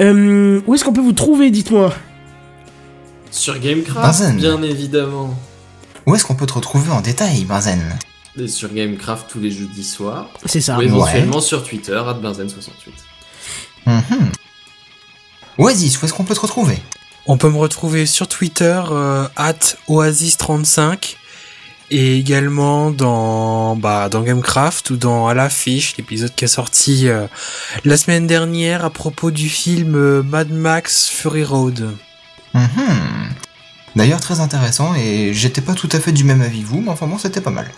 Euh, 0.00 0.60
où 0.66 0.74
est-ce 0.74 0.84
qu'on 0.84 0.92
peut 0.92 1.00
vous 1.00 1.12
trouver, 1.12 1.52
dites-moi? 1.52 1.94
Sur 3.30 3.60
Gamecraft, 3.60 4.34
bien 4.34 4.60
évidemment. 4.64 5.38
où 6.06 6.14
est-ce 6.16 6.24
qu'on 6.24 6.34
peut 6.34 6.46
te 6.46 6.54
retrouver 6.54 6.90
en 6.90 7.00
détail, 7.00 7.44
Benzen 7.44 7.80
Et 8.36 8.48
sur 8.48 8.72
Gamecraft 8.74 9.26
tous 9.30 9.38
les 9.38 9.52
jeudis 9.52 9.84
soirs. 9.84 10.30
C'est 10.46 10.60
ça. 10.60 10.76
Ou 10.78 10.82
éventuellement 10.82 11.40
sur 11.40 11.62
Twitter, 11.62 12.02
Benzen68. 12.20 12.90
Mhm. 13.86 14.32
Oasis, 15.58 16.02
où 16.02 16.04
est-ce 16.04 16.12
qu'on 16.12 16.24
peut 16.24 16.34
te 16.34 16.40
retrouver? 16.40 16.78
On 17.28 17.38
peut 17.38 17.50
me 17.50 17.58
retrouver 17.58 18.06
sur 18.06 18.28
Twitter, 18.28 18.80
euh, 18.90 19.26
at 19.34 19.58
Oasis35, 19.88 21.16
et 21.90 22.18
également 22.18 22.92
dans, 22.92 23.74
bah, 23.74 24.08
dans 24.08 24.22
Gamecraft 24.22 24.90
ou 24.90 24.96
dans 24.96 25.26
À 25.26 25.34
l'affiche, 25.34 25.96
l'épisode 25.96 26.34
qui 26.34 26.44
est 26.44 26.48
sorti 26.48 27.08
euh, 27.08 27.26
la 27.84 27.96
semaine 27.96 28.28
dernière 28.28 28.84
à 28.84 28.90
propos 28.90 29.32
du 29.32 29.48
film 29.48 29.96
euh, 29.96 30.22
Mad 30.22 30.52
Max 30.52 31.08
Fury 31.08 31.42
Road. 31.42 31.96
Mhm. 32.54 33.30
D'ailleurs, 33.96 34.20
très 34.20 34.38
intéressant, 34.38 34.94
et 34.94 35.34
j'étais 35.34 35.62
pas 35.62 35.74
tout 35.74 35.88
à 35.92 35.98
fait 35.98 36.12
du 36.12 36.22
même 36.22 36.42
avis 36.42 36.62
que 36.62 36.66
vous, 36.66 36.80
mais 36.80 36.90
enfin 36.90 37.08
bon, 37.08 37.18
c'était 37.18 37.40
pas 37.40 37.50
mal. 37.50 37.68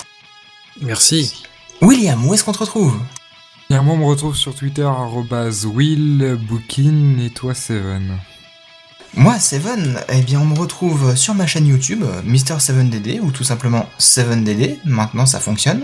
Merci. 0.83 1.45
William, 1.81 2.27
où 2.27 2.35
est-ce 2.35 2.45
qu'on 2.45 2.53
te 2.53 2.59
retrouve? 2.59 2.99
Et 3.71 3.75
moi, 3.79 3.95
on 3.95 3.97
me 3.99 4.05
retrouve 4.05 4.37
sur 4.37 4.55
Twitter, 4.55 4.89
willbookin 5.65 7.19
et 7.25 7.31
toi 7.31 7.55
Seven. 7.55 8.19
Moi, 9.15 9.39
Seven, 9.39 10.01
eh 10.11 10.23
bien, 10.23 10.41
on 10.41 10.45
me 10.45 10.59
retrouve 10.59 11.17
sur 11.17 11.35
ma 11.35 11.47
chaîne 11.47 11.67
YouTube, 11.67 12.05
Mister7DD, 12.27 13.21
ou 13.21 13.31
tout 13.33 13.43
simplement 13.43 13.89
7DD, 13.99 14.79
maintenant 14.85 15.27
ça 15.27 15.41
fonctionne. 15.41 15.83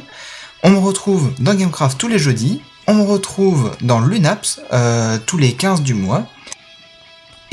On 0.63 0.71
me 0.71 0.79
retrouve 0.79 1.33
dans 1.39 1.55
Gamecraft 1.55 1.99
tous 1.99 2.09
les 2.09 2.19
jeudis, 2.19 2.61
on 2.87 2.95
me 2.95 3.03
retrouve 3.03 3.73
dans 3.81 4.01
Lunaps 4.01 4.61
euh, 4.73 5.19
tous 5.25 5.39
les 5.39 5.55
15 5.55 5.83
du 5.83 5.95
mois, 5.95 6.27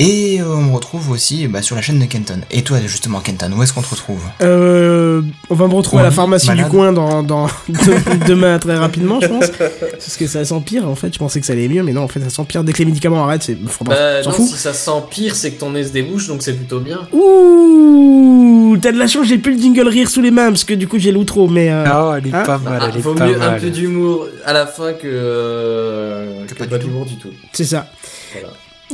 et 0.04 0.40
euh, 0.40 0.46
on 0.46 0.62
me 0.62 0.72
retrouve 0.74 1.10
aussi 1.10 1.46
bah, 1.46 1.62
sur 1.62 1.76
la 1.76 1.82
chaîne 1.82 1.98
de 1.98 2.04
Kenton. 2.06 2.40
Et 2.50 2.62
toi, 2.62 2.78
justement, 2.84 3.20
Kenton, 3.20 3.50
où 3.56 3.62
est-ce 3.62 3.72
qu'on 3.72 3.82
te 3.82 3.90
retrouve? 3.90 4.20
Euh, 4.42 5.22
on 5.50 5.54
va 5.54 5.68
me 5.68 5.74
retrouver 5.74 6.00
à 6.02 6.04
la 6.06 6.10
pharmacie 6.10 6.50
du 6.50 6.64
coin 6.64 6.92
dans, 6.92 7.22
dans 7.22 7.46
de- 7.68 8.26
demain 8.26 8.58
très 8.58 8.76
rapidement, 8.76 9.20
je 9.20 9.28
pense. 9.28 9.50
Parce 9.50 10.16
que 10.16 10.26
ça 10.26 10.44
s'empire, 10.44 10.88
en 10.88 10.94
fait. 10.94 11.12
Je 11.14 11.18
pensais 11.18 11.40
que 11.40 11.46
ça 11.46 11.52
allait 11.52 11.68
mieux, 11.68 11.82
mais 11.82 11.92
non, 11.92 12.02
en 12.02 12.08
fait, 12.08 12.20
ça 12.20 12.30
s'empire. 12.30 12.64
Dès 12.64 12.72
que 12.72 12.78
les 12.78 12.84
médicaments 12.86 13.24
arrêtent, 13.24 13.42
c'est. 13.44 13.56
Faut 13.68 13.84
pas- 13.84 13.94
Bah 13.94 14.22
s'en 14.22 14.30
non, 14.30 14.36
fout. 14.36 14.46
si 14.46 14.56
ça 14.56 14.72
s'empire, 14.74 15.34
c'est 15.36 15.52
que 15.52 15.60
ton 15.60 15.70
nez 15.70 15.84
se 15.84 15.92
débouche, 15.92 16.26
donc 16.28 16.42
c'est 16.42 16.54
plutôt 16.54 16.80
bien. 16.80 17.00
Ouh, 17.12 18.76
t'as 18.80 18.92
de 18.92 18.98
la 18.98 19.06
chance, 19.06 19.26
j'ai 19.26 19.38
plus 19.38 19.54
le 19.54 19.60
jingle 19.60 19.88
rire 19.88 20.08
sous 20.08 20.20
les 20.22 20.30
mains, 20.30 20.48
parce 20.48 20.64
que 20.64 20.74
du 20.74 20.88
coup, 20.88 20.98
j'ai 20.98 21.12
l'outro, 21.12 21.48
mais. 21.48 21.70
euh, 21.70 21.84
Ah, 21.86 22.14
elle 22.18 22.26
est 22.28 22.34
Hein 22.34 22.42
pas 22.44 22.58
mal, 22.58 22.78
Ah, 22.82 22.88
elle 22.90 22.98
est 22.98 23.00
vaut 23.00 23.14
pas 23.14 23.26
mieux 23.26 23.36
un 23.36 23.50
mal. 23.52 23.60
peu 23.60 23.70
d'humour 23.70 24.26
à 24.44 24.52
la 24.52 24.66
fin 24.66 24.92
que, 24.94 25.00
euh, 25.04 26.44
que 26.46 26.54
pas 26.54 26.66
pas 26.66 26.78
du 26.78 26.86
d'humour 26.86 27.04
du 27.06 27.16
tout. 27.16 27.30
C'est 27.52 27.64
ça. 27.64 27.86
Voilà. 28.32 28.48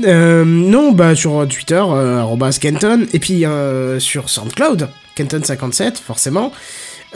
Euh, 0.04 0.44
non, 0.44 0.92
bah 0.92 1.14
sur 1.14 1.46
Twitter, 1.48 1.74
euh, 1.74 2.18
arrobas 2.18 2.58
Kenton, 2.60 3.06
et 3.12 3.18
puis 3.18 3.44
euh, 3.44 3.98
sur 3.98 4.28
SoundCloud, 4.28 4.88
Kenton57, 5.16 5.96
forcément. 5.96 6.52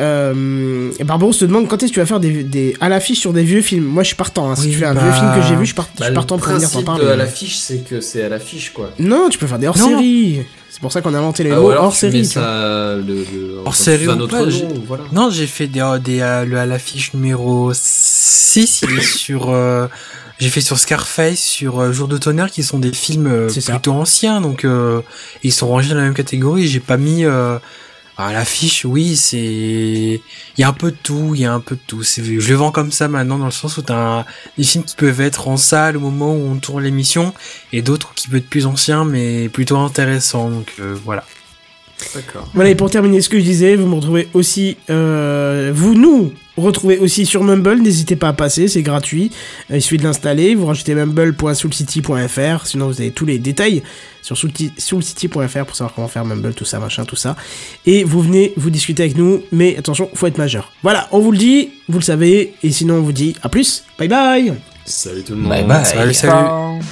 Euh, 0.01 0.91
et 0.99 1.05
Barbaros 1.05 1.33
te 1.35 1.45
demande 1.45 1.69
quand 1.69 1.83
est-ce 1.83 1.91
que 1.91 1.95
tu 1.95 2.01
vas 2.01 2.07
faire 2.07 2.21
des, 2.21 2.43
des 2.45 2.77
à 2.81 2.89
l'affiche 2.89 3.19
sur 3.21 3.33
des 3.33 3.43
vieux 3.43 3.61
films. 3.61 3.85
Moi, 3.85 4.03
je 4.03 4.09
suis 4.09 4.17
partant. 4.17 4.51
hein. 4.51 4.57
Si 4.57 4.67
Oui, 4.67 4.73
tu 4.73 4.79
fais 4.79 4.87
un 4.87 4.95
bah, 4.95 5.03
vieux 5.03 5.12
film 5.12 5.33
que 5.35 5.43
j'ai 5.43 5.55
vu, 5.55 5.61
je 5.61 5.67
suis, 5.67 5.75
part- 5.75 5.89
je 5.95 5.99
Bah, 6.01 6.05
suis 6.07 6.11
le 6.11 6.15
partant 6.15 6.39
pour 6.39 6.49
venir 6.53 6.71
t'en 6.71 6.83
parler. 6.83 7.07
à 7.07 7.17
l'affiche, 7.17 7.57
c'est 7.59 7.79
que 7.89 8.01
c'est 8.01 8.23
à 8.23 8.29
l'affiche, 8.29 8.73
quoi. 8.73 8.91
Non, 8.99 9.29
tu 9.29 9.39
peux 9.39 9.47
faire 9.47 9.59
des 9.59 9.67
hors-séries. 9.69 10.43
C'est 10.71 10.81
pour 10.81 10.91
ça 10.93 11.03
qu'on 11.03 11.12
a 11.15 11.19
inventé 11.19 11.45
les 11.45 11.51
Ah, 11.51 11.57
tu 11.57 11.61
hors-série. 11.79 12.12
le, 13.07 13.15
le, 13.15 13.61
ou 14.21 14.23
autre 14.23 14.37
pas, 14.39 14.45
nom, 14.45 14.51
j'ai- 14.51 14.67
voilà. 14.87 15.05
Non, 15.12 15.29
j'ai 15.31 15.47
fait 15.47 15.67
des, 15.67 15.81
euh, 15.81 15.99
des, 15.99 16.21
euh, 16.21 16.45
le 16.47 16.57
à 16.59 16.65
l'affiche 16.67 17.12
numéro 17.12 17.73
6, 17.75 18.83
il 18.91 18.99
est 18.99 19.03
sur, 19.03 19.51
euh, 19.51 19.87
j'ai 20.39 20.49
fait 20.49 20.62
sur 20.62 20.79
Scarface, 20.79 21.39
sur 21.41 21.81
euh, 21.81 21.93
Jour 21.93 22.09
de 22.09 22.17
tonnerre, 22.17 22.51
qui 22.51 22.62
sont 22.62 22.79
des 22.79 22.93
films 22.93 23.27
euh, 23.27 23.49
ça. 23.51 23.73
plutôt 23.73 23.93
anciens, 23.93 24.41
donc 24.41 24.65
euh, 24.65 25.03
ils 25.43 25.53
sont 25.53 25.69
rangés 25.69 25.91
dans 25.91 25.97
la 25.97 26.03
même 26.05 26.15
catégorie. 26.15 26.67
J'ai 26.67 26.81
pas 26.81 26.97
mis 26.97 27.25
euh, 27.27 27.59
à 28.19 28.33
l'affiche, 28.33 28.85
oui, 28.85 29.17
c'est, 29.17 29.39
il 29.39 30.61
y 30.61 30.63
a 30.65 30.69
un 30.69 30.73
peu 30.73 30.91
de 30.91 30.97
tout, 31.03 31.33
il 31.35 31.41
y 31.41 31.45
a 31.45 31.53
un 31.53 31.61
peu 31.61 31.77
de 31.77 31.81
tout. 31.87 32.03
C'est, 32.03 32.23
je 32.25 32.49
le 32.49 32.55
vends 32.55 32.71
comme 32.71 32.93
ça 32.93 33.09
maintenant, 33.09 33.39
dans 33.39 33.47
le 33.47 33.51
sens 33.51 33.79
où 33.79 33.83
t'as 33.83 34.19
un- 34.21 34.25
des 34.59 34.65
films 34.65 34.85
qui 34.85 34.97
peuvent 34.97 35.21
être 35.21 35.49
en 35.49 35.57
salle 35.57 35.97
au 35.97 36.01
moment 36.01 36.35
où 36.35 36.47
on 36.51 36.57
tourne 36.57 36.83
l'émission, 36.83 37.33
et 37.73 37.81
d'autres 37.83 38.13
qui 38.15 38.29
peuvent 38.29 38.39
être 38.39 38.49
plus 38.51 38.67
anciens, 38.67 39.05
mais 39.05 39.49
plutôt 39.49 39.79
intéressants. 39.79 40.51
Donc 40.51 40.73
euh, 40.81 40.95
voilà. 41.05 41.25
D'accord. 42.15 42.49
Voilà, 42.55 42.71
et 42.71 42.75
pour 42.75 42.91
terminer 42.91 43.21
ce 43.21 43.29
que 43.29 43.39
je 43.39 43.45
disais, 43.45 43.77
vous 43.77 43.87
me 43.87 43.95
retrouvez 43.95 44.29
aussi, 44.35 44.77
euh, 44.91 45.71
vous 45.75 45.95
nous 45.95 46.33
retrouvez 46.57 46.99
aussi 46.99 47.25
sur 47.25 47.43
Mumble, 47.45 47.81
n'hésitez 47.81 48.17
pas 48.17 48.29
à 48.29 48.33
passer, 48.35 48.69
c'est 48.69 48.83
gratuit, 48.83 49.31
Euh, 49.71 49.77
il 49.77 49.83
suffit 49.83 49.97
de 49.97 50.03
l'installer, 50.05 50.55
vous 50.55 50.67
rajoutez 50.67 50.95
mumble.soulcity.fr, 50.95 52.67
sinon 52.67 52.89
vous 52.89 53.01
avez 53.01 53.11
tous 53.11 53.25
les 53.25 53.39
détails 53.39 53.83
sur 54.21 54.37
soulcity.fr 54.37 55.65
pour 55.65 55.75
savoir 55.77 55.95
comment 55.95 56.09
faire 56.09 56.25
Mumble, 56.25 56.53
tout 56.55 56.65
ça, 56.67 56.79
machin, 56.79 57.05
tout 57.05 57.17
ça, 57.17 57.37
et 57.87 58.05
vous 58.05 58.21
venez, 58.21 58.53
vous 58.57 58.71
discutez 58.71 59.05
avec 59.05 59.17
nous, 59.17 59.43
mais 59.51 59.77
attention, 59.79 60.11
faut 60.15 60.27
être 60.27 60.39
majeur. 60.39 60.73
Voilà, 60.83 61.09
on 61.13 61.21
vous 61.21 61.33
le 61.33 61.39
dit, 61.39 61.71
vous 61.89 61.99
le 61.99 62.05
savez, 62.05 62.55
et 62.63 62.71
sinon 62.71 62.97
on 62.97 63.03
vous 63.03 63.13
dit 63.13 63.35
à 63.43 63.49
plus, 63.49 63.85
bye 63.99 64.09
bye 64.09 64.53
Salut 64.85 65.23
tout 65.23 65.35
le 65.35 65.39
monde. 65.41 65.51
Bye 65.51 65.65
bye. 65.65 65.85
Salut, 65.85 66.13
salut. 66.13 66.83